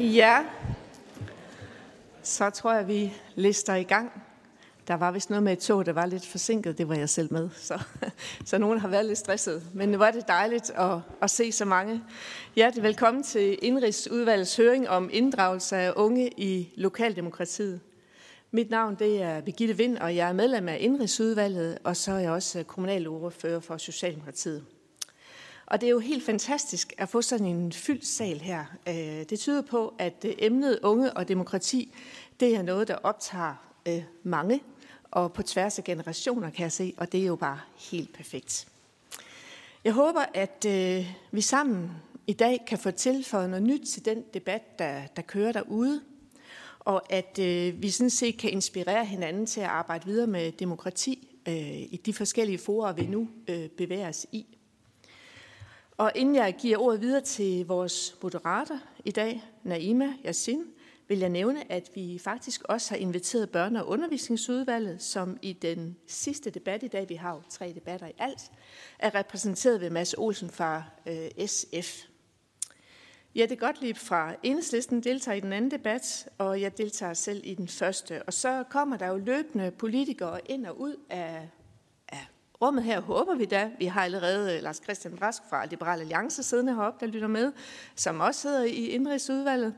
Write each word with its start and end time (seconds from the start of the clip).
Ja, 0.00 0.44
så 2.22 2.50
tror 2.50 2.72
jeg, 2.72 2.88
vi 2.88 3.12
lister 3.34 3.74
i 3.74 3.82
gang. 3.82 4.22
Der 4.88 4.94
var 4.94 5.10
vist 5.10 5.30
noget 5.30 5.42
med 5.42 5.52
et 5.52 5.58
tog, 5.58 5.86
der 5.86 5.92
var 5.92 6.06
lidt 6.06 6.26
forsinket. 6.26 6.78
Det 6.78 6.88
var 6.88 6.94
jeg 6.94 7.08
selv 7.08 7.32
med, 7.32 7.48
så, 7.56 7.82
så 8.44 8.58
nogen 8.58 8.78
har 8.78 8.88
været 8.88 9.04
lidt 9.04 9.18
stresset. 9.18 9.62
Men 9.74 9.98
var 9.98 10.10
det 10.10 10.28
dejligt 10.28 10.70
at, 10.70 10.98
at 11.22 11.30
se 11.30 11.52
så 11.52 11.64
mange. 11.64 12.02
Hjertelig 12.54 12.82
velkommen 12.82 13.22
til 13.22 13.58
Indrigsudvalgets 13.62 14.56
høring 14.56 14.88
om 14.88 15.10
inddragelse 15.12 15.76
af 15.76 15.92
unge 15.96 16.30
i 16.36 16.72
lokaldemokratiet. 16.76 17.80
Mit 18.50 18.70
navn 18.70 18.94
det 18.94 19.22
er 19.22 19.40
Birgitte 19.40 19.76
Vind, 19.76 19.98
og 19.98 20.16
jeg 20.16 20.28
er 20.28 20.32
medlem 20.32 20.68
af 20.68 20.76
Indrigsudvalget, 20.80 21.78
og 21.84 21.96
så 21.96 22.12
er 22.12 22.18
jeg 22.18 22.32
også 22.32 22.62
kommunalordfører 22.62 23.60
for 23.60 23.76
Socialdemokratiet. 23.76 24.64
Og 25.70 25.80
det 25.80 25.86
er 25.86 25.90
jo 25.90 25.98
helt 25.98 26.24
fantastisk 26.24 26.92
at 26.98 27.08
få 27.08 27.22
sådan 27.22 27.46
en 27.46 27.72
fyldt 27.72 28.06
sal 28.06 28.40
her. 28.40 28.64
Øh, 28.88 28.94
det 29.30 29.38
tyder 29.38 29.62
på, 29.62 29.94
at 29.98 30.24
øh, 30.24 30.34
emnet 30.38 30.78
unge 30.82 31.12
og 31.12 31.28
demokrati, 31.28 31.94
det 32.40 32.56
er 32.56 32.62
noget, 32.62 32.88
der 32.88 32.94
optager 32.94 33.54
øh, 33.88 34.02
mange, 34.22 34.60
og 35.10 35.32
på 35.32 35.42
tværs 35.42 35.78
af 35.78 35.84
generationer 35.84 36.50
kan 36.50 36.62
jeg 36.62 36.72
se, 36.72 36.94
og 36.96 37.12
det 37.12 37.20
er 37.20 37.26
jo 37.26 37.36
bare 37.36 37.60
helt 37.90 38.12
perfekt. 38.12 38.68
Jeg 39.84 39.92
håber, 39.92 40.24
at 40.34 40.66
vi 41.30 41.40
sammen 41.40 41.90
i 42.26 42.32
dag 42.32 42.64
kan 42.66 42.78
få 42.78 42.90
tilføjet 42.90 43.50
noget 43.50 43.62
nyt 43.62 43.88
til 43.88 44.04
den 44.04 44.24
debat, 44.34 44.78
der, 44.78 45.02
der 45.16 45.22
kører 45.22 45.52
derude, 45.52 46.00
og 46.78 47.12
at 47.12 47.38
vi 47.82 47.90
sådan 47.90 48.10
set 48.10 48.38
kan 48.38 48.50
inspirere 48.50 49.04
hinanden 49.04 49.46
til 49.46 49.60
at 49.60 49.66
arbejde 49.66 50.06
videre 50.06 50.26
med 50.26 50.52
demokrati 50.52 51.28
i 51.90 52.00
de 52.06 52.14
forskellige 52.14 52.58
forer, 52.58 52.92
vi 52.92 53.06
nu 53.06 53.28
bevæger 53.76 54.08
os 54.08 54.26
i. 54.32 54.46
Og 56.00 56.12
inden 56.14 56.34
jeg 56.34 56.56
giver 56.58 56.78
ordet 56.78 57.00
videre 57.00 57.20
til 57.20 57.66
vores 57.66 58.16
moderator 58.22 58.78
i 59.04 59.10
dag, 59.10 59.44
Naima 59.62 60.12
Yassin, 60.26 60.64
vil 61.08 61.18
jeg 61.18 61.28
nævne, 61.28 61.72
at 61.72 61.90
vi 61.94 62.20
faktisk 62.24 62.62
også 62.64 62.90
har 62.90 62.96
inviteret 62.96 63.56
børne- 63.56 63.80
og 63.80 63.88
undervisningsudvalget, 63.88 65.02
som 65.02 65.38
i 65.42 65.52
den 65.52 65.96
sidste 66.06 66.50
debat 66.50 66.82
i 66.82 66.88
dag, 66.88 67.08
vi 67.08 67.14
har 67.14 67.34
jo 67.34 67.42
tre 67.48 67.72
debatter 67.74 68.06
i 68.06 68.12
alt, 68.18 68.50
er 68.98 69.14
repræsenteret 69.14 69.80
ved 69.80 69.90
Mads 69.90 70.14
Olsen 70.14 70.50
fra 70.50 70.82
øh, 71.06 71.46
SF. 71.46 72.04
Ja, 73.34 73.46
det 73.46 73.58
godt 73.58 73.80
lige 73.80 73.94
fra 73.94 74.34
enhedslisten 74.42 75.02
deltager 75.02 75.36
i 75.36 75.40
den 75.40 75.52
anden 75.52 75.70
debat, 75.70 76.28
og 76.38 76.60
jeg 76.60 76.78
deltager 76.78 77.14
selv 77.14 77.40
i 77.44 77.54
den 77.54 77.68
første. 77.68 78.22
Og 78.22 78.32
så 78.32 78.64
kommer 78.70 78.96
der 78.96 79.06
jo 79.06 79.16
løbende 79.16 79.70
politikere 79.70 80.40
ind 80.50 80.66
og 80.66 80.80
ud 80.80 80.96
af 81.10 81.48
rummet 82.62 82.84
her 82.84 83.00
håber 83.00 83.34
vi 83.34 83.44
da. 83.44 83.70
Vi 83.78 83.86
har 83.86 84.04
allerede 84.04 84.56
øh, 84.56 84.62
Lars 84.62 84.80
Christian 84.84 85.16
Brask 85.16 85.42
fra 85.50 85.66
Liberal 85.66 86.00
Alliance 86.00 86.42
siddende 86.42 86.74
heroppe, 86.74 87.06
der 87.06 87.12
lytter 87.12 87.28
med, 87.28 87.52
som 87.94 88.20
også 88.20 88.40
sidder 88.40 88.64
i 88.64 88.86
indrigsudvalget. 88.86 89.74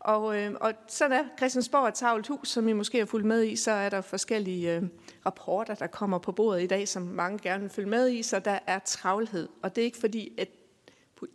Og, 0.00 0.42
øh, 0.42 0.54
og 0.60 0.72
sådan 0.88 1.18
er 1.18 1.24
Christiansborg 1.38 1.88
et 1.88 1.94
tavlt 1.94 2.28
hus, 2.28 2.48
som 2.48 2.68
I 2.68 2.72
måske 2.72 2.98
har 2.98 3.06
fulgt 3.06 3.26
med 3.26 3.44
i, 3.44 3.56
så 3.56 3.70
er 3.70 3.88
der 3.88 4.00
forskellige 4.00 4.76
øh, 4.76 4.82
rapporter, 5.26 5.74
der 5.74 5.86
kommer 5.86 6.18
på 6.18 6.32
bordet 6.32 6.62
i 6.62 6.66
dag, 6.66 6.88
som 6.88 7.02
mange 7.02 7.38
gerne 7.38 7.60
vil 7.60 7.70
følge 7.70 7.88
med 7.88 8.10
i, 8.10 8.22
så 8.22 8.38
der 8.38 8.58
er 8.66 8.78
travlhed. 8.78 9.48
Og 9.62 9.76
det 9.76 9.82
er 9.82 9.84
ikke 9.84 9.98
fordi, 9.98 10.32
at 10.38 10.48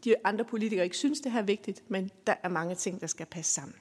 de 0.03 0.15
andre 0.23 0.45
politikere 0.45 0.83
ikke 0.83 0.97
synes, 0.97 1.19
det 1.19 1.31
her 1.31 1.39
er 1.39 1.43
vigtigt, 1.43 1.83
men 1.87 2.11
der 2.27 2.33
er 2.43 2.49
mange 2.49 2.75
ting, 2.75 3.01
der 3.01 3.07
skal 3.07 3.25
passe 3.25 3.53
sammen. 3.53 3.75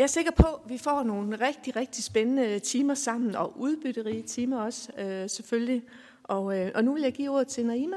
Jeg 0.00 0.04
er 0.04 0.08
sikker 0.08 0.30
på, 0.30 0.46
at 0.46 0.60
vi 0.70 0.78
får 0.78 1.02
nogle 1.02 1.46
rigtig, 1.46 1.76
rigtig 1.76 2.04
spændende 2.04 2.58
timer 2.58 2.94
sammen, 2.94 3.36
og 3.36 3.60
udbytterige 3.60 4.22
timer 4.22 4.62
også, 4.62 4.92
øh, 4.98 5.30
selvfølgelig. 5.30 5.82
Og, 6.24 6.58
øh, 6.58 6.72
og 6.74 6.84
nu 6.84 6.94
vil 6.94 7.02
jeg 7.02 7.12
give 7.12 7.30
ordet 7.30 7.46
til 7.46 7.66
Naima. 7.66 7.96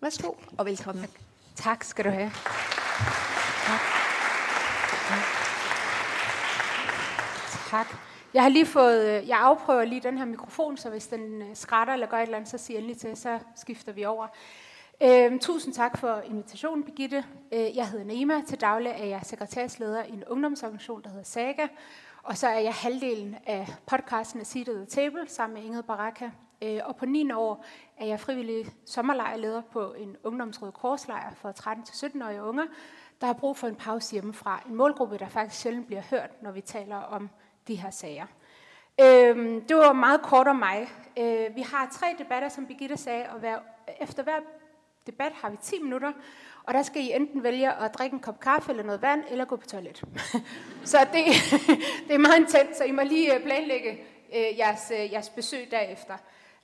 Værsgo, 0.00 0.32
og 0.58 0.66
velkommen. 0.66 1.04
Tak, 1.04 1.10
tak 1.56 1.84
skal 1.84 2.04
du 2.04 2.10
have. 2.10 2.30
Tak. 3.66 3.80
tak. 7.68 7.86
Jeg 8.34 8.42
har 8.42 8.48
lige 8.48 8.66
fået, 8.66 9.04
øh, 9.04 9.28
jeg 9.28 9.38
afprøver 9.38 9.84
lige 9.84 10.00
den 10.00 10.18
her 10.18 10.24
mikrofon, 10.24 10.76
så 10.76 10.90
hvis 10.90 11.06
den 11.06 11.42
øh, 11.42 11.48
skrætter 11.54 11.94
eller 11.94 12.06
gør 12.06 12.16
et 12.16 12.22
eller 12.22 12.36
andet, 12.36 12.50
så 12.50 12.58
sig 12.58 12.76
endelig 12.76 12.98
til, 12.98 13.16
så 13.16 13.38
skifter 13.56 13.92
vi 13.92 14.04
over. 14.04 14.26
Øh, 15.02 15.40
tusind 15.40 15.74
tak 15.74 15.98
for 15.98 16.22
invitationen, 16.24 16.84
Birgitte. 16.84 17.24
Øh, 17.52 17.76
jeg 17.76 17.88
hedder 17.88 18.04
Nema. 18.04 18.42
Til 18.46 18.60
daglig 18.60 18.90
er 18.90 19.04
jeg 19.04 19.20
sekretærsleder 19.22 20.04
i 20.04 20.12
en 20.12 20.24
ungdomsorganisation, 20.24 21.02
der 21.02 21.08
hedder 21.08 21.24
Saga. 21.24 21.66
Og 22.22 22.36
så 22.36 22.46
er 22.48 22.58
jeg 22.58 22.74
halvdelen 22.74 23.36
af 23.46 23.66
podcasten 23.86 24.40
af 24.40 24.46
Seated 24.46 24.82
at 24.82 24.88
the 24.88 25.02
Table 25.02 25.28
sammen 25.28 25.54
med 25.54 25.62
Ingrid 25.66 25.82
Baraka. 25.82 26.30
Øh, 26.62 26.80
og 26.84 26.96
på 26.96 27.06
9 27.06 27.32
år 27.32 27.64
er 27.96 28.06
jeg 28.06 28.20
frivillig 28.20 28.66
sommerlejrleder 28.86 29.62
på 29.72 29.92
en 29.92 30.16
ungdomsrød 30.24 30.72
korslejr 30.72 31.34
for 31.34 31.52
13-17-årige 31.60 32.42
unge, 32.42 32.62
der 33.20 33.26
har 33.26 33.34
brug 33.34 33.56
for 33.56 33.66
en 33.66 33.76
pause 33.76 34.12
hjemmefra. 34.12 34.62
En 34.68 34.74
målgruppe, 34.74 35.18
der 35.18 35.28
faktisk 35.28 35.62
sjældent 35.62 35.86
bliver 35.86 36.02
hørt, 36.10 36.42
når 36.42 36.50
vi 36.50 36.60
taler 36.60 36.96
om 36.96 37.30
de 37.68 37.74
her 37.74 37.90
sager. 37.90 38.26
Øh, 39.00 39.62
det 39.68 39.76
var 39.76 39.92
meget 39.92 40.22
kort 40.22 40.48
om 40.48 40.56
mig. 40.56 40.88
Øh, 41.18 41.56
vi 41.56 41.60
har 41.60 41.88
tre 41.92 42.06
debatter, 42.18 42.48
som 42.48 42.66
Birgitte 42.66 42.96
sagde, 42.96 43.26
og 43.32 43.38
hver, 43.38 43.58
efter 44.00 44.22
hver 44.22 44.40
debat 45.06 45.32
har 45.32 45.50
vi 45.50 45.56
10 45.62 45.82
minutter, 45.82 46.12
og 46.64 46.74
der 46.74 46.82
skal 46.82 47.02
I 47.02 47.12
enten 47.12 47.42
vælge 47.42 47.72
at 47.72 47.94
drikke 47.94 48.14
en 48.14 48.20
kop 48.20 48.40
kaffe 48.40 48.70
eller 48.70 48.82
noget 48.82 49.02
vand, 49.02 49.24
eller 49.30 49.44
gå 49.44 49.56
på 49.56 49.66
toilet. 49.66 50.02
så 50.84 50.98
det, 51.12 51.24
det 52.08 52.14
er 52.14 52.18
meget 52.18 52.40
intens, 52.40 52.76
så 52.76 52.84
I 52.84 52.90
må 52.90 53.02
lige 53.02 53.34
øh, 53.34 53.42
planlægge 53.42 53.90
øh, 54.36 54.58
jeres, 54.58 54.92
øh, 54.94 55.12
jeres 55.12 55.28
besøg 55.28 55.70
derefter. 55.70 56.16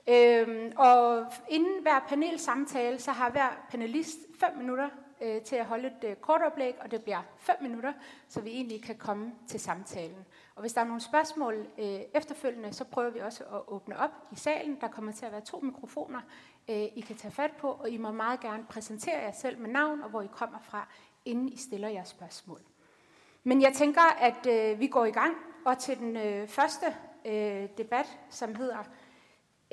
Øhm, 0.07 0.71
og 0.75 1.25
inden 1.49 1.81
hver 1.81 2.05
panelsamtale, 2.09 2.99
så 2.99 3.11
har 3.11 3.29
hver 3.29 3.65
panelist 3.69 4.17
5 4.39 4.49
minutter 4.57 4.89
øh, 5.21 5.41
til 5.41 5.55
at 5.55 5.65
holde 5.65 5.87
et 5.87 6.09
øh, 6.09 6.15
kort 6.15 6.41
oplæg, 6.41 6.75
og 6.81 6.91
det 6.91 7.03
bliver 7.03 7.21
5 7.37 7.55
minutter, 7.61 7.93
så 8.27 8.41
vi 8.41 8.49
egentlig 8.49 8.83
kan 8.83 8.95
komme 8.95 9.31
til 9.47 9.59
samtalen. 9.59 10.25
Og 10.55 10.61
hvis 10.61 10.73
der 10.73 10.81
er 10.81 10.85
nogle 10.85 11.01
spørgsmål 11.01 11.67
øh, 11.77 11.99
efterfølgende, 12.13 12.73
så 12.73 12.83
prøver 12.83 13.09
vi 13.09 13.19
også 13.19 13.43
at 13.43 13.61
åbne 13.67 13.99
op 13.99 14.11
i 14.31 14.35
salen. 14.35 14.77
Der 14.81 14.87
kommer 14.87 15.11
til 15.11 15.25
at 15.25 15.31
være 15.31 15.41
to 15.41 15.59
mikrofoner, 15.59 16.19
øh, 16.69 16.87
I 16.95 17.03
kan 17.07 17.15
tage 17.15 17.31
fat 17.31 17.51
på, 17.51 17.67
og 17.67 17.89
I 17.89 17.97
må 17.97 18.11
meget 18.11 18.39
gerne 18.39 18.65
præsentere 18.69 19.19
jer 19.21 19.31
selv 19.31 19.59
med 19.59 19.69
navn 19.69 20.01
og 20.01 20.09
hvor 20.09 20.21
I 20.21 20.27
kommer 20.31 20.59
fra, 20.59 20.87
inden 21.25 21.49
I 21.49 21.57
stiller 21.57 21.87
jeres 21.87 22.09
spørgsmål. 22.09 22.59
Men 23.43 23.61
jeg 23.61 23.73
tænker, 23.73 24.01
at 24.19 24.47
øh, 24.47 24.79
vi 24.79 24.87
går 24.87 25.05
i 25.05 25.11
gang, 25.11 25.35
og 25.65 25.79
til 25.79 25.97
den 25.97 26.17
øh, 26.17 26.47
første 26.47 26.85
øh, 27.25 27.69
debat, 27.77 28.19
som 28.29 28.55
hedder 28.55 28.83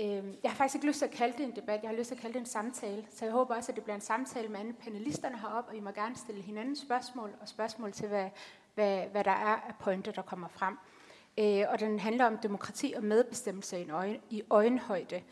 øh, 0.01 0.25
jeg 0.43 0.51
har 0.51 0.55
faktisk 0.55 0.75
ikke 0.75 0.87
lyst 0.87 0.99
til 0.99 1.07
at 1.07 1.11
kalde 1.11 1.39
det 1.39 1.45
en 1.45 1.57
debat, 1.57 1.83
jeg 1.83 1.91
har 1.91 1.97
lyst 1.97 2.09
til 2.09 2.15
at 2.15 2.21
kalde 2.21 2.35
det 2.35 2.41
en 2.41 2.47
samtale. 2.47 3.07
Så 3.11 3.25
jeg 3.25 3.33
håber 3.33 3.55
også, 3.55 3.73
at 3.73 3.77
det 3.77 3.85
bliver 3.85 3.95
en 3.95 4.01
samtale 4.01 4.49
med 4.49 4.61
alle 4.61 4.73
panelisterne 4.73 5.39
heroppe, 5.39 5.71
og 5.71 5.77
I 5.77 5.81
må 5.81 5.91
gerne 5.91 6.17
stille 6.17 6.43
hinanden 6.43 6.77
spørgsmål, 6.77 7.31
og 7.41 7.49
spørgsmål 7.49 7.93
til, 7.93 8.09
hvad, 8.09 8.29
hvad, 8.75 9.03
hvad 9.07 9.25
der 9.25 9.31
er 9.31 9.57
af 9.69 9.75
pointer, 9.81 10.13
der 10.13 10.23
kommer 10.23 10.49
frem. 10.49 10.79
Øh, 11.39 11.65
og 11.69 11.81
den 11.81 11.99
handler 11.99 12.27
om 12.27 12.39
demokrati 12.39 12.93
og 12.97 13.05
medbestemmelse 13.05 13.81
i, 13.81 13.91
øjen, 13.91 14.21
i 14.31 14.43
øjenhøjde. 14.51 15.23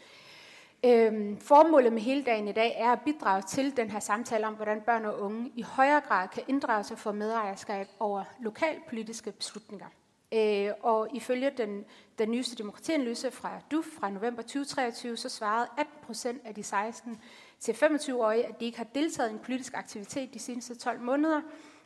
Øhm, 0.84 1.39
formålet 1.41 1.93
med 1.93 2.03
hele 2.03 2.22
dagen 2.22 2.49
i 2.49 2.53
dag 2.53 2.75
er 2.78 2.93
at 2.93 3.00
bidrage 3.00 3.43
til 3.43 3.77
den 3.77 3.91
her 3.91 4.00
samtale 4.00 4.47
om, 4.47 4.55
hvordan 4.55 4.81
børn 4.81 5.05
og 5.05 5.21
unge 5.21 5.53
i 5.56 5.62
højere 5.62 6.00
grad 6.00 6.28
kan 6.28 6.43
inddrage 6.49 6.84
sig 6.84 6.99
for 6.99 7.12
medejerskab 7.12 7.89
over 8.00 8.25
lokalpolitiske 8.41 9.33
beslutninger. 9.33 9.87
Øh, 10.34 10.71
og 10.83 11.09
ifølge 11.15 11.50
den, 11.56 11.84
den 12.19 12.31
nyeste 12.31 12.56
demokratianalyse 12.56 13.31
fra 13.31 13.61
DUF 13.71 13.87
fra 14.00 14.11
november 14.11 14.43
2023, 14.43 15.17
så 15.17 15.28
svarede 15.28 15.69
18 15.79 15.94
procent 16.03 16.43
af 16.44 16.55
de 16.55 16.62
16 16.62 17.20
til 17.61 17.73
25-årige, 17.73 18.47
at 18.47 18.61
de 18.61 18.64
ikke 18.64 18.79
har 18.79 18.87
deltaget 18.94 19.31
i 19.31 19.32
en 19.32 19.38
politisk 19.38 19.75
aktivitet 19.75 20.35
de 20.35 20.38
seneste 20.38 20.75
12 20.75 21.00
måneder, 21.00 21.41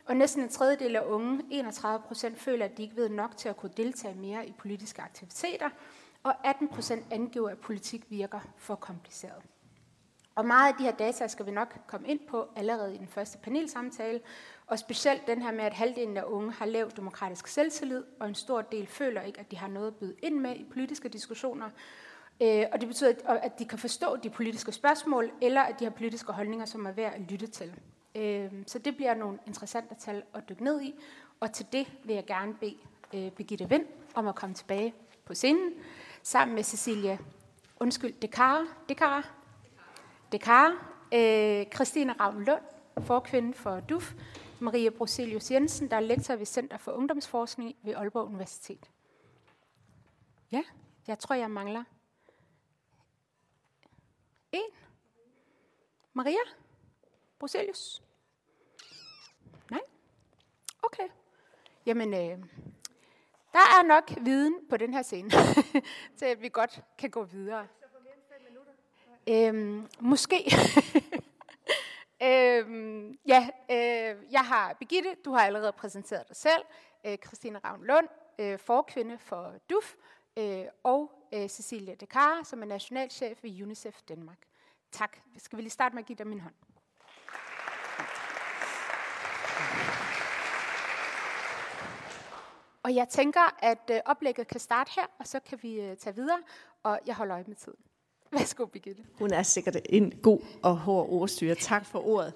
og 0.05 0.15
næsten 0.15 0.43
en 0.43 0.49
tredjedel 0.49 0.95
af 0.95 1.01
unge, 1.05 1.41
31 1.51 2.03
procent, 2.07 2.39
føler, 2.39 2.65
at 2.65 2.77
de 2.77 2.83
ikke 2.83 2.95
ved 2.95 3.09
nok 3.09 3.37
til 3.37 3.49
at 3.49 3.57
kunne 3.57 3.71
deltage 3.77 4.15
mere 4.15 4.47
i 4.47 4.51
politiske 4.51 5.01
aktiviteter, 5.01 5.69
og 6.23 6.47
18 6.47 6.67
procent 6.67 7.05
angiver, 7.11 7.49
at 7.49 7.57
politik 7.57 8.05
virker 8.09 8.39
for 8.57 8.75
kompliceret. 8.75 9.43
Og 10.35 10.45
meget 10.45 10.71
af 10.71 10.77
de 10.77 10.83
her 10.83 10.91
data 10.91 11.27
skal 11.27 11.45
vi 11.45 11.51
nok 11.51 11.75
komme 11.87 12.07
ind 12.07 12.19
på 12.29 12.47
allerede 12.55 12.95
i 12.95 12.97
den 12.97 13.07
første 13.07 13.37
panelsamtale, 13.37 14.19
og 14.67 14.79
specielt 14.79 15.27
den 15.27 15.41
her 15.41 15.51
med, 15.51 15.63
at 15.63 15.73
halvdelen 15.73 16.17
af 16.17 16.23
unge 16.23 16.51
har 16.51 16.65
lav 16.65 16.91
demokratisk 16.95 17.47
selvtillid, 17.47 18.03
og 18.19 18.27
en 18.27 18.35
stor 18.35 18.61
del 18.61 18.87
føler 18.87 19.21
ikke, 19.21 19.39
at 19.39 19.51
de 19.51 19.57
har 19.57 19.67
noget 19.67 19.87
at 19.87 19.95
byde 19.95 20.15
ind 20.21 20.39
med 20.39 20.55
i 20.55 20.65
politiske 20.73 21.09
diskussioner. 21.09 21.69
Øh, 22.41 22.65
og 22.71 22.81
det 22.81 22.87
betyder, 22.87 23.13
at 23.27 23.59
de 23.59 23.65
kan 23.65 23.79
forstå 23.79 24.15
de 24.15 24.29
politiske 24.29 24.71
spørgsmål, 24.71 25.31
eller 25.41 25.61
at 25.61 25.79
de 25.79 25.83
har 25.83 25.91
politiske 25.91 26.31
holdninger, 26.31 26.65
som 26.65 26.85
er 26.85 26.91
værd 26.91 27.13
at 27.13 27.21
lytte 27.21 27.47
til. 27.47 27.73
Øh, 28.15 28.51
så 28.67 28.79
det 28.79 28.95
bliver 28.95 29.13
nogle 29.13 29.39
interessante 29.47 29.95
tal 29.95 30.23
at 30.33 30.49
dykke 30.49 30.63
ned 30.63 30.81
i, 30.81 30.95
og 31.39 31.51
til 31.51 31.65
det 31.71 31.87
vil 32.03 32.15
jeg 32.15 32.25
gerne 32.25 32.53
bede 32.53 32.77
øh, 33.13 33.31
Birgitte 33.31 33.69
Vind 33.69 33.85
om 34.15 34.27
at 34.27 34.35
komme 34.35 34.55
tilbage 34.55 34.93
på 35.25 35.33
scenen 35.33 35.73
sammen 36.23 36.55
med 36.55 36.63
Cecilie, 36.63 37.19
undskyld, 37.79 38.13
Dekara, 38.13 38.65
Dekara, 38.89 39.23
Dekara, 40.31 40.71
øh, 41.13 41.65
Christine 41.75 42.13
Ravn 42.13 42.43
Lund, 42.43 42.61
forkvinde 43.01 43.53
for 43.53 43.79
DUF, 43.79 44.13
Maria 44.59 44.89
Broselius 44.89 45.51
Jensen, 45.51 45.89
der 45.89 45.95
er 45.95 45.99
lektor 45.99 46.35
ved 46.35 46.45
Center 46.45 46.77
for 46.77 46.91
Ungdomsforskning 46.91 47.75
ved 47.83 47.95
Aalborg 47.95 48.25
Universitet. 48.27 48.89
Ja, 50.51 50.63
jeg 51.07 51.19
tror, 51.19 51.35
jeg 51.35 51.51
mangler 51.51 51.83
en. 54.51 54.69
Maria 56.13 56.43
Broselius? 57.39 58.03
Nej? 59.71 59.81
Okay. 60.83 61.07
Jamen, 61.85 62.13
øh, 62.13 62.45
der 63.53 63.59
er 63.59 63.83
nok 63.87 64.11
viden 64.21 64.55
på 64.69 64.77
den 64.77 64.93
her 64.93 65.01
scene, 65.01 65.29
til 66.17 66.25
at 66.25 66.41
vi 66.41 66.49
godt 66.49 66.81
kan 66.97 67.09
gå 67.09 67.23
videre. 67.23 67.67
Øhm, 69.27 69.87
måske. 69.99 70.35
øhm, 72.27 73.19
ja, 73.27 73.49
øh, 73.71 74.31
jeg 74.31 74.41
har 74.41 74.73
Begitte, 74.73 75.15
du 75.25 75.31
har 75.31 75.45
allerede 75.45 75.71
præsenteret 75.71 76.27
dig 76.27 76.35
selv. 76.35 76.63
Øh, 77.05 77.17
Christine 77.25 77.59
Ravn 77.59 77.85
Lund, 77.85 78.07
øh, 78.39 78.59
forkvinde 78.59 79.17
for 79.17 79.53
DUF, 79.69 79.95
øh, 80.37 80.65
og 80.83 81.11
øh, 81.33 81.49
Cecilia 81.49 81.95
Dekar, 81.95 82.43
som 82.43 82.61
er 82.61 82.65
nationalchef 82.65 83.43
ved 83.43 83.61
UNICEF 83.61 84.01
Danmark. 84.01 84.39
Tak. 84.91 85.17
Skal 85.37 85.57
vi 85.57 85.61
lige 85.61 85.71
starte 85.71 85.95
med 85.95 86.03
at 86.03 86.07
give 86.07 86.15
dig 86.15 86.27
min 86.27 86.39
hånd? 86.39 86.53
Og 92.83 92.95
jeg 92.95 93.09
tænker, 93.09 93.55
at 93.59 93.91
øh, 93.91 93.99
oplægget 94.05 94.47
kan 94.47 94.59
starte 94.59 94.91
her, 94.95 95.05
og 95.19 95.27
så 95.27 95.39
kan 95.49 95.59
vi 95.61 95.81
øh, 95.81 95.97
tage 95.97 96.15
videre, 96.15 96.37
og 96.83 96.99
jeg 97.05 97.15
holder 97.15 97.35
øje 97.35 97.43
med 97.47 97.55
tiden. 97.55 97.79
Værsgo, 98.31 98.65
Birgitte. 98.65 99.03
Hun 99.19 99.31
er 99.33 99.43
sikkert 99.43 99.77
en 99.89 100.11
god 100.11 100.39
og 100.63 100.77
hård 100.77 101.09
ordstyrer. 101.09 101.55
Tak 101.55 101.85
for 101.85 102.07
ordet. 102.07 102.33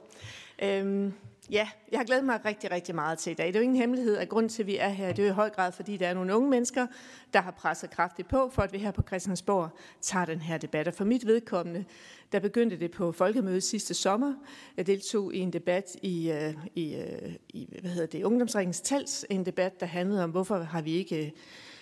Øhm, 0.62 1.14
ja, 1.52 1.70
jeg 1.92 2.00
har 2.00 2.06
glædet 2.06 2.26
mig 2.26 2.46
rigtig, 2.46 2.72
rigtig 2.72 2.96
meget 2.96 3.20
til 3.20 3.32
i 3.32 3.34
dag. 3.34 3.48
Det 3.48 3.56
er 3.56 3.60
jo 3.60 3.64
ingen 3.64 3.78
hemmelighed, 3.78 4.18
at 4.18 4.30
grund 4.30 4.50
til, 4.50 4.64
at 4.64 4.68
vi 4.68 4.78
er 4.78 4.90
her, 4.90 5.14
det 5.14 5.26
er 5.26 5.30
i 5.30 5.34
høj 5.34 5.50
grad, 5.50 5.72
fordi 5.72 5.98
der 5.98 6.08
er 6.08 6.14
nogle 6.14 6.36
unge 6.36 6.50
mennesker, 6.50 6.88
der 7.34 7.42
har 7.42 7.52
presset 7.52 7.90
kraftigt 7.90 8.28
på, 8.28 8.50
for 8.50 8.62
at 8.62 8.74
vi 8.74 8.78
her 8.78 8.92
på 8.92 9.02
Christiansborg 9.02 9.70
tager 10.02 10.26
den 10.26 10.42
her 10.42 10.58
debat. 10.58 10.88
Og 10.88 10.94
for 10.94 11.06
mit 11.06 11.28
vedkommende, 11.28 11.86
der 12.32 12.40
begyndte 12.40 12.80
det 12.80 12.92
på 12.92 13.12
folkemødet 13.12 13.64
sidste 13.64 13.94
sommer. 13.94 14.34
Jeg 14.78 14.88
deltog 14.88 15.34
i 15.34 15.40
en 15.40 15.54
debat 15.54 15.96
i, 16.02 16.32
øh, 16.32 16.54
i, 16.76 16.96
øh, 16.96 17.34
i 17.50 17.78
hvad 17.82 17.92
hedder 17.92 18.08
det, 18.08 18.24
Ungdomsringens 18.24 18.82
Tals, 18.82 19.26
en 19.30 19.46
debat, 19.46 19.80
der 19.80 19.86
handlede 19.86 20.24
om, 20.24 20.30
hvorfor 20.30 20.58
har 20.58 20.82
vi 20.82 20.92
ikke 20.92 21.26
øh, 21.26 21.32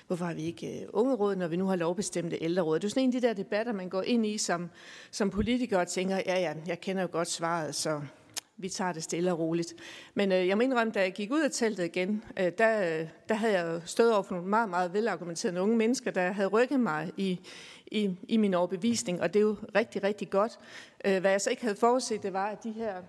hvorfor 0.07 0.25
har 0.25 0.33
vi 0.33 0.43
ikke 0.43 0.87
ungeråd, 0.93 1.35
når 1.35 1.47
vi 1.47 1.55
nu 1.55 1.65
har 1.65 1.75
lovbestemte 1.75 2.43
ældreråd? 2.43 2.79
Det 2.79 2.85
er 2.85 2.89
sådan 2.89 3.03
en 3.03 3.15
af 3.15 3.21
de 3.21 3.27
der 3.27 3.33
debatter, 3.33 3.73
man 3.73 3.89
går 3.89 4.01
ind 4.01 4.25
i 4.25 4.37
som, 4.37 4.69
som 5.11 5.29
politiker 5.29 5.79
og 5.79 5.87
tænker, 5.87 6.15
ja, 6.15 6.39
ja, 6.39 6.53
jeg 6.67 6.81
kender 6.81 7.01
jo 7.01 7.09
godt 7.11 7.27
svaret, 7.27 7.75
så 7.75 8.01
vi 8.57 8.69
tager 8.69 8.91
det 8.91 9.03
stille 9.03 9.31
og 9.31 9.39
roligt. 9.39 9.73
Men 10.13 10.31
øh, 10.31 10.47
jeg 10.47 10.57
må 10.57 10.63
indrømme, 10.63 10.93
da 10.93 11.01
jeg 11.01 11.13
gik 11.13 11.31
ud 11.31 11.41
af 11.41 11.51
teltet 11.51 11.85
igen, 11.85 12.23
øh, 12.39 12.51
der, 12.57 12.99
øh, 12.99 13.07
der 13.29 13.35
havde 13.35 13.53
jeg 13.53 13.81
stået 13.85 14.13
over 14.13 14.23
for 14.23 14.35
nogle 14.35 14.49
meget, 14.49 14.69
meget 14.69 14.93
velargumenterede 14.93 15.61
unge 15.61 15.77
mennesker, 15.77 16.11
der 16.11 16.31
havde 16.31 16.47
rykket 16.47 16.79
mig 16.79 17.11
i, 17.17 17.39
i, 17.87 18.17
i 18.29 18.37
min 18.37 18.53
overbevisning, 18.53 19.21
og 19.21 19.33
det 19.33 19.39
er 19.39 19.43
jo 19.43 19.55
rigtig, 19.75 20.03
rigtig 20.03 20.29
godt. 20.29 20.59
Øh, 21.05 21.19
hvad 21.19 21.31
jeg 21.31 21.41
så 21.41 21.49
ikke 21.49 21.61
havde 21.61 21.75
forudset, 21.75 22.23
det 22.23 22.33
var, 22.33 22.47
at 22.47 22.63
de 22.63 22.71
her 22.71 23.01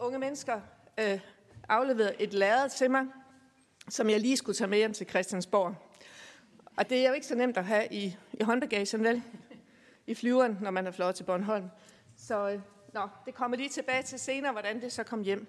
unge 0.00 0.18
mennesker 0.18 0.60
øh, 1.00 1.20
afleverede 1.68 2.14
et 2.18 2.32
lærred 2.32 2.70
til 2.70 2.90
mig, 2.90 3.06
som 3.88 4.10
jeg 4.10 4.20
lige 4.20 4.36
skulle 4.36 4.56
tage 4.56 4.68
med 4.68 4.78
hjem 4.78 4.92
til 4.92 5.08
Christiansborg. 5.08 5.74
Og 6.76 6.90
det 6.90 7.04
er 7.04 7.08
jo 7.08 7.14
ikke 7.14 7.26
så 7.26 7.34
nemt 7.34 7.56
at 7.56 7.64
have 7.64 7.86
i, 7.90 8.16
i 8.32 8.42
håndbagagen, 8.42 9.04
vel? 9.04 9.22
I 10.06 10.14
flyveren, 10.14 10.58
når 10.60 10.70
man 10.70 10.86
er 10.86 10.90
flot 10.90 11.14
til 11.14 11.24
Bornholm. 11.24 11.68
Så 12.16 12.50
øh, 12.50 12.60
nå, 12.94 13.00
det 13.26 13.34
kommer 13.34 13.56
lige 13.56 13.68
tilbage 13.68 14.02
til 14.02 14.18
senere, 14.18 14.52
hvordan 14.52 14.80
det 14.80 14.92
så 14.92 15.02
kom 15.02 15.22
hjem. 15.22 15.46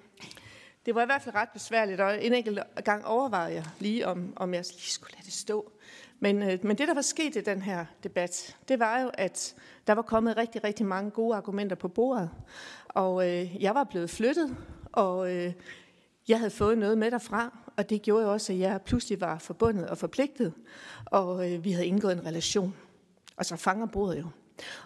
Det 0.85 0.95
var 0.95 1.01
i 1.01 1.05
hvert 1.05 1.21
fald 1.21 1.35
ret 1.35 1.49
besværligt, 1.53 2.01
og 2.01 2.25
en 2.25 2.33
enkelt 2.33 2.59
gang 2.85 3.05
overvejede 3.05 3.55
jeg 3.55 3.65
lige, 3.79 4.07
om, 4.07 4.33
om 4.35 4.53
jeg 4.53 4.63
lige 4.71 4.91
skulle 4.91 5.13
lade 5.13 5.25
det 5.25 5.33
stå. 5.33 5.71
Men, 6.19 6.43
øh, 6.43 6.59
men 6.63 6.77
det, 6.77 6.87
der 6.87 6.93
var 6.93 7.01
sket 7.01 7.35
i 7.35 7.41
den 7.41 7.61
her 7.61 7.85
debat, 8.03 8.57
det 8.67 8.79
var 8.79 9.01
jo, 9.01 9.11
at 9.13 9.55
der 9.87 9.93
var 9.93 10.01
kommet 10.01 10.37
rigtig, 10.37 10.63
rigtig 10.63 10.85
mange 10.85 11.11
gode 11.11 11.35
argumenter 11.35 11.75
på 11.75 11.87
bordet. 11.87 12.29
Og 12.87 13.29
øh, 13.29 13.63
jeg 13.63 13.75
var 13.75 13.83
blevet 13.83 14.09
flyttet, 14.09 14.57
og 14.91 15.35
øh, 15.35 15.53
jeg 16.27 16.37
havde 16.37 16.51
fået 16.51 16.77
noget 16.77 16.97
med 16.97 17.11
derfra, 17.11 17.57
og 17.77 17.89
det 17.89 18.01
gjorde 18.01 18.25
jo 18.25 18.31
også, 18.31 18.53
at 18.53 18.59
jeg 18.59 18.81
pludselig 18.81 19.21
var 19.21 19.37
forbundet 19.37 19.89
og 19.89 19.97
forpligtet, 19.97 20.53
og 21.05 21.51
øh, 21.51 21.63
vi 21.63 21.71
havde 21.71 21.87
indgået 21.87 22.13
en 22.13 22.25
relation. 22.25 22.75
Og 23.37 23.45
så 23.45 23.55
fanger 23.55 23.85
bordet 23.85 24.19
jo. 24.19 24.27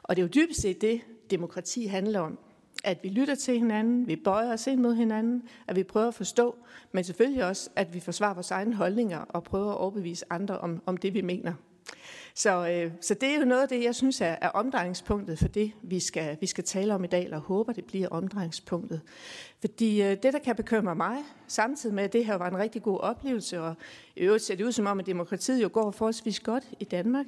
Og 0.03 0.15
det 0.15 0.21
er 0.21 0.27
jo 0.27 0.31
dybest 0.35 0.61
set 0.61 0.81
det, 0.81 1.01
demokrati 1.31 1.85
handler 1.85 2.19
om. 2.19 2.37
At 2.83 2.99
vi 3.03 3.09
lytter 3.09 3.35
til 3.35 3.59
hinanden, 3.59 4.07
vi 4.07 4.15
bøjer 4.15 4.53
os 4.53 4.67
ind 4.67 4.81
mod 4.81 4.95
hinanden, 4.95 5.43
at 5.67 5.75
vi 5.75 5.83
prøver 5.83 6.07
at 6.07 6.13
forstå, 6.13 6.55
men 6.91 7.03
selvfølgelig 7.03 7.45
også, 7.45 7.69
at 7.75 7.93
vi 7.93 7.99
forsvarer 7.99 8.33
vores 8.33 8.51
egne 8.51 8.75
holdninger 8.75 9.19
og 9.19 9.43
prøver 9.43 9.71
at 9.71 9.77
overbevise 9.77 10.25
andre 10.29 10.59
om, 10.59 10.81
om 10.85 10.97
det, 10.97 11.13
vi 11.13 11.21
mener. 11.21 11.53
Så, 12.35 12.67
øh, 12.69 12.91
så 13.01 13.13
det 13.13 13.29
er 13.29 13.39
jo 13.39 13.45
noget 13.45 13.61
af 13.61 13.67
det, 13.67 13.83
jeg 13.83 13.95
synes 13.95 14.21
er, 14.21 14.35
er 14.41 14.49
omdrejningspunktet 14.49 15.39
for 15.39 15.47
det, 15.47 15.71
vi 15.81 15.99
skal, 15.99 16.37
vi 16.41 16.45
skal 16.45 16.63
tale 16.63 16.95
om 16.95 17.03
i 17.03 17.07
dag, 17.07 17.23
eller 17.23 17.39
håber, 17.39 17.73
det 17.73 17.85
bliver 17.85 18.07
omdrejningspunktet. 18.07 19.01
Fordi 19.59 20.01
øh, 20.01 20.09
det, 20.09 20.33
der 20.33 20.39
kan 20.39 20.55
bekymre 20.55 20.95
mig, 20.95 21.17
samtidig 21.47 21.95
med, 21.95 22.03
at 22.03 22.13
det 22.13 22.25
her 22.25 22.35
var 22.35 22.47
en 22.47 22.57
rigtig 22.57 22.83
god 22.83 22.99
oplevelse, 22.99 23.61
og 23.61 23.75
i 24.15 24.19
øvrigt 24.19 24.43
ser 24.43 24.55
det 24.55 24.63
ud 24.63 24.71
som 24.71 24.85
om, 24.85 24.99
at 24.99 25.05
demokratiet 25.05 25.63
jo 25.63 25.69
går 25.73 25.91
forholdsvis 25.91 26.39
godt 26.39 26.63
i 26.79 26.83
Danmark. 26.83 27.25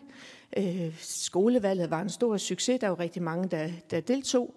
Øh, 0.58 0.96
skolevalget 1.00 1.90
var 1.90 2.02
en 2.02 2.10
stor 2.10 2.38
succes, 2.38 2.80
der 2.80 2.88
var 2.88 3.00
rigtig 3.00 3.24
mange, 3.24 3.48
der, 3.48 3.70
der 3.92 4.00
deltog. 4.00 4.56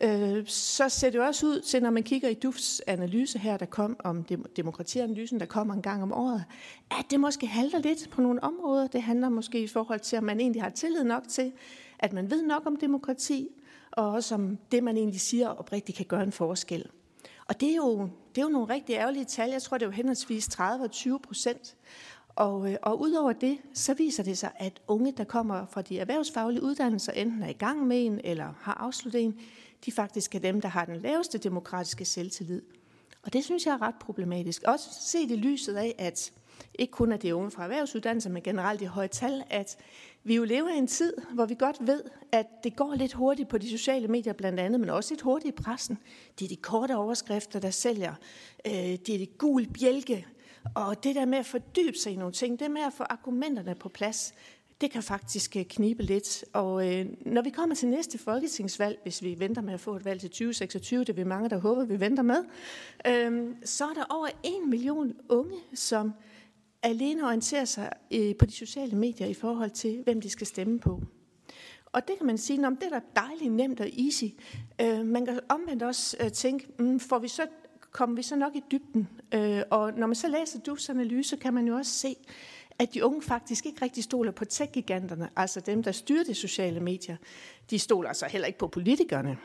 Øh, 0.00 0.46
så 0.46 0.88
ser 0.88 1.10
det 1.10 1.20
også 1.20 1.46
ud 1.46 1.60
til, 1.60 1.82
når 1.82 1.90
man 1.90 2.02
kigger 2.02 2.28
i 2.28 2.34
DUFs 2.34 2.80
analyse 2.86 3.38
her, 3.38 3.56
der 3.56 3.66
kom 3.66 3.96
om 4.04 4.24
demokratianalysen, 4.56 5.40
der 5.40 5.46
kommer 5.46 5.74
en 5.74 5.82
gang 5.82 6.02
om 6.02 6.12
året, 6.12 6.44
at 6.90 7.04
det 7.10 7.20
måske 7.20 7.46
halter 7.46 7.78
lidt 7.78 8.10
på 8.10 8.20
nogle 8.20 8.44
områder. 8.44 8.86
Det 8.86 9.02
handler 9.02 9.28
måske 9.28 9.62
i 9.62 9.66
forhold 9.66 10.00
til, 10.00 10.16
at 10.16 10.22
man 10.22 10.40
egentlig 10.40 10.62
har 10.62 10.70
tillid 10.70 11.04
nok 11.04 11.28
til, 11.28 11.52
at 11.98 12.12
man 12.12 12.30
ved 12.30 12.42
nok 12.42 12.62
om 12.66 12.76
demokrati, 12.76 13.48
og 13.90 14.10
også 14.10 14.34
om 14.34 14.58
det, 14.72 14.82
man 14.82 14.96
egentlig 14.96 15.20
siger 15.20 15.48
oprigtigt 15.48 15.96
kan 15.96 16.06
gøre 16.06 16.22
en 16.22 16.32
forskel. 16.32 16.86
Og 17.48 17.60
det 17.60 17.70
er 17.70 17.76
jo, 17.76 18.08
det 18.34 18.40
er 18.40 18.42
jo 18.42 18.48
nogle 18.48 18.74
rigtig 18.74 18.94
ærgerlige 18.94 19.24
tal. 19.24 19.50
Jeg 19.50 19.62
tror, 19.62 19.78
det 19.78 19.84
er 19.84 19.88
jo 19.88 19.92
henholdsvis 19.92 20.48
30 20.48 20.84
og 20.84 20.90
20 20.90 21.20
procent. 21.20 21.76
Og, 22.36 22.72
øh, 22.72 22.76
og 22.82 23.00
udover 23.00 23.32
det, 23.32 23.58
så 23.74 23.94
viser 23.94 24.22
det 24.22 24.38
sig, 24.38 24.50
at 24.56 24.80
unge, 24.86 25.12
der 25.12 25.24
kommer 25.24 25.66
fra 25.66 25.82
de 25.82 25.98
erhvervsfaglige 25.98 26.62
uddannelser, 26.62 27.12
enten 27.12 27.42
er 27.42 27.48
i 27.48 27.52
gang 27.52 27.86
med 27.86 28.06
en 28.06 28.20
eller 28.24 28.54
har 28.60 28.74
afsluttet 28.74 29.22
en, 29.22 29.40
de 29.86 29.92
faktisk 29.92 30.34
er 30.34 30.38
dem, 30.38 30.60
der 30.60 30.68
har 30.68 30.84
den 30.84 30.96
laveste 30.96 31.38
demokratiske 31.38 32.04
selvtillid. 32.04 32.62
Og 33.22 33.32
det 33.32 33.44
synes 33.44 33.66
jeg 33.66 33.72
er 33.72 33.82
ret 33.82 33.94
problematisk. 34.00 34.62
Også 34.62 34.88
set 35.00 35.30
i 35.30 35.36
lyset 35.36 35.76
af, 35.76 35.94
at 35.98 36.32
ikke 36.74 36.90
kun 36.90 37.12
er 37.12 37.16
det 37.16 37.32
unge 37.32 37.50
fra 37.50 37.62
erhvervsuddannelser, 37.62 38.30
men 38.30 38.42
generelt 38.42 38.82
i 38.82 38.84
høje 38.84 39.08
tal, 39.08 39.42
at 39.50 39.76
vi 40.24 40.34
jo 40.34 40.44
lever 40.44 40.68
i 40.68 40.78
en 40.78 40.86
tid, 40.86 41.12
hvor 41.34 41.46
vi 41.46 41.54
godt 41.54 41.76
ved, 41.80 42.02
at 42.32 42.46
det 42.64 42.76
går 42.76 42.94
lidt 42.94 43.12
hurtigt 43.12 43.48
på 43.48 43.58
de 43.58 43.70
sociale 43.70 44.08
medier 44.08 44.32
blandt 44.32 44.60
andet, 44.60 44.80
men 44.80 44.90
også 44.90 45.14
lidt 45.14 45.20
hurtigt 45.20 45.58
i 45.58 45.62
pressen. 45.62 45.98
Det 46.38 46.44
er 46.44 46.48
de 46.48 46.56
korte 46.56 46.96
overskrifter, 46.96 47.60
der 47.60 47.70
sælger. 47.70 48.14
Øh, 48.66 48.72
det 48.72 49.08
er 49.08 49.18
det 49.18 49.38
gul 49.38 49.66
bjælke. 49.66 50.26
Og 50.74 51.04
det 51.04 51.14
der 51.14 51.24
med 51.24 51.38
at 51.38 51.46
fordybe 51.46 51.96
sig 51.96 52.12
i 52.12 52.16
nogle 52.16 52.32
ting, 52.32 52.60
det 52.60 52.70
med 52.70 52.82
at 52.82 52.92
få 52.92 53.02
argumenterne 53.02 53.74
på 53.74 53.88
plads, 53.88 54.34
det 54.80 54.90
kan 54.90 55.02
faktisk 55.02 55.56
øh, 55.56 55.64
knibe 55.64 56.02
lidt. 56.02 56.44
Og 56.52 56.88
øh, 56.88 57.06
når 57.26 57.42
vi 57.42 57.50
kommer 57.50 57.74
til 57.74 57.88
næste 57.88 58.18
folketingsvalg, 58.18 58.98
hvis 59.02 59.22
vi 59.22 59.38
venter 59.38 59.62
med 59.62 59.74
at 59.74 59.80
få 59.80 59.96
et 59.96 60.04
valg 60.04 60.20
til 60.20 60.30
2026, 60.30 61.00
det 61.00 61.08
er 61.08 61.12
vi 61.12 61.24
mange, 61.24 61.50
der 61.50 61.58
håber, 61.58 61.84
vi 61.84 62.00
venter 62.00 62.22
med, 62.22 62.44
øh, 63.06 63.54
så 63.64 63.84
er 63.84 63.94
der 63.94 64.04
over 64.10 64.28
en 64.42 64.70
million 64.70 65.12
unge, 65.28 65.56
som 65.74 66.12
alene 66.82 67.26
orienterer 67.26 67.64
sig 67.64 67.90
øh, 68.10 68.36
på 68.36 68.46
de 68.46 68.52
sociale 68.52 68.96
medier 68.96 69.26
i 69.26 69.34
forhold 69.34 69.70
til, 69.70 70.02
hvem 70.04 70.20
de 70.20 70.30
skal 70.30 70.46
stemme 70.46 70.80
på. 70.80 71.00
Og 71.92 72.08
det 72.08 72.16
kan 72.18 72.26
man 72.26 72.38
sige, 72.38 72.66
om 72.66 72.76
det 72.76 72.86
er 72.92 72.98
da 72.98 73.20
dejligt 73.20 73.52
nemt 73.52 73.80
og 73.80 73.88
easy. 73.98 74.24
Øh, 74.80 75.06
man 75.06 75.26
kan 75.26 75.40
omvendt 75.48 75.82
også 75.82 76.16
øh, 76.20 76.30
tænke, 76.30 76.66
mm, 76.78 77.00
får 77.00 77.18
vi 77.18 77.28
så, 77.28 77.46
kommer 77.92 78.16
vi 78.16 78.22
så 78.22 78.36
nok 78.36 78.56
i 78.56 78.62
dybden? 78.70 79.08
Øh, 79.34 79.62
og 79.70 79.92
når 79.92 80.06
man 80.06 80.14
så 80.14 80.28
læser 80.28 80.58
DUS 80.58 80.88
analyse, 80.88 81.36
kan 81.36 81.54
man 81.54 81.66
jo 81.66 81.74
også 81.74 81.92
se, 81.92 82.16
at 82.78 82.94
de 82.94 83.04
unge 83.04 83.22
faktisk 83.22 83.66
ikke 83.66 83.84
rigtig 83.84 84.04
stoler 84.04 84.32
på 84.32 84.44
tech-giganterne, 84.44 85.28
altså 85.36 85.60
dem, 85.60 85.82
der 85.82 85.92
styrer 85.92 86.24
de 86.24 86.34
sociale 86.34 86.80
medier. 86.80 87.16
De 87.70 87.78
stoler 87.78 88.08
altså 88.08 88.26
heller 88.26 88.46
ikke 88.46 88.58
på 88.58 88.68
politikerne. 88.68 89.38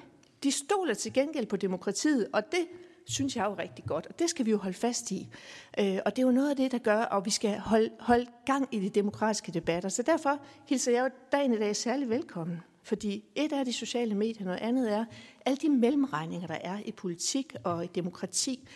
De 0.43 0.51
stoler 0.51 0.93
til 0.93 1.13
gengæld 1.13 1.45
på 1.45 1.57
demokratiet, 1.57 2.27
og 2.33 2.51
det 2.51 2.67
synes 3.05 3.35
jeg 3.35 3.45
er 3.45 3.49
jo 3.49 3.55
rigtig 3.55 3.85
godt, 3.85 4.07
og 4.07 4.19
det 4.19 4.29
skal 4.29 4.45
vi 4.45 4.51
jo 4.51 4.57
holde 4.57 4.77
fast 4.77 5.11
i. 5.11 5.27
Øh, 5.79 5.97
og 6.05 6.15
det 6.15 6.21
er 6.21 6.25
jo 6.27 6.31
noget 6.31 6.49
af 6.49 6.55
det, 6.55 6.71
der 6.71 6.77
gør, 6.77 6.99
at 6.99 7.25
vi 7.25 7.29
skal 7.29 7.59
holde, 7.59 7.89
holde 7.99 8.25
gang 8.45 8.67
i 8.71 8.79
de 8.79 8.89
demokratiske 8.89 9.51
debatter. 9.51 9.89
Så 9.89 10.01
derfor 10.01 10.39
hilser 10.65 10.91
jeg 10.91 11.03
jo 11.03 11.09
dagen 11.31 11.53
i 11.53 11.57
dag 11.57 11.75
særlig 11.75 12.09
velkommen. 12.09 12.61
Fordi 12.87 13.23
et 13.35 13.51
er 13.51 13.63
de 13.63 13.73
sociale 13.73 14.15
medier, 14.15 14.45
noget 14.45 14.59
andet 14.59 14.93
er 14.93 15.05
alle 15.45 15.57
de 15.57 15.69
mellemregninger, 15.69 16.47
der 16.47 16.57
er 16.61 16.79
i 16.85 16.91
politik 16.91 17.55
og 17.63 17.83
i 17.83 17.87
demokrati. 17.95 18.67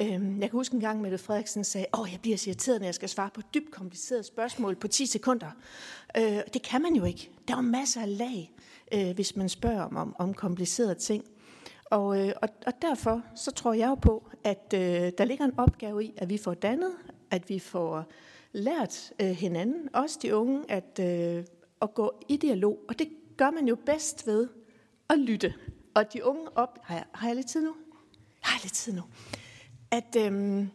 Øhm, 0.00 0.40
jeg 0.40 0.50
kan 0.50 0.58
huske 0.58 0.74
en 0.74 0.80
gang, 0.80 1.00
Mette 1.00 1.18
Frederiksen 1.18 1.64
sagde, 1.64 1.86
åh, 1.98 2.08
jeg 2.12 2.20
bliver 2.20 2.36
så 2.36 2.50
irriteret, 2.50 2.80
når 2.80 2.86
jeg 2.86 2.94
skal 2.94 3.08
svare 3.08 3.30
på 3.34 3.40
dybt 3.54 3.70
komplicerede 3.70 4.22
spørgsmål 4.22 4.76
på 4.76 4.88
10 4.88 5.06
sekunder. 5.06 5.50
Øh, 6.16 6.40
det 6.54 6.62
kan 6.62 6.82
man 6.82 6.94
jo 6.94 7.04
ikke. 7.04 7.30
Der 7.48 7.54
er 7.54 7.58
jo 7.58 7.62
masser 7.62 8.00
af 8.00 8.18
lag, 8.18 8.52
øh, 8.94 9.14
hvis 9.14 9.36
man 9.36 9.48
spørger 9.48 9.82
om, 9.82 10.16
om 10.18 10.34
komplicerede 10.34 10.94
ting. 10.94 11.24
Og, 11.84 12.26
øh, 12.26 12.32
og, 12.42 12.48
og 12.66 12.72
derfor 12.82 13.22
så 13.36 13.50
tror 13.50 13.72
jeg 13.72 13.88
jo 13.88 13.94
på, 13.94 14.30
at 14.44 14.74
øh, 14.74 15.12
der 15.18 15.24
ligger 15.24 15.44
en 15.44 15.58
opgave 15.58 16.04
i, 16.04 16.14
at 16.16 16.28
vi 16.28 16.38
får 16.38 16.54
dannet, 16.54 16.92
at 17.30 17.48
vi 17.48 17.58
får 17.58 18.04
lært 18.52 19.12
øh, 19.20 19.30
hinanden, 19.30 19.88
også 19.94 20.18
de 20.22 20.36
unge, 20.36 20.64
at, 20.68 21.00
øh, 21.00 21.44
at 21.82 21.94
gå 21.94 22.24
i 22.28 22.36
dialog. 22.36 22.78
Og 22.88 22.98
det 22.98 23.08
gør 23.38 23.50
man 23.50 23.68
jo 23.68 23.76
bedst 23.86 24.26
ved 24.26 24.48
at 25.10 25.18
lytte. 25.18 25.54
Og 25.94 26.12
de 26.12 26.24
unge 26.24 26.56
op... 26.56 26.78
Har 26.82 26.94
jeg, 26.94 27.04
har 27.12 27.26
jeg 27.26 27.36
lidt 27.36 27.48
tid 27.48 27.62
nu? 27.62 27.74
Jeg 28.42 28.50
har 28.50 28.60
lidt 28.62 28.74
tid 28.74 28.92
nu 28.92 29.02
at, 29.90 30.16
øhm, 30.18 30.70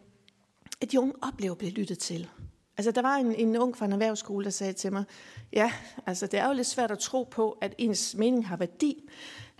at 0.80 0.92
de 0.92 1.00
unge 1.00 1.14
oplever 1.22 1.52
at 1.52 1.58
blive 1.58 1.72
lyttet 1.72 1.98
til. 1.98 2.28
Altså, 2.76 2.90
der 2.90 3.02
var 3.02 3.16
en, 3.16 3.34
en 3.34 3.56
ung 3.56 3.76
fra 3.76 3.86
en 3.86 3.92
erhvervsskole, 3.92 4.44
der 4.44 4.50
sagde 4.50 4.72
til 4.72 4.92
mig, 4.92 5.04
ja, 5.52 5.72
altså, 6.06 6.26
det 6.26 6.40
er 6.40 6.46
jo 6.46 6.52
lidt 6.52 6.66
svært 6.66 6.90
at 6.90 6.98
tro 6.98 7.22
på, 7.22 7.58
at 7.60 7.74
ens 7.78 8.14
mening 8.18 8.48
har 8.48 8.56
værdi, 8.56 9.10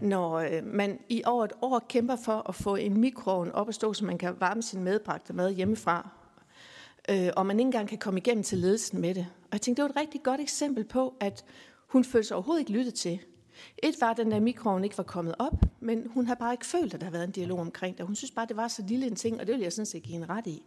når 0.01 0.35
øh, 0.35 0.65
man 0.65 0.99
i 1.09 1.23
over 1.25 1.45
et 1.45 1.53
år 1.63 1.79
kæmper 1.89 2.17
for 2.17 2.49
at 2.49 2.55
få 2.55 2.77
en 2.77 3.01
mikroovn 3.01 3.51
op 3.51 3.69
at 3.69 3.75
stå, 3.75 3.93
så 3.93 4.05
man 4.05 4.19
kan 4.19 4.41
varme 4.41 4.63
sin 4.63 4.85
medbragte 4.85 5.33
mad 5.33 5.53
hjemmefra, 5.53 6.09
øh, 7.09 7.31
og 7.37 7.47
man 7.47 7.59
ikke 7.59 7.67
engang 7.67 7.89
kan 7.89 7.99
komme 7.99 8.21
igennem 8.21 8.45
til 8.45 8.59
ledelsen 8.59 9.01
med 9.01 9.15
det. 9.15 9.27
Og 9.43 9.49
jeg 9.53 9.61
tænkte, 9.61 9.83
det 9.83 9.89
var 9.89 10.01
et 10.01 10.07
rigtig 10.07 10.23
godt 10.23 10.41
eksempel 10.41 10.85
på, 10.85 11.15
at 11.21 11.45
hun 11.95 12.05
følte 12.05 12.29
sig 12.29 12.37
overhovedet 12.37 12.61
ikke 12.61 12.73
lyttet 12.73 12.95
til. 12.95 13.21
Et 13.83 13.95
var, 14.01 14.11
at 14.11 14.17
den 14.17 14.31
der 14.31 14.41
mikroovn 14.41 14.85
ikke 14.85 14.99
var 14.99 15.05
kommet 15.05 15.35
op, 15.39 15.65
men 15.81 16.07
hun 16.11 16.27
har 16.27 16.35
bare 16.35 16.53
ikke 16.53 16.67
følt, 16.67 16.95
at 16.95 17.01
der 17.01 17.05
har 17.05 17.11
været 17.13 17.25
en 17.25 17.31
dialog 17.31 17.61
omkring 17.61 17.99
det. 17.99 18.07
Hun 18.07 18.17
synes 18.17 18.31
bare, 18.31 18.47
det 18.47 18.57
var 18.57 18.69
så 18.69 18.83
lille 18.89 19.07
en 19.07 19.17
ting, 19.17 19.41
og 19.41 19.47
det 19.47 19.55
vil 19.55 19.63
jeg 19.63 19.73
sådan 19.73 19.87
set 19.87 20.03
give 20.03 20.17
en 20.17 20.31
ret 20.31 20.47
i. 20.47 20.63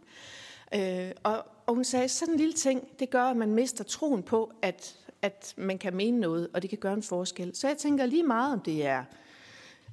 Øh, 0.74 1.10
og, 1.22 1.44
og 1.66 1.74
hun 1.74 1.84
sagde, 1.84 2.08
sådan 2.08 2.34
en 2.34 2.38
lille 2.40 2.52
ting, 2.52 2.88
det 2.98 3.10
gør, 3.10 3.22
at 3.22 3.36
man 3.36 3.54
mister 3.54 3.84
troen 3.84 4.22
på, 4.22 4.52
at, 4.62 4.96
at 5.22 5.54
man 5.56 5.78
kan 5.78 5.96
mene 5.96 6.20
noget, 6.20 6.48
og 6.54 6.62
det 6.62 6.70
kan 6.70 6.78
gøre 6.78 6.94
en 6.94 7.02
forskel. 7.02 7.56
Så 7.56 7.68
jeg 7.68 7.76
tænker 7.76 8.06
lige 8.06 8.22
meget, 8.22 8.52
om 8.52 8.60
det 8.60 8.86
er 8.86 9.04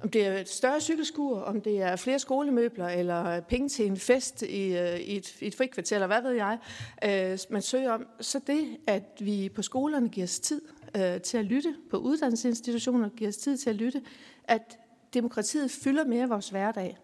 om 0.02 0.08
det 0.08 0.26
er 0.26 0.38
et 0.38 0.48
større 0.48 0.80
cykelskur, 0.80 1.40
om 1.40 1.60
det 1.60 1.82
er 1.82 1.96
flere 1.96 2.18
skolemøbler, 2.18 2.88
eller 2.88 3.40
penge 3.40 3.68
til 3.68 3.86
en 3.86 3.96
fest 3.96 4.42
i, 4.42 4.76
øh, 4.76 5.00
i 5.00 5.16
et, 5.16 5.36
i 5.40 5.46
et 5.46 5.54
frikvarter, 5.54 5.96
eller 5.96 6.06
hvad 6.06 6.22
ved 6.22 6.30
jeg, 6.30 6.58
øh, 7.04 7.38
man 7.50 7.62
søger 7.62 7.92
om. 7.92 8.06
Så 8.20 8.40
det, 8.46 8.76
at 8.86 9.02
vi 9.20 9.48
på 9.48 9.62
skolerne 9.62 10.08
giver 10.08 10.24
os 10.24 10.38
tid 10.38 10.60
øh, 10.96 11.20
til 11.20 11.38
at 11.38 11.44
lytte, 11.44 11.74
på 11.90 11.96
uddannelsesinstitutioner 11.96 13.08
giver 13.08 13.28
os 13.28 13.36
tid 13.36 13.56
til 13.56 13.70
at 13.70 13.76
lytte, 13.76 14.02
at 14.44 14.78
demokratiet 15.14 15.70
fylder 15.70 16.04
mere 16.04 16.24
i 16.24 16.28
vores 16.28 16.48
hverdag. 16.48 16.98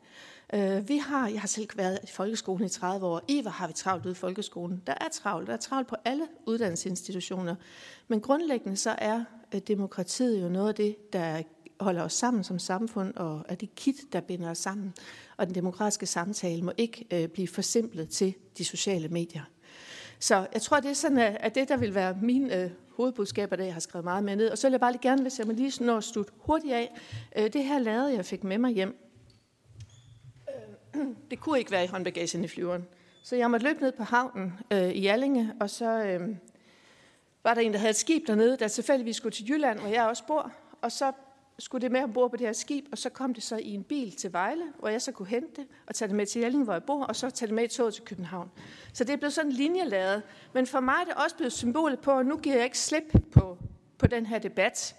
Øh, 0.54 0.88
vi 0.88 0.96
har, 0.96 1.28
jeg 1.28 1.40
har 1.40 1.48
selv 1.48 1.68
været 1.76 1.98
i 2.02 2.06
folkeskolen 2.06 2.66
i 2.66 2.68
30 2.68 3.06
år. 3.06 3.22
I 3.28 3.40
hvor 3.40 3.50
har 3.50 3.66
vi 3.66 3.72
travlt 3.72 4.04
ude 4.04 4.12
i 4.12 4.14
folkeskolen. 4.14 4.82
Der 4.86 4.94
er 5.00 5.08
travlt. 5.12 5.46
Der 5.46 5.52
er 5.52 5.58
travlt 5.58 5.88
på 5.88 5.96
alle 6.04 6.28
uddannelsesinstitutioner. 6.46 7.54
Men 8.08 8.20
grundlæggende 8.20 8.76
så 8.76 8.94
er 8.98 9.24
øh, 9.54 9.60
demokratiet 9.60 10.42
jo 10.42 10.48
noget 10.48 10.68
af 10.68 10.74
det, 10.74 11.12
der 11.12 11.42
holder 11.80 12.02
os 12.02 12.12
sammen 12.12 12.44
som 12.44 12.58
samfund, 12.58 13.14
og 13.14 13.44
er 13.48 13.54
det 13.54 13.74
kit, 13.74 13.96
der 14.12 14.20
binder 14.20 14.50
os 14.50 14.58
sammen. 14.58 14.94
Og 15.36 15.46
den 15.46 15.54
demokratiske 15.54 16.06
samtale 16.06 16.62
må 16.62 16.72
ikke 16.76 17.06
øh, 17.10 17.28
blive 17.28 17.48
forsimplet 17.48 18.08
til 18.08 18.34
de 18.58 18.64
sociale 18.64 19.08
medier. 19.08 19.42
Så 20.22 20.46
jeg 20.52 20.62
tror, 20.62 20.80
det 20.80 20.90
er 20.90 20.94
sådan, 20.94 21.18
at 21.18 21.54
det, 21.54 21.68
der 21.68 21.76
vil 21.76 21.94
være 21.94 22.18
min 22.22 22.50
øh, 22.50 22.70
hovedbudskaber, 22.96 23.56
der 23.56 23.64
jeg 23.64 23.72
har 23.72 23.80
skrevet 23.80 24.04
meget 24.04 24.24
med 24.24 24.36
ned. 24.36 24.50
Og 24.50 24.58
så 24.58 24.66
vil 24.66 24.72
jeg 24.72 24.80
bare 24.80 24.92
lige 24.92 25.02
gerne, 25.02 25.22
hvis 25.22 25.38
jeg 25.38 25.46
må 25.46 25.52
lige 25.52 25.84
nå 25.84 25.96
at 25.96 26.04
slutte 26.04 26.32
hurtigt 26.36 26.74
af. 26.74 27.00
Øh, 27.36 27.52
det 27.52 27.64
her 27.64 27.78
lade, 27.78 28.14
jeg 28.14 28.24
fik 28.24 28.44
med 28.44 28.58
mig 28.58 28.72
hjem. 28.72 28.96
Øh, 30.96 31.06
det 31.30 31.40
kunne 31.40 31.58
ikke 31.58 31.70
være 31.70 31.84
i 31.84 31.86
håndbagagen 31.86 32.44
i 32.44 32.48
flyveren. 32.48 32.86
Så 33.22 33.36
jeg 33.36 33.50
måtte 33.50 33.66
løbe 33.66 33.80
ned 33.80 33.92
på 33.92 34.02
havnen 34.02 34.52
øh, 34.70 34.90
i 34.90 35.06
Allinge, 35.06 35.52
og 35.60 35.70
så 35.70 36.04
øh, 36.04 36.36
var 37.44 37.54
der 37.54 37.60
en, 37.60 37.72
der 37.72 37.78
havde 37.78 37.90
et 37.90 37.96
skib 37.96 38.26
dernede, 38.26 38.56
der 38.56 38.68
tilfældigvis 38.68 39.16
skulle 39.16 39.32
til 39.32 39.50
Jylland, 39.50 39.78
hvor 39.78 39.88
jeg 39.88 40.04
også 40.04 40.26
bor. 40.26 40.52
Og 40.82 40.92
så 40.92 41.12
skulle 41.58 41.82
det 41.82 41.92
med 41.92 42.02
ombord 42.02 42.30
på 42.30 42.36
det 42.36 42.46
her 42.46 42.52
skib, 42.52 42.84
og 42.92 42.98
så 42.98 43.10
kom 43.10 43.34
det 43.34 43.42
så 43.42 43.56
i 43.56 43.70
en 43.74 43.84
bil 43.84 44.12
til 44.12 44.32
Vejle, 44.32 44.64
hvor 44.78 44.88
jeg 44.88 45.02
så 45.02 45.12
kunne 45.12 45.28
hente 45.28 45.60
det 45.60 45.66
og 45.86 45.94
tage 45.94 46.08
det 46.08 46.16
med 46.16 46.26
til 46.26 46.42
Jelling, 46.42 46.64
hvor 46.64 46.72
jeg 46.72 46.82
bor, 46.82 47.04
og 47.04 47.16
så 47.16 47.30
tage 47.30 47.46
det 47.46 47.54
med 47.54 47.64
i 47.64 47.68
toget 47.68 47.94
til 47.94 48.04
København. 48.04 48.50
Så 48.92 49.04
det 49.04 49.12
er 49.12 49.16
blevet 49.16 49.32
sådan 49.32 49.52
linjeladet. 49.52 50.22
Men 50.54 50.66
for 50.66 50.80
mig 50.80 50.94
er 51.00 51.04
det 51.04 51.14
også 51.24 51.36
blevet 51.36 51.52
symbolet 51.52 52.00
på, 52.00 52.18
at 52.18 52.26
nu 52.26 52.36
giver 52.36 52.56
jeg 52.56 52.64
ikke 52.64 52.78
slip 52.78 53.12
på, 53.32 53.58
på 53.98 54.06
den 54.06 54.26
her 54.26 54.38
debat. 54.38 54.96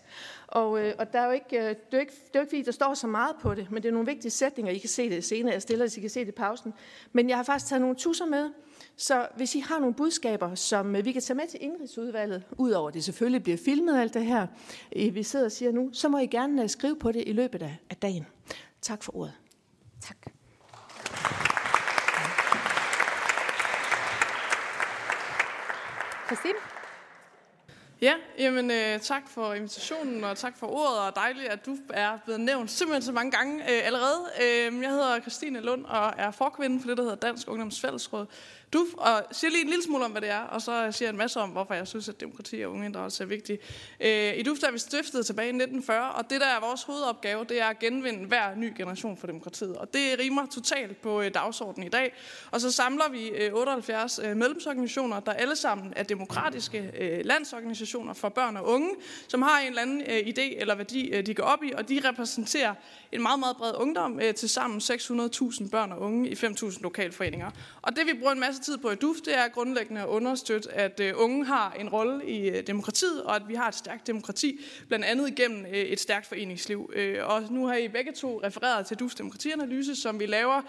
Og, 0.48 0.80
øh, 0.80 0.94
og 1.00 1.14
der 1.14 1.20
er 1.20 1.26
jo 1.26 1.32
ikke, 1.32 1.58
øh, 1.58 1.64
det, 1.64 1.70
er 1.70 1.98
jo 1.98 2.00
ikke, 2.00 2.12
det 2.12 2.36
er 2.36 2.40
jo 2.40 2.42
ikke, 2.42 2.50
fordi 2.50 2.62
der 2.62 2.72
står 2.72 2.94
så 2.94 3.08
meget 3.08 3.36
på 3.42 3.56
det, 3.56 3.72
men 3.72 3.84
det 3.84 3.90
er 3.90 3.94
nogle 3.94 4.08
vigtige 4.08 4.32
sætninger. 4.32 4.72
I 4.72 4.78
kan 4.78 4.90
se 4.90 5.10
det 5.10 5.24
senere, 5.24 5.54
jeg 5.54 5.62
stiller 5.62 5.86
det, 5.86 5.92
så 5.92 6.00
I 6.00 6.02
kan 6.02 6.10
se 6.10 6.20
det 6.20 6.28
i 6.28 6.32
pausen. 6.32 6.74
Men 7.12 7.30
jeg 7.30 7.38
har 7.38 7.44
faktisk 7.44 7.70
taget 7.70 7.82
nogle 7.82 7.96
tusser 7.96 8.26
med, 8.26 8.50
så 8.98 9.28
hvis 9.36 9.56
I 9.56 9.60
har 9.60 9.80
nogle 9.80 9.96
budskaber, 9.96 10.56
som 10.56 10.96
øh, 10.96 11.06
vi 11.06 11.12
kan 11.12 11.22
tage 11.22 11.38
med 11.38 11.48
til 11.48 11.64
indrigsudvalget, 11.64 12.44
udover 12.58 12.88
at 12.88 12.94
det 12.94 13.04
selvfølgelig 13.04 13.44
bliver 13.44 13.58
filmet 13.66 14.00
alt 14.02 14.14
det 14.14 14.26
her, 14.26 14.48
øh, 14.96 15.16
vi 15.16 15.24
sidder 15.24 15.46
og 15.46 15.52
siger 15.52 15.72
nu, 15.72 15.90
så 15.94 16.10
må 16.10 16.18
I 16.18 16.28
gerne 16.28 16.64
øh, 16.64 16.70
skrive 16.70 16.96
på 16.96 17.12
det 17.12 17.24
i 17.28 17.32
løbet 17.32 17.62
af 17.90 17.98
dagen. 18.02 18.26
Tak 18.82 19.04
for 19.04 19.16
ordet. 19.16 19.34
Tak. 20.02 20.18
Christine? 26.26 26.54
Ja, 28.02 28.14
jamen 28.40 28.72
øh, 28.72 29.00
tak 29.00 29.30
for 29.30 29.54
invitationen, 29.54 30.24
og 30.24 30.38
tak 30.38 30.58
for 30.58 30.68
ordet, 30.68 31.00
og 31.00 31.16
dejligt, 31.16 31.48
at 31.48 31.66
du 31.66 31.78
er 31.90 32.18
blevet 32.26 32.42
nævnt 32.42 32.72
simpelthen 32.72 33.02
så 33.02 33.12
mange 33.12 33.32
gange 33.32 33.64
øh, 33.64 33.88
allerede. 33.88 34.20
Øh, 34.42 34.82
jeg 34.82 34.90
hedder 34.90 35.20
Christine 35.20 35.60
Lund, 35.60 35.86
og 35.86 36.14
er 36.18 36.32
forkvinde 36.32 36.80
for 36.82 36.88
det, 36.88 36.98
der 36.98 37.04
hedder 37.04 37.16
Dansk 37.16 37.48
Ungdoms 37.48 37.82
Fællesråd 37.82 38.26
du 38.74 38.88
og 38.98 39.24
siger 39.32 39.51
lige 39.51 39.62
en 39.62 39.70
lille 39.70 39.84
smule 39.84 40.06
om, 40.06 40.12
hvad 40.12 40.22
det 40.22 40.30
er, 40.30 40.39
og 40.39 40.62
så 40.62 40.88
siger 40.92 41.08
jeg 41.08 41.12
en 41.12 41.18
masse 41.18 41.39
om, 41.39 41.50
hvorfor 41.50 41.74
jeg 41.74 41.88
synes, 41.88 42.10
at 42.10 42.20
demokrati 42.20 42.62
og 42.62 42.72
ungeinddragelse 42.72 43.24
er 43.24 43.27
vigtigt. 43.27 43.62
Øh, 44.00 44.38
I 44.38 44.44
DUFT 44.44 44.63
er 44.63 44.72
vi 44.72 44.80
stiftet 44.80 45.25
tilbage 45.25 45.46
i 45.46 45.50
1940, 45.50 46.12
og 46.12 46.30
det, 46.30 46.42
der 46.42 46.48
er 46.48 46.60
vores 46.60 46.84
hovedopgave, 46.84 47.44
det 47.44 47.62
er 47.62 47.65
at 47.65 47.80
genvinde 47.80 48.25
hver 48.25 48.56
ny 48.56 48.74
generation 48.77 49.18
for 49.18 49.27
demokratiet. 49.27 49.77
Og 49.77 49.94
det 49.94 50.20
rimer 50.20 50.46
totalt 50.46 51.01
på 51.01 51.22
øh, 51.22 51.34
dagsordenen 51.34 51.88
i 51.88 51.89
dag. 51.89 52.13
Og 52.51 52.62
så 52.62 52.72
samler 52.72 53.10
vi 53.12 53.27
øh, 53.27 53.53
78 53.53 54.20
øh, 54.24 54.38
medlemsorganisationer, 54.38 55.20
der 55.20 55.32
alle 55.32 55.56
sammen 55.56 55.94
er 55.96 56.03
demokratiske 56.03 56.92
øh, 57.00 57.25
landsorganisationer 57.25 58.13
for 58.13 58.30
børn 58.30 58.58
og 58.58 58.68
unge, 58.68 58.89
som 59.27 59.42
har 59.42 59.60
en 59.60 59.68
eller 59.68 59.82
anden 59.82 60.01
øh, 60.01 60.18
idé 60.18 60.60
eller 60.62 60.75
værdi, 60.75 61.08
øh, 61.08 61.25
de 61.25 61.34
går 61.34 61.44
op 61.44 61.63
i, 61.63 61.72
og 61.77 61.89
de 61.89 62.01
repræsenterer 62.06 62.74
en 63.12 63.22
meget, 63.22 63.39
meget 63.39 63.58
bred 63.58 63.72
ungdom 63.75 64.20
øh, 64.20 64.34
til 64.34 64.50
sammen 64.50 64.80
600.000 64.80 65.70
børn 65.70 65.92
og 65.92 66.01
unge 66.01 66.30
i 66.30 66.34
5.000 66.34 66.82
lokalforeninger. 66.82 67.51
Og 67.82 67.96
det 67.96 68.06
vi 68.06 68.13
bruger 68.20 68.32
en 68.32 68.39
masse 68.39 68.62
tid 68.63 68.77
på 68.77 68.89
EDUF, 68.89 69.01
DUF, 69.01 69.22
det 69.25 69.38
er 69.38 69.48
grundlæggende 69.48 70.01
at 70.01 70.08
understøtte, 70.08 70.72
at 70.72 71.00
øh, 71.00 71.13
unge 71.15 71.46
har 71.46 71.75
en 71.79 71.89
rolle 71.89 72.25
i 72.25 72.50
øh, 72.50 72.67
demokratiet, 72.67 73.24
og 73.24 73.36
at 73.36 73.41
vi 73.48 73.55
har 73.55 73.67
et 73.67 73.75
stærkt 73.75 74.08
demokrati, 74.08 74.60
blandt 74.88 75.05
andet 75.05 75.29
igennem 75.29 75.65
øh, 75.65 75.72
et 75.72 76.00
stærkt 76.00 76.25
foreningsliv. 76.25 76.91
Og 77.22 77.43
nu 77.50 77.67
har 77.67 77.75
I 77.75 77.88
begge 77.88 78.12
to 78.12 78.41
refereret 78.43 78.86
til 78.86 78.96
EDUFs 78.96 79.15
demokratianalyse, 79.15 79.96
som 79.96 80.20
vi 80.20 80.25
laver 80.25 80.62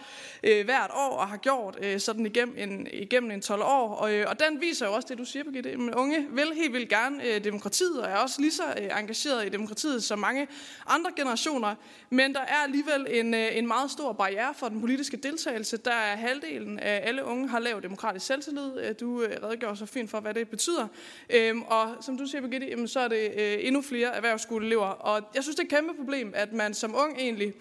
hvert 0.65 0.91
år 0.95 1.17
og 1.17 1.29
har 1.29 1.37
gjort 1.37 1.79
sådan 1.99 2.27
igennem 2.27 2.55
en, 2.59 2.89
igennem 2.93 3.31
en 3.31 3.41
12 3.41 3.63
år. 3.63 3.95
Og, 3.95 4.11
og 4.27 4.41
den 4.41 4.61
viser 4.61 4.87
jo 4.87 4.93
også 4.93 5.09
det, 5.11 5.19
du 5.19 5.25
siger, 5.25 5.45
Birgitte. 5.45 5.77
Men 5.77 5.95
unge 5.95 6.27
vil 6.31 6.53
helt 6.55 6.73
vildt 6.73 6.89
gerne 6.89 7.39
demokratiet, 7.39 8.03
og 8.03 8.11
er 8.11 8.17
også 8.17 8.41
lige 8.41 8.53
så 8.53 8.63
engageret 8.99 9.47
i 9.47 9.49
demokratiet 9.49 10.05
som 10.05 10.19
mange 10.19 10.49
andre 10.87 11.11
generationer. 11.17 11.75
Men 12.11 12.35
der 12.35 12.41
er 12.41 12.63
alligevel 12.65 13.07
en, 13.11 13.35
en 13.35 13.67
meget 13.67 13.91
stor 13.91 14.13
barriere 14.13 14.55
for 14.55 14.69
den 14.69 14.81
politiske 14.81 15.17
deltagelse. 15.17 15.77
Der 15.77 15.95
er 15.95 16.17
halvdelen 16.17 16.79
af 16.79 17.01
alle 17.05 17.25
unge 17.25 17.49
har 17.49 17.59
lavt 17.59 17.84
demokratisk 17.85 18.27
selvtillid. 18.27 18.81
Øh, 18.81 18.95
du 19.01 19.23
øh, 19.23 19.43
redegjorde 19.43 19.77
så 19.77 19.87
fint 19.87 20.11
for, 20.11 20.21
hvad 20.21 20.35
det 20.35 20.49
betyder. 20.49 20.89
Øhm, 21.31 21.63
og 21.63 21.97
som 22.01 22.19
du 22.19 22.27
siger, 22.27 22.41
Birgitte, 22.41 22.89
så 22.89 23.01
er 23.01 23.09
det 23.09 23.33
øh, 23.37 23.59
endnu 23.61 23.83
flere 23.83 24.15
erhvervsskoleelever. 24.15 24.87
Og 24.87 25.23
jeg 25.35 25.43
synes, 25.43 25.57
det 25.57 25.63
er 25.63 25.67
et 25.67 25.71
kæmpe 25.71 25.95
problem, 25.97 26.33
at 26.35 26.53
man 26.53 26.75
som 26.75 26.95
ung 26.95 27.19
egentlig 27.19 27.55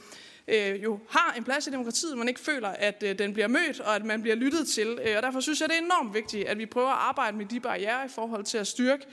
jo 0.84 1.00
har 1.10 1.34
en 1.38 1.44
plads 1.44 1.68
i 1.68 1.72
demokratiet, 1.72 2.18
man 2.18 2.28
ikke 2.28 2.40
føler, 2.40 2.68
at 2.68 3.02
den 3.02 3.34
bliver 3.34 3.48
mødt, 3.48 3.80
og 3.80 3.96
at 3.96 4.06
man 4.06 4.22
bliver 4.22 4.36
lyttet 4.36 4.68
til. 4.68 5.00
og 5.18 5.24
derfor 5.24 5.40
synes 5.40 5.62
jeg, 5.62 5.70
det 5.70 5.78
er 5.78 5.82
enormt 5.82 6.14
vigtigt, 6.14 6.48
at 6.48 6.58
vi 6.58 6.66
prøver 6.66 6.90
at 6.90 6.98
arbejde 7.00 7.38
med 7.38 7.46
de 7.46 7.60
barriere 7.60 8.06
i 8.06 8.10
forhold 8.10 8.44
til 8.44 8.58
at 8.58 8.68
styrke 8.68 9.06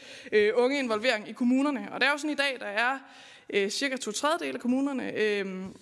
unge 0.54 0.78
involvering 0.78 1.28
i 1.28 1.32
kommunerne. 1.32 1.88
Og 1.92 2.00
det 2.00 2.06
er 2.06 2.10
jo 2.10 2.18
sådan 2.18 2.30
i 2.30 2.34
dag, 2.34 2.56
der 2.60 2.66
er 2.66 2.98
cirka 3.68 3.96
to 3.96 4.12
tredjedel 4.12 4.54
af 4.54 4.60
kommunerne, 4.60 5.12
øhm, 5.12 5.74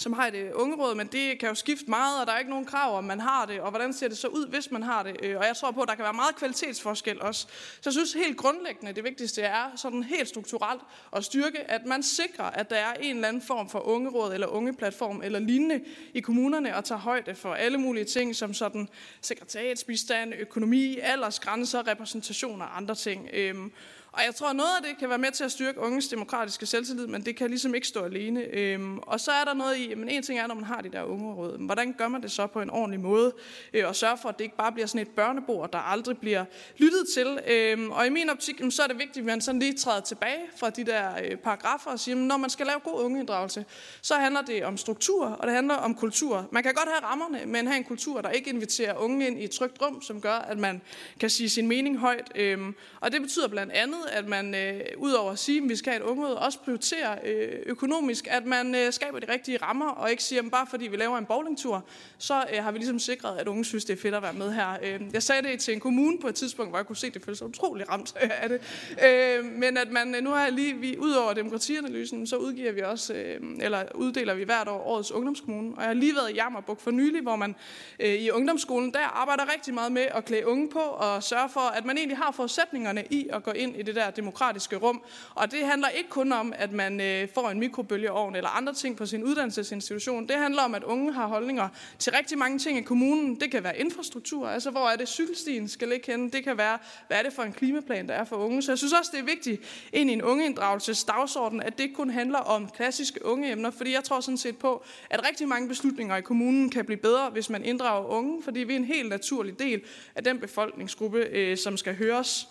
som 0.00 0.12
har 0.12 0.26
et 0.26 0.34
øh, 0.34 0.50
ungeråd, 0.54 0.94
men 0.94 1.06
det 1.06 1.38
kan 1.38 1.48
jo 1.48 1.54
skifte 1.54 1.90
meget, 1.90 2.20
og 2.20 2.26
der 2.26 2.32
er 2.32 2.38
ikke 2.38 2.50
nogen 2.50 2.64
krav, 2.64 2.98
om 2.98 3.04
man 3.04 3.20
har 3.20 3.46
det, 3.46 3.60
og 3.60 3.70
hvordan 3.70 3.92
ser 3.92 4.08
det 4.08 4.18
så 4.18 4.28
ud, 4.28 4.48
hvis 4.48 4.70
man 4.70 4.82
har 4.82 5.02
det. 5.02 5.16
Øh, 5.22 5.36
og 5.36 5.44
jeg 5.46 5.56
tror 5.56 5.70
på, 5.70 5.80
at 5.80 5.88
der 5.88 5.94
kan 5.94 6.02
være 6.04 6.12
meget 6.12 6.36
kvalitetsforskel 6.36 7.22
også. 7.22 7.46
Så 7.80 7.80
jeg 7.84 7.92
synes 7.92 8.12
helt 8.12 8.36
grundlæggende, 8.36 8.92
det 8.92 9.04
vigtigste 9.04 9.42
er 9.42 9.64
sådan 9.76 10.02
helt 10.02 10.28
strukturelt 10.28 10.82
at 11.12 11.24
styrke, 11.24 11.70
at 11.70 11.86
man 11.86 12.02
sikrer, 12.02 12.44
at 12.44 12.70
der 12.70 12.76
er 12.76 12.94
en 12.94 13.14
eller 13.14 13.28
anden 13.28 13.42
form 13.42 13.70
for 13.70 13.78
ungeråd 13.78 14.34
eller 14.34 14.46
ungeplatform 14.46 15.22
eller 15.24 15.38
lignende 15.38 15.80
i 16.14 16.20
kommunerne, 16.20 16.76
og 16.76 16.84
tager 16.84 16.98
højde 16.98 17.34
for 17.34 17.54
alle 17.54 17.78
mulige 17.78 18.04
ting, 18.04 18.36
som 18.36 18.54
sådan 18.54 18.88
sekretariatsbistand, 19.20 20.34
økonomi, 20.34 20.98
aldersgrænser, 20.98 21.86
repræsentation 21.86 22.62
og 22.62 22.76
andre 22.76 22.94
ting. 22.94 23.28
Øhm, 23.32 23.72
og 24.18 24.24
jeg 24.24 24.34
tror, 24.34 24.50
at 24.50 24.56
noget 24.56 24.70
af 24.76 24.82
det 24.82 24.98
kan 24.98 25.08
være 25.08 25.18
med 25.18 25.32
til 25.32 25.44
at 25.44 25.52
styrke 25.52 25.80
unges 25.80 26.08
demokratiske 26.08 26.66
selvtillid, 26.66 27.06
men 27.06 27.24
det 27.24 27.36
kan 27.36 27.50
ligesom 27.50 27.74
ikke 27.74 27.86
stå 27.86 28.04
alene. 28.04 28.40
Øhm, 28.40 28.98
og 28.98 29.20
så 29.20 29.30
er 29.30 29.44
der 29.44 29.54
noget 29.54 29.78
i, 29.78 29.94
men 29.94 30.08
en 30.08 30.22
ting 30.22 30.38
er, 30.38 30.46
når 30.46 30.54
man 30.54 30.64
har 30.64 30.80
de 30.80 30.88
der 30.88 31.02
ungeråd, 31.02 31.66
hvordan 31.66 31.92
gør 31.98 32.08
man 32.08 32.22
det 32.22 32.30
så 32.30 32.46
på 32.46 32.60
en 32.60 32.70
ordentlig 32.70 33.00
måde, 33.00 33.32
øh, 33.74 33.88
og 33.88 33.96
sørge 33.96 34.18
for, 34.22 34.28
at 34.28 34.38
det 34.38 34.44
ikke 34.44 34.56
bare 34.56 34.72
bliver 34.72 34.86
sådan 34.86 35.00
et 35.00 35.08
børnebord, 35.08 35.72
der 35.72 35.78
aldrig 35.78 36.18
bliver 36.18 36.44
lyttet 36.78 37.06
til. 37.14 37.38
Øhm, 37.48 37.90
og 37.90 38.06
i 38.06 38.10
min 38.10 38.30
optik, 38.30 38.62
så 38.70 38.82
er 38.82 38.86
det 38.86 38.98
vigtigt, 38.98 39.18
at 39.18 39.24
man 39.24 39.40
sådan 39.40 39.58
lige 39.58 39.72
træder 39.72 40.00
tilbage 40.00 40.40
fra 40.56 40.70
de 40.70 40.84
der 40.84 41.10
øh, 41.24 41.36
paragrafer 41.36 41.90
og 41.90 42.00
siger, 42.00 42.16
når 42.16 42.36
man 42.36 42.50
skal 42.50 42.66
lave 42.66 42.78
god 42.84 43.04
ungeinddragelse, 43.04 43.64
så 44.02 44.14
handler 44.14 44.42
det 44.42 44.64
om 44.64 44.76
struktur, 44.76 45.26
og 45.26 45.46
det 45.46 45.54
handler 45.54 45.74
om 45.74 45.94
kultur. 45.94 46.48
Man 46.52 46.62
kan 46.62 46.74
godt 46.74 46.88
have 46.88 47.10
rammerne, 47.10 47.46
men 47.46 47.66
have 47.66 47.78
en 47.78 47.84
kultur, 47.84 48.20
der 48.20 48.30
ikke 48.30 48.50
inviterer 48.50 48.94
unge 48.94 49.26
ind 49.26 49.40
i 49.40 49.44
et 49.44 49.50
trygt 49.50 49.82
rum, 49.82 50.02
som 50.02 50.20
gør, 50.20 50.34
at 50.34 50.58
man 50.58 50.82
kan 51.20 51.30
sige 51.30 51.48
sin 51.48 51.66
mening 51.66 51.98
højt. 51.98 52.32
Øhm, 52.34 52.74
og 53.00 53.12
det 53.12 53.20
betyder 53.20 53.48
blandt 53.48 53.72
andet, 53.72 54.07
at 54.12 54.28
man 54.28 54.54
øh, 54.54 54.80
udover 54.96 55.32
at 55.32 55.38
sige, 55.38 55.62
at 55.62 55.68
vi 55.68 55.76
skal 55.76 55.92
have 55.92 56.04
et 56.04 56.10
ungeråd, 56.10 56.34
også 56.34 56.58
prioriterer 56.58 57.18
øh, 57.24 57.48
økonomisk, 57.66 58.26
at 58.30 58.46
man 58.46 58.74
øh, 58.74 58.92
skaber 58.92 59.18
de 59.18 59.32
rigtige 59.32 59.58
rammer, 59.62 59.88
og 59.88 60.10
ikke 60.10 60.22
siger, 60.22 60.42
at 60.42 60.50
bare 60.50 60.66
fordi 60.70 60.86
vi 60.86 60.96
laver 60.96 61.18
en 61.18 61.26
bowlingtur, 61.26 61.84
så 62.18 62.44
øh, 62.54 62.64
har 62.64 62.72
vi 62.72 62.78
ligesom 62.78 62.98
sikret, 62.98 63.38
at 63.38 63.48
unge 63.48 63.64
synes, 63.64 63.84
det 63.84 63.92
er 63.92 64.00
fedt 64.00 64.14
at 64.14 64.22
være 64.22 64.32
med 64.32 64.52
her. 64.52 64.76
Øh, 64.82 65.00
jeg 65.12 65.22
sagde 65.22 65.42
det 65.42 65.60
til 65.60 65.74
en 65.74 65.80
kommune 65.80 66.18
på 66.20 66.28
et 66.28 66.34
tidspunkt, 66.34 66.70
hvor 66.70 66.78
jeg 66.78 66.86
kunne 66.86 66.96
se, 66.96 67.06
at 67.06 67.14
det 67.14 67.24
føltes 67.24 67.42
utrolig 67.42 67.88
ramt 67.88 68.14
øh, 68.22 68.30
af 68.42 68.48
det. 68.48 68.60
Øh, 69.04 69.44
men 69.44 69.76
at 69.76 69.90
man, 69.90 70.14
øh, 70.14 70.22
nu 70.22 70.30
har 70.30 70.50
lige, 70.50 70.74
vi, 70.74 70.96
ud 70.98 71.12
over 71.12 71.32
demokratianalysen, 71.32 72.26
så 72.26 72.36
udgiver 72.36 72.72
vi 72.72 72.80
også, 72.80 73.14
øh, 73.14 73.40
eller 73.60 73.84
uddeler 73.94 74.34
vi 74.34 74.44
hvert 74.44 74.68
år 74.68 74.86
årets 74.86 75.12
ungdomskommune. 75.12 75.74
Og 75.76 75.80
jeg 75.80 75.88
har 75.88 75.94
lige 75.94 76.14
været 76.14 76.30
i 76.30 76.34
Jammerbuk 76.34 76.80
for 76.80 76.90
nylig, 76.90 77.22
hvor 77.22 77.36
man 77.36 77.54
øh, 78.00 78.14
i 78.14 78.30
ungdomsskolen 78.30 78.92
der 78.92 79.20
arbejder 79.22 79.52
rigtig 79.54 79.74
meget 79.74 79.92
med 79.92 80.06
at 80.14 80.24
klæde 80.24 80.46
unge 80.46 80.68
på 80.68 80.78
og 80.78 81.22
sørge 81.22 81.48
for, 81.48 81.60
at 81.60 81.84
man 81.84 81.98
egentlig 81.98 82.18
har 82.18 82.32
forudsætningerne 82.32 83.04
i 83.10 83.28
at 83.32 83.42
gå 83.42 83.50
ind 83.50 83.76
i 83.76 83.82
det 83.88 83.96
der 83.96 84.10
demokratiske 84.10 84.76
rum. 84.76 85.02
Og 85.34 85.50
det 85.50 85.66
handler 85.66 85.88
ikke 85.88 86.10
kun 86.10 86.32
om, 86.32 86.52
at 86.56 86.72
man 86.72 87.00
øh, 87.00 87.28
får 87.34 87.50
en 87.50 87.58
mikrobølgeovn 87.58 88.36
eller 88.36 88.48
andre 88.48 88.74
ting 88.74 88.96
på 88.96 89.06
sin 89.06 89.24
uddannelsesinstitution. 89.24 90.28
Det 90.28 90.36
handler 90.36 90.62
om, 90.62 90.74
at 90.74 90.84
unge 90.84 91.12
har 91.12 91.26
holdninger 91.26 91.68
til 91.98 92.12
rigtig 92.12 92.38
mange 92.38 92.58
ting 92.58 92.78
i 92.78 92.82
kommunen. 92.82 93.40
Det 93.40 93.50
kan 93.50 93.64
være 93.64 93.78
infrastruktur, 93.78 94.48
altså 94.48 94.70
hvor 94.70 94.88
er 94.88 94.96
det 94.96 95.08
cykelstien 95.08 95.68
skal 95.68 95.88
ligge 95.88 96.12
henne. 96.12 96.30
Det 96.30 96.44
kan 96.44 96.58
være, 96.58 96.78
hvad 97.06 97.18
er 97.18 97.22
det 97.22 97.32
for 97.32 97.42
en 97.42 97.52
klimaplan, 97.52 98.08
der 98.08 98.14
er 98.14 98.24
for 98.24 98.36
unge. 98.36 98.62
Så 98.62 98.72
jeg 98.72 98.78
synes 98.78 98.92
også, 98.92 99.10
det 99.14 99.20
er 99.20 99.24
vigtigt 99.24 99.88
ind 99.92 100.10
i 100.10 100.12
en 100.12 100.22
ungeinddragelsesdagsorden, 100.22 101.62
at 101.62 101.78
det 101.78 101.84
ikke 101.84 101.94
kun 101.94 102.10
handler 102.10 102.38
om 102.38 102.68
klassiske 102.68 103.24
ungeemner, 103.24 103.70
fordi 103.70 103.92
jeg 103.92 104.04
tror 104.04 104.20
sådan 104.20 104.38
set 104.38 104.56
på, 104.56 104.84
at 105.10 105.28
rigtig 105.28 105.48
mange 105.48 105.68
beslutninger 105.68 106.16
i 106.16 106.20
kommunen 106.20 106.70
kan 106.70 106.84
blive 106.84 106.98
bedre, 106.98 107.30
hvis 107.30 107.50
man 107.50 107.64
inddrager 107.64 108.06
unge, 108.06 108.42
fordi 108.42 108.60
vi 108.60 108.72
er 108.72 108.76
en 108.76 108.84
helt 108.84 109.08
naturlig 109.08 109.58
del 109.58 109.82
af 110.14 110.24
den 110.24 110.38
befolkningsgruppe, 110.38 111.18
øh, 111.18 111.56
som 111.56 111.76
skal 111.76 111.96
høres. 111.96 112.48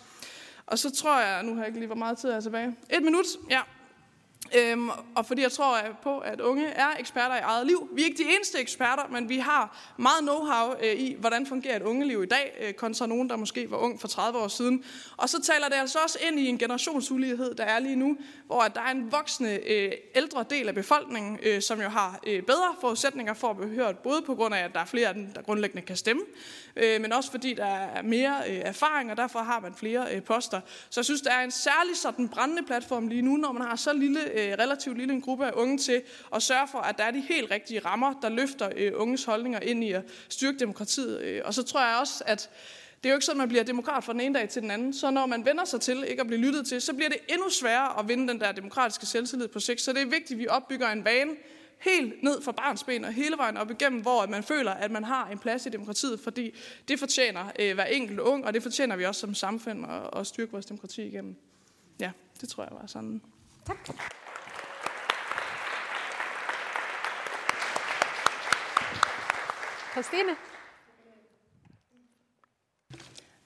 Og 0.68 0.78
så 0.78 0.90
tror 0.90 1.20
jeg, 1.20 1.42
nu 1.42 1.54
har 1.54 1.60
jeg 1.60 1.66
ikke 1.68 1.78
lige, 1.78 1.86
hvor 1.86 1.96
meget 1.96 2.18
tid 2.18 2.30
er 2.30 2.40
tilbage. 2.40 2.76
Et 2.90 3.02
minut, 3.02 3.26
ja. 3.50 3.60
Øhm, 4.56 4.90
og 5.14 5.26
fordi 5.26 5.42
jeg 5.42 5.52
tror 5.52 5.76
øh, 5.76 5.94
på, 6.02 6.18
at 6.18 6.40
unge 6.40 6.66
er 6.66 6.88
eksperter 6.98 7.36
i 7.36 7.38
eget 7.38 7.66
liv. 7.66 7.88
Vi 7.92 8.02
er 8.02 8.06
ikke 8.06 8.24
de 8.24 8.28
eneste 8.36 8.58
eksperter, 8.58 9.02
men 9.10 9.28
vi 9.28 9.38
har 9.38 9.92
meget 9.96 10.20
know-how 10.20 10.86
øh, 10.86 11.00
i, 11.00 11.16
hvordan 11.18 11.46
fungerer 11.46 11.76
et 11.76 11.82
ungeliv 11.82 12.22
i 12.22 12.26
dag, 12.26 12.56
øh, 12.60 12.72
kontra 12.72 13.06
nogen, 13.06 13.30
der 13.30 13.36
måske 13.36 13.70
var 13.70 13.76
ung 13.76 14.00
for 14.00 14.08
30 14.08 14.38
år 14.38 14.48
siden. 14.48 14.84
Og 15.16 15.28
så 15.28 15.42
taler 15.42 15.68
det 15.68 15.74
altså 15.74 15.98
også 16.04 16.18
ind 16.28 16.40
i 16.40 16.46
en 16.46 16.58
generationsulighed, 16.58 17.54
der 17.54 17.64
er 17.64 17.78
lige 17.78 17.96
nu, 17.96 18.16
hvor 18.46 18.62
der 18.62 18.80
er 18.80 18.90
en 18.90 19.12
voksende 19.12 19.60
øh, 19.66 19.92
ældre 20.14 20.44
del 20.50 20.68
af 20.68 20.74
befolkningen, 20.74 21.38
øh, 21.42 21.62
som 21.62 21.80
jo 21.80 21.88
har 21.88 22.20
øh, 22.26 22.42
bedre 22.42 22.74
forudsætninger 22.80 23.34
for 23.34 23.50
at 23.50 23.56
blive 23.56 23.70
hørt, 23.70 23.98
både 23.98 24.22
på 24.22 24.34
grund 24.34 24.54
af, 24.54 24.64
at 24.64 24.70
der 24.74 24.80
er 24.80 24.84
flere 24.84 25.08
af 25.08 25.14
dem, 25.14 25.26
der 25.26 25.42
grundlæggende 25.42 25.86
kan 25.86 25.96
stemme, 25.96 26.22
øh, 26.76 27.00
men 27.00 27.12
også 27.12 27.30
fordi 27.30 27.54
der 27.54 27.66
er 27.66 28.02
mere 28.02 28.36
øh, 28.48 28.56
erfaring, 28.56 29.10
og 29.10 29.16
derfor 29.16 29.38
har 29.38 29.60
man 29.60 29.74
flere 29.74 30.14
øh, 30.14 30.22
poster. 30.22 30.60
Så 30.90 31.00
jeg 31.00 31.04
synes, 31.04 31.20
der 31.20 31.30
er 31.30 31.44
en 31.44 31.50
særlig 31.50 31.96
sådan 31.96 32.28
brændende 32.28 32.62
platform 32.62 33.08
lige 33.08 33.22
nu, 33.22 33.36
når 33.36 33.52
man 33.52 33.62
har 33.62 33.76
så 33.76 33.92
lille 33.92 34.32
øh, 34.32 34.37
Øh, 34.38 34.58
relativt 34.58 34.98
lille 34.98 35.14
en 35.14 35.20
gruppe 35.20 35.46
af 35.46 35.52
unge 35.54 35.78
til 35.78 36.02
at 36.34 36.42
sørge 36.42 36.68
for, 36.68 36.78
at 36.78 36.98
der 36.98 37.04
er 37.04 37.10
de 37.10 37.20
helt 37.20 37.50
rigtige 37.50 37.80
rammer, 37.80 38.14
der 38.22 38.28
løfter 38.28 38.70
øh, 38.76 38.92
unges 38.94 39.24
holdninger 39.24 39.60
ind 39.60 39.84
i 39.84 39.92
at 39.92 40.02
styrke 40.28 40.58
demokratiet. 40.58 41.20
Øh, 41.20 41.42
og 41.44 41.54
så 41.54 41.62
tror 41.62 41.86
jeg 41.86 41.96
også, 42.00 42.24
at 42.26 42.50
det 43.02 43.08
er 43.08 43.12
jo 43.12 43.16
ikke 43.16 43.24
sådan, 43.24 43.40
at 43.40 43.42
man 43.42 43.48
bliver 43.48 43.64
demokrat 43.64 44.04
fra 44.04 44.12
den 44.12 44.20
ene 44.20 44.38
dag 44.38 44.48
til 44.48 44.62
den 44.62 44.70
anden. 44.70 44.94
Så 44.94 45.10
når 45.10 45.26
man 45.26 45.44
vender 45.44 45.64
sig 45.64 45.80
til 45.80 46.04
ikke 46.08 46.20
at 46.20 46.26
blive 46.26 46.40
lyttet 46.40 46.66
til, 46.66 46.80
så 46.80 46.94
bliver 46.94 47.08
det 47.08 47.18
endnu 47.28 47.50
sværere 47.50 47.98
at 47.98 48.08
vinde 48.08 48.28
den 48.28 48.40
der 48.40 48.52
demokratiske 48.52 49.06
selvtillid 49.06 49.48
på 49.48 49.60
sigt. 49.60 49.80
Så 49.80 49.92
det 49.92 50.02
er 50.02 50.06
vigtigt, 50.06 50.30
at 50.30 50.38
vi 50.38 50.48
opbygger 50.48 50.88
en 50.88 51.04
vane 51.04 51.30
helt 51.78 52.22
ned 52.22 52.42
fra 52.42 52.52
barnsben 52.52 53.04
og 53.04 53.12
hele 53.12 53.36
vejen 53.36 53.56
op 53.56 53.70
igennem, 53.70 54.02
hvor 54.02 54.26
man 54.26 54.42
føler, 54.42 54.72
at 54.72 54.90
man 54.90 55.04
har 55.04 55.28
en 55.28 55.38
plads 55.38 55.66
i 55.66 55.68
demokratiet, 55.68 56.20
fordi 56.20 56.54
det 56.88 56.98
fortjener 56.98 57.52
øh, 57.58 57.74
hver 57.74 57.84
enkelt 57.84 58.20
ung, 58.20 58.44
og 58.44 58.54
det 58.54 58.62
fortjener 58.62 58.96
vi 58.96 59.04
også 59.04 59.20
som 59.20 59.34
samfund 59.34 59.86
at, 59.86 60.20
at 60.20 60.26
styrke 60.26 60.52
vores 60.52 60.66
demokrati 60.66 61.06
igennem. 61.06 61.36
Ja, 62.00 62.10
det 62.40 62.48
tror 62.48 62.62
jeg 62.62 62.72
var 62.80 62.86
sådan. 62.86 63.22
Tak. 63.66 63.88
Christine? 70.02 70.36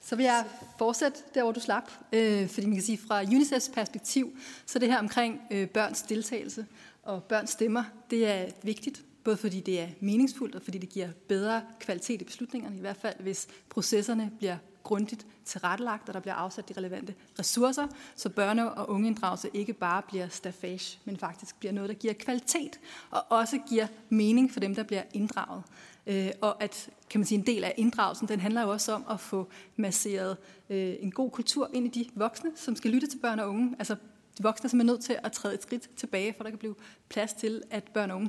Så 0.00 0.16
vil 0.16 0.24
jeg 0.24 0.44
fortsætte 0.78 1.18
der, 1.34 1.42
hvor 1.42 1.52
du 1.52 1.60
slap. 1.60 1.90
Øh, 2.12 2.48
fordi 2.48 2.66
man 2.66 2.76
kan 2.76 2.82
sige, 2.82 2.98
fra 2.98 3.22
UNICEFs 3.22 3.70
perspektiv, 3.74 4.36
så 4.66 4.78
det 4.78 4.88
her 4.88 4.98
omkring 4.98 5.40
øh, 5.50 5.68
børns 5.68 6.02
deltagelse 6.02 6.66
og 7.02 7.24
børns 7.24 7.50
stemmer, 7.50 7.84
det 8.10 8.28
er 8.28 8.46
vigtigt. 8.62 9.02
Både 9.24 9.36
fordi 9.36 9.60
det 9.60 9.80
er 9.80 9.88
meningsfuldt, 10.00 10.54
og 10.54 10.62
fordi 10.62 10.78
det 10.78 10.88
giver 10.88 11.08
bedre 11.28 11.62
kvalitet 11.80 12.22
i 12.22 12.24
beslutningerne, 12.24 12.76
i 12.76 12.80
hvert 12.80 12.96
fald 12.96 13.20
hvis 13.20 13.48
processerne 13.68 14.30
bliver 14.38 14.56
grundigt 14.82 15.26
tilrettelagt, 15.44 16.08
og 16.08 16.14
der 16.14 16.20
bliver 16.20 16.34
afsat 16.34 16.68
de 16.68 16.74
relevante 16.76 17.14
ressourcer, 17.38 17.86
så 18.16 18.28
børne- 18.28 18.78
og 18.78 18.90
ungeinddragelse 18.90 19.50
ikke 19.54 19.72
bare 19.72 20.02
bliver 20.02 20.28
staffage, 20.28 20.98
men 21.04 21.16
faktisk 21.16 21.58
bliver 21.58 21.72
noget, 21.72 21.88
der 21.88 21.94
giver 21.94 22.14
kvalitet, 22.14 22.80
og 23.10 23.22
også 23.28 23.58
giver 23.68 23.86
mening 24.08 24.52
for 24.52 24.60
dem, 24.60 24.74
der 24.74 24.82
bliver 24.82 25.02
inddraget. 25.14 25.62
Øh, 26.06 26.30
og 26.40 26.62
at 26.62 26.90
kan 27.10 27.20
man 27.20 27.26
sige, 27.26 27.38
en 27.38 27.46
del 27.46 27.64
af 27.64 27.74
inddragelsen, 27.76 28.28
den 28.28 28.40
handler 28.40 28.62
jo 28.62 28.70
også 28.70 28.92
om 28.92 29.04
at 29.10 29.20
få 29.20 29.48
masseret 29.76 30.36
øh, 30.70 30.94
en 31.00 31.10
god 31.10 31.30
kultur 31.30 31.70
ind 31.72 31.86
i 31.86 32.00
de 32.00 32.10
voksne, 32.14 32.50
som 32.56 32.76
skal 32.76 32.90
lytte 32.90 33.06
til 33.06 33.18
børn 33.18 33.38
og 33.38 33.48
unge. 33.48 33.76
Altså 33.78 33.96
de 34.38 34.42
voksne, 34.42 34.68
som 34.68 34.80
er 34.80 34.84
nødt 34.84 35.04
til 35.04 35.16
at 35.22 35.32
træde 35.32 35.54
et 35.54 35.62
skridt 35.62 35.90
tilbage, 35.96 36.34
for 36.36 36.42
der 36.42 36.50
kan 36.50 36.58
blive 36.58 36.74
plads 37.08 37.32
til, 37.32 37.62
at 37.70 37.84
børn 37.84 38.10
og 38.10 38.16
unge 38.16 38.28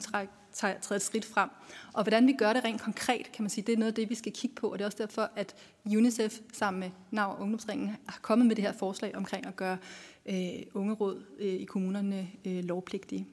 træder 0.53 0.95
et 0.95 1.01
skridt 1.01 1.25
frem. 1.25 1.49
Og 1.93 2.03
hvordan 2.03 2.27
vi 2.27 2.33
gør 2.33 2.53
det 2.53 2.63
rent 2.63 2.81
konkret, 2.81 3.31
kan 3.31 3.43
man 3.43 3.49
sige, 3.49 3.63
det 3.67 3.73
er 3.73 3.77
noget 3.77 3.91
af 3.91 3.95
det, 3.95 4.09
vi 4.09 4.15
skal 4.15 4.31
kigge 4.31 4.55
på, 4.55 4.67
og 4.67 4.79
det 4.79 4.83
er 4.83 4.86
også 4.86 4.97
derfor, 4.97 5.29
at 5.36 5.55
UNICEF 5.86 6.39
sammen 6.53 6.79
med 6.79 6.89
NAV 7.12 7.29
og 7.29 7.41
Ungdomsringen 7.41 7.95
har 8.07 8.19
kommet 8.21 8.47
med 8.47 8.55
det 8.55 8.63
her 8.63 8.73
forslag 8.73 9.15
omkring 9.15 9.45
at 9.45 9.55
gøre 9.55 9.77
øh, 10.25 10.63
ungeråd 10.73 11.23
øh, 11.39 11.53
i 11.53 11.65
kommunerne 11.65 12.27
øh, 12.45 12.63
lovpligtige. 12.63 13.27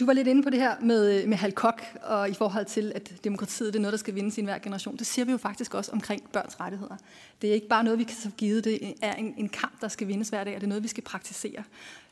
Du 0.00 0.06
var 0.06 0.12
lidt 0.12 0.28
inde 0.28 0.42
på 0.42 0.50
det 0.50 0.58
her 0.58 0.80
med, 0.80 1.22
øh, 1.22 1.28
med 1.28 1.36
Halkok, 1.36 1.82
og 2.02 2.30
i 2.30 2.34
forhold 2.34 2.66
til, 2.66 2.92
at 2.94 3.12
demokratiet 3.24 3.72
det 3.72 3.78
er 3.78 3.82
noget, 3.82 3.92
der 3.92 3.98
skal 3.98 4.14
vindes 4.14 4.38
i 4.38 4.40
enhver 4.40 4.58
generation. 4.58 4.96
Det 4.96 5.06
siger 5.06 5.24
vi 5.24 5.32
jo 5.32 5.38
faktisk 5.38 5.74
også 5.74 5.92
omkring 5.92 6.30
børns 6.32 6.60
rettigheder. 6.60 6.96
Det 7.42 7.50
er 7.50 7.54
ikke 7.54 7.68
bare 7.68 7.84
noget, 7.84 7.98
vi 7.98 8.04
kan 8.04 8.16
så 8.16 8.30
give. 8.36 8.60
Det 8.60 8.94
er 9.02 9.14
en, 9.14 9.34
en 9.36 9.48
kamp, 9.48 9.80
der 9.80 9.88
skal 9.88 10.08
vindes 10.08 10.28
hver 10.28 10.44
dag, 10.44 10.54
og 10.54 10.60
det 10.60 10.66
er 10.66 10.68
noget, 10.68 10.82
vi 10.82 10.88
skal 10.88 11.04
praktisere. 11.04 11.62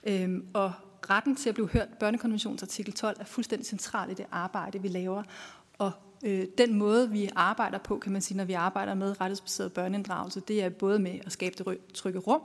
Øhm, 0.05 0.47
og 0.55 0.73
retten 1.11 1.37
til 1.37 1.49
at 1.49 1.55
blive 1.55 1.69
hørt, 1.69 1.89
børnekonventionens 2.01 2.63
artikel 2.63 2.95
12, 2.95 3.17
er 3.21 3.25
fuldstændig 3.25 3.67
central 3.67 4.11
i 4.11 4.15
det 4.15 4.27
arbejde, 4.33 4.83
vi 4.83 4.89
laver. 4.89 5.23
Og 5.79 5.93
øh, 6.23 6.47
den 6.59 6.75
måde, 6.75 7.11
vi 7.11 7.29
arbejder 7.37 7.79
på, 7.79 7.99
kan 7.99 8.13
man 8.13 8.23
sige, 8.23 8.37
når 8.37 8.45
vi 8.45 8.53
arbejder 8.53 8.95
med 8.95 9.11
rettighedsbaseret 9.11 9.73
børneinddragelse, 9.73 10.41
det 10.41 10.65
er 10.65 10.69
både 10.69 10.99
med 10.99 11.19
at 11.27 11.33
skabe 11.33 11.55
det 11.59 11.79
trygge 11.95 12.19
rum, 12.19 12.41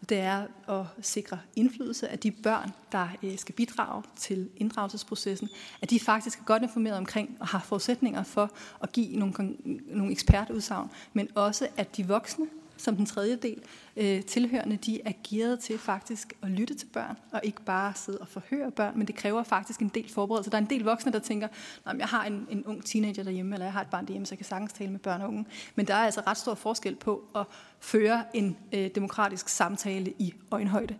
og 0.00 0.08
det 0.08 0.18
er 0.18 0.46
at 0.68 0.84
sikre 1.00 1.38
indflydelse 1.56 2.08
af 2.08 2.18
de 2.18 2.30
børn, 2.30 2.70
der 2.92 3.08
øh, 3.22 3.38
skal 3.38 3.54
bidrage 3.54 4.02
til 4.16 4.48
inddragelsesprocessen, 4.56 5.48
at 5.82 5.90
de 5.90 6.00
faktisk 6.00 6.38
er 6.38 6.44
godt 6.44 6.62
informeret 6.62 6.96
omkring 6.96 7.36
og 7.40 7.46
har 7.46 7.60
forudsætninger 7.60 8.22
for 8.22 8.50
at 8.82 8.92
give 8.92 9.16
nogle, 9.16 9.56
nogle 9.86 10.12
ekspertudsagn, 10.12 10.90
men 11.12 11.28
også 11.34 11.68
at 11.76 11.96
de 11.96 12.08
voksne, 12.08 12.46
som 12.76 12.96
den 12.96 13.06
tredje 13.06 13.36
del, 13.36 13.62
øh, 13.96 14.22
tilhørende, 14.22 14.76
de 14.76 15.00
er 15.04 15.12
gearet 15.30 15.60
til 15.60 15.78
faktisk 15.78 16.32
at 16.42 16.50
lytte 16.50 16.74
til 16.74 16.86
børn, 16.86 17.16
og 17.32 17.40
ikke 17.42 17.62
bare 17.62 17.92
sidde 17.94 18.18
og 18.18 18.28
forhøre 18.28 18.70
børn, 18.70 18.98
men 18.98 19.06
det 19.06 19.14
kræver 19.14 19.42
faktisk 19.42 19.80
en 19.80 19.88
del 19.88 20.08
forberedelse. 20.08 20.50
Der 20.50 20.56
er 20.56 20.62
en 20.62 20.70
del 20.70 20.84
voksne, 20.84 21.12
der 21.12 21.18
tænker, 21.18 21.48
at 21.86 21.98
jeg 21.98 22.06
har 22.06 22.24
en, 22.24 22.46
en 22.50 22.64
ung 22.64 22.84
teenager 22.84 23.22
derhjemme, 23.22 23.54
eller 23.54 23.66
jeg 23.66 23.72
har 23.72 23.80
et 23.80 23.90
barn 23.90 24.06
derhjemme, 24.06 24.26
så 24.26 24.32
jeg 24.32 24.38
kan 24.38 24.46
sagtens 24.46 24.72
tale 24.72 24.90
med 24.90 24.98
børn 24.98 25.22
og 25.22 25.28
unge. 25.28 25.46
Men 25.74 25.86
der 25.86 25.94
er 25.94 26.04
altså 26.04 26.22
ret 26.26 26.36
stor 26.36 26.54
forskel 26.54 26.94
på 26.96 27.24
at 27.36 27.46
føre 27.80 28.24
en 28.34 28.56
øh, 28.72 28.90
demokratisk 28.94 29.48
samtale 29.48 30.12
i 30.18 30.34
øjenhøjde. 30.50 30.94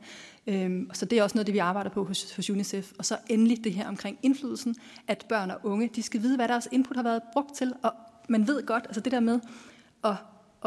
Øhm, 0.46 0.90
så 0.92 1.04
det 1.04 1.18
er 1.18 1.22
også 1.22 1.36
noget, 1.36 1.46
det 1.46 1.52
vi 1.52 1.58
arbejder 1.58 1.90
på 1.90 2.04
hos, 2.04 2.36
hos 2.36 2.50
UNICEF. 2.50 2.92
Og 2.98 3.04
så 3.04 3.16
endelig 3.28 3.64
det 3.64 3.74
her 3.74 3.88
omkring 3.88 4.18
indflydelsen, 4.22 4.76
at 5.08 5.26
børn 5.28 5.50
og 5.50 5.60
unge, 5.62 5.90
de 5.94 6.02
skal 6.02 6.22
vide, 6.22 6.36
hvad 6.36 6.48
deres 6.48 6.68
input 6.72 6.96
har 6.96 7.02
været 7.02 7.22
brugt 7.32 7.54
til, 7.54 7.72
og 7.82 7.92
man 8.28 8.48
ved 8.48 8.66
godt, 8.66 8.84
altså 8.86 9.00
det 9.00 9.12
der 9.12 9.20
med 9.20 9.40
at 10.04 10.14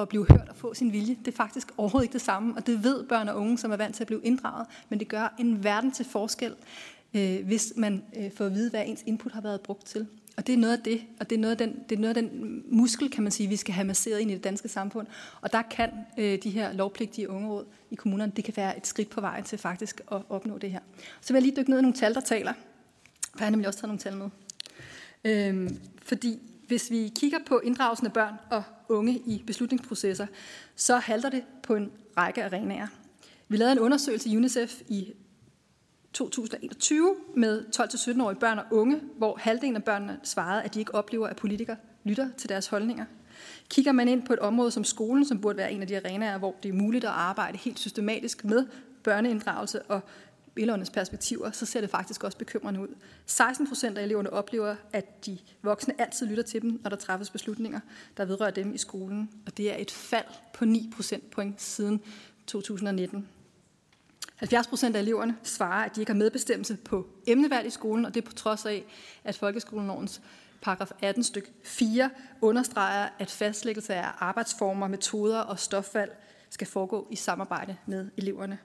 at 0.02 0.10
blive 0.10 0.26
hørt 0.30 0.50
og 0.50 0.56
få 0.56 0.74
sin 0.74 0.94
vilje, 0.94 1.18
det 1.26 1.28
er 1.28 1.38
faktisk 1.38 1.72
overhovedet 1.78 2.06
ikke 2.06 2.14
det 2.14 2.22
samme, 2.22 2.56
og 2.56 2.68
det 2.68 2.84
ved 2.84 3.04
børn 3.04 3.30
og 3.30 3.38
unge, 3.38 3.58
som 3.58 3.72
er 3.72 3.78
vant 3.78 3.96
til 3.96 4.04
at 4.04 4.08
blive 4.08 4.22
inddraget, 4.24 4.68
men 4.90 5.00
det 5.00 5.08
gør 5.08 5.36
en 5.40 5.64
verden 5.64 5.92
til 5.92 6.06
forskel, 6.06 6.56
øh, 7.14 7.46
hvis 7.46 7.74
man 7.76 8.04
øh, 8.18 8.32
får 8.36 8.46
at 8.46 8.54
vide, 8.54 8.70
hvad 8.70 8.84
ens 8.86 9.04
input 9.06 9.32
har 9.32 9.42
været 9.42 9.62
brugt 9.62 9.86
til. 9.86 10.08
Og 10.38 10.48
det 10.48 10.54
er 10.54 10.58
noget 10.58 10.78
af 10.78 10.84
det, 10.84 11.02
og 11.20 11.30
det 11.30 11.36
er 11.36 11.40
noget 11.40 11.52
af 11.52 11.58
den, 11.58 11.80
det 11.90 11.96
er 11.96 12.00
noget 12.00 12.18
af 12.18 12.24
den 12.24 12.64
muskel, 12.72 13.10
kan 13.10 13.24
man 13.24 13.32
sige, 13.32 13.50
vi 13.50 13.56
skal 13.56 13.74
have 13.74 13.88
masseret 13.88 14.20
ind 14.20 14.32
i 14.32 14.34
det 14.34 14.44
danske 14.44 14.68
samfund. 14.68 15.08
Og 15.42 15.54
der 15.54 15.62
kan 15.62 15.90
øh, 16.18 16.44
de 16.44 16.50
her 16.50 16.74
lovpligtige 16.74 17.30
ungeråd 17.30 17.66
i 17.92 17.96
kommunerne, 17.96 18.32
det 18.36 18.44
kan 18.44 18.54
være 18.58 18.78
et 18.78 18.88
skridt 18.88 19.10
på 19.10 19.22
vejen 19.22 19.44
til 19.44 19.58
faktisk 19.58 20.02
at 20.12 20.22
opnå 20.30 20.58
det 20.58 20.72
her. 20.72 20.80
Så 21.22 21.34
vil 21.34 21.40
jeg 21.40 21.44
lige 21.44 21.56
dykke 21.56 21.70
ned 21.70 21.80
i 21.80 21.82
nogle 21.82 21.98
tal, 21.98 22.14
der 22.14 22.22
taler. 22.22 22.54
For 23.32 23.40
jeg 23.40 23.46
har 23.46 23.52
nemlig 23.52 23.68
også 23.68 23.80
taget 23.80 23.90
nogle 23.90 24.00
tal 24.00 24.18
med. 24.18 24.30
Øhm, 25.24 25.80
fordi 26.04 26.40
hvis 26.70 26.92
vi 26.92 27.12
kigger 27.20 27.40
på 27.46 27.60
inddragelsen 27.60 28.08
af 28.08 28.14
børn 28.14 28.34
og 28.52 28.64
unge 28.90 29.14
i 29.26 29.44
beslutningsprocesser, 29.48 30.28
så 30.76 30.98
halter 30.98 31.30
det 31.30 31.44
på 31.64 31.76
en 31.76 31.92
række 32.18 32.44
arenaer. 32.44 32.88
Vi 33.48 33.58
lavede 33.58 33.72
en 33.72 33.80
undersøgelse 33.80 34.30
i 34.30 34.38
UNICEF 34.38 34.82
i 34.88 35.14
2021 36.14 37.16
med 37.36 37.66
12-17-årige 37.76 38.40
børn 38.40 38.60
og 38.60 38.66
unge, 38.72 39.02
hvor 39.18 39.38
halvdelen 39.42 39.76
af 39.76 39.84
børnene 39.84 40.20
svarede, 40.24 40.64
at 40.64 40.74
de 40.74 40.80
ikke 40.80 40.96
oplever, 40.96 41.28
at 41.28 41.36
politikere 41.36 41.78
lytter 42.04 42.30
til 42.38 42.50
deres 42.50 42.68
holdninger. 42.68 43.06
Kigger 43.70 43.92
man 43.92 44.08
ind 44.08 44.26
på 44.26 44.34
et 44.34 44.40
område 44.40 44.72
som 44.72 44.84
skolen, 44.84 45.26
som 45.26 45.42
burde 45.42 45.58
være 45.58 45.72
en 45.72 45.82
af 45.82 45.88
de 45.88 45.98
arenaer, 45.98 46.38
hvor 46.38 46.56
det 46.64 46.70
er 46.70 46.74
muligt 46.74 47.06
at 47.06 47.12
arbejde 47.12 47.58
helt 47.58 47.80
systematisk 47.80 48.46
med 48.46 48.66
børneinddragelse 49.04 49.82
og 49.82 50.02
elevernes 50.58 50.90
perspektiver, 50.90 51.52
så 51.52 51.66
ser 51.66 51.82
det 51.82 51.90
faktisk 51.90 52.24
også 52.24 52.38
bekymrende 52.38 52.80
ud. 52.80 52.88
16 53.26 53.68
procent 53.68 53.98
af 53.98 54.04
eleverne 54.04 54.34
oplever, 54.34 54.76
at 54.94 55.26
de 55.26 55.38
voksne 55.62 56.02
altid 56.02 56.28
lytter 56.28 56.44
til 56.44 56.62
dem, 56.62 56.80
når 56.84 56.90
der 56.90 56.98
træffes 56.98 57.30
beslutninger, 57.30 57.80
der 58.18 58.26
vedrører 58.26 58.52
dem 58.52 58.74
i 58.74 58.78
skolen. 58.78 59.30
Og 59.46 59.58
det 59.58 59.72
er 59.72 59.76
et 59.78 59.92
fald 59.92 60.26
på 60.54 60.66
9 60.66 60.92
procentpoint 60.96 61.62
siden 61.62 62.02
2019. 62.48 63.28
70 64.36 64.68
procent 64.68 64.96
af 64.96 65.00
eleverne 65.00 65.38
svarer, 65.44 65.86
at 65.86 65.96
de 65.96 66.02
ikke 66.02 66.12
har 66.12 66.18
medbestemmelse 66.18 66.78
på 66.86 67.08
emnevalg 67.28 67.68
i 67.68 67.70
skolen, 67.70 68.06
og 68.06 68.14
det 68.14 68.22
er 68.22 68.26
på 68.26 68.34
trods 68.34 68.66
af, 68.66 68.86
at 69.24 69.38
folkeskolelovens 69.38 70.22
paragraf 70.62 70.92
18 71.02 71.24
styk 71.24 71.52
4 71.64 72.10
understreger, 72.42 73.10
at 73.20 73.32
fastlæggelse 73.32 73.96
af 73.96 74.08
arbejdsformer, 74.20 74.88
metoder 74.88 75.40
og 75.40 75.60
stofvalg 75.60 76.18
skal 76.50 76.68
foregå 76.68 77.08
i 77.12 77.16
samarbejde 77.16 77.76
med 77.86 78.10
eleverne 78.18 78.58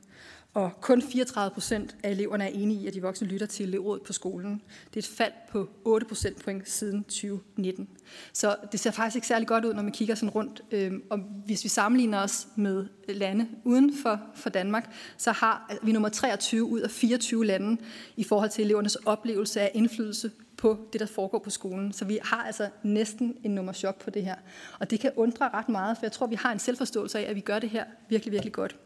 og 0.54 0.80
kun 0.80 1.02
34 1.02 1.54
procent 1.54 1.96
af 2.02 2.10
eleverne 2.10 2.44
er 2.44 2.48
enige 2.48 2.80
i, 2.80 2.86
at 2.86 2.94
de 2.94 3.02
voksne 3.02 3.26
lytter 3.28 3.46
til 3.46 3.66
elevrådet 3.66 4.02
på 4.02 4.12
skolen. 4.12 4.62
Det 4.84 4.96
er 4.96 4.98
et 4.98 5.16
fald 5.16 5.32
på 5.50 5.68
8 5.84 6.06
procentpoint 6.06 6.68
siden 6.68 7.04
2019. 7.04 7.88
Så 8.32 8.56
det 8.72 8.80
ser 8.80 8.90
faktisk 8.90 9.16
ikke 9.16 9.26
særlig 9.26 9.48
godt 9.48 9.64
ud, 9.64 9.74
når 9.74 9.82
man 9.82 9.92
kigger 9.92 10.14
sådan 10.14 10.30
rundt. 10.30 10.62
Øhm, 10.70 11.02
og 11.10 11.18
hvis 11.46 11.64
vi 11.64 11.68
sammenligner 11.68 12.22
os 12.22 12.46
med 12.56 12.86
lande 13.08 13.48
uden 13.64 13.96
for, 14.02 14.20
for 14.34 14.50
Danmark, 14.50 14.94
så 15.16 15.32
har 15.32 15.66
altså, 15.68 15.86
vi 15.86 15.92
nummer 15.92 16.08
23 16.08 16.64
ud 16.64 16.80
af 16.80 16.90
24 16.90 17.46
lande 17.46 17.80
i 18.16 18.24
forhold 18.24 18.50
til 18.50 18.64
elevernes 18.64 18.94
oplevelse 18.94 19.60
af 19.60 19.70
indflydelse 19.74 20.30
på 20.56 20.78
det, 20.92 21.00
der 21.00 21.06
foregår 21.06 21.38
på 21.38 21.50
skolen. 21.50 21.92
Så 21.92 22.04
vi 22.04 22.18
har 22.22 22.42
altså 22.42 22.68
næsten 22.82 23.36
en 23.42 23.50
nummer 23.50 23.72
chok 23.72 24.04
på 24.04 24.10
det 24.10 24.24
her. 24.24 24.36
Og 24.80 24.90
det 24.90 25.00
kan 25.00 25.12
undre 25.16 25.48
ret 25.48 25.68
meget, 25.68 25.96
for 25.96 26.04
jeg 26.04 26.12
tror, 26.12 26.26
vi 26.26 26.34
har 26.34 26.52
en 26.52 26.58
selvforståelse 26.58 27.18
af, 27.18 27.30
at 27.30 27.36
vi 27.36 27.40
gør 27.40 27.58
det 27.58 27.70
her 27.70 27.84
virkelig, 28.08 28.32
virkelig 28.32 28.52
godt. 28.52 28.76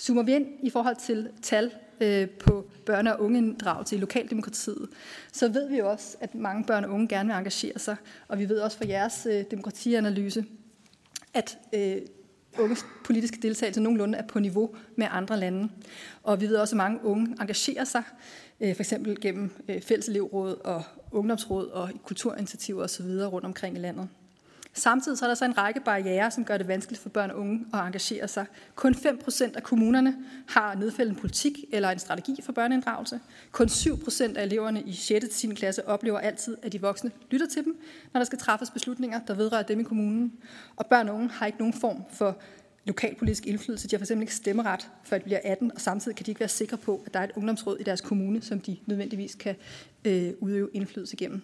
Zoomer 0.00 0.22
vi 0.22 0.34
ind 0.34 0.46
i 0.62 0.70
forhold 0.70 0.96
til 0.96 1.28
tal 1.42 1.70
øh, 2.00 2.30
på 2.30 2.70
børne- 2.90 3.12
og 3.12 3.20
ungeinddragelse 3.20 3.96
i 3.96 3.98
lokaldemokratiet, 3.98 4.88
så 5.32 5.48
ved 5.48 5.68
vi 5.68 5.78
jo 5.78 5.90
også, 5.90 6.16
at 6.20 6.34
mange 6.34 6.64
børn 6.64 6.84
og 6.84 6.90
unge 6.90 7.08
gerne 7.08 7.28
vil 7.28 7.38
engagere 7.38 7.78
sig, 7.78 7.96
og 8.28 8.38
vi 8.38 8.48
ved 8.48 8.60
også 8.60 8.78
fra 8.78 8.86
jeres 8.88 9.26
øh, 9.30 9.44
demokratianalyse, 9.50 10.44
at 11.34 11.58
øh, 11.74 11.96
unges 12.58 12.86
politiske 13.04 13.38
deltagelse 13.42 13.80
nogenlunde 13.80 14.18
er 14.18 14.26
på 14.26 14.40
niveau 14.40 14.74
med 14.96 15.06
andre 15.10 15.40
lande. 15.40 15.68
Og 16.22 16.40
vi 16.40 16.46
ved 16.46 16.56
også, 16.56 16.74
at 16.74 16.76
mange 16.76 17.04
unge 17.04 17.36
engagerer 17.40 17.84
sig, 17.84 18.02
øh, 18.60 18.74
for 18.74 18.82
eksempel 18.82 19.20
gennem 19.20 19.50
øh, 19.68 19.80
fælleselevråd 19.80 19.82
fælles 19.82 20.08
elevråd 20.08 20.54
og 20.64 20.82
ungdomsråd 21.10 21.66
og 21.66 21.90
kulturinitiativer 22.04 22.84
osv. 22.84 23.06
rundt 23.06 23.46
omkring 23.46 23.76
i 23.76 23.80
landet. 23.80 24.08
Samtidig 24.74 25.18
så 25.18 25.24
er 25.24 25.28
der 25.28 25.34
så 25.34 25.44
en 25.44 25.58
række 25.58 25.80
barriere, 25.80 26.30
som 26.30 26.44
gør 26.44 26.56
det 26.56 26.68
vanskeligt 26.68 27.02
for 27.02 27.08
børn 27.08 27.30
og 27.30 27.38
unge 27.38 27.66
at 27.74 27.80
engagere 27.80 28.28
sig. 28.28 28.46
Kun 28.74 28.94
5% 28.94 29.56
af 29.56 29.62
kommunerne 29.62 30.16
har 30.48 30.74
nedfældet 30.74 31.12
en 31.12 31.20
politik 31.20 31.64
eller 31.72 31.90
en 31.90 31.98
strategi 31.98 32.42
for 32.42 32.52
børneinddragelse. 32.52 33.20
Kun 33.52 33.66
7% 33.66 34.36
af 34.36 34.42
eleverne 34.42 34.82
i 34.82 34.92
6. 34.92 35.28
til 35.28 35.50
10. 35.50 35.54
klasse 35.54 35.88
oplever 35.88 36.18
altid, 36.18 36.56
at 36.62 36.72
de 36.72 36.80
voksne 36.80 37.10
lytter 37.30 37.46
til 37.46 37.64
dem, 37.64 37.76
når 38.12 38.18
der 38.18 38.24
skal 38.24 38.38
træffes 38.38 38.70
beslutninger, 38.70 39.20
der 39.26 39.34
vedrører 39.34 39.62
dem 39.62 39.80
i 39.80 39.82
kommunen. 39.82 40.32
Og 40.76 40.86
børn 40.86 41.08
og 41.08 41.14
unge 41.14 41.28
har 41.28 41.46
ikke 41.46 41.58
nogen 41.58 41.74
form 41.74 42.02
for 42.10 42.38
lokalpolitisk 42.84 43.46
indflydelse. 43.46 43.88
De 43.88 43.96
har 43.96 44.04
fx 44.04 44.10
ikke 44.10 44.34
stemmeret, 44.34 44.90
før 45.04 45.18
de 45.18 45.24
bliver 45.24 45.40
18, 45.44 45.72
og 45.74 45.80
samtidig 45.80 46.16
kan 46.16 46.26
de 46.26 46.30
ikke 46.30 46.40
være 46.40 46.48
sikre 46.48 46.76
på, 46.76 47.02
at 47.06 47.14
der 47.14 47.20
er 47.20 47.24
et 47.24 47.32
ungdomsråd 47.36 47.76
i 47.80 47.82
deres 47.82 48.00
kommune, 48.00 48.42
som 48.42 48.60
de 48.60 48.76
nødvendigvis 48.86 49.34
kan 49.34 49.56
øh, 50.04 50.32
udøve 50.40 50.68
indflydelse 50.72 51.14
igennem. 51.14 51.42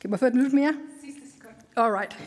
Kan 0.00 0.10
man 0.10 0.18
få 0.18 0.26
et 0.26 0.34
minut 0.34 0.52
mere? 0.52 0.74
Alright. 1.76 2.18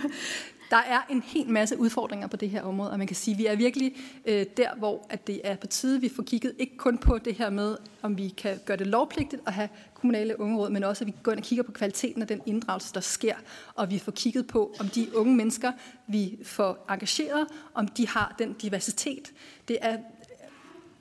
der 0.72 0.78
er 0.78 1.00
en 1.10 1.22
hel 1.22 1.48
masse 1.48 1.78
udfordringer 1.78 2.26
på 2.26 2.36
det 2.36 2.50
her 2.50 2.62
område, 2.62 2.90
og 2.90 2.98
man 2.98 3.06
kan 3.06 3.16
sige, 3.16 3.34
at 3.34 3.38
vi 3.38 3.46
er 3.46 3.56
virkelig 3.56 3.96
øh, 4.24 4.46
der, 4.56 4.74
hvor 4.74 5.06
at 5.10 5.26
det 5.26 5.40
er 5.44 5.56
på 5.56 5.66
tide, 5.66 6.00
vi 6.00 6.08
får 6.08 6.22
kigget 6.22 6.54
ikke 6.58 6.76
kun 6.76 6.98
på 6.98 7.18
det 7.18 7.34
her 7.34 7.50
med, 7.50 7.76
om 8.02 8.18
vi 8.18 8.28
kan 8.28 8.58
gøre 8.64 8.76
det 8.76 8.86
lovpligtigt 8.86 9.42
at 9.46 9.52
have 9.52 9.68
kommunale 9.94 10.40
ungeråd, 10.40 10.70
men 10.70 10.84
også 10.84 11.04
at 11.04 11.06
vi 11.06 11.14
går 11.22 11.32
ind 11.32 11.40
og 11.40 11.44
kigger 11.44 11.62
på 11.62 11.72
kvaliteten 11.72 12.22
af 12.22 12.28
den 12.28 12.40
inddragelse, 12.46 12.94
der 12.94 13.00
sker, 13.00 13.34
og 13.74 13.90
vi 13.90 13.98
får 13.98 14.12
kigget 14.12 14.46
på, 14.46 14.74
om 14.80 14.88
de 14.88 15.16
unge 15.16 15.36
mennesker, 15.36 15.72
vi 16.06 16.38
får 16.44 16.86
engageret, 16.88 17.46
om 17.74 17.88
de 17.88 18.08
har 18.08 18.34
den 18.38 18.52
diversitet. 18.52 19.32
Det 19.68 19.78
er 19.80 19.98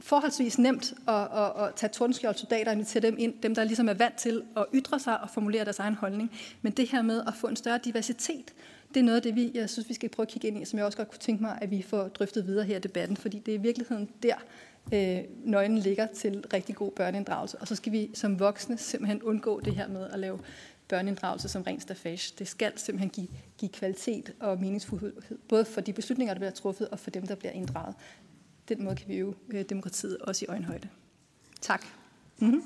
forholdsvis 0.01 0.57
nemt 0.59 0.93
at, 1.07 1.15
at, 1.15 1.63
at 1.63 1.75
tage 1.75 1.89
tordenskjold 1.89 2.35
og 2.79 2.87
til 2.87 3.01
dem 3.01 3.15
ind, 3.19 3.33
dem 3.43 3.55
der 3.55 3.63
ligesom 3.63 3.89
er 3.89 3.93
vant 3.93 4.15
til 4.15 4.43
at 4.57 4.65
ytre 4.73 4.99
sig 4.99 5.21
og 5.21 5.29
formulere 5.29 5.63
deres 5.63 5.79
egen 5.79 5.95
holdning. 5.95 6.31
Men 6.61 6.73
det 6.73 6.87
her 6.87 7.01
med 7.01 7.23
at 7.27 7.33
få 7.35 7.47
en 7.47 7.55
større 7.55 7.79
diversitet, 7.83 8.53
det 8.93 8.99
er 8.99 9.03
noget 9.03 9.15
af 9.15 9.21
det, 9.21 9.35
vi, 9.35 9.51
jeg 9.53 9.69
synes, 9.69 9.89
vi 9.89 9.93
skal 9.93 10.09
prøve 10.09 10.25
at 10.25 10.31
kigge 10.31 10.47
ind 10.47 10.61
i, 10.61 10.65
som 10.65 10.77
jeg 10.77 10.85
også 10.85 10.97
godt 10.97 11.09
kunne 11.09 11.19
tænke 11.19 11.43
mig, 11.43 11.57
at 11.61 11.71
vi 11.71 11.81
får 11.81 12.07
drøftet 12.07 12.47
videre 12.47 12.65
her 12.65 12.77
i 12.77 12.79
debatten, 12.79 13.17
fordi 13.17 13.39
det 13.39 13.53
er 13.53 13.59
i 13.59 13.61
virkeligheden 13.61 14.09
der, 14.23 14.35
øh, 14.93 15.19
nøglen 15.43 15.77
ligger 15.77 16.07
til 16.07 16.43
rigtig 16.53 16.75
god 16.75 16.91
børneinddragelse. 16.91 17.57
Og 17.57 17.67
så 17.67 17.75
skal 17.75 17.91
vi 17.91 18.09
som 18.13 18.39
voksne 18.39 18.77
simpelthen 18.77 19.23
undgå 19.23 19.59
det 19.59 19.75
her 19.75 19.87
med 19.87 20.09
at 20.09 20.19
lave 20.19 20.39
børneinddragelse 20.87 21.49
som 21.49 21.61
ren 21.61 21.79
stafage. 21.79 22.33
Det 22.39 22.47
skal 22.47 22.71
simpelthen 22.75 23.09
give, 23.09 23.27
give 23.57 23.69
kvalitet 23.69 24.33
og 24.39 24.59
meningsfuldhed, 24.59 25.13
både 25.49 25.65
for 25.65 25.81
de 25.81 25.93
beslutninger, 25.93 26.33
der 26.33 26.39
bliver 26.39 26.51
truffet, 26.51 26.87
og 26.87 26.99
for 26.99 27.09
dem, 27.09 27.27
der 27.27 27.35
bliver 27.35 27.51
inddraget 27.51 27.95
den 28.75 28.83
måde 28.83 28.95
kan 28.95 29.07
vi 29.07 29.15
øve 29.15 29.35
øh, 29.53 29.65
demokratiet 29.69 30.17
også 30.17 30.45
i 30.45 30.47
øjenhøjde. 30.47 30.89
Tak. 31.61 31.85
Mm-hmm. 32.39 32.61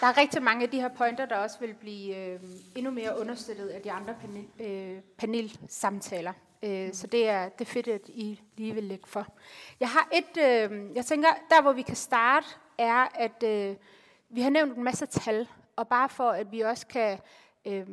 Der 0.00 0.06
er 0.06 0.16
rigtig 0.16 0.42
mange 0.42 0.62
af 0.62 0.70
de 0.70 0.80
her 0.80 0.88
pointer, 0.88 1.26
der 1.26 1.36
også 1.36 1.56
vil 1.60 1.74
blive 1.74 2.16
øh, 2.16 2.40
endnu 2.74 2.90
mere 2.90 3.20
understøttet 3.20 3.68
af 3.68 3.82
de 3.82 3.92
andre 3.92 4.14
panel, 4.20 4.46
øh, 4.60 5.02
panelsamtaler. 5.18 6.32
Øh, 6.62 6.92
så 6.92 7.06
det 7.06 7.28
er, 7.28 7.48
det 7.48 7.60
er 7.60 7.70
fedt, 7.70 7.88
at 7.88 8.08
I 8.08 8.40
lige 8.56 8.74
vil 8.74 8.84
lægge 8.84 9.06
for. 9.06 9.26
Jeg 9.80 9.88
har 9.88 10.08
et, 10.12 10.36
øh, 10.36 10.96
jeg 10.96 11.06
tænker, 11.06 11.28
der 11.50 11.62
hvor 11.62 11.72
vi 11.72 11.82
kan 11.82 11.96
starte, 11.96 12.46
er, 12.78 13.06
at 13.14 13.42
øh, 13.42 13.76
vi 14.30 14.40
har 14.40 14.50
nævnt 14.50 14.76
en 14.76 14.84
masse 14.84 15.06
tal, 15.06 15.48
og 15.76 15.88
bare 15.88 16.08
for, 16.08 16.30
at 16.30 16.52
vi 16.52 16.60
også 16.60 16.86
kan 16.86 17.18
øh, 17.64 17.86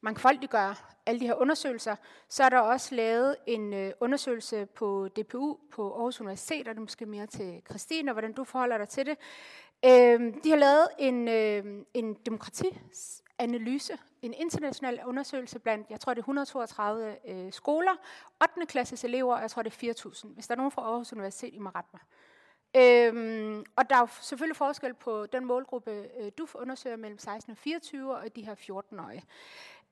mangfoldiggøre 0.00 0.74
alle 1.10 1.20
de 1.20 1.26
her 1.26 1.34
undersøgelser, 1.34 1.96
så 2.28 2.44
er 2.44 2.48
der 2.48 2.58
også 2.58 2.94
lavet 2.94 3.36
en 3.46 3.72
øh, 3.72 3.92
undersøgelse 4.00 4.66
på 4.66 5.08
DPU 5.08 5.58
på 5.70 5.94
Aarhus 5.94 6.20
Universitet, 6.20 6.68
og 6.68 6.74
det 6.74 6.76
er 6.76 6.80
måske 6.80 7.06
mere 7.06 7.26
til 7.26 7.62
Christine, 7.68 8.10
og 8.10 8.12
hvordan 8.12 8.32
du 8.32 8.44
forholder 8.44 8.78
dig 8.78 8.88
til 8.88 9.06
det. 9.06 9.18
Øh, 9.84 10.34
de 10.44 10.50
har 10.50 10.56
lavet 10.56 10.88
en, 10.98 11.28
øh, 11.28 11.84
en 11.94 12.14
demokratianalyse, 12.14 13.98
en 14.22 14.34
international 14.34 15.00
undersøgelse 15.06 15.58
blandt, 15.58 15.90
jeg 15.90 16.00
tror 16.00 16.14
det 16.14 16.18
er 16.18 16.22
132 16.22 17.16
øh, 17.28 17.52
skoler, 17.52 17.92
8. 18.42 18.66
klasses 18.66 19.04
elever, 19.04 19.34
og 19.34 19.42
jeg 19.42 19.50
tror 19.50 19.62
det 19.62 19.82
er 19.82 19.94
4.000. 19.94 20.28
Hvis 20.28 20.46
der 20.46 20.54
er 20.54 20.56
nogen 20.56 20.72
fra 20.72 20.82
Aarhus 20.82 21.12
Universitet, 21.12 21.54
I 21.54 21.58
må 21.58 21.70
rette 21.74 21.90
mig. 21.92 22.00
Øhm, 22.76 23.64
og 23.76 23.90
der 23.90 23.96
er 23.96 24.00
jo 24.00 24.08
selvfølgelig 24.20 24.56
forskel 24.56 24.94
på 24.94 25.26
den 25.26 25.44
målgruppe, 25.44 25.90
øh, 26.20 26.32
du 26.38 26.46
undersøger 26.54 26.96
mellem 26.96 27.18
16 27.18 27.50
og 27.50 27.56
24 27.56 28.16
og 28.16 28.36
de 28.36 28.42
her 28.42 28.54
14-årige. 28.54 29.24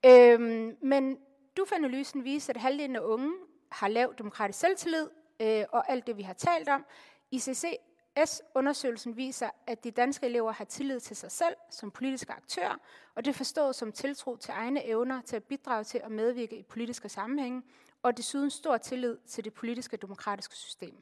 Øhm, 0.05 0.77
men 0.81 1.17
DUF-analysen 1.57 2.23
viser, 2.23 2.53
at 2.53 2.61
halvdelen 2.61 2.95
af 2.95 2.99
unge 2.99 3.33
har 3.71 3.87
lav 3.87 4.13
demokratisk 4.17 4.59
selvtillid, 4.59 5.07
øh, 5.41 5.63
og 5.71 5.91
alt 5.91 6.07
det, 6.07 6.17
vi 6.17 6.21
har 6.21 6.33
talt 6.33 6.69
om. 6.69 6.85
ICCS-undersøgelsen 7.31 9.17
viser, 9.17 9.49
at 9.67 9.83
de 9.83 9.91
danske 9.91 10.25
elever 10.25 10.51
har 10.51 10.65
tillid 10.65 10.99
til 10.99 11.15
sig 11.15 11.31
selv 11.31 11.55
som 11.71 11.91
politiske 11.91 12.33
aktører, 12.33 12.75
og 13.15 13.25
det 13.25 13.35
forstås 13.35 13.75
som 13.75 13.91
tiltro 13.91 14.35
til 14.35 14.51
egne 14.51 14.85
evner 14.85 15.21
til 15.21 15.35
at 15.35 15.43
bidrage 15.43 15.83
til 15.83 16.01
at 16.03 16.11
medvirke 16.11 16.57
i 16.57 16.63
politiske 16.63 17.09
sammenhænge, 17.09 17.61
og 18.03 18.17
desuden 18.17 18.49
stor 18.49 18.77
tillid 18.77 19.17
til 19.27 19.45
det 19.45 19.53
politiske 19.53 19.97
demokratiske 19.97 20.55
system. 20.55 20.95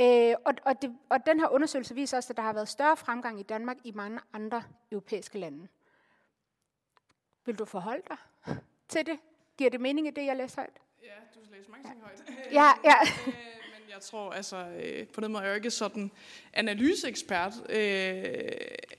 Øh, 0.00 0.34
og, 0.44 0.54
og, 0.64 0.82
det, 0.82 0.96
og 1.08 1.26
den 1.26 1.40
her 1.40 1.48
undersøgelse 1.48 1.94
viser 1.94 2.16
også, 2.16 2.32
at 2.32 2.36
der 2.36 2.42
har 2.42 2.52
været 2.52 2.68
større 2.68 2.96
fremgang 2.96 3.40
i 3.40 3.42
Danmark 3.42 3.76
i 3.84 3.92
mange 3.92 4.20
andre 4.32 4.62
europæiske 4.92 5.38
lande. 5.38 5.68
Vil 7.48 7.58
du 7.58 7.64
forholde 7.64 8.02
dig 8.08 8.16
til 8.88 9.06
det? 9.06 9.18
Giver 9.58 9.70
det 9.70 9.80
mening 9.80 10.06
i 10.06 10.10
det, 10.10 10.26
jeg 10.26 10.36
læser 10.36 10.60
højt? 10.60 10.80
Ja, 11.02 11.08
du 11.34 11.40
læst 11.52 11.68
mange 11.68 11.88
ting 11.88 12.02
højt. 12.02 12.22
Ja, 12.52 12.68
ja. 12.84 12.96
Øh, 13.26 13.32
men 13.80 13.90
jeg 13.94 14.00
tror, 14.00 14.32
altså, 14.32 14.56
øh, 14.56 15.06
på 15.06 15.20
den 15.20 15.32
måde 15.32 15.42
er 15.44 15.46
jeg 15.46 15.56
ikke 15.56 15.70
sådan 15.70 16.10
analyseekspert. 16.52 17.52
Øh, 17.68 18.42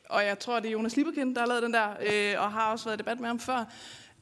og 0.10 0.26
jeg 0.26 0.40
tror, 0.40 0.60
det 0.60 0.68
er 0.68 0.72
Jonas 0.72 0.96
Liebekind, 0.96 1.36
der 1.36 1.42
har 1.42 1.48
lavet 1.48 1.64
den 1.64 1.74
der, 1.74 2.38
og 2.40 2.52
har 2.52 2.72
også 2.72 2.86
været 2.86 2.98
i 2.98 3.00
debat 3.00 3.20
med 3.20 3.28
ham 3.28 3.40
før. 3.40 3.66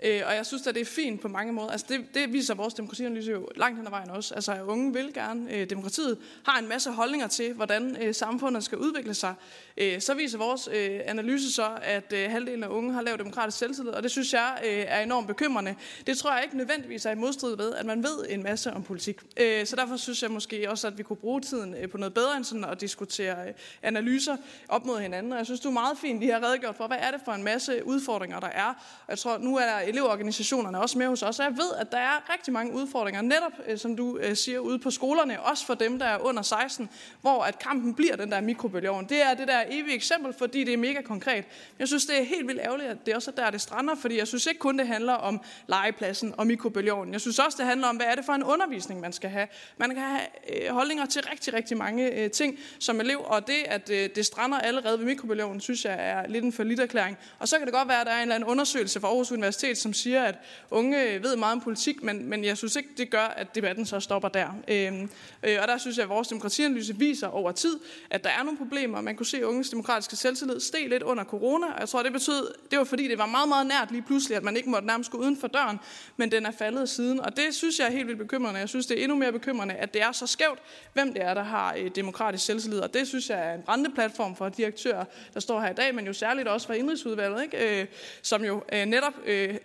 Øh, 0.04 0.22
og 0.26 0.36
jeg 0.36 0.46
synes 0.46 0.68
at 0.68 0.76
det 0.76 0.82
er 0.82 0.86
fint 0.86 1.22
på 1.22 1.28
mange 1.28 1.54
måder. 1.54 1.70
Altså 1.70 1.86
det, 1.90 2.06
det 2.14 2.34
viser 2.34 2.56
vores 2.56 2.74
demokratianalyse 2.74 3.32
jo 3.32 3.50
langt 3.56 3.78
hen 3.78 3.88
ad 3.88 3.92
vejen 3.92 4.10
også. 4.10 4.36
Altså 4.36 4.64
unge 4.64 4.94
vil 4.94 5.14
gerne 5.14 5.54
øh, 5.54 5.70
demokratiet, 5.70 6.18
har 6.44 6.60
en 6.60 6.68
masse 6.68 6.92
holdninger 6.92 7.28
til, 7.28 7.54
hvordan 7.54 7.98
øh, 8.02 8.16
samfundet 8.16 8.64
skal 8.64 8.78
udvikle 8.78 9.14
sig. 9.14 9.34
Øh, 9.78 10.02
så 10.02 10.14
viser 10.14 10.38
vores 10.38 10.70
øh, 10.74 11.00
analyse 11.06 11.54
så, 11.54 11.70
at 11.82 12.14
øh, 12.14 12.32
halvdelen 12.32 12.64
af 12.64 12.68
unge 12.68 12.94
har 12.94 13.02
lavet 13.02 13.20
demokratisk 13.20 13.58
selvtillid, 13.58 13.92
og 13.92 14.04
det 14.04 14.12
synes 14.12 14.34
jeg 14.34 14.60
øh, 14.66 14.86
er 14.88 15.00
enormt 15.00 15.28
bekymrende. 15.28 15.76
Det 16.08 16.18
tror 16.18 16.34
jeg 16.34 16.44
ikke 16.44 16.58
nødvendigvis 16.58 17.06
er 17.06 17.12
i 17.12 17.16
modstrid 17.16 17.58
ved, 17.58 17.76
at 17.76 17.86
man 17.86 18.04
ved 18.04 18.26
en 18.30 18.44
masse 18.44 18.74
om 18.74 18.84
politik. 18.84 19.18
Øh, 19.38 19.66
så 19.66 19.76
derfor 19.76 19.98
synes 19.98 20.24
jeg 20.24 20.32
måske 20.32 20.72
også, 20.72 20.88
at 20.88 20.98
vi 20.98 21.04
kunne 21.04 21.18
bruge 21.18 21.42
tiden 21.42 21.76
øh, 21.76 21.90
på 21.90 21.98
noget 21.98 22.14
bedre 22.14 22.38
end 22.38 22.44
sådan 22.44 22.66
at 22.66 22.82
diskutere 22.82 23.48
øh, 23.48 23.54
analyser 23.84 24.38
op 24.70 24.86
mod 24.86 25.00
hinanden. 25.00 25.32
Og 25.32 25.38
jeg 25.38 25.46
synes, 25.46 25.60
du 25.60 25.70
er 25.70 25.74
meget 25.74 25.98
fint 25.98 26.20
lige 26.20 26.32
har 26.32 26.44
redegjort 26.44 26.76
for, 26.76 26.88
hvad 26.88 26.98
er 27.00 27.12
det 27.12 27.22
for 27.26 27.32
en 27.32 27.44
masse 27.44 27.86
udfordringer, 27.86 28.40
der 28.40 28.48
er. 28.48 28.68
Og 29.00 29.10
jeg 29.10 29.20
tror, 29.20 29.38
nu 29.38 29.58
er 29.58 29.66
der 29.66 29.87
elevorganisationerne 29.88 30.82
også 30.82 30.98
med 30.98 31.08
hos 31.08 31.24
os, 31.24 31.40
og 31.40 31.46
jeg 31.46 31.58
ved, 31.58 31.72
at 31.80 31.92
der 31.92 31.98
er 31.98 32.34
rigtig 32.34 32.54
mange 32.54 32.74
udfordringer, 32.74 33.22
netop 33.22 33.52
øh, 33.68 33.78
som 33.78 33.96
du 33.96 34.18
øh, 34.18 34.36
siger, 34.36 34.60
ude 34.60 34.80
på 34.80 34.92
skolerne, 34.92 35.42
også 35.42 35.66
for 35.66 35.74
dem, 35.74 36.00
der 36.00 36.06
er 36.06 36.18
under 36.18 36.42
16, 36.42 36.90
hvor 37.22 37.44
at 37.44 37.60
kampen 37.60 37.94
bliver 37.94 38.16
den 38.16 38.32
der 38.32 38.42
mikrobølgeovn. 38.42 39.06
Det 39.10 39.22
er 39.22 39.34
det 39.34 39.48
der 39.48 39.64
evige 39.70 39.96
eksempel, 39.96 40.34
fordi 40.34 40.64
det 40.64 40.74
er 40.74 40.78
mega 40.78 41.02
konkret. 41.02 41.46
Jeg 41.80 41.88
synes, 41.88 42.06
det 42.06 42.20
er 42.20 42.24
helt 42.24 42.48
vildt 42.48 42.62
ærgerligt, 42.62 42.90
at 42.90 43.06
det 43.06 43.16
også 43.16 43.32
er 43.32 43.36
der, 43.44 43.50
det 43.50 43.62
strander, 43.62 43.96
fordi 43.96 44.18
jeg 44.18 44.28
synes 44.28 44.46
ikke 44.46 44.60
kun, 44.60 44.80
det 44.80 44.88
handler 44.88 45.14
om 45.14 45.42
legepladsen 45.68 46.34
og 46.38 46.48
mikrobølgeovnen. 46.48 47.14
Jeg 47.14 47.22
synes 47.22 47.40
også, 47.40 47.58
det 47.58 47.66
handler 47.66 47.88
om, 47.88 47.96
hvad 47.96 48.06
er 48.06 48.16
det 48.16 48.26
for 48.26 48.34
en 48.34 48.44
undervisning, 48.44 49.02
man 49.02 49.14
skal 49.14 49.30
have. 49.30 49.48
Man 49.78 49.90
kan 49.90 50.04
have 50.04 50.22
øh, 50.50 50.74
holdninger 50.74 51.06
til 51.06 51.24
rigtig, 51.32 51.54
rigtig 51.54 51.78
mange 51.78 52.30
ting 52.30 52.60
som 52.80 53.00
elev, 53.00 53.22
og 53.26 53.48
det, 53.48 53.64
at 53.66 53.88
det 53.88 54.26
strander 54.26 54.60
allerede 54.60 55.00
ved 55.00 55.06
mikrobølgeovnen, 55.06 55.62
synes 55.62 55.86
jeg 55.86 55.96
er 56.00 56.28
lidt 56.28 56.44
en 56.44 56.54
for 56.54 56.82
erklæring. 56.82 57.18
Og 57.40 57.48
så 57.48 57.58
kan 57.58 57.66
det 57.66 57.74
godt 57.74 57.88
være, 57.88 58.02
at 58.02 58.08
der 58.08 58.14
er 58.14 58.18
en 58.18 58.22
eller 58.22 58.36
anden 58.36 58.50
undersøgelse 58.50 59.00
fra 59.00 59.08
Aarhus 59.08 59.32
Universitet, 59.32 59.77
som 59.78 59.94
siger, 59.94 60.24
at 60.24 60.36
unge 60.72 61.24
ved 61.24 61.36
meget 61.36 61.52
om 61.52 61.62
politik, 61.62 62.04
men, 62.04 62.30
men 62.30 62.44
jeg 62.44 62.58
synes 62.58 62.76
ikke, 62.76 62.90
det 62.98 63.10
gør, 63.10 63.34
at 63.36 63.56
debatten 63.56 63.86
så 63.86 64.00
stopper 64.00 64.30
der. 64.30 64.48
Øhm, 64.68 65.10
øh, 65.44 65.58
og 65.62 65.68
der 65.68 65.78
synes 65.78 65.98
jeg, 65.98 66.04
at 66.04 66.10
vores 66.10 66.28
demokratianalyse 66.28 66.96
viser 66.96 67.28
over 67.28 67.52
tid, 67.52 67.80
at 68.10 68.24
der 68.24 68.30
er 68.30 68.44
nogle 68.44 68.58
problemer. 68.58 69.02
Man 69.02 69.16
kunne 69.16 69.26
se, 69.26 69.38
at 69.38 69.44
unges 69.44 69.70
demokratiske 69.70 70.16
selvtillid 70.16 70.60
steg 70.60 70.90
lidt 70.90 71.04
under 71.04 71.24
corona, 71.24 71.68
og 71.68 71.80
jeg 71.80 71.90
tror, 71.90 72.04
det 72.04 72.14
betød, 72.14 72.54
det 72.72 72.80
var 72.80 72.86
fordi, 72.86 73.08
det 73.08 73.18
var 73.18 73.26
meget, 73.26 73.50
meget 73.50 73.68
nært 73.68 73.92
lige 73.92 74.02
pludselig, 74.02 74.38
at 74.38 74.44
man 74.44 74.58
ikke 74.58 74.70
måtte 74.70 74.88
nærmest 74.88 75.12
gå 75.12 75.18
uden 75.18 75.38
for 75.38 75.48
døren, 75.48 75.80
men 76.18 76.32
den 76.32 76.46
er 76.46 76.52
faldet 76.52 76.90
siden. 76.90 77.20
Og 77.20 77.38
det 77.38 77.56
synes 77.56 77.80
jeg 77.80 77.88
er 77.88 77.92
helt 77.92 78.08
vildt 78.08 78.20
bekymrende. 78.20 78.60
Jeg 78.60 78.70
synes, 78.70 78.86
det 78.86 79.00
er 79.00 79.04
endnu 79.04 79.18
mere 79.18 79.32
bekymrende, 79.32 79.76
at 79.76 79.94
det 79.94 80.02
er 80.02 80.12
så 80.12 80.28
skævt, 80.28 80.60
hvem 80.94 81.14
det 81.14 81.24
er, 81.24 81.34
der 81.34 81.44
har 81.44 81.76
øh, 81.78 81.92
demokratisk 81.96 82.46
selvtillid. 82.46 82.80
Og 82.80 82.94
det 82.94 83.08
synes 83.08 83.30
jeg 83.30 83.50
er 83.50 83.54
en 83.54 83.62
brændende 83.62 83.92
platform 83.96 84.36
for 84.36 84.50
de 84.50 84.66
aktører, 84.66 85.06
der 85.34 85.40
står 85.40 85.62
her 85.62 85.70
i 85.70 85.74
dag, 85.74 85.96
men 85.96 86.06
jo 86.06 86.14
særligt 86.14 86.48
også 86.48 86.68
fra 86.68 86.74
indrigsudvalget, 86.74 87.44
ikke? 87.44 87.82
Øh, 87.82 87.88
som 88.22 88.46
jo 88.46 88.64
øh, 88.74 88.86
netop 88.86 89.14
øh, 89.26 89.56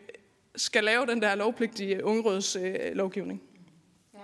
skal 0.56 0.84
lave 0.84 1.06
den 1.06 1.22
der 1.22 1.34
lovpligtige 1.34 1.96
øh, 1.96 2.06
ungerådslovgivning. 2.06 3.42
Øh, 3.42 4.20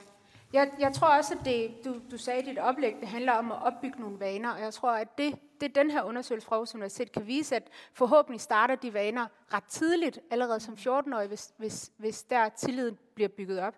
ja. 0.53 0.61
Jeg, 0.61 0.71
jeg 0.79 0.93
tror 0.93 1.09
også, 1.09 1.35
at 1.35 1.45
det, 1.45 1.85
du, 1.85 1.97
du 2.11 2.19
sagde 2.19 2.43
i 2.43 2.45
dit 2.45 2.59
oplæg, 2.59 2.97
det 3.01 3.09
handler 3.09 3.33
om 3.33 3.53
at 3.53 3.63
opbygge 3.63 4.01
nogle 4.01 4.21
vaner, 4.21 4.51
og 4.51 4.61
jeg 4.61 4.75
tror, 4.75 4.91
at 4.91 5.19
det, 5.19 5.35
det 5.61 5.75
den 5.75 5.91
her 5.91 6.03
undersøgelse 6.03 6.47
fra 6.47 6.55
Aarhus 6.57 6.75
Universitet 6.75 7.13
kan 7.13 7.27
vise, 7.27 7.57
at 7.57 7.63
forhåbentlig 7.93 8.41
starter 8.41 8.75
de 8.75 8.95
vaner 8.95 9.27
ret 9.55 9.65
tidligt, 9.65 10.19
allerede 10.31 10.61
som 10.61 10.75
14-årige, 10.75 11.29
hvis, 11.29 11.53
hvis, 11.57 11.91
hvis 11.97 12.23
der 12.23 12.49
tilliden 12.49 12.99
bliver 13.15 13.29
bygget 13.29 13.61
op. 13.61 13.75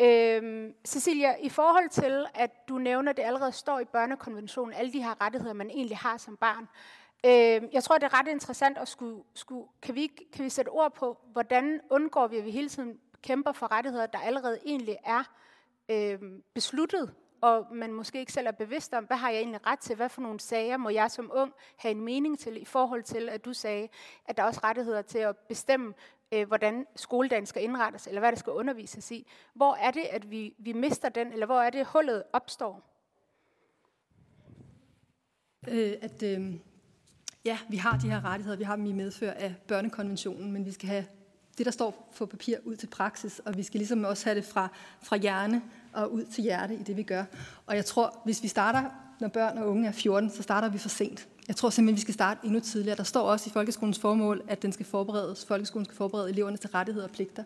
Øhm, 0.00 0.74
Cecilia, 0.86 1.34
i 1.42 1.48
forhold 1.48 1.88
til, 1.88 2.26
at 2.34 2.68
du 2.68 2.78
nævner, 2.78 3.10
at 3.10 3.16
det 3.16 3.22
allerede 3.22 3.52
står 3.52 3.80
i 3.80 3.84
børnekonventionen, 3.84 4.74
alle 4.74 4.92
de 4.92 5.02
her 5.02 5.20
rettigheder, 5.20 5.52
man 5.54 5.70
egentlig 5.70 5.96
har 5.96 6.16
som 6.16 6.36
barn, 6.36 6.68
Øh, 7.26 7.62
jeg 7.72 7.84
tror, 7.84 7.98
det 7.98 8.04
er 8.04 8.20
ret 8.20 8.28
interessant 8.28 8.78
at 8.78 8.88
skulle, 8.88 9.22
skulle 9.34 9.66
kan, 9.82 9.94
vi, 9.94 10.06
kan 10.32 10.44
vi 10.44 10.50
sætte 10.50 10.68
ord 10.68 10.94
på, 10.94 11.18
hvordan 11.32 11.80
undgår 11.90 12.26
vi, 12.26 12.36
at 12.36 12.44
vi 12.44 12.50
hele 12.50 12.68
tiden 12.68 12.98
kæmper 13.22 13.52
for 13.52 13.72
rettigheder, 13.72 14.06
der 14.06 14.18
allerede 14.18 14.58
egentlig 14.64 14.96
er 15.04 15.22
øh, 15.88 16.18
besluttet, 16.54 17.14
og 17.40 17.66
man 17.72 17.92
måske 17.92 18.18
ikke 18.18 18.32
selv 18.32 18.46
er 18.46 18.52
bevidst 18.52 18.94
om, 18.94 19.04
hvad 19.04 19.16
har 19.16 19.30
jeg 19.30 19.38
egentlig 19.38 19.66
ret 19.66 19.78
til, 19.78 19.96
hvad 19.96 20.08
for 20.08 20.20
nogle 20.20 20.40
sager 20.40 20.76
må 20.76 20.88
jeg 20.88 21.10
som 21.10 21.30
ung 21.34 21.52
have 21.76 21.90
en 21.90 22.00
mening 22.00 22.38
til, 22.38 22.62
i 22.62 22.64
forhold 22.64 23.02
til, 23.02 23.28
at 23.28 23.44
du 23.44 23.52
sagde, 23.52 23.88
at 24.26 24.36
der 24.36 24.42
er 24.42 24.46
også 24.46 24.60
rettigheder 24.64 25.02
til 25.02 25.18
at 25.18 25.36
bestemme, 25.36 25.94
øh, 26.32 26.46
hvordan 26.46 26.86
skoledagen 26.96 27.46
skal 27.46 27.62
indrettes, 27.62 28.06
eller 28.06 28.20
hvad 28.20 28.32
der 28.32 28.38
skal 28.38 28.52
undervises 28.52 29.10
i. 29.10 29.26
Hvor 29.54 29.74
er 29.74 29.90
det, 29.90 30.04
at 30.10 30.30
vi, 30.30 30.54
vi 30.58 30.72
mister 30.72 31.08
den, 31.08 31.32
eller 31.32 31.46
hvor 31.46 31.60
er 31.60 31.70
det, 31.70 31.86
hullet 31.86 32.22
opstår? 32.32 32.82
Øh, 35.68 35.92
at... 36.02 36.22
Øh 36.22 36.54
ja, 37.46 37.58
vi 37.68 37.76
har 37.76 37.98
de 37.98 38.10
her 38.10 38.24
rettigheder, 38.24 38.56
vi 38.56 38.64
har 38.64 38.76
dem 38.76 38.86
i 38.86 38.92
medfør 38.92 39.30
af 39.30 39.54
børnekonventionen, 39.68 40.52
men 40.52 40.64
vi 40.64 40.72
skal 40.72 40.88
have 40.88 41.04
det, 41.58 41.66
der 41.66 41.72
står 41.72 42.12
på 42.18 42.26
papir, 42.26 42.56
ud 42.64 42.76
til 42.76 42.86
praksis, 42.86 43.38
og 43.38 43.56
vi 43.56 43.62
skal 43.62 43.78
ligesom 43.78 44.04
også 44.04 44.24
have 44.24 44.34
det 44.34 44.44
fra, 44.44 44.68
fra 45.02 45.16
hjerne 45.16 45.62
og 45.92 46.12
ud 46.12 46.24
til 46.24 46.44
hjerte 46.44 46.74
i 46.74 46.82
det, 46.82 46.96
vi 46.96 47.02
gør. 47.02 47.24
Og 47.66 47.76
jeg 47.76 47.84
tror, 47.84 48.20
hvis 48.24 48.42
vi 48.42 48.48
starter, 48.48 48.82
når 49.20 49.28
børn 49.28 49.58
og 49.58 49.68
unge 49.68 49.88
er 49.88 49.92
14, 49.92 50.30
så 50.30 50.42
starter 50.42 50.68
vi 50.68 50.78
for 50.78 50.88
sent. 50.88 51.28
Jeg 51.48 51.56
tror 51.56 51.70
simpelthen, 51.70 51.96
vi 51.96 52.00
skal 52.00 52.14
starte 52.14 52.40
endnu 52.44 52.60
tidligere. 52.60 52.96
Der 52.96 53.02
står 53.02 53.22
også 53.22 53.50
i 53.50 53.52
folkeskolens 53.52 53.98
formål, 53.98 54.42
at 54.48 54.62
den 54.62 54.72
skal 54.72 54.86
forberedes, 54.86 55.44
folkeskolen 55.44 55.84
skal 55.84 55.96
forberede 55.96 56.30
eleverne 56.30 56.56
til 56.56 56.70
rettigheder 56.70 57.06
og 57.06 57.12
pligter 57.12 57.44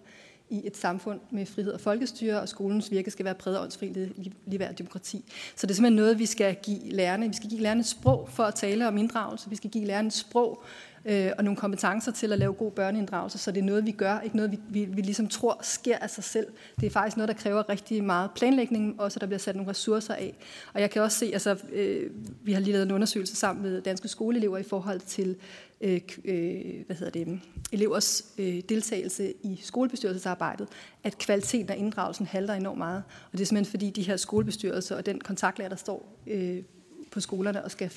i 0.51 0.67
et 0.67 0.77
samfund 0.77 1.21
med 1.31 1.47
frihed 1.47 1.73
og 1.73 1.81
folkestyre, 1.81 2.41
og 2.41 2.49
skolens 2.49 2.91
virke 2.91 3.11
skal 3.11 3.25
være 3.25 3.35
præget 3.35 3.57
af 3.57 3.63
åndsfri 3.63 4.11
ligeværd 4.47 4.75
demokrati. 4.75 5.25
Så 5.57 5.67
det 5.67 5.71
er 5.71 5.75
simpelthen 5.75 5.97
noget, 5.97 6.19
vi 6.19 6.27
skal 6.27 6.57
give 6.63 6.91
lærerne. 6.91 7.29
Vi 7.29 7.35
skal 7.35 7.51
give 7.51 7.61
lærerne 7.61 7.85
sprog 7.85 8.29
for 8.33 8.43
at 8.43 8.55
tale 8.55 8.89
om 8.89 8.97
inddragelse. 8.97 9.51
Vi 9.51 9.57
skal 9.57 9.71
give 9.71 9.85
lærerne 9.85 10.11
sprog 10.11 10.65
øh, 11.05 11.31
og 11.39 11.45
nogle 11.45 11.57
kompetencer 11.57 12.13
til 12.13 12.33
at 12.33 12.39
lave 12.39 12.53
god 12.53 12.71
børneinddragelse, 12.71 13.39
så 13.39 13.51
det 13.51 13.61
er 13.61 13.65
noget, 13.65 13.87
vi 13.87 13.91
gør, 13.91 14.21
ikke 14.21 14.37
noget, 14.37 14.53
vi, 14.53 14.59
vi, 14.69 14.85
vi 14.85 15.03
ligesom 15.03 15.29
tror 15.29 15.59
sker 15.63 15.99
af 15.99 16.11
sig 16.11 16.25
selv. 16.25 16.47
Det 16.81 16.87
er 16.87 16.91
faktisk 16.91 17.17
noget, 17.17 17.29
der 17.29 17.35
kræver 17.35 17.69
rigtig 17.69 18.05
meget 18.05 18.31
planlægning, 18.31 19.01
også 19.01 19.17
at 19.17 19.21
der 19.21 19.27
bliver 19.27 19.39
sat 19.39 19.57
nogle 19.57 19.71
ressourcer 19.71 20.15
af. 20.15 20.35
Og 20.75 20.81
jeg 20.81 20.91
kan 20.91 21.03
også 21.03 21.19
se, 21.19 21.31
altså, 21.33 21.57
øh, 21.73 22.11
vi 22.43 22.53
har 22.53 22.61
lige 22.61 22.73
lavet 22.73 22.87
en 22.87 22.93
undersøgelse 22.93 23.37
sammen 23.37 23.63
med 23.63 23.83
danske 23.83 24.09
skoleelever 24.09 24.59
i 24.59 24.63
forhold 24.63 25.01
til 25.01 25.37
øh, 25.81 26.01
øh, 26.25 26.87
hvad 26.87 26.97
hedder 26.97 27.11
det, 27.11 27.40
elevers 27.73 28.25
øh, 28.38 28.61
deltagelse 28.69 29.33
i 29.43 29.61
skolebestyrelsesarbejdet, 29.62 30.69
at 31.05 31.19
kvaliteten 31.19 31.71
af 31.71 31.77
inddragelsen 31.79 32.27
halter 32.27 32.55
enormt 32.55 32.79
meget. 32.79 33.03
Og 33.33 33.33
det 33.33 33.40
er 33.40 33.47
simpelthen 33.47 33.71
fordi 33.71 33.90
de 33.90 34.03
her 34.03 34.16
skolebestyrelser 34.16 34.97
og 34.97 35.07
den 35.07 35.21
kontaktlærer, 35.21 35.69
der 35.69 35.77
står 35.77 36.19
øh, 36.27 36.62
på 37.11 37.21
skolerne 37.21 37.64
og 37.64 37.71
skal 37.71 37.90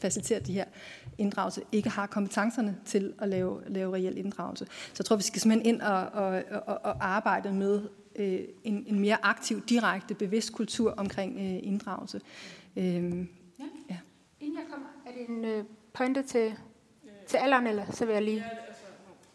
facilitere 0.00 0.40
de 0.40 0.52
her 0.52 0.64
inddragelse, 1.18 1.62
ikke 1.72 1.88
har 1.88 2.06
kompetencerne 2.06 2.76
til 2.84 3.12
at 3.18 3.28
lave, 3.28 3.62
lave 3.66 3.94
reel 3.94 4.18
inddragelse. 4.18 4.64
Så 4.64 4.96
jeg 4.98 5.04
tror, 5.04 5.16
vi 5.16 5.22
skal 5.22 5.40
simpelthen 5.40 5.74
ind 5.74 5.82
og, 5.82 6.06
og, 6.06 6.42
og, 6.66 6.78
og 6.82 7.06
arbejde 7.06 7.52
med 7.52 7.82
øh, 8.16 8.40
en, 8.64 8.84
en 8.86 9.00
mere 9.00 9.24
aktiv, 9.24 9.62
direkte, 9.68 10.14
bevidst 10.14 10.52
kultur 10.52 10.90
omkring 10.90 11.36
øh, 11.36 11.58
inddragelse. 11.62 12.20
Øh, 12.76 12.84
ja. 12.84 13.64
ja. 13.90 13.98
Inden 14.40 14.58
jeg 14.58 14.64
kommer, 14.70 14.86
er 15.06 15.10
det 15.12 15.28
en 15.28 15.44
øh, 15.44 15.64
pointe 15.94 16.22
til 16.22 16.52
til 17.32 17.38
alderen, 17.38 17.66
eller 17.66 17.84
så 17.90 18.04
vil 18.04 18.12
jeg 18.12 18.22
lige... 18.22 18.44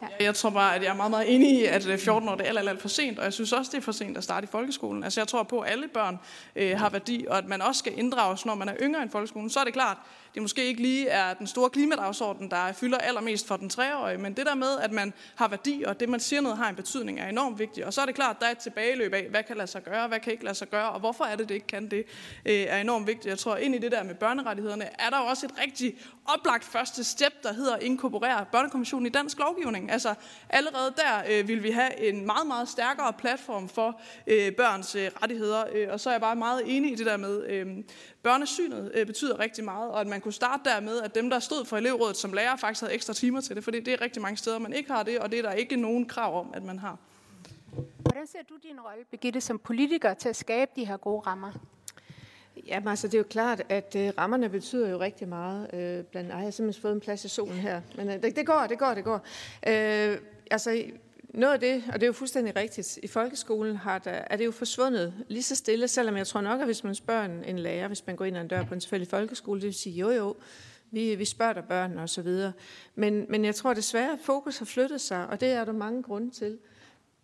Ja. 0.01 0.25
Jeg 0.25 0.35
tror 0.35 0.49
bare, 0.49 0.75
at 0.75 0.83
jeg 0.83 0.89
er 0.89 0.95
meget, 0.95 1.11
meget 1.11 1.35
enig 1.35 1.49
i, 1.59 1.65
at 1.65 1.87
øh, 1.87 1.97
14 1.97 2.29
år 2.29 2.35
det 2.35 2.43
er 2.43 2.49
alt, 2.49 2.59
alt, 2.59 2.69
alt 2.69 2.81
for 2.81 2.87
sent, 2.87 3.19
og 3.19 3.25
jeg 3.25 3.33
synes 3.33 3.53
også, 3.53 3.71
det 3.71 3.77
er 3.77 3.81
for 3.81 3.91
sent 3.91 4.17
at 4.17 4.23
starte 4.23 4.43
i 4.43 4.47
folkeskolen. 4.47 5.03
Altså 5.03 5.19
jeg 5.19 5.27
tror 5.27 5.43
på, 5.43 5.59
at 5.59 5.71
alle 5.71 5.87
børn 5.87 6.19
øh, 6.55 6.79
har 6.79 6.89
værdi, 6.89 7.25
og 7.29 7.37
at 7.37 7.45
man 7.45 7.61
også 7.61 7.79
skal 7.79 7.99
inddrages, 7.99 8.45
når 8.45 8.55
man 8.55 8.69
er 8.69 8.75
yngre 8.81 9.01
end 9.01 9.09
folkeskolen. 9.09 9.49
Så 9.49 9.59
er 9.59 9.63
det 9.63 9.73
klart, 9.73 9.97
det 10.37 10.41
måske 10.41 10.65
ikke 10.65 10.81
lige 10.81 11.07
er 11.07 11.33
den 11.33 11.47
store 11.47 11.69
klimadagsorden, 11.69 12.51
der 12.51 12.73
fylder 12.73 12.97
allermest 12.97 13.47
for 13.47 13.57
den 13.57 13.69
treårige, 13.69 14.17
men 14.17 14.33
det 14.33 14.45
der 14.45 14.55
med, 14.55 14.79
at 14.81 14.91
man 14.91 15.13
har 15.35 15.47
værdi, 15.47 15.83
og 15.87 15.99
det 15.99 16.09
man 16.09 16.19
siger 16.19 16.41
noget 16.41 16.57
har 16.57 16.69
en 16.69 16.75
betydning, 16.75 17.19
er 17.19 17.29
enormt 17.29 17.59
vigtigt. 17.59 17.85
Og 17.85 17.93
så 17.93 18.01
er 18.01 18.05
det 18.05 18.15
klart, 18.15 18.35
at 18.35 18.41
der 18.41 18.47
er 18.47 18.51
et 18.51 18.57
tilbageløb 18.57 19.13
af, 19.13 19.27
hvad 19.29 19.43
kan 19.43 19.57
lade 19.57 19.67
sig 19.67 19.83
gøre, 19.83 20.07
hvad 20.07 20.19
kan 20.19 20.33
ikke 20.33 20.43
lade 20.43 20.55
sig 20.55 20.69
gøre, 20.69 20.89
og 20.89 20.99
hvorfor 20.99 21.23
er 21.23 21.35
det, 21.35 21.49
det 21.49 21.55
ikke 21.55 21.67
kan 21.67 21.91
det, 21.91 22.03
øh, 22.45 22.53
er 22.53 22.77
enormt 22.77 23.07
vigtigt. 23.07 23.25
Jeg 23.25 23.37
tror, 23.37 23.55
ind 23.55 23.75
i 23.75 23.77
det 23.77 23.91
der 23.91 24.03
med 24.03 24.15
børnerettighederne, 24.15 24.85
er 24.99 25.09
der 25.09 25.17
også 25.17 25.45
et 25.45 25.53
rigtig 25.61 25.97
oplagt 26.25 26.63
første 26.63 27.03
step, 27.03 27.43
der 27.43 27.53
hedder 27.53 27.75
at 27.75 27.83
inkorporere 27.83 28.45
børnekonventionen 28.51 29.05
i 29.05 29.09
dansk 29.09 29.39
lovgivning. 29.39 29.91
Altså 29.91 30.13
allerede 30.49 30.93
der 30.97 31.23
øh, 31.29 31.47
vil 31.47 31.63
vi 31.63 31.71
have 31.71 32.09
en 32.09 32.25
meget, 32.25 32.47
meget 32.47 32.69
stærkere 32.69 33.13
platform 33.13 33.69
for 33.69 34.01
øh, 34.27 34.51
børns 34.51 34.95
øh, 34.95 35.09
rettigheder, 35.21 35.63
øh, 35.73 35.87
og 35.91 35.99
så 35.99 36.09
er 36.09 36.13
jeg 36.13 36.21
bare 36.21 36.35
meget 36.35 36.61
enig 36.65 36.91
i 36.91 36.95
det 36.95 37.05
der 37.05 37.17
med, 37.17 37.47
øh, 37.47 37.67
børnesynet 38.27 38.91
øh, 38.93 39.05
betyder 39.05 39.39
rigtig 39.39 39.63
meget, 39.63 39.91
og 39.91 40.01
at 40.01 40.07
man 40.07 40.21
kunne 40.21 40.33
starte 40.33 40.63
der 40.69 40.79
med, 40.79 41.01
at 41.01 41.15
dem, 41.15 41.29
der 41.29 41.39
stod 41.39 41.65
for 41.65 41.77
elevrådet 41.77 42.17
som 42.17 42.33
lærer, 42.33 42.55
faktisk 42.55 42.81
havde 42.81 42.93
ekstra 42.93 43.13
timer 43.13 43.41
til 43.41 43.55
det, 43.55 43.63
for 43.63 43.71
det 43.71 43.87
er 43.87 44.01
rigtig 44.01 44.21
mange 44.21 44.37
steder, 44.37 44.59
man 44.59 44.73
ikke 44.73 44.91
har 44.91 45.03
det, 45.03 45.19
og 45.19 45.31
det 45.31 45.39
er 45.39 45.43
der 45.43 45.51
ikke 45.51 45.75
nogen 45.75 46.05
krav 46.05 46.39
om, 46.39 46.51
at 46.53 46.63
man 46.63 46.79
har. 46.79 46.97
Hvordan 47.97 48.27
ser 48.27 48.39
du 48.49 48.53
din 48.63 48.79
rolle, 48.79 49.05
Birgitte, 49.11 49.41
som 49.41 49.59
politiker 49.59 50.13
til 50.13 50.29
at 50.29 50.35
skabe 50.35 50.71
de 50.75 50.85
her 50.85 50.97
gode 50.97 51.21
rammer? 51.27 51.51
Jamen 52.67 52.87
altså, 52.87 53.07
det 53.07 53.13
er 53.13 53.17
jo 53.17 53.25
klart, 53.29 53.61
at 53.69 53.95
øh, 53.95 54.11
rammerne 54.17 54.49
betyder 54.49 54.89
jo 54.89 54.99
rigtig 54.99 55.27
meget. 55.27 55.73
Øh, 55.73 56.03
blandt, 56.03 56.31
ej, 56.31 56.37
jeg 56.37 56.45
har 56.45 56.51
simpelthen 56.51 56.81
fået 56.81 56.93
en 56.93 56.99
plads 56.99 57.25
i 57.25 57.27
solen 57.29 57.57
her. 57.57 57.81
Men 57.95 58.09
øh, 58.09 58.21
det, 58.23 58.35
det 58.35 58.45
går, 58.45 58.65
det 58.69 58.79
går, 58.79 58.93
det 58.93 59.03
går. 59.03 59.21
Øh, 59.67 60.17
altså, 60.51 60.83
noget 61.29 61.53
af 61.53 61.59
det, 61.59 61.83
og 61.87 61.93
det 61.93 62.03
er 62.03 62.07
jo 62.07 62.13
fuldstændig 62.13 62.55
rigtigt, 62.55 62.99
i 63.03 63.07
folkeskolen 63.07 63.75
har 63.75 63.99
der, 63.99 64.11
er 64.11 64.37
det 64.37 64.45
jo 64.45 64.51
forsvundet 64.51 65.13
lige 65.27 65.43
så 65.43 65.55
stille, 65.55 65.87
selvom 65.87 66.17
jeg 66.17 66.27
tror 66.27 66.41
nok, 66.41 66.59
at 66.59 66.67
hvis 66.67 66.83
man 66.83 66.95
spørger 66.95 67.25
en, 67.25 67.43
en 67.43 67.59
lærer, 67.59 67.87
hvis 67.87 68.07
man 68.07 68.15
går 68.15 68.25
ind 68.25 68.37
ad 68.37 68.41
en 68.41 68.47
dør 68.47 68.63
på 68.63 68.73
en 68.73 68.81
selvfølgelig 68.81 69.09
folkeskole, 69.09 69.61
det 69.61 69.65
vil 69.65 69.73
sige, 69.73 69.95
jo 69.95 70.09
jo, 70.11 70.35
Vi, 70.91 71.15
vi 71.15 71.25
spørger 71.25 71.53
der 71.53 71.61
børn 71.61 71.97
og 71.97 72.09
så 72.09 72.21
videre. 72.21 72.53
Men, 72.95 73.25
men 73.29 73.45
jeg 73.45 73.55
tror 73.55 73.73
desværre, 73.73 74.13
at 74.13 74.19
fokus 74.23 74.57
har 74.57 74.65
flyttet 74.65 75.01
sig, 75.01 75.27
og 75.27 75.39
det 75.39 75.49
er 75.49 75.65
der 75.65 75.71
mange 75.71 76.03
grunde 76.03 76.31
til. 76.31 76.57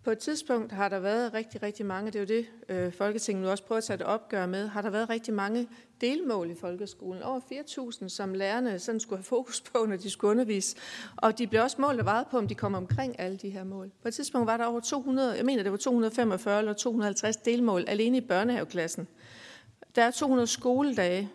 På 0.04 0.12
et 0.12 0.18
tidspunkt 0.18 0.72
har 0.72 0.90
der 0.90 1.00
været 1.00 1.34
rigtig, 1.34 1.64
rigtig 1.64 1.86
mange, 1.86 2.12
det 2.12 2.16
er 2.16 2.20
jo 2.20 2.26
det, 2.26 2.48
øh, 2.70 2.94
Folketinget 2.94 3.44
nu 3.44 3.50
også 3.50 3.64
prøver 3.64 3.78
at 3.78 3.84
tage 3.84 4.06
opgør 4.06 4.46
med, 4.46 4.68
har 4.68 4.82
der 4.82 4.90
været 4.90 5.10
rigtig 5.10 5.34
mange 5.34 5.68
delmål 6.02 6.52
i 6.52 6.56
folkeskolen. 6.56 7.24
Over 7.24 7.40
4.000, 7.40 8.10
som 8.10 8.34
lærerne 8.34 8.80
sådan 8.80 9.00
skulle 9.00 9.20
have 9.20 9.24
fokus 9.24 9.62
på, 9.62 9.86
når 9.86 9.96
de 9.96 10.10
skulle 10.10 10.32
undervise. 10.32 10.76
Og 11.18 11.38
de 11.38 11.48
blev 11.48 11.62
også 11.62 11.82
målt 11.82 12.00
og 12.00 12.06
vejet 12.06 12.28
på, 12.32 12.38
om 12.38 12.48
de 12.48 12.56
kom 12.56 12.74
omkring 12.74 13.20
alle 13.20 13.38
de 13.38 13.50
her 13.50 13.64
mål. 13.64 13.92
På 14.02 14.08
et 14.08 14.14
tidspunkt 14.14 14.48
var 14.48 14.58
der 14.58 14.66
over 14.66 14.80
200, 14.80 15.38
jeg 15.38 15.46
mener 15.46 15.64
det 15.64 15.72
var 15.72 15.78
245 15.78 16.60
eller 16.60 16.74
250 16.74 17.38
delmål 17.38 17.86
alene 17.88 18.18
i 18.18 18.22
børnehaveklassen. 18.22 19.08
Der 19.96 20.04
er 20.04 20.12
200 20.12 20.48
skoledage 20.48 21.32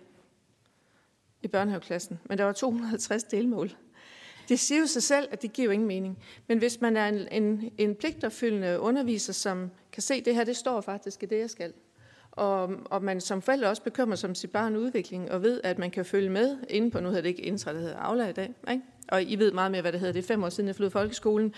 i 1.42 1.48
børnehaveklassen, 1.48 2.20
men 2.24 2.38
der 2.38 2.44
var 2.44 2.52
250 2.52 3.24
delmål. 3.24 3.70
Det 4.48 4.58
siger 4.58 4.80
jo 4.80 4.87
sig 4.87 5.02
selv, 5.02 5.28
at 5.30 5.42
det 5.42 5.52
giver 5.52 5.66
jo 5.66 5.70
ingen 5.70 5.88
mening. 5.88 6.18
Men 6.46 6.58
hvis 6.58 6.80
man 6.80 6.96
er 6.96 7.08
en, 7.08 7.28
en, 7.30 7.72
en 7.78 7.94
pligtopfyldende 7.94 8.80
underviser, 8.80 9.32
som 9.32 9.70
kan 9.92 10.02
se, 10.02 10.14
at 10.14 10.24
det 10.24 10.34
her, 10.34 10.44
det 10.44 10.56
står 10.56 10.80
faktisk 10.80 11.22
i 11.22 11.26
det, 11.26 11.38
jeg 11.38 11.50
skal, 11.50 11.72
og, 12.30 12.70
og 12.84 13.04
man 13.04 13.20
som 13.20 13.42
forældre 13.42 13.68
også 13.68 13.82
bekymrer 13.82 14.16
sig 14.16 14.28
om 14.28 14.34
sit 14.34 14.50
barn 14.50 14.76
udvikling, 14.76 15.30
og 15.30 15.42
ved, 15.42 15.61
at 15.64 15.78
man 15.78 15.90
kan 15.90 16.04
følge 16.04 16.30
med 16.30 16.56
inde 16.68 16.90
på, 16.90 17.00
nu 17.00 17.08
hedder 17.08 17.22
det 17.22 17.28
ikke 17.28 17.42
intra, 17.42 17.72
det 17.72 17.80
hedder 17.80 17.96
Aula 17.96 18.28
i 18.28 18.32
dag, 18.32 18.54
ikke? 18.70 18.82
og 19.08 19.22
I 19.22 19.37
ved 19.37 19.52
meget 19.52 19.70
mere, 19.70 19.80
hvad 19.80 19.92
det 19.92 20.00
hedder, 20.00 20.12
det 20.12 20.22
er 20.22 20.26
fem 20.26 20.44
år 20.44 20.48
siden, 20.48 20.68
jeg 20.68 20.76
flyttede 20.76 20.92
folkeskolen, 20.92 21.54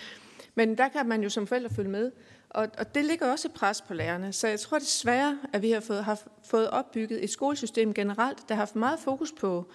men 0.55 0.79
der 0.79 0.89
kan 0.89 1.09
man 1.09 1.23
jo 1.23 1.29
som 1.29 1.47
forældre 1.47 1.71
følge 1.71 1.91
med, 1.91 2.13
og, 2.51 2.69
og 2.79 2.95
det 2.95 3.05
ligger 3.05 3.33
også 3.33 3.49
et 3.49 3.55
pres 3.55 3.83
på 3.83 3.95
lærerne. 3.95 4.33
Så 4.33 4.49
jeg 4.49 4.61
tror 4.61 4.79
desværre, 4.79 5.39
at 5.53 5.63
vi 5.63 5.71
har 5.71 5.81
fået, 5.81 6.05
har 6.05 6.23
fået 6.45 6.71
opbygget 6.71 7.25
et 7.25 7.31
skolesystem 7.31 7.95
generelt, 7.95 8.49
der 8.49 8.55
har 8.55 8.61
haft 8.61 8.77
meget 8.77 8.99
fokus 8.99 9.33
på, 9.41 9.71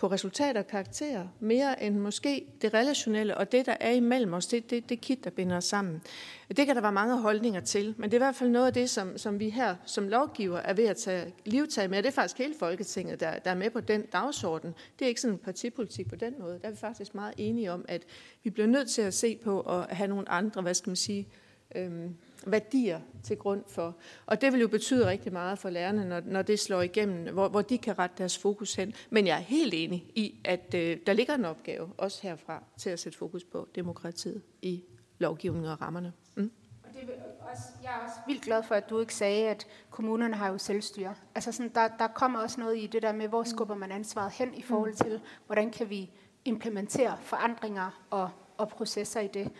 på 0.00 0.06
resultater 0.06 0.60
og 0.60 0.66
karakterer, 0.66 1.28
mere 1.40 1.82
end 1.82 1.98
måske 1.98 2.46
det 2.62 2.74
relationelle 2.74 3.36
og 3.36 3.52
det, 3.52 3.66
der 3.66 3.76
er 3.80 3.90
imellem 3.90 4.34
os, 4.34 4.46
det, 4.46 4.70
det, 4.70 4.88
det 4.88 5.00
kit, 5.00 5.24
der 5.24 5.30
binder 5.30 5.56
os 5.56 5.64
sammen. 5.64 6.02
Det 6.56 6.66
kan 6.66 6.76
der 6.76 6.82
være 6.82 6.92
mange 6.92 7.20
holdninger 7.20 7.60
til, 7.60 7.94
men 7.98 8.10
det 8.10 8.16
er 8.16 8.18
i 8.18 8.24
hvert 8.24 8.34
fald 8.34 8.50
noget 8.50 8.66
af 8.66 8.72
det, 8.72 8.90
som, 8.90 9.18
som 9.18 9.40
vi 9.40 9.50
her 9.50 9.76
som 9.84 10.08
lovgiver 10.08 10.58
er 10.58 10.74
ved 10.74 10.84
at 10.84 10.96
tage 10.96 11.32
livtag 11.44 11.90
med, 11.90 11.98
og 11.98 12.04
det 12.04 12.10
er 12.10 12.14
faktisk 12.14 12.38
hele 12.38 12.54
Folketinget, 12.58 13.20
der, 13.20 13.38
der 13.38 13.50
er 13.50 13.54
med 13.54 13.70
på 13.70 13.80
den 13.80 14.02
dagsorden. 14.12 14.74
Det 14.98 15.04
er 15.04 15.08
ikke 15.08 15.20
sådan 15.20 15.34
en 15.34 15.38
partipolitik 15.38 16.08
på 16.08 16.16
den 16.16 16.34
måde. 16.38 16.58
Der 16.62 16.68
er 16.68 16.72
vi 16.72 16.78
faktisk 16.78 17.14
meget 17.14 17.34
enige 17.36 17.72
om, 17.72 17.84
at 17.88 18.02
vi 18.42 18.50
bliver 18.50 18.66
nødt 18.66 18.90
til 18.90 19.02
at 19.02 19.14
se 19.14 19.38
på 19.44 19.60
at 19.60 19.96
have 19.96 20.08
nogle 20.08 20.28
andre, 20.28 20.62
hvad 20.62 20.74
skal 20.74 20.90
man 20.90 20.96
sige, 20.96 21.28
øhm, 21.74 22.16
værdier 22.46 23.00
til 23.22 23.36
grund 23.36 23.64
for. 23.68 23.96
Og 24.26 24.40
det 24.40 24.52
vil 24.52 24.60
jo 24.60 24.68
betyde 24.68 25.06
rigtig 25.06 25.32
meget 25.32 25.58
for 25.58 25.70
lærerne, 25.70 26.08
når, 26.08 26.20
når 26.24 26.42
det 26.42 26.60
slår 26.60 26.82
igennem, 26.82 27.34
hvor, 27.34 27.48
hvor 27.48 27.62
de 27.62 27.78
kan 27.78 27.98
rette 27.98 28.14
deres 28.18 28.38
fokus 28.38 28.74
hen. 28.74 28.94
Men 29.10 29.26
jeg 29.26 29.36
er 29.36 29.42
helt 29.42 29.74
enig 29.74 30.06
i, 30.14 30.40
at 30.44 30.74
øh, 30.74 30.98
der 31.06 31.12
ligger 31.12 31.34
en 31.34 31.44
opgave, 31.44 31.92
også 31.98 32.22
herfra, 32.22 32.62
til 32.78 32.90
at 32.90 32.98
sætte 32.98 33.18
fokus 33.18 33.44
på 33.44 33.68
demokratiet 33.74 34.42
i 34.62 34.84
lovgivningen 35.18 35.70
og 35.70 35.80
rammerne. 35.80 36.12
Mm. 36.34 36.50
Og 36.84 36.90
det 36.94 37.00
også, 37.52 37.62
jeg 37.82 37.90
er 37.90 38.04
også 38.06 38.20
vildt 38.26 38.42
glad 38.42 38.62
for, 38.62 38.74
at 38.74 38.90
du 38.90 39.00
ikke 39.00 39.14
sagde, 39.14 39.48
at 39.48 39.66
kommunerne 39.90 40.36
har 40.36 40.48
jo 40.48 40.58
selvstyre. 40.58 41.14
Altså 41.34 41.52
sådan, 41.52 41.72
der, 41.74 41.88
der 41.98 42.06
kommer 42.06 42.40
også 42.40 42.60
noget 42.60 42.78
i 42.78 42.86
det 42.86 43.02
der 43.02 43.12
med, 43.12 43.28
hvor 43.28 43.42
skubber 43.42 43.74
man 43.74 43.92
ansvaret 43.92 44.32
hen 44.32 44.54
i 44.54 44.62
forhold 44.62 44.94
til, 44.94 45.20
hvordan 45.46 45.70
kan 45.70 45.90
vi 45.90 46.10
implementere 46.44 47.18
forandringer 47.20 48.04
og, 48.10 48.30
og 48.56 48.68
processer 48.68 49.20
i 49.20 49.26
det. 49.26 49.52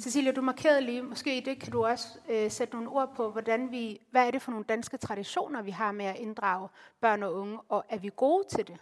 Cecilia, 0.00 0.32
du 0.32 0.40
markerede 0.40 0.80
lige, 0.80 1.02
måske 1.02 1.36
i 1.36 1.40
det 1.40 1.58
kan 1.58 1.72
du 1.72 1.84
også 1.86 2.08
øh, 2.28 2.50
sætte 2.50 2.74
nogle 2.74 2.88
ord 2.88 3.12
på, 3.16 3.30
hvordan 3.30 3.70
vi, 3.70 4.00
hvad 4.10 4.26
er 4.26 4.30
det 4.30 4.42
for 4.42 4.50
nogle 4.50 4.66
danske 4.68 4.96
traditioner, 4.96 5.62
vi 5.62 5.70
har 5.70 5.92
med 5.92 6.04
at 6.04 6.16
inddrage 6.16 6.68
børn 7.00 7.22
og 7.22 7.34
unge, 7.34 7.58
og 7.68 7.84
er 7.88 7.98
vi 7.98 8.10
gode 8.16 8.44
til 8.50 8.66
det? 8.66 8.76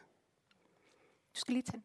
Du 1.34 1.40
skal 1.40 1.54
lige 1.54 1.62
tage 1.62 1.82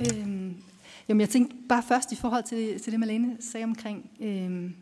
ja. 0.00 0.20
øhm, 0.20 0.62
Jamen, 1.08 1.20
jeg 1.20 1.28
tænkte 1.28 1.56
bare 1.68 1.82
først 1.82 2.12
i 2.12 2.16
forhold 2.16 2.44
til, 2.44 2.80
til 2.80 2.92
det, 2.92 3.00
Malene 3.00 3.36
sagde 3.40 3.64
omkring 3.64 4.10
øhm, 4.20 4.76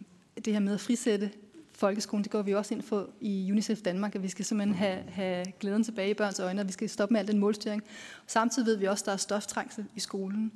det 0.44 0.53
her 0.53 0.61
med 0.61 0.74
at 0.74 0.81
frisætte 0.81 1.31
folkeskolen, 1.72 2.24
det 2.24 2.33
går 2.33 2.42
vi 2.42 2.55
også 2.55 2.74
ind 2.74 2.83
for 2.83 3.11
i 3.20 3.53
UNICEF 3.53 3.83
Danmark, 3.83 4.14
at 4.14 4.22
vi 4.22 4.29
skal 4.29 4.44
simpelthen 4.44 4.74
have, 4.74 5.03
have 5.09 5.44
glæden 5.61 5.85
tilbage 5.85 6.11
i 6.11 6.14
børns 6.14 6.40
øjne, 6.40 6.61
og 6.61 6.66
vi 6.66 6.72
skal 6.72 6.88
stoppe 6.88 7.12
med 7.12 7.20
al 7.20 7.27
den 7.27 7.38
målstyring. 7.38 7.83
Samtidig 8.27 8.66
ved 8.66 8.77
vi 8.77 8.85
også, 8.85 9.03
at 9.03 9.07
der 9.07 9.12
er 9.12 9.16
stoftrængsel 9.16 9.85
i 9.94 10.00
skolen, 10.00 10.53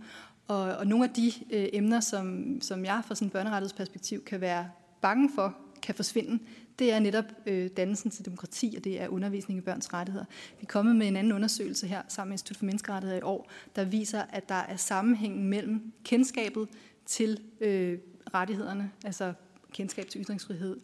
og, 0.48 0.60
og 0.60 0.86
nogle 0.86 1.04
af 1.04 1.10
de 1.10 1.32
øh, 1.50 1.68
emner, 1.72 2.00
som, 2.00 2.58
som 2.60 2.84
jeg 2.84 3.02
fra 3.06 3.14
sådan 3.14 3.26
et 3.26 3.32
børnerettighedsperspektiv 3.32 4.24
kan 4.24 4.40
være 4.40 4.70
bange 5.00 5.30
for, 5.34 5.56
kan 5.82 5.94
forsvinde, 5.94 6.38
det 6.78 6.92
er 6.92 6.98
netop 6.98 7.24
øh, 7.46 7.70
dannelsen 7.76 8.10
til 8.10 8.24
demokrati, 8.24 8.74
og 8.76 8.84
det 8.84 9.00
er 9.00 9.08
undervisning 9.08 9.58
i 9.58 9.60
børns 9.60 9.92
rettigheder. 9.92 10.24
Vi 10.30 10.62
er 10.62 10.66
kommet 10.66 10.96
med 10.96 11.08
en 11.08 11.16
anden 11.16 11.32
undersøgelse 11.32 11.86
her 11.86 12.02
sammen 12.08 12.30
med 12.30 12.34
Institut 12.34 12.56
for 12.56 12.64
Menneskerettigheder 12.64 13.20
i 13.20 13.22
år, 13.22 13.50
der 13.76 13.84
viser, 13.84 14.22
at 14.22 14.48
der 14.48 14.54
er 14.54 14.76
sammenhængen 14.76 15.44
mellem 15.44 15.92
kendskabet 16.04 16.68
til 17.06 17.40
øh, 17.60 17.98
rettighederne, 18.34 18.90
altså 19.04 19.32
kendskab 19.72 20.08
til 20.08 20.22
ytringsfrihed, 20.22 20.80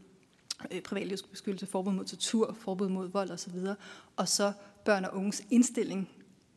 øh, 0.70 0.82
privatlivsbeskyttelse, 0.82 1.66
forbud 1.66 1.92
mod 1.92 2.04
tortur, 2.04 2.56
forbud 2.60 2.88
mod 2.88 3.08
vold 3.08 3.30
osv., 3.30 3.58
og 4.16 4.28
så 4.28 4.52
børn 4.84 5.04
og 5.04 5.16
unges 5.16 5.42
indstilling 5.50 6.08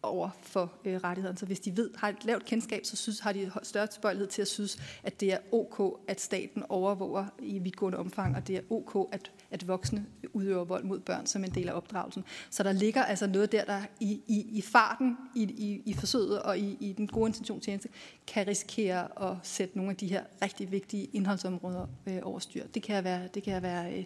over 0.03 0.29
for 0.41 0.73
øh, 0.85 0.95
rettighederne. 0.95 1.37
Så 1.37 1.45
hvis 1.45 1.59
de 1.59 1.77
ved, 1.77 1.89
har 1.95 2.09
et 2.09 2.25
lavt 2.25 2.45
kendskab, 2.45 2.85
så 2.85 2.95
synes, 2.95 3.19
har 3.19 3.31
de 3.31 3.51
større 3.63 3.87
tilbøjelighed 3.87 4.27
til 4.27 4.41
at 4.41 4.47
synes, 4.47 4.79
at 5.03 5.19
det 5.19 5.33
er 5.33 5.37
ok, 5.51 5.99
at 6.07 6.21
staten 6.21 6.63
overvåger 6.69 7.25
i 7.39 7.59
vidtgående 7.59 7.97
omfang, 7.97 8.35
og 8.35 8.47
det 8.47 8.55
er 8.55 8.61
ok, 8.69 9.09
at, 9.11 9.31
at 9.51 9.67
voksne 9.67 10.05
udøver 10.33 10.63
vold 10.63 10.83
mod 10.83 10.99
børn 10.99 11.25
som 11.25 11.43
en 11.43 11.51
del 11.51 11.69
af 11.69 11.73
opdragelsen. 11.73 12.23
Så 12.49 12.63
der 12.63 12.71
ligger 12.71 13.03
altså 13.03 13.27
noget 13.27 13.51
der, 13.51 13.65
der 13.65 13.81
i, 13.99 14.21
i, 14.27 14.45
i 14.51 14.61
farten, 14.61 15.17
i, 15.35 15.43
i, 15.43 15.81
i 15.85 15.93
forsøget 15.93 16.41
og 16.41 16.59
i, 16.59 16.77
i 16.79 16.93
den 16.93 17.07
gode 17.07 17.27
intentionstjeneste, 17.27 17.89
kan 18.27 18.47
risikere 18.47 19.29
at 19.31 19.37
sætte 19.43 19.77
nogle 19.77 19.91
af 19.91 19.97
de 19.97 20.07
her 20.07 20.23
rigtig 20.41 20.71
vigtige 20.71 21.05
indholdsområder 21.05 21.87
øh, 22.07 22.19
over 22.23 22.39
styr. 22.39 22.67
Det 22.67 22.83
kan 22.83 22.95
jeg 22.95 23.03
være, 23.03 23.27
det 23.33 23.43
kan 23.43 23.53
jeg 23.53 23.61
være, 23.61 23.93
øh, 23.97 24.05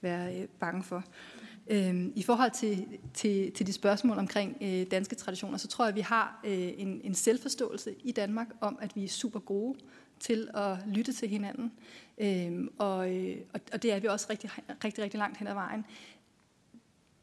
være 0.00 0.36
øh, 0.36 0.48
bange 0.60 0.82
for. 0.82 1.04
Øhm, 1.70 2.12
I 2.16 2.22
forhold 2.22 2.50
til, 2.50 2.86
til, 3.14 3.52
til 3.52 3.66
de 3.66 3.72
spørgsmål 3.72 4.18
omkring 4.18 4.56
øh, 4.60 4.86
danske 4.90 5.14
traditioner, 5.14 5.58
så 5.58 5.68
tror 5.68 5.84
jeg, 5.84 5.88
at 5.88 5.94
vi 5.94 6.00
har 6.00 6.40
øh, 6.44 6.72
en, 6.76 7.00
en 7.04 7.14
selvforståelse 7.14 7.94
i 8.04 8.12
Danmark 8.12 8.46
om, 8.60 8.78
at 8.80 8.96
vi 8.96 9.04
er 9.04 9.08
super 9.08 9.40
gode 9.40 9.78
til 10.20 10.48
at 10.54 10.76
lytte 10.86 11.12
til 11.12 11.28
hinanden. 11.28 11.72
Øhm, 12.18 12.68
og, 12.78 13.16
øh, 13.16 13.36
og 13.72 13.82
det 13.82 13.92
er 13.92 14.00
vi 14.00 14.06
også 14.06 14.26
rigtig, 14.30 14.50
rigtig, 14.84 15.04
rigtig 15.04 15.18
langt 15.18 15.38
hen 15.38 15.46
ad 15.46 15.54
vejen. 15.54 15.84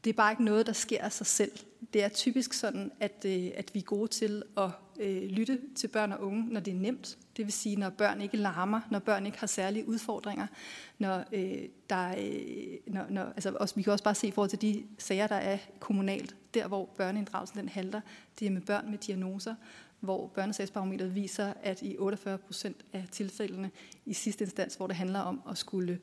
Det 0.04 0.10
er 0.10 0.14
bare 0.14 0.32
ikke 0.32 0.44
noget, 0.44 0.66
der 0.66 0.72
sker 0.72 1.04
af 1.04 1.12
sig 1.12 1.26
selv. 1.26 1.52
Det 1.92 2.04
er 2.04 2.08
typisk 2.08 2.52
sådan, 2.52 2.92
at, 3.00 3.24
øh, 3.26 3.50
at 3.54 3.74
vi 3.74 3.78
er 3.78 3.84
gode 3.84 4.08
til 4.08 4.42
at 4.56 4.70
øh, 4.98 5.22
lytte 5.22 5.60
til 5.74 5.88
børn 5.88 6.12
og 6.12 6.22
unge, 6.22 6.52
når 6.52 6.60
det 6.60 6.74
er 6.74 6.78
nemt. 6.78 7.18
Det 7.36 7.44
vil 7.44 7.52
sige, 7.52 7.76
når 7.76 7.90
børn 7.90 8.20
ikke 8.20 8.36
larmer, 8.36 8.80
når 8.90 8.98
børn 8.98 9.26
ikke 9.26 9.38
har 9.38 9.46
særlige 9.46 9.88
udfordringer, 9.88 10.46
når 10.98 11.24
øh, 11.32 11.68
der 11.90 12.08
øh, 12.18 12.94
når, 12.94 13.06
når, 13.10 13.22
altså 13.22 13.56
også, 13.60 13.74
vi 13.74 13.82
kan 13.82 13.92
også 13.92 14.04
bare 14.04 14.14
se 14.14 14.28
i 14.28 14.30
forhold 14.30 14.50
til 14.50 14.62
de 14.62 14.84
sager, 14.98 15.26
der 15.26 15.34
er 15.34 15.58
kommunalt, 15.80 16.36
der 16.54 16.68
hvor 16.68 16.86
børneinddragelsen 16.96 17.58
den 17.58 17.68
halter, 17.68 18.00
det 18.38 18.46
er 18.46 18.50
med 18.50 18.60
børn 18.60 18.90
med 18.90 18.98
diagnoser, 18.98 19.54
hvor 20.00 20.26
børnesagsbarometeret 20.26 21.14
viser, 21.14 21.52
at 21.62 21.82
i 21.82 21.96
48 21.98 22.38
procent 22.38 22.84
af 22.92 23.04
tilfældene 23.10 23.70
i 24.06 24.12
sidste 24.12 24.44
instans, 24.44 24.74
hvor 24.74 24.86
det 24.86 24.96
handler 24.96 25.20
om 25.20 25.42
at 25.50 25.58
skulle 25.58 25.92
øh, 25.92 25.98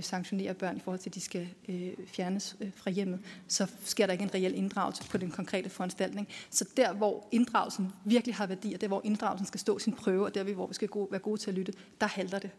sanktionere 0.00 0.54
børn 0.54 0.76
i 0.76 0.80
forhold 0.80 1.00
til, 1.00 1.10
at 1.10 1.14
de 1.14 1.20
skal 1.20 1.48
øh, 1.68 1.92
fjernes 2.06 2.56
øh, 2.60 2.70
fra 2.74 2.90
hjemmet, 2.90 3.20
så 3.48 3.66
sker 3.84 4.06
der 4.06 4.12
ikke 4.12 4.24
en 4.24 4.34
reel 4.34 4.54
inddragelse 4.54 5.08
på 5.10 5.18
den 5.18 5.30
konkrete 5.30 5.70
foranstaltning. 5.70 6.28
Så 6.50 6.68
der, 6.76 6.92
hvor 6.92 7.28
inddragelsen 7.32 7.92
virkelig 8.04 8.34
har 8.34 8.46
værdi, 8.46 8.74
og 8.74 8.80
der, 8.80 8.88
hvor 8.88 9.00
inddragelsen 9.04 9.46
skal 9.46 9.60
stå 9.60 9.78
sin 9.78 9.92
prøve, 9.92 10.24
og 10.24 10.34
der, 10.34 10.42
hvor 10.54 10.66
vi 10.66 10.74
skal 10.74 10.88
gå, 10.88 11.08
være 11.10 11.20
gode 11.20 11.40
til 11.40 11.50
at 11.50 11.56
lytte, 11.56 11.72
der 12.00 12.06
halter 12.06 12.38
det. 12.38 12.50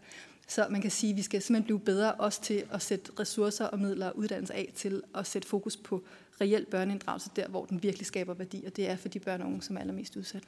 Så 0.48 0.68
man 0.70 0.82
kan 0.82 0.92
sige, 0.92 1.12
at 1.12 1.18
vi 1.18 1.22
skal 1.22 1.42
simpelthen 1.42 1.66
blive 1.66 1.80
bedre 1.80 2.14
også 2.14 2.42
til 2.42 2.64
at 2.72 2.82
sætte 2.82 3.12
ressourcer 3.20 3.66
og 3.66 3.80
midler 3.80 4.08
og 4.08 4.18
uddannelse 4.18 4.54
af 4.54 4.72
til 4.76 5.04
at 5.16 5.28
sætte 5.28 5.48
fokus 5.48 5.78
på 5.78 6.04
reel 6.42 6.66
børneinddragelse, 6.66 7.30
der 7.36 7.48
hvor 7.48 7.66
den 7.66 7.84
virkelig 7.84 8.06
skaber 8.06 8.34
værdi, 8.34 8.64
og 8.66 8.76
det 8.76 8.90
er 8.90 8.96
for 8.96 9.10
de 9.10 9.20
børn 9.20 9.42
og 9.42 9.48
unge, 9.48 9.62
som 9.62 9.76
er 9.76 9.82
allermest 9.82 10.16
udsatte. 10.16 10.48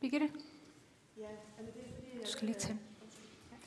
Birgitte? 0.00 0.28
Ja, 1.16 1.26
du 2.22 2.30
skal 2.30 2.46
lige 2.46 2.58
tænde. 2.58 2.78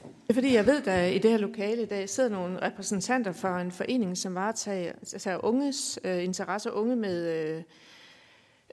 Det 0.04 0.30
er 0.30 0.34
fordi, 0.34 0.54
jeg 0.54 0.66
ved, 0.66 0.78
at 0.78 0.86
der 0.86 1.04
i 1.04 1.18
det 1.18 1.32
her 1.32 1.38
lokale 1.38 1.82
i 1.82 1.86
dag 1.86 2.10
sidder 2.10 2.30
nogle 2.30 2.62
repræsentanter 2.62 3.32
for 3.32 3.48
en 3.48 3.72
forening, 3.72 4.18
som 4.18 4.36
varetager 4.36 4.92
altså 5.02 5.40
unges 5.44 6.00
øh, 6.04 6.24
interesser, 6.24 6.72
unge 6.72 6.96
med, 6.96 7.28
øh, 7.34 7.64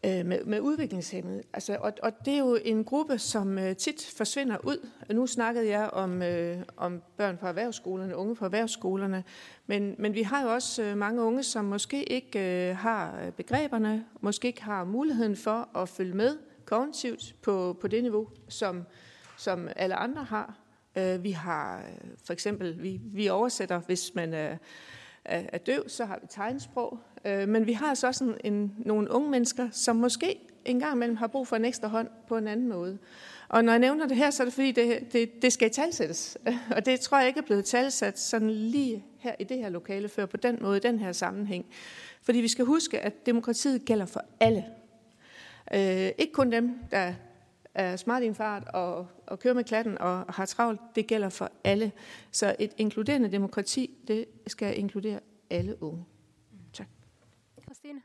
øh, 0.04 0.26
med, 0.26 0.44
med 0.44 0.60
udviklingshemmede. 0.60 1.42
Altså, 1.52 1.76
og, 1.80 1.92
og 2.02 2.12
det 2.24 2.34
er 2.34 2.38
jo 2.38 2.58
en 2.64 2.84
gruppe, 2.84 3.18
som 3.18 3.58
øh, 3.58 3.76
tit 3.76 4.12
forsvinder 4.16 4.56
ud. 4.64 4.88
Nu 5.12 5.26
snakkede 5.26 5.68
jeg 5.68 5.90
om, 5.90 6.22
øh, 6.22 6.58
om 6.76 7.02
børn 7.16 7.36
på 7.36 7.46
erhvervsskolerne, 7.46 8.16
unge 8.16 8.36
på 8.36 8.44
erhvervsskolerne, 8.44 9.24
men, 9.66 9.94
men 9.98 10.14
vi 10.14 10.22
har 10.22 10.42
jo 10.42 10.52
også 10.52 10.82
øh, 10.82 10.96
mange 10.96 11.22
unge, 11.22 11.42
som 11.42 11.64
måske 11.64 12.12
ikke 12.12 12.68
øh, 12.68 12.76
har 12.76 13.30
begreberne, 13.36 14.04
måske 14.20 14.48
ikke 14.48 14.62
har 14.62 14.84
muligheden 14.84 15.36
for 15.36 15.78
at 15.78 15.88
følge 15.88 16.14
med 16.14 16.38
kognitivt 16.64 17.34
på, 17.42 17.76
på 17.80 17.88
det 17.88 18.02
niveau, 18.02 18.28
som, 18.48 18.84
som 19.36 19.68
alle 19.76 19.94
andre 19.94 20.24
har. 20.24 20.59
Øh, 20.96 21.24
vi 21.24 21.30
har 21.30 21.78
øh, 21.78 22.10
for 22.24 22.32
eksempel, 22.32 22.82
vi, 22.82 23.00
vi 23.04 23.28
oversætter, 23.28 23.80
hvis 23.80 24.14
man 24.14 24.34
er, 24.34 24.56
er, 25.24 25.42
er 25.52 25.58
døv, 25.58 25.88
så 25.88 26.04
har 26.04 26.18
vi 26.22 26.26
tegnsprog. 26.30 26.98
Øh, 27.24 27.48
men 27.48 27.66
vi 27.66 27.72
har 27.72 27.86
altså 27.86 28.06
også 28.06 28.24
en, 28.24 28.52
en, 28.52 28.74
nogle 28.78 29.10
unge 29.10 29.30
mennesker, 29.30 29.68
som 29.72 29.96
måske 29.96 30.40
en 30.64 30.80
gang 30.80 30.94
imellem 30.94 31.16
har 31.16 31.26
brug 31.26 31.46
for 31.46 31.56
en 31.56 31.64
ekstra 31.64 31.88
hånd 31.88 32.08
på 32.28 32.36
en 32.36 32.48
anden 32.48 32.68
måde. 32.68 32.98
Og 33.48 33.64
når 33.64 33.72
jeg 33.72 33.80
nævner 33.80 34.06
det 34.06 34.16
her, 34.16 34.30
så 34.30 34.42
er 34.42 34.44
det 34.44 34.54
fordi, 34.54 34.72
det, 34.72 35.12
det, 35.12 35.42
det 35.42 35.52
skal 35.52 35.70
talsættes. 35.70 36.38
Og 36.76 36.86
det 36.86 37.00
tror 37.00 37.18
jeg 37.18 37.26
ikke 37.26 37.40
er 37.40 37.44
blevet 37.44 37.64
talsat 37.64 38.18
sådan 38.18 38.50
lige 38.50 39.04
her 39.18 39.34
i 39.38 39.44
det 39.44 39.58
her 39.58 39.68
lokale 39.68 40.08
før 40.08 40.26
på 40.26 40.36
den 40.36 40.58
måde, 40.60 40.76
i 40.76 40.80
den 40.80 40.98
her 40.98 41.12
sammenhæng. 41.12 41.66
Fordi 42.22 42.38
vi 42.38 42.48
skal 42.48 42.64
huske, 42.64 43.00
at 43.00 43.26
demokratiet 43.26 43.84
gælder 43.84 44.06
for 44.06 44.24
alle. 44.40 44.64
Øh, 45.74 46.10
ikke 46.18 46.32
kun 46.32 46.52
dem, 46.52 46.78
der 46.90 47.14
er 47.74 47.96
smart 47.96 48.22
i 48.22 48.26
en 48.26 48.34
fart 48.34 48.68
og, 48.68 49.08
og 49.26 49.38
kører 49.38 49.54
med 49.54 49.64
klatten 49.64 49.98
og, 49.98 50.24
og 50.28 50.34
har 50.34 50.46
travlt. 50.46 50.80
Det 50.94 51.06
gælder 51.06 51.28
for 51.28 51.50
alle. 51.64 51.92
Så 52.30 52.56
et 52.58 52.72
inkluderende 52.76 53.32
demokrati, 53.32 53.90
det 54.08 54.24
skal 54.46 54.78
inkludere 54.78 55.20
alle 55.50 55.82
unge. 55.82 56.04
Tak. 56.72 56.86
Christine? 57.62 58.00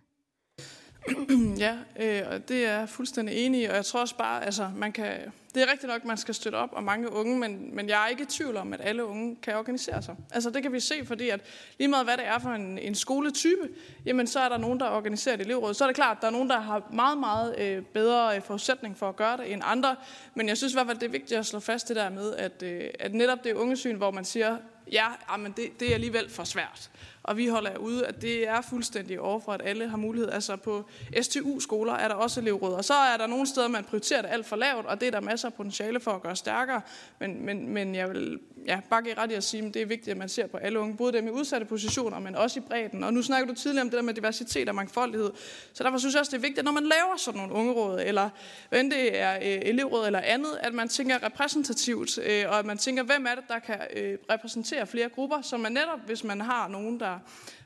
ja, 1.66 1.78
øh, 2.00 2.34
og 2.34 2.50
det 2.50 2.66
er 2.66 2.80
jeg 2.80 2.90
fuldstændig 2.90 3.46
enig 3.46 3.62
i, 3.62 3.66
og 3.66 3.76
jeg 3.76 3.86
tror 3.86 4.02
også 4.02 4.18
bare, 4.18 4.46
altså 4.46 4.72
man 4.76 4.92
kan, 4.92 5.32
det 5.56 5.64
er 5.64 5.72
rigtigt 5.72 5.92
nok, 5.92 6.02
at 6.02 6.08
man 6.08 6.18
skal 6.18 6.34
støtte 6.34 6.56
op 6.56 6.70
om 6.74 6.84
mange 6.84 7.12
unge, 7.12 7.40
men, 7.40 7.76
men 7.76 7.90
jeg 7.90 8.04
er 8.04 8.08
ikke 8.08 8.24
i 8.24 8.26
tvivl 8.26 8.58
om, 8.58 8.74
at 8.74 8.82
alle 8.84 9.06
unge 9.06 9.36
kan 9.44 9.56
organisere 9.56 10.02
sig. 10.02 10.16
Altså 10.32 10.50
det 10.50 10.64
kan 10.64 10.74
vi 10.74 10.80
se, 10.80 11.06
fordi 11.06 11.30
at 11.30 11.42
lige 11.80 11.88
meget 11.88 12.06
hvad 12.06 12.18
det 12.18 12.28
er 12.28 12.40
for 12.40 12.50
en, 12.50 12.80
en 12.80 12.96
skoletype, 12.96 13.70
jamen 14.06 14.28
så 14.28 14.40
er 14.40 14.50
der 14.50 14.58
nogen, 14.58 14.80
der 14.80 14.90
organiserer 14.90 15.36
et 15.36 15.42
elevråd. 15.42 15.74
Så 15.74 15.84
er 15.84 15.88
det 15.88 15.96
klart, 15.96 16.18
at 16.18 16.22
der 16.22 16.28
er 16.28 16.32
nogen, 16.32 16.50
der 16.50 16.60
har 16.60 16.90
meget, 16.94 17.18
meget 17.18 17.60
øh, 17.60 17.84
bedre 17.84 18.36
øh, 18.36 18.42
forudsætning 18.42 18.98
for 18.98 19.10
at 19.10 19.16
gøre 19.16 19.38
det 19.38 19.54
end 19.54 19.62
andre, 19.66 19.96
men 20.36 20.48
jeg 20.48 20.58
synes 20.58 20.74
i 20.74 20.76
hvert 20.76 20.88
fald, 20.88 20.98
det 20.98 21.06
er 21.06 21.12
vigtigt 21.12 21.40
at 21.40 21.46
slå 21.46 21.60
fast 21.60 21.88
det 21.88 21.96
der 21.96 22.10
med, 22.10 22.36
at, 22.36 22.64
øh, 22.64 22.90
at 23.00 23.14
netop 23.14 23.44
det 23.44 23.54
ungesyn, 23.54 23.96
hvor 23.96 24.12
man 24.12 24.26
siger, 24.26 24.58
ja, 24.92 25.08
men 25.40 25.52
det, 25.52 25.80
det 25.80 25.90
er 25.90 25.94
alligevel 25.94 26.30
for 26.30 26.44
svært 26.44 26.92
og 27.28 27.38
vi 27.38 27.48
holder 27.48 27.78
ude, 27.78 28.06
at 28.06 28.22
det 28.22 28.48
er 28.48 28.62
fuldstændig 28.62 29.20
overfor, 29.20 29.52
at 29.52 29.62
alle 29.66 29.88
har 29.88 29.98
mulighed. 29.98 30.30
Altså 30.30 30.56
på 30.56 30.86
STU-skoler 31.22 31.94
er 31.94 32.08
der 32.08 32.16
også 32.16 32.40
elevråd, 32.40 32.74
og 32.74 32.86
så 32.86 32.94
er 32.94 33.18
der 33.18 33.28
nogle 33.28 33.48
steder, 33.48 33.68
man 33.68 33.84
prioriterer 33.84 34.22
det 34.22 34.30
alt 34.32 34.46
for 34.46 34.56
lavt, 34.56 34.86
og 34.86 35.00
det 35.00 35.08
er 35.08 35.12
der 35.12 35.22
masser 35.22 35.48
af 35.48 35.54
potentiale 35.54 36.00
for 36.00 36.12
at 36.12 36.22
gøre 36.22 36.36
stærkere. 36.36 36.82
Men, 37.20 37.46
men, 37.46 37.70
men 37.70 37.96
jeg 37.96 38.10
vil 38.10 38.40
ja, 38.68 38.80
bare 38.90 39.02
give 39.02 39.18
ret 39.18 39.32
i 39.32 39.34
at 39.34 39.44
sige, 39.44 39.66
at 39.66 39.74
det 39.74 39.82
er 39.82 39.86
vigtigt, 39.86 40.10
at 40.10 40.18
man 40.18 40.30
ser 40.30 40.48
på 40.48 40.58
alle 40.58 40.80
unge, 40.80 40.98
både 40.98 41.14
dem 41.14 41.28
i 41.28 41.30
udsatte 41.30 41.66
positioner, 41.66 42.20
men 42.20 42.36
også 42.36 42.60
i 42.60 42.64
bredden. 42.68 43.04
Og 43.04 43.14
nu 43.14 43.22
snakker 43.22 43.48
du 43.48 43.54
tidligere 43.54 43.82
om 43.82 43.90
det 43.90 43.98
der 43.98 44.04
med 44.04 44.14
diversitet 44.14 44.70
og 44.70 44.76
mangfoldighed. 44.76 45.32
Så 45.74 45.84
derfor 45.84 45.98
synes 45.98 46.14
jeg 46.14 46.20
også, 46.20 46.32
det 46.32 46.38
er 46.38 46.42
vigtigt, 46.42 46.60
at 46.60 46.66
når 46.66 46.72
man 46.72 46.84
laver 46.84 47.18
sådan 47.18 47.42
nogle 47.42 47.54
ungeråd, 47.54 48.02
eller 48.06 48.30
hvad 48.70 48.84
det 48.84 49.20
er 49.20 49.36
øh, 49.36 49.62
elevråd 49.62 50.06
eller 50.06 50.20
andet, 50.20 50.58
at 50.60 50.74
man 50.74 50.90
tænker 50.90 51.24
repræsentativt, 51.24 52.18
øh, 52.18 52.44
og 52.48 52.60
at 52.60 52.66
man 52.66 52.78
tænker, 52.78 53.04
hvem 53.04 53.26
er 53.26 53.36
det, 53.36 53.44
der 53.48 53.60
kan 53.60 53.80
øh, 53.96 54.18
repræsentere 54.32 54.88
flere 54.88 55.10
grupper, 55.10 55.42
så 55.42 55.58
man 55.58 55.72
netop, 55.72 56.00
hvis 56.06 56.24
man 56.24 56.42
har 56.42 56.68
nogen, 56.68 57.00
der 57.00 57.15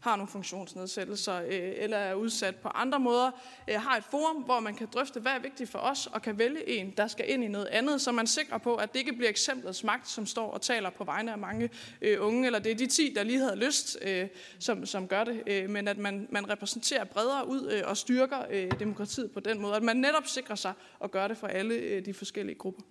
har 0.01 0.15
nogle 0.15 0.31
funktionsnedsættelser 0.31 1.41
øh, 1.41 1.71
eller 1.75 1.97
er 1.97 2.13
udsat 2.13 2.55
på 2.55 2.67
andre 2.67 2.99
måder, 2.99 3.31
øh, 3.67 3.75
har 3.75 3.97
et 3.97 4.03
forum, 4.11 4.43
hvor 4.43 4.59
man 4.59 4.75
kan 4.75 4.87
drøfte, 4.93 5.19
hvad 5.19 5.31
er 5.31 5.39
vigtigt 5.39 5.69
for 5.69 5.79
os, 5.79 6.07
og 6.07 6.21
kan 6.21 6.37
vælge 6.37 6.69
en, 6.69 6.93
der 6.97 7.07
skal 7.07 7.31
ind 7.31 7.43
i 7.43 7.47
noget 7.47 7.65
andet, 7.65 8.01
så 8.01 8.11
man 8.11 8.27
sikrer 8.27 8.57
på, 8.57 8.75
at 8.75 8.93
det 8.93 8.99
ikke 8.99 9.13
bliver 9.13 9.29
eksemplets 9.29 9.83
magt, 9.83 10.09
som 10.09 10.25
står 10.25 10.51
og 10.51 10.61
taler 10.61 10.89
på 10.89 11.03
vegne 11.03 11.31
af 11.31 11.37
mange 11.37 11.69
øh, 12.01 12.17
unge, 12.25 12.45
eller 12.45 12.59
det 12.59 12.71
er 12.71 12.75
de 12.75 12.87
10, 12.87 13.13
der 13.15 13.23
lige 13.23 13.39
havde 13.39 13.55
lyst, 13.55 13.97
øh, 14.01 14.27
som, 14.59 14.85
som 14.85 15.07
gør 15.07 15.23
det, 15.23 15.43
øh, 15.47 15.69
men 15.69 15.87
at 15.87 15.97
man, 15.97 16.27
man 16.31 16.49
repræsenterer 16.49 17.03
bredere 17.03 17.47
ud 17.47 17.71
øh, 17.71 17.81
og 17.85 17.97
styrker 17.97 18.39
øh, 18.49 18.71
demokratiet 18.79 19.31
på 19.31 19.39
den 19.39 19.61
måde, 19.61 19.75
at 19.75 19.83
man 19.83 19.97
netop 19.97 20.27
sikrer 20.27 20.55
sig 20.55 20.73
at 21.03 21.11
gøre 21.11 21.27
det 21.27 21.37
for 21.37 21.47
alle 21.47 21.75
øh, 21.75 22.05
de 22.05 22.13
forskellige 22.13 22.55
grupper. 22.55 22.81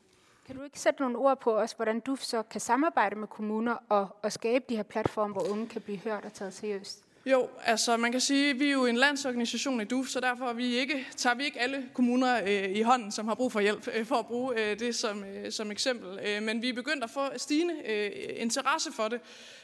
Kan 0.49 0.57
du 0.57 0.62
ikke 0.62 0.80
sætte 0.80 1.01
nogle 1.01 1.18
ord 1.18 1.40
på 1.40 1.57
os, 1.57 1.72
hvordan 1.72 2.01
du 2.01 2.16
så 2.16 2.42
kan 2.42 2.61
samarbejde 2.61 3.16
med 3.16 3.28
kommuner 3.28 3.76
og, 3.88 4.09
og 4.22 4.32
skabe 4.32 4.64
de 4.68 4.76
her 4.76 4.82
platforme, 4.82 5.32
hvor 5.32 5.51
unge 5.51 5.68
kan 5.68 5.80
blive 5.80 5.99
hørt 5.99 6.24
og 6.24 6.32
taget 6.32 6.55
seriøst? 6.55 7.05
Jo, 7.26 7.49
altså 7.64 7.96
man 7.96 8.12
kan 8.12 8.20
sige, 8.20 8.51
at 8.51 8.59
vi 8.59 8.68
er 8.68 8.72
jo 8.72 8.86
en 8.86 8.96
landsorganisation 8.96 9.80
i 9.80 9.84
DUF, 9.84 10.07
så 10.07 10.20
derfor 10.20 10.44
er 10.44 10.53
vi 10.53 10.76
ikke, 10.76 11.07
tager 11.16 11.34
vi 11.34 11.44
ikke 11.44 11.61
alle 11.61 11.88
kommuner 11.94 12.40
øh, 12.46 12.70
i 12.70 12.82
hånden, 12.82 13.12
som 13.12 13.28
har 13.28 13.34
brug 13.34 13.53
for 13.53 13.61
hjælp, 13.61 13.88
øh, 13.94 14.07
for 14.07 14.14
at 14.14 14.26
bruge 14.26 14.61
øh, 14.61 14.78
det 14.78 14.94
som, 14.94 15.24
øh, 15.24 15.53
som 15.53 15.70
eksempel. 15.70 16.18
Øh, 16.26 16.42
men 16.42 16.62
vi 16.62 16.68
er 16.68 16.74
begyndt 16.74 17.05
at 17.05 17.11
få 17.11 17.20
stigende 17.36 17.74
øh, 17.86 18.11
interesse 18.36 18.92
for 18.92 19.09
det, 19.09 19.20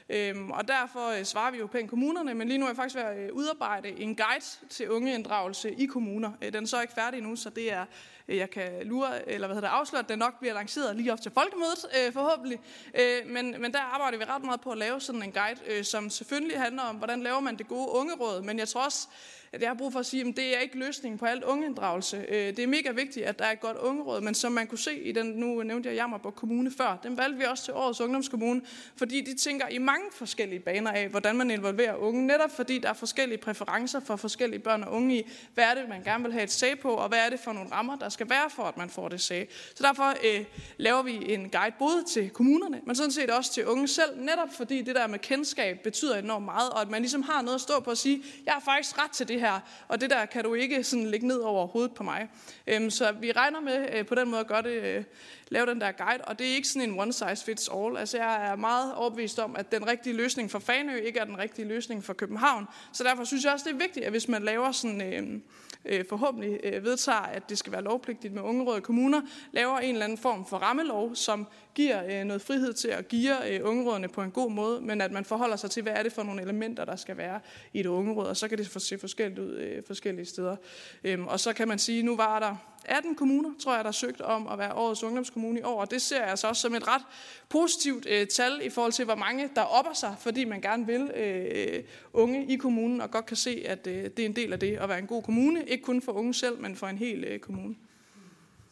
øh, 0.08 0.48
og 0.48 0.68
derfor 0.68 1.18
øh, 1.18 1.24
svarer 1.24 1.50
vi 1.50 1.58
jo 1.58 1.66
pænt 1.66 1.90
kommunerne, 1.90 2.34
men 2.34 2.48
lige 2.48 2.58
nu 2.58 2.64
er 2.64 2.70
jeg 2.70 2.76
faktisk 2.76 2.96
ved 2.96 3.02
at 3.02 3.18
øh, 3.18 3.32
udarbejde 3.32 3.88
en 3.88 4.16
guide 4.16 4.68
til 4.70 4.90
ungeinddragelse 4.90 5.72
i 5.72 5.86
kommuner. 5.86 6.32
Øh, 6.42 6.52
den 6.52 6.62
er 6.62 6.68
så 6.68 6.80
ikke 6.80 6.94
færdig 6.94 7.22
nu, 7.22 7.36
så 7.36 7.50
det 7.50 7.72
er 7.72 7.84
Øh, 8.28 8.36
jeg 8.36 8.50
kan 8.50 8.86
lure, 8.86 9.28
eller 9.28 9.46
hvad 9.46 9.56
hedder 9.56 9.68
det, 9.68 9.76
afsløre, 9.76 10.02
at 10.02 10.08
det 10.08 10.18
nok 10.18 10.38
bliver 10.38 10.54
lanceret 10.54 10.96
lige 10.96 11.12
op 11.12 11.20
til 11.20 11.32
folkemødet, 11.34 11.86
øh, 11.98 12.12
forhåbentlig. 12.12 12.58
Øh, 13.00 13.26
men, 13.26 13.54
men 13.60 13.72
der 13.72 13.80
arbejder 13.80 14.18
vi 14.18 14.24
ret 14.24 14.44
meget 14.44 14.60
på 14.60 14.70
at 14.70 14.78
lave 14.78 15.00
sådan 15.00 15.22
en 15.22 15.32
guide, 15.32 15.60
øh, 15.66 15.84
som 15.84 16.10
selvfølgelig 16.10 16.60
handler 16.60 16.82
om, 16.82 16.96
hvordan 16.96 17.22
laver 17.22 17.40
man 17.40 17.56
det 17.56 17.68
gode 17.68 17.88
ungeråd. 17.88 18.42
Men 18.42 18.58
jeg 18.58 18.68
tror 18.68 18.84
også, 18.84 19.08
at 19.54 19.60
jeg 19.60 19.70
har 19.70 19.74
brug 19.74 19.92
for 19.92 20.00
at 20.00 20.06
sige, 20.06 20.28
at 20.28 20.36
det 20.36 20.56
er 20.56 20.60
ikke 20.60 20.78
løsningen 20.78 21.18
på 21.18 21.26
alt 21.26 21.44
ungeinddragelse. 21.44 22.24
Øh, 22.28 22.56
det 22.56 22.58
er 22.58 22.66
mega 22.66 22.90
vigtigt, 22.90 23.26
at 23.26 23.38
der 23.38 23.44
er 23.44 23.52
et 23.52 23.60
godt 23.60 23.76
ungeråd, 23.76 24.20
men 24.20 24.34
som 24.34 24.52
man 24.52 24.66
kunne 24.66 24.78
se 24.78 25.02
i 25.02 25.12
den, 25.12 25.26
nu 25.26 25.62
nævnte 25.62 25.88
jeg 25.88 25.96
Jammerborg 25.96 26.34
Kommune 26.34 26.70
før, 26.70 26.98
den 27.02 27.16
valgte 27.16 27.38
vi 27.38 27.44
også 27.44 27.64
til 27.64 27.74
årets 27.74 28.00
ungdomskommune, 28.00 28.60
fordi 28.96 29.20
de 29.20 29.34
tænker 29.36 29.68
i 29.68 29.78
mange 29.78 30.04
forskellige 30.12 30.60
baner 30.60 30.90
af, 30.90 31.08
hvordan 31.08 31.36
man 31.36 31.50
involverer 31.50 31.94
unge, 31.94 32.26
netop 32.26 32.50
fordi 32.50 32.78
der 32.78 32.88
er 32.88 32.92
forskellige 32.92 33.38
præferencer 33.38 34.00
for 34.00 34.16
forskellige 34.16 34.60
børn 34.60 34.82
og 34.82 34.92
unge 34.92 35.18
i, 35.18 35.30
hvad 35.54 35.64
er 35.64 35.74
det, 35.74 35.88
man 35.88 36.02
gerne 36.02 36.24
vil 36.24 36.32
have 36.32 36.44
et 36.44 36.52
sag 36.52 36.78
på, 36.78 36.90
og 36.90 37.08
hvad 37.08 37.18
er 37.18 37.30
det 37.30 37.40
for 37.40 37.52
nogle 37.52 37.72
rammer, 37.72 37.96
der 37.96 38.08
skal 38.08 38.30
være 38.30 38.50
for, 38.50 38.62
at 38.62 38.76
man 38.76 38.90
får 38.90 39.08
det 39.08 39.20
sag. 39.20 39.48
Så 39.74 39.82
derfor 39.82 40.08
øh, 40.08 40.44
laver 40.76 41.02
vi 41.02 41.32
en 41.34 41.50
guide 41.50 41.74
både 41.78 42.04
til 42.08 42.30
kommunerne, 42.30 42.80
men 42.86 42.96
sådan 42.96 43.12
set 43.12 43.30
også 43.30 43.52
til 43.52 43.66
unge 43.66 43.88
selv, 43.88 44.20
netop 44.20 44.48
fordi 44.56 44.82
det 44.82 44.94
der 44.94 45.06
med 45.06 45.18
kendskab 45.18 45.80
betyder 45.84 46.18
enormt 46.18 46.44
meget, 46.44 46.70
og 46.70 46.80
at 46.80 46.90
man 46.90 47.00
ligesom 47.02 47.22
har 47.22 47.42
noget 47.42 47.54
at 47.54 47.60
stå 47.60 47.80
på 47.80 47.90
at 47.90 47.98
sige, 47.98 48.22
jeg 48.46 48.54
har 48.54 48.60
faktisk 48.60 48.98
ret 49.04 49.10
til 49.10 49.28
det 49.28 49.40
her, 49.40 49.43
og 49.88 50.00
det 50.00 50.10
der 50.10 50.26
kan 50.26 50.44
du 50.44 50.54
ikke 50.54 50.84
sådan 50.84 51.06
lægge 51.06 51.26
ned 51.26 51.38
over 51.38 51.66
hovedet 51.66 51.94
på 51.94 52.02
mig. 52.02 52.28
Øhm, 52.66 52.90
så 52.90 53.12
vi 53.12 53.32
regner 53.32 53.60
med 53.60 53.88
øh, 53.92 54.06
på 54.06 54.14
den 54.14 54.30
måde 54.30 54.40
at 54.40 54.46
gøre 54.46 54.62
det, 54.62 54.82
øh, 54.82 55.04
lave 55.48 55.66
den 55.66 55.80
der 55.80 55.92
guide, 55.92 56.24
og 56.24 56.38
det 56.38 56.50
er 56.50 56.54
ikke 56.54 56.68
sådan 56.68 56.88
en 56.90 57.00
one 57.00 57.12
size 57.12 57.44
fits 57.44 57.70
all. 57.74 57.96
Altså 57.96 58.16
jeg 58.16 58.50
er 58.50 58.56
meget 58.56 58.94
overbevist 58.94 59.38
om, 59.38 59.56
at 59.56 59.72
den 59.72 59.86
rigtige 59.86 60.16
løsning 60.16 60.50
for 60.50 60.58
Fanø 60.58 60.96
ikke 60.96 61.18
er 61.18 61.24
den 61.24 61.38
rigtige 61.38 61.68
løsning 61.68 62.04
for 62.04 62.12
København, 62.12 62.66
så 62.92 63.04
derfor 63.04 63.24
synes 63.24 63.44
jeg 63.44 63.52
også, 63.52 63.64
det 63.68 63.74
er 63.74 63.78
vigtigt, 63.78 64.06
at 64.06 64.10
hvis 64.10 64.28
man 64.28 64.42
laver 64.42 64.72
sådan... 64.72 65.02
Øh, 65.02 65.40
øh, 65.84 66.04
forhåbentlig 66.08 66.60
øh, 66.62 66.84
vedtager, 66.84 67.18
at 67.18 67.48
det 67.48 67.58
skal 67.58 67.72
være 67.72 67.82
lovpligtigt 67.82 68.34
med 68.34 68.42
ungeråd 68.42 68.80
kommuner, 68.80 69.20
laver 69.52 69.78
en 69.78 69.92
eller 69.92 70.04
anden 70.04 70.18
form 70.18 70.46
for 70.46 70.56
rammelov, 70.56 71.14
som 71.14 71.46
giver 71.74 72.20
øh, 72.20 72.24
noget 72.24 72.42
frihed 72.42 72.72
til 72.72 72.88
at 72.88 73.08
give 73.08 73.54
øh, 73.54 73.60
ungerådene 73.68 74.08
på 74.08 74.22
en 74.22 74.30
god 74.30 74.50
måde, 74.50 74.80
men 74.80 75.00
at 75.00 75.12
man 75.12 75.24
forholder 75.24 75.56
sig 75.56 75.70
til, 75.70 75.82
hvad 75.82 75.92
er 75.92 76.02
det 76.02 76.12
for 76.12 76.22
nogle 76.22 76.42
elementer, 76.42 76.84
der 76.84 76.96
skal 76.96 77.16
være 77.16 77.40
i 77.72 77.80
et 77.80 77.86
ungeråd, 77.86 78.26
og 78.26 78.36
så 78.36 78.48
kan 78.48 78.58
det 78.58 78.82
se 78.82 78.98
forskelligt 78.98 79.38
ud 79.38 79.54
øh, 79.54 79.82
forskellige 79.86 80.26
steder. 80.26 80.56
Øhm, 81.04 81.26
og 81.26 81.40
så 81.40 81.52
kan 81.52 81.68
man 81.68 81.78
sige, 81.78 82.02
nu 82.02 82.16
var 82.16 82.38
der 82.38 82.56
18 82.84 83.14
kommuner, 83.14 83.50
tror 83.58 83.74
jeg, 83.74 83.84
der 83.84 83.90
søgte 83.90 84.24
om 84.24 84.46
at 84.46 84.58
være 84.58 84.74
årets 84.74 85.02
ungdomskommune 85.02 85.60
i 85.60 85.62
år, 85.62 85.80
og 85.80 85.90
det 85.90 86.02
ser 86.02 86.20
jeg 86.20 86.30
altså 86.30 86.48
også 86.48 86.62
som 86.62 86.74
et 86.74 86.88
ret 86.88 87.02
positivt 87.48 88.06
øh, 88.10 88.26
tal 88.26 88.60
i 88.62 88.70
forhold 88.70 88.92
til, 88.92 89.04
hvor 89.04 89.14
mange 89.14 89.50
der 89.54 89.62
opper 89.62 89.92
sig, 89.92 90.16
fordi 90.20 90.44
man 90.44 90.60
gerne 90.60 90.86
vil 90.86 91.10
øh, 91.16 91.84
unge 92.12 92.46
i 92.46 92.56
kommunen, 92.56 93.00
og 93.00 93.10
godt 93.10 93.26
kan 93.26 93.36
se, 93.36 93.62
at 93.66 93.86
øh, 93.86 94.04
det 94.04 94.18
er 94.18 94.26
en 94.26 94.36
del 94.36 94.52
af 94.52 94.60
det 94.60 94.76
at 94.76 94.88
være 94.88 94.98
en 94.98 95.06
god 95.06 95.22
kommune, 95.22 95.64
ikke 95.64 95.84
kun 95.84 96.02
for 96.02 96.12
unge 96.12 96.34
selv, 96.34 96.60
men 96.60 96.76
for 96.76 96.86
en 96.86 96.98
hel 96.98 97.24
øh, 97.24 97.38
kommune. 97.38 97.74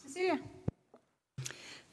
Cecilia? 0.06 0.38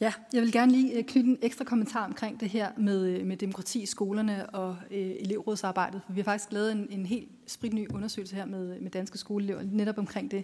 Ja, 0.02 0.14
jeg 0.34 0.42
vil 0.42 0.52
gerne 0.52 0.72
lige 0.72 0.98
øh, 0.98 1.04
knytte 1.04 1.30
en 1.30 1.38
ekstra 1.42 1.66
kommentar 1.66 2.06
omkring 2.06 2.40
det 2.40 2.50
her 2.50 2.72
med, 2.78 3.06
øh, 3.06 3.26
med 3.26 3.38
demokrati 3.38 3.82
i 3.82 3.86
skolerne 3.86 4.50
og 4.50 4.78
øh, 4.92 5.12
elevrådsarbejdet. 5.20 6.02
For 6.06 6.14
vi 6.14 6.20
har 6.20 6.26
faktisk 6.26 6.52
lavet 6.52 6.72
en, 6.72 6.88
en 6.90 7.06
helt 7.06 7.30
spritny 7.48 7.88
undersøgelse 7.94 8.36
her 8.36 8.46
med, 8.46 8.80
med 8.80 8.92
danske 8.92 9.18
skoleelever 9.18 9.62
netop 9.64 9.98
omkring 9.98 10.32
det, 10.32 10.44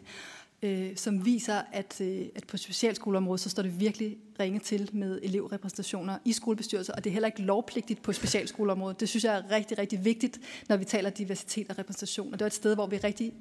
øh, 0.64 0.95
som 0.95 1.26
viser, 1.26 1.62
at, 1.72 2.01
øh, 2.01 2.26
at 2.36 2.47
på 2.47 2.58
specialskoleområdet, 2.58 3.41
så 3.41 3.49
står 3.49 3.64
det 3.64 3.80
virkelig 3.80 4.18
ringe 4.39 4.60
til 4.60 4.89
med 4.93 5.20
elevrepræsentationer 5.24 6.18
i 6.26 6.32
skolebestyrelser, 6.32 6.93
og 6.93 7.03
det 7.03 7.10
er 7.10 7.14
heller 7.14 7.28
ikke 7.28 7.41
lovpligtigt 7.41 8.01
på 8.01 8.14
specialskoleområdet. 8.14 8.99
Det 8.99 9.10
synes 9.10 9.24
jeg 9.24 9.38
er 9.38 9.51
rigtig, 9.51 9.78
rigtig 9.78 10.06
vigtigt, 10.06 10.39
når 10.70 10.78
vi 10.78 10.86
taler 10.86 11.10
diversitet 11.10 11.70
og 11.70 11.78
repræsentation. 11.78 12.34
Og 12.34 12.39
det 12.39 12.41
er 12.41 12.47
et 12.47 12.53
sted, 12.53 12.76
hvor 12.76 12.88
vi 12.88 12.97
rigtig 12.97 13.34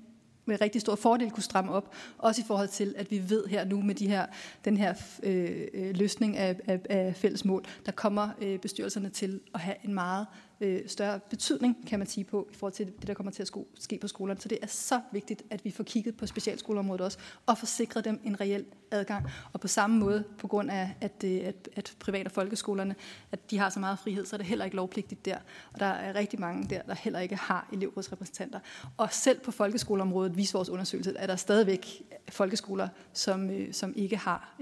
med 0.47 0.61
rigtig 0.61 0.80
stor 0.80 0.95
fordel 0.95 1.30
kunne 1.30 1.42
stramme 1.42 1.72
op, 1.72 1.95
også 2.18 2.40
i 2.40 2.45
forhold 2.47 2.68
til, 2.68 2.95
at 2.97 3.11
vi 3.11 3.30
ved 3.30 3.47
her 3.47 3.64
nu 3.64 3.82
med 3.82 3.95
de 3.95 4.09
her, 4.09 4.26
den 4.64 4.76
her 4.76 4.95
øh, 5.22 5.66
øh 5.74 5.97
løsning 5.97 6.36
af, 6.36 6.57
af, 6.66 6.80
af 6.90 7.16
fælles 7.16 7.45
mål, 7.45 7.64
der 7.86 7.92
kommer 7.92 8.28
øh, 8.42 8.59
bestyrelserne 8.59 9.09
til 9.09 9.40
at 9.55 9.61
have 9.61 9.76
en 9.84 9.95
meget 9.95 10.26
øh, 10.61 10.80
større 10.86 11.20
betydning, 11.30 11.86
kan 11.86 11.98
man 11.98 12.09
sige 12.09 12.24
på, 12.24 12.48
i 12.52 12.55
forhold 12.55 12.72
til 12.72 12.86
det, 12.86 13.07
der 13.07 13.14
kommer 13.14 13.32
til 13.32 13.42
at 13.42 13.50
ske 13.78 13.98
på 13.98 14.09
skolerne. 14.09 14.40
Så 14.40 14.48
det 14.48 14.59
er 14.62 14.66
så 14.66 15.00
vigtigt, 15.12 15.42
at 15.50 15.64
vi 15.64 15.70
får 15.70 15.84
kigget 15.84 16.16
på 16.16 16.26
specialskoleområdet 16.26 17.00
også, 17.00 17.18
og 17.46 17.59
får 17.59 17.66
sikret 17.66 18.05
dem 18.05 18.20
en 18.24 18.40
reel 18.40 18.64
adgang. 18.90 19.26
Og 19.52 19.61
på 19.61 19.68
samme 19.68 19.98
måde, 19.98 20.24
på 20.38 20.48
grund 20.48 20.70
af, 20.70 20.94
at, 21.00 21.24
øh, 21.24 21.40
at, 21.44 21.68
at 21.76 21.94
private 21.98 22.30
folkeskolerne, 22.30 22.94
at 23.32 23.50
de 23.50 23.59
har 23.59 23.70
så 23.70 23.80
meget 23.80 23.98
frihed, 23.98 24.26
så 24.26 24.36
er 24.36 24.38
det 24.38 24.46
heller 24.46 24.64
ikke 24.64 24.76
lovpligtigt 24.76 25.24
der. 25.24 25.36
Og 25.72 25.80
der 25.80 25.86
er 25.86 26.14
rigtig 26.14 26.40
mange 26.40 26.70
der, 26.70 26.82
der 26.82 26.94
heller 26.94 27.20
ikke 27.20 27.36
har 27.36 27.68
elevrådsrepræsentanter. 27.72 28.61
Og 28.96 29.12
selv 29.12 29.40
på 29.40 29.50
folkeskoleområdet, 29.50 30.36
viser 30.36 30.59
vores 30.59 30.68
undersøgelse, 30.68 31.16
er 31.16 31.26
der 31.26 31.36
stadigvæk 31.36 32.02
folkeskoler, 32.28 32.88
som, 33.12 33.50
øh, 33.50 33.72
som 33.72 33.92
ikke 33.96 34.16
har 34.16 34.55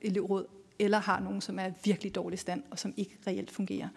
elevråd 0.00 0.46
eller 0.78 0.98
har 0.98 1.20
nogen, 1.20 1.40
som 1.40 1.58
er 1.58 1.70
virkelig 1.84 2.14
dårlig 2.14 2.38
stand, 2.38 2.62
og 2.70 2.78
som 2.78 2.94
ikke 2.96 3.18
reelt 3.26 3.50
fungerer. 3.50 3.88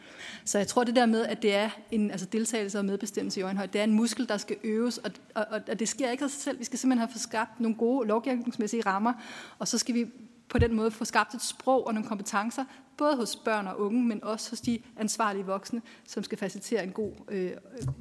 Så 0.45 0.57
jeg 0.57 0.67
tror 0.67 0.83
det 0.83 0.95
der 0.95 1.05
med, 1.05 1.25
at 1.25 1.41
det 1.41 1.55
er 1.55 1.69
en 1.91 2.11
altså 2.11 2.25
deltagelse 2.25 2.79
og 2.79 2.85
medbestemmelse 2.85 3.39
i 3.39 3.43
øjenhøjde, 3.43 3.73
det 3.73 3.79
er 3.79 3.83
en 3.83 3.93
muskel, 3.93 4.29
der 4.29 4.37
skal 4.37 4.57
øves, 4.63 4.97
og, 4.97 5.11
og, 5.35 5.45
og 5.71 5.79
det 5.79 5.89
sker 5.89 6.11
ikke 6.11 6.23
af 6.23 6.29
sig 6.29 6.41
selv. 6.41 6.59
Vi 6.59 6.63
skal 6.63 6.79
simpelthen 6.79 7.09
have 7.09 7.19
skabt 7.19 7.59
nogle 7.59 7.77
gode 7.77 8.07
lovgivningsmæssige 8.07 8.81
rammer, 8.85 9.13
og 9.59 9.67
så 9.67 9.77
skal 9.77 9.95
vi 9.95 10.05
på 10.49 10.57
den 10.57 10.75
måde 10.75 10.91
få 10.91 11.05
skabt 11.05 11.33
et 11.33 11.41
sprog 11.41 11.87
og 11.87 11.93
nogle 11.93 12.07
kompetencer, 12.09 12.65
både 12.97 13.15
hos 13.15 13.35
børn 13.35 13.67
og 13.67 13.79
unge, 13.79 14.03
men 14.03 14.23
også 14.23 14.49
hos 14.49 14.61
de 14.61 14.79
ansvarlige 14.97 15.45
voksne, 15.45 15.81
som 16.07 16.23
skal 16.23 16.37
facilitere 16.37 16.83
en 16.83 16.91
god 16.91 17.11
øh, 17.29 17.51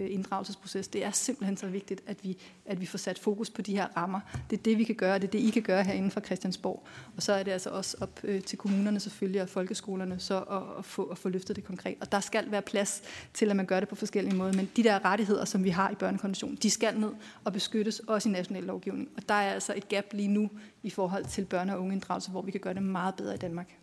øh, 0.00 0.12
inddragelsesproces. 0.12 0.88
Det 0.88 1.04
er 1.04 1.10
simpelthen 1.10 1.56
så 1.56 1.66
vigtigt, 1.66 2.02
at 2.06 2.24
vi, 2.24 2.38
at 2.66 2.80
vi 2.80 2.86
får 2.86 2.98
sat 2.98 3.18
fokus 3.18 3.50
på 3.50 3.62
de 3.62 3.76
her 3.76 3.86
rammer. 3.96 4.20
Det 4.50 4.58
er 4.58 4.62
det, 4.62 4.78
vi 4.78 4.84
kan 4.84 4.94
gøre, 4.94 5.18
det 5.18 5.24
er 5.24 5.30
det, 5.30 5.38
I 5.38 5.50
kan 5.50 5.62
gøre 5.62 5.84
herinde 5.84 6.10
fra 6.10 6.20
Christiansborg. 6.20 6.86
Og 7.16 7.22
så 7.22 7.32
er 7.32 7.42
det 7.42 7.50
altså 7.50 7.70
også 7.70 7.96
op 8.00 8.20
øh, 8.24 8.42
til 8.42 8.58
kommunerne 8.58 9.00
selvfølgelig 9.00 9.42
og 9.42 9.48
folkeskolerne 9.48 10.18
så 10.18 10.38
at, 10.38 10.62
at, 10.78 10.84
få, 10.84 11.04
at 11.04 11.18
få 11.18 11.28
løftet 11.28 11.56
det 11.56 11.64
konkret. 11.64 11.96
Og 12.00 12.12
der 12.12 12.20
skal 12.20 12.50
være 12.50 12.62
plads 12.62 13.02
til, 13.34 13.50
at 13.50 13.56
man 13.56 13.66
gør 13.66 13.80
det 13.80 13.88
på 13.88 13.94
forskellige 13.94 14.36
måder. 14.36 14.52
Men 14.52 14.70
de 14.76 14.82
der 14.82 15.04
rettigheder, 15.04 15.44
som 15.44 15.64
vi 15.64 15.70
har 15.70 15.90
i 15.90 15.94
børnekonventionen, 15.94 16.58
de 16.62 16.70
skal 16.70 17.00
ned 17.00 17.10
og 17.44 17.52
beskyttes 17.52 17.98
også 18.00 18.28
i 18.28 18.32
national 18.32 18.62
lovgivning. 18.62 19.08
Og 19.16 19.28
der 19.28 19.34
er 19.34 19.52
altså 19.52 19.74
et 19.76 19.88
gap 19.88 20.04
lige 20.12 20.28
nu 20.28 20.50
i 20.82 20.90
forhold 20.90 21.24
til 21.24 21.46
børne- 21.54 21.72
og 21.72 21.80
ungeinddragelse, 21.80 22.30
hvor 22.30 22.42
vi 22.42 22.50
kan 22.50 22.60
gøre 22.60 22.74
det 22.74 22.82
meget 22.82 23.14
bedre 23.14 23.34
i 23.34 23.38
Danmark. 23.38 23.76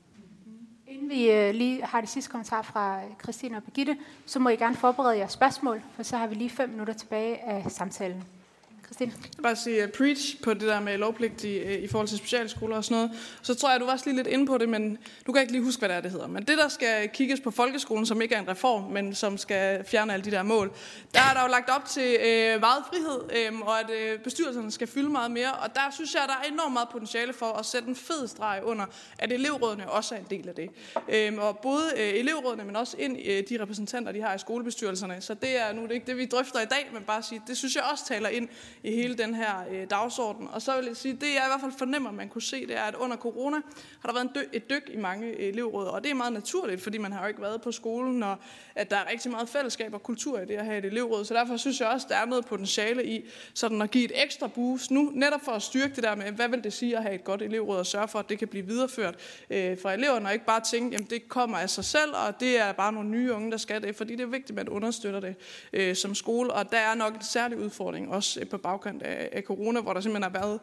Inden 0.93 1.09
vi 1.09 1.31
øh, 1.31 1.53
lige 1.55 1.83
har 1.83 2.01
det 2.01 2.09
sidste 2.09 2.31
kommentar 2.31 2.61
fra 2.61 2.97
øh, 2.97 3.09
Christine 3.23 3.57
og 3.57 3.63
Birgitte, 3.63 3.97
så 4.25 4.39
må 4.39 4.49
I 4.49 4.55
gerne 4.55 4.75
forberede 4.75 5.17
jer 5.17 5.27
spørgsmål, 5.27 5.81
for 5.95 6.03
så 6.03 6.17
har 6.17 6.27
vi 6.27 6.35
lige 6.35 6.49
fem 6.49 6.69
minutter 6.69 6.93
tilbage 6.93 7.43
af 7.43 7.71
samtalen. 7.71 8.23
Christine? 8.85 9.11
Jeg 9.23 9.29
vil 9.37 9.43
bare 9.43 9.55
sige 9.55 9.83
uh, 9.83 9.89
preach 9.89 10.41
på 10.41 10.53
det 10.53 10.61
der 10.61 10.79
med 10.79 10.97
lovpligt 10.97 11.43
i, 11.43 11.63
uh, 11.63 11.71
i 11.71 11.87
forhold 11.87 12.07
til 12.07 12.17
specialskoler 12.17 12.75
og 12.75 12.83
sådan 12.83 12.97
noget. 12.97 13.11
Så 13.41 13.55
tror 13.55 13.71
jeg, 13.71 13.79
du 13.79 13.85
var 13.85 13.91
også 13.91 14.05
lige 14.05 14.15
lidt 14.15 14.27
inde 14.27 14.45
på 14.45 14.57
det, 14.57 14.69
men 14.69 14.97
du 15.27 15.31
kan 15.31 15.41
ikke 15.41 15.53
lige 15.53 15.63
huske, 15.63 15.79
hvad 15.79 15.89
det 15.89 15.97
er, 15.97 16.01
det 16.01 16.11
hedder. 16.11 16.27
Men 16.27 16.43
det, 16.43 16.57
der 16.57 16.67
skal 16.67 17.09
kigges 17.09 17.39
på 17.39 17.51
folkeskolen, 17.51 18.05
som 18.05 18.21
ikke 18.21 18.35
er 18.35 18.39
en 18.39 18.47
reform, 18.47 18.91
men 18.91 19.15
som 19.15 19.37
skal 19.37 19.85
fjerne 19.85 20.13
alle 20.13 20.25
de 20.25 20.31
der 20.31 20.43
mål, 20.43 20.71
der 21.13 21.19
er 21.19 21.33
der 21.33 21.41
jo 21.41 21.47
lagt 21.47 21.69
op 21.69 21.85
til 21.85 22.17
øh, 22.25 22.55
uh, 22.55 22.61
meget 22.61 22.83
frihed, 22.89 23.49
um, 23.51 23.61
og 23.61 23.79
at 23.79 23.89
uh, 23.89 24.23
bestyrelserne 24.23 24.71
skal 24.71 24.87
fylde 24.87 25.09
meget 25.09 25.31
mere. 25.31 25.51
Og 25.53 25.75
der 25.75 25.91
synes 25.91 26.13
jeg, 26.13 26.21
der 26.27 26.33
er 26.33 26.53
enormt 26.53 26.73
meget 26.73 26.89
potentiale 26.89 27.33
for 27.33 27.45
at 27.45 27.65
sætte 27.65 27.87
en 27.87 27.95
fed 27.95 28.27
streg 28.27 28.61
under, 28.63 28.85
at 29.17 29.31
elevrådene 29.31 29.89
også 29.89 30.15
er 30.15 30.19
en 30.19 30.27
del 30.29 30.49
af 30.49 30.55
det. 30.55 30.69
Um, 31.31 31.39
og 31.39 31.59
både 31.59 31.83
uh, 31.93 31.99
elevrådene, 31.99 32.63
men 32.63 32.75
også 32.75 32.97
ind 32.99 33.17
uh, 33.17 33.25
de 33.25 33.61
repræsentanter, 33.61 34.11
de 34.11 34.21
har 34.21 34.35
i 34.35 34.39
skolebestyrelserne. 34.39 35.21
Så 35.21 35.33
det 35.33 35.59
er 35.59 35.73
nu 35.73 35.83
det 35.83 35.91
ikke 35.91 36.05
det, 36.05 36.17
vi 36.17 36.25
drøfter 36.25 36.59
i 36.59 36.65
dag, 36.65 36.89
men 36.93 37.03
bare 37.03 37.23
sige, 37.23 37.41
det 37.47 37.57
synes 37.57 37.75
jeg 37.75 37.83
også 37.91 38.05
taler 38.05 38.29
ind 38.29 38.49
i 38.83 38.91
hele 38.91 39.17
den 39.17 39.35
her 39.35 39.63
øh, 39.71 39.89
dagsorden. 39.89 40.47
Og 40.51 40.61
så 40.61 40.75
vil 40.75 40.85
jeg 40.85 40.97
sige, 40.97 41.13
det 41.13 41.21
jeg 41.27 41.43
i 41.45 41.49
hvert 41.49 41.61
fald 41.61 41.71
fornemmer, 41.77 42.11
man 42.11 42.29
kunne 42.29 42.41
se, 42.41 42.67
det 42.67 42.77
er, 42.77 42.81
at 42.81 42.95
under 42.95 43.17
corona 43.17 43.57
har 43.99 44.09
der 44.09 44.13
været 44.13 44.23
en 44.23 44.31
dy- 44.35 44.49
et 44.53 44.69
dyk 44.69 44.89
i 44.93 44.97
mange 44.97 45.39
elevråd, 45.39 45.87
og 45.87 46.03
det 46.03 46.11
er 46.11 46.15
meget 46.15 46.33
naturligt, 46.33 46.81
fordi 46.81 46.97
man 46.97 47.11
har 47.11 47.21
jo 47.21 47.27
ikke 47.27 47.41
været 47.41 47.61
på 47.61 47.71
skolen, 47.71 48.23
og 48.23 48.37
at 48.75 48.91
der 48.91 48.97
er 48.97 49.11
rigtig 49.11 49.31
meget 49.31 49.49
fællesskab 49.49 49.93
og 49.93 50.03
kultur 50.03 50.39
i 50.39 50.45
det 50.45 50.53
at 50.53 50.65
have 50.65 50.77
et 50.77 50.85
elevråd. 50.85 51.25
Så 51.25 51.33
derfor 51.33 51.57
synes 51.57 51.79
jeg 51.79 51.87
også, 51.87 52.07
der 52.09 52.15
er 52.15 52.25
noget 52.25 52.45
potentiale 52.45 53.05
i 53.05 53.25
sådan 53.53 53.81
at 53.81 53.91
give 53.91 54.05
et 54.05 54.11
ekstra 54.23 54.47
boost 54.47 54.91
nu, 54.91 55.11
netop 55.15 55.41
for 55.45 55.51
at 55.51 55.61
styrke 55.61 55.95
det 55.95 56.03
der 56.03 56.15
med, 56.15 56.31
hvad 56.31 56.49
vil 56.49 56.63
det 56.63 56.73
sige 56.73 56.97
at 56.97 57.03
have 57.03 57.15
et 57.15 57.23
godt 57.23 57.41
elevråd, 57.41 57.77
og 57.77 57.85
sørge 57.85 58.07
for, 58.07 58.19
at 58.19 58.29
det 58.29 58.39
kan 58.39 58.47
blive 58.47 58.65
videreført 58.65 59.15
øh, 59.49 59.77
fra 59.81 59.93
eleverne, 59.93 60.25
og 60.27 60.33
ikke 60.33 60.45
bare 60.45 60.61
tænke, 60.61 60.93
jamen 60.93 61.07
det 61.09 61.29
kommer 61.29 61.57
af 61.57 61.69
sig 61.69 61.85
selv, 61.85 62.11
og 62.27 62.39
det 62.39 62.59
er 62.59 62.71
bare 62.71 62.93
nogle 62.93 63.09
nye 63.09 63.33
unge, 63.33 63.51
der 63.51 63.57
skal 63.57 63.81
det, 63.81 63.95
fordi 63.95 64.15
det 64.15 64.23
er 64.23 64.27
vigtigt, 64.27 64.49
at 64.49 64.55
man 64.55 64.69
understøtter 64.69 65.19
det 65.19 65.35
øh, 65.73 65.95
som 65.95 66.15
skole, 66.15 66.53
og 66.53 66.71
der 66.71 66.77
er 66.77 66.95
nok 66.95 67.13
en 67.15 67.23
særlig 67.23 67.57
udfordring 67.57 68.11
også 68.11 68.39
øh, 68.39 68.47
på 68.47 68.57
bagkant 68.73 69.03
af, 69.03 69.29
af 69.31 69.43
corona, 69.43 69.81
hvor 69.81 69.93
der 69.93 70.01
simpelthen 70.01 70.33
har 70.33 70.39
været 70.39 70.59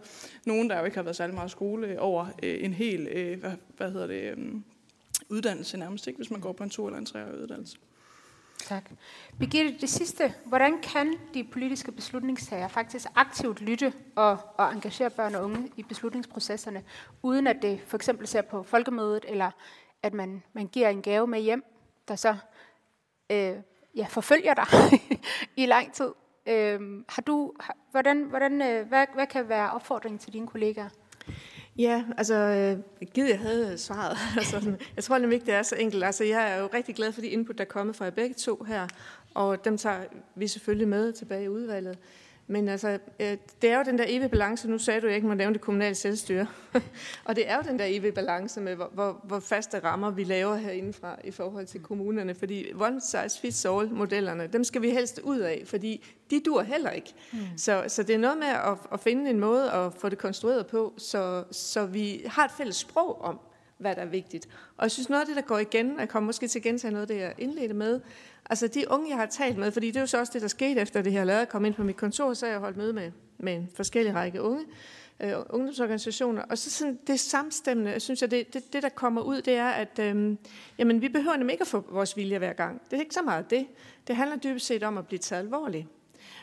nogen, 0.47 0.71
der 0.71 0.79
jo 0.79 0.85
ikke 0.85 0.97
har 0.97 1.03
været 1.03 1.17
særlig 1.17 1.35
meget 1.35 1.51
skole 1.51 2.01
over 2.01 2.27
øh, 2.43 2.65
en 2.65 2.73
hel, 2.73 3.07
øh, 3.07 3.41
hvad, 3.41 3.53
hvad 3.77 3.91
hedder 3.93 4.07
det, 4.07 4.39
øh, 4.39 4.55
uddannelse 5.29 5.77
nærmest, 5.77 6.07
ikke, 6.07 6.17
hvis 6.17 6.31
man 6.31 6.41
går 6.41 6.53
på 6.53 6.65
en 6.65 6.71
to- 6.71 6.87
eller 6.87 6.99
en 6.99 7.07
treårig 7.07 7.43
uddannelse. 7.43 7.79
Tak. 8.59 8.91
Birgitte, 9.39 9.81
det 9.81 9.89
sidste. 9.89 10.35
Hvordan 10.45 10.81
kan 10.83 11.15
de 11.35 11.45
politiske 11.45 11.93
beslutningstager 11.93 12.69
faktisk 12.69 13.07
aktivt 13.15 13.61
lytte 13.61 13.93
og, 14.17 14.39
og 14.57 14.73
engagere 14.73 15.11
børn 15.11 15.35
og 15.35 15.45
unge 15.45 15.71
i 15.77 15.83
beslutningsprocesserne, 15.83 16.85
uden 17.23 17.47
at 17.47 17.57
det 17.63 17.81
for 17.87 17.97
eksempel 17.97 18.27
ser 18.27 18.43
på 18.43 18.63
folkemødet, 18.63 19.25
eller 19.29 19.51
at 20.03 20.15
man, 20.15 20.43
man 20.53 20.67
giver 20.67 20.89
en 20.89 21.03
gave 21.03 21.27
med 21.27 21.41
hjem, 21.41 21.65
der 22.09 22.17
så 22.17 22.37
øh, 23.31 23.55
ja, 23.97 24.07
forfølger 24.09 24.55
dig 24.55 24.67
i 25.63 25.67
lang 25.67 25.93
tid? 25.93 26.13
Øh, 26.51 26.81
har 27.09 27.23
du, 27.23 27.53
har, 27.61 27.77
hvordan, 27.91 28.23
hvordan, 28.23 28.63
øh, 28.63 28.89
hvad, 28.89 29.07
hvad 29.15 29.27
kan 29.27 29.49
være 29.49 29.71
opfordringen 29.71 30.19
til 30.19 30.33
dine 30.33 30.47
kollegaer? 30.47 30.89
Ja, 31.79 32.05
altså, 32.19 32.35
øh, 32.35 33.07
givet 33.07 33.29
jeg 33.29 33.39
havde 33.39 33.79
svaret. 33.79 34.17
altså, 34.37 34.77
jeg 34.97 35.05
tror 35.05 35.19
nemlig 35.19 35.37
ikke, 35.37 35.47
det 35.47 35.55
er 35.55 35.63
så 35.63 35.77
enkelt. 35.77 36.05
Altså, 36.05 36.25
jeg 36.25 36.53
er 36.53 36.61
jo 36.61 36.69
rigtig 36.75 36.95
glad 36.95 37.13
for 37.13 37.21
de 37.21 37.29
input, 37.29 37.59
der 37.59 37.65
er 37.65 37.69
kommet 37.69 37.97
fra 37.97 38.05
jer 38.05 38.11
begge 38.11 38.35
to 38.35 38.65
her, 38.69 38.89
og 39.35 39.65
dem 39.65 39.79
tager 39.79 40.01
vi 40.35 40.47
selvfølgelig 40.47 40.89
med 40.89 41.13
tilbage 41.13 41.45
i 41.45 41.49
udvalget. 41.49 41.99
Men 42.51 42.69
altså, 42.69 42.99
øh, 43.21 43.37
det 43.63 43.71
er 43.71 43.79
jo 43.79 43.83
den 43.85 43.99
der 43.99 44.05
evige 44.09 44.29
balance. 44.29 44.71
Nu 44.71 44.79
sagde 44.79 45.01
du, 45.01 45.07
at 45.07 45.11
jeg 45.11 45.17
ikke 45.17 45.29
må 45.29 45.35
nævne 45.35 45.53
det 45.53 45.61
kommunale 45.61 45.95
selvstyre. 45.95 46.47
og 47.25 47.37
det 47.37 47.51
er 47.51 47.57
jo 47.57 47.63
den 47.69 47.79
der 47.79 47.85
evige 47.89 48.13
balance 48.13 48.61
med, 48.61 48.75
hvor, 48.75 48.91
hvor, 48.95 49.21
hvor 49.25 49.41
faste 49.41 49.79
rammer 49.79 50.11
vi 50.11 50.25
laver 50.25 50.57
herindefra 50.57 51.17
i 51.25 51.31
forhold 51.31 51.67
til 51.67 51.81
kommunerne. 51.81 52.35
Fordi 52.35 52.73
one 52.81 53.01
size 53.01 53.41
fits 53.41 53.65
all 53.65 53.93
modellerne, 53.93 54.47
dem 54.47 54.65
skal 54.65 54.83
vi 54.83 54.91
helst 54.91 55.21
ud 55.25 55.39
af, 55.39 55.63
fordi 55.67 56.05
de 56.31 56.41
dur 56.41 56.63
heller 56.63 56.91
ikke. 56.91 57.15
Mm. 57.33 57.39
Så, 57.57 57.85
så 57.89 58.03
det 58.03 58.15
er 58.15 58.19
noget 58.19 58.39
med 58.39 58.49
at, 58.49 58.79
at 58.93 59.01
finde 59.01 59.31
en 59.31 59.41
måde 59.41 59.71
at 59.71 59.93
få 59.95 60.09
det 60.09 60.19
konstrueret 60.19 60.67
på, 60.67 60.95
så, 60.97 61.45
så 61.51 61.87
vi 61.87 62.23
har 62.27 62.45
et 62.45 62.53
fælles 62.57 62.77
sprog 62.77 63.21
om, 63.23 63.41
hvad 63.79 63.95
der 63.95 64.03
er 64.03 64.07
vigtigt. 64.07 64.49
Og 64.77 64.83
jeg 64.83 64.91
synes, 64.91 65.09
noget 65.09 65.21
af 65.21 65.27
det, 65.27 65.37
der 65.37 65.43
går 65.43 65.59
igen, 65.59 65.99
jeg 65.99 66.09
kommer 66.09 66.27
måske 66.27 66.49
til 66.49 66.59
at 66.59 66.63
gentage 66.63 66.93
noget 66.93 67.03
af 67.03 67.09
det, 67.09 67.17
jeg 67.17 67.35
indledte 67.39 67.75
med, 67.75 68.01
altså 68.51 68.67
de 68.69 68.85
unge, 68.91 69.09
jeg 69.09 69.17
har 69.17 69.27
talt 69.27 69.59
med, 69.59 69.73
fordi 69.73 69.87
det 69.87 69.97
er 69.97 70.01
jo 70.01 70.07
så 70.07 70.19
også 70.19 70.33
det, 70.33 70.43
der 70.43 70.49
skete 70.49 70.81
efter 70.81 71.03
det 71.03 71.13
her 71.13 71.25
lavet, 71.25 71.49
kom 71.49 71.65
ind 71.65 71.75
på 71.75 71.83
mit 71.83 71.97
kontor, 71.97 72.35
så 72.35 72.47
har 72.47 72.53
jeg 72.53 72.61
holdt 72.61 72.77
møde 72.77 72.93
med, 72.93 73.13
med 73.39 73.55
en 73.55 73.71
forskellig 73.75 74.15
række 74.15 74.43
unge, 74.43 74.65
øh, 75.21 75.35
ungdomsorganisationer, 75.51 76.43
og 76.43 76.59
så 76.59 76.71
sådan 76.71 76.99
det 77.07 77.21
samstemmende, 77.21 77.91
jeg 77.91 78.03
synes 78.03 78.23
jeg, 78.23 78.31
det, 78.31 78.55
det, 78.55 78.73
det, 78.73 78.83
der 78.83 78.89
kommer 78.89 79.23
ud, 79.23 79.43
det 79.43 79.55
er, 79.55 79.69
at 79.69 79.99
øh, 79.99 80.37
jamen, 80.79 81.01
vi 81.01 81.09
behøver 81.09 81.37
nemlig 81.37 81.53
ikke 81.55 81.63
at 81.63 81.69
få 81.69 81.85
vores 81.91 82.17
vilje 82.17 82.39
hver 82.39 82.53
gang. 82.53 82.83
Det 82.91 82.97
er 82.97 83.01
ikke 83.01 83.15
så 83.15 83.23
meget 83.23 83.51
det. 83.51 83.67
Det 84.07 84.17
handler 84.17 84.37
dybest 84.37 84.67
set 84.67 84.83
om 84.83 84.99
at 84.99 85.07
blive 85.07 85.19
taget 85.19 85.43
alvorligt. 85.43 85.87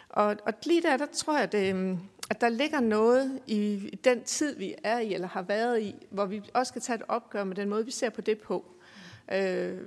Og, 0.10 0.36
og 0.46 0.54
lige 0.66 0.82
der, 0.82 0.98
der 0.98 1.06
tror 1.06 1.34
jeg, 1.34 1.44
at, 1.44 1.76
øh, 1.76 1.98
at 2.30 2.42
der 2.42 2.50
ligger 2.50 2.80
noget 2.80 3.40
i 3.48 3.90
den 4.04 4.24
tid, 4.24 4.58
vi 4.58 4.76
er 4.84 5.00
i, 5.00 5.14
eller 5.14 5.28
har 5.28 5.42
været 5.42 5.82
i, 5.82 5.96
hvor 6.10 6.26
vi 6.26 6.42
også 6.54 6.70
skal 6.70 6.82
tage 6.82 6.96
et 6.96 7.04
opgør 7.08 7.44
med 7.44 7.56
den 7.56 7.70
måde, 7.70 7.86
vi 7.86 7.92
ser 7.92 8.10
på 8.10 8.22
det 8.22 8.38
på. 8.38 8.66
Øh, 9.32 9.78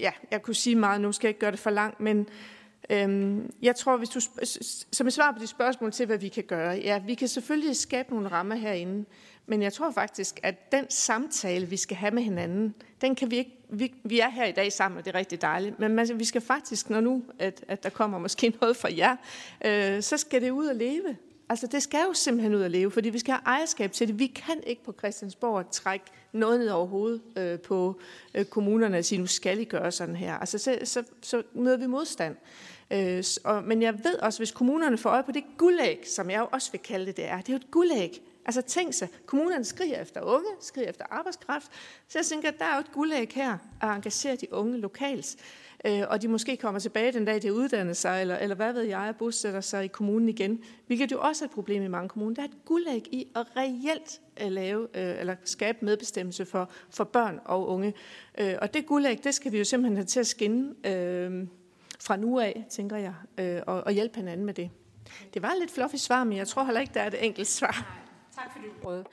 ja, 0.00 0.10
jeg 0.30 0.42
kunne 0.42 0.54
sige 0.54 0.76
meget, 0.76 1.00
nu 1.00 1.12
skal 1.12 1.28
jeg 1.28 1.30
ikke 1.30 1.40
gøre 1.40 1.50
det 1.50 1.58
for 1.58 1.70
langt, 1.70 2.00
men 2.00 2.28
øh, 2.90 3.38
jeg 3.62 3.76
tror, 3.76 3.96
hvis 3.96 4.08
du, 4.08 4.20
som 4.92 5.06
et 5.06 5.12
svar 5.12 5.32
på 5.32 5.38
de 5.38 5.46
spørgsmål 5.46 5.92
til, 5.92 6.06
hvad 6.06 6.18
vi 6.18 6.28
kan 6.28 6.44
gøre, 6.44 6.74
ja, 6.74 6.98
vi 7.06 7.14
kan 7.14 7.28
selvfølgelig 7.28 7.76
skabe 7.76 8.10
nogle 8.10 8.28
rammer 8.28 8.54
herinde, 8.54 9.04
men 9.46 9.62
jeg 9.62 9.72
tror 9.72 9.90
faktisk, 9.90 10.40
at 10.42 10.72
den 10.72 10.90
samtale, 10.90 11.66
vi 11.66 11.76
skal 11.76 11.96
have 11.96 12.10
med 12.10 12.22
hinanden, 12.22 12.74
den 13.00 13.14
kan 13.14 13.30
vi 13.30 13.36
ikke, 13.36 13.56
vi, 13.68 13.94
vi 14.04 14.20
er 14.20 14.28
her 14.28 14.44
i 14.44 14.52
dag 14.52 14.72
sammen, 14.72 14.98
og 14.98 15.04
det 15.04 15.14
er 15.14 15.18
rigtig 15.18 15.42
dejligt, 15.42 15.78
men 15.78 15.94
man, 15.94 16.18
vi 16.18 16.24
skal 16.24 16.40
faktisk, 16.40 16.90
når 16.90 17.00
nu, 17.00 17.24
at, 17.38 17.64
at 17.68 17.82
der 17.82 17.90
kommer 17.90 18.18
måske 18.18 18.48
noget 18.60 18.76
fra 18.76 18.88
jer, 18.96 19.16
øh, 19.64 20.02
så 20.02 20.16
skal 20.16 20.42
det 20.42 20.50
ud 20.50 20.66
og 20.66 20.74
leve. 20.74 21.16
Altså 21.50 21.66
det 21.66 21.82
skal 21.82 22.00
jo 22.08 22.14
simpelthen 22.14 22.54
ud 22.54 22.62
at 22.62 22.70
leve, 22.70 22.90
fordi 22.90 23.08
vi 23.08 23.18
skal 23.18 23.34
have 23.34 23.42
ejerskab 23.46 23.92
til 23.92 24.08
det. 24.08 24.18
Vi 24.18 24.26
kan 24.26 24.62
ikke 24.66 24.84
på 24.84 24.94
Christiansborg 24.98 25.70
trække 25.70 26.04
noget 26.32 26.60
ned 26.60 26.68
over 26.68 26.86
hovedet 26.86 27.20
øh, 27.36 27.60
på 27.60 28.00
øh, 28.34 28.44
kommunerne 28.44 28.98
og 28.98 29.04
sige, 29.04 29.18
nu 29.18 29.26
skal 29.26 29.60
I 29.60 29.64
gøre 29.64 29.92
sådan 29.92 30.16
her. 30.16 30.34
Altså 30.34 30.58
så, 30.58 30.78
så, 30.84 31.02
så 31.22 31.42
møder 31.54 31.76
vi 31.76 31.86
modstand. 31.86 32.36
Øh, 32.90 33.24
og, 33.44 33.64
men 33.64 33.82
jeg 33.82 33.94
ved 34.04 34.18
også, 34.18 34.40
hvis 34.40 34.50
kommunerne 34.50 34.98
får 34.98 35.10
øje 35.10 35.22
på 35.22 35.32
det 35.32 35.44
guldæg, 35.58 36.08
som 36.08 36.30
jeg 36.30 36.38
jo 36.38 36.48
også 36.52 36.72
vil 36.72 36.80
kalde 36.80 37.06
det, 37.06 37.16
det 37.16 37.28
er, 37.28 37.36
det 37.36 37.48
er 37.48 37.52
jo 37.52 37.56
et 37.56 37.70
guldæg. 37.70 38.22
Altså 38.44 38.62
tænk 38.62 38.94
sig, 38.94 39.08
kommunerne 39.26 39.64
skriger 39.64 40.02
efter 40.02 40.20
unge, 40.20 40.48
skriger 40.60 40.88
efter 40.88 41.04
arbejdskraft, 41.10 41.66
så 42.08 42.18
jeg 42.18 42.26
tænker, 42.26 42.50
der 42.50 42.64
er 42.64 42.74
jo 42.74 42.80
et 42.80 42.92
guldæg 42.92 43.28
her 43.34 43.58
at 43.82 43.88
engagere 43.88 44.36
de 44.36 44.52
unge 44.52 44.78
lokalt 44.78 45.36
øh, 45.84 46.02
og 46.08 46.22
de 46.22 46.28
måske 46.28 46.56
kommer 46.56 46.80
tilbage 46.80 47.12
den 47.12 47.24
dag, 47.24 47.42
de 47.42 47.54
uddanner 47.54 47.92
sig, 47.92 48.20
eller, 48.20 48.36
eller 48.36 48.56
hvad 48.56 48.72
ved 48.72 48.82
jeg, 48.82 49.14
bosætter 49.18 49.60
sig 49.60 49.84
i 49.84 49.88
kommunen 49.88 50.28
igen, 50.28 50.62
hvilket 50.86 51.12
jo 51.12 51.20
også 51.20 51.44
er 51.44 51.48
et 51.48 51.54
problem 51.54 51.82
i 51.82 51.88
mange 51.88 52.08
kommuner. 52.08 52.34
Der 52.34 52.42
er 52.42 52.46
et 52.46 52.64
guldæg 52.64 53.06
i 53.12 53.26
at 53.36 53.46
reelt 53.56 54.20
at 54.36 54.46
øh, 54.46 54.52
lave, 54.52 54.82
øh, 54.94 55.20
eller 55.20 55.36
skabe 55.44 55.78
medbestemmelse 55.84 56.44
for, 56.44 56.70
for 56.90 57.04
børn 57.04 57.40
og 57.44 57.68
unge. 57.68 57.94
Øh, 58.38 58.54
og 58.62 58.74
det 58.74 58.86
guldæg, 58.86 59.24
det 59.24 59.34
skal 59.34 59.52
vi 59.52 59.58
jo 59.58 59.64
simpelthen 59.64 59.96
have 59.96 60.06
til 60.06 60.20
at 60.20 60.26
skinne 60.26 60.74
øh, 60.86 61.46
fra 62.00 62.16
nu 62.16 62.40
af, 62.40 62.66
tænker 62.70 62.96
jeg, 62.96 63.14
øh, 63.38 63.62
og, 63.66 63.84
og 63.84 63.92
hjælpe 63.92 64.16
hinanden 64.16 64.46
med 64.46 64.54
det. 64.54 64.70
Det 65.34 65.42
var 65.42 65.52
lidt 65.60 65.70
fluffy 65.70 65.96
svar, 65.96 66.24
men 66.24 66.38
jeg 66.38 66.48
tror 66.48 66.64
heller 66.64 66.80
ikke, 66.80 66.94
der 66.94 67.00
er 67.00 67.06
et 67.06 67.24
enkelt 67.24 67.48
svar. 67.48 67.86
Nej, 68.36 68.44
tak 68.44 68.52
for 68.52 68.60
det 68.60 68.86
råd. 68.86 69.04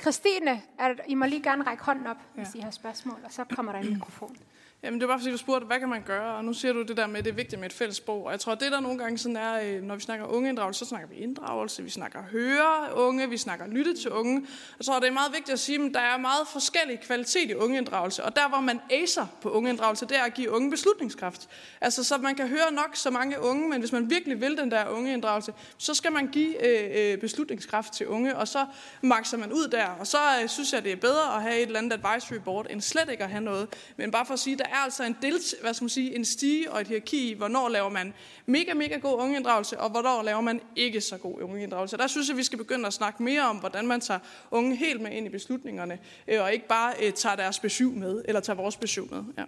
Christine, 0.00 0.62
er, 0.78 0.94
I 1.06 1.14
må 1.14 1.26
lige 1.26 1.42
gerne 1.42 1.62
række 1.64 1.84
hånden 1.84 2.06
op, 2.06 2.16
ja. 2.16 2.42
hvis 2.42 2.54
I 2.54 2.58
har 2.58 2.70
spørgsmål, 2.70 3.18
og 3.24 3.32
så 3.32 3.44
kommer 3.44 3.72
der 3.72 3.78
en 3.78 3.92
mikrofon. 3.92 4.36
Jamen, 4.82 5.00
det 5.00 5.08
var 5.08 5.14
bare 5.14 5.20
fordi, 5.20 5.30
du 5.32 5.36
spurgte, 5.36 5.66
hvad 5.66 5.78
kan 5.78 5.88
man 5.88 6.02
gøre? 6.02 6.36
Og 6.36 6.44
nu 6.44 6.52
siger 6.52 6.72
du 6.72 6.82
det 6.82 6.96
der 6.96 7.06
med, 7.06 7.18
at 7.18 7.24
det 7.24 7.30
er 7.30 7.34
vigtigt 7.34 7.60
med 7.60 7.68
et 7.68 7.72
fælles 7.72 7.96
sprog. 7.96 8.24
Og 8.24 8.32
jeg 8.32 8.40
tror, 8.40 8.54
det 8.54 8.72
der 8.72 8.80
nogle 8.80 8.98
gange 8.98 9.18
sådan 9.18 9.36
er, 9.36 9.60
øh, 9.62 9.82
når 9.82 9.94
vi 9.94 10.00
snakker 10.00 10.26
ungeinddragelse, 10.26 10.78
så 10.78 10.84
snakker 10.84 11.08
vi 11.08 11.14
inddragelse, 11.14 11.82
vi 11.82 11.90
snakker 11.90 12.22
høre 12.30 12.94
unge, 12.94 13.28
vi 13.28 13.36
snakker 13.36 13.66
lytte 13.66 13.96
til 13.96 14.10
unge. 14.10 14.46
Jeg 14.78 14.86
tror, 14.86 15.00
det 15.00 15.08
er 15.08 15.12
meget 15.12 15.32
vigtigt 15.32 15.52
at 15.52 15.60
sige, 15.60 15.84
at 15.84 15.94
der 15.94 16.00
er 16.00 16.18
meget 16.18 16.48
forskellig 16.52 17.00
kvalitet 17.00 17.50
i 17.50 17.54
ungeinddragelse. 17.54 18.24
Og 18.24 18.36
der, 18.36 18.48
hvor 18.48 18.60
man 18.60 18.80
acer 18.90 19.26
på 19.42 19.50
ungeinddragelse, 19.50 20.06
det 20.06 20.16
er 20.16 20.22
at 20.22 20.34
give 20.34 20.50
unge 20.50 20.70
beslutningskraft. 20.70 21.48
Altså, 21.80 22.04
så 22.04 22.18
man 22.18 22.34
kan 22.34 22.48
høre 22.48 22.72
nok 22.72 22.90
så 22.96 23.10
mange 23.10 23.40
unge, 23.40 23.68
men 23.68 23.80
hvis 23.80 23.92
man 23.92 24.10
virkelig 24.10 24.40
vil 24.40 24.56
den 24.56 24.70
der 24.70 24.88
ungeinddragelse, 24.88 25.52
så 25.78 25.94
skal 25.94 26.12
man 26.12 26.28
give 26.28 26.66
øh, 26.66 27.12
øh 27.12 27.18
beslutningskraft 27.18 27.92
til 27.92 28.06
unge, 28.06 28.36
og 28.36 28.48
så 28.48 28.66
makser 29.02 29.36
man 29.36 29.52
ud 29.52 29.68
der. 29.68 29.86
Og 29.86 30.06
så 30.06 30.18
øh, 30.42 30.48
synes 30.48 30.72
jeg, 30.72 30.84
det 30.84 30.92
er 30.92 30.96
bedre 30.96 31.36
at 31.36 31.42
have 31.42 31.56
et 31.56 31.62
eller 31.62 31.78
andet 31.78 31.92
advisory 31.92 32.38
board, 32.44 32.66
end 32.70 32.80
slet 32.80 33.10
ikke 33.10 33.24
at 33.24 33.30
have 33.30 33.44
noget. 33.44 33.68
Men 33.96 34.10
bare 34.10 34.26
for 34.26 34.34
at 34.34 34.40
sige, 34.40 34.56
er 34.72 34.76
altså 34.84 35.04
en, 35.04 35.16
del, 35.22 35.34
hvad 35.62 35.74
skal 35.74 35.84
man 35.84 35.88
sige, 35.88 36.16
en 36.16 36.24
stige 36.24 36.72
og 36.72 36.80
et 36.80 36.86
hierarki 36.86 37.30
i, 37.30 37.34
hvornår 37.34 37.68
laver 37.68 37.88
man 37.88 38.14
mega, 38.46 38.74
mega 38.74 38.96
god 38.98 39.20
ungeinddragelse, 39.20 39.80
og 39.80 39.90
hvornår 39.90 40.22
laver 40.22 40.40
man 40.40 40.60
ikke 40.76 41.00
så 41.00 41.16
god 41.16 41.42
ungeinddragelse. 41.42 41.96
Der 41.96 42.06
synes 42.06 42.28
jeg, 42.28 42.36
vi 42.36 42.42
skal 42.42 42.58
begynde 42.58 42.86
at 42.86 42.92
snakke 42.92 43.22
mere 43.22 43.42
om, 43.42 43.56
hvordan 43.56 43.86
man 43.86 44.00
tager 44.00 44.20
unge 44.50 44.76
helt 44.76 45.00
med 45.00 45.10
ind 45.10 45.26
i 45.26 45.30
beslutningerne, 45.30 45.98
øh, 46.28 46.42
og 46.42 46.52
ikke 46.52 46.68
bare 46.68 46.94
øh, 47.02 47.12
tager 47.12 47.36
deres 47.36 47.58
besøg 47.58 47.88
med, 47.88 48.22
eller 48.24 48.40
tager 48.40 48.56
vores 48.56 48.76
besøg 48.76 49.04
med. 49.10 49.24
Ja. 49.38 49.44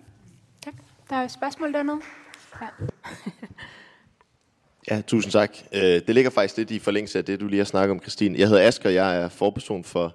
Tak. 0.64 0.75
Der 1.11 1.16
er 1.16 1.25
et 1.25 1.33
spørgsmål 1.33 1.73
dernede. 1.73 2.01
Ja. 2.61 2.66
Ja, 4.91 5.01
tusind 5.07 5.33
tak. 5.33 5.57
Øh, 5.73 5.83
det 5.83 6.14
ligger 6.14 6.31
faktisk 6.31 6.57
lidt 6.57 6.71
i 6.71 6.79
forlængelse 6.79 7.18
af 7.18 7.25
det, 7.25 7.41
du 7.41 7.47
lige 7.47 7.59
har 7.59 7.64
snakket 7.64 7.91
om, 7.91 8.01
Christine. 8.01 8.39
Jeg 8.39 8.49
hedder 8.49 8.66
Asger, 8.66 8.91
jeg 8.91 9.16
er 9.23 9.29
forperson 9.29 9.85
for 9.85 10.14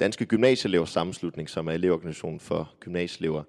Danske 0.00 0.26
Gymnasieelevers 0.26 0.90
Sammenslutning, 0.90 1.50
som 1.50 1.68
er 1.68 1.72
elevorganisation 1.72 2.40
for 2.40 2.72
gymnasieelever. 2.80 3.42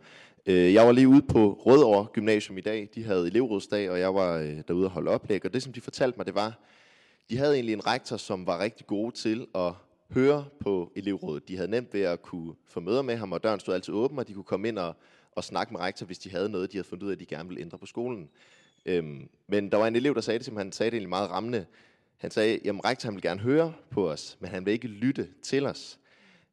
Øh, 0.46 0.74
jeg 0.74 0.86
var 0.86 0.92
lige 0.92 1.08
ude 1.08 1.22
på 1.22 1.62
Rødovre 1.66 2.06
Gymnasium 2.14 2.58
i 2.58 2.62
dag. 2.62 2.90
De 2.96 3.04
havde 3.04 3.28
elevrådsdag, 3.28 3.90
og 3.90 4.00
jeg 4.00 4.16
var 4.16 4.38
øh, 4.38 4.62
derude 4.68 4.86
og 4.86 4.92
holde 4.92 5.12
oplæg. 5.12 5.46
Og 5.46 5.54
det, 5.54 5.64
som 5.64 5.74
de 5.74 5.82
fortalte 5.82 6.18
mig, 6.18 6.26
det 6.26 6.36
var, 6.36 6.60
de 7.30 7.38
havde 7.38 7.54
egentlig 7.54 7.74
en 7.74 7.88
rektor, 7.88 8.18
som 8.18 8.48
var 8.48 8.60
rigtig 8.60 8.88
gode 8.88 9.16
til 9.16 9.48
at 9.56 9.74
høre 10.10 10.46
på 10.60 10.92
elevrådet. 10.96 11.48
De 11.48 11.56
havde 11.56 11.72
nemt 11.72 11.94
ved 11.94 12.02
at 12.02 12.22
kunne 12.22 12.54
få 12.68 12.80
møder 12.80 13.02
med 13.02 13.16
ham, 13.16 13.32
og 13.32 13.44
døren 13.44 13.60
stod 13.60 13.74
altid 13.74 13.94
åben, 13.94 14.20
og 14.20 14.28
de 14.28 14.34
kunne 14.34 14.44
komme 14.44 14.68
ind 14.68 14.80
og, 14.80 14.96
og 15.32 15.44
snakke 15.44 15.74
med 15.74 15.82
rektor, 15.82 16.06
hvis 16.06 16.20
de 16.20 16.32
havde 16.32 16.50
noget, 16.50 16.72
de 16.72 16.78
havde 16.78 16.88
fundet 16.88 17.04
ud 17.04 17.10
af, 17.10 17.16
at 17.16 17.20
de 17.20 17.26
gerne 17.26 17.50
ville 17.50 17.62
ændre 17.62 17.78
på 17.78 17.86
skolen. 17.86 18.30
Øhm, 18.86 19.30
men 19.48 19.72
der 19.72 19.78
var 19.78 19.88
en 19.88 19.96
elev, 19.96 20.16
der 20.16 20.22
sagde 20.22 20.38
det, 20.38 20.46
som 20.46 20.58
han 20.58 20.72
sagde 20.72 20.92
det 20.92 20.98
egentlig 20.98 21.10
meget 21.10 21.30
rammende. 21.30 21.66
Han 22.18 22.32
sagde, 22.32 22.60
jamen 22.66 22.86
rektor 22.86 23.08
han 23.08 23.16
vil 23.16 23.22
gerne 23.22 23.42
høre 23.42 23.74
på 23.90 24.10
os, 24.10 24.38
men 24.40 24.50
han 24.50 24.66
vil 24.66 24.74
ikke 24.74 24.88
lytte 24.88 25.28
til 25.42 25.66
os. 25.66 26.00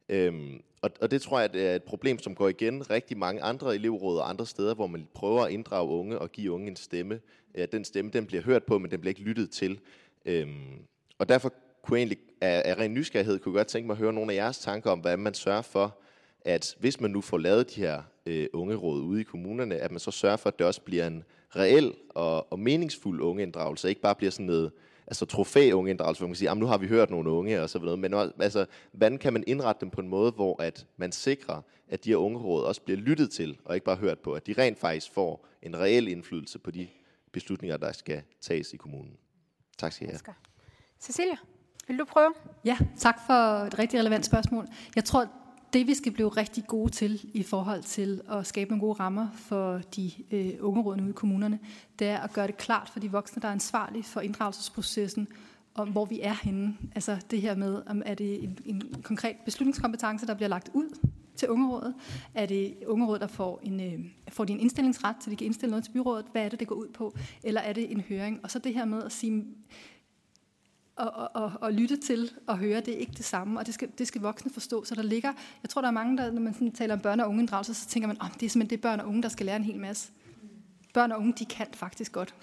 Øhm, 0.09 0.63
og, 0.83 0.91
og 1.01 1.11
det 1.11 1.23
tror 1.23 1.41
jeg 1.41 1.53
det 1.53 1.67
er 1.67 1.75
et 1.75 1.83
problem, 1.83 2.19
som 2.19 2.35
går 2.35 2.49
igen 2.49 2.91
rigtig 2.91 3.19
mange 3.19 3.43
andre 3.43 3.75
elevråd 3.75 4.19
og 4.19 4.29
andre 4.29 4.47
steder, 4.47 4.75
hvor 4.75 4.87
man 4.87 5.09
prøver 5.15 5.43
at 5.43 5.53
inddrage 5.53 5.89
unge 5.89 6.19
og 6.19 6.33
give 6.33 6.53
unge 6.53 6.69
en 6.69 6.77
stemme. 6.77 7.21
Ja, 7.57 7.67
den 7.67 7.85
stemme 7.85 8.11
den 8.11 8.27
bliver 8.27 8.43
hørt 8.43 8.65
på, 8.65 8.79
men 8.79 8.91
den 8.91 9.01
bliver 9.01 9.11
ikke 9.11 9.21
lyttet 9.21 9.51
til. 9.51 9.81
Øhm, 10.25 10.79
og 11.19 11.29
derfor 11.29 11.53
kunne 11.83 11.99
jeg 11.99 12.03
egentlig 12.03 12.19
af, 12.41 12.63
af 12.65 12.79
ren 12.79 12.95
nysgerrighed 12.95 13.39
kunne 13.39 13.53
jeg 13.53 13.59
godt 13.59 13.69
tænke 13.69 13.87
mig 13.87 13.95
at 13.95 13.99
høre 13.99 14.13
nogle 14.13 14.33
af 14.33 14.37
jeres 14.37 14.59
tanker 14.59 14.91
om, 14.91 14.99
hvordan 14.99 15.19
man 15.19 15.35
sørger 15.35 15.63
for, 15.63 15.99
at 16.41 16.77
hvis 16.79 17.01
man 17.01 17.11
nu 17.11 17.21
får 17.21 17.39
lavet 17.39 17.75
de 17.75 17.81
her 17.81 18.03
øh, 18.27 18.47
ungeråd 18.53 19.01
ude 19.01 19.21
i 19.21 19.25
kommunerne, 19.25 19.77
at 19.77 19.91
man 19.91 20.01
så 20.01 20.11
sørger 20.11 20.37
for, 20.37 20.49
at 20.49 20.59
det 20.59 20.67
også 20.67 20.81
bliver 20.81 21.07
en 21.07 21.25
reel 21.57 21.95
og, 22.09 22.53
og 22.53 22.59
meningsfuld 22.59 23.21
ungeinddragelse, 23.21 23.89
ikke 23.89 24.01
bare 24.01 24.15
bliver 24.15 24.31
sådan 24.31 24.47
noget 24.47 24.73
altså 25.11 25.27
trofæ 25.27 25.73
unge 25.73 25.91
inddragelse, 25.91 26.21
hvor 26.21 26.27
man 26.27 26.33
kan 26.33 26.39
sige, 26.39 26.55
nu 26.55 26.67
har 26.67 26.79
vi 26.79 26.87
hørt 26.87 27.11
nogle 27.11 27.31
unge 27.31 27.63
og 27.63 27.71
så 27.71 27.79
videre, 27.79 27.97
men 27.97 28.15
altså, 28.15 28.67
hvordan 28.93 29.19
kan 29.19 29.33
man 29.33 29.45
indrette 29.47 29.81
dem 29.81 29.91
på 29.91 30.01
en 30.01 30.09
måde, 30.09 30.33
hvor 30.33 30.63
at 30.63 30.87
man 30.97 31.13
sikrer, 31.13 31.63
at 31.89 32.05
de 32.05 32.11
her 32.11 32.17
ungeråd 32.17 32.65
også 32.65 32.83
bliver 32.83 33.01
lyttet 33.01 33.31
til, 33.31 33.59
og 33.65 33.75
ikke 33.75 33.85
bare 33.85 33.97
hørt 33.97 34.19
på, 34.19 34.33
at 34.33 34.47
de 34.47 34.55
rent 34.59 34.79
faktisk 34.79 35.13
får 35.13 35.47
en 35.63 35.79
reel 35.79 36.09
indflydelse 36.09 36.59
på 36.59 36.71
de 36.71 36.89
beslutninger, 37.33 37.77
der 37.77 37.93
skal 37.93 38.23
tages 38.41 38.73
i 38.73 38.77
kommunen. 38.77 39.17
Tak 39.79 39.93
skal 39.93 40.07
I 40.07 40.11
have. 40.11 40.35
Cecilia, 41.01 41.37
vil 41.89 41.99
du 41.99 42.05
prøve? 42.05 42.35
Ja, 42.65 42.79
tak 42.99 43.19
for 43.27 43.65
et 43.67 43.79
rigtig 43.79 44.01
relevant 44.01 44.27
spørgsmål. 44.27 44.67
Jeg 44.97 45.05
tror, 45.05 45.27
det 45.73 45.87
vi 45.87 45.95
skal 45.95 46.13
blive 46.13 46.29
rigtig 46.29 46.67
gode 46.67 46.93
til 46.93 47.31
i 47.35 47.43
forhold 47.43 47.83
til 47.83 48.21
at 48.31 48.47
skabe 48.47 48.71
nogle 48.71 48.81
gode 48.81 49.01
rammer 49.01 49.29
for 49.35 49.81
de 49.97 50.13
øh, 50.31 50.51
unge 50.61 50.83
rådene 50.83 51.03
ude 51.03 51.11
i 51.11 51.13
kommunerne, 51.13 51.59
det 51.99 52.07
er 52.09 52.19
at 52.19 52.33
gøre 52.33 52.47
det 52.47 52.57
klart 52.57 52.89
for 52.89 53.01
de 53.01 53.11
voksne, 53.11 53.43
der 53.43 53.49
er 53.49 53.53
ansvarlige 53.53 54.03
for 54.03 54.21
inddragelsesprocessen, 54.21 55.29
om 55.75 55.89
hvor 55.89 56.05
vi 56.05 56.21
er 56.21 56.35
henne. 56.43 56.77
Altså 56.95 57.17
det 57.31 57.41
her 57.41 57.55
med, 57.55 57.83
om 57.87 58.03
er 58.07 58.15
det 58.15 58.45
en, 58.45 58.59
en 58.65 58.83
konkret 59.03 59.37
beslutningskompetence, 59.45 60.27
der 60.27 60.35
bliver 60.35 60.49
lagt 60.49 60.71
ud 60.75 61.09
til 61.37 61.49
ungerådet? 61.49 61.95
Er 62.35 62.47
det 62.47 62.75
ungerådet, 62.87 63.21
der 63.21 63.27
får, 63.27 63.61
en, 63.63 63.81
øh, 63.81 64.05
får 64.29 64.45
de 64.45 64.53
en 64.53 64.61
indstillingsret, 64.61 65.17
så 65.21 65.31
de 65.31 65.37
kan 65.37 65.45
indstille 65.45 65.71
noget 65.71 65.85
til 65.85 65.93
byrådet? 65.93 66.27
Hvad 66.33 66.45
er 66.45 66.49
det, 66.49 66.61
det 66.61 66.69
går 66.69 66.75
ud 66.75 66.89
på? 66.95 67.17
Eller 67.43 67.61
er 67.61 67.73
det 67.73 67.93
en 67.93 68.01
høring? 68.01 68.41
Og 68.43 68.51
så 68.51 68.59
det 68.59 68.75
her 68.75 68.85
med 68.85 69.03
at 69.03 69.13
sige, 69.13 69.45
og, 70.97 71.31
og, 71.35 71.53
og 71.61 71.73
lytte 71.73 71.97
til 71.97 72.31
og 72.47 72.59
høre, 72.59 72.81
det 72.81 72.95
er 72.95 72.99
ikke 72.99 73.13
det 73.17 73.25
samme, 73.25 73.61
og 73.61 73.67
det 73.67 73.75
skal, 73.75 73.89
det 73.99 74.09
skal 74.09 74.21
voksne 74.21 74.51
forstå. 74.51 74.85
Så 74.85 74.95
der 74.95 75.03
ligger, 75.03 75.33
jeg 75.63 75.71
tror, 75.71 75.81
der 75.81 75.89
er 75.89 75.93
mange, 75.93 76.17
der, 76.17 76.33
når 76.33 76.41
man 76.41 76.55
sådan 76.55 76.73
taler 76.73 76.95
om 76.95 77.01
børn 77.01 77.21
og 77.21 77.29
unge 77.29 77.41
inddragelse, 77.41 77.75
så 77.75 77.89
tænker 77.89 78.07
man, 78.07 78.17
oh, 78.23 78.29
det 78.41 78.43
er 78.43 78.51
simpelthen 78.51 78.71
det 78.71 78.81
børn 78.81 79.01
og 79.01 79.09
unge, 79.09 79.23
der 79.23 79.29
skal 79.29 79.47
lære 79.47 79.57
en 79.57 79.65
hel 79.65 79.79
masse. 79.79 80.13
Børn 80.95 81.13
og 81.13 81.19
unge, 81.19 81.35
de 81.39 81.45
kan 81.45 81.67
faktisk 81.73 82.13
godt. 82.13 82.35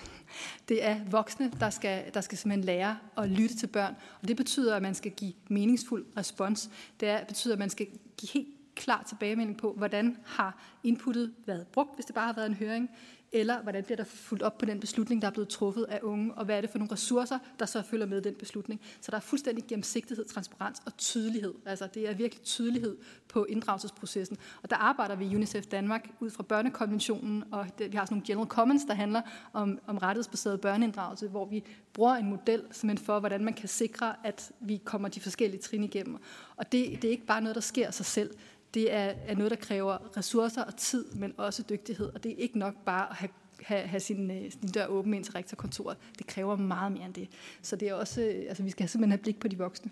Det 0.69 0.85
er 0.85 0.99
voksne, 1.09 1.51
der 1.59 1.69
skal, 1.69 2.03
der 2.13 2.21
skal 2.21 2.37
simpelthen 2.37 2.65
lære 2.65 2.97
at 3.17 3.29
lytte 3.29 3.55
til 3.55 3.67
børn. 3.67 3.95
Og 4.21 4.27
det 4.27 4.37
betyder, 4.37 4.75
at 4.75 4.81
man 4.81 4.95
skal 4.95 5.11
give 5.11 5.33
meningsfuld 5.49 6.05
respons. 6.17 6.69
Det 6.99 7.09
er, 7.09 7.25
betyder, 7.25 7.53
at 7.53 7.59
man 7.59 7.69
skal 7.69 7.87
give 8.17 8.29
helt 8.33 8.47
klar 8.75 9.03
tilbagemelding 9.07 9.57
på, 9.57 9.73
hvordan 9.77 10.17
har 10.25 10.63
inputtet 10.83 11.33
været 11.45 11.67
brugt, 11.67 11.95
hvis 11.95 12.05
det 12.05 12.15
bare 12.15 12.25
har 12.25 12.33
været 12.33 12.47
en 12.47 12.53
høring 12.53 12.89
eller 13.31 13.61
hvordan 13.61 13.83
bliver 13.83 13.97
der 13.97 14.03
fuldt 14.03 14.43
op 14.43 14.57
på 14.57 14.65
den 14.65 14.79
beslutning, 14.79 15.21
der 15.21 15.27
er 15.27 15.31
blevet 15.31 15.49
truffet 15.49 15.83
af 15.83 15.99
unge, 16.03 16.33
og 16.33 16.45
hvad 16.45 16.57
er 16.57 16.61
det 16.61 16.69
for 16.69 16.77
nogle 16.77 16.91
ressourcer, 16.91 17.39
der 17.59 17.65
så 17.65 17.81
følger 17.81 18.05
med 18.05 18.21
den 18.21 18.35
beslutning. 18.35 18.81
Så 19.01 19.11
der 19.11 19.17
er 19.17 19.21
fuldstændig 19.21 19.63
gennemsigtighed, 19.67 20.25
transparens 20.25 20.81
og 20.85 20.97
tydelighed. 20.97 21.53
Altså 21.65 21.87
det 21.93 22.09
er 22.09 22.13
virkelig 22.13 22.43
tydelighed 22.43 22.97
på 23.27 23.45
inddragelsesprocessen. 23.45 24.37
Og 24.63 24.69
der 24.69 24.75
arbejder 24.75 25.15
vi 25.15 25.25
i 25.25 25.35
UNICEF 25.35 25.65
Danmark 25.65 26.09
ud 26.19 26.29
fra 26.29 26.43
børnekonventionen, 26.43 27.43
og 27.51 27.67
det, 27.77 27.91
vi 27.91 27.97
har 27.97 28.05
sådan 28.05 28.15
nogle 28.15 28.27
general 28.27 28.47
comments, 28.47 28.85
der 28.85 28.93
handler 28.93 29.21
om, 29.53 29.79
om 29.87 29.97
rettighedsbaseret 29.97 30.61
børneinddragelse, 30.61 31.27
hvor 31.27 31.45
vi 31.45 31.63
bruger 31.93 32.15
en 32.15 32.29
model 32.29 32.63
simpelthen 32.71 33.05
for, 33.05 33.19
hvordan 33.19 33.43
man 33.43 33.53
kan 33.53 33.69
sikre, 33.69 34.15
at 34.23 34.51
vi 34.59 34.81
kommer 34.85 35.07
de 35.07 35.19
forskellige 35.19 35.61
trin 35.61 35.83
igennem. 35.83 36.17
Og 36.55 36.71
det, 36.71 37.01
det 37.01 37.07
er 37.07 37.11
ikke 37.11 37.25
bare 37.25 37.41
noget, 37.41 37.55
der 37.55 37.61
sker 37.61 37.87
af 37.87 37.93
sig 37.93 38.05
selv 38.05 38.29
det 38.77 38.93
er, 38.93 39.13
er 39.27 39.35
noget, 39.35 39.51
der 39.51 39.57
kræver 39.57 40.17
ressourcer 40.17 40.63
og 40.63 40.75
tid, 40.75 41.05
men 41.11 41.33
også 41.37 41.63
dygtighed. 41.69 42.11
Og 42.15 42.23
det 42.23 42.31
er 42.31 42.35
ikke 42.37 42.59
nok 42.59 42.73
bare 42.85 43.09
at 43.09 43.15
have 43.15 43.29
have, 43.61 43.87
have 43.87 43.99
sin, 43.99 44.31
øh, 44.31 44.51
sin 44.51 44.69
dør 44.69 44.85
åben 44.85 45.13
ind 45.13 45.23
til 45.23 45.33
rektorkontoret. 45.33 45.97
Det 46.17 46.27
kræver 46.27 46.55
meget 46.55 46.91
mere 46.91 47.05
end 47.05 47.13
det. 47.13 47.29
Så 47.61 47.75
det 47.75 47.89
er 47.89 47.93
også, 47.93 48.21
øh, 48.21 48.45
altså 48.47 48.63
vi 48.63 48.69
skal 48.69 48.89
simpelthen 48.89 49.11
have 49.11 49.21
blik 49.21 49.39
på 49.39 49.47
de 49.47 49.57
voksne. 49.57 49.91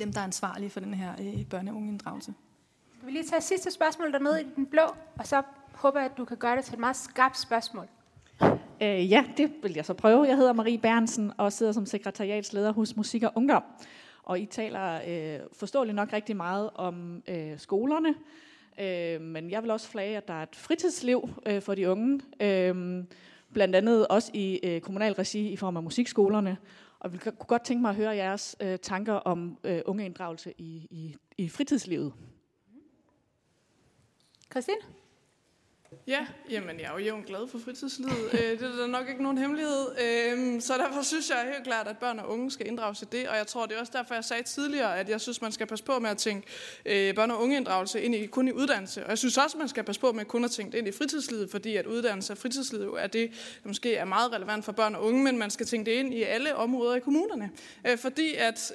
Dem, 0.00 0.12
der 0.12 0.20
er 0.20 0.24
ansvarlige 0.24 0.70
for 0.70 0.80
den 0.80 0.94
her 0.94 1.12
øh, 1.20 1.44
børne- 1.54 1.70
og 1.70 1.76
ungeinddragelse. 1.76 2.34
Jeg 3.00 3.06
vil 3.06 3.12
lige 3.12 3.24
tage 3.24 3.40
sidste 3.40 3.70
spørgsmål 3.70 4.12
dernede 4.12 4.42
i 4.42 4.46
den 4.56 4.66
blå, 4.66 4.82
og 5.18 5.26
så 5.26 5.42
håber 5.74 6.00
jeg, 6.00 6.10
at 6.10 6.18
du 6.18 6.24
kan 6.24 6.36
gøre 6.36 6.56
det 6.56 6.64
til 6.64 6.74
et 6.74 6.80
meget 6.80 6.96
skarpt 6.96 7.38
spørgsmål. 7.38 7.88
Øh, 8.82 9.10
ja, 9.10 9.24
det 9.36 9.52
vil 9.62 9.72
jeg 9.72 9.84
så 9.84 9.94
prøve. 9.94 10.24
Jeg 10.24 10.36
hedder 10.36 10.52
Marie 10.52 10.78
Bernsen 10.78 11.32
og 11.36 11.52
sidder 11.52 11.72
som 11.72 11.86
sekretariatsleder 11.86 12.72
hos 12.72 12.96
Musik 12.96 13.22
og 13.22 13.32
Ungdom. 13.34 13.62
Og 14.26 14.40
I 14.40 14.46
taler 14.46 15.00
øh, 15.08 15.40
forståeligt 15.52 15.94
nok 15.96 16.12
rigtig 16.12 16.36
meget 16.36 16.70
om 16.74 17.22
øh, 17.28 17.58
skolerne, 17.58 18.14
øh, 18.80 19.20
men 19.20 19.50
jeg 19.50 19.62
vil 19.62 19.70
også 19.70 19.88
flage, 19.88 20.16
at 20.16 20.28
der 20.28 20.34
er 20.34 20.42
et 20.42 20.56
fritidsliv 20.56 21.28
øh, 21.46 21.62
for 21.62 21.74
de 21.74 21.90
unge, 21.90 22.20
øh, 22.40 23.04
blandt 23.52 23.76
andet 23.76 24.06
også 24.06 24.30
i 24.34 24.60
øh, 24.64 24.80
kommunal 24.80 25.12
regi 25.12 25.48
i 25.48 25.56
form 25.56 25.76
af 25.76 25.82
musikskolerne. 25.82 26.56
Og 26.98 27.12
vi 27.12 27.18
kunne 27.18 27.32
godt 27.32 27.64
tænke 27.64 27.82
mig 27.82 27.88
at 27.88 27.96
høre 27.96 28.16
jeres 28.16 28.56
øh, 28.60 28.78
tanker 28.78 29.14
om 29.14 29.58
øh, 29.64 29.82
ungeinddragelse 29.86 30.54
i, 30.58 30.86
i, 30.90 31.16
i 31.38 31.48
fritidslivet. 31.48 32.12
Christine? 34.50 34.95
Ja, 36.08 36.26
jamen 36.50 36.80
jeg 36.80 36.86
er 36.86 36.92
jo 36.92 36.98
jævnt 36.98 37.26
glad 37.26 37.48
for 37.48 37.58
fritidslivet. 37.58 38.28
Øh, 38.32 38.40
det 38.40 38.62
er 38.62 38.76
der 38.76 38.86
nok 38.86 39.08
ikke 39.08 39.22
nogen 39.22 39.38
hemmelighed. 39.38 39.86
Øhm, 40.04 40.60
så 40.60 40.74
derfor 40.78 41.02
synes 41.02 41.30
jeg 41.30 41.38
helt 41.52 41.64
klart, 41.64 41.88
at 41.88 41.98
børn 41.98 42.18
og 42.18 42.30
unge 42.30 42.50
skal 42.50 42.66
inddrages 42.66 43.02
i 43.02 43.04
det. 43.04 43.28
Og 43.28 43.36
jeg 43.36 43.46
tror, 43.46 43.66
det 43.66 43.76
er 43.76 43.80
også 43.80 43.92
derfor, 43.96 44.14
jeg 44.14 44.24
sagde 44.24 44.42
tidligere, 44.42 44.98
at 44.98 45.08
jeg 45.08 45.20
synes, 45.20 45.42
man 45.42 45.52
skal 45.52 45.66
passe 45.66 45.84
på 45.84 45.98
med 45.98 46.10
at 46.10 46.18
tænke 46.18 46.46
øh, 46.86 47.14
børn- 47.14 47.30
og 47.30 47.42
ungeinddragelse 47.42 48.02
ind 48.02 48.14
i, 48.14 48.26
kun 48.26 48.48
i 48.48 48.52
uddannelse. 48.52 49.04
Og 49.04 49.10
jeg 49.10 49.18
synes 49.18 49.38
også, 49.38 49.58
man 49.58 49.68
skal 49.68 49.84
passe 49.84 50.00
på 50.00 50.12
med 50.12 50.24
kun 50.24 50.44
at 50.44 50.50
tænke 50.50 50.72
det 50.72 50.78
ind 50.78 50.88
i 50.88 50.92
fritidslivet, 50.92 51.50
fordi 51.50 51.76
at 51.76 51.86
uddannelse 51.86 52.32
og 52.32 52.38
fritidsliv 52.38 52.96
er 53.00 53.06
det, 53.06 53.30
der 53.62 53.68
måske 53.68 53.94
er 53.94 54.04
meget 54.04 54.32
relevant 54.32 54.64
for 54.64 54.72
børn 54.72 54.94
og 54.94 55.04
unge, 55.04 55.24
men 55.24 55.38
man 55.38 55.50
skal 55.50 55.66
tænke 55.66 55.90
det 55.90 55.96
ind 55.96 56.14
i 56.14 56.22
alle 56.22 56.56
områder 56.56 56.96
i 56.96 57.00
kommunerne. 57.00 57.50
Øh, 57.86 57.98
fordi 57.98 58.34
at 58.34 58.72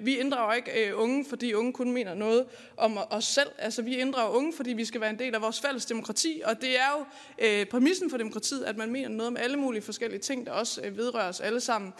vi 0.00 0.18
inddrager 0.18 0.54
ikke 0.54 0.96
unge, 0.96 1.24
fordi 1.28 1.54
unge 1.54 1.72
kun 1.72 1.92
mener 1.92 2.14
noget 2.14 2.44
om 2.76 2.98
os 3.10 3.24
selv. 3.24 3.48
Altså 3.58 3.82
vi 3.82 3.96
inddrager 3.96 4.36
unge, 4.36 4.52
fordi 4.56 4.72
vi 4.72 4.84
skal 4.84 5.00
være 5.00 5.10
en 5.10 5.18
del 5.18 5.34
af 5.34 5.42
vores 5.42 5.60
fælles 5.60 5.86
demokrati, 5.86 6.42
og 6.44 6.60
det 6.60 6.65
er 6.74 6.90
jo 6.98 7.04
øh, 7.46 7.66
præmissen 7.66 8.10
for 8.10 8.16
demokratiet, 8.16 8.64
at 8.64 8.76
man 8.76 8.92
mener 8.92 9.08
noget 9.08 9.26
om 9.26 9.36
alle 9.36 9.56
mulige 9.56 9.82
forskellige 9.82 10.20
ting, 10.20 10.46
der 10.46 10.52
også 10.52 10.82
øh, 10.82 10.96
vedrører 10.96 11.28
os 11.28 11.40
alle 11.40 11.60
sammen. 11.60 11.92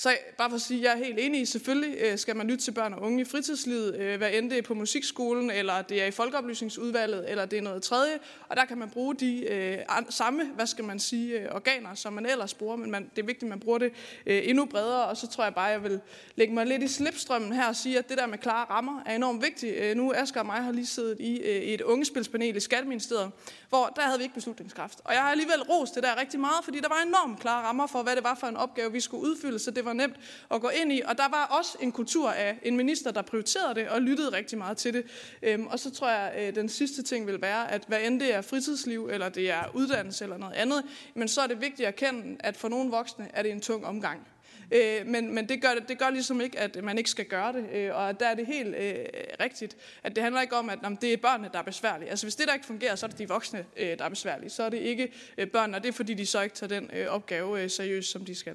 Så 0.00 0.16
bare 0.38 0.50
for 0.50 0.56
at 0.56 0.62
sige, 0.62 0.78
at 0.78 0.84
jeg 0.84 1.00
er 1.00 1.04
helt 1.06 1.18
enig 1.18 1.40
i, 1.40 1.44
selvfølgelig 1.44 1.98
øh, 2.00 2.18
skal 2.18 2.36
man 2.36 2.46
lytte 2.46 2.64
til 2.64 2.72
børn 2.72 2.94
og 2.94 3.02
unge 3.02 3.20
i 3.20 3.24
fritidslivet, 3.24 3.96
øh, 3.96 4.18
hvad 4.18 4.30
end 4.32 4.50
det 4.50 4.58
er 4.58 4.62
på 4.62 4.74
musikskolen, 4.74 5.50
eller 5.50 5.82
det 5.82 6.02
er 6.02 6.06
i 6.06 6.10
folkeoplysningsudvalget, 6.10 7.30
eller 7.30 7.44
det 7.44 7.58
er 7.58 7.62
noget 7.62 7.82
tredje. 7.82 8.18
Og 8.48 8.56
der 8.56 8.64
kan 8.64 8.78
man 8.78 8.90
bruge 8.90 9.14
de 9.14 9.44
øh, 9.44 9.78
samme, 10.08 10.50
hvad 10.54 10.66
skal 10.66 10.84
man 10.84 10.98
sige, 10.98 11.40
øh, 11.40 11.54
organer, 11.54 11.94
som 11.94 12.12
man 12.12 12.26
ellers 12.26 12.54
bruger, 12.54 12.76
men 12.76 12.90
man, 12.90 13.10
det 13.16 13.22
er 13.22 13.26
vigtigt, 13.26 13.42
at 13.42 13.48
man 13.48 13.60
bruger 13.60 13.78
det 13.78 13.92
øh, 14.26 14.48
endnu 14.48 14.64
bredere. 14.64 15.06
Og 15.06 15.16
så 15.16 15.26
tror 15.26 15.44
jeg 15.44 15.54
bare, 15.54 15.68
at 15.68 15.72
jeg 15.72 15.82
vil 15.82 16.00
lægge 16.36 16.54
mig 16.54 16.66
lidt 16.66 16.82
i 16.82 16.88
slipstrømmen 16.88 17.52
her 17.52 17.68
og 17.68 17.76
sige, 17.76 17.98
at 17.98 18.08
det 18.08 18.18
der 18.18 18.26
med 18.26 18.38
klare 18.38 18.66
rammer 18.70 19.02
er 19.06 19.14
enormt 19.14 19.42
vigtigt. 19.42 19.76
Øh, 19.76 19.96
nu 19.96 20.12
Asger 20.12 20.40
og 20.40 20.46
mig 20.46 20.62
har 20.62 20.72
lige 20.72 20.86
siddet 20.86 21.16
i, 21.20 21.40
øh, 21.40 21.62
i 21.62 21.74
et 21.74 21.80
ungespilspanel 21.80 22.56
i 22.56 22.60
Skatteministeriet, 22.60 23.30
hvor 23.68 23.92
der 23.96 24.02
havde 24.02 24.18
vi 24.18 24.22
ikke 24.22 24.34
beslutningskraft. 24.34 25.00
Og 25.04 25.14
jeg 25.14 25.22
har 25.22 25.30
alligevel 25.30 25.62
rost 25.62 25.94
det 25.94 26.02
der 26.02 26.20
rigtig 26.20 26.40
meget, 26.40 26.64
fordi 26.64 26.80
der 26.80 26.88
var 26.88 27.02
enormt 27.06 27.40
klare 27.40 27.66
rammer 27.66 27.86
for, 27.86 28.02
hvad 28.02 28.16
det 28.16 28.24
var 28.24 28.34
for 28.34 28.46
en 28.46 28.56
opgave, 28.56 28.92
vi 28.92 29.00
skulle 29.00 29.22
udfylde, 29.22 29.58
så 29.58 29.70
det 29.70 29.84
var 29.84 29.89
nemt 29.92 30.16
at 30.50 30.60
gå 30.60 30.68
ind 30.68 30.92
i. 30.92 31.02
Og 31.04 31.18
der 31.18 31.28
var 31.28 31.58
også 31.58 31.78
en 31.80 31.92
kultur 31.92 32.30
af 32.30 32.58
en 32.62 32.76
minister, 32.76 33.10
der 33.10 33.22
prioriterede 33.22 33.74
det 33.74 33.88
og 33.88 34.02
lyttede 34.02 34.32
rigtig 34.32 34.58
meget 34.58 34.76
til 34.76 34.94
det. 34.94 35.04
Øhm, 35.42 35.66
og 35.66 35.78
så 35.78 35.90
tror 35.90 36.10
jeg, 36.10 36.32
øh, 36.38 36.54
den 36.54 36.68
sidste 36.68 37.02
ting 37.02 37.26
vil 37.26 37.42
være, 37.42 37.70
at 37.72 37.84
hvad 37.86 38.00
end 38.02 38.20
det 38.20 38.34
er 38.34 38.40
fritidsliv, 38.40 39.08
eller 39.12 39.28
det 39.28 39.50
er 39.50 39.62
uddannelse 39.74 40.24
eller 40.24 40.36
noget 40.36 40.54
andet, 40.54 40.84
men 41.14 41.28
så 41.28 41.40
er 41.40 41.46
det 41.46 41.60
vigtigt 41.60 41.88
at 41.88 41.96
kende, 41.96 42.36
at 42.40 42.56
for 42.56 42.68
nogle 42.68 42.90
voksne 42.90 43.28
er 43.34 43.42
det 43.42 43.52
en 43.52 43.60
tung 43.60 43.86
omgang. 43.86 44.26
Øh, 44.70 45.06
men 45.06 45.34
men 45.34 45.48
det, 45.48 45.62
gør, 45.62 45.74
det 45.88 45.98
gør 45.98 46.10
ligesom 46.10 46.40
ikke, 46.40 46.58
at 46.58 46.84
man 46.84 46.98
ikke 46.98 47.10
skal 47.10 47.24
gøre 47.24 47.52
det. 47.52 47.66
Øh, 47.72 47.96
og 47.96 48.20
der 48.20 48.26
er 48.26 48.34
det 48.34 48.46
helt 48.46 48.74
øh, 48.74 48.94
rigtigt, 49.40 49.76
at 50.02 50.16
det 50.16 50.22
handler 50.22 50.40
ikke 50.40 50.56
om, 50.56 50.70
at 50.70 50.78
jamen, 50.82 50.98
det 51.00 51.12
er 51.12 51.16
børnene, 51.16 51.50
der 51.52 51.58
er 51.58 51.62
besværlige. 51.62 52.10
Altså 52.10 52.26
hvis 52.26 52.36
det 52.36 52.48
der 52.48 52.54
ikke 52.54 52.66
fungerer, 52.66 52.94
så 52.94 53.06
er 53.06 53.10
det 53.10 53.18
de 53.18 53.28
voksne, 53.28 53.64
øh, 53.76 53.98
der 53.98 54.04
er 54.04 54.08
besværlige. 54.08 54.50
Så 54.50 54.62
er 54.62 54.68
det 54.68 54.78
ikke 54.78 55.12
øh, 55.38 55.46
børnene, 55.46 55.76
og 55.76 55.82
det 55.82 55.88
er 55.88 55.92
fordi, 55.92 56.14
de 56.14 56.26
så 56.26 56.40
ikke 56.40 56.54
tager 56.54 56.80
den 56.80 56.90
øh, 56.92 57.06
opgave 57.06 57.62
øh, 57.62 57.70
seriøst, 57.70 58.10
som 58.10 58.24
de 58.24 58.34
skal. 58.34 58.54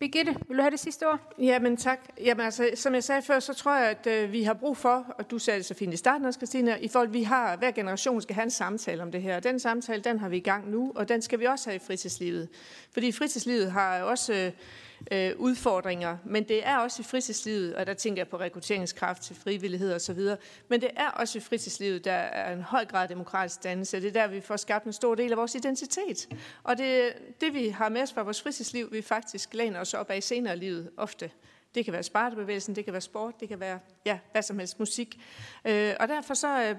Birgitte, 0.00 0.36
vil 0.48 0.56
du 0.56 0.62
have 0.62 0.70
det 0.70 0.80
sidste 0.80 1.08
ord? 1.08 1.34
Jamen 1.38 1.76
tak. 1.76 2.00
Jamen 2.24 2.44
altså, 2.44 2.70
som 2.74 2.94
jeg 2.94 3.04
sagde 3.04 3.22
før, 3.22 3.40
så 3.40 3.54
tror 3.54 3.76
jeg, 3.76 3.90
at 3.90 4.06
øh, 4.06 4.32
vi 4.32 4.42
har 4.42 4.54
brug 4.54 4.76
for, 4.76 5.14
og 5.18 5.30
du 5.30 5.38
sagde 5.38 5.58
det 5.58 5.66
så 5.66 5.74
fint 5.74 5.94
i 5.94 5.96
starten 5.96 6.26
også, 6.26 6.38
Christina, 6.38 6.76
i 6.76 6.88
forhold 6.88 7.08
vi 7.08 7.22
har, 7.22 7.56
hver 7.56 7.70
generation 7.70 8.22
skal 8.22 8.34
have 8.34 8.44
en 8.44 8.50
samtale 8.50 9.02
om 9.02 9.12
det 9.12 9.22
her. 9.22 9.40
Den 9.40 9.58
samtale, 9.58 10.02
den 10.02 10.18
har 10.18 10.28
vi 10.28 10.36
i 10.36 10.40
gang 10.40 10.70
nu, 10.70 10.92
og 10.94 11.08
den 11.08 11.22
skal 11.22 11.40
vi 11.40 11.44
også 11.44 11.70
have 11.70 11.76
i 11.76 11.78
fritidslivet. 11.86 12.48
Fordi 12.92 13.12
fritidslivet 13.12 13.72
har 13.72 14.02
også... 14.02 14.34
Øh, 14.34 14.52
øh, 15.12 15.32
udfordringer, 15.36 16.16
men 16.24 16.44
det 16.48 16.66
er 16.66 16.76
også 16.78 17.02
i 17.02 17.04
fritidslivet, 17.04 17.74
og 17.74 17.86
der 17.86 17.94
tænker 17.94 18.20
jeg 18.20 18.28
på 18.28 18.36
rekrutteringskraft 18.36 19.22
til 19.22 19.36
frivillighed 19.36 19.94
osv., 19.94 20.20
men 20.68 20.80
det 20.80 20.90
er 20.96 21.08
også 21.08 21.38
i 21.38 21.40
fritidslivet, 21.40 22.04
der 22.04 22.12
er 22.12 22.52
en 22.52 22.62
høj 22.62 22.84
grad 22.84 23.08
demokratisk 23.08 23.64
dannelse. 23.64 24.00
Det 24.00 24.08
er 24.08 24.12
der, 24.12 24.26
vi 24.26 24.40
får 24.40 24.56
skabt 24.56 24.84
en 24.84 24.92
stor 24.92 25.14
del 25.14 25.30
af 25.30 25.36
vores 25.38 25.54
identitet. 25.54 26.28
Og 26.62 26.78
det, 26.78 27.12
det 27.40 27.54
vi 27.54 27.68
har 27.68 27.88
med 27.88 28.02
os 28.02 28.12
fra 28.12 28.22
vores 28.22 28.42
fritidsliv, 28.42 28.92
vi 28.92 29.02
faktisk 29.02 29.54
læner 29.54 29.80
os 29.80 29.94
op 29.94 30.10
af 30.10 30.22
senere 30.22 30.56
livet 30.56 30.90
ofte. 30.96 31.30
Det 31.74 31.84
kan 31.84 31.92
være 31.92 32.02
spartebevægelsen, 32.02 32.76
det 32.76 32.84
kan 32.84 32.92
være 32.92 33.00
sport, 33.00 33.40
det 33.40 33.48
kan 33.48 33.60
være 33.60 33.78
ja, 34.06 34.18
hvad 34.32 34.42
som 34.42 34.58
helst 34.58 34.78
musik. 34.78 35.20
Øh, 35.64 35.94
og 36.00 36.08
derfor 36.08 36.34
så 36.34 36.62
øh, 36.62 36.76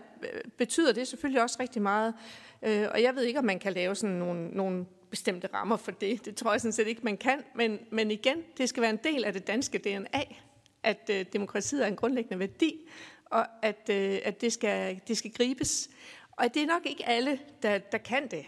betyder 0.58 0.94
det 0.94 1.08
selvfølgelig 1.08 1.42
også 1.42 1.58
rigtig 1.60 1.82
meget. 1.82 2.14
Øh, 2.64 2.88
og 2.92 3.02
jeg 3.02 3.16
ved 3.16 3.24
ikke, 3.24 3.40
om 3.40 3.46
man 3.46 3.60
kan 3.60 3.74
lave 3.74 3.96
sådan 3.96 4.16
nogle, 4.16 4.48
nogle 4.48 4.86
bestemte 5.12 5.50
rammer 5.54 5.78
for 5.78 5.92
det. 5.92 6.26
Det 6.26 6.36
tror 6.36 6.52
jeg 6.52 6.62
sådan 6.62 6.72
set 6.72 6.88
ikke, 6.88 7.02
man 7.04 7.18
kan. 7.18 7.44
Men, 7.56 7.80
men 7.92 8.12
igen, 8.12 8.44
det 8.58 8.70
skal 8.70 8.82
være 8.82 8.90
en 8.90 9.00
del 9.04 9.26
af 9.26 9.34
det 9.34 9.48
danske 9.48 9.78
DNA, 9.78 10.24
at 10.84 11.10
øh, 11.12 11.26
demokratiet 11.34 11.84
er 11.84 11.88
en 11.88 11.96
grundlæggende 11.96 12.40
værdi, 12.40 12.90
og 13.26 13.46
at, 13.62 13.90
øh, 13.90 14.20
at 14.24 14.42
det, 14.42 14.54
skal, 14.54 15.02
det 15.08 15.18
skal 15.18 15.32
gribes. 15.32 15.90
Og 16.32 16.54
det 16.54 16.62
er 16.62 16.68
nok 16.68 16.86
ikke 16.86 17.08
alle, 17.08 17.40
der, 17.64 17.78
der 17.78 17.98
kan 17.98 18.28
det. 18.28 18.46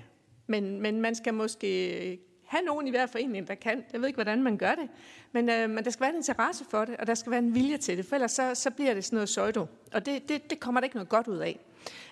Men, 0.48 0.82
men 0.82 1.02
man 1.02 1.16
skal 1.16 1.34
måske 1.34 2.20
have 2.54 2.66
nogen 2.66 2.88
i 2.88 2.90
hver 2.90 3.06
forening, 3.06 3.48
der 3.48 3.56
kan. 3.56 3.84
Jeg 3.94 4.02
ved 4.02 4.08
ikke, 4.08 4.18
hvordan 4.18 4.44
man 4.44 4.58
gør 4.58 4.76
det. 4.76 4.90
Men, 5.32 5.50
øh, 5.50 5.70
men 5.70 5.84
der 5.84 5.92
skal 5.92 6.02
være 6.02 6.10
en 6.10 6.16
interesse 6.16 6.66
for 6.70 6.86
det, 6.86 6.98
og 6.98 7.08
der 7.08 7.14
skal 7.16 7.32
være 7.32 7.40
en 7.40 7.56
vilje 7.56 7.78
til 7.78 7.98
det. 7.98 8.06
For 8.06 8.16
ellers 8.16 8.32
så, 8.32 8.56
så 8.56 8.72
bliver 8.72 8.94
det 8.94 9.06
sådan 9.06 9.16
noget 9.16 9.30
søjdo. 9.30 9.66
Og 9.94 10.06
det, 10.06 10.30
det, 10.30 10.50
det 10.50 10.60
kommer 10.60 10.82
der 10.82 10.86
ikke 10.86 10.96
noget 10.96 11.10
godt 11.10 11.28
ud 11.28 11.38
af. 11.38 11.60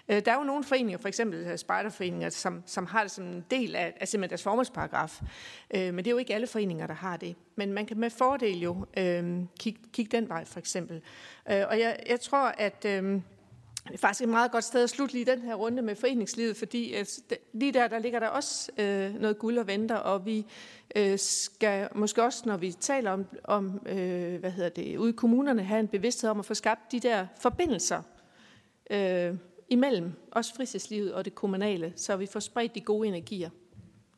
Øh, 0.09 0.25
der 0.25 0.31
er 0.31 0.35
jo 0.35 0.43
nogle 0.43 0.63
foreninger, 0.63 0.97
for 0.97 1.07
eksempel 1.07 1.39
øh, 1.39 1.57
spejderforeninger, 1.57 2.29
som, 2.29 2.63
som 2.65 2.85
har 2.85 3.01
det 3.01 3.11
som 3.11 3.25
en 3.25 3.45
del 3.51 3.75
af, 3.75 3.93
af 3.99 4.07
simpelthen 4.07 4.29
deres 4.29 4.43
formålsparagraf. 4.43 5.21
Øh, 5.75 5.93
men 5.93 5.97
det 5.97 6.07
er 6.07 6.11
jo 6.11 6.17
ikke 6.17 6.35
alle 6.35 6.47
foreninger, 6.47 6.87
der 6.87 6.93
har 6.93 7.17
det. 7.17 7.35
Men 7.55 7.73
man 7.73 7.85
kan 7.85 7.99
med 7.99 8.09
fordel 8.09 8.59
jo 8.59 8.85
øh, 8.97 9.39
kigge, 9.59 9.79
kig 9.93 10.11
den 10.11 10.29
vej, 10.29 10.45
for 10.45 10.59
eksempel. 10.59 11.01
Øh, 11.51 11.63
og 11.69 11.79
jeg, 11.79 11.99
jeg 12.09 12.19
tror, 12.19 12.53
at... 12.57 12.85
Øh, 12.85 13.21
det 13.87 13.93
er 13.93 13.97
faktisk 13.97 14.23
et 14.23 14.29
meget 14.29 14.51
godt 14.51 14.63
sted 14.63 14.83
at 14.83 14.89
slutte 14.89 15.13
lige 15.13 15.25
den 15.25 15.41
her 15.41 15.55
runde 15.55 15.81
med 15.81 15.95
foreningslivet, 15.95 16.57
fordi 16.57 16.95
øh, 16.95 17.05
lige 17.53 17.71
der, 17.71 17.87
der 17.87 17.99
ligger 17.99 18.19
der 18.19 18.27
også 18.27 18.71
øh, 18.77 19.13
noget 19.13 19.39
guld 19.39 19.57
og 19.57 19.67
venter, 19.67 19.95
og 19.95 20.25
vi 20.25 20.45
øh, 20.95 21.19
skal 21.19 21.89
måske 21.95 22.23
også, 22.23 22.43
når 22.45 22.57
vi 22.57 22.71
taler 22.71 23.11
om, 23.11 23.25
om 23.43 23.81
øh, 23.85 24.39
hvad 24.39 24.51
hedder 24.51 24.69
det, 24.69 24.97
ude 24.97 25.09
i 25.09 25.13
kommunerne, 25.13 25.63
have 25.63 25.79
en 25.79 25.87
bevidsthed 25.87 26.29
om 26.29 26.39
at 26.39 26.45
få 26.45 26.53
skabt 26.53 26.91
de 26.91 26.99
der 26.99 27.27
forbindelser 27.39 28.01
øh, 28.89 29.35
imellem 29.69 30.11
også 30.31 30.55
fritidslivet 30.55 31.13
og 31.13 31.25
det 31.25 31.35
kommunale, 31.35 31.93
så 31.95 32.15
vi 32.15 32.25
får 32.25 32.39
spredt 32.39 32.75
de 32.75 32.81
gode 32.81 33.07
energier. 33.07 33.49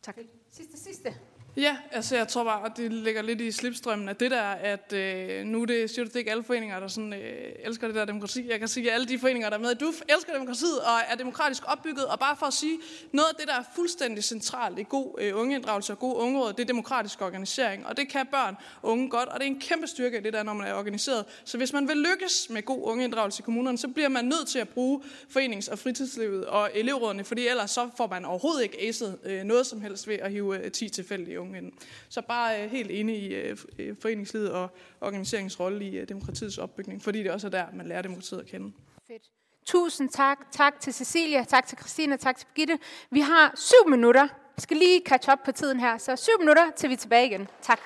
Tak. 0.01 0.17
Sidste, 0.51 0.79
sidste. 0.79 1.13
Ja, 1.57 1.77
altså 1.91 2.15
jeg 2.15 2.27
tror 2.27 2.43
bare, 2.43 2.65
at 2.65 2.71
det 2.77 2.93
ligger 2.93 3.21
lidt 3.21 3.41
i 3.41 3.51
slipstrømmen 3.51 4.09
af 4.09 4.15
det 4.15 4.31
der, 4.31 4.41
at 4.43 4.93
øh, 4.93 5.45
nu 5.45 5.63
det, 5.63 5.89
siger 5.89 6.03
du, 6.03 6.07
det 6.07 6.15
er 6.15 6.19
ikke 6.19 6.31
alle 6.31 6.43
foreninger, 6.43 6.79
der 6.79 6.87
sådan, 6.87 7.13
øh, 7.13 7.51
elsker 7.63 7.87
det 7.87 7.95
der 7.95 8.05
demokrati. 8.05 8.49
Jeg 8.49 8.59
kan 8.59 8.67
sige, 8.67 8.89
at 8.89 8.93
alle 8.93 9.07
de 9.07 9.19
foreninger, 9.19 9.49
der 9.49 9.57
er 9.57 9.61
med, 9.61 9.75
du 9.75 9.93
elsker 10.09 10.33
demokratiet 10.33 10.79
og 10.79 10.99
er 11.09 11.15
demokratisk 11.15 11.63
opbygget. 11.65 12.05
Og 12.05 12.19
bare 12.19 12.35
for 12.35 12.45
at 12.45 12.53
sige, 12.53 12.77
noget 13.11 13.27
af 13.29 13.35
det, 13.39 13.47
der 13.47 13.53
er 13.53 13.63
fuldstændig 13.75 14.23
centralt 14.23 14.79
i 14.79 14.85
god 14.89 15.15
øh, 15.21 15.39
ungeinddragelse 15.39 15.93
og 15.93 15.99
god 15.99 16.15
ungeråd, 16.15 16.53
det 16.53 16.59
er 16.59 16.65
demokratisk 16.65 17.21
organisering. 17.21 17.87
Og 17.87 17.97
det 17.97 18.09
kan 18.09 18.27
børn 18.31 18.55
og 18.81 18.91
unge 18.91 19.09
godt, 19.09 19.29
og 19.29 19.39
det 19.39 19.47
er 19.47 19.51
en 19.51 19.59
kæmpe 19.59 19.87
styrke 19.87 20.23
det 20.23 20.33
der, 20.33 20.43
når 20.43 20.53
man 20.53 20.67
er 20.67 20.73
organiseret. 20.73 21.25
Så 21.45 21.57
hvis 21.57 21.73
man 21.73 21.87
vil 21.87 21.97
lykkes 21.97 22.49
med 22.49 22.63
god 22.63 22.79
ungeinddragelse 22.83 23.41
i 23.41 23.43
kommunerne, 23.43 23.77
så 23.77 23.87
bliver 23.87 24.09
man 24.09 24.25
nødt 24.25 24.47
til 24.47 24.59
at 24.59 24.69
bruge 24.69 25.01
forenings- 25.29 25.71
og 25.71 25.79
fritidslivet 25.79 26.45
og 26.45 26.69
elevrådene, 26.73 27.23
fordi 27.23 27.47
ellers 27.47 27.71
så 27.71 27.89
får 27.97 28.07
man 28.07 28.25
overhovedet 28.25 28.63
ikke 28.63 28.87
acet 28.87 29.19
øh, 29.23 29.43
noget 29.43 29.65
som 29.65 29.81
helst 29.81 30.07
ved 30.07 30.15
at 30.15 30.31
hive 30.31 30.65
øh, 30.65 30.71
10 30.71 30.89
tilfældige 30.89 31.42
unge 31.43 31.57
ind. 31.57 31.71
Så 32.09 32.21
bare 32.21 32.63
øh, 32.63 32.71
helt 32.71 32.91
inde 32.91 33.15
i 33.15 33.35
øh, 33.35 33.57
øh, 33.79 33.95
foreningslivet 34.01 34.51
og 34.51 34.69
organiseringsrolle 35.01 35.85
i 35.85 35.97
øh, 35.97 36.09
demokratiets 36.09 36.57
opbygning, 36.57 37.01
fordi 37.01 37.23
det 37.23 37.31
også 37.31 37.47
er 37.47 37.51
der, 37.51 37.65
man 37.73 37.87
lærer 37.87 38.01
demokratiet 38.01 38.39
at 38.39 38.45
kende. 38.45 38.73
Fedt. 39.07 39.23
Tusind 39.65 40.09
tak. 40.09 40.51
Tak 40.51 40.79
til 40.79 40.93
Cecilia, 40.93 41.43
tak 41.43 41.67
til 41.67 41.77
Christina, 41.77 42.15
tak 42.15 42.37
til 42.37 42.47
Birgitte. 42.47 42.79
Vi 43.11 43.19
har 43.19 43.51
syv 43.55 43.89
minutter. 43.89 44.27
Vi 44.55 44.61
skal 44.61 44.77
lige 44.77 45.01
catch 45.05 45.29
up 45.31 45.39
på 45.45 45.51
tiden 45.51 45.79
her, 45.79 45.97
så 45.97 46.15
syv 46.15 46.39
minutter, 46.39 46.71
til 46.75 46.89
vi 46.89 46.93
er 46.93 46.97
tilbage 46.97 47.27
igen. 47.27 47.47
Tak. 47.61 47.79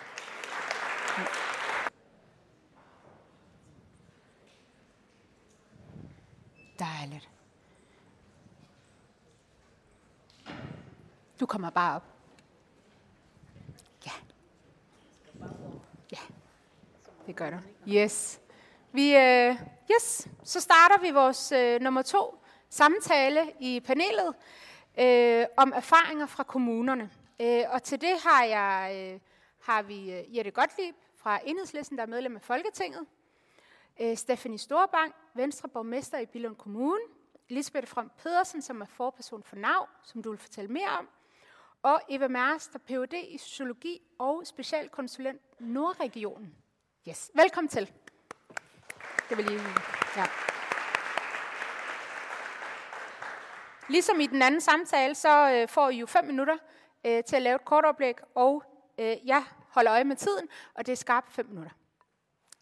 Dejligt. 6.79 7.29
Du 11.39 11.45
kommer 11.45 11.69
bare 11.69 11.95
op. 11.95 12.16
Det 17.27 17.35
gør 17.35 17.49
der. 17.49 17.59
Yes. 17.87 18.41
Vi, 18.91 19.15
øh, 19.15 19.55
yes. 19.91 20.27
Så 20.43 20.59
starter 20.61 20.99
vi 21.01 21.11
vores 21.11 21.51
øh, 21.51 21.81
nummer 21.81 22.01
to 22.01 22.39
samtale 22.69 23.53
i 23.59 23.79
panelet 23.79 24.35
øh, 24.99 25.45
om 25.57 25.73
erfaringer 25.75 26.25
fra 26.25 26.43
kommunerne. 26.43 27.09
Øh, 27.41 27.63
og 27.69 27.83
til 27.83 28.01
det 28.01 28.15
har, 28.23 28.43
jeg, 28.43 29.11
øh, 29.13 29.19
har 29.59 29.81
vi 29.81 30.11
øh, 30.11 30.37
Jette 30.37 30.51
Gottlieb 30.51 30.95
fra 31.15 31.39
Enhedslisten, 31.45 31.97
der 31.97 32.03
er 32.03 32.07
medlem 32.07 32.35
af 32.35 32.41
Folketinget. 32.41 33.05
Øh, 34.01 34.17
Stephanie 34.17 34.59
Storbank, 34.59 35.15
Venstre 35.33 35.69
borgmester 35.69 36.19
i 36.19 36.25
Billund 36.25 36.55
Kommune. 36.55 37.01
Lisbeth 37.49 37.87
From 37.87 38.11
Pedersen, 38.17 38.61
som 38.61 38.81
er 38.81 38.85
forperson 38.85 39.43
for 39.43 39.55
NAV, 39.55 39.87
som 40.03 40.23
du 40.23 40.29
vil 40.29 40.39
fortælle 40.39 40.71
mere 40.71 40.89
om. 40.99 41.09
Og 41.83 42.01
Eva 42.09 42.27
Mærs, 42.27 42.67
der 42.67 42.79
Ph.D. 42.79 43.13
i 43.29 43.37
Sociologi 43.37 44.01
og 44.19 44.41
specialkonsulent 44.47 45.41
Nordregionen. 45.59 46.55
Yes, 47.09 47.31
velkommen 47.33 47.69
til. 47.69 47.91
Det 49.29 49.37
vil 49.37 49.45
lige... 49.45 49.61
Ja. 50.17 50.25
Ligesom 53.89 54.19
i 54.19 54.27
den 54.27 54.41
anden 54.41 54.61
samtale, 54.61 55.15
så 55.15 55.51
øh, 55.51 55.67
får 55.67 55.89
I 55.89 55.97
jo 55.97 56.05
fem 56.05 56.25
minutter 56.25 56.57
øh, 57.05 57.23
til 57.23 57.35
at 57.35 57.41
lave 57.41 57.55
et 57.55 57.65
kort 57.65 57.85
oplæg, 57.85 58.15
og 58.35 58.63
øh, 58.97 59.15
jeg 59.25 59.43
holder 59.69 59.93
øje 59.93 60.03
med 60.03 60.15
tiden, 60.15 60.47
og 60.73 60.85
det 60.85 60.91
er 60.91 60.95
skarpt 60.95 61.31
fem 61.31 61.45
minutter. 61.45 61.71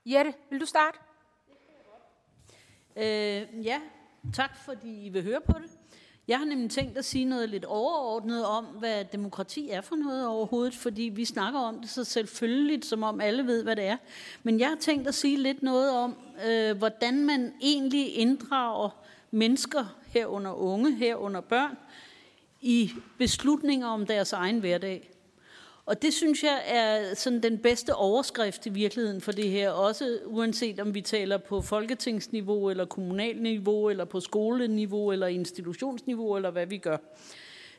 Jette, 0.05 0.33
vil 0.49 0.61
du 0.61 0.65
starte? 0.65 0.97
Øh, 2.95 3.65
ja, 3.65 3.81
tak 4.33 4.57
fordi 4.65 5.05
I 5.05 5.09
vil 5.09 5.23
høre 5.23 5.41
på 5.41 5.59
det. 5.59 5.71
Jeg 6.27 6.37
har 6.37 6.45
nemlig 6.45 6.69
tænkt 6.69 6.97
at 6.97 7.05
sige 7.05 7.25
noget 7.25 7.49
lidt 7.49 7.65
overordnet 7.65 8.45
om, 8.45 8.65
hvad 8.65 9.05
demokrati 9.05 9.69
er 9.69 9.81
for 9.81 9.95
noget 9.95 10.27
overhovedet, 10.27 10.75
fordi 10.75 11.01
vi 11.01 11.25
snakker 11.25 11.59
om 11.59 11.79
det 11.79 11.89
så 11.89 12.03
selvfølgeligt, 12.03 12.85
som 12.85 13.03
om 13.03 13.21
alle 13.21 13.47
ved, 13.47 13.63
hvad 13.63 13.75
det 13.75 13.83
er. 13.83 13.97
Men 14.43 14.59
jeg 14.59 14.67
har 14.67 14.75
tænkt 14.75 15.07
at 15.07 15.15
sige 15.15 15.37
lidt 15.37 15.63
noget 15.63 15.91
om, 15.91 16.15
øh, 16.47 16.77
hvordan 16.77 17.25
man 17.25 17.53
egentlig 17.61 18.17
inddrager 18.17 18.89
mennesker 19.31 19.95
herunder 20.07 20.53
unge, 20.53 20.95
herunder 20.95 21.41
børn, 21.41 21.77
i 22.61 22.91
beslutninger 23.17 23.87
om 23.87 24.05
deres 24.05 24.33
egen 24.33 24.59
hverdag. 24.59 25.14
Og 25.85 26.01
det 26.01 26.13
synes 26.13 26.43
jeg 26.43 26.61
er 26.65 27.13
sådan 27.15 27.43
den 27.43 27.57
bedste 27.57 27.95
overskrift 27.95 28.65
i 28.65 28.69
virkeligheden 28.69 29.21
for 29.21 29.31
det 29.31 29.49
her, 29.49 29.69
også 29.69 30.19
uanset 30.25 30.79
om 30.79 30.93
vi 30.93 31.01
taler 31.01 31.37
på 31.37 31.61
folketingsniveau, 31.61 32.69
eller 32.69 32.85
kommunalniveau, 32.85 33.89
eller 33.89 34.05
på 34.05 34.19
skoleniveau, 34.19 35.11
eller 35.11 35.27
institutionsniveau, 35.27 36.35
eller 36.35 36.51
hvad 36.51 36.65
vi 36.65 36.77
gør. 36.77 36.97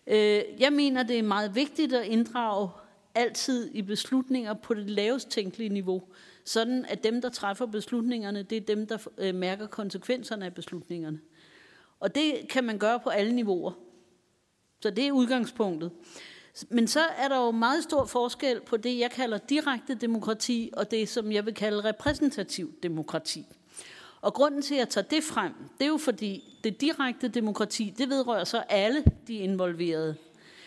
Øh, 0.07 0.43
jeg 0.59 0.73
mener, 0.73 1.03
det 1.03 1.19
er 1.19 1.23
meget 1.23 1.55
vigtigt 1.55 1.93
at 1.93 2.07
inddrage 2.07 2.69
altid 3.15 3.71
i 3.75 3.83
beslutninger 3.83 4.55
på 4.55 4.75
det 4.75 4.91
lavest 4.91 5.29
tænkelige 5.29 5.69
niveau, 5.69 6.03
sådan 6.45 6.85
at 6.89 7.05
dem, 7.05 7.23
der 7.23 7.29
træffer 7.29 7.67
beslutningerne, 7.67 8.43
det 8.43 8.57
er 8.57 8.75
dem, 8.75 8.87
der 8.87 8.99
øh, 9.19 9.35
mærker 9.35 9.67
konsekvenserne 9.67 10.45
af 10.45 10.55
beslutningerne. 10.55 11.21
Og 12.01 12.15
det 12.15 12.35
kan 12.51 12.65
man 12.65 12.79
gøre 12.79 13.01
på 13.01 13.11
alle 13.11 13.33
niveauer. 13.33 13.73
Så 14.81 14.91
det 14.91 15.07
er 15.07 15.13
udgangspunktet. 15.13 15.91
Men 16.69 16.89
så 16.89 17.01
er 17.01 17.29
der 17.29 17.37
jo 17.37 17.51
meget 17.51 17.85
stor 17.85 18.05
forskel 18.05 18.61
på 18.61 18.77
det, 18.77 18.99
jeg 18.99 19.11
kalder 19.11 19.39
direkte 19.39 19.95
demokrati, 19.95 20.71
og 20.73 20.91
det, 20.91 21.09
som 21.09 21.33
jeg 21.33 21.47
vil 21.47 21.55
kalde 21.55 21.85
repræsentativ 21.85 22.73
demokrati. 22.83 23.47
Og 24.21 24.35
grunden 24.35 24.63
til, 24.63 24.75
at 24.75 24.79
jeg 24.79 24.89
tager 24.89 25.07
det 25.09 25.25
frem, 25.25 25.53
det 25.79 25.85
er 25.85 25.89
jo 25.89 25.97
fordi, 25.97 26.59
det 26.65 26.81
direkte 26.81 27.29
demokrati, 27.29 27.95
det 27.99 28.09
vedrører 28.09 28.45
så 28.45 28.59
alle 28.69 29.05
de 29.27 29.35
involverede. 29.35 30.17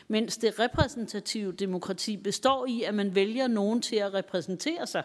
Mens 0.08 0.38
det 0.38 0.60
repræsentative 0.60 1.52
demokrati 1.52 2.18
består 2.18 2.66
i, 2.66 2.84
at 2.84 2.96
man 2.96 3.16
vælger 3.16 3.48
nogen 3.48 3.82
til 3.82 3.96
at 3.96 4.14
repræsentere 4.14 4.88
sig. 4.88 5.04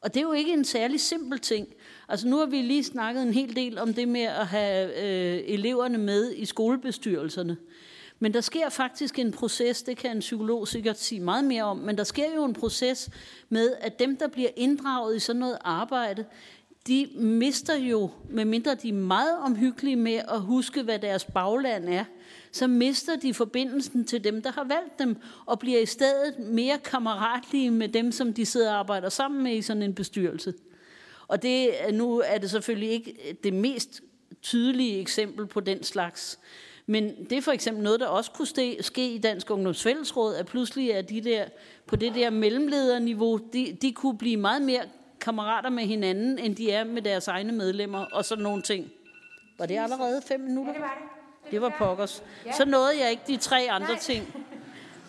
Og 0.00 0.14
det 0.14 0.20
er 0.20 0.24
jo 0.24 0.32
ikke 0.32 0.52
en 0.52 0.64
særlig 0.64 1.00
simpel 1.00 1.38
ting. 1.38 1.68
Altså 2.08 2.28
nu 2.28 2.36
har 2.36 2.46
vi 2.46 2.62
lige 2.62 2.84
snakket 2.84 3.22
en 3.22 3.34
hel 3.34 3.56
del 3.56 3.78
om 3.78 3.94
det 3.94 4.08
med 4.08 4.22
at 4.22 4.46
have 4.46 5.02
øh, 5.02 5.42
eleverne 5.46 5.98
med 5.98 6.32
i 6.32 6.44
skolebestyrelserne. 6.44 7.56
Men 8.22 8.34
der 8.34 8.40
sker 8.40 8.68
faktisk 8.68 9.18
en 9.18 9.32
proces, 9.32 9.82
det 9.82 9.96
kan 9.96 10.10
en 10.10 10.20
psykolog 10.20 10.68
sikkert 10.68 10.98
sige 10.98 11.20
meget 11.20 11.44
mere 11.44 11.62
om, 11.62 11.76
men 11.76 11.98
der 11.98 12.04
sker 12.04 12.34
jo 12.34 12.44
en 12.44 12.54
proces 12.54 13.10
med, 13.48 13.74
at 13.80 13.98
dem, 13.98 14.16
der 14.16 14.28
bliver 14.28 14.50
inddraget 14.56 15.16
i 15.16 15.18
sådan 15.18 15.40
noget 15.40 15.58
arbejde, 15.60 16.24
de 16.86 17.08
mister 17.14 17.76
jo, 17.76 18.10
medmindre 18.28 18.74
de 18.74 18.88
er 18.88 18.92
meget 18.92 19.38
omhyggelige 19.38 19.96
med 19.96 20.20
at 20.28 20.40
huske, 20.40 20.82
hvad 20.82 20.98
deres 20.98 21.24
bagland 21.24 21.88
er, 21.88 22.04
så 22.52 22.66
mister 22.66 23.16
de 23.16 23.34
forbindelsen 23.34 24.04
til 24.04 24.24
dem, 24.24 24.42
der 24.42 24.52
har 24.52 24.64
valgt 24.64 24.98
dem, 24.98 25.16
og 25.46 25.58
bliver 25.58 25.80
i 25.80 25.86
stedet 25.86 26.38
mere 26.38 26.78
kammeratlige 26.78 27.70
med 27.70 27.88
dem, 27.88 28.12
som 28.12 28.32
de 28.32 28.46
sidder 28.46 28.72
og 28.72 28.78
arbejder 28.78 29.08
sammen 29.08 29.42
med 29.42 29.56
i 29.56 29.62
sådan 29.62 29.82
en 29.82 29.94
bestyrelse. 29.94 30.54
Og 31.28 31.42
det, 31.42 31.70
nu 31.92 32.22
er 32.26 32.38
det 32.38 32.50
selvfølgelig 32.50 32.90
ikke 32.90 33.36
det 33.44 33.52
mest 33.52 34.02
tydelige 34.42 35.00
eksempel 35.00 35.46
på 35.46 35.60
den 35.60 35.82
slags. 35.82 36.38
Men 36.86 37.24
det 37.30 37.38
er 37.38 37.42
for 37.42 37.52
eksempel 37.52 37.84
noget, 37.84 38.00
der 38.00 38.06
også 38.06 38.30
kunne 38.30 38.46
ske 38.80 39.14
i 39.14 39.18
Dansk 39.18 39.50
Ungdomsfællesråd, 39.50 40.34
at 40.34 40.46
pludselig 40.46 40.90
er 40.90 41.02
de 41.02 41.20
der 41.20 41.44
på 41.86 41.96
det 41.96 42.14
der 42.14 42.30
mellemlederniveau, 42.30 43.36
de, 43.52 43.78
de 43.82 43.92
kunne 43.92 44.18
blive 44.18 44.36
meget 44.36 44.62
mere 44.62 44.82
kammerater 45.20 45.70
med 45.70 45.84
hinanden, 45.84 46.38
end 46.38 46.56
de 46.56 46.72
er 46.72 46.84
med 46.84 47.02
deres 47.02 47.28
egne 47.28 47.52
medlemmer, 47.52 48.04
og 48.12 48.24
sådan 48.24 48.44
nogle 48.44 48.62
ting. 48.62 48.90
Var 49.58 49.66
det 49.66 49.78
allerede 49.78 50.22
fem 50.26 50.40
minutter? 50.40 50.72
Ja, 50.72 50.78
det 50.78 50.82
var 50.82 50.98
det. 51.00 51.50
Det, 51.50 51.60
var 51.60 51.74
pokkers. 51.78 52.22
Så 52.56 52.64
nåede 52.64 53.00
jeg 53.00 53.10
ikke 53.10 53.22
de 53.26 53.36
tre 53.36 53.66
andre 53.70 53.88
Nej. 53.88 53.98
ting. 53.98 54.34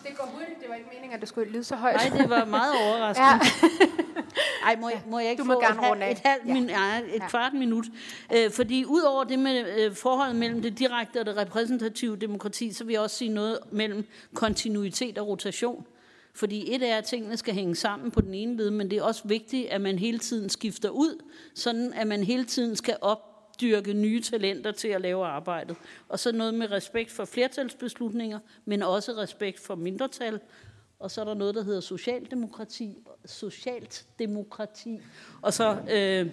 Det 0.04 0.16
går 0.16 0.30
hurtigt. 0.34 0.60
Det 0.60 0.68
var 0.68 0.74
ikke 0.74 0.88
meningen, 0.92 1.14
at 1.14 1.20
det 1.20 1.28
skulle 1.28 1.50
lyde 1.50 1.64
så 1.64 1.76
højt. 1.76 1.96
Nej, 1.96 2.18
det 2.18 2.30
var 2.30 2.44
meget 2.44 2.72
overraskende. 2.86 3.28
ja. 3.28 3.86
Ej, 4.66 4.76
må 4.80 4.88
jeg, 4.88 5.02
må 5.06 5.18
jeg 5.18 5.30
ikke 5.30 5.42
du 5.42 5.46
må 5.46 5.52
få 5.52 5.60
gerne 5.60 6.06
et, 6.06 6.12
et, 6.12 6.18
halvt 6.18 6.46
ja. 6.46 6.52
min, 6.52 6.68
ja, 6.68 6.98
et 6.98 7.20
ja. 7.20 7.28
kvart 7.28 7.52
minut? 7.52 7.86
Øh, 8.36 8.50
fordi 8.50 8.84
udover 8.84 9.24
det 9.24 9.38
med 9.38 9.78
øh, 9.78 9.94
forholdet 9.94 10.36
mellem 10.36 10.62
det 10.62 10.78
direkte 10.78 11.20
og 11.20 11.26
det 11.26 11.36
repræsentative 11.36 12.16
demokrati, 12.16 12.72
så 12.72 12.84
vil 12.84 12.92
jeg 12.92 13.00
også 13.00 13.16
sige 13.16 13.28
noget 13.28 13.58
mellem 13.70 14.06
kontinuitet 14.34 15.18
og 15.18 15.28
rotation. 15.28 15.86
Fordi 16.34 16.74
et 16.74 16.90
er, 16.90 16.96
at 16.98 17.04
tingene 17.04 17.36
skal 17.36 17.54
hænge 17.54 17.76
sammen 17.76 18.10
på 18.10 18.20
den 18.20 18.34
ene 18.34 18.56
led, 18.56 18.70
men 18.70 18.90
det 18.90 18.98
er 18.98 19.02
også 19.02 19.22
vigtigt, 19.24 19.68
at 19.68 19.80
man 19.80 19.98
hele 19.98 20.18
tiden 20.18 20.48
skifter 20.48 20.88
ud, 20.88 21.22
sådan 21.54 21.92
at 21.92 22.06
man 22.06 22.24
hele 22.24 22.44
tiden 22.44 22.76
skal 22.76 22.96
opdyrke 23.52 23.92
nye 23.92 24.22
talenter 24.22 24.72
til 24.72 24.88
at 24.88 25.00
lave 25.00 25.26
arbejdet. 25.26 25.76
Og 26.08 26.18
så 26.18 26.32
noget 26.32 26.54
med 26.54 26.70
respekt 26.70 27.10
for 27.10 27.24
flertalsbeslutninger, 27.24 28.38
men 28.64 28.82
også 28.82 29.12
respekt 29.12 29.60
for 29.60 29.74
mindretal. 29.74 30.40
Og 30.98 31.10
så 31.10 31.20
er 31.20 31.24
der 31.24 31.34
noget, 31.34 31.54
der 31.54 31.62
hedder 31.62 31.80
socialdemokrati, 31.80 32.96
socialt 33.24 34.06
demokrati. 34.18 35.00
Og 35.42 35.52
så, 35.52 35.76
øh, 35.90 36.30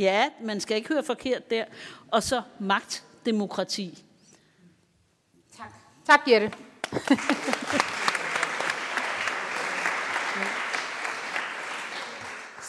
ja, 0.00 0.28
man 0.42 0.60
skal 0.60 0.76
ikke 0.76 0.88
høre 0.88 1.02
forkert 1.02 1.50
der. 1.50 1.64
Og 2.10 2.22
så 2.22 2.42
magtdemokrati. 2.58 4.04
Tak. 5.56 5.72
Tak, 6.06 6.20
Jette. 6.28 6.52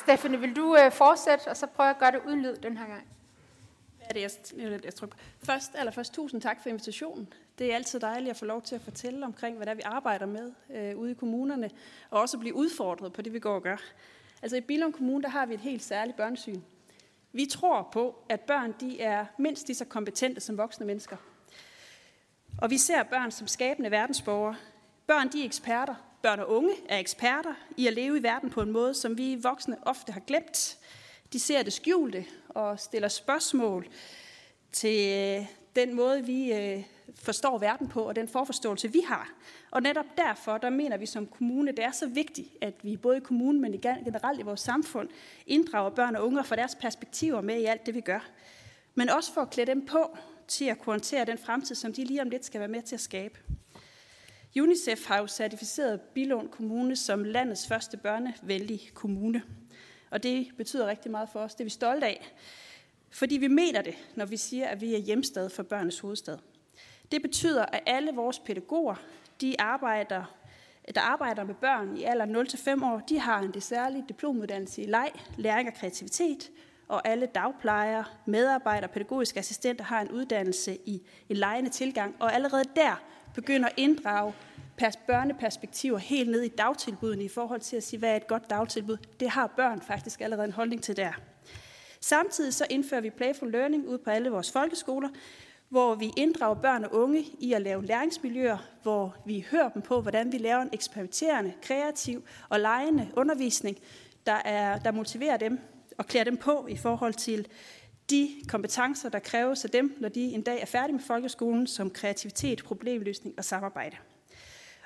Stefanie, 0.03 0.39
vil 0.39 0.55
du 0.55 0.77
øh, 0.85 0.91
fortsætte, 0.91 1.47
og 1.47 1.57
så 1.57 1.67
prøve 1.67 1.89
at 1.89 1.99
gøre 1.99 2.11
det 2.11 2.21
uden 2.27 2.41
lyd 2.41 2.55
den 2.55 2.77
her 2.77 2.87
gang? 2.87 3.18
Er 4.09 4.13
det 4.13 4.21
jeg, 4.57 4.85
jeg 4.85 4.95
tror. 4.95 5.09
Først, 5.43 5.71
eller 5.79 5.91
først 5.91 6.13
tusind 6.13 6.41
tak 6.41 6.61
for 6.61 6.69
invitationen. 6.69 7.33
Det 7.59 7.71
er 7.71 7.75
altid 7.75 7.99
dejligt 7.99 8.29
at 8.29 8.37
få 8.37 8.45
lov 8.45 8.61
til 8.61 8.75
at 8.75 8.81
fortælle 8.81 9.25
omkring, 9.25 9.57
hvad 9.57 9.65
det 9.65 9.71
er, 9.71 9.75
vi 9.75 9.81
arbejder 9.85 10.25
med 10.25 10.51
øh, 10.75 10.97
ude 10.97 11.11
i 11.11 11.13
kommunerne, 11.13 11.69
og 12.09 12.21
også 12.21 12.37
blive 12.37 12.55
udfordret 12.55 13.13
på 13.13 13.21
det, 13.21 13.33
vi 13.33 13.39
går 13.39 13.55
og 13.55 13.63
gør. 13.63 13.77
Altså 14.41 14.57
i 14.57 14.61
Bilum 14.61 14.91
Kommune, 14.91 15.23
der 15.23 15.29
har 15.29 15.45
vi 15.45 15.53
et 15.53 15.59
helt 15.59 15.83
særligt 15.83 16.17
børnesyn. 16.17 16.61
Vi 17.31 17.45
tror 17.45 17.89
på, 17.91 18.15
at 18.29 18.39
børn 18.39 18.75
de 18.79 19.01
er 19.01 19.25
mindst 19.37 19.67
lige 19.67 19.77
så 19.77 19.85
kompetente 19.85 20.41
som 20.41 20.57
voksne 20.57 20.85
mennesker. 20.85 21.17
Og 22.57 22.69
vi 22.69 22.77
ser 22.77 23.03
børn 23.03 23.31
som 23.31 23.47
skabende 23.47 23.91
verdensborgere. 23.91 24.55
Børn 25.07 25.31
de 25.31 25.41
er 25.41 25.45
eksperter, 25.45 25.95
Børn 26.21 26.39
og 26.39 26.49
unge 26.49 26.73
er 26.89 26.97
eksperter 26.97 27.53
i 27.77 27.87
at 27.87 27.93
leve 27.93 28.17
i 28.17 28.23
verden 28.23 28.49
på 28.49 28.61
en 28.61 28.71
måde, 28.71 28.93
som 28.93 29.17
vi 29.17 29.35
voksne 29.35 29.77
ofte 29.81 30.11
har 30.11 30.19
glemt. 30.19 30.77
De 31.33 31.39
ser 31.39 31.63
det 31.63 31.73
skjulte 31.73 32.25
og 32.49 32.79
stiller 32.79 33.07
spørgsmål 33.07 33.87
til 34.71 35.09
øh, 35.09 35.45
den 35.75 35.95
måde, 35.95 36.25
vi 36.25 36.53
øh, 36.53 36.83
forstår 37.15 37.57
verden 37.57 37.87
på, 37.87 38.01
og 38.01 38.15
den 38.15 38.27
forforståelse, 38.27 38.91
vi 38.91 39.01
har. 39.07 39.33
Og 39.71 39.81
netop 39.81 40.05
derfor, 40.17 40.57
der 40.57 40.69
mener 40.69 40.97
vi 40.97 41.05
som 41.05 41.27
kommune, 41.27 41.71
det 41.71 41.83
er 41.83 41.91
så 41.91 42.07
vigtigt, 42.07 42.47
at 42.61 42.73
vi 42.83 42.97
både 42.97 43.17
i 43.17 43.19
kommunen, 43.19 43.61
men 43.61 43.81
generelt 43.81 44.39
i 44.39 44.43
vores 44.43 44.59
samfund, 44.59 45.09
inddrager 45.47 45.89
børn 45.89 46.15
og 46.15 46.25
unge 46.25 46.39
og 46.39 46.45
får 46.45 46.55
deres 46.55 46.75
perspektiver 46.75 47.41
med 47.41 47.61
i 47.61 47.65
alt 47.65 47.85
det, 47.85 47.95
vi 47.95 48.01
gør. 48.01 48.29
Men 48.95 49.09
også 49.09 49.33
for 49.33 49.41
at 49.41 49.49
klæde 49.49 49.67
dem 49.67 49.85
på 49.85 50.17
til 50.47 50.65
at 50.65 50.79
kunne 50.79 50.93
håndtere 50.93 51.25
den 51.25 51.37
fremtid, 51.37 51.75
som 51.75 51.93
de 51.93 52.03
lige 52.03 52.21
om 52.21 52.29
lidt 52.29 52.45
skal 52.45 52.59
være 52.59 52.69
med 52.69 52.81
til 52.81 52.95
at 52.95 53.01
skabe. 53.01 53.39
UNICEF 54.59 55.07
har 55.07 55.17
jo 55.17 55.27
certificeret 55.27 56.01
Bilund 56.01 56.49
Kommune 56.49 56.95
som 56.95 57.23
landets 57.23 57.67
første 57.67 57.97
børnevenlige 57.97 58.89
kommune. 58.93 59.43
Og 60.09 60.23
det 60.23 60.47
betyder 60.57 60.87
rigtig 60.87 61.11
meget 61.11 61.29
for 61.29 61.39
os. 61.39 61.55
Det 61.55 61.61
er 61.61 61.65
vi 61.65 61.69
stolte 61.69 62.05
af. 62.05 62.33
Fordi 63.11 63.37
vi 63.37 63.47
mener 63.47 63.81
det, 63.81 63.95
når 64.15 64.25
vi 64.25 64.37
siger, 64.37 64.67
at 64.67 64.81
vi 64.81 64.95
er 64.95 64.99
hjemstad 64.99 65.49
for 65.49 65.63
børnenes 65.63 65.99
hovedstad. 65.99 66.37
Det 67.11 67.21
betyder, 67.21 67.65
at 67.65 67.83
alle 67.85 68.11
vores 68.11 68.39
pædagoger, 68.39 68.95
de 69.41 69.61
arbejder, 69.61 70.23
der 70.95 71.01
arbejder 71.01 71.43
med 71.43 71.55
børn 71.55 71.97
i 71.97 72.03
alderen 72.03 72.35
0-5 72.35 72.85
år, 72.85 72.99
de 73.09 73.19
har 73.19 73.39
en 73.39 73.61
særlige 73.61 74.05
diplomuddannelse 74.07 74.81
i 74.81 74.85
leg, 74.85 75.11
læring 75.37 75.69
og 75.69 75.73
kreativitet, 75.73 76.51
og 76.87 77.07
alle 77.07 77.25
dagplejere, 77.25 78.05
medarbejdere, 78.25 78.89
pædagogiske 78.89 79.39
assistenter 79.39 79.83
har 79.83 80.01
en 80.01 80.11
uddannelse 80.11 80.77
i 80.85 81.01
en 81.29 81.37
lejende 81.37 81.69
tilgang, 81.69 82.15
og 82.19 82.33
allerede 82.33 82.63
der 82.75 83.01
begynder 83.35 83.69
at 83.69 83.73
inddrage 83.77 84.33
børneperspektiver 85.07 85.97
helt 85.97 86.29
ned 86.29 86.41
i 86.41 86.47
dagtilbudene 86.47 87.23
i 87.23 87.27
forhold 87.27 87.61
til 87.61 87.77
at 87.77 87.83
sige, 87.83 87.99
hvad 87.99 88.11
er 88.11 88.15
et 88.15 88.27
godt 88.27 88.49
dagtilbud. 88.49 88.97
Det 89.19 89.29
har 89.29 89.47
børn 89.47 89.81
faktisk 89.81 90.21
allerede 90.21 90.45
en 90.45 90.51
holdning 90.51 90.83
til 90.83 90.97
der. 90.97 91.11
Samtidig 92.01 92.53
så 92.53 92.65
indfører 92.69 93.01
vi 93.01 93.09
Playful 93.09 93.51
Learning 93.51 93.87
ud 93.87 93.97
på 93.97 94.09
alle 94.09 94.29
vores 94.29 94.51
folkeskoler, 94.51 95.09
hvor 95.69 95.95
vi 95.95 96.11
inddrager 96.17 96.61
børn 96.61 96.83
og 96.83 96.93
unge 96.93 97.25
i 97.39 97.53
at 97.53 97.61
lave 97.61 97.85
læringsmiljøer, 97.85 98.57
hvor 98.83 99.15
vi 99.25 99.45
hører 99.51 99.69
dem 99.69 99.81
på, 99.81 100.01
hvordan 100.01 100.31
vi 100.31 100.37
laver 100.37 100.61
en 100.61 100.69
eksperimenterende, 100.73 101.53
kreativ 101.61 102.23
og 102.49 102.59
legende 102.59 103.07
undervisning, 103.15 103.77
der, 104.25 104.41
er, 104.45 104.79
der 104.79 104.91
motiverer 104.91 105.37
dem 105.37 105.59
og 105.97 106.05
klæder 106.05 106.23
dem 106.23 106.37
på 106.37 106.67
i 106.69 106.77
forhold 106.77 107.13
til 107.13 107.47
de 108.09 108.29
kompetencer, 108.47 109.09
der 109.09 109.19
kræves 109.19 109.65
af 109.65 109.71
dem, 109.71 109.97
når 109.99 110.09
de 110.09 110.21
en 110.21 110.41
dag 110.41 110.61
er 110.61 110.65
færdige 110.65 110.93
med 110.93 111.03
folkeskolen, 111.03 111.67
som 111.67 111.89
kreativitet, 111.89 112.63
problemløsning 112.63 113.35
og 113.37 113.45
samarbejde. 113.45 113.97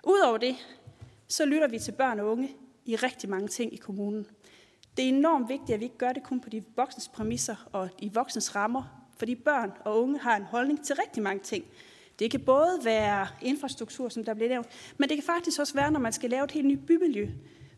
Udover 0.03 0.37
det, 0.37 0.55
så 1.27 1.45
lytter 1.45 1.67
vi 1.67 1.79
til 1.79 1.91
børn 1.91 2.19
og 2.19 2.27
unge 2.27 2.55
i 2.85 2.95
rigtig 2.95 3.29
mange 3.29 3.47
ting 3.47 3.73
i 3.73 3.77
kommunen. 3.77 4.25
Det 4.97 5.05
er 5.05 5.09
enormt 5.09 5.49
vigtigt, 5.49 5.69
at 5.69 5.79
vi 5.79 5.85
ikke 5.85 5.97
gør 5.97 6.13
det 6.13 6.23
kun 6.23 6.41
på 6.41 6.49
de 6.49 6.63
voksnes 6.75 7.07
præmisser 7.07 7.69
og 7.71 7.89
i 7.99 8.11
voksnes 8.13 8.55
rammer, 8.55 8.83
fordi 9.17 9.35
børn 9.35 9.71
og 9.85 10.01
unge 10.01 10.19
har 10.19 10.35
en 10.35 10.43
holdning 10.43 10.85
til 10.85 10.95
rigtig 10.95 11.23
mange 11.23 11.43
ting. 11.43 11.65
Det 12.19 12.31
kan 12.31 12.39
både 12.39 12.79
være 12.83 13.27
infrastruktur, 13.41 14.09
som 14.09 14.23
der 14.23 14.33
bliver 14.33 14.49
nævnt, 14.49 14.67
men 14.97 15.09
det 15.09 15.17
kan 15.17 15.23
faktisk 15.23 15.59
også 15.59 15.73
være, 15.73 15.91
når 15.91 15.99
man 15.99 16.13
skal 16.13 16.29
lave 16.29 16.43
et 16.43 16.51
helt 16.51 16.67
nyt 16.67 16.85
bymiljø, 16.87 17.29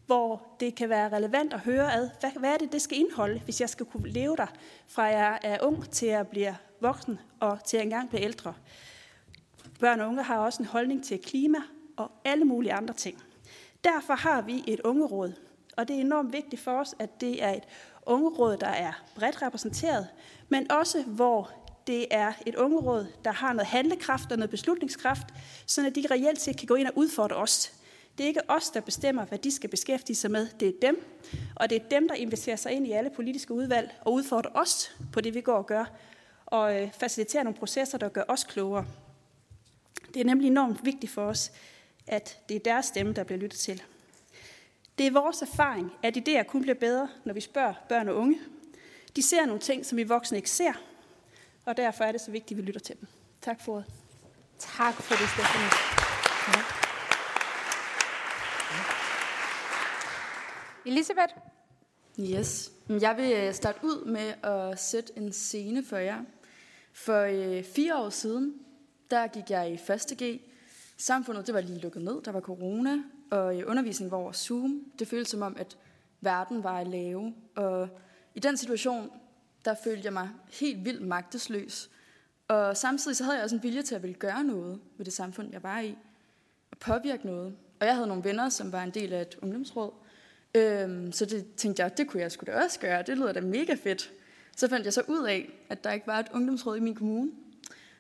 hvor 0.06 0.56
det 0.60 0.76
kan 0.76 0.90
være 0.90 1.10
relevant 1.10 1.54
at 1.54 1.60
høre 1.60 1.94
ad, 1.94 2.10
hvad, 2.20 2.32
hvad 2.40 2.54
er 2.54 2.58
det, 2.58 2.72
det 2.72 2.82
skal 2.82 2.98
indeholde, 2.98 3.40
hvis 3.40 3.62
jeg 3.62 3.70
skal 3.70 3.86
kunne 3.86 4.10
leve 4.10 4.36
der, 4.36 4.48
fra 4.88 5.04
jeg 5.04 5.40
er 5.44 5.58
ung 5.62 5.90
til 5.90 6.08
jeg 6.08 6.28
bliver 6.28 6.54
voksen 6.82 7.20
og 7.40 7.64
til 7.64 7.78
jeg 7.78 7.84
engang 7.84 8.10
bliver 8.10 8.24
ældre. 8.24 8.54
Børn 9.80 10.00
og 10.00 10.08
unge 10.08 10.24
har 10.24 10.38
også 10.38 10.62
en 10.62 10.68
holdning 10.68 11.04
til 11.04 11.22
klima 11.22 11.58
og 11.98 12.12
alle 12.26 12.46
mulige 12.46 12.74
andre 12.74 12.94
ting. 12.94 13.24
Derfor 13.84 14.14
har 14.14 14.42
vi 14.42 14.64
et 14.68 14.80
ungeråd, 14.80 15.34
og 15.78 15.88
det 15.88 15.96
er 15.96 16.02
enormt 16.02 16.34
vigtigt 16.34 16.62
for 16.62 16.72
os, 16.72 16.96
at 17.00 17.22
det 17.22 17.44
er 17.44 17.54
et 17.54 17.64
ungeråd, 18.06 18.58
der 18.58 18.68
er 18.68 19.04
bredt 19.16 19.42
repræsenteret, 19.42 20.08
men 20.50 20.72
også 20.72 21.04
hvor 21.04 21.52
det 21.88 22.06
er 22.12 22.34
et 22.46 22.56
ungeråd, 22.56 23.08
der 23.26 23.32
har 23.32 23.54
noget 23.54 23.68
handlekraft 23.68 24.32
og 24.32 24.38
noget 24.38 24.50
beslutningskraft, 24.50 25.28
så 25.66 25.92
de 25.96 26.06
reelt 26.12 26.42
set 26.42 26.58
kan 26.58 26.68
gå 26.68 26.76
ind 26.76 26.88
og 26.88 26.98
udfordre 26.98 27.36
os. 27.36 27.74
Det 28.18 28.24
er 28.24 28.28
ikke 28.28 28.50
os, 28.50 28.70
der 28.70 28.82
bestemmer, 28.82 29.26
hvad 29.26 29.38
de 29.38 29.52
skal 29.52 29.70
beskæftige 29.70 30.16
sig 30.16 30.32
med. 30.32 30.48
Det 30.60 30.68
er 30.68 30.74
dem. 30.82 31.06
Og 31.56 31.70
det 31.70 31.76
er 31.76 31.90
dem, 31.90 32.08
der 32.08 32.16
investerer 32.16 32.56
sig 32.56 32.72
ind 32.72 32.88
i 32.88 32.92
alle 32.92 33.10
politiske 33.10 33.54
udvalg 33.54 33.96
og 34.02 34.14
udfordrer 34.14 34.52
os 34.54 34.96
på 35.14 35.22
det, 35.22 35.34
vi 35.34 35.42
går 35.42 35.54
og 35.54 35.68
gør. 35.68 35.86
Og 36.46 36.82
øh, 36.82 36.92
faciliterer 37.00 37.44
nogle 37.44 37.60
processer, 37.60 37.98
der 37.98 38.10
gør 38.10 38.24
os 38.28 38.44
klogere. 38.44 38.86
Det 40.14 40.20
er 40.20 40.26
nemlig 40.26 40.48
enormt 40.48 40.86
vigtigt 40.86 41.12
for 41.12 41.26
os, 41.26 41.52
at 42.08 42.40
det 42.50 42.56
er 42.56 42.60
deres 42.60 42.86
stemme, 42.86 43.14
der 43.14 43.24
bliver 43.24 43.40
lyttet 43.40 43.60
til. 43.60 43.84
Det 44.98 45.08
er 45.08 45.12
vores 45.12 45.42
erfaring, 45.42 45.92
at 46.04 46.18
idéer 46.18 46.44
kun 46.44 46.62
bliver 46.62 46.76
bedre, 46.76 47.10
når 47.26 47.34
vi 47.34 47.42
spørger 47.42 47.74
børn 47.90 48.10
og 48.10 48.16
unge. 48.16 48.40
De 49.16 49.22
ser 49.22 49.46
nogle 49.46 49.62
ting, 49.62 49.86
som 49.86 49.98
vi 49.98 50.04
voksne 50.04 50.38
ikke 50.38 50.50
ser, 50.50 50.74
og 51.66 51.78
derfor 51.78 52.04
er 52.04 52.12
det 52.12 52.22
så 52.22 52.32
vigtigt, 52.32 52.58
at 52.58 52.64
vi 52.64 52.68
lytter 52.68 52.82
til 52.82 53.00
dem. 53.00 53.08
Tak 53.42 53.62
for 53.62 53.74
ordet. 53.74 53.86
Tak 54.60 54.94
for 54.94 55.16
det, 55.16 55.30
Stefanie. 55.30 55.70
Ja. 56.48 56.86
Elisabeth? 60.86 61.34
Yes. 62.20 62.72
Jeg 62.90 63.18
vil 63.18 63.32
øh, 63.32 63.54
starte 63.54 63.80
ud 63.84 64.06
med 64.06 64.34
at 64.44 64.80
sætte 64.80 65.18
en 65.18 65.34
scene 65.34 65.86
for 65.86 65.98
jer. 65.98 66.22
For 66.94 67.22
øh, 67.22 67.64
fire 67.64 67.98
år 67.98 68.10
siden, 68.10 68.54
der 69.12 69.28
gik 69.28 69.50
jeg 69.50 69.72
i 69.72 69.74
1. 69.74 70.18
G. 70.22 70.42
Samfundet 70.98 71.48
det 71.48 71.56
var 71.56 71.62
lige 71.62 71.80
lukket 71.80 72.02
ned, 72.02 72.22
der 72.22 72.32
var 72.32 72.40
corona, 72.40 72.98
og 73.32 73.56
undervisningen 73.56 74.12
var 74.12 74.18
over 74.18 74.32
Zoom. 74.32 74.84
Det 75.00 75.08
føltes 75.08 75.30
som 75.30 75.42
om, 75.42 75.56
at 75.60 75.78
verden 76.22 76.64
var 76.64 76.80
i 76.80 76.84
lave. 76.84 77.34
Og 77.56 77.90
i 78.36 78.40
den 78.40 78.58
situation, 78.58 79.12
der 79.66 79.76
følte 79.84 80.06
jeg 80.06 80.14
mig 80.14 80.30
helt 80.52 80.86
vildt 80.86 81.08
magtesløs. 81.08 81.90
Og 82.48 82.78
samtidig 82.78 83.18
så 83.18 83.24
havde 83.24 83.38
jeg 83.38 83.44
også 83.44 83.56
en 83.56 83.64
vilje 83.64 83.82
til 83.82 83.96
at 83.96 84.04
ville 84.04 84.16
gøre 84.16 84.44
noget 84.44 84.80
ved 84.98 85.06
det 85.06 85.14
samfund, 85.14 85.52
jeg 85.52 85.64
var 85.64 85.80
i. 85.80 85.98
Og 86.72 86.78
påvirke 86.78 87.26
noget. 87.26 87.56
Og 87.80 87.86
jeg 87.86 87.96
havde 87.96 88.08
nogle 88.08 88.24
venner, 88.24 88.50
som 88.50 88.72
var 88.72 88.84
en 88.84 88.92
del 88.92 89.14
af 89.14 89.22
et 89.22 89.36
ungdomsråd. 89.42 89.92
Øhm, 90.56 91.12
så 91.12 91.26
det 91.26 91.56
tænkte 91.56 91.84
jeg, 91.84 91.98
det 91.98 92.08
kunne 92.08 92.22
jeg 92.22 92.32
sgu 92.32 92.44
da 92.46 92.64
også 92.64 92.80
gøre. 92.80 93.04
Det 93.08 93.18
lyder 93.18 93.34
da 93.34 93.42
mega 93.42 93.74
fedt. 93.84 94.12
Så 94.58 94.68
fandt 94.68 94.86
jeg 94.86 94.94
så 94.94 95.02
ud 95.08 95.28
af, 95.28 95.50
at 95.70 95.84
der 95.84 95.92
ikke 95.92 96.08
var 96.08 96.20
et 96.20 96.28
ungdomsråd 96.34 96.78
i 96.78 96.80
min 96.80 96.96
kommune. 96.96 97.32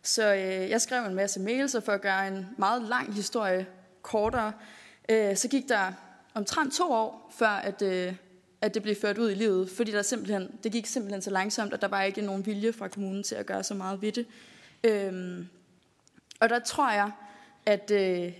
Så 0.05 0.33
øh, 0.33 0.69
jeg 0.69 0.81
skrev 0.81 1.05
en 1.05 1.15
masse 1.15 1.39
mails, 1.39 1.75
og 1.75 1.83
for 1.83 1.91
at 1.91 2.01
gøre 2.01 2.27
en 2.27 2.47
meget 2.57 2.81
lang 2.81 3.13
historie 3.13 3.65
kortere, 4.01 4.53
øh, 5.09 5.35
så 5.35 5.47
gik 5.47 5.69
der 5.69 5.93
omtrent 6.33 6.73
to 6.73 6.91
år, 6.91 7.33
før 7.37 7.47
at, 7.47 7.81
øh, 7.81 8.13
at 8.61 8.73
det 8.73 8.83
blev 8.83 8.95
ført 9.01 9.17
ud 9.17 9.31
i 9.31 9.33
livet, 9.33 9.69
fordi 9.69 9.91
der 9.91 10.01
simpelthen, 10.01 10.51
det 10.63 10.71
gik 10.71 10.85
simpelthen 10.85 11.21
så 11.21 11.29
langsomt, 11.29 11.73
at 11.73 11.81
der 11.81 11.87
var 11.87 12.01
ikke 12.01 12.21
nogen 12.21 12.45
vilje 12.45 12.73
fra 12.73 12.87
kommunen 12.87 13.23
til 13.23 13.35
at 13.35 13.45
gøre 13.45 13.63
så 13.63 13.73
meget 13.73 14.01
ved 14.01 14.11
det. 14.11 14.25
Øh, 14.83 15.45
og 16.39 16.49
der 16.49 16.59
tror 16.59 16.91
jeg, 16.91 17.11
at, 17.65 17.91
øh, 17.91 18.31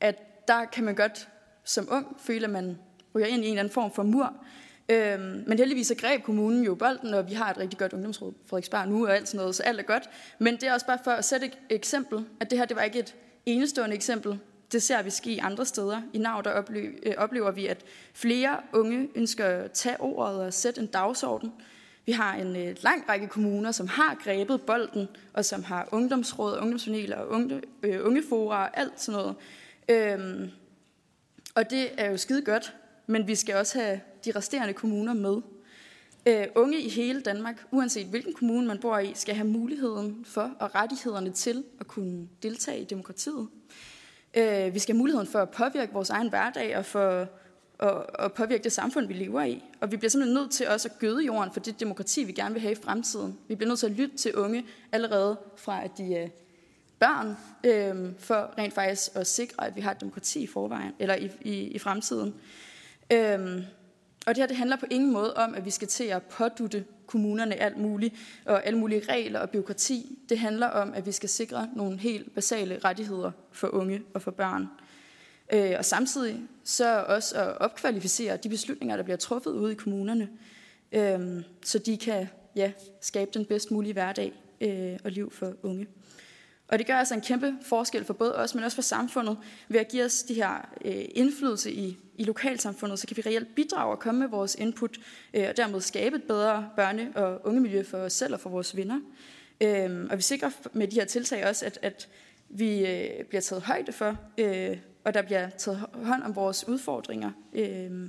at 0.00 0.48
der 0.48 0.64
kan 0.64 0.84
man 0.84 0.94
godt 0.94 1.28
som 1.64 1.88
ung 1.90 2.16
føle, 2.20 2.44
at 2.44 2.50
man 2.50 2.78
ryger 3.14 3.26
ind 3.26 3.44
i 3.44 3.46
en 3.46 3.52
eller 3.52 3.62
anden 3.62 3.74
form 3.74 3.92
for 3.92 4.02
mur. 4.02 4.34
Øhm, 4.90 5.44
men 5.46 5.58
heldigvis 5.58 5.86
så 5.86 5.94
greb 5.94 6.22
kommunen 6.22 6.64
jo 6.64 6.74
bolden, 6.74 7.14
og 7.14 7.28
vi 7.28 7.34
har 7.34 7.50
et 7.50 7.58
rigtig 7.58 7.78
godt 7.78 7.92
ungdomsråd 7.92 8.32
Frederiksberg 8.46 8.88
nu 8.88 9.06
og 9.06 9.16
alt 9.16 9.28
sådan 9.28 9.38
noget, 9.38 9.54
så 9.54 9.62
alt 9.62 9.80
er 9.80 9.84
godt. 9.84 10.10
Men 10.38 10.54
det 10.54 10.62
er 10.62 10.72
også 10.72 10.86
bare 10.86 10.98
for 11.04 11.10
at 11.10 11.24
sætte 11.24 11.46
et 11.46 11.58
eksempel, 11.70 12.24
at 12.40 12.50
det 12.50 12.58
her 12.58 12.66
det 12.66 12.76
var 12.76 12.82
ikke 12.82 12.98
et 12.98 13.14
enestående 13.46 13.96
eksempel. 13.96 14.38
Det 14.72 14.82
ser 14.82 15.02
vi 15.02 15.10
ske 15.10 15.40
andre 15.42 15.66
steder. 15.66 16.02
I 16.12 16.18
NAV 16.18 16.42
der 16.44 16.50
oplever, 16.50 16.90
øh, 17.02 17.14
oplever 17.16 17.50
vi, 17.50 17.66
at 17.66 17.84
flere 18.14 18.56
unge 18.72 19.08
ønsker 19.14 19.46
at 19.46 19.72
tage 19.72 20.00
ordet 20.00 20.40
og 20.40 20.54
sætte 20.54 20.80
en 20.80 20.86
dagsorden. 20.86 21.52
Vi 22.06 22.12
har 22.12 22.34
en 22.34 22.56
øh, 22.56 22.76
lang 22.80 23.08
række 23.08 23.26
kommuner, 23.26 23.72
som 23.72 23.88
har 23.88 24.14
grebet 24.24 24.62
bolden, 24.62 25.08
og 25.32 25.44
som 25.44 25.62
har 25.64 25.88
ungdomsråd, 25.92 26.58
ungdomspaneler, 26.60 27.24
unge, 27.24 27.62
øh, 27.82 28.06
ungefora 28.06 28.62
og 28.62 28.78
alt 28.78 29.00
sådan 29.00 29.20
noget. 29.20 29.34
Øhm, 29.88 30.50
og 31.54 31.70
det 31.70 31.88
er 31.98 32.10
jo 32.10 32.16
skide 32.16 32.42
godt, 32.42 32.74
men 33.06 33.26
vi 33.26 33.34
skal 33.34 33.56
også 33.56 33.80
have 33.80 34.00
de 34.32 34.38
resterende 34.38 34.74
kommuner 34.74 35.14
med. 35.14 35.40
Uh, 36.30 36.62
unge 36.62 36.80
i 36.80 36.88
hele 36.88 37.20
Danmark, 37.20 37.64
uanset 37.70 38.06
hvilken 38.06 38.34
kommune 38.34 38.66
man 38.66 38.78
bor 38.78 38.98
i, 38.98 39.12
skal 39.14 39.34
have 39.34 39.48
muligheden 39.48 40.24
for 40.24 40.50
og 40.58 40.74
rettighederne 40.74 41.30
til 41.30 41.64
at 41.80 41.86
kunne 41.86 42.28
deltage 42.42 42.80
i 42.80 42.84
demokratiet. 42.84 43.48
Uh, 44.38 44.74
vi 44.74 44.78
skal 44.78 44.94
have 44.94 44.98
muligheden 44.98 45.26
for 45.26 45.38
at 45.38 45.50
påvirke 45.50 45.92
vores 45.92 46.10
egen 46.10 46.28
hverdag 46.28 46.76
og 46.76 46.84
for 46.84 47.28
at, 47.80 48.06
at 48.18 48.32
påvirke 48.32 48.64
det 48.64 48.72
samfund, 48.72 49.06
vi 49.06 49.14
lever 49.14 49.42
i. 49.42 49.62
Og 49.80 49.90
vi 49.90 49.96
bliver 49.96 50.10
simpelthen 50.10 50.34
nødt 50.34 50.50
til 50.50 50.68
også 50.68 50.88
at 50.88 50.98
gøde 50.98 51.24
jorden 51.24 51.52
for 51.52 51.60
det 51.60 51.80
demokrati, 51.80 52.24
vi 52.24 52.32
gerne 52.32 52.54
vil 52.54 52.62
have 52.62 52.72
i 52.72 52.82
fremtiden. 52.82 53.38
Vi 53.48 53.54
bliver 53.54 53.68
nødt 53.68 53.78
til 53.78 53.86
at 53.86 53.92
lytte 53.92 54.16
til 54.16 54.34
unge 54.34 54.64
allerede 54.92 55.36
fra, 55.56 55.84
at 55.84 55.90
de 55.98 56.16
er 56.16 56.28
børn, 56.98 57.36
øh, 57.64 58.12
for 58.18 58.54
rent 58.58 58.74
faktisk 58.74 59.10
at 59.14 59.26
sikre, 59.26 59.66
at 59.66 59.76
vi 59.76 59.80
har 59.80 59.90
et 59.90 60.00
demokrati 60.00 60.40
i 60.40 60.46
forvejen, 60.46 60.92
eller 60.98 61.14
i, 61.14 61.30
i, 61.40 61.52
i 61.52 61.78
fremtiden. 61.78 62.34
Øhm, 63.12 63.62
og 64.28 64.34
det 64.34 64.42
her 64.42 64.46
det 64.46 64.56
handler 64.56 64.76
på 64.76 64.86
ingen 64.90 65.12
måde 65.12 65.34
om, 65.34 65.54
at 65.54 65.64
vi 65.64 65.70
skal 65.70 65.88
til 65.88 66.04
at 66.04 66.22
pådutte 66.22 66.84
kommunerne 67.06 67.54
alt 67.54 67.76
muligt, 67.76 68.14
og 68.44 68.66
alle 68.66 68.78
mulige 68.78 69.02
regler 69.08 69.40
og 69.40 69.50
byråkrati. 69.50 70.18
Det 70.28 70.38
handler 70.38 70.66
om, 70.66 70.94
at 70.94 71.06
vi 71.06 71.12
skal 71.12 71.28
sikre 71.28 71.68
nogle 71.76 71.98
helt 71.98 72.34
basale 72.34 72.78
rettigheder 72.84 73.30
for 73.52 73.68
unge 73.68 74.02
og 74.14 74.22
for 74.22 74.30
børn. 74.30 74.68
Øh, 75.52 75.74
og 75.78 75.84
samtidig 75.84 76.40
så 76.64 77.04
også 77.08 77.36
at 77.36 77.58
opkvalificere 77.58 78.36
de 78.36 78.48
beslutninger, 78.48 78.96
der 78.96 79.02
bliver 79.02 79.16
truffet 79.16 79.50
ude 79.50 79.72
i 79.72 79.74
kommunerne, 79.74 80.28
øh, 80.92 81.42
så 81.64 81.78
de 81.78 81.96
kan 81.96 82.28
ja, 82.56 82.72
skabe 83.00 83.30
den 83.34 83.44
bedst 83.44 83.70
mulige 83.70 83.92
hverdag 83.92 84.32
øh, 84.60 84.98
og 85.04 85.10
liv 85.10 85.30
for 85.32 85.52
unge. 85.62 85.86
Og 86.68 86.78
det 86.78 86.86
gør 86.86 86.94
altså 86.94 87.14
en 87.14 87.20
kæmpe 87.20 87.54
forskel 87.62 88.04
for 88.04 88.14
både 88.14 88.36
os, 88.36 88.54
men 88.54 88.64
også 88.64 88.74
for 88.74 88.82
samfundet. 88.82 89.38
Ved 89.68 89.80
at 89.80 89.88
give 89.88 90.04
os 90.04 90.22
de 90.22 90.34
her 90.34 90.68
øh, 90.84 91.04
indflydelse 91.14 91.72
i, 91.72 91.98
i 92.14 92.24
lokalsamfundet, 92.24 92.98
så 92.98 93.06
kan 93.06 93.16
vi 93.16 93.22
reelt 93.26 93.54
bidrage 93.54 93.90
og 93.90 93.98
komme 93.98 94.20
med 94.20 94.28
vores 94.28 94.54
input, 94.54 94.98
øh, 95.34 95.46
og 95.48 95.56
dermed 95.56 95.80
skabe 95.80 96.16
et 96.16 96.22
bedre 96.22 96.70
børne- 96.78 97.18
og 97.18 97.46
ungemiljø 97.46 97.82
for 97.82 97.98
os 97.98 98.12
selv 98.12 98.34
og 98.34 98.40
for 98.40 98.50
vores 98.50 98.76
venner. 98.76 99.00
Øh, 99.60 100.06
og 100.10 100.16
vi 100.16 100.22
sikrer 100.22 100.50
med 100.72 100.88
de 100.88 100.96
her 100.96 101.04
tiltag 101.04 101.46
også, 101.46 101.66
at, 101.66 101.78
at 101.82 102.08
vi 102.48 102.86
øh, 102.86 103.24
bliver 103.24 103.40
taget 103.40 103.62
højde 103.62 103.92
for, 103.92 104.16
øh, 104.38 104.76
og 105.04 105.14
der 105.14 105.22
bliver 105.22 105.50
taget 105.50 105.86
hånd 105.92 106.22
om 106.22 106.36
vores 106.36 106.68
udfordringer. 106.68 107.30
Øh, 107.52 108.08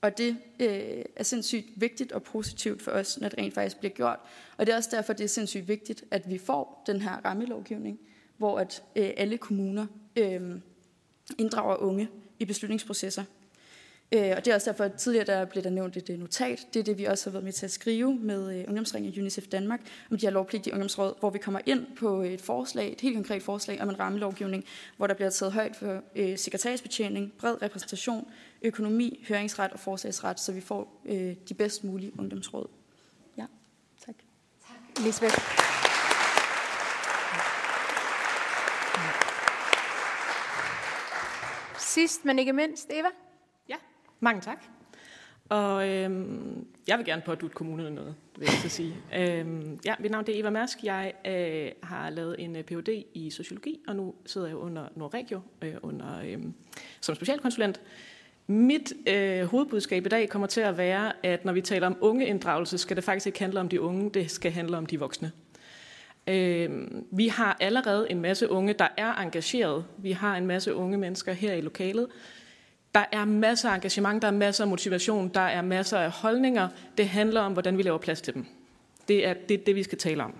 og 0.00 0.18
det 0.18 0.36
øh, 0.60 1.04
er 1.16 1.22
sindssygt 1.22 1.66
vigtigt 1.76 2.12
og 2.12 2.22
positivt 2.22 2.82
for 2.82 2.90
os, 2.90 3.20
når 3.20 3.28
det 3.28 3.38
rent 3.38 3.54
faktisk 3.54 3.78
bliver 3.78 3.92
gjort. 3.92 4.18
Og 4.58 4.66
det 4.66 4.72
er 4.72 4.76
også 4.76 4.90
derfor, 4.92 5.12
det 5.12 5.24
er 5.24 5.28
sindssygt 5.28 5.68
vigtigt, 5.68 6.04
at 6.10 6.30
vi 6.30 6.38
får 6.38 6.82
den 6.86 7.00
her 7.00 7.24
rammelovgivning, 7.24 7.98
hvor 8.36 8.58
at 8.58 8.82
øh, 8.96 9.10
alle 9.16 9.38
kommuner 9.38 9.86
øh, 10.16 10.60
inddrager 11.38 11.76
unge 11.76 12.08
i 12.38 12.44
beslutningsprocesser. 12.44 13.24
Øh, 14.12 14.32
og 14.36 14.44
det 14.44 14.50
er 14.50 14.54
også 14.54 14.70
derfor, 14.70 14.84
at 14.84 14.92
tidligere 14.92 15.26
der 15.26 15.44
blev 15.44 15.62
der 15.62 15.70
nævnt 15.70 15.96
et 15.96 16.10
øh, 16.10 16.18
notat. 16.18 16.66
Det 16.74 16.80
er 16.80 16.84
det, 16.84 16.98
vi 16.98 17.04
også 17.04 17.30
har 17.30 17.32
været 17.32 17.44
med 17.44 17.52
til 17.52 17.66
at 17.66 17.70
skrive 17.70 18.14
med 18.14 18.58
øh, 18.58 18.64
Ungdomsringen 18.68 19.12
og 19.12 19.18
UNICEF 19.18 19.46
Danmark 19.46 19.80
om 20.10 20.18
de 20.18 20.26
her 20.26 20.30
lovpligtige 20.30 20.72
ungdomsråd, 20.72 21.14
hvor 21.20 21.30
vi 21.30 21.38
kommer 21.38 21.60
ind 21.66 21.86
på 21.96 22.22
et 22.22 22.40
forslag, 22.40 22.92
et 22.92 23.00
helt 23.00 23.14
konkret 23.14 23.42
forslag 23.42 23.82
om 23.82 23.88
en 23.88 24.00
rammelovgivning, 24.00 24.64
hvor 24.96 25.06
der 25.06 25.14
bliver 25.14 25.30
taget 25.30 25.52
højt 25.52 25.76
for 25.76 26.02
øh, 26.16 26.38
sekretariatsbetjening, 26.38 27.32
bred 27.38 27.62
repræsentation, 27.62 28.28
økonomi, 28.62 29.24
høringsret 29.28 29.72
og 29.72 29.80
forslagsret, 29.80 30.40
så 30.40 30.52
vi 30.52 30.60
får 30.60 31.02
øh, 31.04 31.34
de 31.48 31.54
bedst 31.54 31.84
mulige 31.84 32.12
ungdomsråd. 32.18 32.77
Elisabeth. 35.00 35.38
Sidst, 41.78 42.24
men 42.24 42.38
ikke 42.38 42.52
mindst, 42.52 42.90
Eva? 42.90 43.08
Ja, 43.68 43.76
mange 44.20 44.40
tak. 44.40 44.64
Og 45.48 45.88
øhm, 45.88 46.66
jeg 46.88 46.98
vil 46.98 47.06
gerne 47.06 47.22
pådute 47.26 47.54
kommunerne 47.54 47.94
noget, 47.94 48.14
vil 48.38 48.44
jeg 48.44 48.58
så 48.62 48.68
sige. 48.68 48.94
øhm, 49.18 49.78
ja, 49.84 49.94
mit 49.98 50.10
navn 50.10 50.24
er 50.28 50.32
Eva 50.34 50.50
Mærsk. 50.50 50.84
Jeg 50.84 51.12
øh, 51.26 51.88
har 51.88 52.10
lavet 52.10 52.36
en 52.38 52.56
øh, 52.56 52.64
Ph.D. 52.64 53.04
i 53.14 53.30
sociologi, 53.30 53.80
og 53.88 53.96
nu 53.96 54.14
sidder 54.26 54.46
jeg 54.46 54.56
under 54.56 54.88
Nordregio 54.96 55.40
øh, 55.62 55.74
under, 55.82 56.20
øh, 56.24 56.38
som 57.00 57.14
specialkonsulent. 57.14 57.80
Mit 58.50 58.92
øh, 59.06 59.44
hovedbudskab 59.44 60.06
i 60.06 60.08
dag 60.08 60.28
kommer 60.28 60.48
til 60.48 60.60
at 60.60 60.78
være, 60.78 61.12
at 61.22 61.44
når 61.44 61.52
vi 61.52 61.60
taler 61.60 61.86
om 61.86 61.96
ungeinddragelse, 62.00 62.78
skal 62.78 62.96
det 62.96 63.04
faktisk 63.04 63.26
ikke 63.26 63.38
handle 63.38 63.60
om 63.60 63.68
de 63.68 63.80
unge, 63.80 64.10
det 64.10 64.30
skal 64.30 64.52
handle 64.52 64.76
om 64.76 64.86
de 64.86 64.98
voksne. 64.98 65.32
Øh, 66.26 66.70
vi 67.10 67.28
har 67.28 67.56
allerede 67.60 68.10
en 68.10 68.20
masse 68.20 68.50
unge, 68.50 68.72
der 68.72 68.88
er 68.96 69.14
engageret. 69.14 69.84
Vi 69.98 70.12
har 70.12 70.36
en 70.36 70.46
masse 70.46 70.74
unge 70.74 70.98
mennesker 70.98 71.32
her 71.32 71.54
i 71.54 71.60
lokalet. 71.60 72.06
Der 72.94 73.04
er 73.12 73.24
masser 73.24 73.70
af 73.70 73.74
engagement, 73.74 74.22
der 74.22 74.28
er 74.28 74.32
masser 74.32 74.64
af 74.64 74.68
motivation, 74.68 75.28
der 75.28 75.40
er 75.40 75.62
masser 75.62 75.98
af 75.98 76.10
holdninger. 76.10 76.68
Det 76.98 77.08
handler 77.08 77.40
om, 77.40 77.52
hvordan 77.52 77.78
vi 77.78 77.82
laver 77.82 77.98
plads 77.98 78.20
til 78.20 78.34
dem. 78.34 78.46
Det 79.08 79.26
er 79.26 79.34
det, 79.48 79.66
det 79.66 79.74
vi 79.74 79.82
skal 79.82 79.98
tale 79.98 80.24
om. 80.24 80.34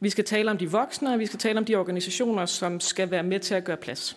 Vi 0.00 0.10
skal 0.10 0.24
tale 0.24 0.50
om 0.50 0.58
de 0.58 0.70
voksne, 0.70 1.12
og 1.12 1.18
vi 1.18 1.26
skal 1.26 1.38
tale 1.38 1.58
om 1.58 1.64
de 1.64 1.76
organisationer, 1.76 2.46
som 2.46 2.80
skal 2.80 3.10
være 3.10 3.22
med 3.22 3.40
til 3.40 3.54
at 3.54 3.64
gøre 3.64 3.76
plads. 3.76 4.16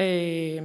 Øh, 0.00 0.62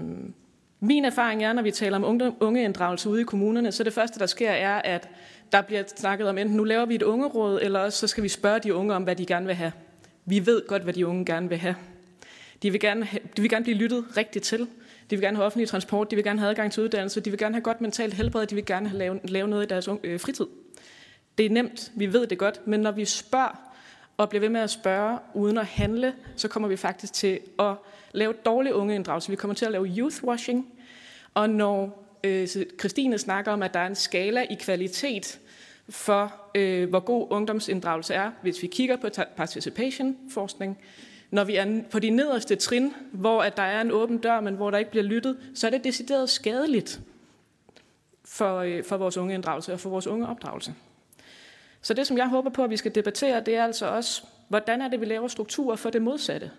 min 0.80 1.06
erfaring 1.06 1.44
er, 1.44 1.54
når 1.54 1.62
vi 1.62 1.72
taler 1.72 1.98
om 1.98 2.34
ungeinddragelse 2.40 3.10
ude 3.10 3.22
i 3.22 3.24
kommunerne, 3.24 3.72
så 3.72 3.84
det 3.84 3.94
første, 3.94 4.20
der 4.20 4.26
sker, 4.26 4.52
er, 4.52 4.82
at 4.82 5.10
der 5.52 5.62
bliver 5.62 5.84
snakket 5.96 6.30
om, 6.30 6.38
enten 6.38 6.58
nu 6.58 6.64
laver 6.64 6.86
vi 6.86 6.96
et 6.96 7.02
ungeråd, 7.02 7.60
eller 7.62 7.80
også 7.80 8.00
så 8.00 8.08
skal 8.08 8.24
vi 8.24 8.30
spørge 8.30 8.60
de 8.60 8.74
unge 8.74 8.94
om, 8.94 9.04
hvad 9.04 9.16
de 9.16 9.26
gerne 9.26 9.46
vil 9.46 9.56
have. 9.56 9.72
Vi 10.26 10.46
ved 10.46 10.68
godt, 10.68 10.84
hvad 10.84 10.94
de 10.94 11.08
unge 11.08 11.26
gerne 11.26 11.50
vil 11.50 11.58
have. 11.58 11.76
De 12.64 12.72
vil 12.72 12.80
gerne, 12.80 13.08
de 13.38 13.42
vil 13.42 13.50
gerne 13.50 13.64
blive 13.64 13.78
lyttet 13.78 14.06
rigtigt 14.18 14.46
til. 14.46 14.60
De 15.10 15.16
vil 15.16 15.22
gerne 15.22 15.38
have 15.38 15.46
offentlig 15.46 15.68
transport, 15.68 16.12
de 16.12 16.16
vil 16.16 16.26
gerne 16.26 16.40
have 16.40 16.50
adgang 16.50 16.72
til 16.72 16.84
uddannelse, 16.84 17.22
de 17.22 17.30
vil 17.30 17.40
gerne 17.40 17.56
have 17.56 17.62
godt 17.62 17.82
mentalt 17.82 18.14
helbred, 18.14 18.46
de 18.46 18.56
vil 18.56 18.66
gerne 18.66 18.90
have 18.90 19.00
lave, 19.00 19.20
lave 19.24 19.48
noget 19.48 19.64
i 19.64 19.68
deres 19.68 19.90
øh, 20.04 20.20
fritid. 20.20 20.46
Det 21.38 21.46
er 21.46 21.50
nemt, 21.50 21.92
vi 21.96 22.14
ved 22.14 22.28
det 22.28 22.38
godt, 22.38 22.68
men 22.68 22.80
når 22.80 22.92
vi 22.92 23.06
spørger 23.06 23.67
og 24.18 24.30
bliver 24.30 24.40
ved 24.40 24.50
med 24.50 24.62
at 24.62 24.70
spørge 24.70 25.20
uden 25.34 25.58
at 25.58 25.66
handle, 25.66 26.14
så 26.36 26.48
kommer 26.48 26.70
vi 26.70 26.78
faktisk 26.78 27.14
til 27.14 27.40
at 27.60 27.74
lave 28.12 28.34
dårlig 28.46 28.74
ungeinddragelse. 28.74 29.30
Vi 29.30 29.36
kommer 29.36 29.56
til 29.56 29.66
at 29.66 29.72
lave 29.72 29.88
youthwashing, 29.98 30.74
og 31.34 31.50
når 31.50 32.04
øh, 32.24 32.48
Christine 32.80 33.18
snakker 33.18 33.52
om, 33.52 33.64
at 33.64 33.74
der 33.74 33.80
er 33.80 33.88
en 33.88 33.96
skala 33.96 34.42
i 34.42 34.56
kvalitet 34.56 35.40
for, 35.90 36.34
øh, 36.56 36.90
hvor 36.90 37.00
god 37.00 37.28
ungdomsinddragelse 37.30 38.14
er, 38.14 38.32
hvis 38.42 38.62
vi 38.62 38.68
kigger 38.68 38.98
på 38.98 39.10
participation-forskning, 39.38 40.78
når 41.32 41.44
vi 41.44 41.56
er 41.56 41.82
på 41.92 42.00
de 42.00 42.10
nederste 42.10 42.56
trin, 42.56 42.94
hvor 43.12 43.42
at 43.42 43.58
der 43.58 43.64
er 43.64 43.82
en 43.82 43.92
åben 43.92 44.18
dør, 44.18 44.40
men 44.40 44.56
hvor 44.56 44.72
der 44.72 44.78
ikke 44.78 44.92
bliver 44.92 45.04
lyttet, 45.04 45.38
så 45.56 45.68
er 45.68 45.72
det 45.72 45.84
decideret 45.84 46.30
skadeligt 46.30 47.02
for, 48.26 48.58
øh, 48.58 48.84
for 48.84 48.98
vores 48.98 49.18
ungeinddragelse 49.18 49.74
og 49.74 49.80
for 49.80 49.90
vores 49.90 50.08
unge 50.08 50.28
opdragelse. 50.28 50.74
Så 51.88 51.94
det, 51.94 52.08
som 52.08 52.18
jeg 52.18 52.28
håber 52.28 52.50
på, 52.50 52.64
at 52.64 52.70
vi 52.70 52.78
skal 52.78 52.96
debattere, 52.96 53.42
det 53.42 53.56
er 53.56 53.64
altså 53.64 53.86
også, 53.86 54.24
hvordan 54.48 54.82
er 54.82 54.88
det, 54.88 55.02
vi 55.02 55.06
laver 55.06 55.28
strukturer 55.28 55.76
for 55.76 55.90
det 55.90 56.02
modsatte. 56.02 56.52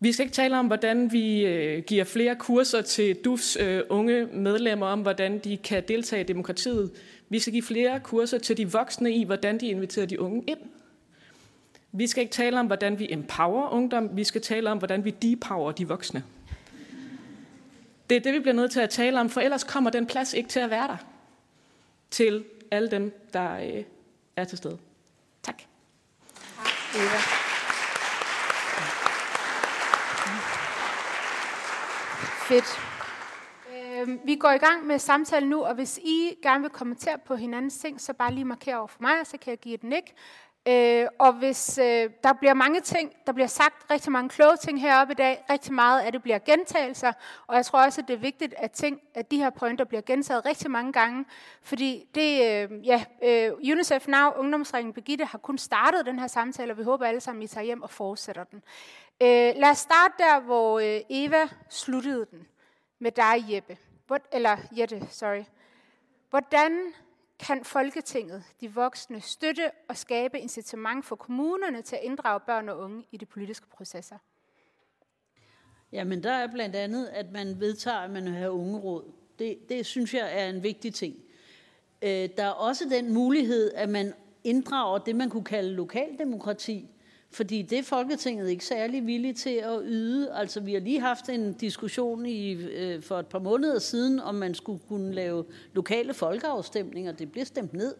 Vi 0.00 0.12
skal 0.12 0.24
ikke 0.24 0.34
tale 0.34 0.58
om, 0.58 0.66
hvordan 0.66 1.12
vi 1.12 1.46
øh, 1.46 1.82
giver 1.82 2.04
flere 2.04 2.36
kurser 2.36 2.82
til 2.82 3.16
DUFs 3.16 3.56
øh, 3.60 3.82
unge 3.88 4.26
medlemmer 4.26 4.86
om, 4.86 5.00
hvordan 5.00 5.38
de 5.38 5.56
kan 5.56 5.82
deltage 5.88 6.20
i 6.20 6.24
demokratiet. 6.24 6.90
Vi 7.28 7.38
skal 7.38 7.52
give 7.52 7.62
flere 7.62 8.00
kurser 8.00 8.38
til 8.38 8.56
de 8.56 8.72
voksne 8.72 9.12
i, 9.12 9.24
hvordan 9.24 9.60
de 9.60 9.66
inviterer 9.66 10.06
de 10.06 10.20
unge 10.20 10.44
ind. 10.46 10.60
Vi 11.92 12.06
skal 12.06 12.22
ikke 12.22 12.32
tale 12.32 12.60
om, 12.60 12.66
hvordan 12.66 12.98
vi 12.98 13.12
empower 13.12 13.68
ungdom. 13.72 14.16
Vi 14.16 14.24
skal 14.24 14.40
tale 14.40 14.70
om, 14.70 14.78
hvordan 14.78 15.04
vi 15.04 15.10
depower 15.10 15.72
de 15.72 15.88
voksne. 15.88 16.22
Det 18.10 18.16
er 18.16 18.20
det, 18.20 18.34
vi 18.34 18.40
bliver 18.40 18.54
nødt 18.54 18.70
til 18.70 18.80
at 18.80 18.90
tale 18.90 19.20
om, 19.20 19.30
for 19.30 19.40
ellers 19.40 19.64
kommer 19.64 19.90
den 19.90 20.06
plads 20.06 20.34
ikke 20.34 20.48
til 20.48 20.60
at 20.60 20.70
være 20.70 20.88
der 20.88 20.96
til 22.10 22.44
alle 22.70 22.90
dem, 22.90 23.28
der 23.32 23.54
øh, 23.54 23.84
er 24.36 24.44
til 24.44 24.58
stede. 24.58 24.78
Tak. 25.42 25.62
Eva. 26.94 27.18
Fedt. 32.48 32.80
Øhm, 33.76 34.20
vi 34.24 34.36
går 34.36 34.50
i 34.50 34.58
gang 34.58 34.86
med 34.86 34.98
samtalen 34.98 35.48
nu, 35.48 35.62
og 35.62 35.74
hvis 35.74 35.98
I 35.98 36.34
gerne 36.42 36.60
vil 36.60 36.70
kommentere 36.70 37.18
på 37.18 37.36
hinandens 37.36 37.78
ting, 37.78 38.00
så 38.00 38.12
bare 38.12 38.34
lige 38.34 38.44
markere 38.44 38.78
over 38.78 38.86
for 38.86 39.02
mig, 39.02 39.20
og 39.20 39.26
så 39.26 39.38
kan 39.38 39.50
jeg 39.50 39.58
give 39.58 39.74
et 39.74 39.84
nik. 39.84 40.14
Øh, 40.68 41.06
og 41.18 41.32
hvis 41.32 41.78
øh, 41.78 42.10
der 42.24 42.32
bliver 42.32 42.54
mange 42.54 42.80
ting, 42.80 43.12
der 43.26 43.32
bliver 43.32 43.46
sagt 43.46 43.90
rigtig 43.90 44.12
mange 44.12 44.28
kloge 44.28 44.56
ting 44.56 44.80
heroppe 44.80 45.12
i 45.12 45.14
dag, 45.14 45.44
rigtig 45.50 45.72
meget 45.72 46.00
af 46.00 46.12
det 46.12 46.22
bliver 46.22 46.38
gentagelser, 46.38 47.12
og 47.46 47.56
jeg 47.56 47.64
tror 47.66 47.84
også, 47.84 48.00
at 48.00 48.08
det 48.08 48.14
er 48.14 48.18
vigtigt, 48.18 48.54
at, 48.56 48.70
ting, 48.70 49.00
at 49.14 49.30
de 49.30 49.36
her 49.36 49.50
pointer 49.50 49.84
bliver 49.84 50.00
gentaget 50.00 50.46
rigtig 50.46 50.70
mange 50.70 50.92
gange, 50.92 51.24
fordi 51.62 52.04
det, 52.14 52.32
øh, 52.32 52.86
ja, 52.86 53.04
øh, 53.22 53.52
UNICEF 53.72 54.08
Now, 54.08 54.30
Ungdomsringen 54.30 54.92
Begitte, 54.92 55.24
har 55.24 55.38
kun 55.38 55.58
startet 55.58 56.06
den 56.06 56.18
her 56.18 56.26
samtale, 56.26 56.72
og 56.72 56.78
vi 56.78 56.82
håber 56.82 57.06
alle 57.06 57.20
sammen, 57.20 57.42
I 57.42 57.46
tager 57.46 57.64
hjem 57.64 57.82
og 57.82 57.90
fortsætter 57.90 58.44
den. 58.44 58.62
Øh, 59.22 59.52
lad 59.56 59.70
os 59.70 59.78
starte 59.78 60.14
der, 60.18 60.40
hvor 60.40 60.78
øh, 60.78 61.00
Eva 61.10 61.48
sluttede 61.68 62.26
den, 62.30 62.46
med 62.98 63.12
dig, 63.12 63.44
Jeppe. 63.48 63.78
Hvor, 64.06 64.18
eller 64.32 64.56
Jette, 64.78 65.08
sorry. 65.10 65.44
Hvordan 66.30 66.92
kan 67.38 67.64
Folketinget, 67.64 68.44
de 68.60 68.74
voksne, 68.74 69.20
støtte 69.20 69.70
og 69.88 69.96
skabe 69.96 70.40
incitament 70.40 71.04
for 71.06 71.16
kommunerne 71.16 71.82
til 71.82 71.96
at 71.96 72.02
inddrage 72.02 72.40
børn 72.40 72.68
og 72.68 72.78
unge 72.78 73.04
i 73.12 73.16
de 73.16 73.26
politiske 73.26 73.66
processer? 73.66 74.16
Jamen, 75.92 76.22
der 76.22 76.32
er 76.32 76.46
blandt 76.52 76.76
andet, 76.76 77.06
at 77.06 77.32
man 77.32 77.60
vedtager, 77.60 77.98
at 77.98 78.10
man 78.10 78.24
vil 78.24 78.32
have 78.32 78.50
ungeråd. 78.50 79.04
Det, 79.38 79.58
det 79.68 79.86
synes 79.86 80.14
jeg 80.14 80.42
er 80.42 80.48
en 80.48 80.62
vigtig 80.62 80.94
ting. 80.94 81.16
Øh, 82.02 82.28
der 82.36 82.44
er 82.44 82.50
også 82.50 82.84
den 82.84 83.14
mulighed, 83.14 83.72
at 83.74 83.88
man 83.88 84.14
inddrager 84.44 84.98
det, 84.98 85.16
man 85.16 85.30
kunne 85.30 85.44
kalde 85.44 85.72
lokaldemokrati, 85.72 86.88
fordi 87.30 87.62
det 87.62 87.78
er 87.78 87.82
Folketinget 87.82 88.50
ikke 88.50 88.64
særlig 88.64 89.06
villig 89.06 89.36
til 89.36 89.50
at 89.50 89.80
yde. 89.84 90.32
Altså, 90.34 90.60
vi 90.60 90.72
har 90.72 90.80
lige 90.80 91.00
haft 91.00 91.28
en 91.28 91.52
diskussion 91.52 92.26
i, 92.26 92.52
øh, 92.52 93.02
for 93.02 93.18
et 93.18 93.26
par 93.26 93.38
måneder 93.38 93.78
siden, 93.78 94.20
om 94.20 94.34
man 94.34 94.54
skulle 94.54 94.80
kunne 94.88 95.14
lave 95.14 95.44
lokale 95.72 96.14
folkeafstemninger. 96.14 97.12
Det 97.12 97.32
blev 97.32 97.44
stemt 97.44 97.72
ned. 97.72 97.94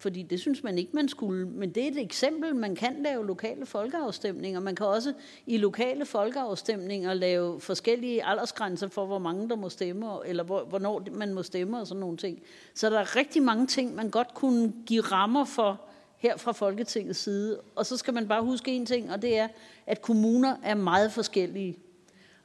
Fordi 0.00 0.22
det 0.22 0.40
synes 0.40 0.62
man 0.62 0.78
ikke, 0.78 0.90
man 0.94 1.08
skulle. 1.08 1.46
Men 1.46 1.70
det 1.70 1.84
er 1.84 1.88
et 1.90 1.98
eksempel. 1.98 2.56
Man 2.56 2.74
kan 2.74 2.96
lave 3.02 3.26
lokale 3.26 3.66
folkeafstemninger. 3.66 4.60
Man 4.60 4.76
kan 4.76 4.86
også 4.86 5.12
i 5.46 5.56
lokale 5.56 6.06
folkeafstemninger 6.06 7.14
lave 7.14 7.60
forskellige 7.60 8.24
aldersgrænser 8.24 8.88
for, 8.88 9.06
hvor 9.06 9.18
mange 9.18 9.48
der 9.48 9.56
må 9.56 9.68
stemme, 9.68 10.06
eller 10.26 10.44
hvor, 10.44 10.64
hvornår 10.64 11.02
man 11.12 11.34
må 11.34 11.42
stemme 11.42 11.80
og 11.80 11.86
sådan 11.86 12.00
nogle 12.00 12.16
ting. 12.16 12.42
Så 12.74 12.90
der 12.90 12.98
er 12.98 13.16
rigtig 13.16 13.42
mange 13.42 13.66
ting, 13.66 13.94
man 13.94 14.10
godt 14.10 14.34
kunne 14.34 14.72
give 14.86 15.00
rammer 15.02 15.44
for, 15.44 15.87
her 16.18 16.36
fra 16.36 16.52
Folketingets 16.52 17.18
side. 17.18 17.60
Og 17.76 17.86
så 17.86 17.96
skal 17.96 18.14
man 18.14 18.28
bare 18.28 18.42
huske 18.42 18.70
en 18.70 18.86
ting, 18.86 19.12
og 19.12 19.22
det 19.22 19.38
er, 19.38 19.48
at 19.86 20.02
kommuner 20.02 20.56
er 20.62 20.74
meget 20.74 21.12
forskellige. 21.12 21.78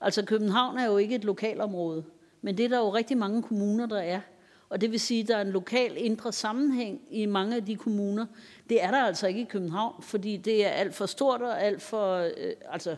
Altså 0.01 0.25
København 0.25 0.77
er 0.77 0.85
jo 0.85 0.97
ikke 0.97 1.15
et 1.15 1.23
lokalområde, 1.23 2.03
men 2.41 2.57
det 2.57 2.65
er 2.65 2.69
der 2.69 2.77
jo 2.77 2.89
rigtig 2.89 3.17
mange 3.17 3.43
kommuner, 3.43 3.85
der 3.85 3.99
er. 3.99 4.19
Og 4.69 4.81
det 4.81 4.91
vil 4.91 4.99
sige, 4.99 5.21
at 5.21 5.27
der 5.27 5.37
er 5.37 5.41
en 5.41 5.51
lokal 5.51 5.93
indre 5.97 6.31
sammenhæng 6.31 7.01
i 7.11 7.25
mange 7.25 7.55
af 7.55 7.65
de 7.65 7.75
kommuner. 7.75 8.25
Det 8.69 8.83
er 8.83 8.91
der 8.91 9.03
altså 9.03 9.27
ikke 9.27 9.41
i 9.41 9.47
København, 9.49 10.03
fordi 10.03 10.37
det 10.37 10.65
er 10.65 10.69
alt 10.69 10.95
for 10.95 11.05
stort 11.05 11.41
og 11.41 11.63
alt 11.63 11.81
for... 11.81 12.17
Øh, 12.17 12.53
altså, 12.69 12.95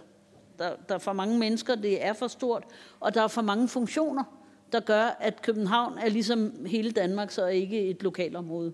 der, 0.59 0.75
der 0.89 0.95
er 0.95 0.99
for 0.99 1.13
mange 1.13 1.39
mennesker, 1.39 1.75
det 1.75 2.05
er 2.05 2.13
for 2.13 2.27
stort, 2.27 2.63
og 2.99 3.13
der 3.13 3.21
er 3.21 3.27
for 3.27 3.41
mange 3.41 3.67
funktioner, 3.67 4.23
der 4.71 4.79
gør, 4.79 5.17
at 5.19 5.41
København 5.41 5.97
er 5.97 6.09
ligesom 6.09 6.65
hele 6.65 6.91
Danmark, 6.91 7.31
så 7.31 7.47
ikke 7.47 7.81
et 7.81 8.03
lokalområde. 8.03 8.73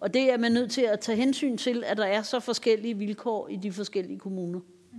Og 0.00 0.14
det 0.14 0.30
er 0.32 0.36
man 0.36 0.52
nødt 0.52 0.70
til 0.70 0.82
at 0.82 1.00
tage 1.00 1.16
hensyn 1.16 1.56
til, 1.56 1.84
at 1.86 1.96
der 1.96 2.04
er 2.04 2.22
så 2.22 2.40
forskellige 2.40 2.94
vilkår 2.94 3.48
i 3.48 3.56
de 3.56 3.72
forskellige 3.72 4.18
kommuner. 4.18 4.58
Mm. 4.58 4.98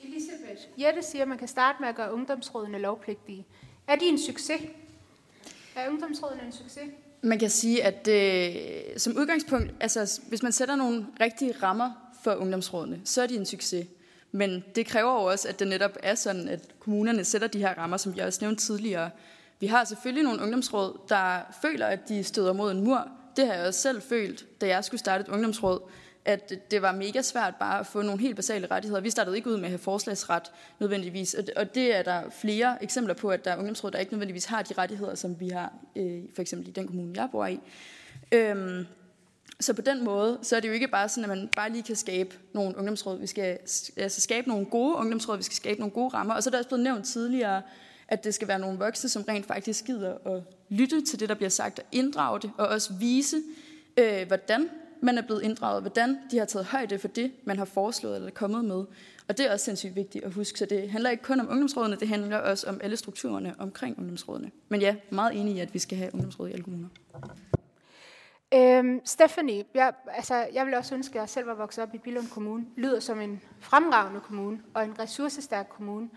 Elisabeth, 0.00 0.60
Jette 0.78 1.02
siger, 1.02 1.22
at 1.22 1.28
man 1.28 1.38
kan 1.38 1.48
starte 1.48 1.76
med 1.80 1.88
at 1.88 1.94
gøre 1.94 2.12
ungdomsrådene 2.12 2.78
lovpligtige. 2.78 3.46
Er 3.86 3.96
de 3.96 4.04
en 4.04 4.18
succes? 4.18 4.60
Er 5.76 5.90
ungdomsrådene 5.90 6.42
en 6.46 6.52
succes? 6.52 6.90
Man 7.22 7.38
kan 7.38 7.50
sige, 7.50 7.84
at 7.84 8.08
øh, 8.08 8.98
som 8.98 9.16
udgangspunkt, 9.16 9.74
altså 9.80 10.20
hvis 10.28 10.42
man 10.42 10.52
sætter 10.52 10.76
nogle 10.76 11.06
rigtige 11.20 11.54
rammer 11.62 11.90
for 12.24 12.34
ungdomsrådene, 12.34 13.00
så 13.04 13.22
er 13.22 13.26
de 13.26 13.36
en 13.36 13.46
succes. 13.46 13.86
Men 14.32 14.64
det 14.74 14.86
kræver 14.86 15.12
jo 15.12 15.24
også, 15.24 15.48
at 15.48 15.58
det 15.58 15.68
netop 15.68 15.96
er 16.02 16.14
sådan, 16.14 16.48
at 16.48 16.74
kommunerne 16.78 17.24
sætter 17.24 17.48
de 17.48 17.58
her 17.58 17.74
rammer, 17.78 17.96
som 17.96 18.16
jeg 18.16 18.26
også 18.26 18.38
nævnte 18.42 18.64
tidligere. 18.64 19.10
Vi 19.60 19.66
har 19.66 19.84
selvfølgelig 19.84 20.24
nogle 20.24 20.42
ungdomsråd, 20.42 20.98
der 21.08 21.40
føler, 21.62 21.86
at 21.86 22.08
de 22.08 22.24
støder 22.24 22.52
mod 22.52 22.70
en 22.70 22.84
mur, 22.84 23.08
det 23.36 23.46
har 23.46 23.54
jeg 23.54 23.66
også 23.66 23.80
selv 23.80 24.02
følt, 24.02 24.60
da 24.60 24.66
jeg 24.66 24.84
skulle 24.84 24.98
starte 24.98 25.22
et 25.22 25.28
ungdomsråd, 25.28 25.80
at 26.24 26.52
det 26.70 26.82
var 26.82 26.92
mega 26.92 27.22
svært 27.22 27.54
bare 27.60 27.80
at 27.80 27.86
få 27.86 28.02
nogle 28.02 28.20
helt 28.20 28.36
basale 28.36 28.66
rettigheder. 28.66 29.00
Vi 29.00 29.10
startede 29.10 29.36
ikke 29.36 29.50
ud 29.50 29.56
med 29.56 29.64
at 29.64 29.70
have 29.70 29.78
forslagsret 29.78 30.42
nødvendigvis, 30.80 31.36
og 31.56 31.74
det 31.74 31.96
er 31.96 32.02
der 32.02 32.30
flere 32.30 32.82
eksempler 32.82 33.14
på, 33.14 33.28
at 33.28 33.44
der 33.44 33.50
er 33.50 33.56
ungdomsråd, 33.56 33.90
der 33.90 33.98
ikke 33.98 34.12
nødvendigvis 34.12 34.44
har 34.44 34.62
de 34.62 34.74
rettigheder, 34.78 35.14
som 35.14 35.40
vi 35.40 35.48
har 35.48 35.72
øh, 35.96 36.22
for 36.34 36.42
eksempel 36.42 36.68
i 36.68 36.72
den 36.72 36.86
kommune, 36.86 37.12
jeg 37.16 37.28
bor 37.32 37.46
i. 37.46 37.60
Øhm, 38.32 38.86
så 39.60 39.74
på 39.74 39.82
den 39.82 40.04
måde, 40.04 40.38
så 40.42 40.56
er 40.56 40.60
det 40.60 40.68
jo 40.68 40.72
ikke 40.72 40.88
bare 40.88 41.08
sådan, 41.08 41.30
at 41.30 41.38
man 41.38 41.48
bare 41.56 41.70
lige 41.70 41.82
kan 41.82 41.96
skabe 41.96 42.36
nogle 42.54 42.76
ungdomsråd. 42.76 43.18
Vi 43.18 43.26
skal 43.26 43.58
altså 43.96 44.20
skabe 44.20 44.48
nogle 44.48 44.66
gode 44.66 44.96
ungdomsråd, 44.96 45.36
vi 45.36 45.42
skal 45.42 45.56
skabe 45.56 45.80
nogle 45.80 45.92
gode 45.92 46.08
rammer. 46.08 46.34
Og 46.34 46.42
så 46.42 46.48
er 46.48 46.50
der 46.50 46.58
også 46.58 46.68
blevet 46.68 46.84
nævnt 46.84 47.06
tidligere, 47.06 47.62
at 48.08 48.24
det 48.24 48.34
skal 48.34 48.48
være 48.48 48.58
nogle 48.58 48.78
voksne, 48.78 49.08
som 49.08 49.24
rent 49.28 49.46
faktisk 49.46 49.84
gider 49.84 50.14
at 50.26 50.42
lytte 50.70 51.00
til 51.00 51.20
det, 51.20 51.28
der 51.28 51.34
bliver 51.34 51.48
sagt, 51.48 51.78
og 51.78 51.84
inddrage 51.92 52.40
det, 52.40 52.52
og 52.58 52.68
også 52.68 52.92
vise, 53.00 53.36
øh, 53.96 54.26
hvordan 54.26 54.70
man 55.02 55.18
er 55.18 55.22
blevet 55.22 55.42
inddraget, 55.42 55.82
hvordan 55.82 56.18
de 56.30 56.38
har 56.38 56.44
taget 56.44 56.66
højde 56.66 56.98
for 56.98 57.08
det, 57.08 57.32
man 57.44 57.58
har 57.58 57.64
foreslået 57.64 58.16
eller 58.16 58.30
kommet 58.30 58.64
med. 58.64 58.84
Og 59.28 59.38
det 59.38 59.46
er 59.46 59.52
også 59.52 59.64
sindssygt 59.64 59.96
vigtigt 59.96 60.24
at 60.24 60.32
huske, 60.32 60.58
så 60.58 60.66
det 60.66 60.90
handler 60.90 61.10
ikke 61.10 61.22
kun 61.22 61.40
om 61.40 61.48
ungdomsrådene, 61.50 61.96
det 61.96 62.08
handler 62.08 62.38
også 62.38 62.68
om 62.68 62.80
alle 62.82 62.96
strukturerne 62.96 63.54
omkring 63.58 63.98
ungdomsrådene. 63.98 64.50
Men 64.68 64.80
ja, 64.80 64.96
meget 65.10 65.40
enig 65.40 65.56
i, 65.56 65.60
at 65.60 65.74
vi 65.74 65.78
skal 65.78 65.98
have 65.98 66.14
ungdomsråd 66.14 66.48
i 66.48 66.52
alle 66.52 66.62
kommuner. 66.62 66.88
Øhm, 68.54 69.00
Stephanie, 69.04 69.64
jeg, 69.74 69.92
altså, 70.06 70.46
jeg 70.52 70.66
vil 70.66 70.74
også 70.74 70.94
ønske, 70.94 71.14
at 71.14 71.20
jeg 71.20 71.28
selv 71.28 71.46
var 71.46 71.54
vokset 71.54 71.84
op 71.84 71.94
i 71.94 71.98
Billund 71.98 72.28
Kommune. 72.28 72.66
Lyder 72.76 73.00
som 73.00 73.20
en 73.20 73.40
fremragende 73.60 74.20
kommune 74.20 74.60
og 74.74 74.84
en 74.84 74.98
ressourcestærk 74.98 75.66
kommune. 75.68 76.08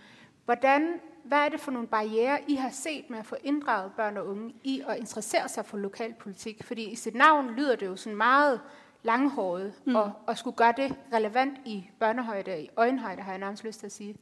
Hvordan 0.46 0.88
hvad 1.24 1.38
er 1.38 1.50
det 1.50 1.60
for 1.60 1.72
nogle 1.72 1.88
barriere, 1.88 2.40
I 2.48 2.56
har 2.56 2.70
set 2.70 3.10
med 3.10 3.20
at 3.20 3.26
få 3.26 3.36
inddraget 3.44 3.92
børn 3.98 4.18
og 4.18 4.28
unge 4.28 4.54
i 4.64 4.82
at 4.88 4.98
interessere 4.98 5.50
sig 5.50 5.66
for 5.66 5.78
lokalpolitik? 5.78 6.64
Fordi 6.64 6.84
i 6.84 6.96
sit 6.96 7.16
navn 7.16 7.56
lyder 7.56 7.76
det 7.76 7.86
jo 7.86 7.96
sådan 7.96 8.18
meget 8.18 8.62
langhåret, 9.04 9.74
mm. 9.86 9.96
og, 9.96 10.12
og 10.28 10.38
skulle 10.38 10.56
gøre 10.56 10.74
det 10.78 10.96
relevant 11.14 11.58
i 11.66 11.90
børnehøjde, 12.00 12.64
i 12.64 12.70
øjenhøjde, 12.78 13.22
har 13.22 13.32
jeg 13.32 13.40
nærmest 13.40 13.64
lyst 13.64 13.80
til 13.80 13.86
at 13.86 13.92
sige. 13.92 14.16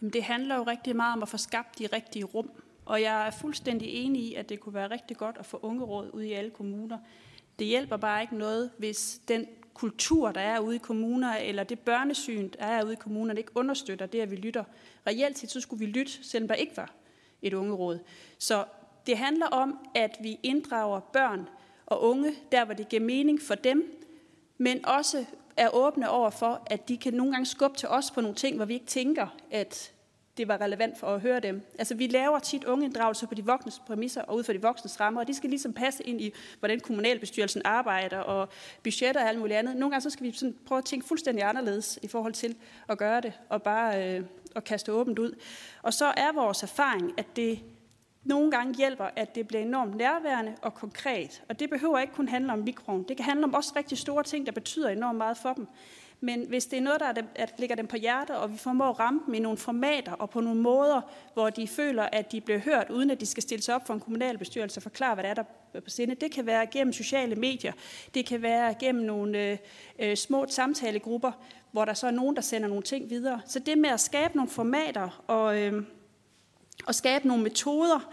Det 0.00 0.22
handler 0.22 0.56
jo 0.56 0.62
rigtig 0.62 0.96
meget 0.96 1.12
om 1.12 1.22
at 1.22 1.28
få 1.28 1.36
skabt 1.36 1.78
de 1.78 1.86
rigtige 1.86 2.24
rum. 2.24 2.50
Og 2.86 3.02
jeg 3.02 3.26
er 3.26 3.30
fuldstændig 3.30 3.88
enig 3.88 4.22
i, 4.22 4.34
at 4.34 4.48
det 4.48 4.60
kunne 4.60 4.74
være 4.74 4.90
rigtig 4.90 5.16
godt 5.16 5.36
at 5.38 5.46
få 5.46 5.58
ungeråd 5.62 6.10
ud 6.12 6.22
i 6.22 6.32
alle 6.32 6.50
kommuner. 6.50 6.98
Det 7.58 7.66
hjælper 7.66 7.96
bare 7.96 8.22
ikke 8.22 8.36
noget, 8.36 8.70
hvis 8.78 9.20
den 9.28 9.46
kultur, 9.74 10.32
der 10.32 10.40
er 10.40 10.60
ude 10.60 10.76
i 10.76 10.78
kommuner, 10.78 11.36
eller 11.36 11.64
det 11.64 11.78
børnesyn, 11.78 12.50
der 12.58 12.64
er 12.64 12.84
ude 12.84 12.92
i 12.92 12.96
kommunerne, 12.96 13.40
ikke 13.40 13.56
understøtter 13.56 14.06
det, 14.06 14.20
at 14.20 14.30
vi 14.30 14.36
lytter. 14.36 14.64
Reelt 15.06 15.38
set, 15.38 15.50
så 15.50 15.60
skulle 15.60 15.86
vi 15.86 15.92
lytte, 15.92 16.12
selvom 16.24 16.48
der 16.48 16.54
ikke 16.54 16.76
var 16.76 16.90
et 17.42 17.54
ungeråd. 17.54 17.98
Så 18.38 18.64
det 19.06 19.18
handler 19.18 19.46
om, 19.46 19.78
at 19.94 20.16
vi 20.20 20.38
inddrager 20.42 21.00
børn 21.00 21.48
og 21.86 22.02
unge, 22.02 22.34
der 22.52 22.64
hvor 22.64 22.74
det 22.74 22.88
giver 22.88 23.02
mening 23.02 23.42
for 23.42 23.54
dem, 23.54 24.06
men 24.58 24.86
også 24.86 25.24
er 25.56 25.68
åbne 25.74 26.10
over 26.10 26.30
for, 26.30 26.62
at 26.66 26.88
de 26.88 26.96
kan 26.96 27.14
nogle 27.14 27.32
gange 27.32 27.46
skubbe 27.46 27.78
til 27.78 27.88
os 27.88 28.10
på 28.10 28.20
nogle 28.20 28.36
ting, 28.36 28.56
hvor 28.56 28.64
vi 28.64 28.74
ikke 28.74 28.86
tænker, 28.86 29.36
at 29.50 29.92
det 30.36 30.48
var 30.48 30.60
relevant 30.60 30.98
for 30.98 31.06
at 31.06 31.20
høre 31.20 31.40
dem. 31.40 31.62
Altså, 31.78 31.94
vi 31.94 32.06
laver 32.06 32.38
tit 32.38 32.64
ungeinddragelser 32.64 33.26
på 33.26 33.34
de 33.34 33.44
voksnes 33.44 33.78
præmisser 33.86 34.22
og 34.22 34.36
ud 34.36 34.44
fra 34.44 34.52
de 34.52 34.62
voksnes 34.62 35.00
rammer, 35.00 35.20
og 35.20 35.26
de 35.26 35.34
skal 35.34 35.50
ligesom 35.50 35.72
passe 35.72 36.02
ind 36.02 36.20
i, 36.20 36.34
hvordan 36.58 36.80
kommunalbestyrelsen 36.80 37.62
arbejder 37.64 38.18
og 38.18 38.48
budgetter 38.82 39.22
og 39.22 39.28
alt 39.28 39.38
muligt 39.38 39.58
andet. 39.58 39.76
Nogle 39.76 39.90
gange 39.90 40.02
så 40.02 40.10
skal 40.10 40.26
vi 40.26 40.32
sådan 40.32 40.56
prøve 40.66 40.78
at 40.78 40.84
tænke 40.84 41.06
fuldstændig 41.06 41.44
anderledes 41.44 41.98
i 42.02 42.08
forhold 42.08 42.32
til 42.32 42.56
at 42.88 42.98
gøre 42.98 43.20
det, 43.20 43.32
og 43.48 43.62
bare 43.62 44.16
øh, 44.18 44.24
at 44.56 44.64
kaste 44.64 44.92
åbent 44.92 45.18
ud. 45.18 45.32
Og 45.82 45.94
så 45.94 46.06
er 46.06 46.32
vores 46.34 46.62
erfaring, 46.62 47.12
at 47.18 47.36
det 47.36 47.60
nogle 48.24 48.50
gange 48.50 48.74
hjælper, 48.74 49.04
at 49.16 49.34
det 49.34 49.48
bliver 49.48 49.62
enormt 49.62 49.96
nærværende 49.96 50.54
og 50.62 50.74
konkret. 50.74 51.42
Og 51.48 51.60
det 51.60 51.70
behøver 51.70 51.98
ikke 51.98 52.14
kun 52.14 52.28
handle 52.28 52.52
om 52.52 52.58
mikroen. 52.58 53.02
Det 53.02 53.16
kan 53.16 53.24
handle 53.24 53.44
om 53.44 53.54
også 53.54 53.72
rigtig 53.76 53.98
store 53.98 54.22
ting, 54.22 54.46
der 54.46 54.52
betyder 54.52 54.88
enormt 54.88 55.18
meget 55.18 55.36
for 55.36 55.52
dem. 55.52 55.66
Men 56.24 56.44
hvis 56.48 56.66
det 56.66 56.76
er 56.76 56.80
noget, 56.80 57.00
der 57.00 57.06
er, 57.06 57.22
at 57.34 57.54
ligger 57.58 57.76
dem 57.76 57.86
på 57.86 57.96
hjertet, 57.96 58.36
og 58.36 58.52
vi 58.52 58.56
formår 58.56 58.90
at 58.90 58.98
ramme 58.98 59.20
dem 59.26 59.34
i 59.34 59.38
nogle 59.38 59.58
formater 59.58 60.12
og 60.12 60.30
på 60.30 60.40
nogle 60.40 60.60
måder, 60.60 61.00
hvor 61.34 61.50
de 61.50 61.68
føler, 61.68 62.02
at 62.02 62.32
de 62.32 62.40
bliver 62.40 62.58
hørt, 62.58 62.90
uden 62.90 63.10
at 63.10 63.20
de 63.20 63.26
skal 63.26 63.42
stille 63.42 63.62
sig 63.62 63.74
op 63.74 63.86
for 63.86 63.94
en 63.94 64.00
kommunalbestyrelse 64.00 64.78
og 64.78 64.82
forklare, 64.82 65.14
hvad 65.14 65.24
det 65.24 65.30
er, 65.30 65.34
der 65.34 65.80
på 65.80 65.90
sinde. 65.90 66.14
Det 66.14 66.32
kan 66.32 66.46
være 66.46 66.66
gennem 66.66 66.92
sociale 66.92 67.36
medier. 67.36 67.72
Det 68.14 68.26
kan 68.26 68.42
være 68.42 68.74
gennem 68.74 69.04
nogle 69.04 69.38
øh, 69.38 69.58
øh, 69.98 70.16
små 70.16 70.46
samtalegrupper, 70.48 71.32
hvor 71.72 71.84
der 71.84 71.94
så 71.94 72.06
er 72.06 72.10
nogen, 72.10 72.36
der 72.36 72.42
sender 72.42 72.68
nogle 72.68 72.82
ting 72.82 73.10
videre. 73.10 73.40
Så 73.46 73.58
det 73.58 73.78
med 73.78 73.90
at 73.90 74.00
skabe 74.00 74.36
nogle 74.36 74.50
formater 74.50 75.22
og, 75.26 75.60
øh, 75.60 75.82
og 76.86 76.94
skabe 76.94 77.28
nogle 77.28 77.42
metoder, 77.42 78.12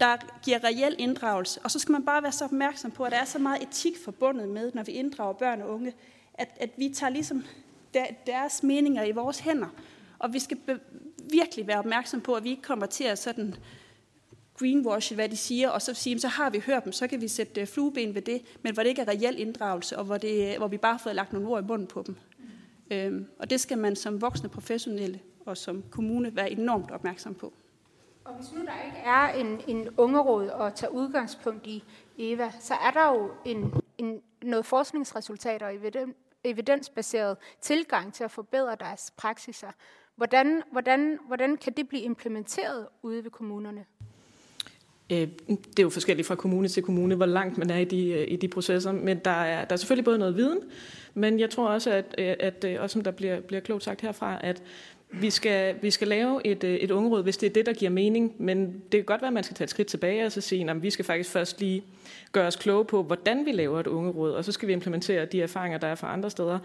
der 0.00 0.16
giver 0.44 0.64
reel 0.64 0.96
inddragelse. 0.98 1.60
Og 1.64 1.70
så 1.70 1.78
skal 1.78 1.92
man 1.92 2.04
bare 2.04 2.22
være 2.22 2.32
så 2.32 2.44
opmærksom 2.44 2.90
på, 2.90 3.04
at 3.04 3.12
der 3.12 3.18
er 3.18 3.24
så 3.24 3.38
meget 3.38 3.62
etik 3.62 3.94
forbundet 4.04 4.48
med, 4.48 4.72
når 4.74 4.82
vi 4.82 4.92
inddrager 4.92 5.32
børn 5.32 5.62
og 5.62 5.70
unge, 5.70 5.92
at, 6.34 6.48
at 6.60 6.70
vi 6.76 6.88
tager 6.88 7.10
ligesom 7.10 7.44
deres 8.26 8.62
meninger 8.62 9.04
i 9.04 9.12
vores 9.12 9.38
hænder. 9.38 9.68
Og 10.18 10.32
vi 10.32 10.38
skal 10.38 10.56
be- 10.56 10.80
virkelig 11.30 11.66
være 11.66 11.78
opmærksom 11.78 12.20
på, 12.20 12.34
at 12.34 12.44
vi 12.44 12.50
ikke 12.50 12.62
kommer 12.62 12.86
til 12.86 13.04
at 13.04 13.18
sådan 13.18 13.54
greenwash, 14.58 15.14
hvad 15.14 15.28
de 15.28 15.36
siger, 15.36 15.68
og 15.68 15.82
så 15.82 15.94
sige, 15.94 16.20
så 16.20 16.28
har 16.28 16.50
vi 16.50 16.58
hørt 16.66 16.84
dem, 16.84 16.92
så 16.92 17.06
kan 17.06 17.20
vi 17.20 17.28
sætte 17.28 17.60
øh, 17.60 17.66
flueben 17.66 18.14
ved 18.14 18.22
det, 18.22 18.42
men 18.62 18.74
hvor 18.74 18.82
det 18.82 18.90
ikke 18.90 19.02
er 19.02 19.08
reel 19.08 19.38
inddragelse, 19.38 19.98
og 19.98 20.04
hvor, 20.04 20.18
det, 20.18 20.52
øh, 20.52 20.58
hvor 20.58 20.68
vi 20.68 20.76
bare 20.76 20.92
har 20.92 20.98
fået 20.98 21.14
lagt 21.14 21.32
nogle 21.32 21.48
ord 21.48 21.62
i 21.62 21.66
munden 21.66 21.86
på 21.86 22.02
dem. 22.06 22.16
Øhm, 22.90 23.26
og 23.38 23.50
det 23.50 23.60
skal 23.60 23.78
man 23.78 23.96
som 23.96 24.20
voksne 24.20 24.48
professionelle 24.48 25.20
og 25.46 25.56
som 25.56 25.84
kommune 25.90 26.36
være 26.36 26.50
enormt 26.50 26.90
opmærksom 26.90 27.34
på. 27.34 27.52
Og 28.24 28.34
hvis 28.34 28.52
nu 28.52 28.60
der 28.60 28.86
ikke 28.86 28.98
er 29.04 29.28
en, 29.28 29.60
en 29.68 29.88
ungeråd 29.96 30.50
at 30.60 30.74
tage 30.74 30.92
udgangspunkt 30.92 31.66
i, 31.66 31.84
Eva, 32.18 32.52
så 32.60 32.74
er 32.74 32.90
der 32.90 33.14
jo 33.14 33.30
en, 33.44 33.74
en, 33.98 34.20
noget 34.42 34.66
forskningsresultater 34.66 35.68
i 35.68 35.82
ved 35.82 35.90
dem, 35.90 36.16
evidensbaseret 36.44 37.36
tilgang 37.60 38.14
til 38.14 38.24
at 38.24 38.30
forbedre 38.30 38.76
deres 38.80 39.12
praksiser. 39.16 39.70
Hvordan, 40.16 40.62
hvordan, 40.72 41.18
hvordan 41.26 41.56
kan 41.56 41.72
det 41.72 41.88
blive 41.88 42.02
implementeret 42.02 42.86
ude 43.02 43.24
ved 43.24 43.30
kommunerne? 43.30 43.84
Øh, 45.12 45.28
det 45.48 45.78
er 45.78 45.82
jo 45.82 45.90
forskelligt 45.90 46.28
fra 46.28 46.34
kommune 46.34 46.68
til 46.68 46.82
kommune, 46.82 47.14
hvor 47.14 47.26
langt 47.26 47.58
man 47.58 47.70
er 47.70 47.78
i 47.78 47.84
de, 47.84 48.08
øh, 48.08 48.24
i 48.28 48.36
de 48.36 48.48
processer, 48.48 48.92
men 48.92 49.18
der 49.18 49.30
er, 49.30 49.64
der 49.64 49.72
er 49.72 49.76
selvfølgelig 49.76 50.04
både 50.04 50.18
noget 50.18 50.36
viden, 50.36 50.60
men 51.14 51.40
jeg 51.40 51.50
tror 51.50 51.68
også, 51.68 51.90
at, 51.90 52.14
øh, 52.18 52.34
at, 52.40 52.64
at 52.64 52.78
også 52.78 52.92
som 52.92 53.02
der 53.02 53.10
bliver, 53.10 53.40
bliver 53.40 53.60
klogt 53.60 53.84
sagt 53.84 54.00
herfra, 54.00 54.38
at 54.40 54.62
vi 55.20 55.30
skal, 55.30 55.74
vi 55.82 55.90
skal 55.90 56.08
lave 56.08 56.46
et, 56.46 56.64
øh, 56.64 56.74
et 56.74 56.90
ungeråd, 56.90 57.22
hvis 57.22 57.36
det 57.36 57.46
er 57.46 57.52
det, 57.52 57.66
der 57.66 57.72
giver 57.72 57.90
mening, 57.90 58.34
men 58.38 58.66
det 58.66 58.90
kan 58.90 59.04
godt 59.04 59.22
være, 59.22 59.28
at 59.28 59.34
man 59.34 59.44
skal 59.44 59.56
tage 59.56 59.64
et 59.64 59.70
skridt 59.70 59.88
tilbage 59.88 60.26
og 60.26 60.32
så 60.32 60.40
sige, 60.40 60.70
at 60.70 60.82
vi 60.82 60.90
skal 60.90 61.04
faktisk 61.04 61.30
først 61.30 61.60
lige 61.60 61.84
gøre 62.32 62.46
os 62.46 62.56
kloge 62.56 62.84
på, 62.84 63.02
hvordan 63.02 63.46
vi 63.46 63.52
laver 63.52 63.80
et 63.80 63.86
ungeråd, 63.86 64.32
og 64.32 64.44
så 64.44 64.52
skal 64.52 64.68
vi 64.68 64.72
implementere 64.72 65.24
de 65.24 65.42
erfaringer, 65.42 65.78
der 65.78 65.88
er 65.88 65.94
fra 65.94 66.12
andre 66.12 66.30
steder. 66.30 66.58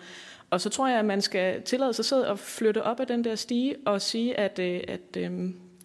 Og 0.50 0.62
så 0.62 0.70
tror 0.70 0.88
jeg, 0.88 1.00
at 1.00 1.06
man 1.06 1.22
skal 1.22 1.62
tillade 1.62 1.94
sig 1.94 2.06
selv 2.06 2.26
at 2.32 2.40
flytte 2.40 2.84
op 2.84 3.00
af 3.00 3.08
den 3.08 3.24
der 3.24 3.36
stige 3.36 3.76
og 3.86 4.02
sige, 4.02 4.40
at, 4.40 4.60
øh, 4.60 4.82
at, 4.88 5.18
at 5.18 5.32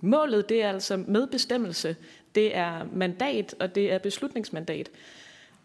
målet 0.00 0.48
det 0.48 0.62
er 0.62 0.68
altså 0.68 0.96
medbestemmelse 0.96 1.96
det 2.34 2.56
er 2.56 2.86
mandat, 2.92 3.54
og 3.60 3.74
det 3.74 3.92
er 3.92 3.98
beslutningsmandat. 3.98 4.90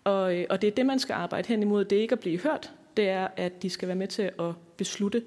Og, 0.04 0.36
og 0.50 0.62
det 0.62 0.68
er 0.68 0.72
det, 0.72 0.86
man 0.86 1.00
skal 1.00 1.14
arbejde 1.14 1.48
hen 1.48 1.62
imod. 1.62 1.86
Det 1.86 1.98
er 1.98 2.02
ikke 2.02 2.14
at 2.14 2.20
blive 2.20 2.40
hørt, 2.40 2.72
det 2.98 3.10
er, 3.10 3.28
at 3.38 3.62
de 3.62 3.70
skal 3.70 3.88
være 3.88 3.96
med 3.96 4.08
til 4.08 4.32
at 4.40 4.52
beslutte. 4.78 5.24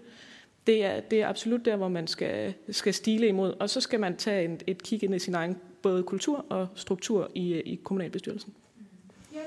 Det 0.67 0.85
er, 0.85 1.01
det 1.01 1.23
er 1.23 1.29
absolut 1.29 1.65
der, 1.65 1.77
hvor 1.77 1.89
man 1.89 2.07
skal, 2.07 2.55
skal 2.71 2.95
stile 2.95 3.27
imod. 3.27 3.55
Og 3.61 3.71
så 3.71 3.81
skal 3.81 4.01
man 4.01 4.17
tage 4.17 4.45
en, 4.45 4.61
et 4.67 4.83
kig 4.83 5.05
ind 5.05 5.15
i 5.15 5.19
sin 5.19 5.35
egen 5.35 5.57
både 5.83 6.03
kultur 6.03 6.47
og 6.49 6.69
struktur 6.75 7.31
i, 7.35 7.55
i 7.55 7.81
kommunalbestyrelsen. 7.85 8.55
Jeg 9.33 9.41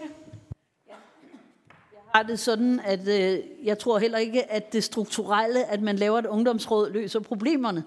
har 2.14 2.24
det 2.24 2.40
sådan, 2.40 2.80
at 2.86 3.08
øh, 3.08 3.40
jeg 3.64 3.80
tror 3.80 4.00
heller 4.00 4.18
ikke, 4.18 4.52
at 4.52 4.74
det 4.74 4.84
strukturelle, 4.84 5.66
at 5.66 5.82
man 5.82 5.96
laver 5.96 6.20
et 6.20 6.26
ungdomsråd, 6.26 6.92
løser 6.92 7.20
problemerne. 7.20 7.84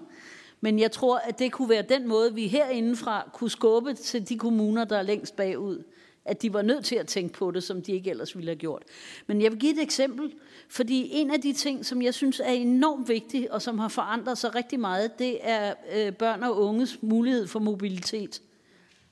Men 0.61 0.79
jeg 0.79 0.91
tror, 0.91 1.17
at 1.17 1.39
det 1.39 1.51
kunne 1.51 1.69
være 1.69 1.81
den 1.81 2.07
måde, 2.07 2.35
vi 2.35 2.47
herindefra 2.47 3.29
kunne 3.33 3.49
skubbe 3.49 3.93
til 3.93 4.29
de 4.29 4.37
kommuner, 4.37 4.85
der 4.85 4.97
er 4.97 5.01
længst 5.01 5.35
bagud. 5.35 5.83
At 6.25 6.41
de 6.41 6.53
var 6.53 6.61
nødt 6.61 6.85
til 6.85 6.95
at 6.95 7.07
tænke 7.07 7.33
på 7.33 7.51
det, 7.51 7.63
som 7.63 7.81
de 7.81 7.91
ikke 7.91 8.09
ellers 8.09 8.35
ville 8.35 8.49
have 8.49 8.59
gjort. 8.59 8.83
Men 9.27 9.41
jeg 9.41 9.51
vil 9.51 9.59
give 9.59 9.71
et 9.71 9.81
eksempel, 9.81 10.33
fordi 10.69 11.09
en 11.11 11.31
af 11.31 11.41
de 11.41 11.53
ting, 11.53 11.85
som 11.85 12.01
jeg 12.01 12.13
synes 12.13 12.39
er 12.39 12.51
enormt 12.51 13.09
vigtig, 13.09 13.51
og 13.51 13.61
som 13.61 13.79
har 13.79 13.87
forandret 13.87 14.37
sig 14.37 14.55
rigtig 14.55 14.79
meget, 14.79 15.19
det 15.19 15.37
er 15.41 15.73
øh, 15.93 16.13
børn 16.13 16.43
og 16.43 16.57
unges 16.57 16.97
mulighed 17.01 17.47
for 17.47 17.59
mobilitet. 17.59 18.41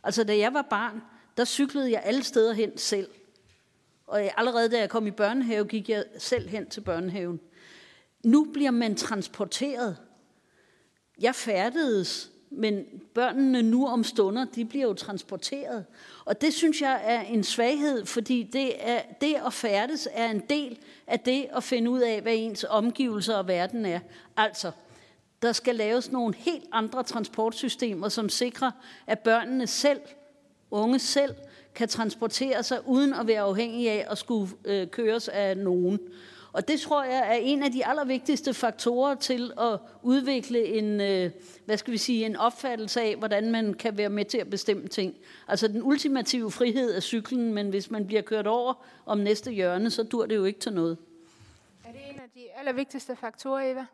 Altså, 0.04 0.24
da 0.24 0.38
jeg 0.38 0.54
var 0.54 0.68
barn, 0.70 1.02
der 1.38 1.46
cyklede 1.46 1.92
jeg 1.92 2.02
alle 2.06 2.24
steder 2.24 2.54
hen 2.54 2.78
selv. 2.78 3.08
Og 4.08 4.22
allerede 4.38 4.70
da 4.70 4.80
jeg 4.80 4.90
kom 4.90 5.08
i 5.08 5.12
børnehave, 5.12 5.66
gik 5.66 5.90
jeg 5.90 6.04
selv 6.18 6.50
hen 6.50 6.70
til 6.70 6.82
børnehaven. 6.82 7.40
Nu 8.24 8.48
bliver 8.54 8.72
man 8.72 8.96
transporteret 8.96 9.98
jeg 11.20 11.36
færdedes, 11.36 12.32
men 12.50 12.86
børnene 13.14 13.62
nu 13.62 13.88
om 13.88 14.04
stunder, 14.04 14.46
de 14.46 14.66
bliver 14.66 14.88
jo 14.88 14.94
transporteret. 14.94 15.86
Og 16.26 16.42
det 16.42 16.54
synes 16.54 16.82
jeg 16.82 17.02
er 17.04 17.22
en 17.22 17.44
svaghed, 17.44 18.06
fordi 18.06 18.44
det, 18.44 18.90
er, 18.90 19.02
det 19.22 19.36
at 19.46 19.54
færdes 19.54 20.08
er 20.12 20.32
en 20.32 20.44
del 20.50 20.78
af 21.08 21.20
det 21.20 21.46
at 21.56 21.64
finde 21.64 21.92
ud 21.92 22.00
af, 22.00 22.22
hvad 22.22 22.34
ens 22.36 22.66
omgivelser 22.70 23.36
og 23.36 23.48
verden 23.48 23.86
er. 23.86 24.00
Altså, 24.38 24.72
der 25.42 25.52
skal 25.52 25.76
laves 25.76 26.12
nogle 26.12 26.36
helt 26.38 26.66
andre 26.72 27.04
transportsystemer, 27.04 28.10
som 28.10 28.30
sikrer, 28.30 28.72
at 29.08 29.20
børnene 29.20 29.68
selv, 29.68 30.02
unge 30.72 31.00
selv, 31.00 31.36
kan 31.76 31.88
transportere 31.88 32.64
sig 32.64 32.88
uden 32.88 33.14
at 33.14 33.28
være 33.28 33.42
afhængige 33.42 33.92
af 33.92 34.08
at 34.12 34.18
skulle 34.18 34.52
øh, 34.66 34.88
køres 34.88 35.28
af 35.28 35.58
nogen. 35.58 36.00
Og 36.58 36.68
det 36.68 36.80
tror 36.80 37.04
jeg 37.04 37.28
er 37.28 37.34
en 37.34 37.64
af 37.64 37.72
de 37.72 37.86
allervigtigste 37.88 38.54
faktorer 38.54 39.16
til 39.16 39.52
at 39.60 39.80
udvikle 40.02 40.66
en, 40.66 41.02
øh, 41.02 41.32
hvad 41.66 41.78
skal 41.78 41.94
vi 41.94 41.98
sige, 41.98 42.26
en 42.26 42.36
opfattelse 42.36 43.02
af, 43.02 43.16
hvordan 43.16 43.52
man 43.52 43.74
kan 43.74 43.98
være 43.98 44.10
med 44.10 44.26
til 44.26 44.38
at 44.38 44.50
bestemme 44.50 44.88
ting. 44.88 45.16
Altså 45.48 45.68
den 45.68 45.84
ultimative 45.84 46.52
frihed 46.52 46.96
er 46.96 47.00
cyklen, 47.00 47.54
men 47.54 47.70
hvis 47.70 47.92
man 47.92 48.08
bliver 48.08 48.22
kørt 48.22 48.48
over 48.48 48.74
om 49.06 49.18
næste 49.18 49.52
hjørne, 49.52 49.90
så 49.90 50.04
dur 50.04 50.26
det 50.26 50.36
jo 50.36 50.44
ikke 50.44 50.60
til 50.60 50.74
noget. 50.74 50.98
Er 51.86 51.92
det 51.92 52.02
en 52.10 52.20
af 52.20 52.30
de 52.36 52.42
allervigtigste 52.60 53.16
faktorer, 53.16 53.72
Eva? 53.72 53.86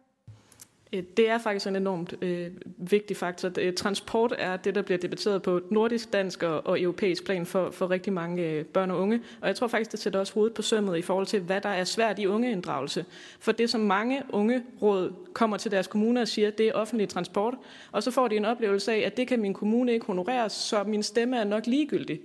Øh, 0.94 1.03
det 1.18 1.30
er 1.30 1.38
faktisk 1.38 1.68
en 1.68 1.76
enormt 1.76 2.14
øh, 2.22 2.48
vigtig 2.78 3.18
faktor. 3.18 3.52
Øh, 3.60 3.74
transport 3.74 4.36
er 4.38 4.57
det, 4.57 4.76
der 4.76 4.82
bliver 4.82 4.98
debatteret 4.98 5.41
på 5.41 5.61
nordisk, 5.72 6.14
dansk 6.14 6.44
og, 6.44 6.68
og 6.68 6.82
europæisk 6.82 7.26
plan 7.26 7.45
for, 7.45 7.72
for 7.72 7.90
rigtig 7.90 8.14
mange 8.14 8.44
øh, 8.44 8.65
børn 8.65 8.91
og 8.91 8.99
unge. 8.99 9.22
Og 9.41 9.48
jeg 9.48 9.56
tror 9.56 9.68
faktisk, 9.68 9.91
det 9.91 9.99
sætter 9.99 10.20
også 10.20 10.34
hovedet 10.34 10.53
på 10.53 10.61
sømmet 10.61 10.98
i 10.98 11.02
forhold 11.02 11.26
til, 11.26 11.40
hvad 11.40 11.61
der 11.61 11.70
er 11.70 11.84
svært 11.84 12.20
i 12.20 12.28
ungeinddragelse. 12.28 13.06
For 13.40 13.52
det, 13.52 13.70
som 13.70 13.82
mange 13.82 14.22
unge 14.30 14.64
råd 14.82 15.14
kommer 15.34 15.57
til 15.57 15.72
deres 15.72 15.88
kommune 15.88 16.22
og 16.22 16.28
siger, 16.28 16.49
det 16.49 16.68
er 16.68 16.74
offentlig 16.74 17.10
transport. 17.10 17.53
Og 17.91 18.03
så 18.03 18.11
får 18.11 18.28
de 18.28 18.36
en 18.36 18.45
oplevelse 18.45 18.91
af, 18.91 18.99
at 18.99 19.18
det 19.18 19.28
kan 19.28 19.40
min 19.40 19.53
kommune 19.53 19.94
ikke 19.94 20.06
honorere, 20.06 20.49
så 20.49 20.84
min 20.84 21.03
stemme 21.03 21.38
er 21.38 21.44
nok 21.44 21.68
ligegyldig. 21.68 22.20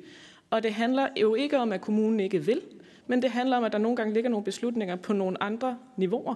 Og 0.51 0.63
det 0.63 0.73
handler 0.73 1.09
jo 1.21 1.35
ikke 1.35 1.59
om, 1.59 1.73
at 1.73 1.81
kommunen 1.81 2.21
ikke 2.21 2.45
vil, 2.45 2.61
men 3.07 3.23
det 3.23 3.31
handler 3.31 3.57
om, 3.57 3.65
at 3.65 3.73
der 3.73 3.79
nogle 3.79 3.97
gange 3.97 4.15
ligger 4.15 4.31
nogle 4.31 4.45
beslutninger 4.45 4.97
på 4.97 5.13
nogle 5.13 5.43
andre 5.43 5.77
niveauer 5.97 6.35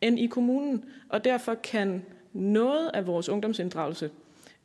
end 0.00 0.18
i 0.18 0.26
kommunen, 0.26 0.84
og 1.08 1.24
derfor 1.24 1.54
kan 1.54 2.06
noget 2.32 2.90
af 2.94 3.06
vores 3.06 3.28
ungdomsinddragelse 3.28 4.10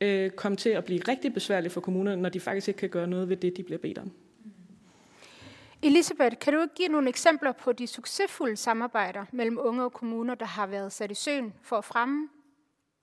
øh, 0.02 0.30
komme 0.30 0.56
til 0.56 0.70
at 0.70 0.86
blive 0.86 1.00
rigtig 1.08 1.34
besværligt 1.34 1.74
for 1.74 1.82
kommunerne, 1.82 2.22
når 2.22 2.30
de 2.30 2.40
faktisk 2.40 2.68
ikke 2.68 2.78
kan 2.78 2.90
gøre 2.90 3.08
noget 3.08 3.30
ved 3.30 3.38
det, 3.38 3.58
de 3.58 3.64
bliver 3.64 3.80
bedt 3.80 3.98
om. 3.98 4.12
Elisabeth, 5.82 6.36
kan 6.38 6.54
du 6.54 6.62
ikke 6.62 6.76
give 6.76 6.88
nogle 6.88 7.10
eksempler 7.10 7.52
på 7.52 7.72
de 7.72 7.88
succesfulde 7.88 8.56
samarbejder 8.56 9.26
mellem 9.32 9.58
unge 9.62 9.84
og 9.84 9.94
kommuner, 9.94 10.36
der 10.36 10.46
har 10.46 10.68
været 10.68 10.92
sat 10.92 11.12
i 11.12 11.14
søen 11.14 11.54
for 11.62 11.76
at 11.76 11.86
fremme 11.86 12.30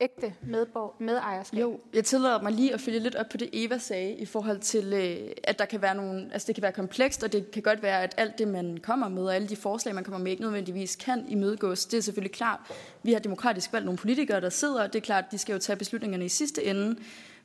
ægte 0.03 0.35
medborg, 0.43 0.95
medejerskab? 0.99 1.61
Jo, 1.61 1.81
jeg 1.95 2.05
tillader 2.05 2.43
mig 2.43 2.53
lige 2.53 2.75
at 2.75 2.81
følge 2.81 2.99
lidt 2.99 3.15
op 3.15 3.29
på 3.29 3.37
det, 3.37 3.51
Eva 3.53 3.79
sagde, 3.79 4.13
i 4.13 4.27
forhold 4.27 4.59
til, 4.59 4.93
øh, 4.93 5.31
at 5.45 5.59
der 5.59 5.65
kan 5.65 5.83
være 5.83 5.95
nogle, 5.95 6.29
altså 6.33 6.47
det 6.47 6.55
kan 6.55 6.63
være 6.63 6.73
komplekst, 6.73 7.23
og 7.23 7.33
det 7.33 7.51
kan 7.51 7.63
godt 7.63 7.83
være, 7.83 8.03
at 8.03 8.15
alt 8.17 8.39
det, 8.39 8.49
man 8.49 8.79
kommer 8.83 9.09
med, 9.09 9.23
og 9.23 9.35
alle 9.35 9.49
de 9.49 9.57
forslag, 9.57 9.95
man 9.95 10.05
kommer 10.05 10.19
med, 10.19 10.31
ikke 10.31 10.43
nødvendigvis 10.43 10.97
kan 10.97 11.25
imødegås. 11.29 11.87
Det 11.87 11.99
er 11.99 12.03
selvfølgelig 12.03 12.33
klart. 12.33 12.61
Vi 13.03 13.13
har 13.13 13.21
demokratisk 13.21 13.73
valgt 13.73 13.85
nogle 13.85 13.99
politikere, 13.99 14.41
der 14.41 14.51
sidder, 14.51 14.83
og 14.83 14.93
det 14.93 14.99
er 14.99 15.05
klart, 15.05 15.25
at 15.25 15.33
de 15.33 15.39
skal 15.39 15.53
jo 15.53 15.59
tage 15.59 15.77
beslutningerne 15.77 16.25
i 16.25 16.29
sidste 16.29 16.65
ende. 16.65 16.97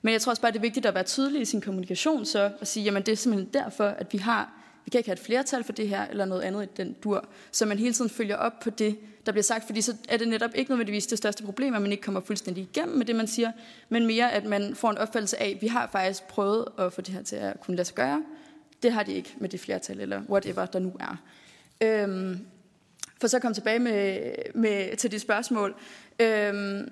Men 0.02 0.12
jeg 0.12 0.22
tror 0.22 0.30
også 0.30 0.42
bare, 0.42 0.52
det 0.52 0.58
er 0.58 0.62
vigtigt 0.62 0.86
at 0.86 0.94
være 0.94 1.04
tydelig 1.04 1.42
i 1.42 1.46
sin 1.46 1.62
kommunikation, 1.62 2.26
så 2.26 2.52
at 2.62 2.68
sige, 2.68 2.84
jamen 2.84 3.04
det 3.04 3.12
er 3.12 3.16
simpelthen 3.16 3.54
derfor, 3.54 3.86
at 3.86 4.14
vi 4.14 4.18
har 4.18 4.54
vi 4.88 4.90
kan 4.90 5.00
ikke 5.00 5.10
have 5.10 5.14
et 5.14 5.20
flertal 5.20 5.64
for 5.64 5.72
det 5.72 5.90
her, 5.90 6.08
eller 6.08 6.26
noget 6.26 6.42
andet 6.42 6.64
i 6.64 6.68
den 6.78 6.96
dur. 7.04 7.26
Så 7.52 7.66
man 7.66 7.80
hele 7.80 7.94
tiden 7.94 8.10
følger 8.10 8.36
op 8.36 8.60
på 8.60 8.70
det, 8.70 8.98
der 9.28 9.32
bliver 9.34 9.44
sagt, 9.44 9.66
fordi 9.66 9.82
så 9.82 9.94
er 10.10 10.18
det 10.18 10.28
netop 10.28 10.52
ikke 10.56 10.72
nødvendigvis 10.72 11.08
det 11.08 11.18
største 11.18 11.44
problem, 11.44 11.74
at 11.74 11.82
man 11.82 11.92
ikke 11.92 12.04
kommer 12.04 12.22
fuldstændig 12.22 12.64
igennem 12.64 12.98
med 12.98 13.06
det, 13.06 13.16
man 13.16 13.28
siger, 13.28 13.52
men 13.90 14.06
mere, 14.06 14.32
at 14.32 14.46
man 14.46 14.76
får 14.76 14.90
en 14.90 14.98
opfattelse 14.98 15.42
af, 15.42 15.50
at 15.56 15.62
vi 15.62 15.68
har 15.68 15.90
faktisk 15.92 16.24
prøvet 16.24 16.66
at 16.80 16.94
få 16.94 17.02
det 17.02 17.14
her 17.14 17.24
til 17.24 17.36
at 17.36 17.62
kunne 17.62 17.78
lade 17.78 17.86
sig 17.86 17.96
gøre. 17.96 18.24
Det 18.84 18.92
har 18.92 19.04
de 19.04 19.14
ikke 19.14 19.34
med 19.38 19.50
det 19.50 19.60
flertal, 19.60 20.00
eller 20.00 20.22
whatever 20.30 20.66
der 20.66 20.80
nu 20.80 20.94
er. 21.00 21.18
Øhm, 21.82 22.40
for 23.20 23.28
så 23.28 23.36
at 23.36 23.42
komme 23.42 23.56
tilbage 23.56 23.80
med, 23.80 24.32
med, 24.56 24.98
til 24.98 25.12
de 25.12 25.20
spørgsmål. 25.20 25.76
Øhm, 26.20 26.92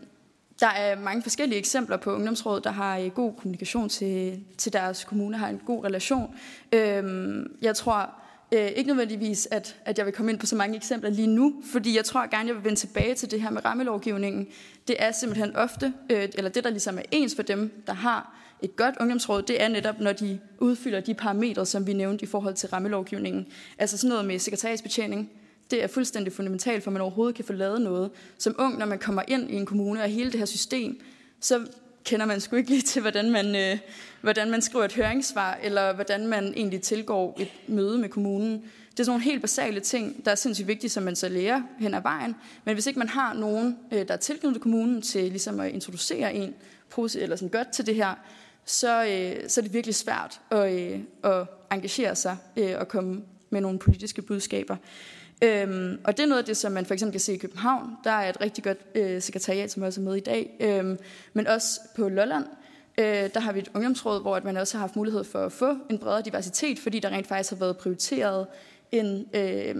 der 0.59 0.67
er 0.67 0.99
mange 0.99 1.23
forskellige 1.23 1.59
eksempler 1.59 1.97
på 1.97 2.13
ungdomsråd, 2.13 2.61
der 2.61 2.71
har 2.71 2.97
øh, 2.97 3.11
god 3.11 3.33
kommunikation 3.33 3.89
til, 3.89 4.43
til 4.57 4.73
deres 4.73 5.03
kommune, 5.03 5.37
har 5.37 5.47
en 5.47 5.61
god 5.65 5.85
relation. 5.85 6.35
Øhm, 6.71 7.57
jeg 7.61 7.75
tror 7.75 8.24
øh, 8.51 8.67
ikke 8.67 8.87
nødvendigvis, 8.87 9.47
at, 9.51 9.75
at 9.85 9.97
jeg 9.97 10.05
vil 10.05 10.13
komme 10.13 10.31
ind 10.31 10.39
på 10.39 10.45
så 10.45 10.55
mange 10.55 10.75
eksempler 10.75 11.09
lige 11.09 11.27
nu, 11.27 11.53
fordi 11.71 11.95
jeg 11.95 12.05
tror 12.05 12.29
gerne, 12.29 12.47
jeg 12.47 12.55
vil 12.55 12.63
vende 12.63 12.79
tilbage 12.79 13.15
til 13.15 13.31
det 13.31 13.41
her 13.41 13.49
med 13.49 13.65
rammelovgivningen. 13.65 14.47
Det 14.87 14.95
er 14.99 15.11
simpelthen 15.11 15.55
ofte, 15.55 15.93
øh, 16.09 16.29
eller 16.33 16.49
det 16.49 16.63
der 16.63 16.69
ligesom 16.69 16.97
er 16.97 17.03
ens 17.11 17.35
for 17.35 17.43
dem, 17.43 17.83
der 17.87 17.93
har 17.93 18.35
et 18.61 18.75
godt 18.75 18.95
ungdomsråd, 18.99 19.41
det 19.41 19.61
er 19.61 19.67
netop, 19.67 19.99
når 19.99 20.13
de 20.13 20.39
udfylder 20.59 20.99
de 20.99 21.13
parametre, 21.13 21.65
som 21.65 21.87
vi 21.87 21.93
nævnte 21.93 22.23
i 22.23 22.27
forhold 22.27 22.53
til 22.53 22.69
rammelovgivningen. 22.69 23.47
Altså 23.77 23.97
sådan 23.97 24.09
noget 24.09 24.25
med 24.25 24.39
sekretariatsbetjening, 24.39 25.29
det 25.71 25.83
er 25.83 25.87
fuldstændig 25.87 26.33
fundamentalt, 26.33 26.83
for 26.83 26.91
man 26.91 27.01
overhovedet 27.01 27.35
kan 27.35 27.45
få 27.45 27.53
lavet 27.53 27.81
noget. 27.81 28.11
Som 28.37 28.55
ung, 28.57 28.77
når 28.77 28.85
man 28.85 28.99
kommer 28.99 29.21
ind 29.27 29.51
i 29.51 29.55
en 29.55 29.65
kommune 29.65 30.01
og 30.01 30.09
hele 30.09 30.31
det 30.31 30.39
her 30.39 30.45
system, 30.45 30.99
så 31.39 31.65
kender 32.05 32.25
man 32.25 32.41
sgu 32.41 32.55
ikke 32.55 32.69
lige 32.69 32.81
til, 32.81 33.01
hvordan 33.01 33.31
man, 33.31 33.55
øh, 33.55 33.77
hvordan 34.21 34.51
man 34.51 34.61
skriver 34.61 34.85
et 34.85 34.93
høringssvar, 34.93 35.59
eller 35.63 35.93
hvordan 35.93 36.27
man 36.27 36.53
egentlig 36.57 36.81
tilgår 36.81 37.37
et 37.39 37.51
møde 37.67 37.97
med 37.97 38.09
kommunen. 38.09 38.51
Det 38.91 38.99
er 38.99 39.03
sådan 39.03 39.11
nogle 39.11 39.23
helt 39.23 39.41
basale 39.41 39.79
ting, 39.79 40.25
der 40.25 40.31
er 40.31 40.35
sindssygt 40.35 40.67
vigtige, 40.67 40.89
som 40.89 41.03
man 41.03 41.15
så 41.15 41.29
lærer 41.29 41.61
hen 41.79 41.93
ad 41.93 42.01
vejen. 42.01 42.35
Men 42.65 42.73
hvis 42.73 42.87
ikke 42.87 42.99
man 42.99 43.09
har 43.09 43.33
nogen, 43.33 43.77
øh, 43.91 44.07
der 44.07 44.13
er 44.13 44.17
tilknyttet 44.17 44.61
kommunen 44.61 45.01
til 45.01 45.23
ligesom 45.23 45.59
at 45.59 45.71
introducere 45.71 46.33
en 46.33 46.53
eller 46.97 47.35
sådan 47.35 47.49
godt 47.49 47.71
til 47.71 47.85
det 47.85 47.95
her, 47.95 48.13
så, 48.65 49.03
øh, 49.03 49.49
så 49.49 49.61
er 49.61 49.63
det 49.63 49.73
virkelig 49.73 49.95
svært 49.95 50.41
at, 50.51 50.73
øh, 50.73 50.99
at 51.23 51.47
engagere 51.71 52.15
sig 52.15 52.37
øh, 52.57 52.73
og 52.79 52.87
komme 52.87 53.21
med 53.49 53.61
nogle 53.61 53.79
politiske 53.79 54.21
budskaber. 54.21 54.75
Øhm, 55.43 55.99
og 56.03 56.17
det 56.17 56.23
er 56.23 56.27
noget 56.27 56.39
af 56.39 56.45
det, 56.45 56.57
som 56.57 56.71
man 56.71 56.85
for 56.85 56.93
eksempel 56.93 57.11
kan 57.11 57.19
se 57.19 57.33
i 57.33 57.37
København. 57.37 57.89
Der 58.03 58.11
er 58.11 58.29
et 58.29 58.41
rigtig 58.41 58.63
godt 58.63 58.77
øh, 58.95 59.21
sekretariat, 59.21 59.71
som 59.71 59.83
også 59.83 60.01
er 60.01 60.05
med 60.05 60.15
i 60.15 60.19
dag. 60.19 60.57
Øhm, 60.59 60.97
men 61.33 61.47
også 61.47 61.79
på 61.95 62.09
Lolland, 62.09 62.45
øh, 62.97 63.05
der 63.05 63.39
har 63.39 63.51
vi 63.51 63.59
et 63.59 63.69
ungdomsråd, 63.73 64.21
hvor 64.21 64.35
at 64.35 64.43
man 64.43 64.57
også 64.57 64.77
har 64.77 64.79
haft 64.79 64.95
mulighed 64.95 65.23
for 65.23 65.45
at 65.45 65.51
få 65.51 65.77
en 65.89 65.99
bredere 65.99 66.21
diversitet, 66.21 66.79
fordi 66.79 66.99
der 66.99 67.09
rent 67.09 67.27
faktisk 67.27 67.49
har 67.49 67.57
været 67.57 67.77
prioriteret 67.77 68.47
en, 68.91 69.25
øh, 69.33 69.75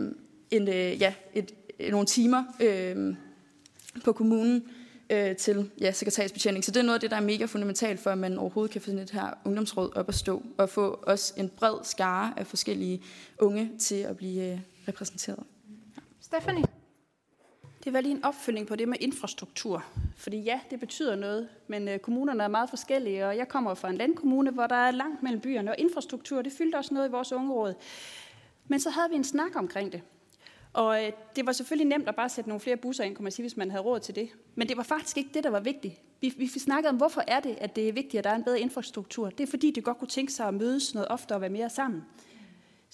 en, 0.52 0.68
øh, 0.68 1.02
ja, 1.02 1.14
et, 1.34 1.52
øh, 1.80 1.92
nogle 1.92 2.08
timer 2.08 2.44
øh, 2.60 3.16
på 4.04 4.12
kommunen 4.12 4.64
øh, 5.10 5.36
til 5.36 5.70
ja, 5.82 5.92
sekretariatsbetjening. 5.92 6.66
Så 6.66 6.72
det 6.72 6.80
er 6.80 6.84
noget 6.84 6.96
af 6.96 7.02
det, 7.02 7.12
der 7.12 7.18
er 7.18 7.22
mega 7.22 7.46
fundamentalt 7.46 8.00
for, 8.00 8.10
at 8.10 8.18
man 8.18 8.38
overhovedet 8.38 8.72
kan 8.72 8.82
få 8.82 8.86
sådan 8.86 9.00
et 9.00 9.12
her 9.12 9.38
ungdomsråd 9.46 9.96
op 9.96 10.10
at 10.10 10.16
stå, 10.16 10.44
og 10.58 10.70
få 10.70 11.00
også 11.04 11.34
en 11.38 11.50
bred 11.50 11.84
skare 11.84 12.34
af 12.38 12.48
forskellige 12.48 13.02
unge 13.40 13.72
til 13.80 13.96
at 13.96 14.18
blive 14.18 14.52
øh, 14.52 14.60
repræsenteret. 14.88 15.44
Ja. 15.96 16.02
Stephanie? 16.22 16.66
Det 17.84 17.94
var 17.94 18.02
lige 18.02 18.16
en 18.16 18.24
opfølgning 18.24 18.68
på 18.68 18.76
det 18.76 18.90
med 18.90 18.98
infrastruktur. 19.00 19.86
Fordi 20.16 20.38
ja, 20.38 20.60
det 20.70 20.80
betyder 20.80 21.16
noget, 21.16 21.50
men 21.68 21.88
øh, 21.88 22.00
kommunerne 22.00 22.44
er 22.44 22.48
meget 22.48 22.70
forskellige, 22.70 23.28
og 23.28 23.38
jeg 23.38 23.48
kommer 23.48 23.74
fra 23.74 23.90
en 23.90 23.98
landkommune, 23.98 24.52
hvor 24.52 24.68
der 24.68 24.76
er 24.76 24.92
langt 24.92 25.24
mellem 25.24 25.42
byerne, 25.42 25.72
og 25.72 25.76
infrastruktur, 25.78 26.42
det 26.42 26.54
fyldte 26.54 26.76
også 26.76 26.94
noget 26.94 27.08
i 27.08 27.12
vores 27.12 27.32
ungeråd. 27.32 27.74
Men 28.68 28.80
så 28.80 28.90
havde 28.90 29.10
vi 29.10 29.16
en 29.16 29.24
snak 29.24 29.56
omkring 29.56 29.92
det. 29.92 30.02
Og 30.74 31.04
øh, 31.04 31.12
det 31.36 31.46
var 31.46 31.52
selvfølgelig 31.52 31.88
nemt 31.88 32.10
at 32.10 32.16
bare 32.16 32.30
sætte 32.30 32.50
nogle 32.50 32.60
flere 32.60 32.78
busser 32.78 33.04
ind, 33.04 33.16
kunne 33.16 33.24
man 33.24 33.32
sige, 33.32 33.44
hvis 33.44 33.58
man 33.58 33.72
havde 33.72 33.84
råd 33.84 34.00
til 34.00 34.16
det. 34.16 34.30
Men 34.56 34.70
det 34.70 34.78
var 34.78 34.84
faktisk 34.84 35.18
ikke 35.18 35.30
det, 35.34 35.44
der 35.44 35.50
var 35.50 35.60
vigtigt. 35.60 36.02
Vi, 36.22 36.34
vi 36.38 36.48
snakkede 36.48 36.90
om, 36.90 36.98
hvorfor 36.98 37.24
er 37.28 37.40
det, 37.40 37.58
at 37.62 37.76
det 37.76 37.90
er 37.90 37.94
vigtigt, 37.94 38.16
at 38.16 38.24
der 38.24 38.30
er 38.30 38.36
en 38.36 38.44
bedre 38.44 38.60
infrastruktur. 38.60 39.30
Det 39.30 39.44
er 39.44 39.48
fordi, 39.48 39.72
det 39.72 39.84
godt 39.84 39.98
kunne 39.98 40.08
tænke 40.08 40.34
sig 40.34 40.48
at 40.48 40.54
mødes 40.54 40.94
noget 40.94 41.08
oftere 41.08 41.38
og 41.38 41.42
være 41.42 41.50
mere 41.50 41.70
sammen. 41.70 42.04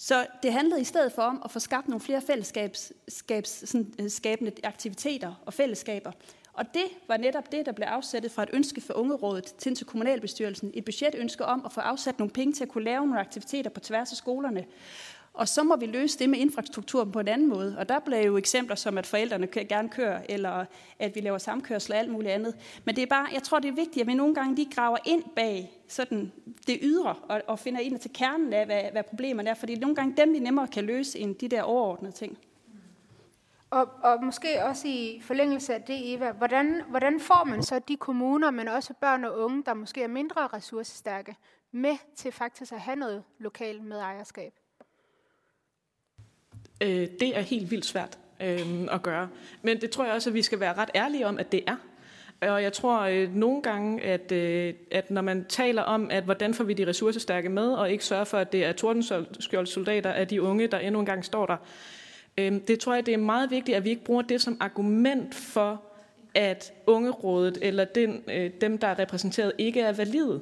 Så 0.02 0.26
det 0.42 0.52
handlede 0.52 0.80
i 0.80 0.84
stedet 0.84 1.12
for 1.12 1.22
om 1.22 1.42
at 1.44 1.50
få 1.50 1.58
skabt 1.58 1.88
nogle 1.88 2.00
flere 2.00 2.20
fællesskabsskabende 2.20 4.52
øh, 4.52 4.58
aktiviteter 4.64 5.34
og 5.46 5.54
fællesskaber. 5.54 6.12
Og 6.52 6.64
det 6.74 6.84
var 7.08 7.16
netop 7.16 7.52
det, 7.52 7.66
der 7.66 7.72
blev 7.72 7.86
afsat 7.86 8.30
fra 8.30 8.42
et 8.42 8.48
ønske 8.52 8.80
for 8.80 8.94
Ungerådet 8.94 9.44
til, 9.44 9.74
til 9.74 9.86
kommunalbestyrelsen. 9.86 10.70
Et 10.74 10.84
budgetønske 10.84 11.44
om 11.44 11.62
at 11.64 11.72
få 11.72 11.80
afsat 11.80 12.18
nogle 12.18 12.30
penge 12.30 12.52
til 12.52 12.64
at 12.64 12.68
kunne 12.68 12.84
lave 12.84 13.06
nogle 13.06 13.20
aktiviteter 13.20 13.70
på 13.70 13.80
tværs 13.80 14.10
af 14.10 14.16
skolerne. 14.16 14.64
Og 15.34 15.48
så 15.48 15.62
må 15.62 15.76
vi 15.76 15.86
løse 15.86 16.18
det 16.18 16.30
med 16.30 16.38
infrastrukturen 16.38 17.12
på 17.12 17.20
en 17.20 17.28
anden 17.28 17.48
måde. 17.48 17.78
Og 17.78 17.88
der 17.88 17.98
blev 17.98 18.18
jo 18.26 18.36
eksempler 18.36 18.76
som, 18.76 18.98
at 18.98 19.06
forældrene 19.06 19.46
gerne 19.46 19.88
kører, 19.88 20.22
eller 20.28 20.64
at 20.98 21.14
vi 21.14 21.20
laver 21.20 21.38
samkørsel 21.38 21.92
og 21.92 21.98
alt 21.98 22.10
muligt 22.10 22.32
andet. 22.32 22.54
Men 22.84 22.96
det 22.96 23.02
er 23.02 23.06
bare, 23.06 23.26
jeg 23.32 23.42
tror, 23.42 23.58
det 23.58 23.68
er 23.68 23.72
vigtigt, 23.72 24.00
at 24.00 24.06
vi 24.06 24.14
nogle 24.14 24.34
gange 24.34 24.54
lige 24.54 24.70
graver 24.74 24.98
ind 25.04 25.24
bag 25.36 25.82
sådan 25.88 26.32
det 26.66 26.78
ydre, 26.82 27.14
og, 27.28 27.42
og 27.46 27.58
finder 27.58 27.80
ind 27.80 27.98
til 27.98 28.12
kernen 28.12 28.52
af, 28.52 28.66
hvad, 28.66 28.82
hvad 28.92 29.02
problemerne 29.02 29.50
er. 29.50 29.54
Fordi 29.54 29.74
nogle 29.74 29.96
gange 29.96 30.16
dem, 30.16 30.32
vi 30.32 30.38
nemmere 30.38 30.68
kan 30.68 30.84
løse, 30.84 31.18
end 31.18 31.34
de 31.34 31.48
der 31.48 31.62
overordnede 31.62 32.12
ting. 32.12 32.38
Og, 33.70 33.88
og 34.02 34.24
måske 34.24 34.64
også 34.64 34.88
i 34.88 35.20
forlængelse 35.24 35.74
af 35.74 35.82
det, 35.82 36.14
Eva, 36.14 36.32
hvordan, 36.32 36.82
hvordan 36.88 37.20
får 37.20 37.44
man 37.44 37.62
så 37.62 37.78
de 37.78 37.96
kommuner, 37.96 38.50
men 38.50 38.68
også 38.68 38.94
børn 39.00 39.24
og 39.24 39.38
unge, 39.38 39.62
der 39.66 39.74
måske 39.74 40.02
er 40.02 40.08
mindre 40.08 40.46
ressourcestærke, 40.46 41.36
med 41.70 41.96
til 42.16 42.32
faktisk 42.32 42.72
at 42.72 42.80
have 42.80 42.96
noget 42.96 43.24
lokalt 43.38 43.84
med 43.84 43.98
ejerskab? 43.98 44.52
Øh, 46.82 47.08
det 47.20 47.36
er 47.36 47.40
helt 47.40 47.70
vildt 47.70 47.86
svært 47.86 48.18
øh, 48.40 48.60
at 48.92 49.02
gøre. 49.02 49.28
Men 49.62 49.80
det 49.80 49.90
tror 49.90 50.04
jeg 50.04 50.14
også, 50.14 50.30
at 50.30 50.34
vi 50.34 50.42
skal 50.42 50.60
være 50.60 50.72
ret 50.72 50.90
ærlige 50.94 51.26
om, 51.26 51.38
at 51.38 51.52
det 51.52 51.60
er. 51.66 51.76
Og 52.40 52.62
jeg 52.62 52.72
tror 52.72 53.00
øh, 53.00 53.34
nogle 53.36 53.62
gange, 53.62 54.02
at, 54.02 54.32
øh, 54.32 54.74
at 54.90 55.10
når 55.10 55.22
man 55.22 55.44
taler 55.48 55.82
om, 55.82 56.10
at 56.10 56.24
hvordan 56.24 56.54
får 56.54 56.64
vi 56.64 56.74
de 56.74 56.86
ressourcestærke 56.86 57.48
med, 57.48 57.72
og 57.72 57.90
ikke 57.90 58.04
sørger 58.04 58.24
for, 58.24 58.38
at 58.38 58.52
det 58.52 58.64
er 58.64 58.72
tordenskjoldsoldater 58.72 60.10
af 60.10 60.28
de 60.28 60.42
unge, 60.42 60.66
der 60.66 60.78
endnu 60.78 61.00
engang 61.00 61.24
står 61.24 61.46
der, 61.46 61.56
øh, 62.38 62.52
det 62.68 62.80
tror 62.80 62.94
jeg, 62.94 63.06
det 63.06 63.14
er 63.14 63.18
meget 63.18 63.50
vigtigt, 63.50 63.76
at 63.76 63.84
vi 63.84 63.90
ikke 63.90 64.04
bruger 64.04 64.22
det 64.22 64.40
som 64.40 64.56
argument 64.60 65.34
for, 65.34 65.82
at 66.34 66.72
ungerådet 66.86 67.58
eller 67.62 67.84
den, 67.84 68.22
øh, 68.28 68.50
dem, 68.60 68.78
der 68.78 68.86
er 68.86 68.98
repræsenteret, 68.98 69.52
ikke 69.58 69.80
er 69.80 69.92
valide. 69.92 70.40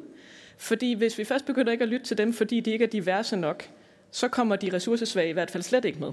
Fordi 0.58 0.94
hvis 0.94 1.18
vi 1.18 1.24
først 1.24 1.46
begynder 1.46 1.72
ikke 1.72 1.82
at 1.82 1.88
lytte 1.88 2.06
til 2.06 2.18
dem, 2.18 2.32
fordi 2.32 2.60
de 2.60 2.70
ikke 2.70 2.84
er 2.84 2.88
diverse 2.88 3.36
nok, 3.36 3.68
så 4.10 4.28
kommer 4.28 4.56
de 4.56 4.70
ressourcesvage 4.72 5.28
i 5.28 5.32
hvert 5.32 5.50
fald 5.50 5.62
slet 5.62 5.84
ikke 5.84 6.00
med. 6.00 6.12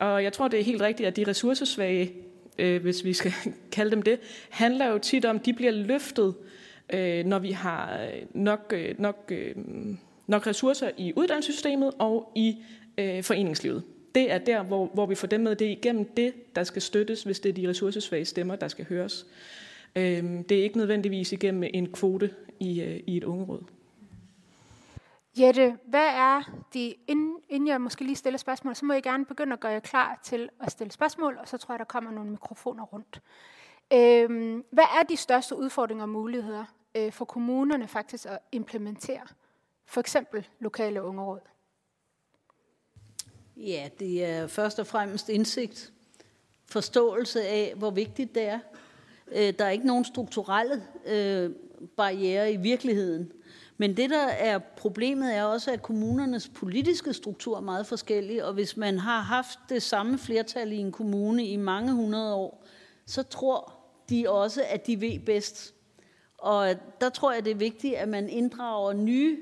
Og 0.00 0.24
jeg 0.24 0.32
tror, 0.32 0.48
det 0.48 0.60
er 0.60 0.64
helt 0.64 0.82
rigtigt, 0.82 1.06
at 1.06 1.16
de 1.16 1.24
ressourcesvage, 1.26 2.12
øh, 2.58 2.82
hvis 2.82 3.04
vi 3.04 3.12
skal 3.12 3.32
kalde 3.72 3.90
dem 3.90 4.02
det, 4.02 4.20
handler 4.50 4.86
jo 4.86 4.98
tit 4.98 5.24
om, 5.24 5.36
at 5.36 5.46
de 5.46 5.52
bliver 5.52 5.72
løftet, 5.72 6.34
øh, 6.92 7.24
når 7.24 7.38
vi 7.38 7.50
har 7.50 8.02
øh, 8.02 8.22
nok, 8.34 8.72
øh, 8.76 8.94
nok, 8.98 9.32
øh, 9.34 9.54
nok 10.26 10.46
ressourcer 10.46 10.90
i 10.96 11.12
uddannelsessystemet 11.16 11.92
og 11.98 12.32
i 12.34 12.56
øh, 12.98 13.22
foreningslivet. 13.22 13.82
Det 14.14 14.32
er 14.32 14.38
der, 14.38 14.62
hvor, 14.62 14.90
hvor 14.94 15.06
vi 15.06 15.14
får 15.14 15.26
dem 15.26 15.40
med. 15.40 15.56
Det 15.56 15.66
er 15.66 15.70
igennem 15.70 16.04
det, 16.04 16.56
der 16.56 16.64
skal 16.64 16.82
støttes, 16.82 17.22
hvis 17.22 17.40
det 17.40 17.48
er 17.48 17.52
de 17.52 17.68
ressourcesvage 17.68 18.24
stemmer, 18.24 18.56
der 18.56 18.68
skal 18.68 18.86
høres. 18.88 19.26
Øh, 19.96 20.24
det 20.48 20.52
er 20.52 20.62
ikke 20.62 20.78
nødvendigvis 20.78 21.32
igennem 21.32 21.70
en 21.74 21.92
kvote 21.92 22.30
i, 22.60 22.80
øh, 22.80 23.00
i 23.06 23.16
et 23.16 23.24
ungeråd. 23.24 23.62
Jette, 25.40 25.78
hvad 25.84 26.06
er 26.06 26.62
de, 26.74 26.94
inden, 27.06 27.36
inden 27.48 27.68
jeg 27.68 27.80
måske 27.80 28.04
lige 28.04 28.16
stiller 28.16 28.38
spørgsmål, 28.38 28.76
så 28.76 28.84
må 28.84 28.92
jeg 28.92 29.02
gerne 29.02 29.24
begynde 29.24 29.52
at 29.52 29.60
gøre 29.60 29.72
jer 29.72 29.80
klar 29.80 30.20
til 30.22 30.48
at 30.60 30.72
stille 30.72 30.92
spørgsmål, 30.92 31.38
og 31.40 31.48
så 31.48 31.58
tror 31.58 31.74
jeg, 31.74 31.78
der 31.78 31.84
kommer 31.84 32.10
nogle 32.10 32.30
mikrofoner 32.30 32.84
rundt. 32.84 33.22
Øhm, 33.92 34.64
hvad 34.70 34.84
er 34.84 35.02
de 35.08 35.16
største 35.16 35.56
udfordringer 35.56 36.04
og 36.04 36.08
muligheder 36.08 36.64
øh, 36.94 37.12
for 37.12 37.24
kommunerne 37.24 37.88
faktisk 37.88 38.26
at 38.26 38.38
implementere 38.52 39.26
for 39.86 40.00
eksempel 40.00 40.48
lokale 40.60 41.02
ungeråd? 41.02 41.40
Ja, 43.56 43.88
det 43.98 44.24
er 44.24 44.46
først 44.46 44.78
og 44.78 44.86
fremmest 44.86 45.28
indsigt, 45.28 45.92
forståelse 46.70 47.46
af, 47.46 47.74
hvor 47.76 47.90
vigtigt 47.90 48.34
det 48.34 48.42
er. 48.42 48.58
Øh, 49.28 49.52
der 49.58 49.64
er 49.64 49.70
ikke 49.70 49.86
nogen 49.86 50.04
strukturelle 50.04 50.82
øh, 51.06 51.50
barriere 51.96 52.52
i 52.52 52.56
virkeligheden. 52.56 53.32
Men 53.80 53.96
det, 53.96 54.10
der 54.10 54.26
er 54.26 54.58
problemet, 54.58 55.34
er 55.34 55.44
også, 55.44 55.72
at 55.72 55.82
kommunernes 55.82 56.48
politiske 56.48 57.12
struktur 57.12 57.56
er 57.56 57.60
meget 57.60 57.86
forskellig, 57.86 58.44
og 58.44 58.52
hvis 58.52 58.76
man 58.76 58.98
har 58.98 59.20
haft 59.20 59.58
det 59.68 59.82
samme 59.82 60.18
flertal 60.18 60.72
i 60.72 60.76
en 60.76 60.92
kommune 60.92 61.46
i 61.46 61.56
mange 61.56 61.92
hundrede 61.92 62.34
år, 62.34 62.64
så 63.06 63.22
tror 63.22 63.72
de 64.10 64.28
også, 64.28 64.64
at 64.68 64.86
de 64.86 65.00
ved 65.00 65.18
bedst. 65.18 65.74
Og 66.38 66.74
der 67.00 67.08
tror 67.08 67.32
jeg, 67.32 67.44
det 67.44 67.50
er 67.50 67.54
vigtigt, 67.54 67.94
at 67.94 68.08
man 68.08 68.28
inddrager 68.28 68.92
nye 68.92 69.38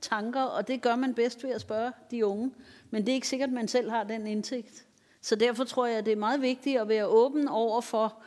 tanker, 0.00 0.42
og 0.42 0.68
det 0.68 0.82
gør 0.82 0.96
man 0.96 1.14
bedst 1.14 1.44
ved 1.44 1.50
at 1.50 1.60
spørge 1.60 1.92
de 2.10 2.26
unge. 2.26 2.50
Men 2.90 3.02
det 3.02 3.08
er 3.08 3.14
ikke 3.14 3.28
sikkert, 3.28 3.48
at 3.48 3.54
man 3.54 3.68
selv 3.68 3.90
har 3.90 4.04
den 4.04 4.26
indsigt. 4.26 4.86
Så 5.22 5.36
derfor 5.36 5.64
tror 5.64 5.86
jeg, 5.86 5.98
at 5.98 6.06
det 6.06 6.12
er 6.12 6.16
meget 6.16 6.42
vigtigt 6.42 6.80
at 6.80 6.88
være 6.88 7.06
åben 7.06 7.48
over 7.48 7.80
for 7.80 8.22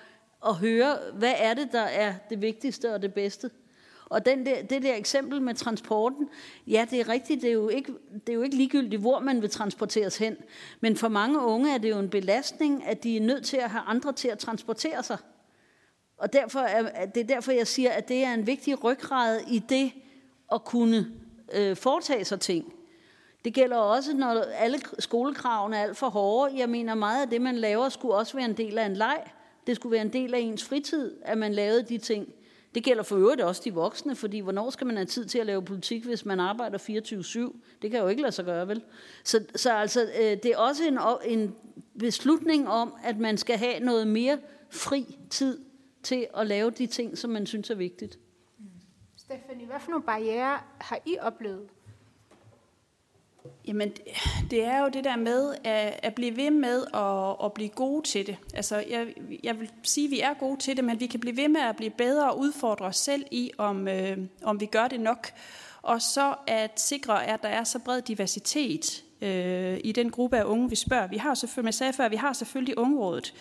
at 0.46 0.56
høre, 0.56 0.98
hvad 1.14 1.34
er 1.38 1.54
det, 1.54 1.72
der 1.72 1.82
er 1.82 2.14
det 2.30 2.42
vigtigste 2.42 2.94
og 2.94 3.02
det 3.02 3.14
bedste. 3.14 3.50
Og 4.14 4.26
den 4.26 4.46
der, 4.46 4.62
det 4.64 4.84
der 4.84 4.96
eksempel 4.96 5.42
med 5.42 5.56
transporten, 5.56 6.30
ja, 6.68 6.86
det 6.92 7.00
er 7.00 7.10
rigtigt, 7.10 7.42
det 7.42 7.50
er, 7.50 7.54
jo 7.54 7.70
ikke, 7.70 7.94
det 8.14 8.30
er 8.30 8.34
jo 8.34 8.42
ikke 8.42 8.56
ligegyldigt, 8.56 9.02
hvor 9.02 9.20
man 9.20 9.42
vil 9.42 9.50
transporteres 9.50 10.18
hen. 10.18 10.38
Men 10.82 10.98
for 10.98 11.08
mange 11.08 11.40
unge 11.40 11.74
er 11.74 11.78
det 11.78 11.90
jo 11.90 12.00
en 12.00 12.10
belastning, 12.10 12.86
at 12.86 13.04
de 13.04 13.18
er 13.18 13.22
nødt 13.22 13.46
til 13.46 13.58
at 13.58 13.70
have 13.70 13.84
andre 13.88 14.14
til 14.14 14.28
at 14.28 14.40
transportere 14.40 15.04
sig. 15.04 15.18
Og 16.18 16.34
derfor 16.34 16.60
er, 16.60 17.06
det 17.06 17.22
er 17.22 17.28
derfor, 17.28 17.52
jeg 17.52 17.68
siger, 17.68 17.92
at 17.92 18.08
det 18.08 18.24
er 18.24 18.34
en 18.34 18.48
vigtig 18.48 18.84
ryggrad 18.84 19.40
i 19.48 19.60
det 19.60 19.92
at 20.52 20.64
kunne 20.64 21.08
øh, 21.54 21.76
foretage 21.76 22.26
sig 22.26 22.40
ting. 22.40 22.74
Det 23.46 23.54
gælder 23.54 23.78
også, 23.78 24.14
når 24.14 24.42
alle 24.42 24.80
skolekravene 25.00 25.78
er 25.78 25.84
alt 25.84 25.98
for 25.98 26.10
hårde. 26.10 26.58
Jeg 26.58 26.70
mener, 26.70 26.96
meget 26.96 27.22
af 27.22 27.30
det, 27.30 27.42
man 27.42 27.56
laver, 27.56 27.90
skulle 27.90 28.16
også 28.16 28.38
være 28.38 28.46
en 28.46 28.58
del 28.58 28.78
af 28.78 28.86
en 28.86 28.96
leg. 28.96 29.24
Det 29.68 29.76
skulle 29.76 29.92
være 29.92 30.02
en 30.02 30.14
del 30.14 30.34
af 30.34 30.40
ens 30.40 30.64
fritid, 30.64 31.16
at 31.22 31.38
man 31.38 31.54
lavede 31.54 31.84
de 31.84 31.98
ting. 31.98 32.34
Det 32.76 32.84
gælder 32.84 33.04
for 33.04 33.18
øvrigt 33.18 33.42
også 33.42 33.62
de 33.66 33.74
voksne, 33.74 34.16
fordi 34.16 34.40
hvornår 34.40 34.70
skal 34.70 34.88
man 34.88 34.96
have 34.96 35.06
tid 35.06 35.26
til 35.26 35.40
at 35.40 35.46
lave 35.46 35.66
politik, 35.66 36.06
hvis 36.06 36.26
man 36.26 36.40
arbejder 36.40 36.78
24-7? 36.78 37.58
Det 37.82 37.92
kan 37.92 38.00
jo 38.00 38.08
ikke 38.08 38.22
lade 38.22 38.32
sig 38.32 38.46
gøre, 38.46 38.68
vel? 38.68 38.84
Så, 39.24 39.46
så 39.56 39.74
altså, 39.74 40.02
øh, 40.04 40.38
det 40.44 40.46
er 40.46 40.58
også 40.58 40.84
en, 40.84 41.00
en 41.26 41.56
beslutning 42.00 42.70
om, 42.70 42.94
at 43.04 43.20
man 43.20 43.38
skal 43.38 43.58
have 43.58 43.80
noget 43.80 44.08
mere 44.08 44.40
fri 44.70 45.18
tid 45.30 45.60
til 46.04 46.28
at 46.38 46.48
lave 46.48 46.72
de 46.72 46.88
ting, 46.88 47.18
som 47.18 47.30
man 47.30 47.46
synes 47.46 47.70
er 47.70 47.76
vigtigt. 47.76 48.20
Stephanie, 49.18 49.66
hvad 49.66 49.80
for 49.80 49.92
nogle 49.92 50.04
barriere 50.04 50.60
har 50.78 51.00
I 51.06 51.18
oplevet? 51.22 51.70
Jamen, 53.68 53.92
det 54.52 54.64
er 54.64 54.82
jo 54.82 54.90
det 54.90 55.04
der 55.04 55.16
med 55.16 55.56
at, 55.64 56.00
at 56.04 56.16
blive 56.16 56.38
ved 56.38 56.52
med 56.52 56.84
at, 56.94 57.46
at 57.46 57.54
blive 57.54 57.70
gode 57.70 58.08
til 58.08 58.28
det. 58.28 58.38
Altså, 58.54 58.84
jeg, 58.90 59.08
jeg 59.44 59.60
vil 59.60 59.72
sige, 59.84 60.06
at 60.06 60.12
vi 60.12 60.20
er 60.20 60.34
gode 60.34 60.60
til 60.60 60.78
det, 60.78 60.86
men 60.86 61.00
vi 61.00 61.08
kan 61.08 61.20
blive 61.20 61.38
ved 61.38 61.48
med 61.48 61.62
at 61.62 61.76
blive 61.76 61.92
bedre 61.92 62.32
og 62.32 62.40
udfordre 62.40 62.86
os 62.86 62.98
selv 62.98 63.26
i, 63.32 63.52
om, 63.58 63.88
øh, 63.88 64.18
om 64.44 64.60
vi 64.60 64.66
gør 64.66 64.88
det 64.88 65.00
nok. 65.00 65.32
Og 65.82 66.02
så 66.02 66.36
at 66.48 66.80
sikre, 66.80 67.26
at 67.26 67.44
der 67.44 67.50
er 67.50 67.64
så 67.64 67.80
bred 67.80 68.02
diversitet 68.02 69.04
øh, 69.22 69.80
i 69.84 69.92
den 69.92 70.12
gruppe 70.12 70.38
af 70.38 70.44
unge, 70.44 70.70
vi 70.70 70.76
spørger. 70.76 71.08
Vi 71.08 71.18
har 71.18 71.34
selvfølgelig, 71.34 71.68
jeg 71.68 71.74
sagde 71.74 71.94
før, 71.94 72.10
vi 72.10 72.16
har 72.16 72.34
selvfølgelig 72.34 72.78
ungerådet. 72.78 73.34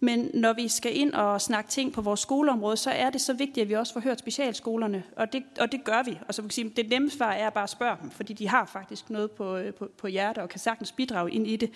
Men 0.00 0.30
når 0.34 0.52
vi 0.52 0.68
skal 0.68 0.96
ind 0.96 1.12
og 1.12 1.40
snakke 1.40 1.70
ting 1.70 1.92
på 1.92 2.00
vores 2.00 2.20
skoleområde, 2.20 2.76
så 2.76 2.90
er 2.90 3.10
det 3.10 3.20
så 3.20 3.32
vigtigt, 3.32 3.62
at 3.62 3.68
vi 3.68 3.74
også 3.74 3.92
får 3.92 4.00
hørt 4.00 4.18
specialskolerne, 4.18 5.02
og 5.16 5.32
det, 5.32 5.42
og 5.60 5.72
det 5.72 5.84
gør 5.84 6.02
vi. 6.02 6.10
Altså, 6.10 6.24
og 6.28 6.34
så 6.34 6.42
kan 6.42 6.50
sige, 6.50 6.72
det 6.76 6.90
nemme 6.90 7.10
svar 7.10 7.32
er 7.32 7.50
bare 7.50 7.64
at 7.64 7.70
spørge 7.70 7.96
dem, 8.02 8.10
fordi 8.10 8.32
de 8.32 8.48
har 8.48 8.64
faktisk 8.64 9.10
noget 9.10 9.30
på, 9.30 9.56
øh, 9.56 9.74
på, 9.74 9.88
på 9.98 10.06
hjertet 10.06 10.42
og 10.42 10.48
kan 10.48 10.60
sagtens 10.60 10.92
bidrage 10.92 11.32
ind 11.32 11.46
i 11.46 11.56
det. 11.56 11.70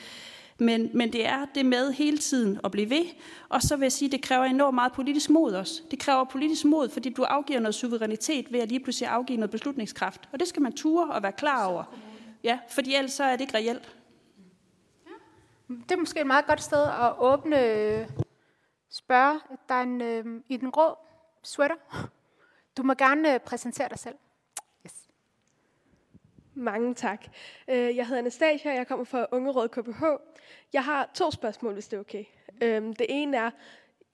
Men, 0.59 0.91
men 0.95 1.13
det 1.13 1.27
er 1.27 1.47
det 1.55 1.67
med 1.67 1.93
hele 1.93 2.19
tiden 2.19 2.61
at 2.65 2.71
blive 2.71 2.91
ved, 2.91 3.05
og 3.49 3.63
så 3.63 3.77
vil 3.77 3.85
jeg 3.85 3.93
sige, 3.93 4.07
at 4.07 4.13
det 4.13 4.23
kræver 4.23 4.45
enormt 4.45 4.75
meget 4.75 4.93
politisk 4.93 5.31
mod 5.31 5.53
også. 5.53 5.83
Det 5.91 5.99
kræver 5.99 6.25
politisk 6.25 6.65
mod, 6.65 6.89
fordi 6.89 7.11
du 7.11 7.23
afgiver 7.23 7.61
noget 7.61 7.75
suverænitet 7.75 8.53
ved 8.53 8.61
at 8.61 8.69
lige 8.69 8.81
pludselig 8.81 9.09
afgive 9.09 9.37
noget 9.37 9.51
beslutningskraft. 9.51 10.29
Og 10.33 10.41
det 10.41 10.49
skal 10.49 10.63
man 10.63 10.73
ture 10.73 11.15
og 11.15 11.23
være 11.23 11.33
klar 11.33 11.67
over. 11.67 11.85
Ja, 12.45 12.59
fordi 12.69 12.95
ellers 12.95 13.13
så 13.13 13.25
er 13.25 13.33
det 13.33 13.41
ikke 13.41 13.55
reelt. 13.55 13.95
Det 15.69 15.93
er 15.93 15.97
måske 15.97 16.21
et 16.21 16.27
meget 16.27 16.47
godt 16.47 16.63
sted 16.63 16.83
at 16.83 17.15
åbne, 17.19 17.65
øh, 17.65 18.09
spørge. 18.91 19.41
Der 19.69 19.75
er 19.75 19.83
en, 19.83 20.01
øh, 20.01 20.41
i 20.49 20.57
den 20.57 20.71
grå 20.71 20.99
sweater. 21.43 21.75
Du 22.77 22.83
må 22.83 22.95
gerne 22.95 23.35
øh, 23.35 23.41
præsentere 23.41 23.89
dig 23.89 23.99
selv. 23.99 24.15
Yes. 24.87 24.95
Mange 26.55 26.95
tak. 26.95 27.25
Øh, 27.69 27.97
jeg 27.97 28.07
hedder 28.07 28.19
Anastasia, 28.19 28.73
jeg 28.73 28.87
kommer 28.87 29.05
fra 29.05 29.27
Ungeråd 29.33 29.69
KPH. 29.69 30.05
Jeg 30.73 30.85
har 30.85 31.11
to 31.15 31.31
spørgsmål, 31.31 31.73
hvis 31.73 31.89
det 31.89 31.97
er 31.97 32.01
okay. 32.01 32.25
Øhm, 32.63 32.93
det 32.93 33.07
ene 33.09 33.37
er, 33.37 33.51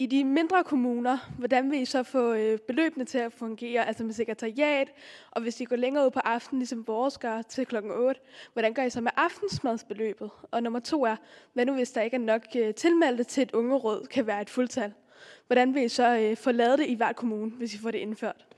i 0.01 0.06
de 0.06 0.24
mindre 0.24 0.64
kommuner, 0.64 1.18
hvordan 1.39 1.70
vil 1.70 1.81
I 1.81 1.85
så 1.85 2.02
få 2.02 2.32
øh, 2.32 2.59
beløbene 2.59 3.05
til 3.05 3.18
at 3.18 3.32
fungere, 3.32 3.86
altså 3.86 4.05
med 4.05 4.12
sekretariat, 4.12 4.89
og 5.31 5.43
hvis 5.43 5.60
I 5.60 5.64
går 5.64 5.77
længere 5.77 6.06
ud 6.06 6.10
på 6.10 6.20
aftenen, 6.24 6.59
ligesom 6.59 6.86
vores 6.86 7.18
gør, 7.18 7.43
til 7.43 7.66
klokken 7.66 7.93
8, 7.93 8.20
hvordan 8.52 8.74
gør 8.74 8.82
I 8.82 8.90
så 8.90 9.01
med 9.01 9.10
aftensmadsbeløbet? 9.16 10.31
Og 10.51 10.62
nummer 10.62 10.81
to 10.81 11.05
er, 11.05 11.16
hvad 11.52 11.66
nu 11.66 11.74
hvis 11.74 11.90
der 11.90 12.02
ikke 12.02 12.14
er 12.14 12.20
nok 12.20 12.43
øh, 12.56 12.74
tilmeldte 12.74 13.24
til 13.24 13.43
et 13.43 13.52
ungeråd, 13.52 14.06
kan 14.06 14.27
være 14.27 14.43
et 14.43 14.51
fuldtal? 14.51 14.93
Hvordan 15.47 15.74
vil 15.74 15.82
I 15.82 15.89
så 15.89 16.18
øh, 16.18 16.36
få 16.36 16.52
lavet 16.52 16.78
det 16.78 16.86
i 16.86 16.94
hver 16.94 17.12
kommune, 17.12 17.51
hvis 17.51 17.74
I 17.74 17.78
får 17.78 17.90
det 17.90 17.98
indført? 17.98 18.49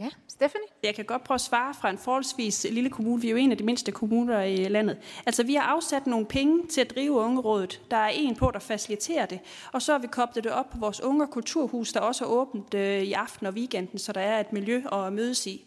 Ja, 0.00 0.08
Stephanie? 0.28 0.68
Jeg 0.82 0.94
kan 0.94 1.04
godt 1.04 1.24
prøve 1.24 1.34
at 1.34 1.40
svare 1.40 1.74
fra 1.74 1.90
en 1.90 1.98
forholdsvis 1.98 2.66
lille 2.70 2.90
kommune. 2.90 3.20
Vi 3.20 3.26
er 3.26 3.30
jo 3.30 3.36
en 3.36 3.50
af 3.52 3.58
de 3.58 3.64
mindste 3.64 3.92
kommuner 3.92 4.42
i 4.42 4.56
landet. 4.56 4.98
Altså, 5.26 5.42
vi 5.42 5.54
har 5.54 5.62
afsat 5.62 6.06
nogle 6.06 6.26
penge 6.26 6.66
til 6.66 6.80
at 6.80 6.90
drive 6.94 7.12
ungerådet. 7.12 7.80
Der 7.90 7.96
er 7.96 8.08
en 8.08 8.36
på, 8.36 8.50
der 8.54 8.58
faciliterer 8.58 9.26
det. 9.26 9.40
Og 9.72 9.82
så 9.82 9.92
har 9.92 9.98
vi 9.98 10.06
koblet 10.06 10.44
det 10.44 10.52
op 10.52 10.70
på 10.70 10.78
vores 10.78 11.00
unge- 11.00 11.24
og 11.24 11.30
kulturhus, 11.30 11.92
der 11.92 12.00
også 12.00 12.24
er 12.24 12.28
åbent 12.28 12.74
øh, 12.74 13.02
i 13.02 13.12
aften 13.12 13.46
og 13.46 13.52
weekenden, 13.52 13.98
så 13.98 14.12
der 14.12 14.20
er 14.20 14.40
et 14.40 14.52
miljø 14.52 14.82
at 14.92 15.12
mødes 15.12 15.46
i. 15.46 15.64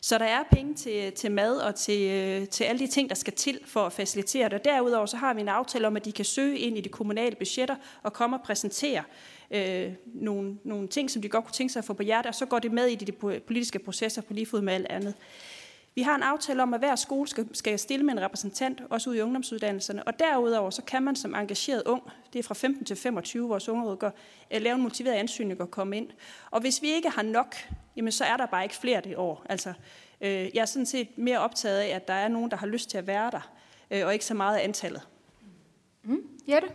Så 0.00 0.18
der 0.18 0.24
er 0.24 0.42
penge 0.52 0.74
til, 0.74 1.12
til 1.12 1.32
mad 1.32 1.56
og 1.56 1.74
til, 1.74 2.10
øh, 2.10 2.48
til 2.48 2.64
alle 2.64 2.78
de 2.78 2.86
ting, 2.86 3.08
der 3.08 3.14
skal 3.14 3.32
til 3.32 3.58
for 3.64 3.86
at 3.86 3.92
facilitere 3.92 4.48
det. 4.48 4.64
Derudover 4.64 5.06
så 5.06 5.16
har 5.16 5.34
vi 5.34 5.40
en 5.40 5.48
aftale 5.48 5.86
om, 5.86 5.96
at 5.96 6.04
de 6.04 6.12
kan 6.12 6.24
søge 6.24 6.58
ind 6.58 6.78
i 6.78 6.80
de 6.80 6.88
kommunale 6.88 7.36
budgetter 7.36 7.76
og 8.02 8.12
komme 8.12 8.36
og 8.36 8.42
præsentere 8.42 9.02
øh, 9.50 9.92
nogle, 10.06 10.58
nogle 10.64 10.88
ting, 10.88 11.10
som 11.10 11.22
de 11.22 11.28
godt 11.28 11.44
kunne 11.44 11.52
tænke 11.52 11.72
sig 11.72 11.80
at 11.80 11.84
få 11.84 11.92
på 11.92 12.02
hjertet, 12.02 12.28
og 12.28 12.34
så 12.34 12.46
går 12.46 12.58
det 12.58 12.72
med 12.72 12.86
i 12.86 12.94
de 12.94 13.12
politiske 13.40 13.78
processer 13.78 14.22
på 14.22 14.32
lige 14.32 14.46
fod 14.46 14.60
med 14.60 14.74
alt 14.74 14.86
andet. 14.90 15.14
Vi 15.94 16.02
har 16.02 16.14
en 16.14 16.22
aftale 16.22 16.62
om, 16.62 16.74
at 16.74 16.80
hver 16.80 16.96
skole 16.96 17.28
skal, 17.28 17.48
skal 17.52 17.78
stille 17.78 18.06
med 18.06 18.12
en 18.12 18.20
repræsentant, 18.20 18.82
også 18.90 19.10
ud 19.10 19.14
i 19.14 19.20
ungdomsuddannelserne, 19.20 20.04
og 20.04 20.18
derudover 20.18 20.70
så 20.70 20.82
kan 20.82 21.02
man 21.02 21.16
som 21.16 21.34
engageret 21.34 21.82
ung, 21.86 22.02
det 22.32 22.38
er 22.38 22.42
fra 22.42 22.54
15 22.54 22.84
til 22.84 22.96
25, 22.96 23.48
vores 23.48 23.68
unge 23.68 23.96
gør, 23.96 24.10
øh, 24.50 24.62
lave 24.62 24.74
en 24.74 24.82
motiveret 24.82 25.14
ansøgning 25.14 25.60
og 25.60 25.70
komme 25.70 25.96
ind. 25.96 26.08
Og 26.50 26.60
hvis 26.60 26.82
vi 26.82 26.88
ikke 26.88 27.10
har 27.10 27.22
nok, 27.22 27.56
jamen 27.96 28.12
så 28.12 28.24
er 28.24 28.36
der 28.36 28.46
bare 28.46 28.62
ikke 28.62 28.74
flere 28.74 29.00
det 29.00 29.16
år. 29.16 29.46
Altså, 29.48 29.72
øh, 30.20 30.30
jeg 30.30 30.60
er 30.60 30.64
sådan 30.64 30.86
set 30.86 31.18
mere 31.18 31.38
optaget 31.38 31.78
af, 31.78 31.88
at 31.88 32.08
der 32.08 32.14
er 32.14 32.28
nogen, 32.28 32.50
der 32.50 32.56
har 32.56 32.66
lyst 32.66 32.90
til 32.90 32.98
at 32.98 33.06
være 33.06 33.30
der, 33.30 33.52
øh, 33.90 34.06
og 34.06 34.12
ikke 34.12 34.24
så 34.24 34.34
meget 34.34 34.56
af 34.56 34.64
antallet. 34.64 35.02
Mm. 36.02 36.22
Jette? 36.48 36.68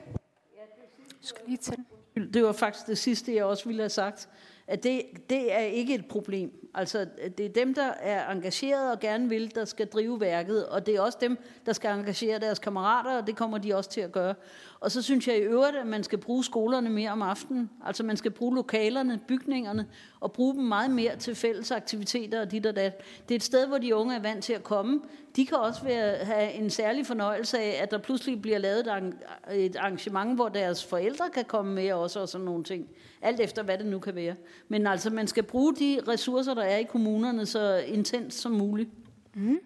skal 1.22 1.41
lige 1.48 1.58
til 1.58 1.78
det 2.15 2.44
var 2.44 2.52
faktisk 2.52 2.88
det 2.88 2.98
sidste, 2.98 3.35
jeg 3.35 3.45
også 3.45 3.65
ville 3.65 3.81
have 3.81 3.90
sagt, 3.90 4.30
at 4.68 4.84
det, 4.84 5.02
det 5.30 5.53
er 5.53 5.60
ikke 5.60 5.95
et 5.95 6.06
problem. 6.06 6.62
Altså, 6.76 7.06
det 7.38 7.45
er 7.45 7.50
dem, 7.50 7.74
der 7.74 7.91
er 8.00 8.32
engageret 8.32 8.91
og 8.91 9.00
gerne 9.00 9.30
vil, 9.30 9.56
der 9.56 9.66
skal 9.66 9.88
drive 9.88 10.20
værket, 10.22 10.66
og 10.66 10.86
det 10.86 10.95
er 10.95 11.02
også 11.02 11.18
dem, 11.22 11.38
der 11.66 11.74
skal 11.74 11.91
engagere 11.91 12.40
deres 12.40 12.60
kammerater, 12.60 13.18
og 13.18 13.28
det 13.28 13.36
kommer 13.36 13.58
de 13.58 13.76
også 13.76 13.90
til 13.90 14.02
at 14.02 14.12
gøre. 14.12 14.36
Og 14.80 14.91
så 14.91 15.02
synes 15.02 15.28
jeg 15.28 15.38
i 15.38 15.41
øvrigt, 15.41 15.76
at 15.76 15.88
man 15.88 16.04
skal 16.04 16.18
bruge 16.18 16.44
skolerne 16.44 16.90
mere 16.90 17.12
om 17.12 17.22
aftenen. 17.22 17.70
Altså 17.86 18.04
man 18.04 18.18
skal 18.18 18.32
bruge 18.32 18.56
lokalerne, 18.56 19.20
bygningerne, 19.28 19.88
og 20.20 20.32
bruge 20.32 20.54
dem 20.54 20.64
meget 20.64 20.91
mere 20.91 21.16
til 21.16 21.36
fælles 21.36 21.72
aktiviteter 21.72 22.41
og 22.41 22.52
dit 22.52 22.66
og 22.66 22.76
dat. 22.76 23.02
Det 23.30 23.36
er 23.36 23.36
et 23.36 23.44
sted, 23.44 23.68
hvor 23.68 23.78
de 23.78 23.95
unge 23.95 24.16
er 24.16 24.22
vant 24.22 24.44
til 24.44 24.54
at 24.54 24.64
komme. 24.64 25.02
De 25.36 25.45
kan 25.45 25.58
også 25.58 25.84
være, 25.84 26.16
have 26.16 26.52
en 26.52 26.70
særlig 26.70 27.06
fornøjelse 27.06 27.60
af, 27.60 27.80
at 27.82 27.91
der 27.91 27.98
pludselig 27.98 28.41
bliver 28.41 28.58
lavet 28.58 29.14
et 29.52 29.76
arrangement, 29.76 30.36
hvor 30.36 30.50
deres 30.50 30.86
forældre 30.86 31.30
kan 31.34 31.45
komme 31.45 31.74
med 31.74 31.91
også, 31.91 32.20
og 32.20 32.30
sådan 32.30 32.45
nogle 32.45 32.64
ting. 32.64 32.90
Alt 33.22 33.40
efter, 33.40 33.64
hvad 33.64 33.78
det 33.78 33.86
nu 33.86 34.00
kan 34.00 34.16
være. 34.16 34.36
Men 34.68 34.88
altså, 34.88 35.10
man 35.10 35.28
skal 35.28 35.44
bruge 35.44 35.76
de 35.76 36.00
ressourcer, 36.08 36.54
der 36.54 36.62
er 36.64 36.77
i 36.77 36.84
kommunerne, 36.84 37.45
så 37.45 37.77
intens 37.77 38.34
som 38.34 38.52
muligt. 38.52 38.90
Mm. 39.34 39.60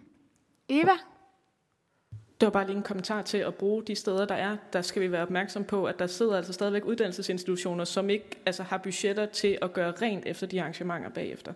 Eva? 0.69 0.91
Det 2.39 2.45
var 2.45 2.51
bare 2.51 2.65
lige 2.65 2.77
en 2.77 2.83
kommentar 2.83 3.21
til 3.21 3.37
at 3.37 3.55
bruge 3.55 3.83
de 3.83 3.95
steder, 3.95 4.25
der 4.25 4.35
er. 4.35 4.57
Der 4.73 4.81
skal 4.81 5.01
vi 5.01 5.11
være 5.11 5.21
opmærksom 5.21 5.63
på, 5.63 5.85
at 5.85 5.99
der 5.99 6.07
sidder 6.07 6.37
altså 6.37 6.53
stadigvæk 6.53 6.85
uddannelsesinstitutioner, 6.85 7.83
som 7.83 8.09
ikke 8.09 8.25
altså, 8.45 8.63
har 8.63 8.77
budgetter 8.77 9.25
til 9.25 9.57
at 9.61 9.73
gøre 9.73 9.91
rent 10.01 10.25
efter 10.25 10.47
de 10.47 10.61
arrangementer 10.61 11.09
bagefter. 11.09 11.53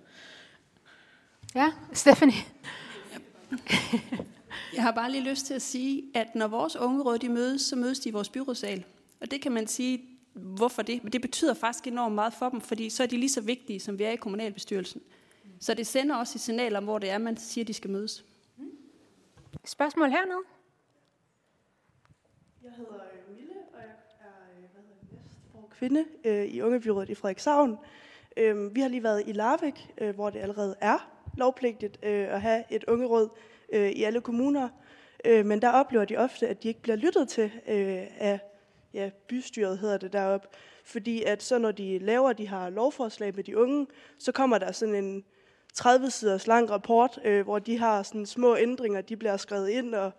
Ja, 1.56 1.72
Stephanie. 1.94 2.42
Jeg 4.76 4.84
har 4.84 4.92
bare 4.92 5.12
lige 5.12 5.30
lyst 5.30 5.46
til 5.46 5.54
at 5.54 5.62
sige, 5.62 6.04
at 6.14 6.36
når 6.36 6.48
vores 6.48 6.76
ungeråd 6.76 7.18
de 7.18 7.30
mødes, 7.30 7.62
så 7.62 7.76
mødes 7.76 8.00
de 8.00 8.10
i 8.10 8.12
vores 8.12 8.30
byrådsal. 8.30 8.84
Og 9.22 9.32
det 9.32 9.42
kan 9.42 9.52
man 9.52 9.68
sige, 9.68 10.02
hvorfor 10.34 10.82
det? 10.82 11.04
Men 11.04 11.14
det 11.14 11.22
betyder 11.22 11.54
faktisk 11.54 11.88
enormt 11.88 12.16
meget 12.16 12.34
for 12.34 12.50
dem, 12.50 12.62
fordi 12.62 12.90
så 12.90 13.04
er 13.04 13.08
de 13.08 13.18
lige 13.18 13.30
så 13.30 13.42
vigtige, 13.42 13.80
som 13.80 14.00
vi 14.00 14.04
er 14.04 14.10
i 14.10 14.16
kommunalbestyrelsen. 14.16 15.02
Så 15.62 15.74
det 15.74 15.88
sender 15.88 16.16
også 16.16 16.38
et 16.38 16.42
signal 16.42 16.76
om, 16.76 16.84
hvor 16.84 17.00
det 17.00 17.10
er, 17.10 17.18
man 17.18 17.38
siger, 17.38 17.66
de 17.66 17.74
skal 17.74 17.90
mødes. 17.90 18.26
Spørgsmål 19.66 20.10
hernede? 20.10 20.40
Jeg 22.64 22.72
hedder 22.72 22.94
øh, 22.94 23.36
Mille, 23.36 23.54
og 23.74 23.80
jeg 23.80 23.90
er 24.20 24.26
øh, 24.56 24.70
hvad 24.72 24.82
hedder 24.82 25.24
næstform 25.24 25.64
kvinde 25.72 26.06
øh, 26.26 26.46
i 26.46 26.62
Ungebyrådet 26.62 27.10
i 27.10 27.16
Frederikshavn. 27.16 27.78
Øh, 28.38 28.76
vi 28.76 28.82
har 28.82 28.88
lige 28.88 29.04
været 29.04 29.24
i 29.28 29.32
Larvik, 29.32 29.94
øh, 29.98 30.16
hvor 30.16 30.30
det 30.30 30.40
allerede 30.40 30.76
er 30.82 31.12
lovpligtigt 31.38 32.00
øh, 32.04 32.34
at 32.34 32.42
have 32.42 32.64
et 32.70 32.84
ungeråd 32.84 33.30
øh, 33.74 33.90
i 33.90 34.04
alle 34.04 34.22
kommuner. 34.22 34.70
Øh, 35.26 35.46
men 35.46 35.62
der 35.62 35.70
oplever 35.70 36.06
de 36.06 36.18
ofte, 36.18 36.48
at 36.48 36.64
de 36.64 36.68
ikke 36.68 36.82
bliver 36.82 36.96
lyttet 36.96 37.30
til 37.30 37.52
øh, 37.68 38.08
af 38.18 38.40
ja, 38.94 39.10
bystyret 39.28 39.78
hedder 39.80 39.98
det 39.98 40.14
deroppe. 40.14 40.48
Fordi 40.84 41.24
at 41.24 41.44
så 41.44 41.58
når 41.58 41.72
de 41.72 42.00
laver 42.00 42.34
de 42.34 42.48
her 42.48 42.70
lovforslag 42.70 43.36
med 43.36 43.44
de 43.44 43.58
unge, 43.58 43.88
så 44.18 44.32
kommer 44.32 44.58
der 44.58 44.72
sådan 44.72 44.96
en 44.96 45.26
30-siders 45.80 46.48
lang 46.48 46.70
rapport, 46.70 47.20
øh, 47.26 47.44
hvor 47.44 47.60
de 47.60 47.78
har 47.78 48.04
sådan 48.04 48.26
små 48.26 48.58
ændringer, 48.58 49.02
de 49.02 49.18
bliver 49.18 49.38
skrevet 49.38 49.70
ind 49.70 49.96
og 49.96 50.12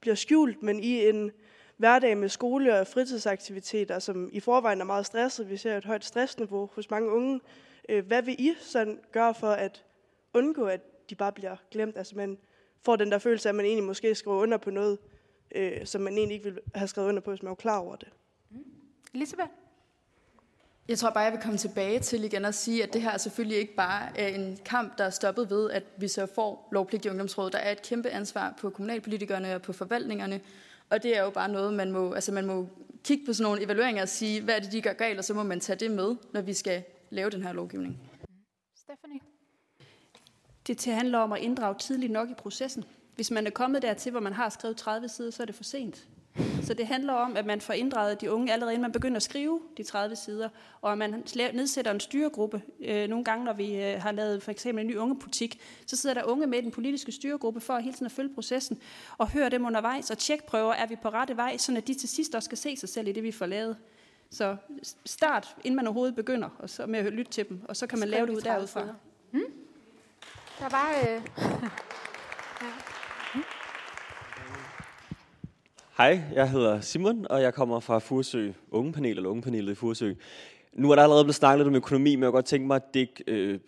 bliver 0.00 0.14
skjult, 0.14 0.62
men 0.62 0.80
i 0.80 1.08
en 1.08 1.30
hverdag 1.76 2.16
med 2.16 2.28
skole 2.28 2.80
og 2.80 2.86
fritidsaktiviteter, 2.86 3.98
som 3.98 4.30
i 4.32 4.40
forvejen 4.40 4.80
er 4.80 4.84
meget 4.84 5.06
stresset, 5.06 5.50
vi 5.50 5.56
ser 5.56 5.76
et 5.76 5.84
højt 5.84 6.04
stressniveau 6.04 6.70
hos 6.72 6.90
mange 6.90 7.10
unge. 7.10 7.40
Øh, 7.88 8.06
hvad 8.06 8.22
vil 8.22 8.36
I 8.38 8.54
sådan 8.60 9.00
gøre 9.12 9.34
for 9.34 9.50
at 9.50 9.84
undgå, 10.34 10.64
at 10.64 10.80
de 11.10 11.14
bare 11.14 11.32
bliver 11.32 11.56
glemt? 11.70 11.98
Altså 11.98 12.16
man 12.16 12.38
får 12.82 12.96
den 12.96 13.12
der 13.12 13.18
følelse 13.18 13.48
af, 13.48 13.50
at 13.50 13.56
man 13.56 13.64
egentlig 13.66 13.84
måske 13.84 14.14
skriver 14.14 14.36
under 14.36 14.58
på 14.58 14.70
noget, 14.70 14.98
øh, 15.54 15.86
som 15.86 16.00
man 16.00 16.12
egentlig 16.12 16.34
ikke 16.34 16.44
ville 16.44 16.60
have 16.74 16.88
skrevet 16.88 17.08
under 17.08 17.20
på, 17.20 17.30
hvis 17.30 17.42
man 17.42 17.48
var 17.48 17.54
klar 17.54 17.78
over 17.78 17.96
det. 17.96 18.08
Elisabeth? 19.14 19.50
Jeg 20.88 20.98
tror 20.98 21.10
bare, 21.10 21.24
jeg 21.24 21.32
vil 21.32 21.40
komme 21.40 21.58
tilbage 21.58 22.00
til 22.00 22.24
igen 22.24 22.44
at 22.44 22.54
sige, 22.54 22.82
at 22.82 22.92
det 22.92 23.02
her 23.02 23.18
selvfølgelig 23.18 23.58
ikke 23.58 23.74
bare 23.74 24.18
er 24.18 24.28
en 24.28 24.58
kamp, 24.64 24.98
der 24.98 25.04
er 25.04 25.10
stoppet 25.10 25.50
ved, 25.50 25.70
at 25.70 25.82
vi 25.96 26.08
så 26.08 26.26
får 26.34 26.68
lovpligt 26.72 27.04
i 27.04 27.08
ungdomsrådet. 27.08 27.52
Der 27.52 27.58
er 27.58 27.72
et 27.72 27.82
kæmpe 27.82 28.10
ansvar 28.10 28.54
på 28.60 28.70
kommunalpolitikerne 28.70 29.54
og 29.54 29.62
på 29.62 29.72
forvaltningerne, 29.72 30.40
og 30.90 31.02
det 31.02 31.16
er 31.16 31.22
jo 31.22 31.30
bare 31.30 31.48
noget, 31.48 31.74
man 31.74 31.92
må, 31.92 32.12
altså 32.12 32.32
man 32.32 32.46
må 32.46 32.68
kigge 33.04 33.26
på 33.26 33.32
sådan 33.32 33.44
nogle 33.44 33.64
evalueringer 33.64 34.02
og 34.02 34.08
sige, 34.08 34.42
hvad 34.42 34.56
er 34.56 34.60
det, 34.60 34.72
de 34.72 34.82
gør 34.82 34.92
galt, 34.92 35.18
og 35.18 35.24
så 35.24 35.34
må 35.34 35.42
man 35.42 35.60
tage 35.60 35.78
det 35.78 35.90
med, 35.90 36.16
når 36.32 36.40
vi 36.40 36.52
skal 36.52 36.82
lave 37.10 37.30
den 37.30 37.42
her 37.42 37.52
lovgivning. 37.52 38.00
Stephanie? 38.76 39.20
Det 40.66 40.78
til 40.78 40.92
handler 40.92 41.18
om 41.18 41.32
at 41.32 41.40
inddrage 41.40 41.74
tidligt 41.78 42.12
nok 42.12 42.30
i 42.30 42.34
processen. 42.34 42.84
Hvis 43.14 43.30
man 43.30 43.46
er 43.46 43.50
kommet 43.50 43.82
dertil, 43.82 44.10
hvor 44.10 44.20
man 44.20 44.32
har 44.32 44.48
skrevet 44.48 44.76
30 44.76 45.08
sider, 45.08 45.30
så 45.30 45.42
er 45.42 45.46
det 45.46 45.54
for 45.54 45.64
sent. 45.64 46.08
Så 46.62 46.74
det 46.74 46.86
handler 46.86 47.12
om, 47.12 47.36
at 47.36 47.46
man 47.46 47.60
får 47.60 47.72
inddraget 47.72 48.20
de 48.20 48.30
unge 48.30 48.52
allerede, 48.52 48.74
inden 48.74 48.82
man 48.82 48.92
begynder 48.92 49.16
at 49.16 49.22
skrive 49.22 49.60
de 49.76 49.82
30 49.82 50.16
sider, 50.16 50.48
og 50.82 50.92
at 50.92 50.98
man 50.98 51.24
nedsætter 51.52 51.90
en 51.90 52.00
styregruppe. 52.00 52.62
Øh, 52.80 53.08
nogle 53.08 53.24
gange, 53.24 53.44
når 53.44 53.52
vi 53.52 53.84
øh, 53.84 54.02
har 54.02 54.12
lavet 54.12 54.42
for 54.42 54.50
eksempel 54.50 54.82
en 54.84 54.88
ny 54.88 54.96
ungepolitik, 54.96 55.60
så 55.86 55.96
sidder 55.96 56.14
der 56.14 56.24
unge 56.24 56.46
med 56.46 56.58
i 56.58 56.62
den 56.62 56.70
politiske 56.70 57.12
styregruppe 57.12 57.60
for 57.60 57.78
hele 57.78 57.92
tiden 57.92 58.06
at 58.06 58.12
følge 58.12 58.34
processen, 58.34 58.78
og 59.18 59.30
høre 59.30 59.48
dem 59.48 59.66
undervejs, 59.66 60.10
og 60.10 60.18
tjekprøver, 60.18 60.72
er 60.72 60.86
vi 60.86 60.96
på 60.96 61.08
rette 61.08 61.36
vej, 61.36 61.56
så 61.56 61.82
de 61.86 61.94
til 61.94 62.08
sidst 62.08 62.34
også 62.34 62.46
skal 62.46 62.58
se 62.58 62.76
sig 62.76 62.88
selv 62.88 63.08
i 63.08 63.12
det, 63.12 63.22
vi 63.22 63.32
får 63.32 63.46
lavet. 63.46 63.76
Så 64.30 64.56
start, 65.06 65.56
inden 65.64 65.76
man 65.76 65.86
overhovedet 65.86 66.16
begynder, 66.16 66.48
og 66.58 66.70
så 66.70 66.86
med 66.86 66.98
at 66.98 67.12
lytte 67.12 67.32
til 67.32 67.48
dem, 67.48 67.60
og 67.68 67.76
så 67.76 67.86
kan 67.86 67.98
man 67.98 68.08
Skriv 68.08 68.16
lave 68.16 68.26
de 68.26 68.30
det 68.30 68.36
ud 68.36 68.42
30 68.42 68.56
derudfra. 68.56 68.82
Hmm? 69.30 69.42
Der 70.58 70.68
var... 70.68 70.94
Øh... 71.08 71.22
Hej, 75.98 76.20
jeg 76.34 76.50
hedder 76.50 76.80
Simon, 76.80 77.26
og 77.30 77.42
jeg 77.42 77.54
kommer 77.54 77.80
fra 77.80 77.98
Fursø 77.98 78.52
Ungepanel, 78.70 79.16
eller 79.16 79.30
Ungepanelet 79.30 79.72
i 79.72 79.74
Fursø. 79.74 80.12
Nu 80.72 80.90
er 80.90 80.94
der 80.94 81.02
allerede 81.02 81.24
blevet 81.24 81.34
snakket 81.34 81.58
lidt 81.58 81.68
om 81.68 81.74
økonomi, 81.74 82.16
men 82.16 82.22
jeg 82.22 82.26
kunne 82.26 82.36
godt 82.36 82.44
tænke 82.44 82.66
mig 82.66 82.76
at 82.76 82.94
dykke, 82.94 83.24
øh, 83.26 83.60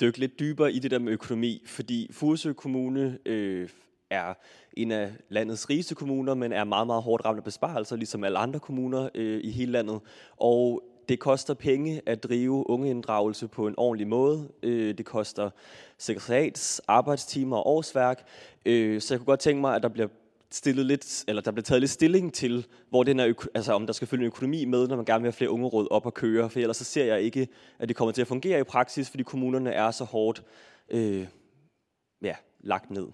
dykke 0.00 0.18
lidt 0.18 0.38
dybere 0.38 0.72
i 0.72 0.78
det 0.78 0.90
der 0.90 0.98
med 0.98 1.12
økonomi, 1.12 1.62
fordi 1.66 2.10
Fursø 2.12 2.52
Kommune 2.52 3.18
øh, 3.26 3.68
er 4.10 4.34
en 4.72 4.90
af 4.90 5.12
landets 5.28 5.70
rigeste 5.70 5.94
kommuner, 5.94 6.34
men 6.34 6.52
er 6.52 6.64
meget, 6.64 6.86
meget 6.86 7.02
hårdt 7.02 7.24
ramt 7.24 7.38
af 7.38 7.44
besparelser, 7.44 7.96
ligesom 7.96 8.24
alle 8.24 8.38
andre 8.38 8.60
kommuner 8.60 9.08
øh, 9.14 9.40
i 9.44 9.50
hele 9.50 9.72
landet. 9.72 10.00
Og 10.36 10.82
det 11.08 11.18
koster 11.18 11.54
penge 11.54 12.02
at 12.06 12.22
drive 12.22 12.70
ungeinddragelse 12.70 13.48
på 13.48 13.66
en 13.66 13.74
ordentlig 13.76 14.08
måde. 14.08 14.48
Øh, 14.62 14.98
det 14.98 15.06
koster 15.06 15.50
sekretariats, 15.98 16.80
arbejdstimer 16.88 17.56
og 17.56 17.66
årsværk. 17.66 18.28
Øh, 18.66 19.00
så 19.00 19.14
jeg 19.14 19.18
kunne 19.18 19.26
godt 19.26 19.40
tænke 19.40 19.60
mig, 19.60 19.74
at 19.74 19.82
der 19.82 19.88
bliver 19.88 20.08
stillet 20.50 20.86
lidt, 20.86 21.24
eller 21.28 21.42
der 21.42 21.50
bliver 21.50 21.62
taget 21.62 21.82
lidt 21.82 21.90
stilling 21.90 22.34
til, 22.34 22.66
hvor 22.90 23.02
den 23.02 23.20
er, 23.20 23.48
altså 23.54 23.72
om 23.72 23.86
der 23.86 23.92
skal 23.92 24.08
følge 24.08 24.22
en 24.22 24.26
økonomi 24.26 24.64
med, 24.64 24.88
når 24.88 24.96
man 24.96 25.04
gerne 25.04 25.22
vil 25.22 25.26
have 25.26 25.32
flere 25.32 25.50
unge 25.50 25.66
råd 25.66 25.88
op 25.90 26.06
at 26.06 26.14
køre, 26.14 26.50
for 26.50 26.60
ellers 26.60 26.76
så 26.76 26.84
ser 26.84 27.04
jeg 27.04 27.22
ikke, 27.22 27.48
at 27.78 27.88
det 27.88 27.96
kommer 27.96 28.12
til 28.12 28.20
at 28.20 28.28
fungere 28.28 28.60
i 28.60 28.64
praksis, 28.64 29.10
fordi 29.10 29.22
kommunerne 29.22 29.70
er 29.70 29.90
så 29.90 30.04
hårdt 30.04 30.42
øh, 30.88 31.26
ja, 32.22 32.34
lagt 32.60 32.90
ned. 32.90 33.06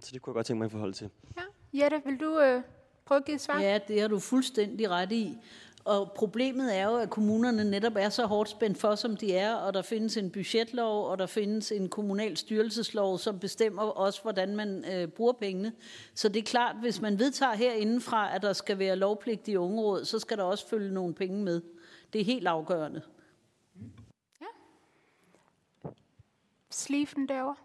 Så 0.00 0.10
det 0.12 0.22
kunne 0.22 0.30
jeg 0.30 0.34
godt 0.34 0.46
tænke 0.46 0.58
mig 0.58 0.64
at 0.64 0.72
forholde 0.72 0.92
til. 0.92 1.10
Ja. 1.36 1.42
Jette, 1.84 2.02
vil 2.06 2.20
du 2.20 2.40
øh, 2.40 2.62
prøve 3.06 3.18
at 3.18 3.24
give 3.24 3.34
et 3.34 3.40
svar? 3.40 3.60
Ja, 3.60 3.78
det 3.88 4.00
har 4.00 4.08
du 4.08 4.18
fuldstændig 4.18 4.90
ret 4.90 5.12
i. 5.12 5.36
Og 5.84 6.12
problemet 6.12 6.76
er 6.76 6.84
jo, 6.84 6.96
at 6.96 7.10
kommunerne 7.10 7.64
netop 7.64 7.96
er 7.96 8.08
så 8.08 8.26
hårdt 8.26 8.50
spændt 8.50 8.78
for, 8.78 8.94
som 8.94 9.16
de 9.16 9.36
er, 9.36 9.54
og 9.54 9.74
der 9.74 9.82
findes 9.82 10.16
en 10.16 10.30
budgetlov, 10.30 11.06
og 11.06 11.18
der 11.18 11.26
findes 11.26 11.72
en 11.72 11.88
kommunal 11.88 12.36
styrelseslov, 12.36 13.18
som 13.18 13.38
bestemmer 13.38 13.82
også, 13.82 14.22
hvordan 14.22 14.56
man 14.56 14.84
øh, 14.92 15.08
bruger 15.08 15.32
pengene. 15.32 15.72
Så 16.14 16.28
det 16.28 16.40
er 16.40 16.44
klart, 16.44 16.76
hvis 16.80 17.00
man 17.00 17.18
vedtager 17.18 17.54
herindefra, 17.54 18.34
at 18.34 18.42
der 18.42 18.52
skal 18.52 18.78
være 18.78 18.96
lovpligt 18.96 19.48
i 19.48 19.56
ungeråd, 19.56 20.04
så 20.04 20.18
skal 20.18 20.38
der 20.38 20.44
også 20.44 20.68
følge 20.68 20.94
nogle 20.94 21.14
penge 21.14 21.42
med. 21.42 21.60
Det 22.12 22.20
er 22.20 22.24
helt 22.24 22.46
afgørende. 22.46 23.02
Slifen 26.70 27.28
derovre. 27.28 27.56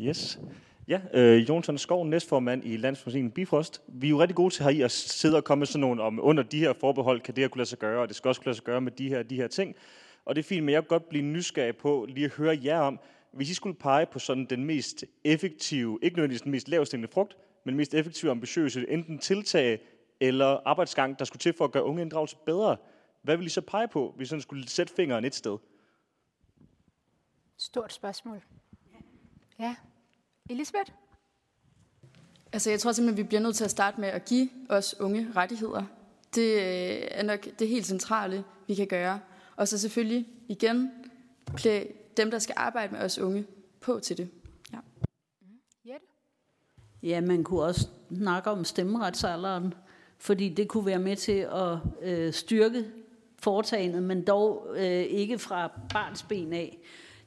Yes. 0.00 0.38
Ja, 0.88 1.00
øh, 1.14 1.48
Jonsson 1.48 1.78
Skov, 1.78 2.06
næstformand 2.06 2.64
i 2.64 2.76
Landsforeningen 2.76 3.30
Bifrost. 3.30 3.82
Vi 3.88 4.06
er 4.06 4.10
jo 4.10 4.20
rigtig 4.20 4.36
gode 4.36 4.54
til 4.54 4.64
her 4.64 4.70
i 4.70 4.80
at 4.80 4.90
sidde 4.90 5.36
og 5.36 5.44
komme 5.44 5.60
med 5.60 5.66
sådan 5.66 5.80
nogle 5.80 6.02
om, 6.02 6.20
under 6.22 6.42
de 6.42 6.58
her 6.58 6.72
forbehold, 6.72 7.20
kan 7.20 7.36
det 7.36 7.42
her 7.42 7.48
kunne 7.48 7.58
lade 7.58 7.68
sig 7.68 7.78
gøre, 7.78 8.02
og 8.02 8.08
det 8.08 8.16
skal 8.16 8.28
også 8.28 8.40
kunne 8.40 8.46
lade 8.46 8.56
sig 8.56 8.64
gøre 8.64 8.80
med 8.80 8.92
de 8.92 9.08
her, 9.08 9.22
de 9.22 9.36
her 9.36 9.46
ting. 9.46 9.76
Og 10.24 10.34
det 10.34 10.42
er 10.42 10.46
fint, 10.46 10.64
men 10.64 10.72
jeg 10.72 10.82
kan 10.82 10.88
godt 10.88 11.08
blive 11.08 11.24
nysgerrig 11.24 11.76
på 11.76 12.06
lige 12.08 12.24
at 12.24 12.32
høre 12.32 12.58
jer 12.64 12.80
om, 12.80 13.00
hvis 13.32 13.50
I 13.50 13.54
skulle 13.54 13.74
pege 13.74 14.06
på 14.06 14.18
sådan 14.18 14.44
den 14.44 14.64
mest 14.64 15.04
effektive, 15.24 15.98
ikke 16.02 16.16
nødvendigvis 16.16 16.42
den 16.42 16.50
mest 16.50 16.68
lavstængende 16.68 17.12
frugt, 17.12 17.36
men 17.64 17.76
mest 17.76 17.94
effektive 17.94 18.30
og 18.30 18.32
ambitiøse, 18.32 18.90
enten 18.90 19.18
tiltag 19.18 19.80
eller 20.20 20.60
arbejdsgang, 20.64 21.18
der 21.18 21.24
skulle 21.24 21.40
til 21.40 21.52
for 21.52 21.64
at 21.64 21.72
gøre 21.72 21.84
unge 21.84 22.02
inddragelse 22.02 22.36
bedre. 22.46 22.76
Hvad 23.22 23.36
vil 23.36 23.46
I 23.46 23.50
så 23.50 23.60
pege 23.60 23.88
på, 23.88 24.14
hvis 24.16 24.28
sådan 24.28 24.42
skulle 24.42 24.68
sætte 24.68 24.94
fingeren 24.94 25.24
et 25.24 25.34
sted? 25.34 25.58
Stort 27.56 27.92
spørgsmål. 27.92 28.42
Ja. 29.58 29.76
Elisabeth? 30.48 30.92
Altså, 32.52 32.70
jeg 32.70 32.80
tror 32.80 32.92
simpelthen, 32.92 33.24
vi 33.24 33.28
bliver 33.28 33.40
nødt 33.40 33.56
til 33.56 33.64
at 33.64 33.70
starte 33.70 34.00
med 34.00 34.08
at 34.08 34.24
give 34.24 34.48
os 34.68 35.00
unge 35.00 35.28
rettigheder. 35.36 35.84
Det 36.34 36.52
øh, 36.52 37.08
er 37.10 37.22
nok 37.22 37.46
det 37.58 37.68
helt 37.68 37.86
centrale, 37.86 38.44
vi 38.66 38.74
kan 38.74 38.86
gøre. 38.86 39.20
Og 39.56 39.68
så 39.68 39.78
selvfølgelig 39.78 40.26
igen 40.48 40.90
klæde 41.56 41.86
dem, 42.16 42.30
der 42.30 42.38
skal 42.38 42.54
arbejde 42.58 42.92
med 42.92 43.00
os 43.00 43.18
unge, 43.18 43.46
på 43.80 44.00
til 44.00 44.16
det. 44.16 44.30
Ja. 44.72 44.78
Ja, 47.02 47.20
man 47.20 47.44
kunne 47.44 47.62
også 47.62 47.88
snakke 48.16 48.50
om 48.50 48.64
stemmeretsalderen, 48.64 49.74
fordi 50.18 50.48
det 50.48 50.68
kunne 50.68 50.86
være 50.86 50.98
med 50.98 51.16
til 51.16 51.48
at 51.52 51.78
øh, 52.02 52.32
styrke 52.32 52.84
foretagendet, 53.38 54.02
men 54.02 54.24
dog 54.24 54.66
øh, 54.76 55.02
ikke 55.02 55.38
fra 55.38 55.70
barns 55.92 56.22
ben 56.22 56.52
af. 56.52 56.78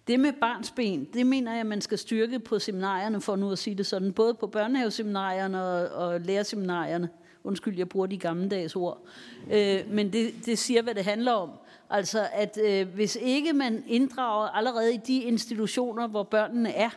Det 0.07 0.19
med 0.19 0.33
barns 0.33 0.71
ben, 0.71 1.07
det 1.13 1.27
mener 1.27 1.55
jeg, 1.55 1.65
man 1.65 1.81
skal 1.81 1.97
styrke 1.97 2.39
på 2.39 2.59
seminarierne, 2.59 3.21
for 3.21 3.35
nu 3.35 3.51
at 3.51 3.59
sige 3.59 3.75
det 3.75 3.85
sådan, 3.85 4.13
både 4.13 4.33
på 4.33 4.47
børnehaveseminarierne 4.47 5.63
og, 5.63 6.07
og 6.07 6.21
lærerseminarierne. 6.21 7.09
Undskyld, 7.43 7.77
jeg 7.77 7.89
bruger 7.89 8.07
de 8.07 8.17
gammeldags 8.17 8.75
ord. 8.75 9.05
Øh, 9.51 9.79
men 9.89 10.13
det, 10.13 10.33
det 10.45 10.59
siger, 10.59 10.81
hvad 10.81 10.95
det 10.95 11.03
handler 11.03 11.31
om. 11.31 11.49
Altså, 11.89 12.27
at 12.33 12.57
øh, 12.63 12.87
hvis 12.93 13.17
ikke 13.21 13.53
man 13.53 13.83
inddrager 13.87 14.47
allerede 14.47 14.93
i 14.93 14.97
de 14.97 15.21
institutioner, 15.21 16.07
hvor 16.07 16.23
børnene 16.23 16.73
er, 16.73 16.89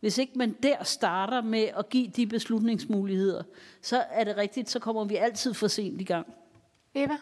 hvis 0.00 0.18
ikke 0.18 0.38
man 0.38 0.56
der 0.62 0.84
starter 0.84 1.42
med 1.42 1.68
at 1.78 1.88
give 1.88 2.08
de 2.08 2.26
beslutningsmuligheder, 2.26 3.42
så 3.82 4.04
er 4.10 4.24
det 4.24 4.36
rigtigt, 4.36 4.70
så 4.70 4.78
kommer 4.78 5.04
vi 5.04 5.16
altid 5.16 5.54
for 5.54 5.68
sent 5.68 6.00
i 6.00 6.04
gang. 6.04 6.26
Eva? 6.94 7.16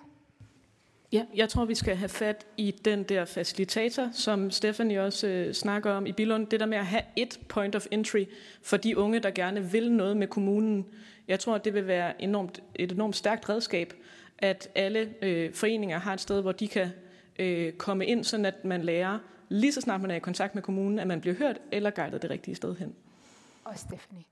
Ja, 1.13 1.25
jeg 1.35 1.49
tror, 1.49 1.65
vi 1.65 1.75
skal 1.75 1.97
have 1.97 2.09
fat 2.09 2.47
i 2.57 2.71
den 2.85 3.03
der 3.03 3.25
facilitator, 3.25 4.09
som 4.13 4.51
Stephanie 4.51 5.03
også 5.03 5.27
øh, 5.27 5.55
snakker 5.55 5.93
om 5.93 6.07
i 6.07 6.13
Billund. 6.13 6.47
Det 6.47 6.61
der 6.61 6.67
med 6.67 6.79
at 6.79 6.87
have 6.87 7.03
et 7.17 7.41
point 7.49 7.77
of 7.77 7.87
entry 7.91 8.25
for 8.63 8.77
de 8.77 8.99
unge, 8.99 9.21
der 9.21 9.31
gerne 9.31 9.73
vil 9.73 9.93
noget 9.93 10.17
med 10.17 10.27
kommunen. 10.27 10.87
Jeg 11.29 11.41
tror, 11.41 11.59
det 11.59 11.75
vil 11.75 11.87
være 11.87 12.23
enormt, 12.23 12.63
et 12.75 12.93
enormt 12.93 13.17
stærkt 13.17 13.49
redskab, 13.49 13.95
at 14.39 14.69
alle 14.75 15.15
øh, 15.23 15.55
foreninger 15.55 15.99
har 15.99 16.15
et 16.15 16.21
sted, 16.21 16.41
hvor 16.41 16.53
de 16.53 16.69
kan 16.69 16.89
øh, 17.39 17.73
komme 17.73 18.07
ind, 18.07 18.25
sådan 18.25 18.47
at 18.47 18.65
man 18.65 18.83
lærer, 18.83 19.19
lige 19.49 19.73
så 19.73 19.81
snart 19.81 20.01
man 20.01 20.11
er 20.11 20.15
i 20.15 20.19
kontakt 20.19 20.55
med 20.55 20.63
kommunen, 20.63 20.99
at 20.99 21.07
man 21.07 21.21
bliver 21.21 21.37
hørt 21.37 21.59
eller 21.73 21.91
guidet 21.91 22.23
det 22.23 22.31
rigtige 22.31 22.55
sted 22.55 22.77
hen. 22.77 22.95
Og 23.65 23.79
Stephanie? 23.79 24.25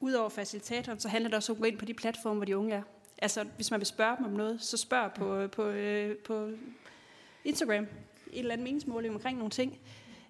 Udover 0.00 0.28
facilitatoren, 0.28 1.00
så 1.00 1.08
handler 1.08 1.28
det 1.28 1.36
også 1.36 1.52
om 1.52 1.56
at 1.56 1.60
gå 1.60 1.66
ind 1.66 1.78
på 1.78 1.84
de 1.84 1.94
platforme, 1.94 2.36
hvor 2.36 2.44
de 2.44 2.56
unge 2.56 2.74
er. 2.74 2.82
Altså, 3.20 3.44
hvis 3.56 3.70
man 3.70 3.80
vil 3.80 3.86
spørge 3.86 4.16
dem 4.16 4.24
om 4.24 4.32
noget, 4.32 4.62
så 4.62 4.76
spørg 4.76 5.12
på, 5.12 5.46
på, 5.48 5.68
øh, 5.68 6.16
på 6.16 6.48
Instagram. 7.44 7.84
Et 7.84 8.38
eller 8.38 8.52
andet 8.52 8.64
meningsmåling 8.64 9.14
omkring 9.14 9.38
nogle 9.38 9.50
ting. 9.50 9.78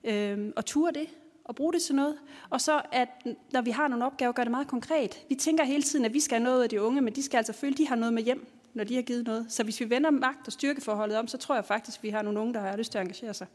Øhm, 0.05 0.53
og 0.57 0.67
ture 0.67 0.93
det, 0.93 1.07
og 1.45 1.55
bruge 1.55 1.73
det 1.73 1.83
til 1.83 1.95
noget. 1.95 2.17
Og 2.51 2.61
så, 2.61 2.83
at 2.93 3.09
når 3.53 3.61
vi 3.61 3.71
har 3.71 3.89
nogle 3.89 4.07
opgaver, 4.07 4.33
gør 4.33 4.45
det 4.45 4.51
meget 4.51 4.69
konkret. 4.69 5.25
Vi 5.29 5.35
tænker 5.35 5.65
hele 5.65 5.83
tiden, 5.83 6.05
at 6.05 6.15
vi 6.15 6.21
skal 6.21 6.39
have 6.39 6.45
noget 6.45 6.63
af 6.63 6.69
de 6.69 6.83
unge, 6.83 7.01
men 7.01 7.15
de 7.15 7.23
skal 7.23 7.37
altså 7.39 7.53
føle, 7.53 7.73
at 7.73 7.79
de 7.79 7.87
har 7.87 7.97
noget 7.97 8.15
med 8.15 8.23
hjem, 8.23 8.47
når 8.75 8.85
de 8.85 8.95
har 8.95 9.03
givet 9.03 9.27
noget. 9.27 9.47
Så 9.49 9.63
hvis 9.63 9.81
vi 9.81 9.91
vender 9.91 10.11
magt- 10.11 10.47
og 10.47 10.53
styrkeforholdet 10.53 11.17
om, 11.19 11.29
så 11.29 11.39
tror 11.39 11.55
jeg 11.55 11.65
faktisk, 11.65 11.99
at 11.99 12.03
vi 12.03 12.09
har 12.09 12.23
nogle 12.23 12.41
unge, 12.41 12.55
der 12.55 12.61
har 12.61 12.77
lyst 12.77 12.93
til 12.93 12.99
at 12.99 13.03
engagere 13.03 13.35
sig. 13.35 13.47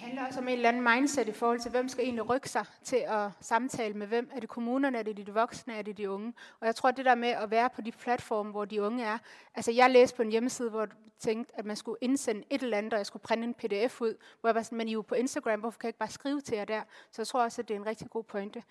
Handler 0.00 0.26
også 0.26 0.40
om 0.40 0.48
en 0.48 0.54
eller 0.54 0.68
anden 0.68 0.82
mindset 0.82 1.28
i 1.28 1.32
forhold 1.32 1.60
til, 1.60 1.70
hvem 1.70 1.88
skal 1.88 2.04
egentlig 2.04 2.28
rykke 2.30 2.48
sig 2.48 2.64
til 2.84 2.96
at 2.96 3.30
samtale 3.40 3.94
med 3.94 4.06
hvem. 4.06 4.30
Er 4.34 4.40
det 4.40 4.48
kommunerne, 4.48 4.98
er 4.98 5.02
det 5.02 5.26
de 5.26 5.34
voksne, 5.34 5.74
er 5.74 5.82
det 5.82 5.96
de 5.98 6.10
unge? 6.10 6.32
Og 6.60 6.66
jeg 6.66 6.76
tror, 6.76 6.90
det 6.90 7.04
der 7.04 7.14
med 7.14 7.28
at 7.28 7.50
være 7.50 7.70
på 7.70 7.80
de 7.80 7.92
platforme, 7.92 8.50
hvor 8.50 8.64
de 8.64 8.82
unge 8.82 9.04
er. 9.04 9.18
Altså 9.54 9.72
jeg 9.72 9.90
læste 9.90 10.16
på 10.16 10.22
en 10.22 10.30
hjemmeside, 10.30 10.70
hvor 10.70 10.80
jeg 10.80 10.88
tænkte, 11.18 11.58
at 11.58 11.64
man 11.64 11.76
skulle 11.76 11.98
indsende 12.00 12.44
et 12.50 12.62
eller 12.62 12.78
andet, 12.78 12.92
og 12.92 12.98
jeg 12.98 13.06
skulle 13.06 13.22
printe 13.22 13.44
en 13.44 13.54
pdf 13.54 14.00
ud, 14.00 14.14
hvor 14.40 14.48
jeg 14.48 14.54
var 14.54 14.62
sådan, 14.62 14.78
men 14.78 14.88
I 14.88 14.90
er 14.90 14.94
jo 14.94 15.02
på 15.02 15.14
Instagram, 15.14 15.60
hvorfor 15.60 15.78
kan 15.78 15.86
jeg 15.86 15.88
ikke 15.88 15.98
bare 15.98 16.10
skrive 16.10 16.40
til 16.40 16.56
jer 16.56 16.64
der? 16.64 16.82
Så 17.10 17.22
jeg 17.22 17.26
tror 17.26 17.42
også, 17.42 17.62
at 17.62 17.68
det 17.68 17.74
er 17.74 17.78
en 17.78 17.86
rigtig 17.86 18.10
god 18.10 18.24
pointe. 18.24 18.62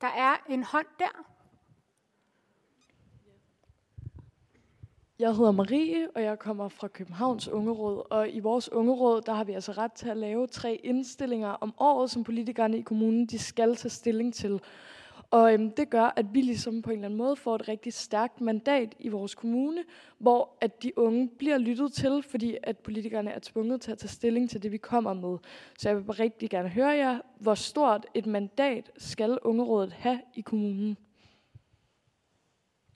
Der 0.00 0.08
er 0.08 0.36
en 0.48 0.62
hånd 0.62 0.86
der. 0.98 1.24
Jeg 5.22 5.36
hedder 5.36 5.52
Marie, 5.52 6.10
og 6.14 6.22
jeg 6.22 6.38
kommer 6.38 6.68
fra 6.68 6.88
Københavns 6.88 7.48
Ungeråd. 7.48 8.06
Og 8.10 8.30
i 8.30 8.40
vores 8.40 8.72
ungeråd, 8.72 9.22
der 9.22 9.32
har 9.32 9.44
vi 9.44 9.52
altså 9.52 9.72
ret 9.72 9.92
til 9.92 10.08
at 10.08 10.16
lave 10.16 10.46
tre 10.46 10.80
indstillinger 10.84 11.48
om 11.48 11.74
året, 11.78 12.10
som 12.10 12.24
politikerne 12.24 12.78
i 12.78 12.82
kommunen 12.82 13.26
de 13.26 13.38
skal 13.38 13.76
tage 13.76 13.90
stilling 13.90 14.34
til. 14.34 14.60
Og 15.30 15.54
øhm, 15.54 15.70
det 15.70 15.90
gør, 15.90 16.12
at 16.16 16.34
vi 16.34 16.40
ligesom 16.40 16.82
på 16.82 16.90
en 16.90 16.96
eller 16.96 17.06
anden 17.06 17.18
måde 17.18 17.36
får 17.36 17.54
et 17.54 17.68
rigtig 17.68 17.92
stærkt 17.92 18.40
mandat 18.40 18.94
i 18.98 19.08
vores 19.08 19.34
kommune, 19.34 19.84
hvor 20.18 20.56
at 20.60 20.82
de 20.82 20.98
unge 20.98 21.28
bliver 21.38 21.58
lyttet 21.58 21.92
til, 21.92 22.22
fordi 22.22 22.56
at 22.62 22.78
politikerne 22.78 23.30
er 23.30 23.40
tvunget 23.42 23.80
til 23.80 23.92
at 23.92 23.98
tage 23.98 24.08
stilling 24.08 24.50
til 24.50 24.62
det, 24.62 24.72
vi 24.72 24.78
kommer 24.78 25.14
med. 25.14 25.38
Så 25.78 25.88
jeg 25.88 25.96
vil 25.96 26.04
rigtig 26.04 26.50
gerne 26.50 26.68
høre 26.68 26.90
jer, 26.90 27.20
hvor 27.38 27.54
stort 27.54 28.06
et 28.14 28.26
mandat 28.26 28.90
skal 28.96 29.38
ungerådet 29.42 29.92
have 29.92 30.20
i 30.34 30.40
kommunen? 30.40 30.96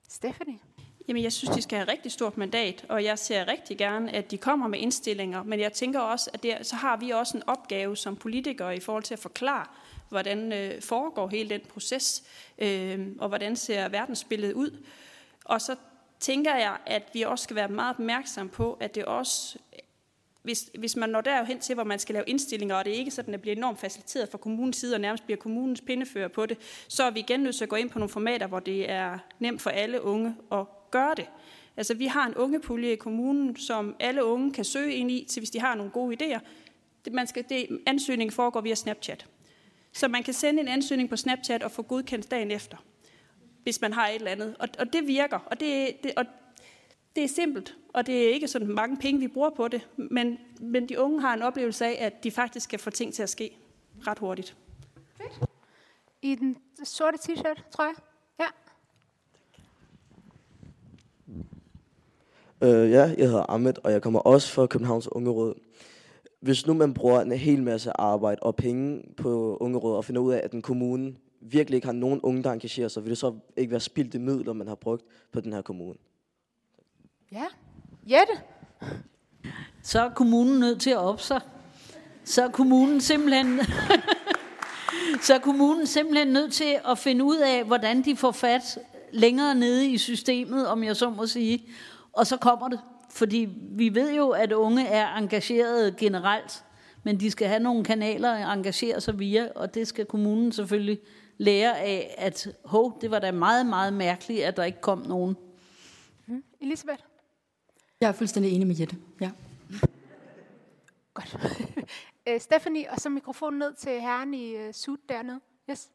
Stephanie? 0.09 0.66
Jamen, 1.09 1.23
jeg 1.23 1.33
synes, 1.33 1.57
de 1.57 1.63
skal 1.63 1.79
have 1.79 1.91
rigtig 1.91 2.13
stort 2.13 2.39
mandat, 2.39 2.85
og 2.89 3.05
jeg 3.05 3.19
ser 3.19 3.49
rigtig 3.49 3.79
gerne, 3.79 4.13
at 4.13 4.31
de 4.31 4.39
kommer 4.39 4.69
med 4.69 4.79
indstillinger. 4.79 5.43
Men 5.43 5.61
jeg 5.61 5.73
tænker 5.73 6.01
også, 6.01 6.31
at 6.33 6.43
det, 6.43 6.57
så 6.63 6.77
har 6.77 6.97
vi 6.97 7.11
også 7.11 7.37
en 7.37 7.43
opgave 7.47 7.97
som 7.97 8.17
politikere 8.17 8.77
i 8.77 8.81
forhold 8.81 9.03
til 9.03 9.15
at 9.15 9.21
forklare, 9.21 9.67
hvordan 10.09 10.53
øh, 10.53 10.83
foregår 10.83 11.29
hele 11.29 11.51
den 11.51 11.61
proces, 11.69 12.23
øh, 12.59 13.07
og 13.19 13.29
hvordan 13.29 13.57
ser 13.57 13.89
verdensbilledet 13.89 14.55
ud. 14.55 14.85
Og 15.45 15.61
så 15.61 15.77
tænker 16.21 16.55
jeg, 16.55 16.77
at 16.87 17.03
vi 17.13 17.23
også 17.23 17.43
skal 17.43 17.57
være 17.57 17.69
meget 17.69 17.91
opmærksom 17.91 18.49
på, 18.49 18.77
at 18.81 18.95
det 18.95 19.05
også 19.05 19.59
hvis, 20.47 20.71
hvis 20.79 20.97
man 20.97 21.09
når 21.09 21.21
derhen 21.21 21.61
til, 21.61 21.75
hvor 21.75 21.85
man 21.85 21.99
skal 21.99 22.13
lave 22.13 22.25
indstillinger, 22.27 22.77
og 22.77 22.85
det 22.85 22.95
er 22.95 22.99
ikke 22.99 23.11
sådan, 23.11 23.35
at 23.35 23.39
det 23.39 23.41
bliver 23.41 23.57
enormt 23.57 23.79
faciliteret 23.79 24.29
fra 24.29 24.39
kommunens 24.39 24.77
side, 24.77 24.95
og 24.95 25.01
nærmest 25.01 25.25
bliver 25.25 25.39
kommunens 25.39 25.81
pindefører 25.81 26.29
på 26.29 26.47
det, 26.47 26.59
så 26.89 27.03
er 27.03 27.11
vi 27.11 27.21
igen 27.21 27.41
nødt 27.41 27.57
til 27.57 27.65
at 27.65 27.69
gå 27.69 27.77
ind 27.77 27.91
på 27.91 27.99
nogle 27.99 28.13
formater, 28.13 28.47
hvor 28.47 28.61
det 28.61 28.91
er 28.91 29.19
nemt 29.39 29.63
for 29.63 29.71
alle 29.71 30.03
unge 30.03 30.35
at 30.53 30.65
gøre 30.91 31.15
det. 31.17 31.27
Altså, 31.77 31.95
vi 31.95 32.07
har 32.07 32.27
en 32.27 32.35
ungepulje 32.35 32.93
i 32.93 32.97
kommunen, 32.97 33.57
som 33.57 33.97
alle 34.01 34.25
unge 34.25 34.53
kan 34.53 34.65
søge 34.65 34.95
ind 34.95 35.11
i, 35.11 35.27
til 35.29 35.41
hvis 35.41 35.51
de 35.51 35.61
har 35.61 35.75
nogle 35.75 35.93
gode 35.93 36.17
idéer. 36.17 36.39
Det, 37.05 37.13
man 37.13 37.27
skal, 37.27 37.45
det, 37.49 37.81
ansøgningen 37.87 38.33
foregår 38.33 38.61
via 38.61 38.75
Snapchat. 38.75 39.27
Så 39.93 40.09
man 40.09 40.23
kan 40.23 40.35
sende 40.35 40.61
en 40.61 40.69
ansøgning 40.69 41.09
på 41.09 41.17
Snapchat 41.17 41.63
og 41.63 41.71
få 41.71 41.83
godkendt 41.83 42.31
dagen 42.31 42.51
efter, 42.51 42.77
hvis 43.63 43.81
man 43.81 43.93
har 43.93 44.09
et 44.09 44.15
eller 44.15 44.31
andet. 44.31 44.57
Og, 44.59 44.69
og 44.79 44.93
det 44.93 45.07
virker, 45.07 45.39
og 45.47 45.61
det, 45.61 46.03
det, 46.03 46.13
og 46.17 46.25
det 47.17 47.25
er 47.25 47.29
simpelt, 47.29 47.77
og 47.95 48.07
det 48.07 48.25
er 48.25 48.29
ikke 48.29 48.49
sådan 48.49 48.69
mange 48.69 48.97
penge, 48.97 49.21
vi 49.21 49.29
bruger 49.29 49.51
på 49.51 49.69
det, 49.69 49.89
men, 49.97 50.39
men 50.61 50.89
de 50.89 51.01
unge 51.01 51.21
har 51.21 51.35
en 51.35 51.43
oplevelse 51.43 51.87
af, 51.87 52.07
at 52.07 52.25
de 52.25 52.31
faktisk 52.31 52.71
kan 52.71 52.79
få 52.79 52.91
ting 52.91 53.15
til 53.15 53.23
at 53.23 53.31
ske 53.31 53.57
ret 54.07 54.19
hurtigt. 54.19 54.57
Fedt. 55.17 55.51
I 56.23 56.35
den 56.35 56.57
sorte 56.85 57.19
t-shirt, 57.19 57.71
tror 57.71 57.85
jeg. 57.85 57.95
Øh, 62.61 62.91
ja, 62.91 63.15
jeg 63.19 63.27
hedder 63.27 63.51
Ahmed, 63.51 63.75
og 63.85 63.93
jeg 63.93 64.03
kommer 64.03 64.21
også 64.21 64.53
fra 64.53 64.67
Københavns 64.67 65.13
Ungeråd. 65.13 65.55
Hvis 66.41 66.67
nu 66.67 66.75
man 66.75 66.95
bruger 66.95 67.21
en 67.21 67.33
hel 67.33 67.63
masse 67.63 68.01
arbejde 68.01 68.43
og 68.43 68.57
penge 68.57 69.03
på 69.17 69.57
Ungeråd 69.61 69.97
og 69.97 70.05
finder 70.05 70.23
ud 70.23 70.33
af, 70.33 70.41
at 70.45 70.53
den 70.53 70.63
kommune 70.63 71.15
virkelig 71.41 71.77
ikke 71.77 71.87
har 71.87 71.93
nogen 71.93 72.21
unge, 72.21 72.43
der 72.43 72.53
engagerer 72.53 72.89
sig, 72.89 73.03
vil 73.03 73.11
det 73.11 73.19
så 73.19 73.35
ikke 73.57 73.71
være 73.71 73.81
spildte 73.81 74.19
midler, 74.19 74.53
man 74.53 74.69
har 74.69 74.75
brugt 74.75 75.05
på 75.33 75.41
den 75.41 75.53
her 75.53 75.63
kommune? 75.63 75.99
Ja. 77.33 77.45
Jette? 78.07 78.33
Så 79.83 80.01
er 80.01 80.11
kommunen 80.11 80.61
nødt 80.61 80.81
til 80.81 80.91
at 80.91 80.97
op 80.97 81.21
sig. 81.21 81.41
Så 82.25 82.45
er 82.45 82.49
kommunen 82.49 83.01
simpelthen... 83.01 83.61
så 85.27 85.35
er 85.35 85.39
kommunen 85.39 85.87
simpelthen 85.87 86.29
nødt 86.29 86.53
til 86.53 86.79
at 86.89 86.99
finde 86.99 87.25
ud 87.25 87.37
af, 87.37 87.65
hvordan 87.65 88.05
de 88.05 88.17
får 88.17 88.33
fat 88.33 88.79
længere 89.13 89.55
nede 89.55 89.91
i 89.91 89.99
systemet, 89.99 90.67
om 90.67 90.85
jeg 90.85 90.97
så 90.97 91.11
må 91.11 91.27
sige. 91.27 91.65
Og 92.17 92.27
så 92.27 92.37
kommer 92.37 92.69
det. 92.69 92.81
Fordi 93.11 93.49
vi 93.71 93.95
ved 93.95 94.15
jo, 94.15 94.31
at 94.31 94.53
unge 94.53 94.87
er 94.87 95.17
engageret 95.17 95.97
generelt, 95.97 96.65
men 97.03 97.21
de 97.21 97.31
skal 97.31 97.49
have 97.49 97.61
nogle 97.61 97.85
kanaler 97.85 98.33
at 98.33 98.59
engagere 98.59 99.01
sig 99.01 99.19
via, 99.19 99.49
og 99.55 99.75
det 99.75 99.89
skal 99.89 100.07
kommunen 100.07 100.53
selvfølgelig 100.53 100.99
lære 101.39 101.81
af, 101.81 102.15
at 102.19 102.49
hov, 102.65 102.99
det 103.01 103.11
var 103.11 103.19
da 103.19 103.33
meget, 103.33 103.67
meget 103.67 103.93
mærkeligt, 103.93 104.45
at 104.45 104.57
der 104.57 104.65
ikke 104.65 104.81
kom 104.81 104.99
nogen. 104.99 105.37
Mm. 106.27 106.45
Elisabeth? 106.61 107.03
Jeg 108.01 108.09
er 108.09 108.13
fuldstændig 108.13 108.53
enig 108.53 108.67
med 108.67 108.77
Jette. 108.77 108.97
Ja. 109.21 109.31
Godt. 111.15 111.37
uh, 112.31 112.41
Stephanie, 112.47 112.91
og 112.91 113.01
så 113.01 113.09
mikrofonen 113.09 113.59
ned 113.59 113.75
til 113.75 114.01
herren 114.01 114.35
i 114.35 114.55
uh, 114.55 114.73
suit 114.73 115.01
dernede. 115.09 115.41
Yes. 115.71 115.89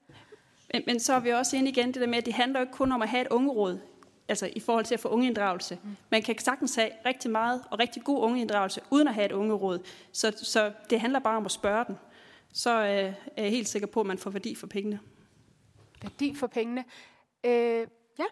Men, 0.73 0.83
men 0.87 0.99
så 0.99 1.13
er 1.13 1.19
vi 1.19 1.29
også 1.29 1.57
inde 1.57 1.69
igen 1.69 1.87
det 1.87 2.01
der 2.01 2.07
med, 2.07 2.17
at 2.17 2.25
det 2.25 2.33
handler 2.33 2.61
ikke 2.61 2.73
kun 2.73 2.91
om 2.91 3.01
at 3.01 3.09
have 3.09 3.21
et 3.21 3.27
ungeråd, 3.27 3.79
altså 4.31 4.49
i 4.55 4.59
forhold 4.59 4.85
til 4.85 4.93
at 4.93 4.99
få 4.99 5.07
ungeinddragelse. 5.07 5.77
Mm. 5.83 5.89
Man 6.09 6.21
kan 6.21 6.37
sagtens 6.39 6.75
have 6.75 6.89
rigtig 7.05 7.31
meget 7.31 7.61
og 7.71 7.79
rigtig 7.79 8.03
god 8.03 8.23
ungeinddragelse, 8.23 8.81
uden 8.91 9.07
at 9.07 9.13
have 9.13 9.25
et 9.25 9.31
ungeråd. 9.31 9.79
Så, 10.11 10.33
så 10.43 10.71
det 10.89 10.99
handler 10.99 11.19
bare 11.19 11.37
om 11.37 11.45
at 11.45 11.51
spørge 11.51 11.85
den. 11.87 11.97
Så 12.53 12.79
uh, 12.79 12.85
er 12.87 13.13
jeg 13.37 13.49
helt 13.49 13.67
sikker 13.67 13.87
på, 13.87 13.99
at 13.99 14.05
man 14.05 14.17
får 14.17 14.29
værdi 14.29 14.55
for 14.55 14.67
pengene. 14.67 14.99
Værdi 16.01 16.35
for 16.35 16.47
pengene. 16.47 16.83
Uh, 17.43 17.51
ja, 18.19 18.25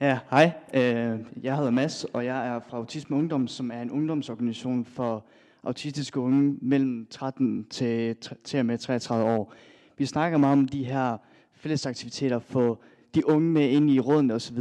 Ja, 0.00 0.18
hej. 0.30 0.52
Øh, 0.74 1.20
jeg 1.42 1.56
hedder 1.56 1.70
Mads, 1.70 2.04
og 2.04 2.24
jeg 2.24 2.46
er 2.46 2.60
fra 2.68 2.76
Autisme 2.76 3.16
Ungdom, 3.16 3.48
som 3.48 3.70
er 3.70 3.82
en 3.82 3.90
ungdomsorganisation 3.90 4.84
for 4.84 5.24
autistiske 5.62 6.20
unge 6.20 6.58
mellem 6.62 7.06
13 7.10 7.66
til, 7.70 8.16
til 8.44 8.58
og 8.58 8.66
med 8.66 8.78
33 8.78 9.24
år. 9.24 9.54
Vi 9.98 10.06
snakker 10.06 10.38
meget 10.38 10.58
om 10.58 10.68
de 10.68 10.84
her 10.84 11.16
fællesaktiviteter 11.52 12.38
for 12.38 12.80
de 13.14 13.28
unge 13.28 13.50
med 13.50 13.68
ind 13.68 13.90
i 13.90 14.00
rådene 14.00 14.34
osv., 14.34 14.58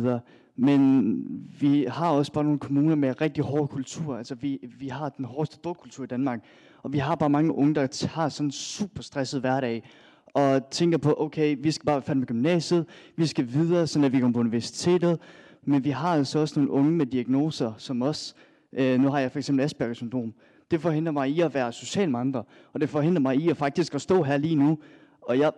men 0.56 1.16
vi 1.60 1.86
har 1.90 2.10
også 2.10 2.32
bare 2.32 2.44
nogle 2.44 2.60
kommuner 2.60 2.96
med 2.96 3.22
rigtig 3.22 3.44
hård 3.44 3.70
kultur. 3.70 4.18
Altså 4.18 4.36
vi, 4.36 4.60
vi 4.80 4.88
har 4.88 5.10
den 5.10 5.26
hårdeste 5.26 5.58
drukkultur 5.64 6.04
i 6.04 6.08
Danmark, 6.08 6.44
og 6.84 6.94
vi 6.94 6.98
har 6.98 7.16
bare 7.16 7.30
mange 7.30 7.56
unge, 7.56 7.76
der 7.76 7.88
tager 7.88 8.30
sådan 8.30 8.48
en 8.48 8.52
super 8.52 9.02
stresset 9.02 9.42
hverdag, 9.42 9.84
og 10.34 10.70
tænker 10.70 10.98
på, 10.98 11.16
okay, 11.18 11.58
vi 11.60 11.72
skal 11.72 11.86
bare 11.86 12.02
færdig 12.02 12.20
med 12.20 12.28
gymnasiet, 12.28 12.86
vi 13.16 13.26
skal 13.26 13.54
videre, 13.54 13.88
så 13.88 14.10
vi 14.10 14.20
kommer 14.20 14.34
på 14.34 14.40
universitetet, 14.40 15.20
men 15.66 15.84
vi 15.84 15.90
har 15.90 16.10
altså 16.10 16.40
også 16.40 16.60
nogle 16.60 16.72
unge 16.72 16.92
med 16.92 17.06
diagnoser 17.06 17.74
som 17.78 18.02
os. 18.02 18.36
Øh, 18.74 19.00
nu 19.00 19.10
har 19.10 19.20
jeg 19.20 19.32
for 19.32 19.40
eksempel 19.40 19.64
Asperger 19.64 19.94
syndrom. 19.94 20.34
Det 20.72 20.82
forhindrer 20.82 21.12
mig 21.12 21.30
i 21.30 21.42
at 21.42 21.54
være 21.54 21.72
social 21.72 22.12
med 22.12 22.20
andre, 22.20 22.44
og 22.74 22.82
det 22.82 22.90
forhindrer 22.90 23.22
mig 23.22 23.38
i 23.38 23.50
at 23.50 23.58
faktisk 23.58 23.96
at 23.96 24.02
stå 24.02 24.24
her 24.24 24.38
lige 24.38 24.56
nu. 24.56 24.78
Og 25.26 25.40
jeg 25.40 25.52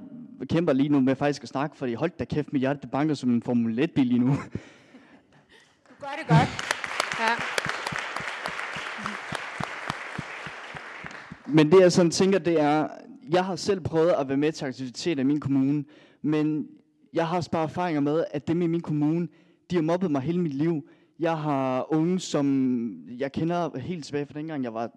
kæmper 0.50 0.74
lige 0.74 0.90
nu 0.90 1.00
med 1.00 1.16
faktisk 1.16 1.44
at 1.44 1.50
snakke, 1.50 1.78
fordi 1.78 1.94
hold 1.94 2.12
da 2.20 2.26
kæft, 2.26 2.54
mit 2.54 2.60
hjerte 2.60 2.80
det 2.82 2.92
banker 2.92 3.14
som 3.14 3.30
en 3.30 3.42
Formel 3.42 3.80
1-bil 3.80 4.06
lige 4.06 4.20
nu. 4.20 4.28
Du 4.28 5.94
gør 6.00 6.16
det 6.20 6.28
godt. 6.28 6.50
Ja. 7.20 7.34
Men 11.48 11.72
det 11.72 11.80
jeg 11.80 11.92
sådan 11.92 12.12
tænker, 12.12 12.40
det 12.40 12.60
er, 12.62 12.88
jeg 13.30 13.46
har 13.46 13.56
selv 13.56 13.82
prøvet 13.82 14.12
at 14.12 14.28
være 14.28 14.38
med 14.38 14.52
til 14.52 14.66
aktiviteter 14.66 15.22
i 15.24 15.26
min 15.26 15.40
kommune, 15.40 15.86
men 16.22 16.68
jeg 17.14 17.28
har 17.28 17.38
også 17.38 17.52
bare 17.52 17.64
erfaringer 17.64 18.02
med, 18.02 18.24
at 18.32 18.48
dem 18.48 18.62
i 18.62 18.68
min 18.68 18.82
kommune, 18.82 19.28
de 19.72 19.76
har 19.76 19.84
mobbet 19.84 20.12
mig 20.12 20.22
hele 20.22 20.40
mit 20.40 20.54
liv. 20.54 20.90
Jeg 21.20 21.38
har 21.38 21.94
unge, 21.94 22.20
som 22.20 23.10
jeg 23.10 23.32
kender 23.32 23.80
helt 23.80 24.06
tilbage 24.06 24.26
fra 24.26 24.40
dengang, 24.40 24.64
jeg 24.64 24.74
var, 24.74 24.92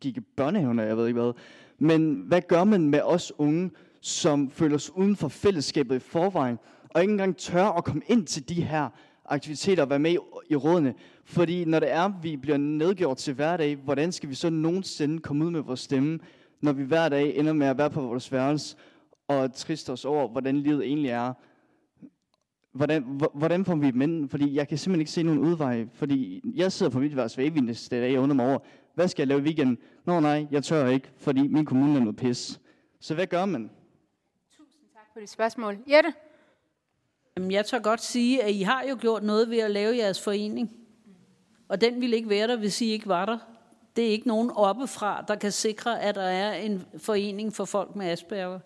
gik 0.00 0.16
i 0.16 0.20
børnehaven, 0.20 0.78
og 0.78 0.86
jeg 0.86 0.96
ved 0.96 1.06
ikke 1.06 1.20
hvad. 1.20 1.32
Men 1.78 2.14
hvad 2.26 2.40
gør 2.48 2.64
man 2.64 2.90
med 2.90 3.00
os 3.02 3.32
unge, 3.38 3.70
som 4.02 4.50
føler 4.50 4.78
sig 4.78 4.96
uden 4.96 5.16
for 5.16 5.28
fællesskabet 5.28 5.96
i 5.96 5.98
forvejen, 5.98 6.58
og 6.88 7.00
ikke 7.00 7.12
engang 7.12 7.36
tør 7.36 7.64
at 7.64 7.84
komme 7.84 8.02
ind 8.06 8.26
til 8.26 8.48
de 8.48 8.62
her 8.62 8.88
aktiviteter 9.24 9.82
og 9.82 9.90
være 9.90 9.98
med 9.98 10.16
i, 10.50 10.56
rådene? 10.56 10.94
Fordi 11.24 11.64
når 11.64 11.80
det 11.80 11.92
er, 11.92 12.12
vi 12.22 12.36
bliver 12.36 12.56
nedgjort 12.56 13.16
til 13.16 13.34
hverdag, 13.34 13.76
hvordan 13.76 14.12
skal 14.12 14.28
vi 14.28 14.34
så 14.34 14.50
nogensinde 14.50 15.18
komme 15.18 15.44
ud 15.44 15.50
med 15.50 15.60
vores 15.60 15.80
stemme? 15.80 16.18
når 16.62 16.72
vi 16.72 16.82
hver 16.82 17.08
dag 17.08 17.36
ender 17.36 17.52
med 17.52 17.66
at 17.66 17.78
være 17.78 17.90
på 17.90 18.00
vores 18.00 18.32
værelse 18.32 18.76
og 19.28 19.54
triste 19.54 19.92
os 19.92 20.04
over, 20.04 20.28
hvordan 20.28 20.56
livet 20.56 20.86
egentlig 20.86 21.10
er. 21.10 21.32
Hvordan, 22.72 23.20
hvordan 23.34 23.64
får 23.64 23.74
vi 23.74 23.90
dem 23.90 24.02
ind? 24.02 24.28
Fordi 24.28 24.54
jeg 24.54 24.68
kan 24.68 24.78
simpelthen 24.78 25.00
ikke 25.00 25.10
se 25.10 25.22
nogen 25.22 25.40
udvej. 25.40 25.86
Fordi 25.92 26.42
jeg 26.54 26.72
sidder 26.72 26.92
på 26.92 26.98
mit 26.98 27.16
værelse 27.16 27.36
hver 27.36 27.44
eneste 27.44 28.00
dag 28.00 28.18
og 28.18 28.22
undrer 28.22 28.36
mig 28.36 28.46
over, 28.46 28.58
hvad 28.94 29.08
skal 29.08 29.22
jeg 29.22 29.28
lave 29.28 29.40
i 29.40 29.42
weekenden? 29.42 29.78
Nå 30.06 30.20
nej, 30.20 30.46
jeg 30.50 30.64
tør 30.64 30.86
ikke, 30.86 31.10
fordi 31.16 31.48
min 31.48 31.64
kommune 31.64 31.96
er 31.96 32.00
noget 32.00 32.16
pis. 32.16 32.60
Så 33.00 33.14
hvad 33.14 33.26
gør 33.26 33.44
man? 33.44 33.70
På 35.12 35.20
dit 35.20 35.22
det 35.22 35.30
spørgsmål. 35.30 35.78
Jette? 35.90 36.14
Jamen, 37.36 37.50
jeg 37.50 37.66
tør 37.66 37.78
godt 37.78 38.02
sige, 38.02 38.42
at 38.42 38.50
I 38.50 38.62
har 38.62 38.82
jo 38.82 38.96
gjort 39.00 39.22
noget 39.22 39.50
ved 39.50 39.58
at 39.58 39.70
lave 39.70 39.96
jeres 39.96 40.20
forening. 40.20 40.76
Og 41.68 41.80
den 41.80 42.00
ville 42.00 42.16
ikke 42.16 42.28
være 42.28 42.46
der, 42.46 42.56
hvis 42.56 42.80
I 42.80 42.90
ikke 42.90 43.08
var 43.08 43.26
der. 43.26 43.38
Det 43.96 44.06
er 44.06 44.10
ikke 44.10 44.28
nogen 44.28 44.50
oppefra, 44.50 45.24
der 45.28 45.34
kan 45.34 45.52
sikre, 45.52 46.00
at 46.00 46.14
der 46.14 46.22
er 46.22 46.54
en 46.54 46.86
forening 46.98 47.52
for 47.52 47.64
folk 47.64 47.96
med 47.96 48.06
Asperger. 48.06 48.60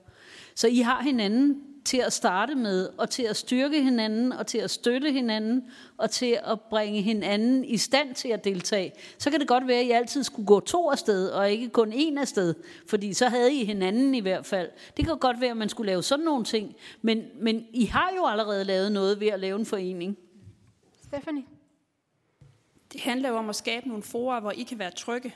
Så 0.54 0.68
I 0.68 0.78
har 0.78 1.02
hinanden 1.02 1.62
til 1.86 1.98
at 1.98 2.12
starte 2.12 2.54
med, 2.54 2.88
og 2.98 3.10
til 3.10 3.22
at 3.22 3.36
styrke 3.36 3.82
hinanden, 3.82 4.32
og 4.32 4.46
til 4.46 4.58
at 4.58 4.70
støtte 4.70 5.12
hinanden, 5.12 5.64
og 5.96 6.10
til 6.10 6.38
at 6.44 6.60
bringe 6.60 7.02
hinanden 7.02 7.64
i 7.64 7.76
stand 7.76 8.14
til 8.14 8.28
at 8.28 8.44
deltage. 8.44 8.92
Så 9.18 9.30
kan 9.30 9.40
det 9.40 9.48
godt 9.48 9.66
være, 9.66 9.78
at 9.78 9.86
I 9.86 9.90
altid 9.90 10.22
skulle 10.22 10.46
gå 10.46 10.60
to 10.60 10.90
afsted, 10.90 11.28
og 11.28 11.50
ikke 11.50 11.68
kun 11.68 11.92
en 11.92 12.18
afsted, 12.18 12.54
fordi 12.88 13.12
så 13.12 13.28
havde 13.28 13.54
I 13.54 13.64
hinanden 13.64 14.14
i 14.14 14.20
hvert 14.20 14.46
fald. 14.46 14.70
Det 14.96 15.04
kan 15.04 15.18
godt 15.18 15.40
være, 15.40 15.50
at 15.50 15.56
man 15.56 15.68
skulle 15.68 15.86
lave 15.86 16.02
sådan 16.02 16.24
nogle 16.24 16.44
ting, 16.44 16.74
men, 17.02 17.22
men 17.40 17.66
I 17.72 17.84
har 17.84 18.12
jo 18.16 18.26
allerede 18.26 18.64
lavet 18.64 18.92
noget 18.92 19.20
ved 19.20 19.28
at 19.28 19.40
lave 19.40 19.58
en 19.58 19.66
forening. 19.66 20.16
Stephanie? 21.02 21.44
Det 22.92 23.00
handler 23.00 23.28
jo 23.28 23.36
om 23.36 23.48
at 23.48 23.56
skabe 23.56 23.88
nogle 23.88 24.02
forer, 24.02 24.40
hvor 24.40 24.50
I 24.50 24.62
kan 24.62 24.78
være 24.78 24.90
trygge, 24.90 25.34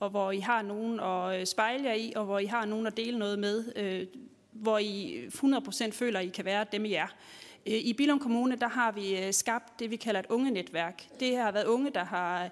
og 0.00 0.10
hvor 0.10 0.30
I 0.30 0.38
har 0.38 0.62
nogen 0.62 1.00
at 1.00 1.40
øh, 1.40 1.46
spejle 1.46 1.84
jer 1.84 1.94
i, 1.94 2.12
og 2.16 2.24
hvor 2.24 2.38
I 2.38 2.46
har 2.46 2.64
nogen 2.64 2.86
at 2.86 2.96
dele 2.96 3.18
noget 3.18 3.38
med, 3.38 3.64
øh, 3.76 4.06
hvor 4.52 4.78
I 4.78 5.24
100% 5.28 5.90
føler, 5.90 6.18
at 6.18 6.26
I 6.26 6.28
kan 6.28 6.44
være 6.44 6.66
dem, 6.72 6.84
I 6.84 6.92
er. 6.92 7.06
Øh, 7.66 7.74
I 7.74 7.92
Bilum 7.92 8.18
Kommune, 8.18 8.56
der 8.56 8.68
har 8.68 8.92
vi 8.92 9.18
øh, 9.18 9.32
skabt 9.32 9.80
det, 9.80 9.90
vi 9.90 9.96
kalder 9.96 10.20
et 10.20 10.26
unge 10.28 10.50
netværk. 10.50 11.06
Det 11.20 11.36
har 11.36 11.52
været 11.52 11.66
unge, 11.66 11.90
der 11.90 12.04
har 12.04 12.50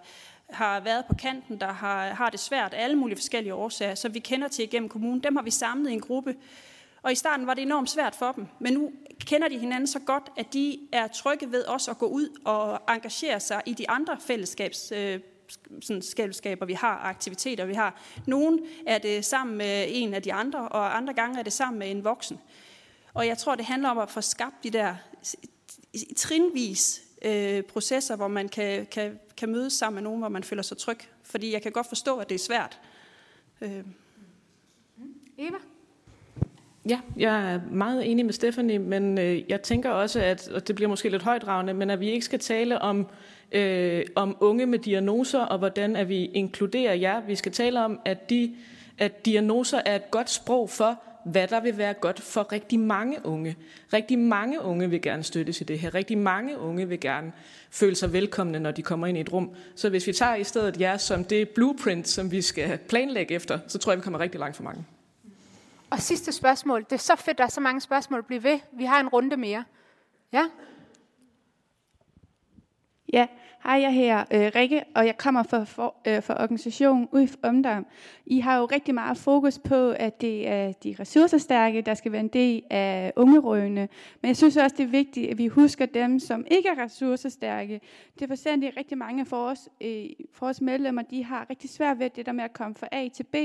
har 0.50 0.80
været 0.80 1.04
på 1.04 1.14
kanten, 1.14 1.60
der 1.60 1.72
har, 1.72 2.08
har 2.08 2.30
det 2.30 2.40
svært 2.40 2.74
af 2.74 2.84
alle 2.84 2.96
mulige 2.96 3.16
forskellige 3.16 3.54
årsager, 3.54 3.94
som 3.94 4.14
vi 4.14 4.18
kender 4.18 4.48
til 4.48 4.64
igennem 4.64 4.88
kommunen. 4.88 5.20
Dem 5.20 5.36
har 5.36 5.42
vi 5.42 5.50
samlet 5.50 5.90
i 5.90 5.92
en 5.92 6.00
gruppe. 6.00 6.36
Og 7.02 7.12
i 7.12 7.14
starten 7.14 7.46
var 7.46 7.54
det 7.54 7.62
enormt 7.62 7.90
svært 7.90 8.14
for 8.14 8.32
dem, 8.32 8.46
men 8.58 8.72
nu 8.72 8.92
kender 9.26 9.48
de 9.48 9.58
hinanden 9.58 9.86
så 9.86 9.98
godt, 9.98 10.30
at 10.36 10.52
de 10.52 10.78
er 10.92 11.06
trygge 11.08 11.52
ved 11.52 11.64
også 11.64 11.90
at 11.90 11.98
gå 11.98 12.06
ud 12.06 12.40
og 12.44 12.80
engagere 12.88 13.40
sig 13.40 13.62
i 13.66 13.74
de 13.74 13.90
andre 13.90 14.16
fællesskabs 14.20 14.92
øh, 14.92 15.20
sådan 15.80 16.02
skældskaber, 16.02 16.66
vi 16.66 16.72
har, 16.72 17.00
aktiviteter, 17.04 17.64
vi 17.64 17.74
har. 17.74 18.00
Nogle 18.26 18.58
er 18.86 18.98
det 18.98 19.24
sammen 19.24 19.56
med 19.56 19.86
en 19.88 20.14
af 20.14 20.22
de 20.22 20.32
andre, 20.32 20.68
og 20.68 20.96
andre 20.96 21.14
gange 21.14 21.38
er 21.38 21.42
det 21.42 21.52
sammen 21.52 21.78
med 21.78 21.90
en 21.90 22.04
voksen. 22.04 22.38
Og 23.14 23.26
jeg 23.26 23.38
tror, 23.38 23.54
det 23.54 23.64
handler 23.64 23.88
om 23.88 23.98
at 23.98 24.10
få 24.10 24.20
skabt 24.20 24.54
de 24.62 24.70
der 24.70 24.94
trinvis 26.16 27.02
øh, 27.22 27.62
processer, 27.62 28.16
hvor 28.16 28.28
man 28.28 28.48
kan, 28.48 28.86
kan, 28.86 29.18
kan 29.36 29.48
mødes 29.48 29.72
sammen 29.72 29.94
med 29.94 30.02
nogen, 30.02 30.20
hvor 30.20 30.28
man 30.28 30.44
føler 30.44 30.62
sig 30.62 30.78
tryg. 30.78 30.98
Fordi 31.22 31.52
jeg 31.52 31.62
kan 31.62 31.72
godt 31.72 31.86
forstå, 31.86 32.16
at 32.16 32.28
det 32.28 32.34
er 32.34 32.38
svært. 32.38 32.80
Øh. 33.60 33.84
Eva? 35.38 35.56
Ja, 36.88 37.00
jeg 37.16 37.52
er 37.52 37.60
meget 37.70 38.10
enig 38.10 38.24
med 38.24 38.32
Stephanie, 38.32 38.78
men 38.78 39.18
øh, 39.18 39.50
jeg 39.50 39.62
tænker 39.62 39.90
også, 39.90 40.20
at, 40.20 40.48
og 40.48 40.68
det 40.68 40.76
bliver 40.76 40.88
måske 40.88 41.08
lidt 41.08 41.22
højdragende, 41.22 41.74
men 41.74 41.90
at 41.90 42.00
vi 42.00 42.10
ikke 42.10 42.24
skal 42.24 42.38
tale 42.38 42.82
om 42.82 43.06
øh, 43.52 44.04
om 44.14 44.36
unge 44.40 44.66
med 44.66 44.78
diagnoser, 44.78 45.40
og 45.40 45.58
hvordan 45.58 45.96
at 45.96 46.08
vi 46.08 46.24
inkluderer 46.24 46.94
jer. 46.94 47.20
Vi 47.20 47.34
skal 47.34 47.52
tale 47.52 47.84
om, 47.84 48.00
at, 48.04 48.30
de, 48.30 48.56
at 48.98 49.26
diagnoser 49.26 49.80
er 49.84 49.96
et 49.96 50.10
godt 50.10 50.30
sprog 50.30 50.70
for, 50.70 51.02
hvad 51.24 51.48
der 51.48 51.60
vil 51.60 51.78
være 51.78 51.94
godt 51.94 52.20
for 52.20 52.52
rigtig 52.52 52.80
mange 52.80 53.26
unge. 53.26 53.56
Rigtig 53.92 54.18
mange 54.18 54.62
unge 54.62 54.90
vil 54.90 55.02
gerne 55.02 55.22
støttes 55.22 55.60
i 55.60 55.64
det 55.64 55.78
her. 55.78 55.94
Rigtig 55.94 56.18
mange 56.18 56.58
unge 56.58 56.88
vil 56.88 57.00
gerne 57.00 57.32
føle 57.70 57.94
sig 57.94 58.12
velkomne, 58.12 58.58
når 58.60 58.70
de 58.70 58.82
kommer 58.82 59.06
ind 59.06 59.18
i 59.18 59.20
et 59.20 59.32
rum. 59.32 59.54
Så 59.74 59.88
hvis 59.88 60.06
vi 60.06 60.12
tager 60.12 60.34
i 60.34 60.44
stedet 60.44 60.80
jer 60.80 60.96
som 60.96 61.24
det 61.24 61.48
blueprint, 61.48 62.08
som 62.08 62.30
vi 62.30 62.42
skal 62.42 62.78
planlægge 62.78 63.34
efter, 63.34 63.58
så 63.66 63.78
tror 63.78 63.92
jeg, 63.92 63.98
vi 63.98 64.02
kommer 64.02 64.18
rigtig 64.18 64.40
langt 64.40 64.56
for 64.56 64.62
mange. 64.62 64.84
Og 65.90 66.00
sidste 66.00 66.32
spørgsmål. 66.32 66.84
Det 66.84 66.92
er 66.92 66.96
så 66.96 67.16
fedt, 67.16 67.38
der 67.38 67.44
er 67.44 67.48
så 67.48 67.60
mange 67.60 67.80
spørgsmål. 67.80 68.22
Bliv 68.22 68.42
ved. 68.42 68.58
Vi 68.72 68.84
har 68.84 69.00
en 69.00 69.08
runde 69.08 69.36
mere. 69.36 69.64
Ja? 70.32 70.44
Ja, 73.12 73.26
hej, 73.64 73.80
jeg 73.80 73.94
her 73.94 74.24
øh, 74.30 74.52
Rikke, 74.54 74.84
og 74.94 75.06
jeg 75.06 75.16
kommer 75.16 75.42
fra, 75.42 75.64
for, 75.64 75.94
øh, 76.08 76.22
for 76.22 76.34
organisationen 76.34 77.08
UF 77.12 77.34
Omdam. 77.42 77.86
I 78.26 78.38
har 78.38 78.58
jo 78.58 78.64
rigtig 78.64 78.94
meget 78.94 79.18
fokus 79.18 79.58
på, 79.58 79.90
at 79.90 80.20
det 80.20 80.48
er 80.48 80.72
de 80.72 80.96
ressourcestærke, 81.00 81.82
der 81.82 81.94
skal 81.94 82.12
være 82.12 82.20
en 82.20 82.28
del 82.28 82.62
af 82.70 83.12
ungerøgene. 83.16 83.88
Men 84.22 84.28
jeg 84.28 84.36
synes 84.36 84.56
også, 84.56 84.76
det 84.76 84.84
er 84.84 84.88
vigtigt, 84.88 85.30
at 85.30 85.38
vi 85.38 85.46
husker 85.46 85.86
dem, 85.86 86.18
som 86.18 86.46
ikke 86.50 86.68
er 86.68 86.84
ressourcestærke. 86.84 87.80
Det 88.14 88.22
er 88.22 88.28
forstændigt 88.28 88.76
rigtig 88.76 88.98
mange 88.98 89.26
for 89.26 89.46
os, 89.46 89.68
øh, 89.80 90.04
for 90.32 90.46
os 90.46 90.60
medlemmer, 90.60 91.02
de 91.02 91.24
har 91.24 91.46
rigtig 91.50 91.70
svært 91.70 91.98
ved 91.98 92.10
det 92.10 92.26
der 92.26 92.32
med 92.32 92.44
at 92.44 92.52
komme 92.52 92.74
fra 92.74 92.88
A 92.92 93.08
til 93.08 93.24
B. 93.24 93.36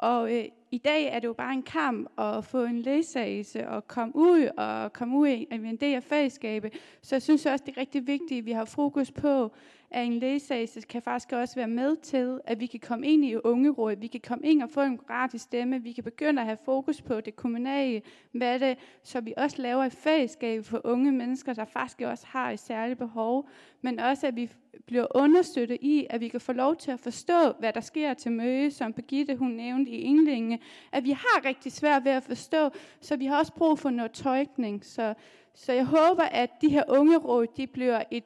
Og 0.00 0.36
øh, 0.36 0.44
i 0.70 0.78
dag 0.78 1.04
er 1.06 1.18
det 1.18 1.28
jo 1.28 1.32
bare 1.32 1.52
en 1.52 1.62
kamp 1.62 2.20
at 2.20 2.44
få 2.44 2.64
en 2.64 2.82
ledsagelse 2.82 3.68
og 3.68 3.88
komme 3.88 4.16
ud 4.16 4.48
og 4.56 4.92
komme 4.92 5.18
ud 5.18 5.28
i 5.28 5.46
en 5.50 5.76
del 5.76 5.94
af 5.94 6.02
fællesskabet. 6.02 6.72
Så 7.02 7.14
jeg 7.14 7.22
synes 7.22 7.46
også, 7.46 7.64
det 7.66 7.76
er 7.76 7.80
rigtig 7.80 8.06
vigtigt, 8.06 8.38
at 8.38 8.46
vi 8.46 8.52
har 8.52 8.64
fokus 8.64 9.10
på, 9.10 9.52
at 9.90 10.06
en 10.06 10.18
ledsagelse 10.18 10.80
kan 10.80 11.02
faktisk 11.02 11.32
også 11.32 11.54
være 11.54 11.68
med 11.68 11.96
til, 11.96 12.40
at 12.44 12.60
vi 12.60 12.66
kan 12.66 12.80
komme 12.80 13.06
ind 13.06 13.24
i 13.24 13.36
ungeråd, 13.36 13.96
vi 13.96 14.06
kan 14.06 14.20
komme 14.20 14.46
ind 14.46 14.62
og 14.62 14.70
få 14.70 14.80
en 14.80 14.98
gratis 14.98 15.40
stemme, 15.40 15.82
vi 15.82 15.92
kan 15.92 16.04
begynde 16.04 16.40
at 16.40 16.46
have 16.46 16.58
fokus 16.64 17.02
på 17.02 17.20
det 17.20 17.36
kommunale, 17.36 18.02
hvad 18.32 18.58
det, 18.58 18.78
så 19.02 19.20
vi 19.20 19.34
også 19.36 19.62
laver 19.62 19.84
et 19.84 19.92
fællesskab 19.92 20.64
for 20.64 20.80
unge 20.84 21.12
mennesker, 21.12 21.52
der 21.52 21.64
faktisk 21.64 22.00
også 22.00 22.26
har 22.26 22.50
et 22.50 22.58
særligt 22.58 22.98
behov, 22.98 23.48
men 23.80 24.00
også 24.00 24.26
at 24.26 24.36
vi 24.36 24.50
bliver 24.86 25.06
understøttet 25.14 25.78
i, 25.80 26.06
at 26.10 26.20
vi 26.20 26.28
kan 26.28 26.40
få 26.40 26.52
lov 26.52 26.76
til 26.76 26.90
at 26.90 27.00
forstå, 27.00 27.52
hvad 27.58 27.72
der 27.72 27.80
sker 27.80 28.14
til 28.14 28.32
møde, 28.32 28.70
som 28.70 28.92
Birgitte 28.92 29.36
hun 29.36 29.50
nævnte 29.50 29.90
i 29.90 30.00
indlæggene, 30.00 30.58
at 30.92 31.04
vi 31.04 31.10
har 31.10 31.44
rigtig 31.44 31.72
svært 31.72 32.04
ved 32.04 32.12
at 32.12 32.22
forstå, 32.22 32.70
så 33.00 33.16
vi 33.16 33.26
har 33.26 33.38
også 33.38 33.52
brug 33.52 33.78
for 33.78 33.90
noget 33.90 34.12
tolkning. 34.12 34.84
Så, 34.84 35.14
så 35.54 35.72
jeg 35.72 35.84
håber, 35.84 36.22
at 36.22 36.50
de 36.60 36.68
her 36.68 36.82
unge 36.88 37.18
råd, 37.18 37.46
de 37.56 37.66
bliver 37.66 38.02
et 38.10 38.24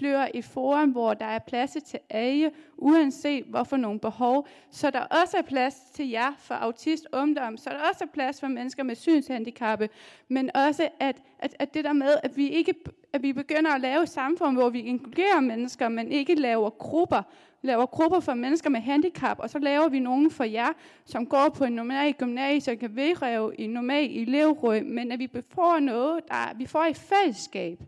bliver 0.00 0.28
et 0.34 0.44
forum, 0.44 0.90
hvor 0.90 1.14
der 1.14 1.26
er 1.26 1.38
plads 1.38 1.76
til 1.86 1.98
alle, 2.10 2.50
uanset 2.76 3.44
hvorfor 3.44 3.76
nogle 3.76 4.00
behov. 4.00 4.46
Så 4.70 4.90
der 4.90 5.00
også 5.00 5.36
er 5.36 5.42
plads 5.42 5.74
til 5.94 6.08
jer 6.08 6.32
for 6.38 6.54
autist 6.54 7.06
ungdom, 7.12 7.56
så 7.56 7.70
der 7.70 7.88
også 7.90 8.04
er 8.04 8.08
plads 8.08 8.40
for 8.40 8.46
mennesker 8.46 8.82
med 8.82 8.94
synshandicappe, 8.94 9.88
men 10.28 10.50
også 10.56 10.88
at, 11.00 11.16
at, 11.38 11.56
at 11.58 11.74
det 11.74 11.84
der 11.84 11.92
med, 11.92 12.14
at 12.22 12.36
vi 12.36 12.48
ikke 12.48 12.74
at 13.12 13.22
vi 13.22 13.32
begynder 13.32 13.70
at 13.74 13.80
lave 13.80 14.06
samfund, 14.06 14.56
hvor 14.56 14.70
vi 14.70 14.80
inkluderer 14.80 15.40
mennesker, 15.40 15.88
men 15.88 16.12
ikke 16.12 16.34
laver 16.34 16.70
grupper, 16.70 17.22
laver 17.62 17.86
grupper 17.86 18.20
for 18.20 18.34
mennesker 18.34 18.70
med 18.70 18.80
handicap, 18.80 19.38
og 19.38 19.50
så 19.50 19.58
laver 19.58 19.88
vi 19.88 19.98
nogen 19.98 20.30
for 20.30 20.44
jer, 20.44 20.68
som 21.04 21.26
går 21.26 21.48
på 21.48 21.64
en 21.64 21.72
normal 21.72 22.14
gymnasie 22.14 22.72
og 22.72 22.78
kan 22.78 22.96
vedreve 22.96 23.54
i 23.54 23.66
normal 23.66 24.10
elevråd, 24.10 24.80
men 24.80 25.12
at 25.12 25.18
vi 25.18 25.28
får 25.54 25.78
noget, 25.78 26.28
der 26.28 26.54
vi 26.56 26.66
får 26.66 26.84
et 26.84 26.96
fællesskab 26.96 27.78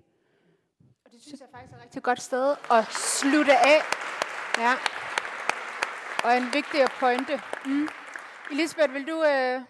synes 1.26 1.40
jeg 1.40 1.48
faktisk 1.52 1.72
er 1.72 1.76
et 1.76 1.82
rigtig 1.84 2.02
godt 2.02 2.22
sted 2.22 2.54
at 2.70 2.84
slutte 2.92 3.52
af. 3.52 3.80
Ja. 4.58 4.74
Og 6.24 6.36
en 6.36 6.44
vigtig 6.52 6.80
pointe. 7.00 7.40
Mm. 7.66 7.88
Elisabeth, 8.50 8.94
vil 8.94 9.06
du 9.06 9.24
øh, 9.24 9.60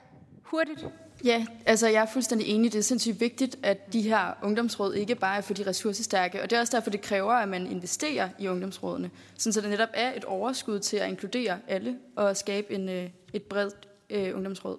hurtigt? 0.43 0.87
Ja, 1.25 1.47
altså 1.67 1.89
jeg 1.89 2.03
er 2.03 2.07
fuldstændig 2.07 2.49
enig. 2.49 2.73
Det 2.73 2.79
er 2.79 2.83
sindssygt 2.83 3.21
vigtigt, 3.21 3.59
at 3.63 3.93
de 3.93 4.03
her 4.03 4.35
ungdomsråd 4.43 4.95
ikke 4.95 5.15
bare 5.15 5.37
er 5.37 5.41
for 5.41 5.55
de 5.55 5.67
ressourcestærke. 5.67 6.43
Og 6.43 6.51
det 6.51 6.57
er 6.57 6.61
også 6.61 6.77
derfor, 6.77 6.91
det 6.91 7.01
kræver, 7.01 7.33
at 7.33 7.49
man 7.49 7.67
investerer 7.67 8.29
i 8.39 8.49
ungdomsrådene. 8.49 9.11
Sådan 9.39 9.53
så 9.53 9.61
det 9.61 9.71
netop 9.71 9.89
er 9.95 10.13
et 10.17 10.25
overskud 10.25 10.79
til 10.79 10.97
at 10.97 11.09
inkludere 11.09 11.59
alle 11.69 11.99
og 12.17 12.37
skabe 12.37 12.75
en, 12.75 12.89
øh, 12.89 13.11
et 13.33 13.43
bredt 13.43 13.89
øh, 14.11 14.37
ungdomsråd. 14.37 14.79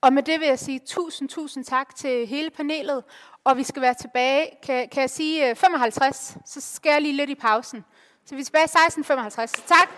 Og 0.00 0.12
med 0.12 0.22
det 0.22 0.40
vil 0.40 0.48
jeg 0.48 0.58
sige 0.58 0.78
tusind, 0.78 1.28
tusind 1.28 1.64
tak 1.64 1.94
til 1.94 2.26
hele 2.26 2.50
panelet. 2.50 3.04
Og 3.44 3.56
vi 3.56 3.62
skal 3.62 3.82
være 3.82 3.94
tilbage, 3.94 4.50
kan, 4.62 4.88
kan 4.88 5.00
jeg 5.00 5.10
sige 5.10 5.50
øh, 5.50 5.56
55, 5.56 6.36
så 6.44 6.60
skal 6.60 6.90
jeg 6.90 7.02
lige 7.02 7.16
lidt 7.16 7.30
i 7.30 7.34
pausen. 7.34 7.84
Så 8.24 8.34
vi 8.34 8.40
er 8.40 8.44
tilbage 8.44 8.64
16.55. 8.64 9.66
Tak. 9.66 9.88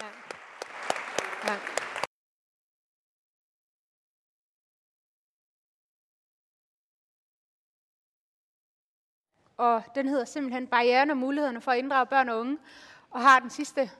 Ja. 0.00 0.06
Ja. 1.44 1.56
Og 9.56 9.82
den 9.94 10.08
hedder 10.08 10.24
simpelthen 10.24 10.66
Barrieren 10.66 11.10
og 11.10 11.16
mulighederne 11.16 11.60
for 11.60 11.70
at 11.70 11.78
inddrage 11.78 12.06
børn 12.06 12.28
og 12.28 12.38
unge. 12.38 12.58
Og 13.10 13.20
har 13.20 13.40
den 13.40 13.50
sidste 13.50 13.90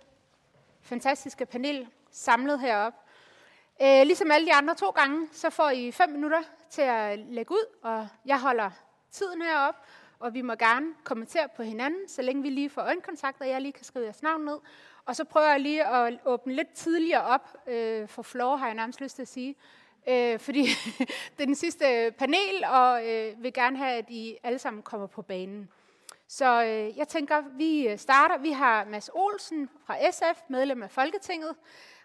fantastiske 0.82 1.46
panel 1.46 1.88
samlet 2.10 2.60
heroppe. 2.60 2.98
Øh, 3.82 4.02
ligesom 4.06 4.30
alle 4.30 4.46
de 4.46 4.54
andre 4.54 4.74
to 4.74 4.90
gange, 4.90 5.28
så 5.32 5.50
får 5.50 5.70
I 5.70 5.90
fem 5.90 6.10
minutter 6.10 6.42
til 6.70 6.82
at 6.82 7.18
lægge 7.18 7.52
ud, 7.52 7.64
og 7.82 8.08
jeg 8.26 8.40
holder 8.40 8.70
tiden 9.10 9.42
herop, 9.42 9.74
og 10.18 10.34
vi 10.34 10.42
må 10.42 10.54
gerne 10.54 10.86
kommentere 11.04 11.48
på 11.56 11.62
hinanden, 11.62 12.08
så 12.08 12.22
længe 12.22 12.42
vi 12.42 12.50
lige 12.50 12.70
får 12.70 12.82
øjenkontakt, 12.82 13.40
og 13.40 13.48
jeg 13.48 13.60
lige 13.60 13.72
kan 13.72 13.84
skrive 13.84 14.04
jeres 14.04 14.22
navn 14.22 14.44
ned. 14.44 14.58
Og 15.04 15.16
så 15.16 15.24
prøver 15.24 15.50
jeg 15.50 15.60
lige 15.60 15.86
at 15.86 16.18
åbne 16.24 16.54
lidt 16.54 16.72
tidligere 16.72 17.22
op 17.22 17.56
øh, 17.66 18.08
for 18.08 18.22
floor, 18.22 18.56
har 18.56 18.66
jeg 18.66 18.74
nærmest 18.74 19.00
lyst 19.00 19.14
til 19.16 19.22
at 19.22 19.28
sige. 19.28 19.54
Øh, 20.08 20.38
fordi 20.38 20.62
det 21.36 21.42
er 21.42 21.46
den 21.46 21.54
sidste 21.54 22.14
panel, 22.18 22.64
og 22.70 23.08
øh, 23.08 23.42
vil 23.42 23.52
gerne 23.52 23.76
have, 23.76 23.92
at 23.92 24.10
I 24.10 24.36
alle 24.42 24.58
sammen 24.58 24.82
kommer 24.82 25.06
på 25.06 25.22
banen. 25.22 25.68
Så 26.28 26.62
øh, 26.64 26.98
jeg 26.98 27.08
tænker, 27.08 27.42
vi 27.56 27.96
starter. 27.96 28.38
Vi 28.38 28.50
har 28.50 28.84
Mads 28.84 29.10
Olsen 29.14 29.70
fra 29.86 30.10
SF, 30.10 30.40
medlem 30.48 30.82
af 30.82 30.90
Folketinget. 30.90 31.54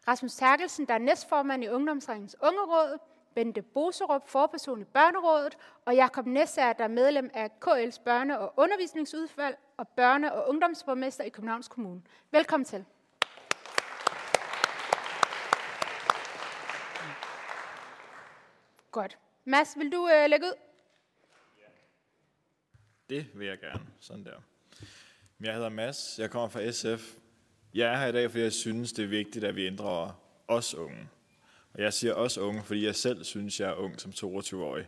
Rasmus 0.08 0.34
Terkelsen, 0.36 0.88
der 0.88 0.94
er 0.94 0.98
næstformand 0.98 1.64
i 1.64 1.68
Ungdomsringens 1.68 2.36
Ungeråd, 2.42 2.98
Bente 3.36 3.62
Boserup, 3.62 4.28
forperson 4.28 4.82
i 4.82 4.84
Børnerådet, 4.84 5.58
og 5.86 5.96
Jakob 5.96 6.26
Nessager, 6.26 6.74
der 6.74 6.84
er 6.84 6.88
medlem 6.88 7.32
af 7.34 7.50
KL's 7.66 8.00
Børne- 8.08 8.38
og 8.38 8.54
Undervisningsudvalg 8.58 9.58
og 9.78 9.88
børne- 10.00 10.32
og 10.32 10.50
ungdomsborgmester 10.50 11.24
i 11.24 11.30
Københavns 11.30 11.68
Kommune. 11.68 12.02
Velkommen 12.32 12.66
til. 12.66 12.86
Godt. 18.92 19.18
Mads, 19.46 19.78
vil 19.78 19.92
du 19.92 20.10
øh, 20.10 20.30
lægge 20.30 20.46
ud? 20.46 20.54
Det 23.10 23.28
vil 23.34 23.48
jeg 23.48 23.60
gerne. 23.60 23.88
Sådan 24.00 24.26
der. 24.26 24.42
Jeg 25.40 25.54
hedder 25.54 25.70
Mads, 25.70 26.20
jeg 26.20 26.32
kommer 26.32 26.50
fra 26.50 26.72
SF, 26.72 27.16
jeg 27.76 27.94
er 27.94 27.98
her 27.98 28.08
i 28.08 28.12
dag, 28.12 28.32
fordi 28.32 28.44
jeg 28.44 28.54
synes, 28.54 28.94
det 28.94 29.04
er 29.04 29.08
vigtigt, 29.08 29.46
at 29.46 29.56
vi 29.56 29.66
ændrer 29.66 30.22
os 30.48 30.76
unge. 30.76 31.08
Og 31.74 31.82
jeg 31.82 31.94
siger 31.94 32.14
også 32.14 32.42
unge, 32.42 32.64
fordi 32.64 32.86
jeg 32.86 32.96
selv 32.96 33.24
synes, 33.24 33.60
jeg 33.60 33.70
er 33.70 33.74
ung 33.74 34.00
som 34.02 34.12
22-årig. 34.12 34.86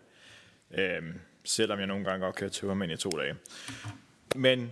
Øhm, 0.72 1.14
selvom 1.44 1.80
jeg 1.80 1.88
nogle 1.88 2.06
gange 2.06 2.26
godt 2.26 2.36
kan 2.36 2.50
tømme 2.50 2.76
mig 2.76 2.92
i 2.92 2.98
to 2.98 3.10
dage. 3.10 3.36
Men 4.36 4.72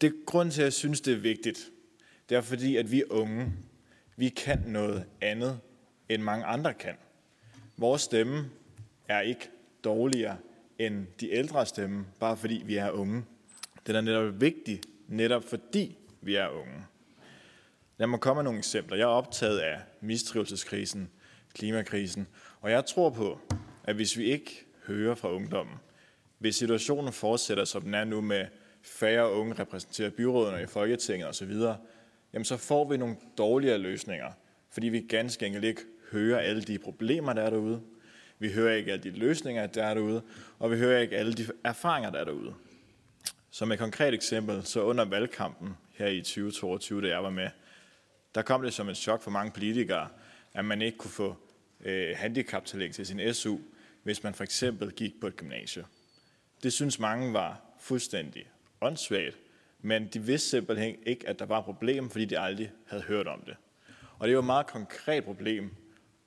det 0.00 0.14
grund 0.26 0.50
til, 0.50 0.60
at 0.60 0.64
jeg 0.64 0.72
synes, 0.72 1.00
det 1.00 1.14
er 1.14 1.18
vigtigt, 1.18 1.70
det 2.28 2.36
er 2.36 2.40
fordi, 2.40 2.76
at 2.76 2.90
vi 2.90 3.02
unge, 3.10 3.52
vi 4.16 4.28
kan 4.28 4.62
noget 4.66 5.04
andet, 5.20 5.60
end 6.08 6.22
mange 6.22 6.44
andre 6.44 6.74
kan. 6.74 6.94
Vores 7.76 8.02
stemme 8.02 8.50
er 9.08 9.20
ikke 9.20 9.50
dårligere 9.84 10.36
end 10.78 11.06
de 11.20 11.30
ældre 11.30 11.66
stemme, 11.66 12.06
bare 12.20 12.36
fordi 12.36 12.62
vi 12.66 12.76
er 12.76 12.90
unge. 12.90 13.24
Den 13.86 13.96
er 13.96 14.00
netop 14.00 14.40
vigtig, 14.40 14.80
netop 15.08 15.44
fordi 15.44 15.98
vi 16.20 16.34
er 16.34 16.48
unge. 16.48 16.84
Lad 17.98 18.06
mig 18.06 18.20
komme 18.20 18.38
med 18.38 18.44
nogle 18.44 18.58
eksempler. 18.58 18.96
Jeg 18.96 19.04
er 19.04 19.08
optaget 19.08 19.58
af 19.58 19.80
mistrivelseskrisen, 20.00 21.10
klimakrisen, 21.54 22.26
og 22.60 22.70
jeg 22.70 22.86
tror 22.86 23.10
på, 23.10 23.40
at 23.84 23.94
hvis 23.94 24.18
vi 24.18 24.24
ikke 24.24 24.66
hører 24.86 25.14
fra 25.14 25.32
ungdommen, 25.32 25.74
hvis 26.38 26.56
situationen 26.56 27.12
fortsætter, 27.12 27.64
som 27.64 27.82
den 27.82 27.94
er 27.94 28.04
nu 28.04 28.20
med 28.20 28.46
færre 28.82 29.32
unge 29.32 29.54
repræsenterer 29.54 30.10
byrådene 30.10 30.62
i 30.62 30.66
Folketinget 30.66 31.28
osv., 31.28 31.52
jamen 32.32 32.44
så 32.44 32.56
får 32.56 32.88
vi 32.88 32.96
nogle 32.96 33.16
dårligere 33.38 33.78
løsninger, 33.78 34.30
fordi 34.70 34.88
vi 34.88 35.00
ganske 35.00 35.46
enkelt 35.46 35.64
ikke 35.64 35.82
hører 36.12 36.38
alle 36.38 36.62
de 36.62 36.78
problemer, 36.78 37.32
der 37.32 37.42
er 37.42 37.50
derude. 37.50 37.80
Vi 38.38 38.52
hører 38.52 38.74
ikke 38.74 38.92
alle 38.92 39.02
de 39.02 39.10
løsninger, 39.10 39.66
der 39.66 39.84
er 39.84 39.94
derude, 39.94 40.22
og 40.58 40.70
vi 40.70 40.76
hører 40.76 41.00
ikke 41.00 41.16
alle 41.16 41.32
de 41.32 41.46
erfaringer, 41.64 42.10
der 42.10 42.18
er 42.18 42.24
derude. 42.24 42.54
Som 43.50 43.72
et 43.72 43.78
konkret 43.78 44.14
eksempel, 44.14 44.64
så 44.64 44.82
under 44.82 45.04
valgkampen 45.04 45.76
her 45.92 46.06
i 46.06 46.20
2022, 46.20 47.02
da 47.02 47.08
jeg 47.08 47.22
var 47.22 47.30
med, 47.30 47.48
der 48.34 48.42
kom 48.42 48.62
det 48.62 48.74
som 48.74 48.88
et 48.88 48.96
chok 48.96 49.22
for 49.22 49.30
mange 49.30 49.52
politikere, 49.52 50.08
at 50.54 50.64
man 50.64 50.82
ikke 50.82 50.98
kunne 50.98 51.10
få 51.10 51.36
øh, 51.80 52.16
handicaptillæg 52.16 52.94
til 52.94 53.06
sin 53.06 53.34
SU, 53.34 53.58
hvis 54.02 54.22
man 54.22 54.34
for 54.34 54.44
eksempel 54.44 54.90
gik 54.90 55.20
på 55.20 55.26
et 55.26 55.36
gymnasie. 55.36 55.84
Det 56.62 56.72
synes 56.72 56.98
mange 56.98 57.32
var 57.32 57.60
fuldstændig 57.80 58.46
åndssvagt, 58.80 59.38
men 59.80 60.06
de 60.06 60.22
vidste 60.22 60.48
simpelthen 60.48 60.96
ikke, 61.06 61.28
at 61.28 61.38
der 61.38 61.46
var 61.46 61.58
et 61.58 61.64
problem, 61.64 62.10
fordi 62.10 62.24
de 62.24 62.38
aldrig 62.38 62.72
havde 62.86 63.02
hørt 63.02 63.26
om 63.26 63.40
det. 63.46 63.56
Og 64.18 64.28
det 64.28 64.30
er 64.30 64.34
jo 64.34 64.38
et 64.38 64.44
meget 64.44 64.66
konkret 64.66 65.24
problem, 65.24 65.74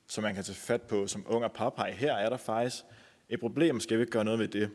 som 0.07 0.23
man 0.23 0.35
kan 0.35 0.43
tage 0.43 0.55
fat 0.55 0.81
på 0.81 1.07
som 1.07 1.25
ung 1.27 1.43
og 1.43 1.53
påpege. 1.53 1.93
Her 1.93 2.13
er 2.13 2.29
der 2.29 2.38
faktisk 2.38 2.84
et 3.29 3.39
problem, 3.39 3.79
skal 3.79 3.97
vi 3.97 4.01
ikke 4.01 4.11
gøre 4.11 4.25
noget 4.25 4.39
ved 4.39 4.47
det. 4.47 4.69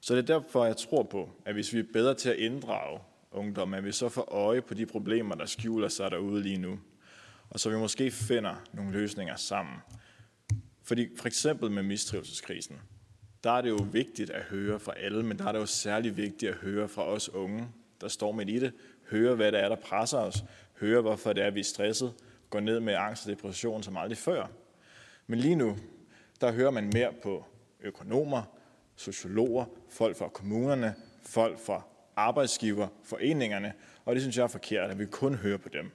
Så 0.00 0.16
det 0.16 0.30
er 0.30 0.38
derfor, 0.38 0.64
jeg 0.64 0.76
tror 0.76 1.02
på, 1.02 1.30
at 1.44 1.54
hvis 1.54 1.72
vi 1.72 1.78
er 1.78 1.84
bedre 1.92 2.14
til 2.14 2.28
at 2.28 2.36
inddrage 2.36 3.00
ungdom, 3.30 3.74
at 3.74 3.84
vi 3.84 3.92
så 3.92 4.08
får 4.08 4.32
øje 4.32 4.62
på 4.62 4.74
de 4.74 4.86
problemer, 4.86 5.34
der 5.34 5.46
skjuler 5.46 5.88
sig 5.88 6.10
derude 6.10 6.42
lige 6.42 6.58
nu. 6.58 6.78
Og 7.50 7.60
så 7.60 7.70
vi 7.70 7.76
måske 7.76 8.10
finder 8.10 8.54
nogle 8.72 8.92
løsninger 8.92 9.36
sammen. 9.36 9.76
Fordi 10.82 11.08
for 11.16 11.26
eksempel 11.26 11.70
med 11.70 11.82
mistrivelseskrisen, 11.82 12.76
der 13.44 13.50
er 13.50 13.60
det 13.60 13.68
jo 13.68 13.86
vigtigt 13.92 14.30
at 14.30 14.42
høre 14.42 14.80
fra 14.80 14.92
alle, 14.96 15.22
men 15.22 15.38
der 15.38 15.44
er 15.44 15.52
det 15.52 15.58
jo 15.58 15.66
særlig 15.66 16.16
vigtigt 16.16 16.52
at 16.52 16.56
høre 16.56 16.88
fra 16.88 17.06
os 17.06 17.28
unge, 17.28 17.68
der 18.00 18.08
står 18.08 18.32
midt 18.32 18.48
i 18.48 18.58
det. 18.58 18.72
Høre, 19.10 19.34
hvad 19.34 19.52
det 19.52 19.60
er, 19.60 19.68
der 19.68 19.76
presser 19.76 20.18
os. 20.18 20.44
Høre, 20.80 21.00
hvorfor 21.00 21.32
det 21.32 21.44
er, 21.44 21.50
vi 21.50 21.60
er 21.60 21.64
stresset. 21.64 22.14
Går 22.50 22.60
ned 22.60 22.80
med 22.80 22.94
angst 22.94 23.26
og 23.26 23.30
depression 23.30 23.82
som 23.82 23.96
aldrig 23.96 24.18
før. 24.18 24.46
Men 25.26 25.38
lige 25.38 25.54
nu, 25.54 25.76
der 26.40 26.52
hører 26.52 26.70
man 26.70 26.90
mere 26.94 27.12
på 27.22 27.44
økonomer, 27.80 28.42
sociologer, 28.96 29.64
folk 29.88 30.16
fra 30.16 30.28
kommunerne, 30.28 30.94
folk 31.22 31.58
fra 31.58 31.82
arbejdsgiverforeningerne, 32.20 33.72
og 34.04 34.14
det 34.14 34.22
synes 34.22 34.36
jeg 34.36 34.42
er 34.42 34.48
forkert, 34.48 34.90
at 34.90 34.98
vi 34.98 35.06
kun 35.06 35.34
hører 35.34 35.58
på 35.58 35.68
dem. 35.68 35.90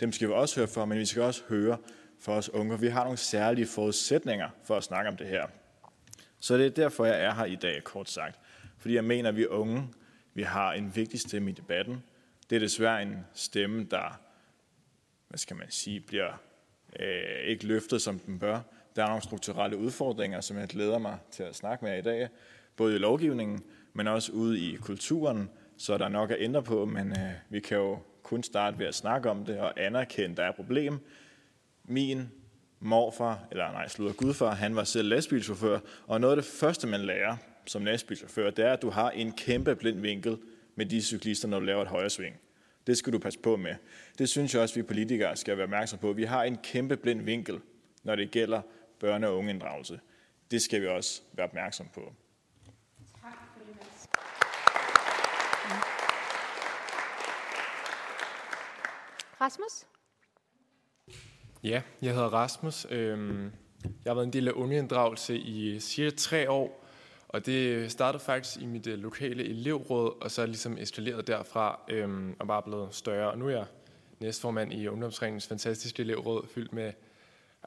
Dem 0.00 0.12
skal 0.12 0.28
vi 0.28 0.32
også 0.32 0.60
høre 0.60 0.68
for, 0.68 0.84
men 0.84 0.98
vi 0.98 1.06
skal 1.06 1.22
også 1.22 1.42
høre 1.48 1.76
for 2.20 2.32
os 2.32 2.48
unge. 2.48 2.80
Vi 2.80 2.88
har 2.88 3.04
nogle 3.04 3.18
særlige 3.18 3.66
forudsætninger 3.66 4.48
for 4.64 4.76
at 4.76 4.84
snakke 4.84 5.10
om 5.10 5.16
det 5.16 5.26
her. 5.26 5.46
Så 6.40 6.56
det 6.56 6.66
er 6.66 6.70
derfor, 6.70 7.04
jeg 7.04 7.24
er 7.24 7.34
her 7.34 7.44
i 7.44 7.56
dag, 7.56 7.84
kort 7.84 8.10
sagt. 8.10 8.38
Fordi 8.78 8.94
jeg 8.94 9.04
mener, 9.04 9.28
at 9.28 9.36
vi 9.36 9.46
unge, 9.46 9.88
vi 10.34 10.42
har 10.42 10.72
en 10.72 10.96
vigtig 10.96 11.20
stemme 11.20 11.50
i 11.50 11.52
debatten. 11.52 12.02
Det 12.50 12.56
er 12.56 12.60
desværre 12.60 13.02
en 13.02 13.16
stemme, 13.34 13.86
der, 13.90 14.20
hvad 15.28 15.38
skal 15.38 15.56
man 15.56 15.66
sige, 15.70 16.00
bliver 16.00 16.42
øh, 17.00 17.44
ikke 17.44 17.66
løftet, 17.66 18.02
som 18.02 18.18
den 18.18 18.38
bør. 18.38 18.60
Der 18.96 19.02
er 19.02 19.06
nogle 19.06 19.22
strukturelle 19.22 19.76
udfordringer, 19.76 20.40
som 20.40 20.58
jeg 20.58 20.68
glæder 20.68 20.98
mig 20.98 21.18
til 21.30 21.42
at 21.42 21.56
snakke 21.56 21.84
med 21.84 21.98
i 21.98 22.02
dag. 22.02 22.28
Både 22.76 22.94
i 22.94 22.98
lovgivningen, 22.98 23.62
men 23.92 24.06
også 24.06 24.32
ude 24.32 24.60
i 24.60 24.76
kulturen, 24.76 25.50
så 25.78 25.98
der 25.98 26.04
er 26.04 26.08
nok 26.08 26.30
at 26.30 26.36
ændre 26.40 26.62
på, 26.62 26.84
men 26.84 27.10
øh, 27.10 27.32
vi 27.50 27.60
kan 27.60 27.76
jo 27.76 27.98
kun 28.22 28.42
starte 28.42 28.78
ved 28.78 28.86
at 28.86 28.94
snakke 28.94 29.30
om 29.30 29.44
det 29.44 29.58
og 29.58 29.80
anerkende, 29.80 30.30
at 30.30 30.36
der 30.36 30.42
er 30.44 30.48
et 30.48 30.56
problem. 30.56 30.98
Min 31.84 32.28
morfar, 32.80 33.46
eller 33.50 33.72
nej, 33.72 33.88
slutter 33.88 34.14
gudfar, 34.14 34.54
han 34.54 34.76
var 34.76 34.84
selv 34.84 35.08
lastbilchauffør, 35.08 35.78
og 36.06 36.20
noget 36.20 36.36
af 36.36 36.42
det 36.42 36.50
første, 36.50 36.86
man 36.86 37.00
lærer 37.00 37.36
som 37.66 37.84
lastbilchauffør, 37.84 38.50
det 38.50 38.64
er, 38.64 38.72
at 38.72 38.82
du 38.82 38.90
har 38.90 39.10
en 39.10 39.32
kæmpe 39.32 39.76
blind 39.76 40.00
vinkel 40.00 40.38
med 40.74 40.86
de 40.86 41.02
cyklister, 41.02 41.48
når 41.48 41.58
du 41.60 41.66
laver 41.66 41.82
et 41.82 41.88
højre 41.88 42.10
sving. 42.10 42.36
Det 42.86 42.98
skal 42.98 43.12
du 43.12 43.18
passe 43.18 43.38
på 43.38 43.56
med. 43.56 43.74
Det 44.18 44.28
synes 44.28 44.54
jeg 44.54 44.62
også, 44.62 44.74
vi 44.74 44.82
politikere 44.82 45.36
skal 45.36 45.56
være 45.56 45.64
opmærksom 45.64 45.98
på. 45.98 46.12
Vi 46.12 46.24
har 46.24 46.44
en 46.44 46.56
kæmpe 46.56 46.96
blind 46.96 47.22
vinkel, 47.22 47.60
når 48.02 48.16
det 48.16 48.30
gælder 48.30 48.62
børne- 49.04 49.26
og 49.26 49.38
ungeinddragelse. 49.38 50.00
Det 50.50 50.62
skal 50.62 50.82
vi 50.82 50.86
også 50.86 51.22
være 51.32 51.46
opmærksom 51.46 51.88
på. 51.94 52.12
Rasmus? 59.40 59.86
Ja, 61.62 61.82
jeg 62.02 62.14
hedder 62.14 62.28
Rasmus. 62.28 62.86
Øhm, 62.90 63.52
jeg 63.84 64.10
har 64.10 64.14
været 64.14 64.26
en 64.26 64.32
del 64.32 64.48
af 64.48 64.52
ungeinddragelse 64.52 65.38
i 65.38 65.80
cirka 65.80 66.16
tre 66.16 66.50
år, 66.50 66.84
og 67.28 67.46
det 67.46 67.92
startede 67.92 68.24
faktisk 68.24 68.60
i 68.60 68.66
mit 68.66 68.86
øh, 68.86 68.98
lokale 68.98 69.44
elevråd, 69.44 70.22
og 70.22 70.30
så 70.30 70.42
er 70.42 70.46
ligesom 70.46 70.78
eskaleret 70.78 71.26
derfra 71.26 71.80
øhm, 71.88 72.36
og 72.38 72.46
bare 72.46 72.62
blevet 72.62 72.94
større. 72.94 73.30
Og 73.30 73.38
nu 73.38 73.46
er 73.46 73.50
jeg 73.50 73.66
næstformand 74.20 74.72
i 74.72 74.88
Ungdomsringens 74.88 75.46
fantastiske 75.46 76.00
elevråd, 76.00 76.46
fyldt 76.48 76.72
med 76.72 76.92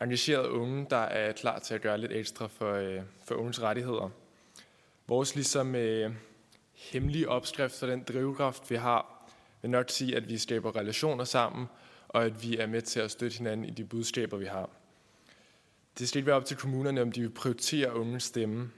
engagerede 0.01 0.51
unge, 0.51 0.87
der 0.89 0.97
er 0.97 1.31
klar 1.31 1.59
til 1.59 1.73
at 1.73 1.81
gøre 1.81 1.97
lidt 1.97 2.11
ekstra 2.11 2.47
for, 2.47 2.73
øh, 2.73 3.01
for 3.25 3.35
unges 3.35 3.61
rettigheder. 3.61 4.09
Vores 5.07 5.35
ligesom 5.35 5.75
øh, 5.75 6.11
hemmelige 6.73 7.29
opskrift 7.29 7.79
for 7.79 7.87
den 7.87 8.03
drivkraft, 8.03 8.71
vi 8.71 8.75
har, 8.75 9.20
vil 9.61 9.71
nok 9.71 9.89
sige, 9.89 10.15
at 10.15 10.29
vi 10.29 10.37
skaber 10.37 10.75
relationer 10.75 11.23
sammen, 11.23 11.67
og 12.07 12.25
at 12.25 12.43
vi 12.43 12.57
er 12.57 12.67
med 12.67 12.81
til 12.81 12.99
at 12.99 13.11
støtte 13.11 13.37
hinanden 13.37 13.65
i 13.65 13.69
de 13.69 13.85
budskaber, 13.85 14.37
vi 14.37 14.45
har. 14.45 14.69
Det 15.99 16.09
skal 16.09 16.19
ikke 16.19 16.27
være 16.27 16.35
op 16.35 16.45
til 16.45 16.57
kommunerne, 16.57 17.01
om 17.01 17.11
de 17.11 17.21
vil 17.21 17.29
prioritere 17.29 17.95
unges 17.95 18.23
stemme. 18.23 18.71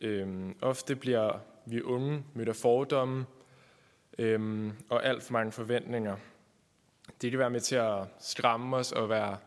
Øhm, 0.00 0.56
ofte 0.60 0.96
bliver 0.96 1.40
vi 1.66 1.82
unge 1.82 2.24
mødt 2.34 2.48
af 2.48 2.56
fordomme 2.56 3.26
øhm, 4.18 4.72
og 4.88 5.06
alt 5.06 5.22
for 5.22 5.32
mange 5.32 5.52
forventninger. 5.52 6.16
Det 7.22 7.30
kan 7.30 7.38
være 7.38 7.50
med 7.50 7.60
til 7.60 7.76
at 7.76 8.04
skræmme 8.20 8.76
os 8.76 8.92
og 8.92 9.08
være 9.08 9.38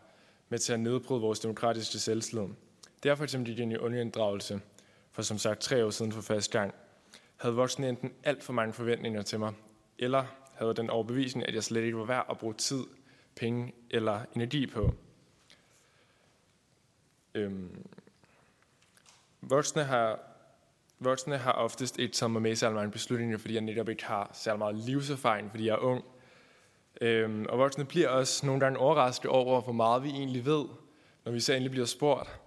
med 0.48 0.58
til 0.58 0.72
at 0.72 0.80
nedbryde 0.80 1.20
vores 1.20 1.40
demokratiske 1.40 1.98
selvslid. 1.98 2.42
Det 3.02 3.10
er 3.10 3.14
for 3.14 3.24
eksempel 3.24 3.72
i 3.72 3.76
ungeinddragelse, 3.76 4.60
for 5.12 5.22
som 5.22 5.38
sagt 5.38 5.60
tre 5.60 5.84
år 5.84 5.90
siden 5.90 6.12
for 6.12 6.20
første 6.20 6.58
gang, 6.58 6.74
havde 7.36 7.54
voksne 7.54 7.88
enten 7.88 8.12
alt 8.24 8.42
for 8.42 8.52
mange 8.52 8.72
forventninger 8.72 9.22
til 9.22 9.38
mig, 9.38 9.52
eller 9.98 10.24
havde 10.54 10.74
den 10.74 10.90
overbevisning, 10.90 11.48
at 11.48 11.54
jeg 11.54 11.64
slet 11.64 11.82
ikke 11.82 11.98
var 11.98 12.04
værd 12.04 12.26
at 12.30 12.38
bruge 12.38 12.54
tid, 12.54 12.84
penge 13.36 13.72
eller 13.90 14.20
energi 14.36 14.66
på. 14.66 14.94
Øhm, 17.34 17.86
voksne 19.40 19.84
har 19.84 20.20
Voksne 20.98 21.38
har 21.38 21.52
oftest 21.52 21.98
ikke 21.98 22.14
taget 22.14 22.30
mig 22.30 22.42
med 22.42 22.50
i 22.50 22.54
særlig 22.54 22.74
mange 22.74 22.90
beslutninger, 22.90 23.38
fordi 23.38 23.54
jeg 23.54 23.62
netop 23.62 23.88
ikke 23.88 24.04
har 24.04 24.30
særlig 24.34 24.58
meget 24.58 24.74
livserfaring, 24.74 25.50
fordi 25.50 25.66
jeg 25.66 25.72
er 25.72 25.78
ung. 25.78 26.04
Øhm, 27.00 27.46
og 27.48 27.58
voksne 27.58 27.84
bliver 27.84 28.08
også 28.08 28.46
nogle 28.46 28.60
gange 28.60 28.78
overrasket 28.78 29.30
over, 29.30 29.60
hvor 29.60 29.72
meget 29.72 30.02
vi 30.02 30.08
egentlig 30.08 30.44
ved, 30.44 30.64
når 31.24 31.32
vi 31.32 31.40
så 31.40 31.52
endelig 31.52 31.70
bliver 31.70 31.86
spurgt. 31.86 32.40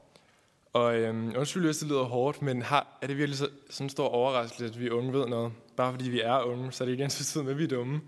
Og 0.73 0.95
øhm, 0.95 1.33
undskyld, 1.37 1.65
hvis 1.65 1.77
det 1.77 1.87
lyder 1.87 2.03
hårdt, 2.03 2.41
men 2.41 2.61
har, 2.61 2.87
er 3.01 3.07
det 3.07 3.17
virkelig 3.17 3.37
så, 3.37 3.49
sådan 3.69 3.85
en 3.85 3.89
stor 3.89 4.07
overraskelse, 4.07 4.65
at 4.65 4.79
vi 4.79 4.89
unge 4.89 5.13
ved 5.13 5.27
noget? 5.27 5.51
Bare 5.79 5.91
fordi 5.91 6.09
vi 6.09 6.21
er 6.21 6.43
unge, 6.43 6.71
så 6.71 6.83
er 6.83 6.85
det 6.85 6.91
ikke 6.91 7.03
ens 7.03 7.31
tid 7.33 7.41
med, 7.41 7.51
at 7.51 7.57
vi 7.57 7.63
er 7.63 7.67
dumme. 7.67 8.01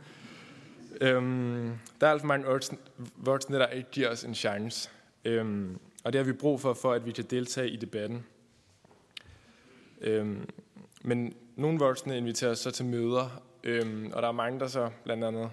Øhm, 1.01 1.71
der 2.01 2.07
er 2.07 2.11
alt 2.11 2.21
for 2.21 2.27
mange 2.27 2.45
voksne, 3.15 3.57
der 3.57 3.67
ikke 3.67 3.89
giver 3.91 4.09
os 4.09 4.23
en 4.23 4.35
chance. 4.35 4.89
Øhm, 5.25 5.79
og 6.03 6.13
det 6.13 6.19
har 6.19 6.25
vi 6.25 6.33
brug 6.33 6.61
for, 6.61 6.73
for 6.73 6.93
at 6.93 7.05
vi 7.05 7.11
kan 7.11 7.23
deltage 7.23 7.69
i 7.69 7.75
debatten. 7.75 8.25
Øhm, 10.01 10.49
men 11.01 11.33
nogle 11.55 11.79
voksne 11.79 12.17
inviterer 12.17 12.51
os 12.51 12.59
så 12.59 12.71
til 12.71 12.85
møder, 12.85 13.43
øhm, 13.63 14.11
og 14.13 14.21
der 14.21 14.27
er 14.27 14.31
mange, 14.31 14.59
der 14.59 14.67
så 14.67 14.89
blandt 15.03 15.23
andet 15.23 15.49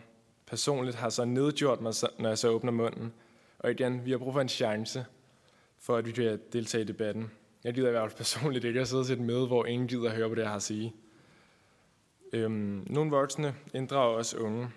personligt 0.46 0.96
har 0.96 1.08
så 1.08 1.24
nedgjort 1.24 1.80
mig, 1.80 1.92
når 2.18 2.28
jeg 2.28 2.38
så 2.38 2.48
åbner 2.48 2.72
munden. 2.72 3.12
Og 3.58 3.70
igen, 3.70 4.04
vi 4.04 4.10
har 4.10 4.18
brug 4.18 4.32
for 4.32 4.40
en 4.40 4.48
chance. 4.48 5.04
for 5.80 5.96
at 5.96 6.06
vi 6.06 6.12
kan 6.12 6.40
deltage 6.52 6.82
i 6.82 6.86
debatten. 6.86 7.30
Jeg 7.64 7.74
gider 7.74 7.88
i 7.88 7.90
hvert 7.90 8.10
fald 8.10 8.18
personligt 8.18 8.64
ikke 8.64 8.80
at 8.80 8.88
sidde 8.88 9.04
til 9.04 9.12
et 9.12 9.20
møde, 9.20 9.46
hvor 9.46 9.64
ingen 9.64 9.88
gider 9.88 10.10
at 10.10 10.16
høre 10.16 10.28
på 10.28 10.34
det, 10.34 10.42
jeg 10.42 10.48
har 10.48 10.56
at 10.56 10.62
sige. 10.62 10.94
Øhm, 12.32 12.86
nogle 12.86 13.10
voksne 13.10 13.54
inddrager 13.74 14.16
også 14.16 14.36
unge, 14.36 14.68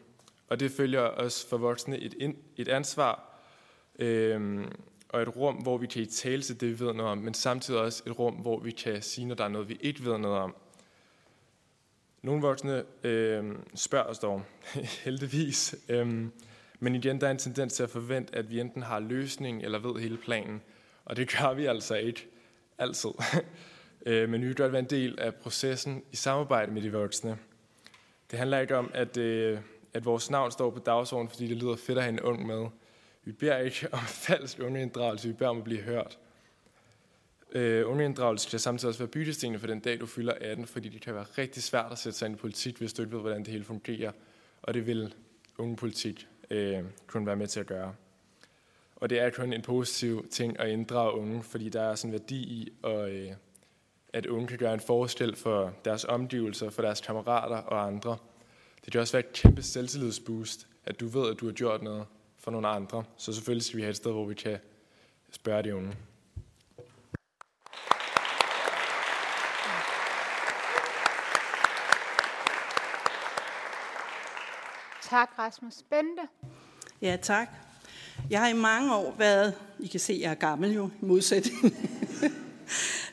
og 0.48 0.60
det 0.60 0.72
følger 0.72 1.02
os 1.02 1.46
for 1.50 1.58
voksne 1.58 2.00
et, 2.00 2.14
ind, 2.14 2.36
et 2.58 2.68
ansvar 2.68 3.40
øhm, 4.00 4.72
og 5.10 5.22
et 5.22 5.36
rum, 5.36 5.56
hvor 5.56 5.78
vi 5.78 5.88
kan 5.88 6.02
i 6.02 6.06
tale 6.06 6.42
til 6.42 6.62
det, 6.62 6.70
vi 6.70 6.86
ved 6.86 6.94
noget 6.94 7.12
om, 7.12 7.18
men 7.18 7.34
samtidig 7.34 7.80
også 7.80 8.04
et 8.06 8.20
rum, 8.20 8.34
hvor 8.34 8.60
vi 8.60 8.72
kan 8.72 9.02
sige, 9.02 9.28
når 9.28 9.36
der 9.36 9.44
er 9.44 9.50
noget, 9.50 9.70
vi 9.70 9.78
ikke 9.82 10.06
ved 10.06 10.18
noget 10.18 10.38
om. 10.38 10.56
Nogle 12.22 12.42
voksne 12.42 12.84
øh, 13.04 13.56
spørger 13.76 14.06
os 14.06 14.20
dog, 14.20 14.44
heldigvis. 15.06 15.76
Øhm, 15.90 16.32
men 16.80 16.96
igen, 16.96 17.22
der 17.22 17.28
er 17.28 17.32
en 17.32 17.38
tendens 17.38 17.74
til 17.74 17.84
at 17.84 17.90
forvente, 17.90 18.36
at 18.36 18.50
vi 18.50 18.60
enten 18.60 18.82
har 18.82 19.00
løsning 19.00 19.64
eller 19.64 19.80
ved 19.80 20.02
hele 20.02 20.18
planen. 20.18 20.62
Og 21.06 21.18
det 21.18 21.38
gør 21.38 21.54
vi 21.54 21.66
altså 21.66 21.96
ikke 21.96 22.28
altid. 22.78 23.10
øh, 24.06 24.30
men 24.30 24.42
vi 24.42 24.48
vil 24.48 24.56
godt 24.56 24.72
være 24.72 24.80
en 24.80 24.90
del 24.90 25.20
af 25.20 25.36
processen 25.36 26.04
i 26.12 26.16
samarbejde 26.16 26.72
med 26.72 26.82
de 26.82 26.92
voksne. 26.92 27.38
Det 28.32 28.40
handler 28.40 28.60
ikke 28.60 28.78
om, 28.78 28.92
at, 28.94 29.18
øh, 29.18 29.60
at 29.94 30.06
vores 30.06 30.30
navn 30.30 30.52
står 30.52 30.70
på 30.70 30.80
dagsordenen, 30.80 31.30
fordi 31.30 31.48
det 31.48 31.58
lyder 31.58 31.76
fedt 31.76 31.98
at 31.98 32.04
have 32.04 32.14
en 32.14 32.20
ung 32.20 32.46
med. 32.46 32.68
Vi 33.24 33.32
beder 33.32 33.58
ikke 33.58 33.88
om 33.94 34.00
falsk 34.00 34.60
ungeinddragelse, 34.60 35.28
vi 35.28 35.34
beder 35.34 35.50
om 35.50 35.58
at 35.58 35.64
blive 35.64 35.82
hørt. 35.82 36.18
Øh, 37.52 37.90
ungeinddragelse 37.90 38.50
kan 38.50 38.60
samtidig 38.60 38.90
også 38.90 39.00
være 39.00 39.08
byttestenene 39.08 39.60
for 39.60 39.68
den 39.68 39.80
dag, 39.80 40.00
du 40.00 40.06
fylder 40.06 40.34
18, 40.42 40.66
fordi 40.66 40.90
det 40.90 41.02
kan 41.02 41.16
være 41.16 41.26
rigtig 41.38 41.64
svært 41.64 41.92
at 41.92 41.98
sætte 41.98 42.18
sig 42.18 42.26
ind 42.26 42.36
i 42.36 42.40
politik, 42.40 42.78
hvis 42.78 42.94
du 42.94 43.02
ikke 43.02 43.14
ved, 43.14 43.22
hvordan 43.22 43.40
det 43.40 43.48
hele 43.48 43.64
fungerer. 43.64 44.12
Og 44.62 44.74
det 44.74 44.88
vil 44.88 45.14
ungepolitik 45.58 46.28
øh, 46.50 46.84
kunne 47.08 47.26
være 47.26 47.36
med 47.36 47.48
til 47.48 47.60
at 47.60 47.66
gøre. 47.66 47.96
Og 48.96 49.10
det 49.10 49.20
er 49.20 49.30
kun 49.30 49.54
en 49.54 49.62
positiv 49.62 50.28
ting 50.32 50.60
at 50.60 50.70
inddrage 50.70 51.14
unge, 51.14 51.44
fordi 51.44 51.70
der 51.70 51.82
er 51.82 51.96
sådan 51.96 52.10
en 52.10 52.20
værdi 52.20 52.36
i, 52.36 52.74
at, 52.84 53.10
øh, 53.10 53.32
at 54.14 54.26
unge 54.26 54.48
kan 54.48 54.58
gøre 54.58 54.74
en 54.74 54.80
forskel 54.80 55.36
for 55.36 55.74
deres 55.86 56.06
omgivelser, 56.06 56.70
for 56.70 56.82
deres 56.82 57.02
kammerater 57.02 57.58
og 57.58 57.88
andre. 57.88 58.18
Det 58.86 58.92
kan 58.92 59.02
også 59.02 59.14
være 59.14 59.28
et 59.28 59.34
kæmpe 59.34 59.64
selvtillidsboost, 59.64 60.68
at 60.86 61.00
du 61.00 61.08
ved, 61.08 61.32
at 61.32 61.40
du 61.40 61.46
har 61.46 61.54
gjort 61.54 61.82
noget 61.82 62.06
for 62.40 62.52
nogle 62.52 62.68
andre. 62.68 63.04
Så 63.18 63.34
selvfølgelig 63.34 63.66
skal 63.66 63.78
vi 63.78 63.82
have 63.82 63.90
et 63.90 63.96
sted, 63.96 64.12
hvor 64.12 64.26
vi 64.26 64.34
kan 64.34 64.58
spørge 65.32 65.64
de 65.64 65.76
unge. 65.76 65.96
Tak, 75.02 75.30
Rasmus. 75.40 75.74
Bente. 75.90 76.22
Ja, 77.02 77.18
tak. 77.22 77.48
Jeg 78.30 78.40
har 78.40 78.48
i 78.48 78.54
mange 78.54 78.96
år 78.96 79.16
været, 79.18 79.54
I 79.80 79.88
kan 79.88 80.00
se, 80.00 80.20
jeg 80.22 80.32
er 80.32 80.36
gammel 80.36 80.74
jo, 80.74 80.90
i 81.02 81.06
modsætning 81.06 81.74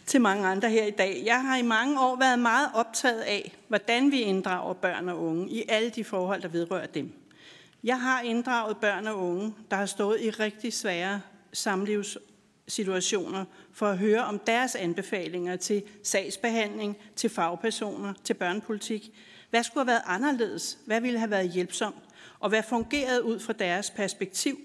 til 0.09 0.21
mange 0.21 0.47
andre 0.47 0.71
her 0.71 0.85
i 0.85 0.91
dag. 0.91 1.23
Jeg 1.27 1.43
har 1.43 1.57
i 1.57 1.63
mange 1.63 2.01
år 2.01 2.17
været 2.17 2.39
meget 2.39 2.69
optaget 2.75 3.21
af, 3.21 3.57
hvordan 3.69 4.11
vi 4.11 4.21
inddrager 4.21 4.75
børn 4.75 5.09
og 5.09 5.23
unge 5.23 5.51
i 5.51 5.65
alle 5.69 5.91
de 5.91 6.05
forhold, 6.05 6.43
der 6.43 6.49
vedrører 6.49 6.87
dem. 6.87 7.13
Jeg 7.85 8.01
har 8.01 8.21
inddraget 8.21 8.77
børn 8.77 9.07
og 9.07 9.19
unge, 9.19 9.55
der 9.71 9.77
har 9.77 9.87
stået 9.87 10.21
i 10.21 10.31
rigtig 10.31 10.73
svære 10.73 11.21
samlivssituationer, 11.53 13.45
for 13.73 13.87
at 13.87 13.99
høre 13.99 14.25
om 14.25 14.39
deres 14.39 14.75
anbefalinger 14.75 15.57
til 15.57 15.83
sagsbehandling, 16.03 16.97
til 17.17 17.31
fagpersoner, 17.31 18.15
til 18.25 18.35
børnepolitik. 18.35 19.11
Hvad 19.51 19.63
skulle 19.63 19.85
have 19.85 19.93
været 19.93 20.03
anderledes? 20.07 20.79
Hvad 20.87 21.01
ville 21.01 21.19
have 21.19 21.31
været 21.31 21.51
hjælpsomt? 21.51 22.05
Og 22.41 22.49
hvad 22.49 22.63
fungerede 22.63 23.25
ud 23.25 23.41
fra 23.41 23.53
deres 23.53 23.91
perspektiv, 23.91 24.59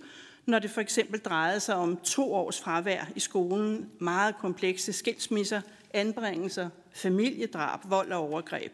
når 0.46 0.60
det 0.60 0.72
for 0.72 0.82
eksempel 0.82 1.20
drejede 1.20 1.60
sig 1.60 1.76
om 1.76 1.98
to 1.98 2.34
års 2.34 2.62
fravær 2.62 3.06
i 3.16 3.20
skolen, 3.20 3.90
meget 4.00 4.38
komplekse 4.38 4.94
skilsmisser, 4.94 5.62
anbringelser, 5.94 6.70
familiedrab, 6.94 7.80
vold 7.90 8.12
og 8.12 8.20
overgreb. 8.20 8.72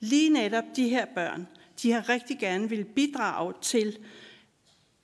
Lige 0.00 0.30
netop 0.30 0.64
de 0.76 0.88
her 0.88 1.04
børn, 1.14 1.48
de 1.82 1.92
har 1.92 2.08
rigtig 2.08 2.38
gerne 2.38 2.68
vil 2.68 2.84
bidrage 2.84 3.54
til 3.62 3.98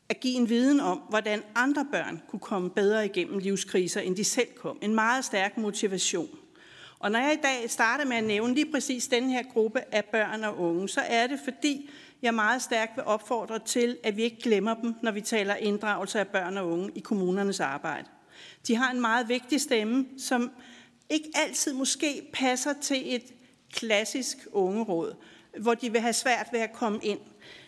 at 0.08 0.20
give 0.20 0.34
en 0.34 0.48
viden 0.48 0.80
om, 0.80 0.98
hvordan 1.08 1.42
andre 1.54 1.86
børn 1.92 2.22
kunne 2.28 2.40
komme 2.40 2.70
bedre 2.70 3.06
igennem 3.06 3.38
livskriser, 3.38 4.00
end 4.00 4.16
de 4.16 4.24
selv 4.24 4.48
kom. 4.56 4.78
En 4.82 4.94
meget 4.94 5.24
stærk 5.24 5.56
motivation. 5.56 6.38
Og 6.98 7.10
når 7.10 7.18
jeg 7.18 7.32
i 7.32 7.42
dag 7.42 7.70
starter 7.70 8.04
med 8.04 8.16
at 8.16 8.24
nævne 8.24 8.54
lige 8.54 8.72
præcis 8.72 9.08
den 9.08 9.30
her 9.30 9.42
gruppe 9.52 9.80
af 9.94 10.04
børn 10.04 10.44
og 10.44 10.58
unge, 10.58 10.88
så 10.88 11.00
er 11.00 11.26
det 11.26 11.40
fordi, 11.44 11.90
jeg 12.24 12.34
meget 12.34 12.62
stærkt 12.62 12.96
vil 12.96 13.04
opfordre 13.04 13.58
til, 13.58 13.98
at 14.02 14.16
vi 14.16 14.22
ikke 14.22 14.42
glemmer 14.42 14.74
dem, 14.74 14.94
når 15.02 15.10
vi 15.10 15.20
taler 15.20 15.54
inddragelse 15.54 16.20
af 16.20 16.28
børn 16.28 16.56
og 16.56 16.68
unge 16.70 16.90
i 16.94 17.00
kommunernes 17.00 17.60
arbejde. 17.60 18.08
De 18.66 18.76
har 18.76 18.90
en 18.90 19.00
meget 19.00 19.28
vigtig 19.28 19.60
stemme, 19.60 20.06
som 20.18 20.50
ikke 21.10 21.28
altid 21.34 21.72
måske 21.72 22.30
passer 22.32 22.72
til 22.80 23.14
et 23.14 23.22
klassisk 23.72 24.36
ungeråd, 24.52 25.14
hvor 25.60 25.74
de 25.74 25.92
vil 25.92 26.00
have 26.00 26.12
svært 26.12 26.48
ved 26.52 26.60
at 26.60 26.72
komme 26.72 26.98
ind. 27.02 27.18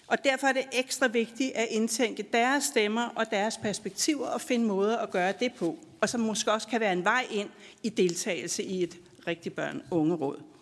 Og 0.06 0.24
derfor 0.24 0.46
er 0.46 0.52
det 0.52 0.64
ekstra 0.72 1.06
vigtigt 1.06 1.52
at 1.54 1.66
indtænke 1.70 2.22
deres 2.32 2.64
stemmer 2.64 3.08
og 3.16 3.30
deres 3.30 3.58
perspektiver 3.58 4.26
og 4.26 4.40
finde 4.40 4.66
måder 4.66 4.98
at 4.98 5.10
gøre 5.10 5.32
det 5.40 5.52
på, 5.54 5.78
og 6.00 6.08
som 6.08 6.20
måske 6.20 6.52
også 6.52 6.68
kan 6.68 6.80
være 6.80 6.92
en 6.92 7.04
vej 7.04 7.26
ind 7.30 7.48
i 7.82 7.88
deltagelse 7.88 8.62
i 8.62 8.82
et 8.82 8.98
rigtigt 9.26 9.54
børn-unge-råd. 9.54 10.55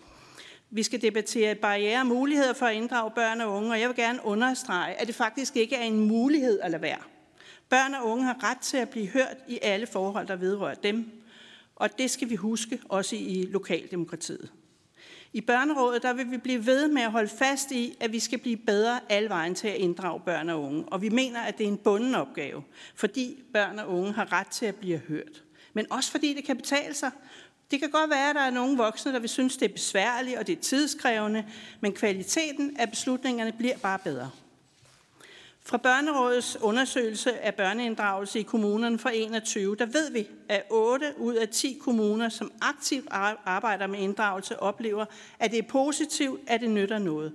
Vi 0.74 0.82
skal 0.82 1.02
debattere 1.02 1.54
barriere 1.54 2.00
og 2.00 2.06
muligheder 2.06 2.52
for 2.52 2.66
at 2.66 2.74
inddrage 2.74 3.10
børn 3.10 3.40
og 3.40 3.52
unge, 3.52 3.70
og 3.70 3.80
jeg 3.80 3.88
vil 3.88 3.96
gerne 3.96 4.18
understrege, 4.24 4.94
at 4.94 5.06
det 5.06 5.14
faktisk 5.14 5.56
ikke 5.56 5.76
er 5.76 5.82
en 5.82 6.00
mulighed 6.00 6.60
at 6.60 6.70
lade 6.70 6.82
være. 6.82 6.98
Børn 7.68 7.94
og 7.94 8.06
unge 8.06 8.24
har 8.24 8.50
ret 8.50 8.58
til 8.58 8.76
at 8.76 8.88
blive 8.88 9.06
hørt 9.06 9.36
i 9.48 9.58
alle 9.62 9.86
forhold, 9.86 10.26
der 10.26 10.36
vedrører 10.36 10.74
dem, 10.74 11.10
og 11.76 11.98
det 11.98 12.10
skal 12.10 12.30
vi 12.30 12.34
huske 12.34 12.78
også 12.88 13.16
i 13.16 13.48
lokaldemokratiet. 13.50 14.52
I 15.32 15.40
børnerådet 15.40 16.02
der 16.02 16.12
vil 16.12 16.30
vi 16.30 16.38
blive 16.38 16.66
ved 16.66 16.88
med 16.88 17.02
at 17.02 17.10
holde 17.10 17.30
fast 17.38 17.72
i, 17.72 17.96
at 18.00 18.12
vi 18.12 18.18
skal 18.18 18.38
blive 18.38 18.56
bedre 18.56 19.00
alle 19.08 19.28
vejen 19.28 19.54
til 19.54 19.68
at 19.68 19.76
inddrage 19.76 20.20
børn 20.20 20.48
og 20.48 20.62
unge. 20.62 20.84
Og 20.84 21.02
vi 21.02 21.08
mener, 21.08 21.40
at 21.40 21.58
det 21.58 21.64
er 21.64 21.68
en 21.68 21.78
bunden 21.78 22.14
opgave, 22.14 22.62
fordi 22.94 23.42
børn 23.52 23.78
og 23.78 23.88
unge 23.88 24.12
har 24.12 24.32
ret 24.32 24.46
til 24.46 24.66
at 24.66 24.74
blive 24.74 24.98
hørt. 24.98 25.44
Men 25.72 25.92
også 25.92 26.10
fordi 26.10 26.34
det 26.34 26.44
kan 26.44 26.56
betale 26.56 26.94
sig. 26.94 27.10
Det 27.74 27.80
kan 27.80 27.90
godt 27.90 28.10
være, 28.10 28.30
at 28.30 28.34
der 28.34 28.40
er 28.40 28.50
nogle 28.50 28.76
voksne, 28.76 29.12
der 29.12 29.18
vil 29.18 29.28
synes, 29.28 29.56
det 29.56 29.70
er 29.70 29.72
besværligt 29.72 30.38
og 30.38 30.46
det 30.46 30.58
er 30.58 30.62
tidskrævende, 30.62 31.44
men 31.80 31.92
kvaliteten 31.92 32.76
af 32.78 32.90
beslutningerne 32.90 33.52
bliver 33.52 33.76
bare 33.76 33.98
bedre. 33.98 34.30
Fra 35.62 35.76
Børnerådets 35.76 36.56
undersøgelse 36.60 37.38
af 37.38 37.54
børneinddragelse 37.54 38.40
i 38.40 38.42
kommunerne 38.42 38.98
fra 38.98 39.10
21, 39.14 39.76
der 39.76 39.86
ved 39.86 40.10
vi, 40.10 40.26
at 40.48 40.62
8 40.70 41.06
ud 41.18 41.34
af 41.34 41.48
10 41.48 41.78
kommuner, 41.80 42.28
som 42.28 42.52
aktivt 42.60 43.08
arbejder 43.44 43.86
med 43.86 43.98
inddragelse, 43.98 44.60
oplever, 44.60 45.04
at 45.38 45.50
det 45.50 45.58
er 45.58 45.68
positivt, 45.68 46.40
at 46.46 46.60
det 46.60 46.70
nytter 46.70 46.98
noget. 46.98 47.32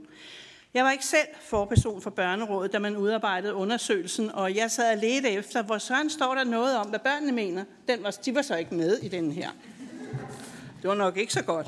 Jeg 0.73 0.83
var 0.83 0.91
ikke 0.91 1.05
selv 1.05 1.27
forperson 1.41 2.01
for 2.01 2.09
Børnerådet, 2.09 2.73
da 2.73 2.79
man 2.79 2.97
udarbejdede 2.97 3.53
undersøgelsen, 3.53 4.31
og 4.31 4.55
jeg 4.55 4.71
sad 4.71 4.91
og 4.91 4.97
ledte 4.97 5.29
efter, 5.29 5.63
hvor 5.63 5.77
søren 5.77 6.09
står 6.09 6.35
der 6.35 6.43
noget 6.43 6.77
om, 6.77 6.87
hvad 6.87 6.99
børnene 6.99 7.31
mener. 7.31 7.63
Den 7.87 8.03
var, 8.03 8.11
de 8.25 8.35
var 8.35 8.41
så 8.41 8.55
ikke 8.55 8.75
med 8.75 8.97
i 8.97 9.07
den 9.07 9.31
her. 9.31 9.49
Det 10.81 10.89
var 10.89 10.95
nok 10.95 11.17
ikke 11.17 11.33
så 11.33 11.41
godt. 11.41 11.67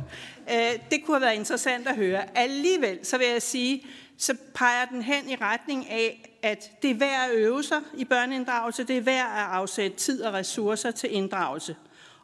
Øh, 0.51 0.79
det 0.91 1.05
kunne 1.05 1.15
have 1.15 1.21
været 1.21 1.35
interessant 1.35 1.87
at 1.87 1.95
høre. 1.95 2.37
Alligevel 2.37 2.99
så 3.03 3.17
vil 3.17 3.27
jeg 3.27 3.41
sige, 3.41 3.85
så 4.17 4.35
peger 4.53 4.85
den 4.85 5.01
hen 5.01 5.29
i 5.29 5.35
retning 5.35 5.89
af, 5.89 6.37
at 6.41 6.71
det 6.81 6.91
er 6.91 6.95
værd 6.95 7.29
at 7.29 7.35
øve 7.35 7.63
sig 7.63 7.81
i 7.97 8.05
børneinddragelse, 8.05 8.83
det 8.83 8.97
er 8.97 9.01
værd 9.01 9.25
at 9.25 9.57
afsætte 9.57 9.97
tid 9.97 10.21
og 10.23 10.33
ressourcer 10.33 10.91
til 10.91 11.15
inddragelse. 11.15 11.75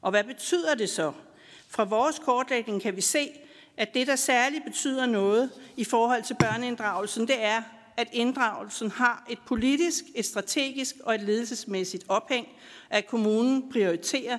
Og 0.01 0.11
hvad 0.11 0.23
betyder 0.23 0.75
det 0.75 0.89
så? 0.89 1.11
Fra 1.69 1.83
vores 1.83 2.19
kortlægning 2.19 2.81
kan 2.81 2.95
vi 2.95 3.01
se, 3.01 3.29
at 3.77 3.93
det, 3.93 4.07
der 4.07 4.15
særligt 4.15 4.65
betyder 4.65 5.05
noget 5.05 5.49
i 5.77 5.83
forhold 5.83 6.23
til 6.23 6.33
børneinddragelsen, 6.33 7.27
det 7.27 7.43
er, 7.43 7.61
at 7.97 8.07
inddragelsen 8.11 8.91
har 8.91 9.25
et 9.29 9.39
politisk, 9.45 10.03
et 10.15 10.25
strategisk 10.25 10.95
og 11.03 11.15
et 11.15 11.21
ledelsesmæssigt 11.21 12.03
ophæng, 12.07 12.47
at 12.89 13.07
kommunen 13.07 13.71
prioriterer 13.71 14.37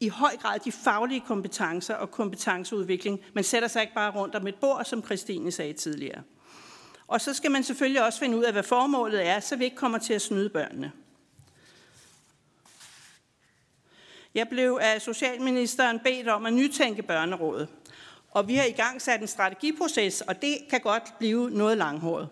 i 0.00 0.08
høj 0.08 0.36
grad 0.36 0.58
de 0.58 0.72
faglige 0.72 1.20
kompetencer 1.20 1.94
og 1.94 2.10
kompetenceudvikling. 2.10 3.20
Man 3.34 3.44
sætter 3.44 3.68
sig 3.68 3.82
ikke 3.82 3.94
bare 3.94 4.10
rundt 4.10 4.34
om 4.34 4.46
et 4.46 4.54
bord, 4.54 4.84
som 4.84 5.04
Christine 5.04 5.52
sagde 5.52 5.72
tidligere. 5.72 6.22
Og 7.06 7.20
så 7.20 7.34
skal 7.34 7.50
man 7.50 7.64
selvfølgelig 7.64 8.04
også 8.04 8.18
finde 8.18 8.38
ud 8.38 8.42
af, 8.42 8.52
hvad 8.52 8.62
formålet 8.62 9.26
er, 9.26 9.40
så 9.40 9.56
vi 9.56 9.64
ikke 9.64 9.76
kommer 9.76 9.98
til 9.98 10.12
at 10.12 10.22
snyde 10.22 10.48
børnene. 10.48 10.92
Jeg 14.34 14.48
blev 14.48 14.78
af 14.82 15.02
Socialministeren 15.02 16.00
bedt 16.04 16.28
om 16.28 16.46
at 16.46 16.52
nytænke 16.52 17.02
børnerådet. 17.02 17.68
Og 18.30 18.48
vi 18.48 18.54
har 18.54 18.64
i 18.64 18.70
gang 18.72 19.02
sat 19.02 19.20
en 19.20 19.26
strategiproces, 19.26 20.20
og 20.20 20.42
det 20.42 20.56
kan 20.70 20.80
godt 20.80 21.18
blive 21.18 21.50
noget 21.50 21.78
langhåret. 21.78 22.28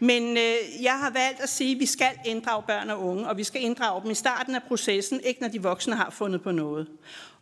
Men 0.00 0.36
øh, 0.36 0.82
jeg 0.82 0.98
har 0.98 1.10
valgt 1.10 1.40
at 1.40 1.48
sige, 1.48 1.74
at 1.74 1.80
vi 1.80 1.86
skal 1.86 2.10
inddrage 2.24 2.62
børn 2.62 2.90
og 2.90 3.04
unge, 3.04 3.28
og 3.28 3.36
vi 3.36 3.44
skal 3.44 3.62
inddrage 3.62 4.02
dem 4.02 4.10
i 4.10 4.14
starten 4.14 4.54
af 4.54 4.62
processen, 4.68 5.20
ikke 5.24 5.40
når 5.40 5.48
de 5.48 5.62
voksne 5.62 5.94
har 5.94 6.10
fundet 6.10 6.42
på 6.42 6.50
noget. 6.50 6.86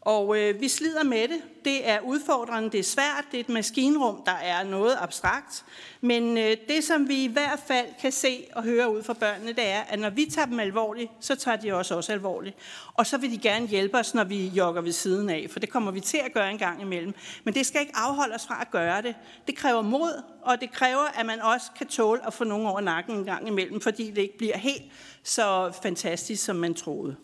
Og 0.07 0.39
øh, 0.39 0.61
vi 0.61 0.69
slider 0.69 1.05
med 1.05 1.28
det. 1.28 1.43
Det 1.65 1.89
er 1.89 2.01
udfordrende, 2.01 2.70
det 2.70 2.81
er 2.81 2.85
svært, 2.85 3.24
det 3.31 3.37
er 3.37 3.41
et 3.41 3.49
maskinrum, 3.49 4.23
der 4.27 4.33
er 4.33 4.65
noget 4.65 4.97
abstrakt. 5.01 5.65
Men 6.01 6.39
øh, 6.39 6.57
det, 6.69 6.85
som 6.85 7.09
vi 7.09 7.24
i 7.24 7.27
hvert 7.27 7.61
fald 7.66 7.87
kan 8.01 8.12
se 8.12 8.47
og 8.53 8.62
høre 8.62 8.95
ud 8.95 9.03
fra 9.03 9.12
børnene, 9.12 9.53
det 9.53 9.66
er, 9.66 9.81
at 9.81 9.99
når 9.99 10.11
vi 10.11 10.24
tager 10.24 10.47
dem 10.47 10.61
alvorligt, 10.61 11.11
så 11.20 11.35
tager 11.35 11.57
de 11.57 11.73
os 11.73 11.91
også 11.91 12.12
alvorligt. 12.12 12.57
Og 12.95 13.07
så 13.07 13.19
vil 13.19 13.33
de 13.33 13.39
gerne 13.39 13.66
hjælpe 13.66 13.99
os, 13.99 14.15
når 14.15 14.24
vi 14.24 14.47
jogger 14.47 14.83
ved 14.83 14.93
siden 14.93 15.31
af, 15.31 15.47
for 15.51 15.61
det 15.61 15.70
kommer 15.70 15.91
vi 15.91 16.01
til 16.01 16.20
at 16.24 16.33
gøre 16.35 16.51
en 16.51 16.59
gang 16.59 16.83
imellem. 16.83 17.15
Men 17.45 17.55
det 17.55 17.66
skal 17.66 17.81
ikke 17.81 17.97
afholde 17.97 18.35
os 18.35 18.47
fra 18.47 18.61
at 18.61 18.70
gøre 18.70 19.03
det. 19.03 19.15
Det 19.47 19.57
kræver 19.57 19.83
mod, 19.83 20.23
og 20.43 20.61
det 20.61 20.73
kræver, 20.73 21.20
at 21.20 21.27
man 21.27 21.41
også 21.41 21.66
kan 21.78 21.87
tåle 21.87 22.27
at 22.27 22.35
få 22.35 22.45
nogen 22.45 22.66
over 22.66 22.81
nakken 22.81 23.16
en 23.16 23.24
gang 23.24 23.49
imellem, 23.49 23.81
fordi 23.81 24.11
det 24.11 24.23
ikke 24.23 24.39
bliver 24.39 24.57
helt 24.57 24.85
så 25.23 25.73
fantastisk, 25.83 26.45
som 26.45 26.57
man 26.57 26.74
troede. 26.74 27.16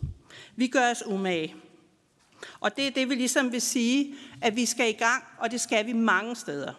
Vi 0.55 0.67
gør 0.67 0.91
os 0.91 1.03
umage. 1.05 1.55
Og 2.59 2.77
det 2.77 2.87
er 2.87 2.91
det, 2.91 3.09
vi 3.09 3.15
ligesom 3.15 3.51
vil 3.51 3.61
sige, 3.61 4.15
at 4.41 4.55
vi 4.55 4.65
skal 4.65 4.89
i 4.89 4.97
gang, 4.97 5.23
og 5.37 5.51
det 5.51 5.61
skal 5.61 5.85
vi 5.85 5.93
mange 5.93 6.35
steder. 6.35 6.73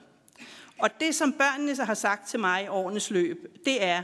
Og 0.79 1.01
det, 1.01 1.15
som 1.15 1.33
børnene 1.33 1.77
så 1.77 1.85
har 1.85 1.95
sagt 1.95 2.29
til 2.29 2.41
mig 2.41 2.65
i 2.65 2.69
årenes 2.69 3.11
løb, 3.11 3.47
det 3.65 3.85
er, 3.85 4.03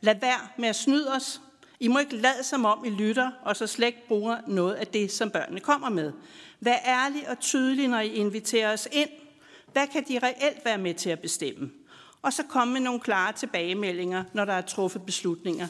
lad 0.00 0.14
være 0.20 0.48
med 0.58 0.68
at 0.68 0.76
snyde 0.76 1.12
os. 1.12 1.40
I 1.80 1.88
må 1.88 1.98
ikke 1.98 2.16
lade 2.16 2.42
som 2.42 2.64
om, 2.64 2.84
I 2.84 2.90
lytter, 2.90 3.30
og 3.42 3.56
så 3.56 3.66
slet 3.66 3.86
ikke 3.86 4.06
bruger 4.08 4.36
noget 4.46 4.74
af 4.74 4.86
det, 4.86 5.12
som 5.12 5.30
børnene 5.30 5.60
kommer 5.60 5.88
med. 5.88 6.12
Vær 6.60 6.76
ærlig 6.86 7.28
og 7.28 7.40
tydelig, 7.40 7.88
når 7.88 8.00
I 8.00 8.08
inviterer 8.08 8.72
os 8.72 8.88
ind. 8.92 9.08
Hvad 9.72 9.86
kan 9.86 10.04
de 10.08 10.18
reelt 10.22 10.64
være 10.64 10.78
med 10.78 10.94
til 10.94 11.10
at 11.10 11.20
bestemme? 11.20 11.70
Og 12.22 12.32
så 12.32 12.42
komme 12.42 12.72
med 12.72 12.80
nogle 12.80 13.00
klare 13.00 13.32
tilbagemeldinger, 13.32 14.24
når 14.32 14.44
der 14.44 14.52
er 14.52 14.60
truffet 14.60 15.02
beslutninger, 15.06 15.68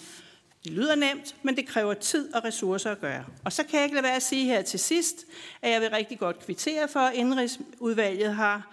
det 0.64 0.72
lyder 0.72 0.94
nemt, 0.94 1.36
men 1.43 1.56
det 1.56 1.66
kræver 1.66 1.94
tid 1.94 2.35
og 2.35 2.44
ressourcer 2.44 2.90
at 2.90 3.01
gøre. 3.01 3.24
Og 3.44 3.52
så 3.52 3.62
kan 3.64 3.76
jeg 3.76 3.85
ikke 3.85 3.94
lade 3.94 4.05
være 4.05 4.16
at 4.16 4.22
sige 4.22 4.44
her 4.44 4.62
til 4.62 4.78
sidst, 4.78 5.16
at 5.62 5.70
jeg 5.70 5.80
vil 5.80 5.90
rigtig 5.90 6.18
godt 6.18 6.39
kvittere 6.44 6.89
for, 6.89 7.01
at 7.01 7.14
indrigsudvalget 7.14 8.35
har, 8.35 8.68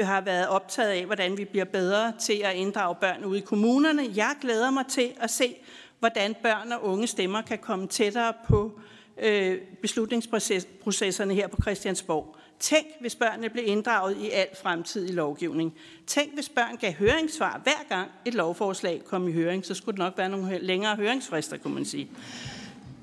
har 0.00 0.20
været 0.20 0.48
optaget 0.48 0.90
af, 0.90 1.06
hvordan 1.06 1.36
vi 1.36 1.44
bliver 1.44 1.64
bedre 1.64 2.12
til 2.20 2.40
at 2.44 2.54
inddrage 2.54 2.94
børn 2.94 3.24
ude 3.24 3.38
i 3.38 3.42
kommunerne. 3.42 4.02
Jeg 4.14 4.34
glæder 4.40 4.70
mig 4.70 4.86
til 4.86 5.12
at 5.20 5.30
se, 5.30 5.56
hvordan 5.98 6.34
børn 6.42 6.72
og 6.72 6.84
unge 6.84 7.06
stemmer 7.06 7.42
kan 7.42 7.58
komme 7.58 7.86
tættere 7.86 8.32
på 8.48 8.80
øh, 9.18 9.58
beslutningsprocesserne 9.82 11.34
her 11.34 11.48
på 11.48 11.56
Christiansborg. 11.62 12.36
Tænk, 12.60 12.86
hvis 13.00 13.14
børnene 13.14 13.50
blev 13.50 13.64
inddraget 13.66 14.16
i 14.16 14.30
al 14.30 14.46
fremtidig 14.62 15.14
lovgivning. 15.14 15.74
Tænk, 16.06 16.34
hvis 16.34 16.48
børn 16.48 16.76
gav 16.76 16.92
høringssvar 16.92 17.60
hver 17.62 17.88
gang 17.88 18.10
et 18.24 18.34
lovforslag 18.34 19.02
kom 19.04 19.28
i 19.28 19.32
høring. 19.32 19.66
Så 19.66 19.74
skulle 19.74 19.92
det 19.92 19.98
nok 19.98 20.18
være 20.18 20.28
nogle 20.28 20.58
længere 20.58 20.96
høringsfrister, 20.96 21.56
kunne 21.56 21.74
man 21.74 21.84
sige. 21.84 22.10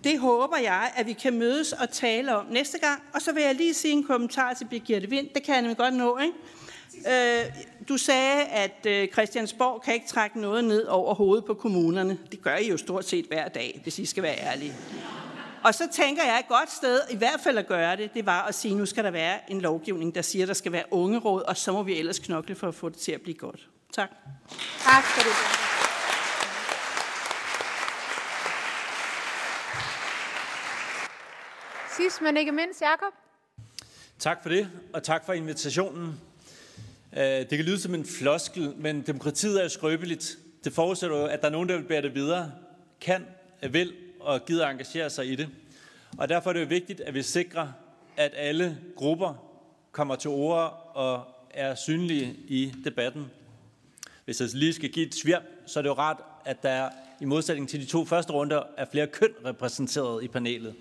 Det 0.03 0.19
håber 0.19 0.57
jeg, 0.57 0.91
at 0.95 1.07
vi 1.07 1.13
kan 1.13 1.39
mødes 1.39 1.73
og 1.73 1.89
tale 1.89 2.35
om 2.35 2.45
næste 2.49 2.79
gang. 2.79 3.01
Og 3.13 3.21
så 3.21 3.33
vil 3.33 3.43
jeg 3.43 3.55
lige 3.55 3.73
sige 3.73 3.91
en 3.91 4.03
kommentar 4.03 4.53
til 4.53 4.65
Birgitte 4.65 5.09
Vind. 5.09 5.27
Det 5.33 5.43
kan 5.43 5.53
jeg 5.53 5.61
nemlig 5.61 5.77
godt 5.77 5.93
nå, 5.93 6.17
ikke? 6.17 6.33
Øh, 7.07 7.45
du 7.89 7.97
sagde, 7.97 8.43
at 8.43 8.85
øh, 8.87 9.07
Christiansborg 9.07 9.81
kan 9.81 9.93
ikke 9.93 10.07
trække 10.07 10.41
noget 10.41 10.63
ned 10.63 10.85
over 10.85 11.13
hovedet 11.13 11.45
på 11.45 11.53
kommunerne. 11.53 12.17
Det 12.31 12.41
gør 12.41 12.55
I 12.55 12.69
jo 12.69 12.77
stort 12.77 13.05
set 13.05 13.25
hver 13.25 13.47
dag, 13.47 13.79
hvis 13.83 13.99
I 13.99 14.05
skal 14.05 14.23
være 14.23 14.39
ærlige. 14.39 14.73
Og 15.63 15.73
så 15.75 15.87
tænker 15.91 16.23
jeg, 16.23 16.39
et 16.39 16.47
godt 16.47 16.71
sted, 16.71 17.01
i 17.09 17.15
hvert 17.15 17.39
fald 17.43 17.57
at 17.57 17.67
gøre 17.67 17.97
det, 17.97 18.13
det 18.13 18.25
var 18.25 18.41
at 18.41 18.55
sige, 18.55 18.75
nu 18.75 18.85
skal 18.85 19.03
der 19.03 19.11
være 19.11 19.51
en 19.51 19.61
lovgivning, 19.61 20.15
der 20.15 20.21
siger, 20.21 20.45
der 20.45 20.53
skal 20.53 20.71
være 20.71 20.83
ungeråd, 20.91 21.41
og 21.41 21.57
så 21.57 21.71
må 21.71 21.83
vi 21.83 21.99
ellers 21.99 22.19
knokle 22.19 22.55
for 22.55 22.67
at 22.67 22.75
få 22.75 22.89
det 22.89 22.97
til 22.97 23.11
at 23.11 23.21
blive 23.21 23.37
godt. 23.37 23.69
Tak. 23.93 24.09
Tak 24.83 25.03
for 25.03 25.21
det. 25.21 25.35
Sidst, 31.97 32.21
men 32.21 32.37
ikke 32.37 32.51
mindst, 32.51 32.81
Jacob. 32.81 33.13
Tak 34.19 34.41
for 34.41 34.49
det, 34.49 34.69
og 34.93 35.03
tak 35.03 35.25
for 35.25 35.33
invitationen. 35.33 36.21
Øh, 37.17 37.23
det 37.23 37.49
kan 37.49 37.65
lyde 37.65 37.79
som 37.79 37.95
en 37.95 38.05
floskel, 38.05 38.73
men 38.77 39.01
demokratiet 39.01 39.63
er 39.63 39.67
skrøbeligt. 39.67 40.37
Det 40.63 40.73
forudsætter 40.73 41.17
jo, 41.17 41.25
at 41.25 41.41
der 41.41 41.47
er 41.47 41.51
nogen, 41.51 41.69
der 41.69 41.77
vil 41.77 41.83
bære 41.83 42.01
det 42.01 42.15
videre, 42.15 42.51
kan, 43.01 43.25
vil 43.71 43.93
og 44.23 44.45
gider 44.45 44.67
engagere 44.67 45.09
sig 45.09 45.31
i 45.31 45.35
det. 45.35 45.49
Og 46.17 46.29
derfor 46.29 46.49
er 46.49 46.53
det 46.53 46.61
jo 46.61 46.65
vigtigt, 46.65 47.01
at 47.01 47.13
vi 47.13 47.21
sikrer, 47.21 47.67
at 48.17 48.31
alle 48.35 48.77
grupper 48.95 49.33
kommer 49.91 50.15
til 50.15 50.29
ord 50.29 50.91
og 50.93 51.23
er 51.49 51.75
synlige 51.75 52.35
i 52.47 52.73
debatten. 52.83 53.25
Hvis 54.25 54.41
jeg 54.41 54.49
lige 54.53 54.73
skal 54.73 54.89
give 54.89 55.07
et 55.07 55.15
svirp, 55.15 55.43
så 55.65 55.79
er 55.79 55.81
det 55.81 55.89
jo 55.89 55.93
rart, 55.93 56.17
at 56.45 56.63
der 56.63 56.89
i 57.21 57.25
modsætning 57.25 57.69
til 57.69 57.81
de 57.81 57.85
to 57.85 58.05
første 58.05 58.33
runder 58.33 58.63
er 58.77 58.85
flere 58.91 59.07
køn 59.07 59.29
repræsenteret 59.45 60.23
i 60.23 60.27
panelet. 60.27 60.75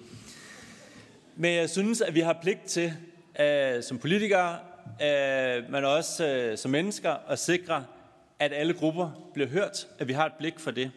Men 1.36 1.54
jeg 1.54 1.70
synes, 1.70 2.00
at 2.00 2.14
vi 2.14 2.20
har 2.20 2.38
pligt 2.42 2.64
til, 2.64 2.92
uh, 3.40 3.82
som 3.82 3.98
politikere, 3.98 4.58
uh, 4.86 5.72
men 5.72 5.84
også 5.84 6.26
øh, 6.26 6.58
som 6.58 6.70
mennesker, 6.70 7.10
at 7.28 7.38
sikre, 7.38 7.84
at 8.38 8.52
alle 8.52 8.74
grupper 8.74 9.30
bliver 9.34 9.48
hørt, 9.48 9.88
at 9.98 10.08
vi 10.08 10.12
har 10.12 10.26
et 10.26 10.32
blik 10.38 10.58
for 10.58 10.70
det. 10.70 10.90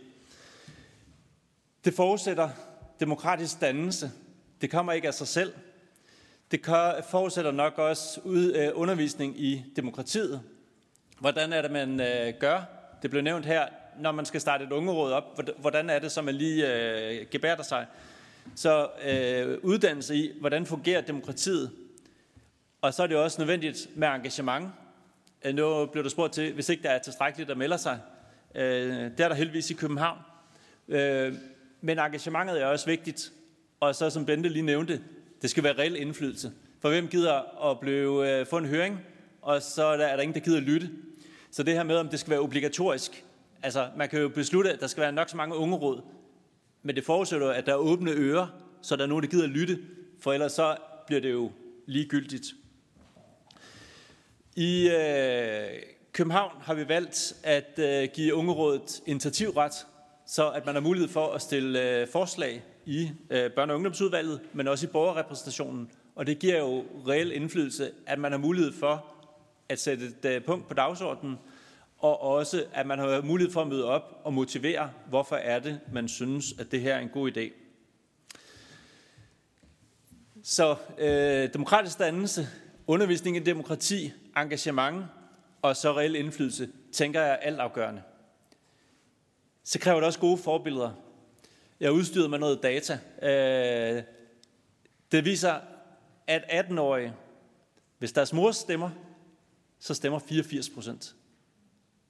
Det 1.86 1.94
forudsætter 1.94 2.50
demokratisk 3.00 3.62
dannelse. 3.62 4.12
Det 4.62 4.72
kommer 4.72 4.94
ikke 4.94 5.08
af 5.08 5.14
sig 5.14 5.28
selv. 5.28 5.54
Det 6.52 6.66
forudsætter 7.10 7.52
nok 7.52 7.78
også 7.78 8.22
øh, 8.26 8.70
undervisning 8.74 9.40
i 9.40 9.66
demokratiet. 9.76 10.42
Hvordan 11.20 11.54
er 11.54 11.62
det, 11.62 11.72
man 11.72 12.00
øh, 12.00 12.34
gør? 12.40 12.62
Det 13.02 13.10
blev 13.10 13.24
nævnt 13.24 13.46
her, 13.46 13.68
når 14.00 14.12
man 14.12 14.26
skal 14.26 14.42
starte 14.42 14.66
et 14.66 14.72
ungeråd 14.72 15.12
op. 15.12 15.42
Hvordan 15.58 15.90
er 15.90 16.00
det, 16.00 16.12
så 16.12 16.22
man 16.22 16.36
lige 16.36 16.74
øh, 16.74 17.26
gebærder 17.32 17.64
sig? 17.64 17.86
Så 18.56 18.88
øh, 19.04 19.58
uddannelse 19.64 20.16
i, 20.16 20.32
hvordan 20.40 20.66
fungerer 20.66 21.02
demokratiet? 21.02 21.72
Og 22.82 22.94
så 22.94 23.04
er 23.04 23.08
det 23.08 23.18
også 23.18 23.42
nødvendigt 23.42 23.88
med 23.96 24.08
engagement. 24.08 24.70
Øh, 25.46 25.56
nu 25.56 25.86
blev 25.86 26.04
der 26.04 26.10
spurgt 26.10 26.34
til, 26.34 26.54
hvis 26.54 26.70
ikke 26.70 26.84
der 26.84 26.90
er 26.90 27.00
tilstrækkeligt, 27.00 27.50
der 27.50 27.56
melder 27.56 27.78
sig. 27.78 28.00
Det 28.54 29.20
er 29.20 29.28
der 29.28 29.34
heldigvis 29.34 29.72
i 29.72 29.74
København. 29.74 30.18
Men 31.86 32.00
engagementet 32.00 32.62
er 32.62 32.66
også 32.66 32.86
vigtigt. 32.86 33.32
Og 33.80 33.96
så 33.96 34.10
som 34.10 34.26
Bente 34.26 34.50
lige 34.50 34.66
nævnte, 34.66 35.02
det 35.42 35.50
skal 35.50 35.64
være 35.64 35.74
reel 35.74 35.96
indflydelse. 35.96 36.52
For 36.80 36.90
hvem 36.90 37.08
gider 37.08 37.70
at 37.72 37.80
blive, 37.80 38.40
øh, 38.40 38.46
få 38.46 38.58
en 38.58 38.66
høring, 38.66 39.00
og 39.42 39.62
så 39.62 39.86
er 39.86 39.98
der, 39.98 40.06
er 40.06 40.16
der 40.16 40.24
ingen, 40.24 40.36
der 40.36 40.42
gider 40.42 40.58
at 40.58 40.64
lytte. 40.64 40.90
Så 41.52 41.64
det 41.64 41.74
her 41.74 41.84
med, 41.84 41.96
om 41.96 42.08
det 42.10 42.20
skal 42.20 42.32
være 42.32 42.40
obligatorisk. 42.40 43.26
Altså, 43.64 43.90
man 43.98 44.10
kan 44.10 44.22
jo 44.22 44.30
beslutte, 44.30 44.72
at 44.74 44.80
der 44.80 44.88
skal 44.88 45.02
være 45.02 45.12
nok 45.12 45.30
så 45.30 45.38
mange 45.38 45.56
unge 45.56 45.76
råd. 45.76 46.02
Men 46.84 46.96
det 46.96 47.04
forudsætter 47.06 47.50
at 47.50 47.66
der 47.66 47.72
er 47.72 47.78
åbne 47.78 48.12
ører, 48.12 48.48
så 48.82 48.96
der 48.96 49.04
er 49.04 49.08
nogen, 49.08 49.24
der 49.24 49.30
gider 49.30 49.44
at 49.44 49.50
lytte. 49.50 49.80
For 50.20 50.34
ellers 50.34 50.52
så 50.52 50.78
bliver 51.08 51.22
det 51.22 51.32
jo 51.32 51.52
ligegyldigt. 51.86 52.46
I 54.56 54.90
øh, 54.90 55.68
København 56.14 56.52
har 56.62 56.74
vi 56.74 56.88
valgt 56.88 57.36
at 57.44 57.80
øh, 57.80 58.10
give 58.14 58.34
ungerådet 58.34 59.02
initiativret 59.06 59.74
så 60.26 60.50
at 60.50 60.66
man 60.66 60.76
har 60.76 60.82
mulighed 60.82 61.10
for 61.10 61.34
at 61.34 61.42
stille 61.42 62.00
øh, 62.02 62.08
forslag 62.08 62.64
i 62.86 63.12
øh, 63.30 63.46
børne- 63.46 63.70
og 63.70 63.76
ungdomsudvalget, 63.76 64.42
men 64.54 64.68
også 64.68 64.86
i 64.86 64.90
borgerrepræsentationen. 64.90 65.92
Og 66.16 66.28
det 66.28 66.40
giver 66.40 66.58
jo 66.58 66.86
reel 67.08 67.32
indflydelse, 67.32 67.92
at 68.08 68.20
man 68.20 68.32
har 68.32 68.40
mulighed 68.40 68.74
for 68.74 69.06
at 69.70 69.80
sætte 69.80 70.06
et 70.06 70.26
øh, 70.26 70.44
punkt 70.44 70.68
på 70.68 70.74
dagsordenen, 70.74 71.38
og 71.98 72.22
også 72.22 72.66
at 72.74 72.88
man 72.88 73.00
har 73.00 73.22
mulighed 73.22 73.54
for 73.54 73.62
at 73.62 73.68
møde 73.68 73.86
op 73.86 74.22
og 74.24 74.34
motivere, 74.34 74.92
hvorfor 75.10 75.36
er 75.36 75.60
det, 75.60 75.80
man 75.94 76.08
synes, 76.08 76.46
at 76.60 76.72
det 76.72 76.82
her 76.82 76.96
er 76.96 77.00
en 77.00 77.10
god 77.10 77.32
idé. 77.38 77.52
Så 80.44 80.76
øh, 80.98 81.54
demokratisk 81.54 82.00
dannelse, 82.00 82.48
undervisning 82.88 83.38
i 83.38 83.40
demokrati, 83.40 84.12
engagement 84.38 85.06
og 85.62 85.76
så 85.76 85.94
reel 85.94 86.16
indflydelse, 86.16 86.70
tænker 86.92 87.22
jeg 87.22 87.32
er 87.32 87.36
altafgørende 87.36 88.02
så 89.64 89.80
kræver 89.80 90.00
det 90.00 90.08
også 90.08 90.20
gode 90.20 90.38
forbilleder. 90.38 90.92
Jeg 91.80 91.88
er 91.88 91.92
udstyret 91.92 92.30
med 92.30 92.40
noget 92.40 92.64
data. 92.64 93.00
Øh, 93.22 94.04
det 95.12 95.26
viser, 95.26 95.60
at 96.28 96.44
18-årige, 96.44 97.14
hvis 97.98 98.12
deres 98.12 98.34
mor 98.34 98.52
stemmer, 98.52 98.90
så 99.80 99.94
stemmer 99.94 100.20
84 100.20 100.70
procent. 100.70 101.16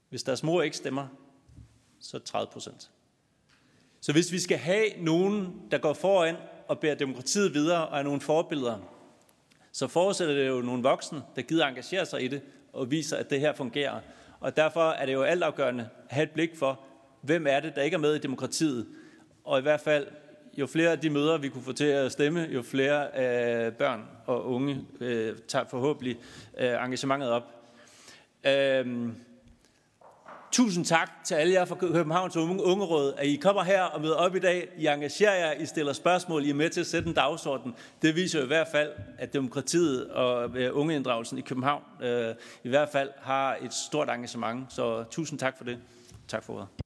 Hvis 0.10 0.24
deres 0.24 0.44
mor 0.44 0.62
ikke 0.62 0.78
stemmer, 0.78 1.08
så 2.00 2.20
30 2.20 2.52
procent. 2.52 2.90
Så 4.02 4.12
hvis 4.12 4.32
vi 4.32 4.40
skal 4.40 4.58
have 4.58 4.86
nogen, 4.98 5.62
der 5.72 5.78
går 5.78 5.94
foran 5.94 6.36
og 6.68 6.80
bærer 6.80 6.96
demokratiet 6.96 7.54
videre 7.54 7.88
og 7.88 8.00
er 8.00 8.04
nogle 8.04 8.22
forbilleder, 8.22 8.80
så 9.72 9.88
forudsætter 9.88 10.36
det 10.36 10.48
jo 10.48 10.62
nogle 10.62 10.84
voksne, 10.84 11.24
der 11.36 11.42
gider 11.42 11.68
engagere 11.68 12.06
sig 12.06 12.24
i 12.24 12.28
det 12.28 12.42
og 12.74 12.92
viser, 12.92 13.18
at 13.18 13.30
det 13.30 13.40
her 13.40 13.54
fungerer. 13.54 14.00
Og 14.40 14.56
derfor 14.56 14.90
er 14.90 15.06
det 15.06 15.14
jo 15.14 15.24
altafgørende 15.24 15.90
at 16.10 16.16
have 16.16 16.24
et 16.24 16.32
blik 16.32 16.56
for, 16.56 16.80
hvem 17.24 17.48
er 17.48 17.60
det, 17.60 17.76
der 17.76 17.82
ikke 17.82 17.96
er 17.96 18.00
med 18.00 18.16
i 18.16 18.20
demokratiet. 18.20 18.88
Og 19.44 19.60
i 19.60 19.62
hvert 19.62 19.80
fald, 19.80 20.08
jo 20.58 20.68
flere 20.68 20.92
af 20.92 21.00
de 21.00 21.10
møder, 21.10 21.38
vi 21.38 21.50
kunne 21.50 21.64
få 21.64 21.74
til 21.74 21.86
at 21.86 22.12
stemme, 22.12 22.48
jo 22.52 22.62
flere 22.62 23.06
øh, 23.06 23.74
børn 23.74 24.06
og 24.26 24.46
unge 24.46 24.82
øh, 25.00 25.38
tager 25.48 25.66
forhåbentlig 25.70 26.18
øh, 26.58 26.84
engagementet 26.86 27.30
op. 27.30 27.44
Øh, 28.48 29.10
Tusind 30.54 30.86
tak 30.86 31.12
til 31.24 31.36
alle 31.36 31.54
jer 31.54 31.66
fra 31.66 31.76
Københavns 31.76 32.38
Unge, 32.38 32.64
Ungeråd, 32.64 33.14
at 33.18 33.28
I 33.28 33.36
kommer 33.36 33.64
her 33.64 33.84
og 33.84 34.02
møder 34.02 34.16
op 34.16 34.36
i 34.36 34.40
dag. 34.40 34.70
I 34.78 34.88
engagerer 34.88 35.36
jer, 35.36 35.62
I 35.62 35.66
stiller 35.66 35.94
spørgsmål, 35.94 36.46
I 36.46 36.50
er 36.50 36.54
med 36.54 36.70
til 36.70 36.82
at 36.82 36.88
sætte 36.88 37.08
en 37.08 37.14
dagsorden. 37.14 37.76
Det 38.02 38.16
viser 38.16 38.40
jo 38.40 38.46
i 38.46 38.48
hvert 38.48 38.68
fald, 38.72 38.92
at 39.18 39.34
demokratiet 39.34 40.10
og 40.10 40.58
øh, 40.58 40.78
ungeinddragelsen 40.78 41.38
i 41.38 41.42
København 41.42 41.84
øh, 42.02 42.36
i 42.64 42.70
hvert 42.70 42.90
fald 42.90 43.10
har 43.22 43.58
et 43.62 43.74
stort 43.74 44.10
engagement. 44.10 44.74
Så 44.74 45.04
tusind 45.12 45.40
tak 45.40 45.58
for 45.58 45.64
det. 45.64 45.78
Tak 46.28 46.44
for 46.44 46.54
ordet. 46.54 46.83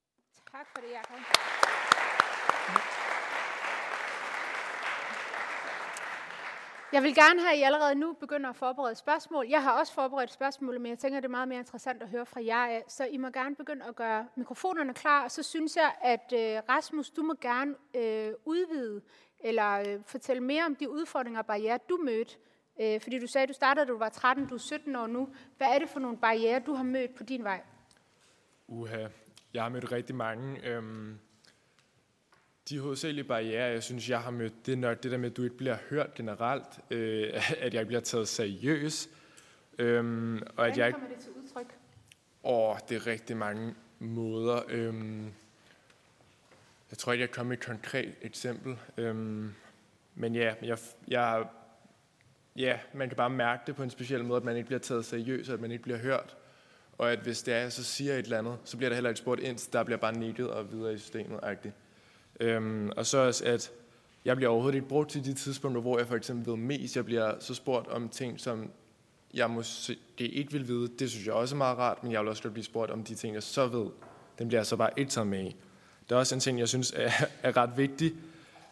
For 0.77 0.81
det, 0.81 0.91
Jacob. 0.91 1.19
Jeg 6.93 7.03
vil 7.03 7.15
gerne 7.15 7.39
have, 7.39 7.51
at 7.51 7.59
I 7.59 7.61
allerede 7.61 7.95
nu 7.95 8.13
begynder 8.13 8.49
at 8.49 8.55
forberede 8.55 8.95
spørgsmål. 8.95 9.45
Jeg 9.49 9.63
har 9.63 9.79
også 9.79 9.93
forberedt 9.93 10.31
spørgsmål, 10.31 10.79
men 10.81 10.89
jeg 10.89 10.99
tænker, 10.99 11.19
det 11.19 11.25
er 11.25 11.29
meget 11.29 11.47
mere 11.47 11.59
interessant 11.59 12.03
at 12.03 12.09
høre 12.09 12.25
fra 12.25 12.45
jer 12.45 12.65
af. 12.65 12.83
Så 12.87 13.05
I 13.05 13.17
må 13.17 13.29
gerne 13.29 13.55
begynde 13.55 13.85
at 13.85 13.95
gøre 13.95 14.27
mikrofonerne 14.35 14.93
klar. 14.93 15.23
Og 15.23 15.31
så 15.31 15.43
synes 15.43 15.75
jeg, 15.75 15.95
at 16.01 16.33
øh, 16.33 16.61
Rasmus, 16.69 17.09
du 17.09 17.23
må 17.23 17.33
gerne 17.41 17.75
øh, 17.95 18.33
udvide 18.45 19.01
eller 19.39 19.79
øh, 19.79 19.99
fortælle 20.05 20.43
mere 20.43 20.65
om 20.65 20.75
de 20.75 20.89
udfordringer 20.89 21.39
og 21.39 21.45
barriere, 21.45 21.79
du 21.89 21.97
mødte. 21.97 22.35
Øh, 22.81 23.01
fordi 23.01 23.19
du 23.19 23.27
sagde, 23.27 23.43
at 23.43 23.49
du 23.49 23.53
startede, 23.53 23.85
da 23.85 23.91
du 23.91 23.97
var 23.97 24.09
13, 24.09 24.47
du 24.47 24.55
er 24.55 24.59
17 24.59 24.95
år 24.95 25.07
nu. 25.07 25.29
Hvad 25.57 25.67
er 25.67 25.79
det 25.79 25.89
for 25.89 25.99
nogle 25.99 26.17
barriere, 26.17 26.59
du 26.59 26.73
har 26.73 26.83
mødt 26.83 27.15
på 27.15 27.23
din 27.23 27.43
vej? 27.43 27.61
Uha, 28.67 29.07
jeg 29.53 29.63
har 29.63 29.69
mødt 29.69 29.91
rigtig 29.91 30.15
mange. 30.15 30.67
Øhm, 30.67 31.19
de 32.69 32.79
hovedsagelige 32.79 33.23
barriere, 33.23 33.63
jeg 33.63 33.83
synes, 33.83 34.09
jeg 34.09 34.21
har 34.21 34.31
mødt, 34.31 34.65
det 34.65 34.71
er 34.71 34.77
nok 34.77 35.03
det 35.03 35.11
der 35.11 35.17
med, 35.17 35.29
at 35.31 35.37
du 35.37 35.43
ikke 35.43 35.57
bliver 35.57 35.77
hørt 35.89 36.13
generelt, 36.13 36.79
øh, 36.91 37.33
at 37.63 37.73
jeg 37.73 37.81
ikke 37.81 37.85
bliver 37.85 38.01
taget 38.01 38.27
seriøs. 38.27 39.09
Øhm, 39.79 40.35
og 40.35 40.53
Hvordan 40.53 40.71
at 40.71 40.77
jeg 40.77 40.93
kommer 40.93 41.09
det 41.09 41.17
til 41.17 41.31
udtryk? 41.31 41.73
Åh, 42.43 42.77
det 42.89 42.95
er 42.95 43.07
rigtig 43.07 43.37
mange 43.37 43.75
måder. 43.99 44.61
Øhm, 44.67 45.25
jeg 46.91 46.97
tror 46.97 47.11
ikke, 47.11 47.21
jeg 47.21 47.29
kan 47.29 47.35
komme 47.35 47.49
med 47.49 47.57
et 47.57 47.65
konkret 47.65 48.13
eksempel. 48.21 48.77
Øhm, 48.97 49.53
men 50.15 50.35
ja, 50.35 50.53
jeg, 50.61 50.77
jeg, 51.07 51.47
ja, 52.55 52.79
man 52.93 53.09
kan 53.09 53.15
bare 53.15 53.29
mærke 53.29 53.63
det 53.67 53.75
på 53.75 53.83
en 53.83 53.89
speciel 53.89 54.25
måde, 54.25 54.37
at 54.37 54.43
man 54.43 54.55
ikke 54.55 54.67
bliver 54.67 54.79
taget 54.79 55.05
seriøst, 55.05 55.49
at 55.49 55.61
man 55.61 55.71
ikke 55.71 55.83
bliver 55.83 55.99
hørt. 55.99 56.37
Og 56.97 57.11
at 57.11 57.19
hvis 57.19 57.43
det 57.43 57.53
er, 57.53 57.57
jeg 57.57 57.71
så 57.71 57.83
siger 57.83 58.13
et 58.13 58.23
eller 58.23 58.37
andet, 58.37 58.57
så 58.63 58.77
bliver 58.77 58.89
der 58.89 58.95
heller 58.95 59.09
ikke 59.09 59.19
spurgt 59.19 59.41
ind, 59.41 59.71
der 59.73 59.83
bliver 59.83 59.97
bare 59.97 60.17
nikket 60.17 60.49
og 60.49 60.71
videre 60.71 60.93
i 60.93 60.97
systemet. 60.97 61.39
-agtigt. 61.39 61.71
Øhm, 62.39 62.89
og 62.97 63.05
så 63.05 63.17
også, 63.17 63.45
at 63.45 63.71
jeg 64.25 64.35
bliver 64.35 64.49
overhovedet 64.49 64.75
ikke 64.75 64.87
brugt 64.87 65.09
til 65.09 65.25
de 65.25 65.33
tidspunkter, 65.33 65.81
hvor 65.81 65.97
jeg 65.97 66.07
for 66.07 66.15
eksempel 66.15 66.51
ved 66.51 66.57
mest. 66.57 66.95
Jeg 66.95 67.05
bliver 67.05 67.33
så 67.39 67.53
spurgt 67.53 67.87
om 67.87 68.09
ting, 68.09 68.39
som 68.39 68.71
jeg 69.33 69.49
måske 69.49 69.97
ikke 70.19 70.51
vil 70.51 70.67
vide. 70.67 70.89
Det 70.99 71.11
synes 71.11 71.25
jeg 71.25 71.33
også 71.33 71.55
er 71.55 71.57
meget 71.57 71.77
rart, 71.77 72.03
men 72.03 72.11
jeg 72.11 72.21
vil 72.21 72.29
også 72.29 72.49
blive 72.49 72.63
spurgt 72.63 72.91
om 72.91 73.03
de 73.03 73.15
ting, 73.15 73.33
jeg 73.33 73.43
så 73.43 73.67
ved. 73.67 73.87
Den 74.39 74.47
bliver 74.47 74.59
jeg 74.59 74.65
så 74.65 74.75
bare 74.75 74.89
ikke 74.97 75.11
taget 75.11 75.27
med 75.27 75.43
i. 75.43 75.55
Der 76.09 76.15
er 76.15 76.19
også 76.19 76.35
en 76.35 76.41
ting, 76.41 76.59
jeg 76.59 76.67
synes 76.67 76.93
er, 76.95 77.11
er 77.43 77.57
ret 77.57 77.77
vigtig. 77.77 78.13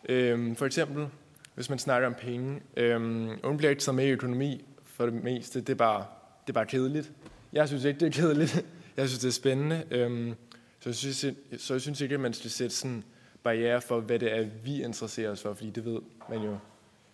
Øhm, 0.10 0.56
for 0.56 0.66
eksempel, 0.66 1.08
hvis 1.56 1.70
man 1.70 1.80
snakker 1.80 2.08
om 2.08 2.14
penge. 2.14 2.62
Øhm, 2.78 3.30
unge 3.44 3.58
bliver 3.58 3.70
ikke 3.70 3.82
taget 3.82 3.96
med 3.96 4.08
i 4.08 4.10
økonomi 4.10 4.66
for 4.84 5.06
det 5.06 5.14
meste. 5.14 5.60
Det 5.60 5.70
er 5.70 5.76
bare, 5.76 6.06
det 6.42 6.50
er 6.50 6.54
bare 6.54 6.66
kedeligt. 6.66 7.12
Jeg 7.56 7.68
synes 7.68 7.84
ikke, 7.84 8.00
det 8.00 8.06
er 8.06 8.22
kedeligt. 8.22 8.66
Jeg 8.98 9.08
synes, 9.10 9.20
det 9.20 9.28
er 9.28 9.32
spændende. 9.32 9.84
Øhm, 9.92 10.34
så, 10.80 10.90
jeg 10.90 10.96
synes, 10.96 11.26
så 11.58 11.74
jeg 11.74 11.82
synes 11.82 12.02
ikke, 12.02 12.16
at 12.16 12.20
man 12.20 12.34
skal 12.34 12.52
sætte 12.52 12.76
sådan 12.76 13.04
barriere 13.44 13.82
for, 13.82 14.00
hvad 14.00 14.20
det 14.20 14.38
er, 14.38 14.46
vi 14.64 14.84
interesserer 14.84 15.32
os 15.32 15.42
for, 15.42 15.54
fordi 15.54 15.70
det 15.70 15.86
ved 15.86 16.00
man 16.30 16.42
jo, 16.42 16.58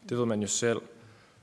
det 0.10 0.18
ved 0.18 0.26
man 0.26 0.42
jo 0.42 0.48
selv. 0.48 0.82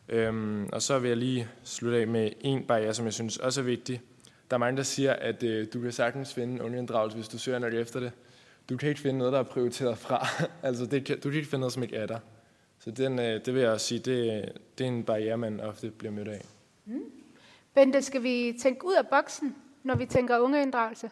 Øhm, 0.08 0.68
og 0.72 0.82
så 0.82 0.98
vil 0.98 1.08
jeg 1.08 1.16
lige 1.16 1.48
slutte 1.64 1.98
af 1.98 2.06
med 2.06 2.30
en 2.40 2.64
barriere, 2.64 2.94
som 2.94 3.04
jeg 3.04 3.12
synes 3.12 3.36
også 3.36 3.60
er 3.60 3.64
vigtig. 3.64 4.00
Der 4.50 4.56
er 4.56 4.58
mange, 4.58 4.76
der 4.76 4.82
siger, 4.82 5.12
at 5.12 5.42
øh, 5.42 5.66
du 5.72 5.80
kan 5.80 5.92
sagtens 5.92 6.34
finde 6.34 6.64
ungeinddragelse, 6.64 7.16
hvis 7.16 7.28
du 7.28 7.38
søger 7.38 7.58
nok 7.58 7.74
efter 7.74 8.00
det. 8.00 8.12
Du 8.68 8.76
kan 8.76 8.88
ikke 8.88 9.00
finde 9.00 9.18
noget, 9.18 9.32
der 9.32 9.38
er 9.38 9.42
prioriteret 9.42 9.98
fra. 9.98 10.26
altså, 10.68 10.86
det 10.86 11.04
kan, 11.04 11.20
du 11.20 11.28
kan 11.28 11.36
ikke 11.36 11.48
finde 11.48 11.60
noget, 11.60 11.72
som 11.72 11.82
ikke 11.82 11.96
er 11.96 12.06
der. 12.06 12.18
Så 12.78 12.90
den, 12.90 13.18
øh, 13.18 13.44
det 13.44 13.54
vil 13.54 13.62
jeg 13.62 13.70
også 13.70 13.86
sige, 13.86 13.98
det, 13.98 14.44
det 14.78 14.84
er 14.84 14.88
en 14.88 15.04
barriere, 15.04 15.38
man 15.38 15.60
ofte 15.60 15.90
bliver 15.90 16.12
mødt 16.12 16.28
af. 16.28 16.44
Mm. 16.84 17.02
Bente, 17.78 18.02
skal 18.02 18.22
vi 18.22 18.58
tænke 18.62 18.86
ud 18.86 18.94
af 18.94 19.06
boksen, 19.06 19.56
når 19.82 19.94
vi 19.94 20.06
tænker 20.06 20.38
ungeinddragelse? 20.38 21.10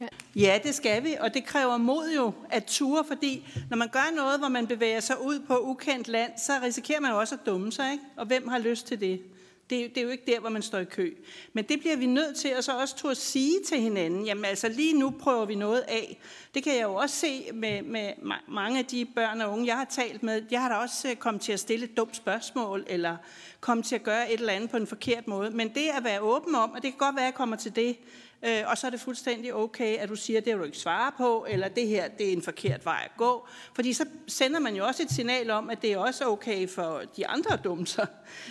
Ja. 0.00 0.06
ja, 0.36 0.58
det 0.62 0.74
skal 0.74 1.04
vi, 1.04 1.16
og 1.20 1.34
det 1.34 1.44
kræver 1.44 1.76
mod 1.76 2.12
jo 2.16 2.32
at 2.50 2.64
ture, 2.64 3.04
fordi 3.04 3.48
når 3.70 3.76
man 3.76 3.88
gør 3.88 4.16
noget, 4.16 4.38
hvor 4.38 4.48
man 4.48 4.66
bevæger 4.66 5.00
sig 5.00 5.16
ud 5.22 5.40
på 5.40 5.58
ukendt 5.58 6.08
land, 6.08 6.32
så 6.38 6.52
risikerer 6.62 7.00
man 7.00 7.10
jo 7.10 7.18
også 7.18 7.34
at 7.34 7.46
dumme 7.46 7.72
sig, 7.72 7.92
ikke? 7.92 8.04
og 8.16 8.26
hvem 8.26 8.48
har 8.48 8.58
lyst 8.58 8.86
til 8.86 9.00
det? 9.00 9.22
Det, 9.70 9.94
det 9.94 9.98
er 9.98 10.02
jo 10.02 10.08
ikke 10.08 10.24
der, 10.26 10.40
hvor 10.40 10.48
man 10.48 10.62
står 10.62 10.78
i 10.78 10.84
kø. 10.84 11.14
Men 11.52 11.64
det 11.64 11.80
bliver 11.80 11.96
vi 11.96 12.06
nødt 12.06 12.36
til 12.36 12.48
at 12.48 12.64
så 12.64 12.78
også 12.78 12.96
turde 12.96 13.14
sige 13.14 13.60
til 13.66 13.80
hinanden. 13.80 14.26
Jamen 14.26 14.44
altså 14.44 14.68
lige 14.68 14.98
nu 14.98 15.10
prøver 15.10 15.44
vi 15.44 15.54
noget 15.54 15.80
af. 15.80 16.18
Det 16.54 16.62
kan 16.62 16.74
jeg 16.74 16.82
jo 16.82 16.94
også 16.94 17.16
se 17.16 17.50
med, 17.54 17.82
med 17.82 18.12
mange 18.48 18.78
af 18.78 18.84
de 18.84 19.04
børn 19.04 19.40
og 19.40 19.52
unge, 19.52 19.66
jeg 19.66 19.76
har 19.76 19.84
talt 19.84 20.22
med. 20.22 20.42
Jeg 20.50 20.62
har 20.62 20.68
da 20.68 20.74
også 20.74 21.10
øh, 21.10 21.16
kommet 21.16 21.42
til 21.42 21.52
at 21.52 21.60
stille 21.60 21.84
et 21.84 21.96
dumt 21.96 22.16
spørgsmål, 22.16 22.84
eller 22.88 23.16
kommet 23.60 23.86
til 23.86 23.94
at 23.94 24.02
gøre 24.02 24.32
et 24.32 24.40
eller 24.40 24.52
andet 24.52 24.70
på 24.70 24.76
en 24.76 24.86
forkert 24.86 25.28
måde. 25.28 25.50
Men 25.50 25.68
det 25.68 25.88
at 25.96 26.04
være 26.04 26.20
åben 26.20 26.54
om, 26.54 26.70
og 26.70 26.82
det 26.82 26.90
kan 26.90 26.98
godt 26.98 27.16
være, 27.16 27.24
at 27.24 27.30
jeg 27.30 27.34
kommer 27.34 27.56
til 27.56 27.76
det, 27.76 27.96
øh, 28.46 28.62
og 28.66 28.78
så 28.78 28.86
er 28.86 28.90
det 28.90 29.00
fuldstændig 29.00 29.54
okay, 29.54 29.96
at 29.96 30.08
du 30.08 30.16
siger, 30.16 30.40
det 30.40 30.52
vil 30.52 30.58
du 30.58 30.64
ikke 30.64 30.78
svare 30.78 31.12
på, 31.16 31.46
eller 31.48 31.68
det 31.68 31.88
her, 31.88 32.08
det 32.08 32.28
er 32.28 32.32
en 32.32 32.42
forkert 32.42 32.84
vej 32.84 33.02
at 33.04 33.16
gå. 33.16 33.46
Fordi 33.74 33.92
så 33.92 34.04
sender 34.26 34.60
man 34.60 34.76
jo 34.76 34.86
også 34.86 35.02
et 35.02 35.10
signal 35.10 35.50
om, 35.50 35.70
at 35.70 35.82
det 35.82 35.92
er 35.92 35.98
også 35.98 36.24
okay 36.28 36.68
for 36.68 37.02
de 37.16 37.26
andre 37.26 37.52
at 37.52 37.64
dumme 37.64 37.86
sig. 37.86 38.06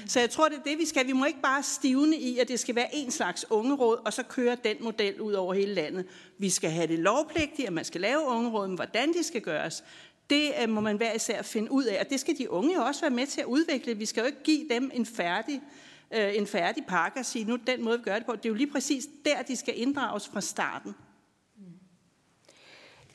Så 0.07 0.19
jeg 0.19 0.29
tror, 0.29 0.49
det 0.49 0.57
er 0.57 0.63
det, 0.63 0.77
vi 0.77 0.85
skal. 0.85 1.07
Vi 1.07 1.13
må 1.13 1.25
ikke 1.25 1.41
bare 1.41 1.63
stivne 1.63 2.17
i, 2.17 2.39
at 2.39 2.47
det 2.47 2.59
skal 2.59 2.75
være 2.75 2.95
en 2.95 3.11
slags 3.11 3.45
ungeråd, 3.51 4.01
og 4.05 4.13
så 4.13 4.23
køre 4.23 4.57
den 4.63 4.77
model 4.79 5.21
ud 5.21 5.33
over 5.33 5.53
hele 5.53 5.73
landet. 5.73 6.05
Vi 6.37 6.49
skal 6.49 6.69
have 6.69 6.87
det 6.87 6.99
lovpligtigt, 6.99 7.67
at 7.67 7.73
man 7.73 7.85
skal 7.85 8.01
lave 8.01 8.21
ungeråd, 8.27 8.67
men 8.67 8.75
hvordan 8.75 9.13
det 9.13 9.25
skal 9.25 9.41
gøres, 9.41 9.83
det 10.29 10.51
øh, 10.61 10.69
må 10.69 10.81
man 10.81 10.97
hver 10.97 11.13
især 11.13 11.41
finde 11.41 11.71
ud 11.71 11.83
af, 11.83 11.99
og 11.99 12.09
det 12.09 12.19
skal 12.19 12.37
de 12.37 12.51
unge 12.51 12.83
også 12.83 13.01
være 13.01 13.11
med 13.11 13.27
til 13.27 13.41
at 13.41 13.47
udvikle. 13.47 13.97
Vi 13.97 14.05
skal 14.05 14.21
jo 14.21 14.27
ikke 14.27 14.43
give 14.43 14.69
dem 14.69 14.91
en 14.93 15.05
færdig 15.05 15.55
øh, 15.55 15.84
en 16.11 16.47
færdig 16.47 16.85
pakke 16.87 17.19
og 17.19 17.25
sige, 17.25 17.45
nu 17.45 17.55
den 17.55 17.83
måde, 17.83 17.97
vi 17.97 18.03
gør 18.03 18.15
det 18.15 18.25
på. 18.25 18.35
Det 18.35 18.45
er 18.45 18.49
jo 18.49 18.55
lige 18.55 18.71
præcis 18.71 19.07
der, 19.25 19.41
de 19.41 19.55
skal 19.55 19.81
inddrages 19.81 20.27
fra 20.27 20.41
starten. 20.41 20.95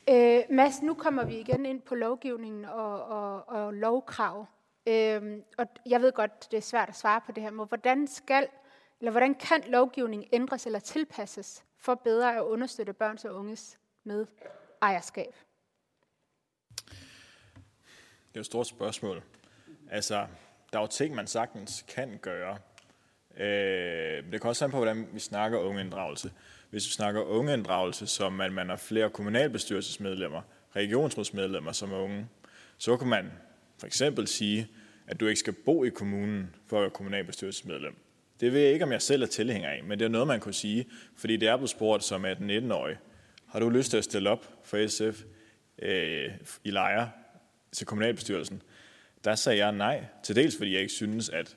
Øh, 0.09 0.43
Mads, 0.51 0.83
nu 0.83 0.95
kommer 0.95 1.25
vi 1.25 1.39
igen 1.39 1.67
ind 1.67 1.81
på 1.81 1.95
lovgivningen 1.95 2.65
og, 2.65 3.05
og, 3.05 3.49
og 3.49 3.75
lovkrav. 3.75 4.47
Øh, 4.87 5.39
og 5.59 5.67
jeg 5.87 6.01
ved 6.01 6.12
godt, 6.12 6.51
det 6.51 6.57
er 6.57 6.61
svært 6.61 6.89
at 6.89 6.97
svare 6.97 7.21
på 7.21 7.33
det 7.33 7.43
her, 7.43 7.51
men 7.51 7.69
hvordan 7.69 8.07
skal 8.07 8.47
eller 9.01 9.11
hvordan 9.11 9.35
kan 9.35 9.62
lovgivningen 9.67 10.29
ændres 10.33 10.67
eller 10.67 10.79
tilpasses 10.79 11.65
for 11.77 11.95
bedre 11.95 12.37
at 12.37 12.43
understøtte 12.43 12.93
børns 12.93 13.25
og 13.25 13.35
unges 13.35 13.79
med 14.05 14.27
ejerskab? 14.83 15.35
Det 18.29 18.37
er 18.37 18.41
jo 18.41 18.41
et 18.41 18.47
stort 18.47 18.67
spørgsmål. 18.67 19.23
Altså, 19.91 20.27
der 20.73 20.79
er 20.79 20.83
jo 20.83 20.87
ting, 20.87 21.15
man 21.15 21.27
sagtens 21.27 21.85
kan 21.89 22.19
gøre. 22.19 22.59
Øh, 23.36 24.32
det 24.32 24.40
kan 24.40 24.48
også 24.48 24.65
an 24.65 24.70
på, 24.70 24.77
hvordan 24.77 25.07
vi 25.12 25.20
snakker 25.20 25.59
ungeinddragelse. 25.59 26.31
Hvis 26.70 26.86
vi 26.86 26.90
snakker 26.90 27.20
ungeinddragelse, 27.20 28.07
som 28.07 28.40
at 28.40 28.52
man 28.52 28.69
har 28.69 28.77
flere 28.77 29.11
kommunalbestyrelsesmedlemmer, 29.11 30.43
regionsrådsmedlemmer 30.77 31.73
som 31.73 31.93
unge, 31.93 32.27
så 32.78 32.97
kan 32.97 33.09
man 33.09 33.31
for 33.78 33.86
eksempel 33.86 34.28
sige, 34.28 34.69
at 35.07 35.20
du 35.20 35.27
ikke 35.27 35.40
skal 35.40 35.52
bo 35.52 35.85
i 35.85 35.89
kommunen 35.89 36.55
for 36.66 36.77
at 36.77 36.81
være 36.81 36.90
kommunalbestyrelsesmedlem. 36.90 37.97
Det 38.40 38.52
ved 38.52 38.61
jeg 38.61 38.73
ikke, 38.73 38.85
om 38.85 38.93
jeg 38.93 39.02
selv 39.02 39.23
er 39.23 39.27
tilhænger 39.27 39.69
af, 39.69 39.85
men 39.85 39.98
det 39.98 40.05
er 40.05 40.09
noget, 40.09 40.27
man 40.27 40.40
kunne 40.40 40.55
sige, 40.55 40.86
fordi 41.16 41.36
det 41.36 41.48
er 41.48 41.57
blevet 41.57 41.70
spurgt 41.70 42.05
som 42.05 42.24
18-19-årig. 42.24 42.97
Har 43.47 43.61
du 43.61 43.69
lyst 43.69 43.90
til 43.90 43.97
at 43.97 44.05
stille 44.05 44.31
op 44.31 44.47
for 44.65 44.86
SF 44.89 45.23
øh, 45.82 46.31
i 46.65 46.70
lejre 46.70 47.11
til 47.73 47.86
kommunalbestyrelsen? 47.86 48.62
Der 49.24 49.35
sagde 49.35 49.59
jeg 49.59 49.73
nej, 49.73 50.05
til 50.23 50.36
dels 50.36 50.57
fordi 50.57 50.73
jeg 50.73 50.81
ikke 50.81 50.93
synes, 50.93 51.28
at 51.28 51.57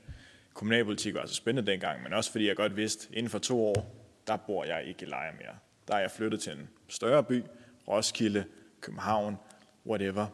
kommunalpolitik 0.54 1.14
var 1.14 1.26
så 1.26 1.34
spændende 1.34 1.72
dengang, 1.72 2.04
men 2.04 2.14
også 2.14 2.32
fordi 2.32 2.48
jeg 2.48 2.56
godt 2.56 2.78
vidste, 2.78 3.08
inden 3.14 3.30
for 3.30 3.40
to 3.40 3.66
år, 3.66 3.96
der 4.28 4.38
bor 4.38 4.66
jeg 4.66 4.84
ikke 4.86 5.06
i 5.06 5.10
Lejre 5.10 5.34
mere. 5.34 5.56
Der 5.88 5.96
er 5.96 6.00
jeg 6.00 6.12
flyttet 6.12 6.42
til 6.42 6.52
en 6.52 6.70
større 6.88 7.24
by, 7.24 7.44
Roskilde, 7.88 8.46
København, 8.82 9.38
whatever. 9.86 10.28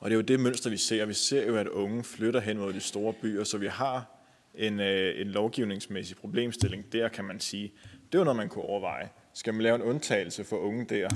Og 0.00 0.10
det 0.10 0.14
er 0.14 0.16
jo 0.16 0.22
det 0.22 0.40
mønster, 0.40 0.70
vi 0.70 0.76
ser. 0.76 1.04
Vi 1.04 1.14
ser 1.14 1.46
jo, 1.46 1.56
at 1.56 1.68
unge 1.68 2.04
flytter 2.04 2.40
hen 2.40 2.58
mod 2.58 2.72
de 2.72 2.80
store 2.80 3.12
byer, 3.12 3.44
så 3.44 3.58
vi 3.58 3.66
har 3.66 4.14
en, 4.54 4.80
øh, 4.80 5.20
en 5.20 5.26
lovgivningsmæssig 5.26 6.16
problemstilling. 6.16 6.92
Der 6.92 7.08
kan 7.08 7.24
man 7.24 7.40
sige, 7.40 7.72
det 8.06 8.14
er 8.14 8.18
jo 8.18 8.24
noget, 8.24 8.36
man 8.36 8.48
kunne 8.48 8.64
overveje. 8.64 9.08
Skal 9.34 9.54
man 9.54 9.62
lave 9.62 9.74
en 9.74 9.82
undtagelse 9.82 10.44
for 10.44 10.56
unge 10.56 10.84
der? 10.84 11.08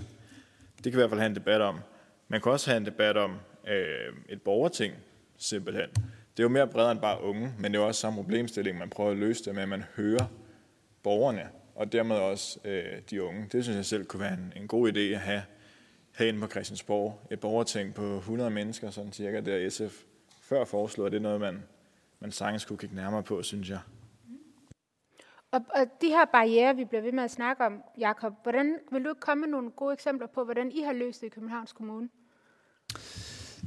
Det 0.76 0.82
kan 0.84 0.92
vi 0.92 0.96
i 0.98 1.00
hvert 1.00 1.10
fald 1.10 1.20
have 1.20 1.30
en 1.30 1.36
debat 1.36 1.60
om. 1.60 1.80
Man 2.28 2.40
kan 2.40 2.52
også 2.52 2.70
have 2.70 2.76
en 2.76 2.86
debat 2.86 3.16
om 3.16 3.38
øh, 3.68 4.14
et 4.28 4.42
borgerting, 4.42 4.94
simpelthen 5.36 5.88
det 6.38 6.44
er 6.44 6.48
jo 6.48 6.52
mere 6.52 6.66
bredere 6.66 6.92
end 6.92 7.00
bare 7.00 7.22
unge, 7.22 7.52
men 7.58 7.72
det 7.72 7.78
er 7.78 7.82
jo 7.82 7.86
også 7.86 8.00
samme 8.00 8.16
problemstilling, 8.16 8.78
man 8.78 8.90
prøver 8.90 9.10
at 9.10 9.16
løse 9.16 9.44
det 9.44 9.54
med, 9.54 9.62
at 9.62 9.68
man 9.68 9.84
hører 9.96 10.26
borgerne, 11.02 11.48
og 11.74 11.92
dermed 11.92 12.16
også 12.16 12.58
øh, 12.64 13.02
de 13.10 13.22
unge. 13.22 13.48
Det 13.52 13.64
synes 13.64 13.76
jeg 13.76 13.84
selv 13.84 14.04
kunne 14.04 14.20
være 14.20 14.32
en, 14.32 14.52
en 14.56 14.68
god 14.68 14.92
idé 14.92 15.00
at 15.00 15.18
have 15.18 15.42
herinde 16.18 16.40
på 16.40 16.46
Christiansborg. 16.46 17.20
Et 17.30 17.40
borgerting 17.40 17.94
på 17.94 18.16
100 18.16 18.50
mennesker, 18.50 18.90
sådan 18.90 19.12
cirka, 19.12 19.40
der 19.40 19.70
SF 19.70 20.02
før 20.42 20.64
foreslået. 20.64 21.12
Det 21.12 21.18
er 21.18 21.22
noget, 21.22 21.40
man, 21.40 21.62
man 22.20 22.32
sagtens 22.32 22.64
kunne 22.64 22.78
kigge 22.78 22.96
nærmere 22.96 23.22
på, 23.22 23.42
synes 23.42 23.70
jeg. 23.70 23.80
Og, 25.50 25.60
og 25.74 25.86
de 26.00 26.08
her 26.08 26.24
barriere, 26.24 26.76
vi 26.76 26.84
bliver 26.84 27.02
ved 27.02 27.12
med 27.12 27.24
at 27.24 27.30
snakke 27.30 27.64
om, 27.64 27.82
Jakob, 27.98 28.32
hvordan 28.42 28.78
vil 28.92 29.04
du 29.04 29.14
komme 29.20 29.40
med 29.40 29.48
nogle 29.48 29.70
gode 29.70 29.92
eksempler 29.92 30.26
på, 30.26 30.44
hvordan 30.44 30.72
I 30.72 30.82
har 30.82 30.92
løst 30.92 31.20
det 31.20 31.26
i 31.26 31.30
Københavns 31.30 31.72
Kommune? 31.72 32.08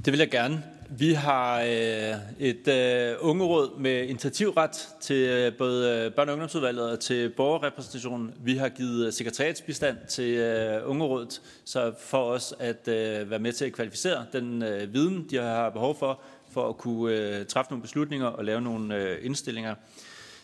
Det 0.05 0.13
vil 0.13 0.17
jeg 0.17 0.29
gerne. 0.29 0.63
Vi 0.89 1.13
har 1.13 1.61
øh, 1.61 2.15
et 2.39 2.67
øh, 2.67 3.15
ungeråd 3.19 3.79
med 3.79 4.07
initiativret 4.07 4.87
til 5.01 5.15
øh, 5.15 5.57
både 5.57 5.89
øh, 5.89 6.11
børne- 6.11 6.27
og 6.27 6.33
ungdomsudvalget 6.33 6.91
og 6.91 6.99
til 6.99 7.29
borgerrepræsentationen. 7.29 8.33
Vi 8.43 8.57
har 8.57 8.69
givet 8.69 9.05
øh, 9.05 9.13
sekretariatsbistand 9.13 9.97
til 10.09 10.33
øh, 10.33 10.89
ungerådet, 10.89 11.41
så 11.65 11.93
for 11.99 12.23
os 12.23 12.53
at 12.59 12.87
øh, 12.87 13.29
være 13.29 13.39
med 13.39 13.53
til 13.53 13.65
at 13.65 13.73
kvalificere 13.73 14.25
den 14.33 14.63
øh, 14.63 14.93
viden, 14.93 15.27
de 15.29 15.37
har 15.37 15.69
behov 15.69 15.99
for, 15.99 16.21
for 16.51 16.69
at 16.69 16.77
kunne 16.77 17.15
øh, 17.15 17.45
træffe 17.45 17.71
nogle 17.71 17.81
beslutninger 17.81 18.27
og 18.27 18.45
lave 18.45 18.61
nogle 18.61 18.95
øh, 18.95 19.25
indstillinger. 19.25 19.75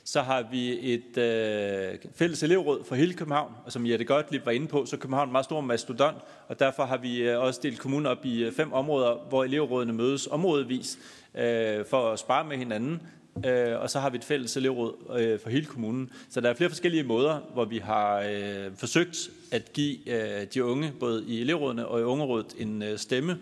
Så 0.07 0.21
har 0.21 0.47
vi 0.51 0.93
et 0.93 1.17
øh, 1.17 1.97
fælles 2.15 2.43
elevråd 2.43 2.83
for 2.83 2.95
hele 2.95 3.13
København, 3.13 3.53
og 3.65 3.71
som 3.71 3.85
Jette 3.85 4.05
Gottlieb 4.05 4.45
var 4.45 4.51
inde 4.51 4.67
på, 4.67 4.85
så 4.85 4.95
er 4.95 4.99
København 4.99 5.27
en 5.27 5.31
meget 5.31 5.45
stor 5.45 5.61
mastodont, 5.61 6.17
og 6.47 6.59
derfor 6.59 6.85
har 6.85 6.97
vi 6.97 7.17
øh, 7.21 7.39
også 7.39 7.59
delt 7.63 7.79
kommunen 7.79 8.05
op 8.05 8.25
i 8.25 8.43
øh, 8.43 8.51
fem 8.51 8.73
områder, 8.73 9.25
hvor 9.29 9.43
elevrådene 9.43 9.93
mødes 9.93 10.27
områdevis 10.27 10.99
øh, 11.35 11.85
for 11.85 12.11
at 12.11 12.19
spare 12.19 12.45
med 12.45 12.57
hinanden. 12.57 13.01
Øh, 13.45 13.81
og 13.81 13.89
så 13.89 13.99
har 13.99 14.09
vi 14.09 14.17
et 14.17 14.23
fælles 14.23 14.57
elevråd 14.57 14.93
øh, 15.19 15.39
for 15.39 15.49
hele 15.49 15.65
kommunen. 15.65 16.11
Så 16.29 16.41
der 16.41 16.49
er 16.49 16.53
flere 16.53 16.69
forskellige 16.69 17.03
måder, 17.03 17.39
hvor 17.53 17.65
vi 17.65 17.77
har 17.77 18.19
øh, 18.19 18.75
forsøgt 18.75 19.29
at 19.51 19.73
give 19.73 19.97
øh, 20.09 20.47
de 20.53 20.63
unge, 20.63 20.91
både 20.99 21.23
i 21.27 21.41
elevrådene 21.41 21.87
og 21.87 21.99
i 21.99 22.03
ungerådet, 22.03 22.55
en 22.57 22.83
øh, 22.83 22.97
stemme. 22.97 23.37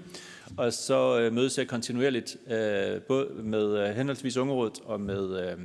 Og 0.57 0.73
så 0.73 1.19
øh, 1.19 1.33
mødes 1.33 1.57
jeg 1.57 1.67
kontinuerligt 1.67 2.37
øh, 2.47 3.01
både 3.01 3.27
med 3.43 3.87
øh, 3.87 3.95
henholdsvis 3.95 4.37
ungerådet 4.37 4.79
og 4.85 5.01
med 5.01 5.49
øh, 5.49 5.57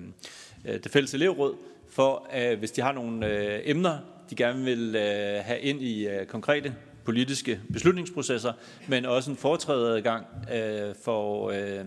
Øh, 0.64 0.74
det 0.84 0.92
fælles 0.92 1.14
elevråd, 1.14 1.56
for 1.88 2.26
at, 2.30 2.58
hvis 2.58 2.70
de 2.70 2.80
har 2.80 2.92
nogle 2.92 3.26
øh, 3.26 3.60
emner, 3.64 3.98
de 4.30 4.36
gerne 4.36 4.64
vil 4.64 4.96
øh, 4.96 5.44
have 5.44 5.60
ind 5.60 5.82
i 5.82 6.08
øh, 6.08 6.26
konkrete 6.26 6.74
politiske 7.04 7.60
beslutningsprocesser, 7.72 8.52
men 8.88 9.04
også 9.04 9.30
en 9.30 9.36
foretrædeadgang 9.36 10.26
øh, 10.52 10.94
for 10.94 11.50
øh, 11.50 11.86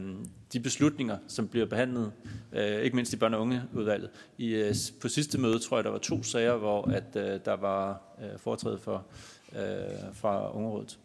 de 0.53 0.59
beslutninger, 0.59 1.17
som 1.27 1.47
bliver 1.47 1.65
behandlet, 1.65 2.13
øh, 2.51 2.81
ikke 2.81 2.95
mindst 2.95 3.13
i 3.13 3.17
børne- 3.17 3.35
og 3.35 3.41
ungeudvalget. 3.41 4.09
I, 4.37 4.53
øh, 4.55 4.75
på 5.01 5.07
sidste 5.07 5.41
møde 5.41 5.59
tror 5.59 5.77
jeg, 5.77 5.83
der 5.83 5.89
var 5.89 5.97
to 5.97 6.23
sager, 6.23 6.57
hvor 6.57 6.91
at, 6.91 7.15
øh, 7.15 7.39
der 7.45 7.53
var 7.53 8.01
øh, 8.21 8.39
foretræde 8.39 8.77
for, 8.77 9.05
øh, 9.51 10.13
fra 10.13 10.55
ungerådet. 10.55 10.99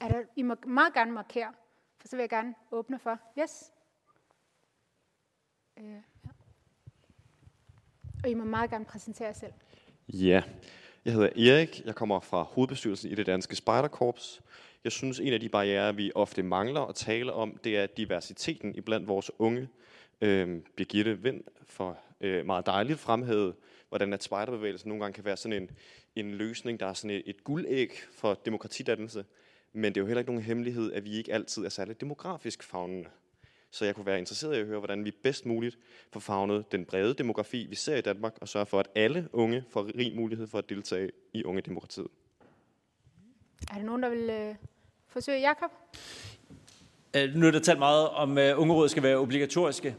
Er 0.00 0.08
der, 0.08 0.22
I 0.36 0.42
må 0.42 0.54
meget 0.66 0.94
gerne 0.94 1.12
markere, 1.12 1.52
for 2.00 2.08
så 2.08 2.16
vil 2.16 2.22
jeg 2.22 2.30
gerne 2.30 2.54
åbne 2.72 2.98
for. 2.98 3.18
Yes? 3.38 3.70
Øh. 5.78 6.11
Og 8.22 8.30
I 8.30 8.34
må 8.34 8.44
meget 8.44 8.70
gerne 8.70 8.84
præsentere 8.84 9.28
jer 9.28 9.34
selv. 9.34 9.52
Ja, 10.08 10.42
jeg 11.04 11.12
hedder 11.12 11.28
Erik. 11.52 11.82
Jeg 11.84 11.94
kommer 11.94 12.20
fra 12.20 12.42
hovedbestyrelsen 12.42 13.10
i 13.10 13.14
det 13.14 13.26
danske 13.26 13.56
Spejderkorps. 13.56 14.40
Jeg 14.84 14.92
synes, 14.92 15.20
en 15.20 15.32
af 15.32 15.40
de 15.40 15.48
barriere, 15.48 15.96
vi 15.96 16.12
ofte 16.14 16.42
mangler 16.42 16.80
at 16.80 16.94
tale 16.94 17.32
om, 17.32 17.58
det 17.64 17.78
er 17.78 17.86
diversiteten 17.86 18.74
i 18.74 18.80
blandt 18.80 19.08
vores 19.08 19.30
unge. 19.38 19.68
Øhm, 20.20 20.64
Birgitte 20.76 21.18
Vind 21.18 21.44
for 21.66 21.98
øh, 22.20 22.46
meget 22.46 22.66
dejligt 22.66 22.98
fremhævet, 22.98 23.54
hvordan 23.88 24.12
at 24.12 24.22
spejderbevægelsen 24.22 24.88
nogle 24.88 25.04
gange 25.04 25.14
kan 25.14 25.24
være 25.24 25.36
sådan 25.36 25.62
en, 25.62 25.70
en 26.16 26.34
løsning, 26.34 26.80
der 26.80 26.86
er 26.86 26.94
sådan 26.94 27.16
et, 27.16 27.22
et 27.26 27.44
guldæg 27.44 27.92
for 28.12 28.34
demokratidannelse. 28.34 29.24
Men 29.72 29.84
det 29.84 29.96
er 29.96 30.00
jo 30.00 30.06
heller 30.06 30.20
ikke 30.20 30.32
nogen 30.32 30.44
hemmelighed, 30.44 30.92
at 30.92 31.04
vi 31.04 31.10
ikke 31.10 31.32
altid 31.32 31.64
er 31.64 31.68
særligt 31.68 32.00
demografisk 32.00 32.62
fagnende. 32.62 33.08
Så 33.72 33.84
jeg 33.84 33.94
kunne 33.94 34.06
være 34.06 34.18
interesseret 34.18 34.56
i 34.56 34.60
at 34.60 34.66
høre, 34.66 34.78
hvordan 34.78 35.04
vi 35.04 35.10
bedst 35.22 35.46
muligt 35.46 35.78
får 36.12 36.20
fagnet 36.20 36.72
den 36.72 36.84
brede 36.84 37.14
demografi, 37.14 37.66
vi 37.70 37.74
ser 37.74 37.96
i 37.96 38.00
Danmark, 38.00 38.34
og 38.40 38.48
sørge 38.48 38.66
for, 38.66 38.80
at 38.80 38.88
alle 38.94 39.28
unge 39.32 39.64
får 39.70 39.90
rig 39.98 40.16
mulighed 40.16 40.46
for 40.46 40.58
at 40.58 40.68
deltage 40.68 41.10
i 41.32 41.44
unge 41.44 41.60
demokratiet. 41.62 42.06
Er 43.70 43.74
der 43.74 43.82
nogen, 43.82 44.02
der 44.02 44.08
vil 44.08 44.30
øh, 44.30 44.54
forsøge? 45.06 45.40
Jakob? 45.40 45.70
Øh, 47.16 47.34
nu 47.34 47.46
er 47.46 47.50
der 47.50 47.60
talt 47.60 47.78
meget 47.78 48.08
om, 48.08 48.38
at 48.38 48.54
ungerådet 48.54 48.90
skal 48.90 49.02
være 49.02 49.16
obligatoriske. 49.16 49.96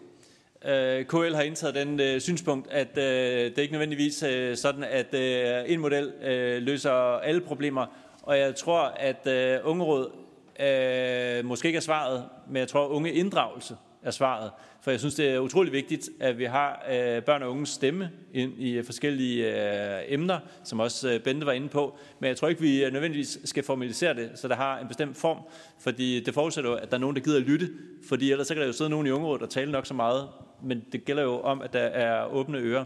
Øh, 0.65 1.05
KL 1.05 1.33
har 1.35 1.41
indtaget 1.41 1.75
den 1.75 1.99
øh, 1.99 2.21
synspunkt, 2.21 2.67
at 2.71 2.97
øh, 2.97 3.03
det 3.03 3.57
er 3.57 3.61
ikke 3.61 3.73
nødvendigvis 3.73 4.23
øh, 4.23 4.57
sådan, 4.57 4.83
at 4.83 5.13
øh, 5.13 5.73
en 5.73 5.79
model 5.79 6.13
øh, 6.21 6.61
løser 6.61 6.91
alle 7.17 7.41
problemer. 7.41 7.85
Og 8.21 8.37
jeg 8.37 8.55
tror, 8.55 8.81
at 8.81 9.27
øh, 9.27 9.59
ungeråd 9.63 10.22
øh, 10.59 11.45
måske 11.45 11.67
ikke 11.67 11.77
er 11.77 11.81
svaret, 11.81 12.23
men 12.47 12.57
jeg 12.57 12.67
tror, 12.67 12.85
at 12.85 12.89
unge 12.89 13.11
inddragelse 13.11 13.75
er 14.03 14.11
svaret. 14.11 14.51
For 14.81 14.91
jeg 14.91 14.99
synes, 14.99 15.15
det 15.15 15.29
er 15.29 15.39
utrolig 15.39 15.73
vigtigt, 15.73 16.09
at 16.19 16.37
vi 16.37 16.43
har 16.43 16.85
øh, 16.91 17.23
børn 17.23 17.43
og 17.43 17.51
unges 17.51 17.69
stemme 17.69 18.09
ind 18.33 18.53
i 18.57 18.71
øh, 18.71 18.85
forskellige 18.85 19.63
øh, 19.97 20.01
emner, 20.07 20.39
som 20.63 20.79
også 20.79 21.09
øh, 21.11 21.19
Bente 21.19 21.45
var 21.45 21.51
inde 21.51 21.67
på. 21.67 21.97
Men 22.19 22.27
jeg 22.27 22.37
tror 22.37 22.47
ikke, 22.47 22.61
vi 22.61 22.85
øh, 22.85 22.93
nødvendigvis 22.93 23.39
skal 23.45 23.63
formalisere 23.63 24.13
det, 24.13 24.31
så 24.35 24.47
det 24.47 24.55
har 24.55 24.79
en 24.79 24.87
bestemt 24.87 25.17
form. 25.17 25.37
Fordi 25.79 26.19
det 26.19 26.33
forudsætter 26.33 26.71
jo, 26.71 26.75
at 26.75 26.89
der 26.89 26.97
er 26.97 27.01
nogen, 27.01 27.15
der 27.15 27.21
gider 27.21 27.37
at 27.37 27.43
lytte. 27.43 27.69
Fordi 28.09 28.31
ellers 28.31 28.47
så 28.47 28.53
kan 28.53 28.61
der 28.61 28.67
jo 28.67 28.73
sidde 28.73 28.89
nogen 28.89 29.07
i 29.07 29.11
ungerådet 29.11 29.41
og 29.41 29.49
tale 29.49 29.71
nok 29.71 29.85
så 29.85 29.93
meget. 29.93 30.29
Men 30.63 30.83
det 30.91 31.05
gælder 31.05 31.23
jo 31.23 31.39
om, 31.39 31.61
at 31.61 31.73
der 31.73 31.79
er 31.79 32.25
åbne 32.25 32.57
ører. 32.57 32.85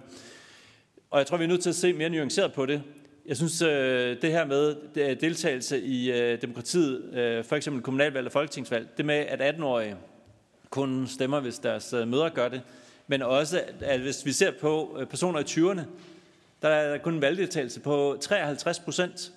Og 1.11 1.19
jeg 1.19 1.27
tror, 1.27 1.37
vi 1.37 1.43
er 1.43 1.47
nødt 1.47 1.61
til 1.61 1.69
at 1.69 1.75
se 1.75 1.93
mere 1.93 2.09
nuanceret 2.09 2.53
på 2.53 2.65
det. 2.65 2.81
Jeg 3.27 3.37
synes, 3.37 3.61
øh, 3.61 4.21
det 4.21 4.31
her 4.31 4.45
med 4.45 4.75
øh, 4.95 5.21
deltagelse 5.21 5.81
i 5.81 6.11
øh, 6.11 6.41
demokratiet, 6.41 7.45
for 7.45 7.55
eksempel 7.55 7.83
kommunalvalg 7.83 8.25
og 8.25 8.31
folketingsvalg, 8.31 8.87
det 8.97 9.05
med, 9.05 9.15
at 9.15 9.55
18-årige 9.55 9.95
kun 10.69 11.07
stemmer, 11.07 11.39
hvis 11.39 11.59
deres 11.59 11.93
mødre 11.93 12.29
gør 12.29 12.47
det, 12.49 12.61
men 13.07 13.21
også, 13.21 13.63
at 13.81 13.99
hvis 13.99 14.25
vi 14.25 14.31
ser 14.31 14.51
på 14.51 14.99
personer 15.09 15.39
i 15.39 15.43
20'erne, 15.43 15.81
der 16.61 16.69
er 16.69 16.97
kun 16.97 17.13
en 17.13 17.21
valgdeltagelse 17.21 17.79
på 17.79 18.17
53 18.21 18.79
procent. 18.79 19.31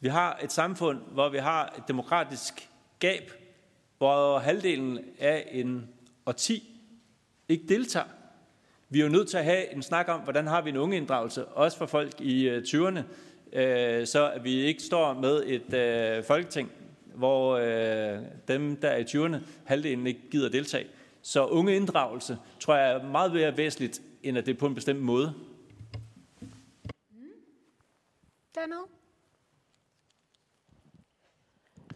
Vi 0.00 0.08
har 0.08 0.40
et 0.42 0.52
samfund, 0.52 0.98
hvor 1.12 1.28
vi 1.28 1.38
har 1.38 1.74
et 1.78 1.82
demokratisk 1.88 2.68
gab, 2.98 3.32
hvor 3.98 4.38
halvdelen 4.38 4.98
af 5.18 5.48
en 5.52 5.88
årti 6.26 6.80
ikke 7.48 7.64
deltager. 7.68 8.19
Vi 8.92 9.00
er 9.00 9.04
jo 9.04 9.10
nødt 9.10 9.28
til 9.28 9.36
at 9.36 9.44
have 9.44 9.74
en 9.74 9.82
snak 9.82 10.08
om, 10.08 10.20
hvordan 10.20 10.46
har 10.46 10.62
vi 10.62 10.70
en 10.70 10.76
ungeinddragelse, 10.76 11.44
også 11.44 11.78
for 11.78 11.86
folk 11.86 12.20
i 12.20 12.48
20'erne, 12.58 13.00
øh, 13.52 14.06
så 14.06 14.32
vi 14.42 14.54
ikke 14.54 14.82
står 14.82 15.14
med 15.14 15.42
et 15.46 15.74
øh, 15.74 16.24
folketing, 16.24 16.70
hvor 17.14 17.56
øh, 17.56 18.22
dem, 18.48 18.76
der 18.76 18.88
er 18.88 18.96
i 18.96 19.02
20'erne, 19.02 19.36
halvdelen 19.64 20.06
ikke 20.06 20.20
gider 20.30 20.48
deltage. 20.48 20.86
Så 21.22 21.46
unge 21.46 21.76
inddragelse 21.76 22.38
tror 22.60 22.76
jeg 22.76 22.92
er 22.92 23.02
meget 23.02 23.32
mere 23.32 23.56
væsentligt, 23.56 24.02
end 24.22 24.38
at 24.38 24.46
det 24.46 24.54
er 24.54 24.58
på 24.58 24.66
en 24.66 24.74
bestemt 24.74 25.00
måde. 25.00 25.34
Dernede. 28.54 28.86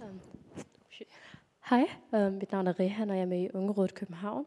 Um, 0.01 0.21
Hej, 1.71 1.85
um, 2.12 2.33
mit 2.33 2.53
navn 2.53 2.66
er 2.66 2.81
Rehan, 2.81 3.11
og 3.11 3.16
jeg 3.16 3.23
er 3.23 3.27
med 3.27 3.43
i 3.43 3.49
Ungerådet 3.55 3.95
København. 3.95 4.47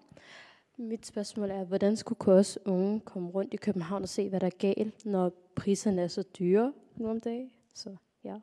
Mit 0.79 1.05
spørgsmål 1.05 1.51
er, 1.51 1.63
hvordan 1.63 1.97
skulle 1.97 2.33
os 2.33 2.59
unge 2.65 2.99
komme 2.99 3.29
rundt 3.29 3.53
i 3.53 3.57
København 3.57 4.03
og 4.03 4.09
se, 4.09 4.29
hvad 4.29 4.39
der 4.39 4.45
er 4.45 4.57
galt, 4.59 5.05
når 5.05 5.33
priserne 5.55 6.01
er 6.01 6.07
så 6.07 6.23
dyre 6.39 6.73
nu 6.95 7.09
om 7.09 7.19
dagen? 7.19 7.51
Så 7.73 7.95
ja. 8.23 8.35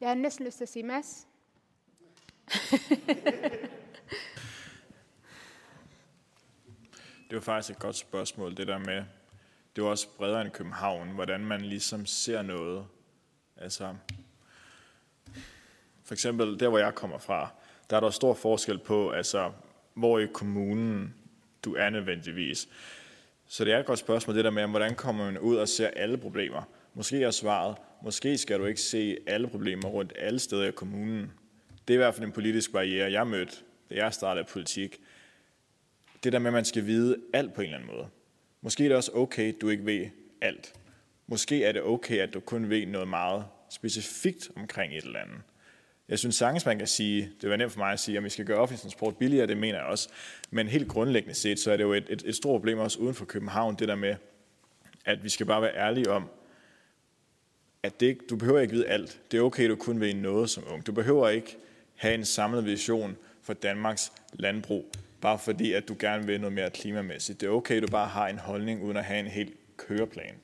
Jeg 0.00 0.08
har 0.08 0.14
næsten 0.14 0.44
lyst 0.44 0.56
til 0.56 0.64
at 0.64 0.68
sige 0.68 0.82
Mads. 0.82 1.28
det 7.28 7.34
var 7.34 7.40
faktisk 7.40 7.76
et 7.76 7.82
godt 7.82 7.96
spørgsmål, 7.96 8.56
det 8.56 8.66
der 8.66 8.78
med, 8.78 9.04
det 9.76 9.84
var 9.84 9.90
også 9.90 10.08
bredere 10.16 10.42
end 10.42 10.50
København, 10.50 11.08
hvordan 11.08 11.40
man 11.40 11.60
ligesom 11.60 12.06
ser 12.06 12.42
noget. 12.42 12.86
Altså, 13.56 13.94
for 16.02 16.14
eksempel 16.14 16.60
der, 16.60 16.68
hvor 16.68 16.78
jeg 16.78 16.94
kommer 16.94 17.18
fra, 17.18 17.48
der 17.90 17.96
er 17.96 18.00
der 18.00 18.10
stor 18.10 18.34
forskel 18.34 18.78
på, 18.78 19.10
altså, 19.10 19.52
hvor 19.96 20.18
i 20.18 20.26
kommunen 20.26 21.14
du 21.64 21.74
er 21.74 21.90
nødvendigvis. 21.90 22.68
Så 23.46 23.64
det 23.64 23.72
er 23.72 23.78
et 23.78 23.86
godt 23.86 23.98
spørgsmål, 23.98 24.36
det 24.36 24.44
der 24.44 24.50
med, 24.50 24.68
hvordan 24.68 24.94
kommer 24.94 25.24
man 25.24 25.38
ud 25.38 25.56
og 25.56 25.68
ser 25.68 25.88
alle 25.88 26.18
problemer? 26.18 26.62
Måske 26.94 27.22
er 27.22 27.30
svaret, 27.30 27.76
måske 28.02 28.38
skal 28.38 28.58
du 28.58 28.64
ikke 28.64 28.80
se 28.80 29.16
alle 29.26 29.48
problemer 29.48 29.88
rundt 29.88 30.12
alle 30.16 30.38
steder 30.38 30.64
i 30.68 30.70
kommunen. 30.70 31.32
Det 31.88 31.94
er 31.94 31.98
i 31.98 32.02
hvert 32.02 32.14
fald 32.14 32.26
en 32.26 32.32
politisk 32.32 32.72
barriere, 32.72 33.12
jeg 33.12 33.26
mødte, 33.26 33.56
da 33.90 33.94
jeg 33.94 34.14
startede 34.14 34.46
politik. 34.52 35.00
Det 36.24 36.32
der 36.32 36.38
med, 36.38 36.46
at 36.46 36.52
man 36.52 36.64
skal 36.64 36.86
vide 36.86 37.16
alt 37.32 37.54
på 37.54 37.60
en 37.60 37.64
eller 37.64 37.78
anden 37.78 37.96
måde. 37.96 38.08
Måske 38.60 38.84
er 38.84 38.88
det 38.88 38.96
også 38.96 39.12
okay, 39.14 39.54
at 39.54 39.60
du 39.60 39.68
ikke 39.68 39.86
ved 39.86 40.06
alt. 40.40 40.74
Måske 41.26 41.64
er 41.64 41.72
det 41.72 41.82
okay, 41.82 42.18
at 42.18 42.34
du 42.34 42.40
kun 42.40 42.70
ved 42.70 42.86
noget 42.86 43.08
meget 43.08 43.44
specifikt 43.70 44.50
omkring 44.56 44.96
et 44.96 45.04
eller 45.04 45.20
andet. 45.20 45.38
Jeg 46.08 46.18
synes 46.18 46.34
sagtens, 46.34 46.66
man 46.66 46.78
kan 46.78 46.86
sige, 46.86 47.30
det 47.40 47.50
var 47.50 47.56
nemt 47.56 47.72
for 47.72 47.78
mig 47.78 47.92
at 47.92 48.00
sige, 48.00 48.18
at 48.18 48.24
vi 48.24 48.28
skal 48.28 48.44
gøre 48.44 48.58
offentlig 48.58 48.80
transport 48.80 49.16
billigere, 49.16 49.46
det 49.46 49.56
mener 49.56 49.78
jeg 49.78 49.86
også. 49.86 50.08
Men 50.50 50.68
helt 50.68 50.88
grundlæggende 50.88 51.34
set, 51.34 51.58
så 51.58 51.70
er 51.70 51.76
det 51.76 51.84
jo 51.84 51.92
et, 51.92 52.06
et, 52.08 52.22
et 52.26 52.34
stort 52.34 52.60
problem 52.60 52.78
også 52.78 52.98
uden 52.98 53.14
for 53.14 53.24
København, 53.24 53.76
det 53.78 53.88
der 53.88 53.96
med, 53.96 54.14
at 55.04 55.24
vi 55.24 55.28
skal 55.28 55.46
bare 55.46 55.62
være 55.62 55.76
ærlige 55.76 56.10
om, 56.10 56.28
at 57.82 58.00
det, 58.00 58.18
du 58.30 58.36
behøver 58.36 58.60
ikke 58.60 58.74
vide 58.74 58.86
alt. 58.86 59.20
Det 59.30 59.38
er 59.38 59.42
okay, 59.42 59.68
du 59.68 59.76
kun 59.76 60.00
ved 60.00 60.14
noget 60.14 60.50
som 60.50 60.64
ung. 60.70 60.86
Du 60.86 60.92
behøver 60.92 61.28
ikke 61.28 61.56
have 61.94 62.14
en 62.14 62.24
samlet 62.24 62.64
vision 62.64 63.16
for 63.42 63.52
Danmarks 63.52 64.12
landbrug 64.32 64.92
bare 65.20 65.38
fordi, 65.38 65.72
at 65.72 65.88
du 65.88 65.96
gerne 65.98 66.26
vil 66.26 66.40
noget 66.40 66.52
mere 66.52 66.70
klimamæssigt. 66.70 67.40
Det 67.40 67.46
er 67.46 67.50
okay, 67.50 67.76
at 67.76 67.82
du 67.82 67.88
bare 67.88 68.08
har 68.08 68.28
en 68.28 68.38
holdning, 68.38 68.82
uden 68.82 68.96
at 68.96 69.04
have 69.04 69.20
en 69.20 69.26
helt 69.26 69.52
køreplan. 69.76 70.34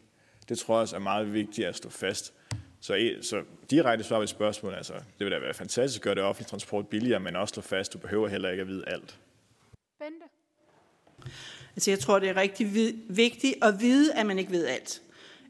Det 0.49 0.59
tror 0.59 0.75
jeg 0.75 0.81
også 0.81 0.97
er 0.97 1.01
meget 1.01 1.33
vigtigt 1.33 1.69
at 1.69 1.77
stå 1.77 1.91
fast. 1.91 2.33
Så, 2.83 3.11
så 3.21 3.43
direkte 3.71 4.05
svar 4.05 4.21
på 4.21 4.27
spørgsmålet, 4.27 4.77
altså, 4.77 4.93
det 4.93 5.25
vil 5.25 5.31
da 5.31 5.39
være 5.39 5.55
fantastisk 5.55 6.01
at 6.01 6.03
gøre 6.03 6.15
det 6.15 6.23
offentlige 6.23 6.49
transport 6.49 6.89
billigere, 6.89 7.21
men 7.21 7.37
også 7.37 7.53
stå 7.53 7.61
fast, 7.61 7.93
du 7.93 7.99
behøver 7.99 8.29
heller 8.29 8.51
ikke 8.51 8.61
at 8.61 8.69
vide 8.69 8.85
alt. 8.87 9.19
Bente? 9.99 10.25
Altså, 11.77 11.91
jeg 11.91 11.99
tror, 11.99 12.19
det 12.19 12.29
er 12.29 12.37
rigtig 12.37 12.75
vigtigt 13.09 13.55
at 13.63 13.81
vide, 13.81 14.15
at 14.15 14.27
man 14.27 14.39
ikke 14.39 14.51
ved 14.51 14.67
alt. 14.67 15.03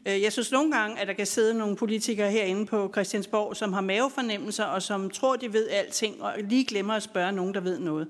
Øh, 0.06 0.22
jeg 0.22 0.32
synes 0.32 0.52
nogle 0.52 0.72
gange, 0.72 1.00
at 1.00 1.08
der 1.08 1.12
kan 1.12 1.26
sidde 1.26 1.58
nogle 1.58 1.76
politikere 1.76 2.30
herinde 2.30 2.66
på 2.66 2.90
Christiansborg, 2.92 3.56
som 3.56 3.72
har 3.72 3.80
mavefornemmelser 3.80 4.64
og 4.64 4.82
som 4.82 5.10
tror, 5.10 5.36
de 5.36 5.52
ved 5.52 5.68
alting, 5.68 6.22
og 6.22 6.34
lige 6.38 6.64
glemmer 6.64 6.94
at 6.94 7.02
spørge 7.02 7.32
nogen, 7.32 7.54
der 7.54 7.60
ved 7.60 7.78
noget. 7.78 8.08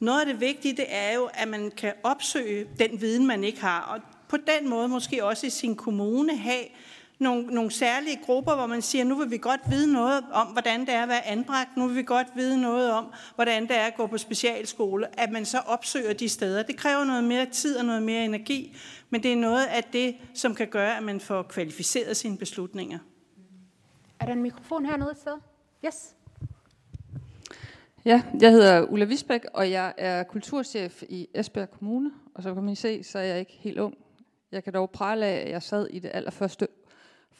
Noget 0.00 0.20
af 0.20 0.26
det 0.26 0.40
vigtige, 0.40 0.76
det 0.76 0.86
er 0.88 1.14
jo, 1.14 1.28
at 1.34 1.48
man 1.48 1.70
kan 1.70 1.92
opsøge 2.02 2.66
den 2.78 3.00
viden, 3.00 3.26
man 3.26 3.44
ikke 3.44 3.60
har, 3.60 3.80
og 3.80 4.00
på 4.28 4.36
den 4.36 4.68
måde 4.68 4.88
måske 4.88 5.24
også 5.24 5.46
i 5.46 5.50
sin 5.50 5.76
kommune 5.76 6.36
have 6.36 6.64
nogle, 7.20 7.46
nogle 7.46 7.70
særlige 7.70 8.20
grupper, 8.24 8.54
hvor 8.54 8.66
man 8.66 8.82
siger, 8.82 9.04
nu 9.04 9.14
vil 9.14 9.30
vi 9.30 9.38
godt 9.38 9.60
vide 9.70 9.92
noget 9.92 10.24
om, 10.32 10.46
hvordan 10.46 10.80
det 10.80 10.94
er 10.94 11.02
at 11.02 11.08
være 11.08 11.26
anbragt, 11.26 11.76
nu 11.76 11.86
vil 11.86 11.96
vi 11.96 12.02
godt 12.02 12.26
vide 12.34 12.60
noget 12.60 12.92
om, 12.92 13.12
hvordan 13.34 13.62
det 13.62 13.76
er 13.76 13.86
at 13.86 13.94
gå 13.96 14.06
på 14.06 14.18
specialskole, 14.18 15.20
at 15.20 15.30
man 15.30 15.44
så 15.44 15.58
opsøger 15.58 16.12
de 16.12 16.28
steder. 16.28 16.62
Det 16.62 16.76
kræver 16.76 17.04
noget 17.04 17.24
mere 17.24 17.46
tid 17.46 17.76
og 17.76 17.84
noget 17.84 18.02
mere 18.02 18.24
energi, 18.24 18.76
men 19.10 19.22
det 19.22 19.32
er 19.32 19.36
noget 19.36 19.66
af 19.66 19.84
det, 19.84 20.16
som 20.34 20.54
kan 20.54 20.68
gøre, 20.68 20.96
at 20.96 21.02
man 21.02 21.20
får 21.20 21.42
kvalificeret 21.42 22.16
sine 22.16 22.38
beslutninger. 22.38 22.98
Er 24.20 24.26
der 24.26 24.32
en 24.32 24.42
mikrofon 24.42 24.86
hernede 24.86 25.10
et 25.10 25.18
sted? 25.18 25.36
Yes. 25.86 26.14
Ja, 28.04 28.22
jeg 28.40 28.50
hedder 28.50 28.86
Ulla 28.86 29.04
Visbæk, 29.04 29.44
og 29.54 29.70
jeg 29.70 29.94
er 29.98 30.22
kulturchef 30.22 31.02
i 31.08 31.28
Esbjerg 31.34 31.70
Kommune. 31.70 32.10
Og 32.34 32.42
så 32.42 32.54
kan 32.54 32.62
man 32.62 32.76
se, 32.76 33.02
så 33.02 33.18
er 33.18 33.22
jeg 33.22 33.38
ikke 33.38 33.58
helt 33.60 33.78
ung. 33.78 33.94
Jeg 34.52 34.64
kan 34.64 34.72
dog 34.72 34.90
prale 34.90 35.26
af, 35.26 35.40
at 35.46 35.50
jeg 35.50 35.62
sad 35.62 35.86
i 35.90 35.98
det 35.98 36.10
allerførste 36.14 36.68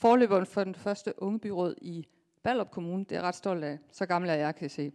forløberen 0.01 0.47
for 0.47 0.65
den 0.65 0.75
første 0.75 1.23
ungebyråd 1.23 1.75
i 1.83 2.07
Ballup 2.43 2.71
Kommune. 2.71 3.05
Det 3.05 3.13
er 3.13 3.17
jeg 3.17 3.23
ret 3.23 3.35
stolt 3.35 3.65
af. 3.65 3.79
Så 3.93 4.07
gammel 4.07 4.31
er 4.31 4.35
jeg, 4.35 4.55
kan 4.55 4.63
jeg 4.63 4.71
se. 4.71 4.93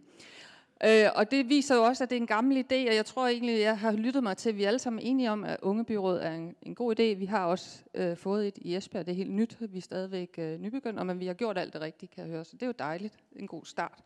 Øh, 0.84 1.10
og 1.14 1.30
det 1.30 1.48
viser 1.48 1.74
jo 1.74 1.82
også, 1.82 2.04
at 2.04 2.10
det 2.10 2.16
er 2.16 2.20
en 2.20 2.26
gammel 2.26 2.56
idé, 2.56 2.88
og 2.88 2.94
jeg 2.94 3.06
tror 3.06 3.26
egentlig, 3.26 3.60
jeg 3.60 3.78
har 3.78 3.92
lyttet 3.92 4.22
mig 4.22 4.36
til, 4.36 4.48
at 4.48 4.56
vi 4.56 4.64
alle 4.64 4.78
sammen 4.78 4.98
er 4.98 5.06
enige 5.06 5.30
om, 5.30 5.44
at 5.44 5.56
ungebyråd 5.62 6.18
er 6.18 6.32
en, 6.32 6.56
en 6.62 6.74
god 6.74 7.00
idé. 7.00 7.02
Vi 7.02 7.24
har 7.24 7.46
også 7.46 7.84
øh, 7.94 8.16
fået 8.16 8.48
et 8.48 8.58
i 8.58 8.76
Esbjerg, 8.76 9.06
det 9.06 9.12
er 9.12 9.16
helt 9.16 9.32
nyt. 9.32 9.56
Vi 9.60 9.78
er 9.78 9.82
stadigvæk 9.82 10.34
øh, 10.38 10.58
nybegyndere, 10.60 11.04
men 11.04 11.20
vi 11.20 11.26
har 11.26 11.34
gjort 11.34 11.58
alt 11.58 11.72
det 11.72 11.80
rigtige, 11.80 12.08
kan 12.14 12.24
jeg 12.24 12.30
høre. 12.32 12.44
Så 12.44 12.52
det 12.52 12.62
er 12.62 12.66
jo 12.66 12.74
dejligt. 12.78 13.14
En 13.36 13.46
god 13.46 13.64
start. 13.64 13.98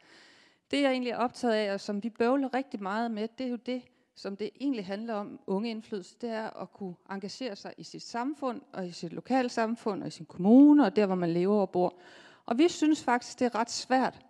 Det 0.70 0.82
jeg 0.82 0.90
egentlig 0.90 1.10
er 1.10 1.16
optaget 1.16 1.54
af, 1.54 1.72
og 1.72 1.80
som 1.80 2.02
vi 2.02 2.10
bøvler 2.10 2.54
rigtig 2.54 2.82
meget 2.82 3.10
med, 3.10 3.28
det 3.38 3.46
er 3.46 3.50
jo 3.50 3.56
det, 3.56 3.82
som 4.20 4.36
det 4.36 4.50
egentlig 4.60 4.86
handler 4.86 5.14
om, 5.14 5.40
unge 5.46 5.70
indflydelse, 5.70 6.16
det 6.20 6.30
er 6.30 6.62
at 6.62 6.72
kunne 6.72 6.94
engagere 7.10 7.56
sig 7.56 7.74
i 7.76 7.82
sit 7.82 8.02
samfund, 8.02 8.60
og 8.72 8.86
i 8.86 8.90
sit 8.90 9.12
lokalsamfund, 9.12 10.02
og 10.02 10.08
i 10.08 10.10
sin 10.10 10.26
kommune, 10.26 10.84
og 10.84 10.96
der, 10.96 11.06
hvor 11.06 11.14
man 11.14 11.30
lever 11.30 11.60
og 11.60 11.70
bor. 11.70 11.94
Og 12.46 12.58
vi 12.58 12.68
synes 12.68 13.04
faktisk, 13.04 13.38
det 13.38 13.44
er 13.44 13.54
ret 13.54 13.70
svært 13.70 14.20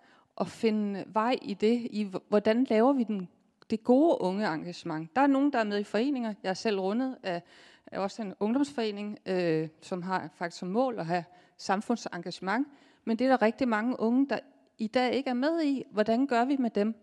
at 0.41 0.49
finde 0.49 1.05
vej 1.07 1.39
i 1.43 1.55
det, 1.55 1.89
i 1.91 2.12
hvordan 2.29 2.65
laver 2.65 2.93
vi 2.93 3.05
den, 3.05 3.29
det 3.71 3.85
gode 3.85 4.21
unge 4.21 4.47
engagement. 4.47 5.17
Der 5.17 5.23
er 5.23 5.27
nogen, 5.27 5.53
der 5.53 5.59
er 5.59 5.65
med 5.65 5.79
i 5.79 5.85
foreninger. 5.85 6.35
Jeg 6.43 6.51
er 6.51 6.55
selv 6.55 6.81
rundet 6.81 7.17
af, 7.23 7.43
af 7.87 7.99
også 7.99 8.23
en 8.23 8.35
ungdomsforening, 8.41 9.19
øh, 9.27 9.69
som 9.81 10.03
har 10.03 10.29
faktisk 10.35 10.59
som 10.59 10.69
mål 10.69 10.99
at 10.99 11.07
have 11.07 11.25
samfundsengagement. 11.57 12.69
Men 13.05 13.19
det 13.19 13.25
er 13.25 13.29
der 13.29 13.43
rigtig 13.43 13.69
mange 13.69 14.01
unge, 14.01 14.29
der 14.29 14.39
i 14.79 14.87
dag 14.87 15.15
ikke 15.15 15.31
er 15.31 15.35
med 15.35 15.62
i. 15.62 15.85
Hvordan 15.91 16.27
gør 16.27 16.45
vi 16.45 16.57
med 16.57 16.71
dem? 16.71 16.95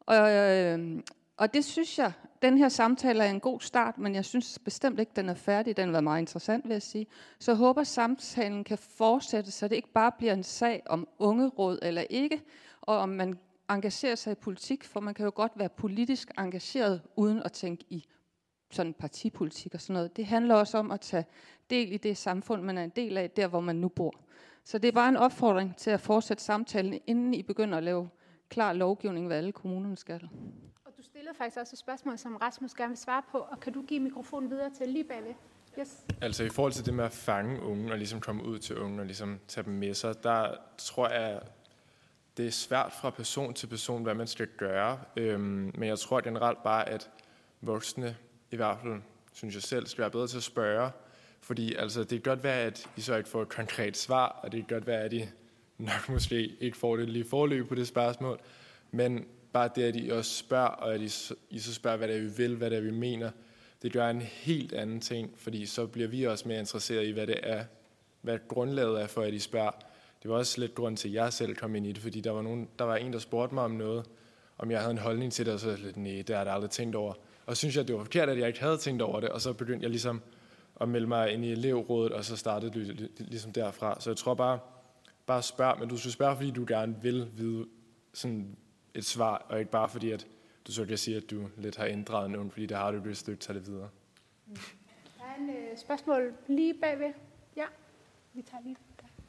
Og, 0.00 0.32
øh, 0.32 1.00
og 1.40 1.54
det 1.54 1.64
synes 1.64 1.98
jeg, 1.98 2.12
den 2.42 2.58
her 2.58 2.68
samtale 2.68 3.24
er 3.24 3.30
en 3.30 3.40
god 3.40 3.60
start, 3.60 3.98
men 3.98 4.14
jeg 4.14 4.24
synes 4.24 4.58
bestemt 4.58 5.00
ikke, 5.00 5.12
den 5.16 5.28
er 5.28 5.34
færdig. 5.34 5.76
Den 5.76 5.92
var 5.92 6.00
meget 6.00 6.20
interessant, 6.20 6.64
vil 6.64 6.72
jeg 6.72 6.82
sige. 6.82 7.06
Så 7.38 7.50
jeg 7.50 7.56
håber, 7.56 7.84
samtalen 7.84 8.64
kan 8.64 8.78
fortsætte, 8.78 9.50
så 9.50 9.68
det 9.68 9.76
ikke 9.76 9.92
bare 9.92 10.12
bliver 10.18 10.32
en 10.32 10.42
sag 10.42 10.82
om 10.86 11.08
ungeråd 11.18 11.78
eller 11.82 12.02
ikke, 12.10 12.42
og 12.80 12.96
om 12.96 13.08
man 13.08 13.38
engagerer 13.70 14.14
sig 14.14 14.30
i 14.32 14.34
politik, 14.34 14.84
for 14.84 15.00
man 15.00 15.14
kan 15.14 15.24
jo 15.24 15.32
godt 15.34 15.52
være 15.56 15.68
politisk 15.68 16.30
engageret, 16.38 17.02
uden 17.16 17.42
at 17.42 17.52
tænke 17.52 17.84
i 17.90 18.04
sådan 18.70 18.94
partipolitik 18.94 19.74
og 19.74 19.80
sådan 19.80 19.94
noget. 19.94 20.16
Det 20.16 20.26
handler 20.26 20.54
også 20.54 20.78
om 20.78 20.90
at 20.90 21.00
tage 21.00 21.24
del 21.70 21.92
i 21.92 21.96
det 21.96 22.16
samfund, 22.16 22.62
man 22.62 22.78
er 22.78 22.84
en 22.84 22.92
del 22.96 23.16
af, 23.16 23.30
der 23.30 23.46
hvor 23.46 23.60
man 23.60 23.76
nu 23.76 23.88
bor. 23.88 24.14
Så 24.64 24.78
det 24.78 24.88
er 24.88 24.92
bare 24.92 25.08
en 25.08 25.16
opfordring 25.16 25.76
til 25.76 25.90
at 25.90 26.00
fortsætte 26.00 26.42
samtalen, 26.42 27.00
inden 27.06 27.34
I 27.34 27.42
begynder 27.42 27.78
at 27.78 27.84
lave 27.84 28.08
klar 28.48 28.72
lovgivning, 28.72 29.26
hvad 29.26 29.36
alle 29.36 29.52
kommunerne 29.52 29.96
skal. 29.96 30.28
Du 31.00 31.04
stillede 31.04 31.34
faktisk 31.38 31.56
også 31.56 31.74
et 31.74 31.78
spørgsmål, 31.78 32.18
som 32.18 32.36
Rasmus 32.36 32.74
gerne 32.74 32.88
vil 32.88 32.98
svare 32.98 33.22
på, 33.32 33.38
og 33.38 33.60
kan 33.60 33.72
du 33.72 33.82
give 33.82 34.00
mikrofonen 34.00 34.50
videre 34.50 34.70
til 34.78 34.88
lige 34.88 35.04
bagved? 35.04 35.34
Yes. 35.78 36.04
Altså 36.20 36.44
i 36.44 36.48
forhold 36.48 36.72
til 36.72 36.86
det 36.86 36.94
med 36.94 37.04
at 37.04 37.12
fange 37.12 37.62
unge 37.62 37.92
og 37.92 37.98
ligesom 37.98 38.20
komme 38.20 38.44
ud 38.44 38.58
til 38.58 38.78
unge 38.78 39.00
og 39.00 39.06
ligesom 39.06 39.40
tage 39.48 39.64
dem 39.64 39.72
med 39.72 39.94
sig, 39.94 40.22
der 40.22 40.54
tror 40.78 41.08
jeg, 41.08 41.40
det 42.36 42.46
er 42.46 42.50
svært 42.50 42.92
fra 42.92 43.10
person 43.10 43.54
til 43.54 43.66
person, 43.66 44.02
hvad 44.02 44.14
man 44.14 44.26
skal 44.26 44.46
gøre. 44.46 45.00
Øhm, 45.16 45.72
men 45.74 45.88
jeg 45.88 45.98
tror 45.98 46.20
generelt 46.20 46.62
bare, 46.62 46.88
at 46.88 47.10
voksne, 47.60 48.16
i 48.50 48.56
hvert 48.56 48.78
fald 48.82 49.02
synes 49.32 49.54
jeg 49.54 49.62
selv, 49.62 49.86
skal 49.86 50.02
være 50.02 50.10
bedre 50.10 50.26
til 50.26 50.36
at 50.36 50.42
spørge. 50.42 50.90
Fordi 51.40 51.74
altså, 51.74 52.00
det 52.00 52.22
kan 52.22 52.32
godt 52.32 52.44
være, 52.44 52.60
at 52.60 52.90
I 52.96 53.00
så 53.00 53.16
ikke 53.16 53.28
får 53.28 53.42
et 53.42 53.48
konkret 53.48 53.96
svar, 53.96 54.28
og 54.28 54.52
det 54.52 54.66
kan 54.66 54.76
godt 54.76 54.86
være, 54.86 55.02
at 55.02 55.12
I 55.12 55.28
nok 55.78 56.08
måske 56.08 56.56
ikke 56.60 56.76
får 56.76 56.96
det 56.96 57.08
lige 57.08 57.24
forløb 57.24 57.68
på 57.68 57.74
det 57.74 57.88
spørgsmål. 57.88 58.40
Men 58.90 59.26
bare 59.52 59.70
det, 59.74 59.82
at 59.82 59.96
I 59.96 60.08
også 60.08 60.36
spørger, 60.36 60.68
og 60.68 60.94
at 60.94 61.00
I, 61.00 61.34
I 61.50 61.58
så 61.58 61.74
spørger, 61.74 61.96
hvad 61.96 62.08
det 62.08 62.16
er, 62.16 62.20
vi 62.20 62.30
vil, 62.36 62.56
hvad 62.56 62.70
det 62.70 62.78
er, 62.78 62.82
vi 62.82 62.90
mener, 62.90 63.30
det 63.82 63.92
gør 63.92 64.10
en 64.10 64.20
helt 64.20 64.72
anden 64.72 65.00
ting, 65.00 65.30
fordi 65.36 65.66
så 65.66 65.86
bliver 65.86 66.08
vi 66.08 66.24
også 66.24 66.48
mere 66.48 66.58
interesseret 66.58 67.06
i, 67.06 67.10
hvad 67.10 67.26
det 67.26 67.38
er, 67.42 67.64
hvad 68.20 68.38
grundlaget 68.48 69.02
er 69.02 69.06
for, 69.06 69.22
at 69.22 69.34
I 69.34 69.38
spørger. 69.38 69.70
Det 70.22 70.30
var 70.30 70.36
også 70.36 70.60
lidt 70.60 70.74
grund 70.74 70.96
til, 70.96 71.08
at 71.08 71.14
jeg 71.14 71.32
selv 71.32 71.54
kom 71.54 71.74
ind 71.74 71.86
i 71.86 71.92
det, 71.92 72.02
fordi 72.02 72.20
der 72.20 72.30
var, 72.30 72.42
nogen, 72.42 72.68
der 72.78 72.84
var 72.84 72.96
en, 72.96 73.12
der 73.12 73.18
spurgte 73.18 73.54
mig 73.54 73.64
om 73.64 73.70
noget, 73.70 74.06
om 74.58 74.70
jeg 74.70 74.80
havde 74.80 74.90
en 74.90 74.98
holdning 74.98 75.32
til 75.32 75.46
det, 75.46 75.54
og 75.54 75.60
så 75.60 75.76
lidt, 75.76 75.96
nej, 75.96 76.22
det 76.26 76.36
har 76.36 76.44
jeg 76.44 76.54
aldrig 76.54 76.70
tænkt 76.70 76.96
over. 76.96 77.14
Og 77.46 77.56
så 77.56 77.58
synes 77.58 77.74
jeg, 77.74 77.82
at 77.82 77.88
det 77.88 77.96
var 77.96 78.02
forkert, 78.02 78.28
at 78.28 78.38
jeg 78.38 78.46
ikke 78.46 78.60
havde 78.60 78.76
tænkt 78.76 79.02
over 79.02 79.20
det, 79.20 79.28
og 79.28 79.40
så 79.40 79.52
begyndte 79.52 79.82
jeg 79.82 79.90
ligesom 79.90 80.22
at 80.80 80.88
melde 80.88 81.06
mig 81.06 81.32
ind 81.32 81.44
i 81.44 81.52
elevrådet, 81.52 82.12
og 82.12 82.24
så 82.24 82.36
startede 82.36 82.72
det 82.72 83.10
ligesom 83.18 83.52
derfra. 83.52 84.00
Så 84.00 84.10
jeg 84.10 84.16
tror 84.16 84.34
bare, 84.34 84.58
bare 85.26 85.42
spørg, 85.42 85.76
men 85.80 85.88
du 85.88 85.96
skal 85.96 86.12
spørge, 86.12 86.36
fordi 86.36 86.50
du 86.50 86.64
gerne 86.68 86.96
vil 87.02 87.28
vide 87.36 87.66
sådan 88.14 88.56
et 88.94 89.04
svar, 89.04 89.46
og 89.48 89.58
ikke 89.58 89.70
bare 89.70 89.88
fordi, 89.88 90.10
at 90.10 90.26
du 90.66 90.72
så 90.72 90.84
kan 90.84 90.98
sige, 90.98 91.16
at 91.16 91.30
du 91.30 91.48
lidt 91.56 91.76
har 91.76 91.84
inddraget 91.86 92.30
nogen, 92.30 92.50
fordi 92.50 92.66
det 92.66 92.76
har 92.76 92.90
du, 92.90 92.98
hvis 92.98 93.22
du 93.22 93.30
ikke 93.30 93.42
tager 93.42 93.58
det 93.58 93.68
videre. 93.68 93.88
Der 95.18 95.24
er 95.24 95.40
en 95.40 95.50
øh, 95.50 95.78
spørgsmål 95.78 96.32
lige 96.48 96.74
bagved. 96.74 97.12
Ja, 97.56 97.64
vi 98.34 98.42
tager 98.42 98.62
lige. 98.62 98.76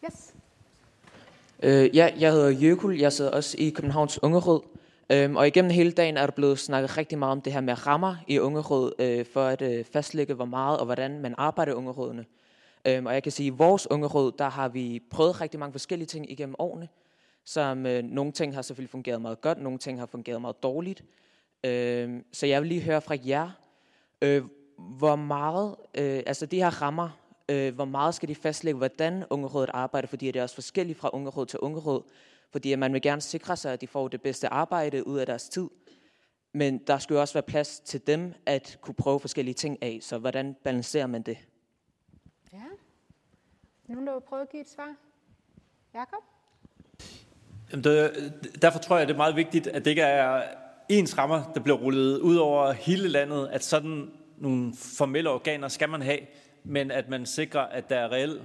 Yes. 0.05 0.33
Øh, 1.63 1.95
ja, 1.95 2.13
jeg 2.19 2.31
hedder 2.31 2.49
Jøkul, 2.49 2.99
jeg 2.99 3.13
sidder 3.13 3.31
også 3.31 3.57
i 3.59 3.69
Københavns 3.69 4.23
Ungeråd. 4.23 4.61
Øhm, 5.11 5.35
og 5.35 5.47
igennem 5.47 5.71
hele 5.71 5.91
dagen 5.91 6.17
er 6.17 6.25
der 6.25 6.31
blevet 6.31 6.59
snakket 6.59 6.97
rigtig 6.97 7.19
meget 7.19 7.31
om 7.31 7.41
det 7.41 7.53
her 7.53 7.61
med 7.61 7.88
rammer 7.88 8.15
i 8.27 8.39
Ungeråd, 8.39 8.93
øh, 8.99 9.25
for 9.33 9.43
at 9.43 9.61
øh, 9.61 9.85
fastlægge, 9.85 10.33
hvor 10.33 10.45
meget 10.45 10.79
og 10.79 10.85
hvordan 10.85 11.19
man 11.19 11.35
arbejder 11.38 11.71
i 11.71 11.75
Ungerådene. 11.75 12.25
Øhm, 12.88 13.05
og 13.05 13.13
jeg 13.13 13.23
kan 13.23 13.31
sige, 13.31 13.47
at 13.47 13.53
i 13.53 13.57
vores 13.57 13.91
Ungeråd, 13.91 14.31
der 14.38 14.49
har 14.49 14.69
vi 14.69 15.01
prøvet 15.09 15.41
rigtig 15.41 15.59
mange 15.59 15.71
forskellige 15.71 16.07
ting 16.07 16.31
igennem 16.31 16.55
årene, 16.59 16.88
som 17.45 17.85
øh, 17.85 18.03
nogle 18.03 18.31
ting 18.31 18.55
har 18.55 18.61
selvfølgelig 18.61 18.89
fungeret 18.89 19.22
meget 19.22 19.41
godt, 19.41 19.61
nogle 19.61 19.80
ting 19.80 19.99
har 19.99 20.05
fungeret 20.05 20.41
meget 20.41 20.63
dårligt. 20.63 21.03
Øh, 21.63 22.22
så 22.31 22.45
jeg 22.45 22.61
vil 22.61 22.69
lige 22.69 22.81
høre 22.81 23.01
fra 23.01 23.18
jer, 23.26 23.49
øh, 24.22 24.43
hvor 24.77 25.15
meget, 25.15 25.76
øh, 25.95 26.23
altså 26.26 26.45
de 26.45 26.57
her 26.57 26.81
rammer, 26.81 27.09
øh, 27.49 27.76
hvor 27.76 27.85
meget 27.85 28.15
skal 28.15 28.30
de 28.30 28.35
fastlægge, 28.35 28.77
hvordan 28.77 29.23
Ungerådet 29.30 29.69
arbejder, 29.73 30.07
fordi 30.07 30.27
det 30.27 30.39
er 30.39 30.43
også 30.43 30.55
forskelligt 30.55 30.99
fra 30.99 31.09
Ungeråd 31.13 31.45
til 31.45 31.59
Ungeråd, 31.59 32.03
fordi 32.51 32.76
man 32.76 32.93
vil 32.93 33.01
gerne 33.01 33.22
sikre 33.22 33.57
sig, 33.57 33.73
at 33.73 33.81
de 33.81 33.88
får 33.88 34.07
det 34.07 34.22
bedste 34.22 34.47
arbejde 34.47 35.07
ud 35.07 35.19
af 35.19 35.26
deres 35.26 35.49
tid. 35.49 35.69
Men 36.53 36.77
der 36.77 36.97
skal 36.97 37.13
jo 37.13 37.22
også 37.22 37.34
være 37.34 37.43
plads 37.43 37.80
til 37.80 38.07
dem 38.07 38.34
at 38.45 38.77
kunne 38.81 38.95
prøve 38.95 39.19
forskellige 39.19 39.53
ting 39.53 39.84
af, 39.84 39.99
så 40.01 40.18
hvordan 40.18 40.55
balancerer 40.63 41.07
man 41.07 41.22
det? 41.22 41.38
Ja. 42.53 42.63
Nogen, 43.88 44.07
der 44.07 44.13
vil 44.13 44.22
prøve 44.22 44.41
at 44.41 44.49
give 44.49 44.61
et 44.61 44.69
svar? 44.69 44.95
Jakob? 45.93 46.30
Jamen 47.72 47.84
det, 47.84 48.34
derfor 48.61 48.80
tror 48.80 48.98
jeg, 48.98 49.07
det 49.07 49.14
er 49.14 49.18
meget 49.18 49.35
vigtigt, 49.35 49.68
at 49.68 49.85
det 49.85 49.91
ikke 49.91 50.02
er 50.02 50.41
ens 50.89 51.18
rammer, 51.18 51.52
der 51.56 51.60
bliver 51.60 51.77
rullet 51.77 52.18
ud 52.18 52.35
over 52.35 52.72
hele 52.72 53.07
landet, 53.07 53.49
at 53.52 53.64
sådan 53.64 54.10
nogle 54.38 54.73
formelle 54.98 55.30
organer 55.30 55.68
skal 55.68 55.89
man 55.89 56.02
have, 56.02 56.19
men 56.64 56.91
at 56.91 57.10
man 57.10 57.26
sikrer, 57.26 57.61
at 57.61 57.89
der 57.89 57.95
er 57.95 58.11
reel 58.11 58.39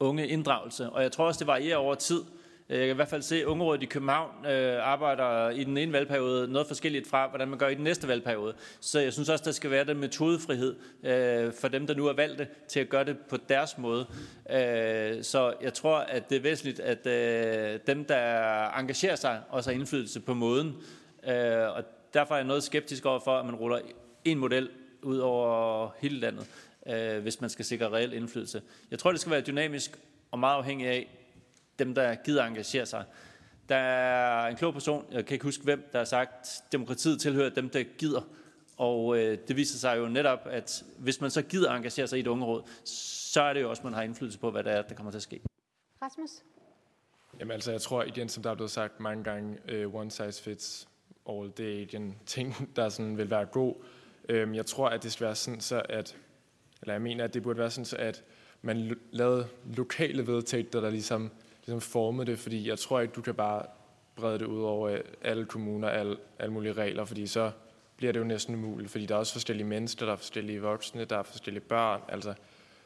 unge 0.00 0.28
inddragelse. 0.28 0.90
Og 0.90 1.02
jeg 1.02 1.12
tror 1.12 1.26
også, 1.26 1.38
det 1.38 1.46
varierer 1.46 1.76
over 1.76 1.94
tid. 1.94 2.20
Øh, 2.68 2.78
jeg 2.78 2.86
kan 2.86 2.94
i 2.94 2.96
hvert 2.96 3.08
fald 3.08 3.22
se, 3.22 3.36
at 3.36 3.44
Ungerådet 3.44 3.82
i 3.82 3.86
København 3.86 4.46
øh, 4.46 4.86
arbejder 4.86 5.50
i 5.50 5.64
den 5.64 5.76
ene 5.76 5.92
valgperiode 5.92 6.48
noget 6.52 6.66
forskelligt 6.66 7.08
fra, 7.08 7.28
hvordan 7.28 7.48
man 7.48 7.58
gør 7.58 7.68
i 7.68 7.74
den 7.74 7.84
næste 7.84 8.08
valgperiode. 8.08 8.54
Så 8.80 9.00
jeg 9.00 9.12
synes 9.12 9.28
også, 9.28 9.44
der 9.44 9.52
skal 9.52 9.70
være 9.70 9.84
den 9.84 9.98
metodefrihed 9.98 10.76
øh, 11.02 11.52
for 11.52 11.68
dem, 11.68 11.86
der 11.86 11.94
nu 11.94 12.06
er 12.06 12.12
valgte, 12.12 12.48
til 12.68 12.80
at 12.80 12.88
gøre 12.88 13.04
det 13.04 13.16
på 13.18 13.36
deres 13.48 13.78
måde. 13.78 14.06
Øh, 14.50 15.22
så 15.24 15.54
jeg 15.62 15.74
tror, 15.74 15.96
at 15.96 16.30
det 16.30 16.36
er 16.36 16.42
væsentligt, 16.42 16.80
at 16.80 17.06
øh, 17.06 17.80
dem, 17.86 18.04
der 18.04 18.78
engagerer 18.78 19.16
sig, 19.16 19.40
også 19.50 19.70
har 19.70 19.78
indflydelse 19.78 20.20
på 20.20 20.34
måden. 20.34 20.76
Øh, 21.28 21.76
og 21.76 21.84
derfor 22.14 22.34
er 22.34 22.38
jeg 22.38 22.46
noget 22.46 22.62
skeptisk 22.62 23.06
over 23.06 23.20
for, 23.20 23.38
at 23.38 23.46
man 23.46 23.54
ruller 23.54 23.78
en 24.24 24.38
model 24.38 24.68
ud 25.02 25.18
over 25.18 25.90
hele 25.98 26.20
landet, 26.20 26.46
øh, 26.86 27.22
hvis 27.22 27.40
man 27.40 27.50
skal 27.50 27.64
sikre 27.64 27.88
reel 27.88 28.12
indflydelse. 28.12 28.62
Jeg 28.90 28.98
tror, 28.98 29.10
det 29.10 29.20
skal 29.20 29.32
være 29.32 29.40
dynamisk 29.40 29.98
og 30.30 30.38
meget 30.38 30.56
afhængig 30.56 30.86
af 30.86 31.21
dem, 31.78 31.94
der 31.94 32.14
gider 32.14 32.44
engagere 32.44 32.86
sig. 32.86 33.04
Der 33.68 33.76
er 33.76 34.46
en 34.46 34.56
klog 34.56 34.72
person, 34.72 35.06
jeg 35.12 35.26
kan 35.26 35.34
ikke 35.34 35.44
huske 35.44 35.64
hvem, 35.64 35.88
der 35.92 35.98
har 35.98 36.04
sagt, 36.04 36.30
at 36.32 36.72
demokratiet 36.72 37.20
tilhører 37.20 37.50
dem, 37.50 37.68
der 37.68 37.82
gider. 37.98 38.22
Og 38.76 39.18
øh, 39.18 39.38
det 39.48 39.56
viser 39.56 39.78
sig 39.78 39.98
jo 39.98 40.08
netop, 40.08 40.40
at 40.50 40.84
hvis 40.98 41.20
man 41.20 41.30
så 41.30 41.42
gider 41.42 41.72
engagere 41.72 42.06
sig 42.06 42.16
i 42.16 42.20
et 42.20 42.26
ungeråd, 42.26 42.62
så 42.84 43.42
er 43.42 43.52
det 43.52 43.60
jo 43.60 43.70
også, 43.70 43.80
at 43.80 43.84
man 43.84 43.92
har 43.94 44.02
indflydelse 44.02 44.38
på, 44.38 44.50
hvad 44.50 44.64
der 44.64 44.70
er, 44.70 44.82
der 44.82 44.94
kommer 44.94 45.10
til 45.10 45.18
at 45.18 45.22
ske. 45.22 45.40
Rasmus? 46.02 46.30
Jamen 47.40 47.50
altså, 47.50 47.70
jeg 47.70 47.80
tror 47.80 48.02
igen, 48.02 48.28
som 48.28 48.42
der 48.42 48.50
er 48.50 48.54
blevet 48.54 48.70
sagt 48.70 49.00
mange 49.00 49.24
gange, 49.24 49.58
uh, 49.86 49.94
one 49.94 50.10
size 50.10 50.42
fits 50.42 50.88
all, 51.28 51.52
det 51.56 51.74
er 51.74 51.78
ikke 51.78 51.96
en 51.96 52.18
ting, 52.26 52.54
der 52.76 52.88
sådan 52.88 53.18
vil 53.18 53.30
være 53.30 53.44
god. 53.44 53.74
Um, 54.32 54.54
jeg 54.54 54.66
tror, 54.66 54.88
at 54.88 55.02
det 55.02 55.12
skal 55.12 55.24
være 55.24 55.34
sådan, 55.34 55.60
så 55.60 55.82
at, 55.88 56.16
eller 56.82 56.94
jeg 56.94 57.02
mener, 57.02 57.24
at 57.24 57.34
det 57.34 57.42
burde 57.42 57.58
være 57.58 57.70
sådan, 57.70 57.84
så 57.84 57.96
at 57.96 58.24
man 58.62 58.96
lavede 59.10 59.48
lokale 59.76 60.26
vedtægter, 60.26 60.80
der 60.80 60.90
ligesom, 60.90 61.30
ligesom 61.66 61.80
formet 61.80 62.26
det, 62.26 62.38
fordi 62.38 62.68
jeg 62.68 62.78
tror 62.78 63.00
ikke, 63.00 63.12
du 63.12 63.22
kan 63.22 63.34
bare 63.34 63.66
brede 64.16 64.38
det 64.38 64.46
ud 64.46 64.62
over 64.62 64.88
øh, 64.88 65.00
alle 65.22 65.44
kommuner, 65.44 65.88
alle, 65.88 66.16
alle 66.38 66.52
mulige 66.52 66.72
regler, 66.72 67.04
fordi 67.04 67.26
så 67.26 67.50
bliver 67.96 68.12
det 68.12 68.20
jo 68.20 68.24
næsten 68.24 68.54
umuligt, 68.54 68.90
fordi 68.90 69.06
der 69.06 69.14
er 69.14 69.18
også 69.18 69.32
forskellige 69.32 69.66
mennesker, 69.66 70.06
der 70.06 70.12
er 70.12 70.16
forskellige 70.16 70.62
voksne, 70.62 71.04
der 71.04 71.18
er 71.18 71.22
forskellige 71.22 71.64
børn, 71.64 72.00
altså 72.08 72.34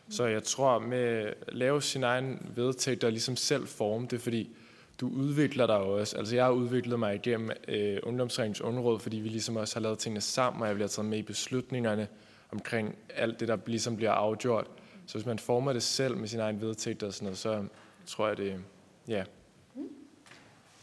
så 0.09 0.27
jeg 0.27 0.43
tror 0.43 0.79
med 0.79 0.99
at 0.99 1.35
lave 1.49 1.83
sin 1.83 2.03
egen 2.03 2.53
vedtægt 2.55 3.05
og 3.05 3.11
ligesom 3.11 3.37
selv 3.37 3.67
forme 3.67 4.07
det, 4.11 4.21
fordi 4.21 4.57
du 5.01 5.09
udvikler 5.09 5.67
dig 5.67 5.77
også. 5.77 6.19
Altså 6.19 6.35
jeg 6.35 6.45
har 6.45 6.53
udviklet 6.53 6.99
mig 6.99 7.15
igennem 7.15 7.51
øh, 7.69 7.99
ungdomsringens 8.03 8.61
underråd, 8.61 9.01
fordi 9.01 9.17
vi 9.17 9.29
ligesom 9.29 9.57
også 9.57 9.77
har 9.77 9.81
lavet 9.81 9.99
tingene 9.99 10.21
sammen, 10.21 10.63
og 10.63 10.69
jeg 10.69 10.75
bliver 10.75 10.89
taget 10.89 11.09
med 11.09 11.19
i 11.19 11.23
beslutningerne 11.23 12.09
omkring 12.53 12.97
alt 13.15 13.41
det, 13.41 13.49
der 13.49 13.59
ligesom 13.67 13.97
bliver 13.97 14.13
afgjort. 14.13 14.67
Så 15.07 15.19
hvis 15.19 15.27
man 15.27 15.39
former 15.39 15.73
det 15.73 15.83
selv 15.83 16.17
med 16.17 16.29
sin 16.29 16.41
egen 16.41 16.61
vedtægt 16.61 17.03
og 17.03 17.15
sådan 17.15 17.25
noget, 17.25 17.39
så 17.39 17.65
tror 18.07 18.29
jeg 18.29 18.37
det, 18.37 18.65
ja, 19.09 19.25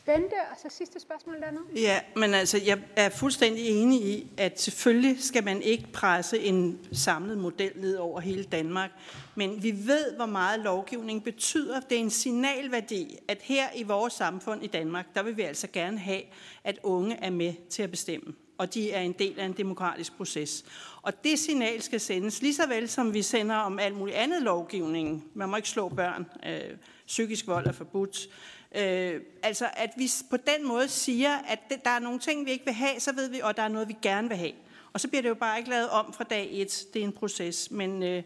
Bente, 0.06 0.34
og 0.52 0.58
så 0.62 0.78
sidste 0.78 1.00
spørgsmål 1.00 1.41
dernede. 1.41 1.64
Ja, 1.76 2.00
men 2.16 2.34
altså, 2.34 2.62
jeg 2.66 2.82
er 2.95 3.10
fuldstændig 3.10 3.68
enig 3.68 4.02
i, 4.02 4.28
at 4.38 4.62
selvfølgelig 4.62 5.24
skal 5.24 5.44
man 5.44 5.62
ikke 5.62 5.88
presse 5.94 6.40
en 6.40 6.80
samlet 6.91 7.38
model 7.38 7.72
ned 7.76 7.95
over 7.95 8.20
hele 8.20 8.44
Danmark. 8.44 8.91
Men 9.36 9.64
vi 9.64 9.72
ved, 9.72 10.16
hvor 10.16 10.26
meget 10.26 10.60
lovgivning 10.60 11.24
betyder. 11.24 11.80
Det 11.80 11.95
er 11.95 12.00
en 12.00 12.10
signalværdi, 12.10 13.18
at 13.28 13.38
her 13.41 13.66
i 13.76 13.84
vores 13.84 14.14
samfund 14.14 14.64
i 14.64 14.68
Danmark, 14.68 15.06
der 15.16 15.24
vil 15.24 15.38
vi 15.38 15.41
altså 15.41 15.68
gerne 15.74 16.00
have, 16.00 16.22
at 16.64 16.80
unge 16.84 17.16
er 17.16 17.30
med 17.30 17.54
til 17.70 17.84
at 17.84 17.91
bestemme. 17.91 18.34
Og 18.58 18.74
de 18.74 18.91
er 18.91 19.02
en 19.02 19.14
del 19.14 19.40
af 19.40 19.45
en 19.45 19.54
demokratisk 19.54 20.18
proces. 20.18 20.66
Og 21.02 21.24
det 21.24 21.40
signal 21.40 21.82
skal 21.82 22.00
sendes 22.00 22.41
lige 22.41 22.54
så 22.54 22.68
vel, 22.68 22.90
som 22.90 23.14
vi 23.14 23.22
sender 23.22 23.56
om 23.56 23.80
alt 23.80 23.98
muligt 23.98 24.18
andet 24.18 24.41
lovgivning. 24.41 25.26
Man 25.34 25.50
må 25.50 25.56
ikke 25.56 25.70
slå 25.70 25.90
børn. 25.90 26.26
Øh, 26.45 26.78
psykisk 27.14 27.48
vold 27.48 27.68
er 27.68 27.72
forbudt. 27.72 28.30
Øh, 28.76 29.22
altså, 29.44 29.69
at 29.73 29.90
vi 29.98 30.11
på 30.30 30.38
den 30.38 30.68
måde 30.68 30.88
siger, 30.88 31.38
at 31.38 31.60
det, 31.69 31.85
der 31.85 31.90
er 31.90 31.99
nogle 31.99 32.19
ting, 32.19 32.45
vi 32.45 32.52
ikke 32.52 32.65
vil 32.65 32.73
have, 32.73 32.99
så 32.99 33.15
ved 33.15 33.30
vi, 33.30 33.40
og 33.40 33.57
der 33.57 33.64
er 33.64 33.68
noget, 33.68 33.88
vi 33.88 33.95
gerne 34.02 34.27
vil 34.27 34.38
have. 34.38 34.53
Og 34.94 34.99
så 34.99 35.07
bliver 35.07 35.22
det 35.22 35.30
jo 35.30 35.35
bare 35.35 35.57
ikke 35.57 35.69
lavet 35.69 35.90
om 35.90 36.14
fra 36.14 36.23
dag 36.23 36.49
et. 36.52 36.85
Det 36.94 36.99
er 36.99 37.06
en 37.06 37.11
proces. 37.11 37.72
Men 37.72 38.03
øh, 38.03 38.23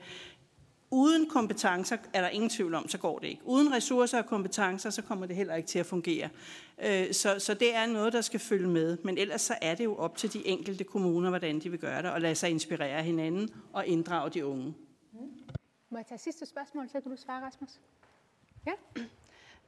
uden 0.91 1.29
kompetencer 1.29 1.97
er 2.13 2.21
der 2.21 2.29
ingen 2.29 2.49
tvivl 2.49 2.73
om, 2.73 2.87
så 2.89 2.97
går 2.97 3.19
det 3.19 3.27
ikke. 3.27 3.41
Uden 3.45 3.73
ressourcer 3.73 4.17
og 4.17 4.25
kompetencer, 4.25 4.89
så 4.89 5.01
kommer 5.01 5.25
det 5.25 5.35
heller 5.35 5.55
ikke 5.55 5.67
til 5.67 5.79
at 5.79 5.85
fungere. 5.85 6.29
Øh, 6.85 7.13
så, 7.13 7.39
så 7.39 7.53
det 7.53 7.75
er 7.75 7.85
noget, 7.85 8.13
der 8.13 8.21
skal 8.21 8.39
følge 8.39 8.67
med. 8.67 8.97
Men 9.03 9.17
ellers 9.17 9.41
så 9.41 9.55
er 9.61 9.75
det 9.75 9.83
jo 9.83 9.95
op 9.95 10.17
til 10.17 10.33
de 10.33 10.47
enkelte 10.47 10.83
kommuner, 10.83 11.29
hvordan 11.29 11.59
de 11.59 11.69
vil 11.69 11.79
gøre 11.79 12.01
det, 12.01 12.11
og 12.11 12.21
lade 12.21 12.35
sig 12.35 12.49
inspirere 12.49 13.03
hinanden 13.03 13.49
og 13.73 13.87
inddrage 13.87 14.29
de 14.29 14.45
unge. 14.45 14.73
Må 15.89 15.97
jeg 15.97 16.05
tage 16.05 16.19
sidste 16.19 16.45
spørgsmål, 16.45 16.89
så 16.89 17.01
kan 17.01 17.11
du 17.11 17.17
svare, 17.17 17.45
Rasmus? 17.45 17.69
Ja. 18.65 18.73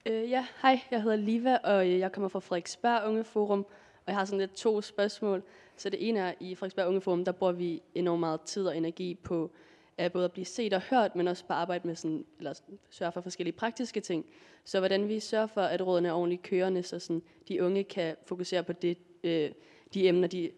Øh, 0.05 0.29
ja, 0.29 0.45
hej, 0.61 0.79
jeg 0.91 1.01
hedder 1.01 1.17
Liva, 1.17 1.55
og 1.55 1.87
øh, 1.87 1.99
jeg 1.99 2.11
kommer 2.11 2.27
fra 2.27 2.39
Frederiksberg 2.39 3.07
Unge 3.07 3.23
Forum, 3.23 3.59
og 4.05 4.07
jeg 4.07 4.15
har 4.15 4.25
sådan 4.25 4.39
lidt 4.39 4.55
to 4.55 4.81
spørgsmål. 4.81 5.43
Så 5.77 5.89
det 5.89 6.09
ene 6.09 6.19
er, 6.19 6.33
i 6.39 6.55
Frederiksberg 6.55 6.87
Unge 6.87 7.01
Forum, 7.01 7.25
der 7.25 7.31
bruger 7.31 7.53
vi 7.53 7.81
enormt 7.95 8.19
meget 8.19 8.41
tid 8.41 8.67
og 8.67 8.77
energi 8.77 9.15
på 9.15 9.51
at 9.99 10.11
både 10.11 10.25
at 10.25 10.31
blive 10.31 10.45
set 10.45 10.73
og 10.73 10.81
hørt, 10.81 11.15
men 11.15 11.27
også 11.27 11.45
på 11.45 11.53
at 11.53 11.59
arbejde 11.59 11.87
med 11.87 11.95
sådan, 11.95 12.25
eller 12.37 12.53
sørge 12.89 13.11
for 13.11 13.21
forskellige 13.21 13.53
praktiske 13.53 13.99
ting. 13.99 14.25
Så 14.65 14.79
hvordan 14.79 15.07
vi 15.07 15.19
sørger 15.19 15.47
for, 15.47 15.61
at 15.61 15.87
rådene 15.87 16.07
er 16.07 16.13
ordentligt 16.13 16.41
kørende, 16.41 16.83
så 16.83 16.99
sådan, 16.99 17.21
de 17.47 17.63
unge 17.63 17.83
kan 17.83 18.15
fokusere 18.25 18.63
på 18.63 18.73
det, 18.73 18.97
øh, 19.23 19.51
de 19.93 20.07
emner, 20.07 20.27
de 20.27 20.51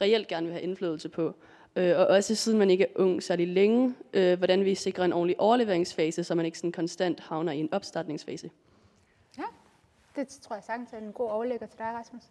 reelt 0.00 0.28
gerne 0.28 0.46
vil 0.46 0.52
have 0.52 0.62
indflydelse 0.62 1.08
på. 1.08 1.34
Øh, 1.76 1.98
og 1.98 2.06
også 2.06 2.34
siden 2.34 2.58
man 2.58 2.70
ikke 2.70 2.84
er 2.84 2.88
ung 2.94 3.22
særlig 3.22 3.48
længe, 3.48 3.94
øh, 4.12 4.38
hvordan 4.38 4.64
vi 4.64 4.74
sikrer 4.74 5.04
en 5.04 5.12
ordentlig 5.12 5.40
overleveringsfase, 5.40 6.24
så 6.24 6.34
man 6.34 6.46
ikke 6.46 6.58
sådan 6.58 6.72
konstant 6.72 7.20
havner 7.20 7.52
i 7.52 7.58
en 7.58 7.68
opstartningsfase. 7.72 8.50
Det 10.16 10.28
tror 10.28 10.56
jeg 10.56 10.64
sagtens 10.64 10.92
er 10.92 10.98
en 10.98 11.12
god 11.12 11.30
overlægger 11.30 11.66
til 11.66 11.78
dig, 11.78 11.86
Rasmus. 11.86 12.22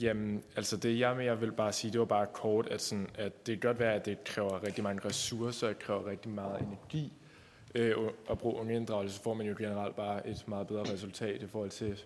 Jamen, 0.00 0.42
altså 0.56 0.76
det 0.76 0.98
jeg 0.98 1.16
med, 1.16 1.24
jeg 1.24 1.40
vil 1.40 1.52
bare 1.52 1.72
sige, 1.72 1.92
det 1.92 2.00
var 2.00 2.06
bare 2.06 2.26
kort, 2.26 2.68
at, 2.68 2.80
sådan, 2.80 3.08
at 3.18 3.46
det 3.46 3.60
kan 3.60 3.68
godt 3.68 3.78
være, 3.78 3.94
at 3.94 4.06
det 4.06 4.24
kræver 4.24 4.62
rigtig 4.62 4.84
mange 4.84 5.08
ressourcer, 5.08 5.68
det 5.68 5.78
kræver 5.78 6.06
rigtig 6.06 6.32
meget 6.32 6.60
energi 6.60 7.12
øh, 7.74 7.96
at 8.30 8.38
bruge 8.38 8.60
ungeinddragelse, 8.60 9.16
så 9.16 9.22
får 9.22 9.34
man 9.34 9.46
jo 9.46 9.54
generelt 9.58 9.96
bare 9.96 10.28
et 10.28 10.48
meget 10.48 10.66
bedre 10.66 10.82
resultat 10.82 11.42
i 11.42 11.46
forhold 11.46 11.70
til 11.70 12.02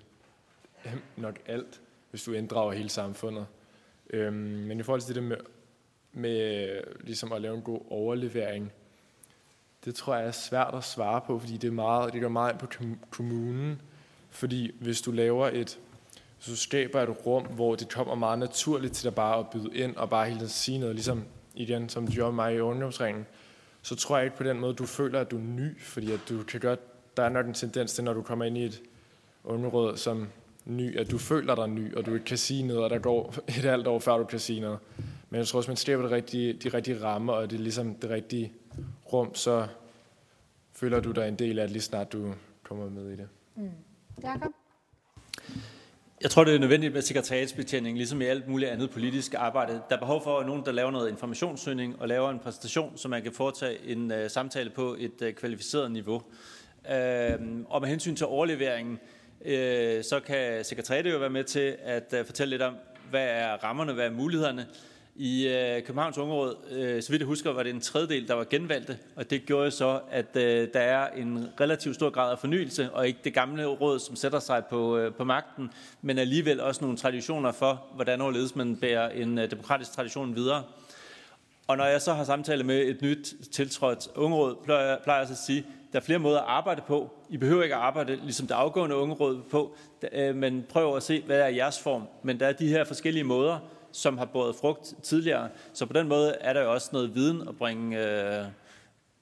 øh, 0.86 0.97
nok 1.16 1.39
alt, 1.47 1.80
hvis 2.10 2.22
du 2.22 2.32
inddrager 2.32 2.72
hele 2.72 2.89
samfundet. 2.89 3.47
Øhm, 4.10 4.35
men 4.35 4.80
i 4.80 4.82
forhold 4.82 5.01
til 5.01 5.14
det 5.14 5.22
med, 5.22 5.36
med 6.12 6.68
ligesom 7.01 7.32
at 7.32 7.43
lave 7.43 7.56
en 7.56 7.62
god 7.62 7.80
overlevering, 7.90 8.72
det 9.85 9.94
tror 9.94 10.16
jeg 10.16 10.26
er 10.26 10.30
svært 10.30 10.74
at 10.74 10.85
svare 10.85 11.20
på, 11.26 11.39
fordi 11.39 11.56
det, 11.56 11.68
er 11.68 11.72
meget, 11.72 12.12
det 12.12 12.22
går 12.22 12.28
meget 12.28 12.52
ind 12.52 12.60
på 12.60 12.66
kommunen. 13.10 13.80
Fordi 14.30 14.70
hvis 14.80 15.01
du 15.01 15.10
laver 15.10 15.48
et, 15.52 15.78
så 16.39 16.56
skaber 16.56 17.02
et 17.02 17.26
rum, 17.26 17.43
hvor 17.43 17.74
det 17.74 17.93
kommer 17.93 18.14
meget 18.14 18.39
naturligt 18.39 18.94
til 18.94 19.05
dig 19.05 19.14
bare 19.14 19.39
at 19.39 19.51
byde 19.51 19.74
ind 19.74 19.97
og 19.97 20.10
bare 20.10 20.26
hele 20.26 20.39
tiden 20.39 20.48
sige 20.48 20.78
noget, 20.78 20.94
ligesom 20.94 21.24
igen, 21.55 21.89
som 21.89 22.06
du 22.06 22.12
gjorde 22.12 22.32
mig 22.32 22.55
i 22.55 22.60
ungdomsringen, 22.60 23.26
så 23.82 23.97
tror 23.97 24.16
jeg 24.16 24.24
ikke 24.24 24.36
på 24.36 24.43
den 24.43 24.60
måde, 24.60 24.74
du 24.74 24.86
føler, 24.86 25.20
at 25.20 25.30
du 25.30 25.36
er 25.36 25.40
ny, 25.40 25.80
fordi 25.80 26.12
at 26.12 26.20
du 26.28 26.43
kan 26.43 26.60
godt, 26.60 26.80
der 27.16 27.22
er 27.22 27.28
nok 27.28 27.47
en 27.47 27.55
tendens 27.55 27.93
til, 27.93 28.05
når 28.05 28.12
du 28.12 28.22
kommer 28.22 28.44
ind 28.44 28.59
i 28.59 28.64
et 28.64 28.82
underråd 29.44 29.97
som 29.97 30.28
ny, 30.69 30.99
at 30.99 31.11
du 31.11 31.19
føler 31.19 31.55
dig 31.55 31.69
ny, 31.69 31.95
og 31.95 32.07
du 32.07 32.15
ikke 32.15 32.27
kan 32.27 32.39
sige 32.39 32.62
noget, 32.62 32.85
og 32.85 32.90
der 32.90 32.99
går 32.99 33.35
et 33.49 33.55
halvt 33.55 33.86
år, 33.86 33.99
før 33.99 34.19
du 34.19 34.24
kan 34.24 34.39
sige 34.39 34.61
noget. 34.61 34.78
Men 35.31 35.39
jeg 35.39 35.47
tror 35.47 35.57
også, 35.57 35.70
man 35.70 35.77
skaber 35.77 36.03
det 36.03 36.11
rigtige, 36.11 36.53
de 36.53 36.69
rigtige 36.69 37.03
rammer, 37.03 37.32
og 37.32 37.51
det 37.51 37.57
er 37.57 37.62
ligesom 37.62 37.95
det 37.95 38.11
rigtige 38.11 38.53
rum, 39.12 39.35
så 39.35 39.66
føler 40.73 41.01
du 41.01 41.11
dig 41.11 41.28
en 41.28 41.35
del 41.35 41.59
af 41.59 41.66
det, 41.66 41.73
lige 41.73 41.82
snart 41.82 42.12
du 42.12 42.35
kommer 42.62 42.90
med 42.90 43.11
i 43.11 43.16
det. 43.16 43.28
Mm. 43.57 43.70
Jakob? 44.23 44.53
Jeg 46.20 46.31
tror, 46.31 46.45
det 46.45 46.55
er 46.55 46.59
nødvendigt 46.59 46.95
med 46.95 47.03
sekretariatsbetjening, 47.03 47.97
ligesom 47.97 48.20
i 48.20 48.24
alt 48.24 48.49
muligt 48.49 48.70
andet 48.70 48.90
politisk 48.90 49.35
arbejde. 49.35 49.73
Der 49.89 49.97
er 49.97 50.01
behov 50.01 50.23
for 50.23 50.43
nogen, 50.43 50.65
der 50.65 50.73
laver 50.73 50.90
noget 50.90 51.11
informationssøgning 51.11 52.01
og 52.01 52.09
laver 52.09 52.31
en 52.31 52.39
præsentation, 52.39 52.97
så 52.97 53.09
man 53.09 53.23
kan 53.23 53.32
foretage 53.32 53.78
en 53.86 54.12
uh, 54.12 54.19
samtale 54.28 54.70
på 54.70 54.97
et 54.99 55.23
uh, 55.23 55.31
kvalificeret 55.31 55.90
niveau. 55.90 56.15
Uh, 56.15 57.47
og 57.69 57.81
med 57.81 57.89
hensyn 57.89 58.16
til 58.16 58.27
overleveringen, 58.27 58.93
uh, 58.93 59.18
Øh, 59.44 60.05
så 60.05 60.20
kan 60.27 60.65
sekretariatet 60.65 61.12
jo 61.12 61.19
være 61.19 61.31
med 61.31 61.44
til 61.44 61.77
at 61.82 62.15
øh, 62.16 62.27
fortælle 62.27 62.51
lidt 62.51 62.62
om, 62.62 62.74
hvad 63.10 63.27
er 63.28 63.52
rammerne, 63.65 63.93
hvad 63.93 64.06
er 64.06 64.10
mulighederne, 64.10 64.66
i 65.20 65.48
øh, 65.48 65.82
Københavns 65.82 66.19
Ungeråd, 66.19 66.56
øh, 66.70 67.02
så 67.02 67.10
vidt 67.10 67.20
jeg 67.20 67.27
husker, 67.27 67.52
var 67.52 67.62
det 67.62 67.70
en 67.70 67.81
tredjedel, 67.81 68.28
der 68.28 68.35
var 68.35 68.44
genvalgte, 68.44 68.98
og 69.16 69.31
det 69.31 69.47
gjorde 69.47 69.70
så, 69.70 70.01
at 70.10 70.36
øh, 70.36 70.69
der 70.73 70.81
er 70.81 71.09
en 71.10 71.48
relativt 71.60 71.94
stor 71.94 72.10
grad 72.10 72.32
af 72.32 72.39
fornyelse, 72.39 72.90
og 72.90 73.06
ikke 73.06 73.20
det 73.24 73.35
gamle 73.35 73.66
råd, 73.66 73.98
som 73.98 74.16
sætter 74.16 74.39
sig 74.39 74.65
på, 74.70 74.97
øh, 74.98 75.15
på 75.15 75.24
magten, 75.24 75.70
men 76.02 76.19
alligevel 76.19 76.60
også 76.60 76.85
nogle 76.85 76.97
traditioner 76.97 77.52
for, 77.52 77.85
hvordan 77.94 78.20
overledes 78.20 78.56
man 78.56 78.77
bærer 78.77 79.09
en 79.09 79.39
øh, 79.39 79.51
demokratisk 79.51 79.93
tradition 79.93 80.36
videre. 80.36 80.62
Og 81.66 81.77
når 81.77 81.85
jeg 81.85 82.02
så 82.02 82.12
har 82.12 82.24
samtale 82.24 82.65
med 82.65 82.81
et 82.81 83.02
nyt 83.02 83.35
tiltrådt 83.52 84.09
ungeråd, 84.15 84.56
plejer, 84.65 84.97
plejer 85.05 85.20
jeg 85.20 85.28
så 85.28 85.35
at 85.35 85.39
sige, 85.39 85.66
der 85.93 85.98
er 85.98 86.02
flere 86.02 86.19
måder 86.19 86.39
at 86.39 86.44
arbejde 86.47 86.82
på. 86.86 87.10
I 87.28 87.36
behøver 87.36 87.62
ikke 87.62 87.74
at 87.74 87.81
arbejde 87.81 88.16
ligesom 88.16 88.47
det 88.47 88.55
afgående 88.55 88.97
ungeråd 88.97 89.43
på, 89.51 89.77
øh, 90.12 90.36
men 90.36 90.65
prøv 90.69 90.97
at 90.97 91.02
se, 91.02 91.23
hvad 91.27 91.40
er 91.40 91.48
jeres 91.48 91.82
form. 91.82 92.02
Men 92.23 92.40
der 92.40 92.47
er 92.47 92.52
de 92.52 92.69
her 92.69 92.85
forskellige 92.85 93.24
måder, 93.24 93.59
som 93.93 94.19
har 94.19 94.24
båret 94.24 94.56
frugt 94.56 94.94
tidligere. 95.02 95.48
Så 95.73 95.86
på 95.86 95.93
den 95.93 96.09
måde 96.09 96.32
er 96.40 96.52
der 96.52 96.62
jo 96.62 96.73
også 96.73 96.89
noget 96.93 97.15
viden 97.15 97.48
at 97.48 97.56
bringe, 97.56 97.98
øh, 98.06 98.44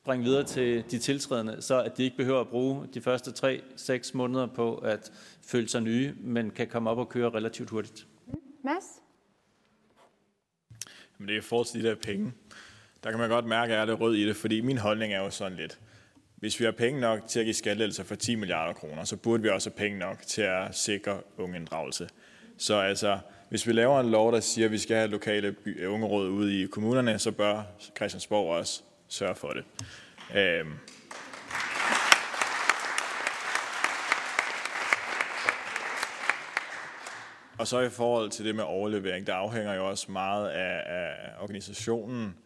bringe 0.05 0.25
videre 0.25 0.45
til 0.45 0.85
de 0.91 0.99
tiltrædende, 0.99 1.63
så 1.63 1.83
at 1.83 1.97
de 1.97 2.05
ikke 2.05 2.17
behøver 2.17 2.41
at 2.41 2.49
bruge 2.49 2.87
de 2.95 3.01
første 3.01 3.31
3-6 3.31 4.11
måneder 4.15 4.47
på 4.47 4.75
at 4.75 5.13
føle 5.47 5.69
sig 5.69 5.81
nye, 5.81 6.15
men 6.21 6.51
kan 6.51 6.67
komme 6.69 6.91
op 6.91 6.99
og 6.99 7.09
køre 7.09 7.31
relativt 7.31 7.71
hurtigt. 7.71 8.07
Mads? 8.65 8.85
Men 11.19 11.29
det 11.29 11.35
er 11.35 11.39
i 11.39 11.43
forhold 11.43 11.67
til 11.67 11.83
de 11.83 11.89
der 11.89 11.95
penge. 11.95 12.33
Der 13.05 13.11
kan 13.11 13.21
man 13.21 13.29
godt 13.29 13.45
mærke, 13.45 13.73
at 13.73 13.77
jeg 13.77 13.83
er 13.83 13.87
det 13.87 14.01
rød 14.01 14.15
i 14.15 14.27
det, 14.27 14.37
fordi 14.37 14.61
min 14.61 14.79
holdning 14.79 15.13
er 15.13 15.19
jo 15.19 15.31
sådan 15.31 15.57
lidt, 15.57 15.79
hvis 16.37 16.61
vi 16.61 16.65
har 16.65 16.73
penge 16.73 17.01
nok 17.01 17.27
til 17.27 17.41
at 17.41 17.45
give 17.45 17.55
skattelettelser 17.55 18.05
for 18.05 18.15
10 18.15 18.35
milliarder 18.35 18.73
kroner, 18.73 19.05
så 19.05 19.17
burde 19.17 19.43
vi 19.43 19.49
også 19.49 19.71
have 19.71 19.77
penge 19.77 19.99
nok 19.99 20.23
til 20.27 20.43
at 20.43 20.75
sikre 20.75 21.21
unge 21.39 21.57
inddragelse. 21.57 22.09
Så 22.59 22.81
altså, 22.81 23.19
hvis 23.49 23.67
vi 23.67 23.73
laver 23.73 24.01
en 24.01 24.11
lov, 24.11 24.33
der 24.33 24.41
siger, 24.41 24.65
at 24.65 24.73
vi 24.73 24.79
skal 24.79 24.97
have 24.97 25.09
lokale 25.09 25.53
by- 25.53 25.81
øh, 25.81 25.93
ungeråd 25.93 26.29
ude 26.29 26.63
i 26.63 26.67
kommunerne, 26.67 27.19
så 27.19 27.31
bør 27.31 27.63
Christiansborg 27.97 28.57
også 28.57 28.83
sørge 29.09 29.35
for 29.35 29.49
det. 29.49 29.65
Øhm. 30.37 30.73
Og 37.59 37.67
så 37.67 37.81
i 37.81 37.91
forhold 37.91 38.31
til 38.31 38.45
det 38.45 38.55
med 38.55 38.65
overlevering, 38.65 39.27
der 39.27 39.35
afhænger 39.35 39.75
jo 39.75 39.89
også 39.89 40.13
meget 40.13 40.49
af, 40.49 40.83
af 40.87 41.13
organisationen. 41.41 42.37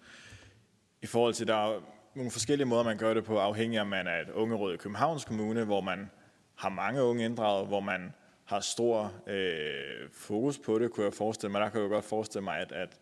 I 1.02 1.06
forhold 1.06 1.34
til, 1.34 1.46
der 1.46 1.82
nogle 2.14 2.30
forskellige 2.30 2.66
måder, 2.66 2.82
man 2.82 2.98
gør 2.98 3.14
det 3.14 3.24
på, 3.24 3.38
afhængig 3.38 3.78
af, 3.78 3.82
om 3.82 3.88
man 3.88 4.06
er 4.06 4.20
et 4.20 4.30
ungeråd 4.30 4.74
i 4.74 4.76
Københavns 4.76 5.24
Kommune, 5.24 5.64
hvor 5.64 5.80
man 5.80 6.10
har 6.54 6.68
mange 6.68 7.02
unge 7.02 7.24
inddraget, 7.24 7.66
hvor 7.66 7.80
man 7.80 8.14
har 8.44 8.60
stor 8.60 9.12
øh, 9.26 10.08
fokus 10.12 10.58
på 10.58 10.78
det, 10.78 10.90
kunne 10.90 11.06
jeg 11.06 11.14
forestille 11.14 11.52
mig. 11.52 11.60
Der 11.60 11.68
kan 11.68 11.80
jeg 11.80 11.88
jo 11.88 11.94
godt 11.94 12.04
forestille 12.04 12.44
mig, 12.44 12.58
at, 12.58 12.72
at, 12.72 12.98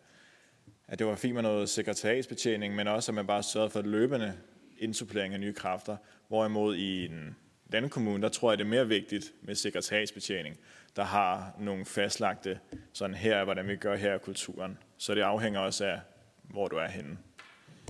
at 0.89 0.99
det 0.99 1.07
var 1.07 1.15
fint 1.15 1.35
med 1.35 1.43
noget 1.43 1.69
sekretariatsbetjening, 1.69 2.75
men 2.75 2.89
også 2.89 3.11
at 3.11 3.15
man 3.15 3.27
bare 3.27 3.43
sørgede 3.43 3.71
for 3.71 3.83
løbende 3.83 4.35
indsupplering 4.79 5.35
af 5.35 5.41
nye 5.41 5.55
kræfter. 5.55 5.97
Hvorimod 6.29 6.77
i 6.77 7.05
en 7.05 7.37
landkommune, 7.67 7.91
kommune, 7.91 8.23
der 8.23 8.29
tror 8.29 8.51
jeg, 8.51 8.59
det 8.59 8.65
er 8.65 8.69
mere 8.69 8.89
vigtigt 8.89 9.33
med 9.43 9.55
sekretariatsbetjening, 9.55 10.59
der 10.97 11.05
har 11.05 11.55
nogle 11.59 11.85
fastlagte, 11.85 12.59
sådan 12.93 13.15
her 13.17 13.45
hvordan 13.45 13.69
vi 13.69 13.77
gør 13.77 13.97
her 13.97 14.15
i 14.15 14.19
kulturen. 14.19 14.79
Så 14.99 15.15
det 15.15 15.23
afhænger 15.23 15.61
også 15.61 15.85
af, 15.87 16.01
hvor 16.43 16.69
du 16.69 16.77
er 16.77 16.89
henne. 16.89 17.19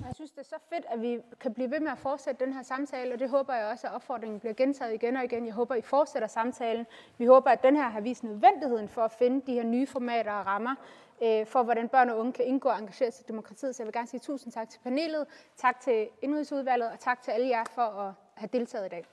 Jeg 0.06 0.14
synes, 0.14 0.30
det 0.30 0.38
er 0.38 0.44
så 0.44 0.58
fedt, 0.68 0.86
at 0.88 1.02
vi 1.02 1.20
kan 1.40 1.54
blive 1.54 1.70
ved 1.70 1.80
med 1.80 1.90
at 1.90 1.98
fortsætte 1.98 2.44
den 2.44 2.52
her 2.54 2.62
samtale, 2.62 3.14
og 3.14 3.18
det 3.18 3.30
håber 3.30 3.54
jeg 3.54 3.66
også, 3.66 3.86
at 3.86 3.92
opfordringen 3.92 4.40
bliver 4.40 4.54
gentaget 4.54 4.94
igen 4.94 5.16
og 5.16 5.24
igen. 5.24 5.46
Jeg 5.46 5.54
håber, 5.54 5.74
I 5.74 5.80
fortsætter 5.80 6.28
samtalen. 6.28 6.86
Vi 7.18 7.26
håber, 7.26 7.50
at 7.50 7.62
den 7.62 7.76
her 7.76 7.88
har 7.88 8.00
vist 8.00 8.24
nødvendigheden 8.24 8.88
for 8.88 9.02
at 9.02 9.12
finde 9.12 9.46
de 9.46 9.52
her 9.52 9.62
nye 9.62 9.86
formater 9.86 10.32
og 10.32 10.46
rammer, 10.46 10.74
øh, 11.22 11.46
for 11.46 11.62
hvordan 11.62 11.88
børn 11.88 12.10
og 12.10 12.18
unge 12.18 12.32
kan 12.32 12.44
indgå 12.44 12.68
og 12.68 12.78
engagere 12.78 13.10
sig 13.10 13.24
i 13.24 13.28
demokratiet. 13.28 13.74
Så 13.76 13.82
jeg 13.82 13.86
vil 13.86 13.92
gerne 13.92 14.08
sige 14.08 14.20
tusind 14.20 14.52
tak 14.52 14.68
til 14.68 14.80
panelet, 14.80 15.26
tak 15.56 15.80
til 15.80 16.08
Indrigsudvalget, 16.22 16.90
og 16.90 17.00
tak 17.00 17.22
til 17.22 17.30
alle 17.30 17.48
jer 17.48 17.64
for 17.74 17.82
at 17.82 18.12
have 18.34 18.48
deltaget 18.52 18.86
i 18.86 18.88
dag. 18.88 19.04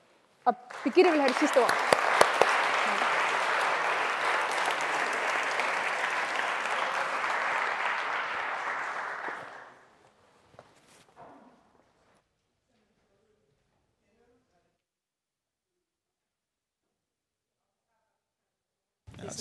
Og 0.45 0.53
Birgitte 0.83 1.11
vil 1.11 1.19
have 1.19 1.29
det 1.29 1.37
sidste 1.37 1.57
ord. 1.57 2.04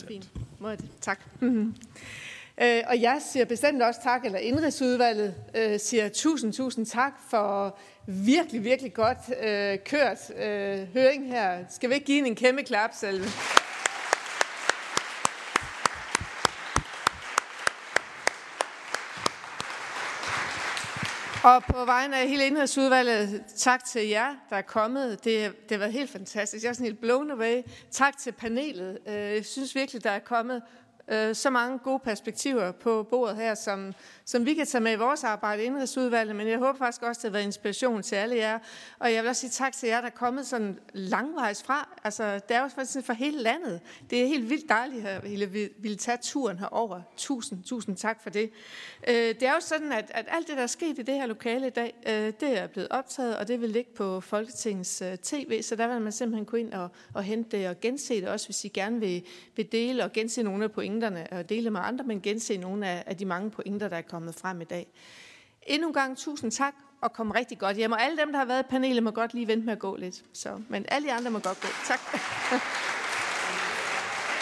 Fint. 0.02 0.28
Må 0.58 0.68
jeg 0.68 0.78
det? 0.78 0.88
Tak. 1.00 1.20
Mm-hmm. 1.40 1.74
Øh, 2.62 2.82
og 2.86 3.00
jeg 3.00 3.22
siger 3.32 3.44
bestemt 3.44 3.82
også 3.82 4.00
tak, 4.02 4.24
eller 4.24 4.38
indrigsudvalget 4.38 5.34
øh, 5.54 5.80
siger 5.80 6.08
tusind, 6.08 6.52
tusind 6.52 6.86
tak 6.86 7.12
for 7.30 7.78
virkelig, 8.06 8.64
virkelig 8.64 8.94
godt 8.94 9.18
øh, 9.42 9.78
kørt 9.84 10.30
øh, 10.30 10.86
høring 10.92 11.28
her. 11.28 11.64
Skal 11.70 11.90
vi 11.90 11.94
ikke 11.94 12.06
give 12.06 12.26
en 12.26 12.34
kæmpe 12.34 12.62
klap, 12.62 12.90
Og 21.44 21.62
på 21.62 21.84
vegne 21.84 22.20
af 22.20 22.28
hele 22.28 22.46
indholdsudvalget, 22.46 23.44
tak 23.56 23.84
til 23.84 24.08
jer, 24.08 24.34
der 24.50 24.56
er 24.56 24.62
kommet. 24.62 25.24
Det, 25.24 25.52
det 25.62 25.70
har 25.70 25.78
været 25.78 25.92
helt 25.92 26.10
fantastisk. 26.10 26.64
Jeg 26.64 26.68
er 26.68 26.72
sådan 26.72 26.86
helt 26.86 27.00
blown 27.00 27.30
away. 27.30 27.62
Tak 27.90 28.18
til 28.18 28.32
panelet. 28.32 28.98
Øh, 29.06 29.14
jeg 29.14 29.44
synes 29.44 29.74
virkelig, 29.74 30.04
der 30.04 30.10
er 30.10 30.18
kommet 30.18 30.62
øh, 31.08 31.34
så 31.34 31.50
mange 31.50 31.78
gode 31.78 31.98
perspektiver 31.98 32.72
på 32.72 33.06
bordet 33.10 33.36
her, 33.36 33.54
som, 33.54 33.94
som 34.24 34.46
vi 34.46 34.54
kan 34.54 34.66
tage 34.66 34.80
med 34.80 34.92
i 34.92 34.96
vores 34.96 35.24
arbejde 35.24 35.62
i 35.62 35.66
indrigsudvalget, 35.66 36.36
men 36.36 36.48
jeg 36.48 36.58
håber 36.58 36.78
faktisk 36.78 37.02
også, 37.02 37.18
at 37.18 37.22
det 37.22 37.30
har 37.30 37.32
været 37.32 37.44
inspiration 37.44 38.02
til 38.02 38.16
alle 38.16 38.36
jer. 38.36 38.58
Og 38.98 39.12
jeg 39.12 39.22
vil 39.22 39.28
også 39.28 39.40
sige 39.40 39.50
tak 39.50 39.72
til 39.72 39.88
jer, 39.88 40.00
der 40.00 40.06
er 40.06 40.10
kommet 40.10 40.46
sådan 40.46 40.78
langvejs 40.92 41.62
fra. 41.62 41.88
Altså, 42.04 42.34
det 42.34 42.56
er 42.56 42.62
jo 42.62 42.68
faktisk 42.68 43.06
fra 43.06 43.12
hele 43.12 43.42
landet. 43.42 43.80
Det 44.10 44.22
er 44.22 44.26
helt 44.26 44.50
vildt 44.50 44.68
dejligt 44.68 45.06
at 45.06 45.24
I 45.24 45.68
ville 45.78 45.96
tage 45.96 46.18
turen 46.22 46.58
herover. 46.58 47.00
Tusind, 47.16 47.64
tusind 47.64 47.96
tak 47.96 48.22
for 48.22 48.30
det. 48.30 48.50
Øh, 49.08 49.14
det 49.14 49.42
er 49.42 49.52
jo 49.52 49.60
sådan, 49.60 49.92
at, 49.92 50.10
at 50.14 50.26
alt 50.28 50.48
det, 50.48 50.56
der 50.56 50.62
er 50.62 50.66
sket 50.66 50.98
i 50.98 51.02
det 51.02 51.14
her 51.14 51.26
lokale 51.26 51.66
i 51.66 51.70
dag, 51.70 51.94
øh, 52.06 52.32
det 52.40 52.58
er 52.58 52.66
blevet 52.66 52.88
optaget, 52.90 53.36
og 53.36 53.48
det 53.48 53.60
vil 53.60 53.70
ligge 53.70 53.90
på 53.96 54.20
Folketingets 54.20 55.02
øh, 55.02 55.16
tv, 55.16 55.62
så 55.62 55.76
der 55.76 55.88
vil 55.88 56.00
man 56.00 56.12
simpelthen 56.12 56.44
gå 56.44 56.56
ind 56.56 56.72
og, 56.72 56.88
og 57.14 57.22
hente 57.22 57.56
det 57.56 57.68
og 57.68 57.80
gense 57.80 58.20
det, 58.20 58.28
også 58.28 58.46
hvis 58.46 58.64
I 58.64 58.68
gerne 58.68 59.00
vil, 59.00 59.22
vil 59.56 59.72
dele 59.72 60.04
og 60.04 60.12
gense 60.12 60.42
nogle 60.42 60.64
af 60.64 60.72
pointerne 60.72 61.26
og 61.30 61.48
dele 61.48 61.70
med 61.70 61.80
andre, 61.82 62.04
men 62.04 62.20
gense 62.20 62.56
nogle 62.56 62.88
af, 62.88 63.04
af 63.06 63.16
de 63.16 63.24
mange 63.24 63.50
pointer, 63.50 63.88
der 63.88 63.96
er 63.96 64.02
kommet 64.14 64.34
frem 64.34 64.60
i 64.60 64.64
dag. 64.64 64.86
Endnu 65.66 65.88
en 65.88 65.94
gang 65.94 66.18
tusind 66.18 66.50
tak, 66.50 66.74
og 67.00 67.12
kom 67.12 67.30
rigtig 67.30 67.58
godt 67.58 67.76
hjem. 67.76 67.92
Og 67.92 68.02
alle 68.02 68.18
dem, 68.18 68.32
der 68.32 68.38
har 68.38 68.46
været 68.46 68.62
i 68.62 68.66
panelet, 68.70 69.02
må 69.02 69.10
godt 69.10 69.34
lige 69.34 69.46
vente 69.46 69.66
med 69.66 69.72
at 69.72 69.78
gå 69.78 69.96
lidt. 69.96 70.24
Så, 70.32 70.60
men 70.68 70.84
alle 70.88 71.08
de 71.08 71.12
andre 71.12 71.30
må 71.30 71.38
godt 71.38 71.60
gå. 71.60 71.68
Tak. 71.86 72.00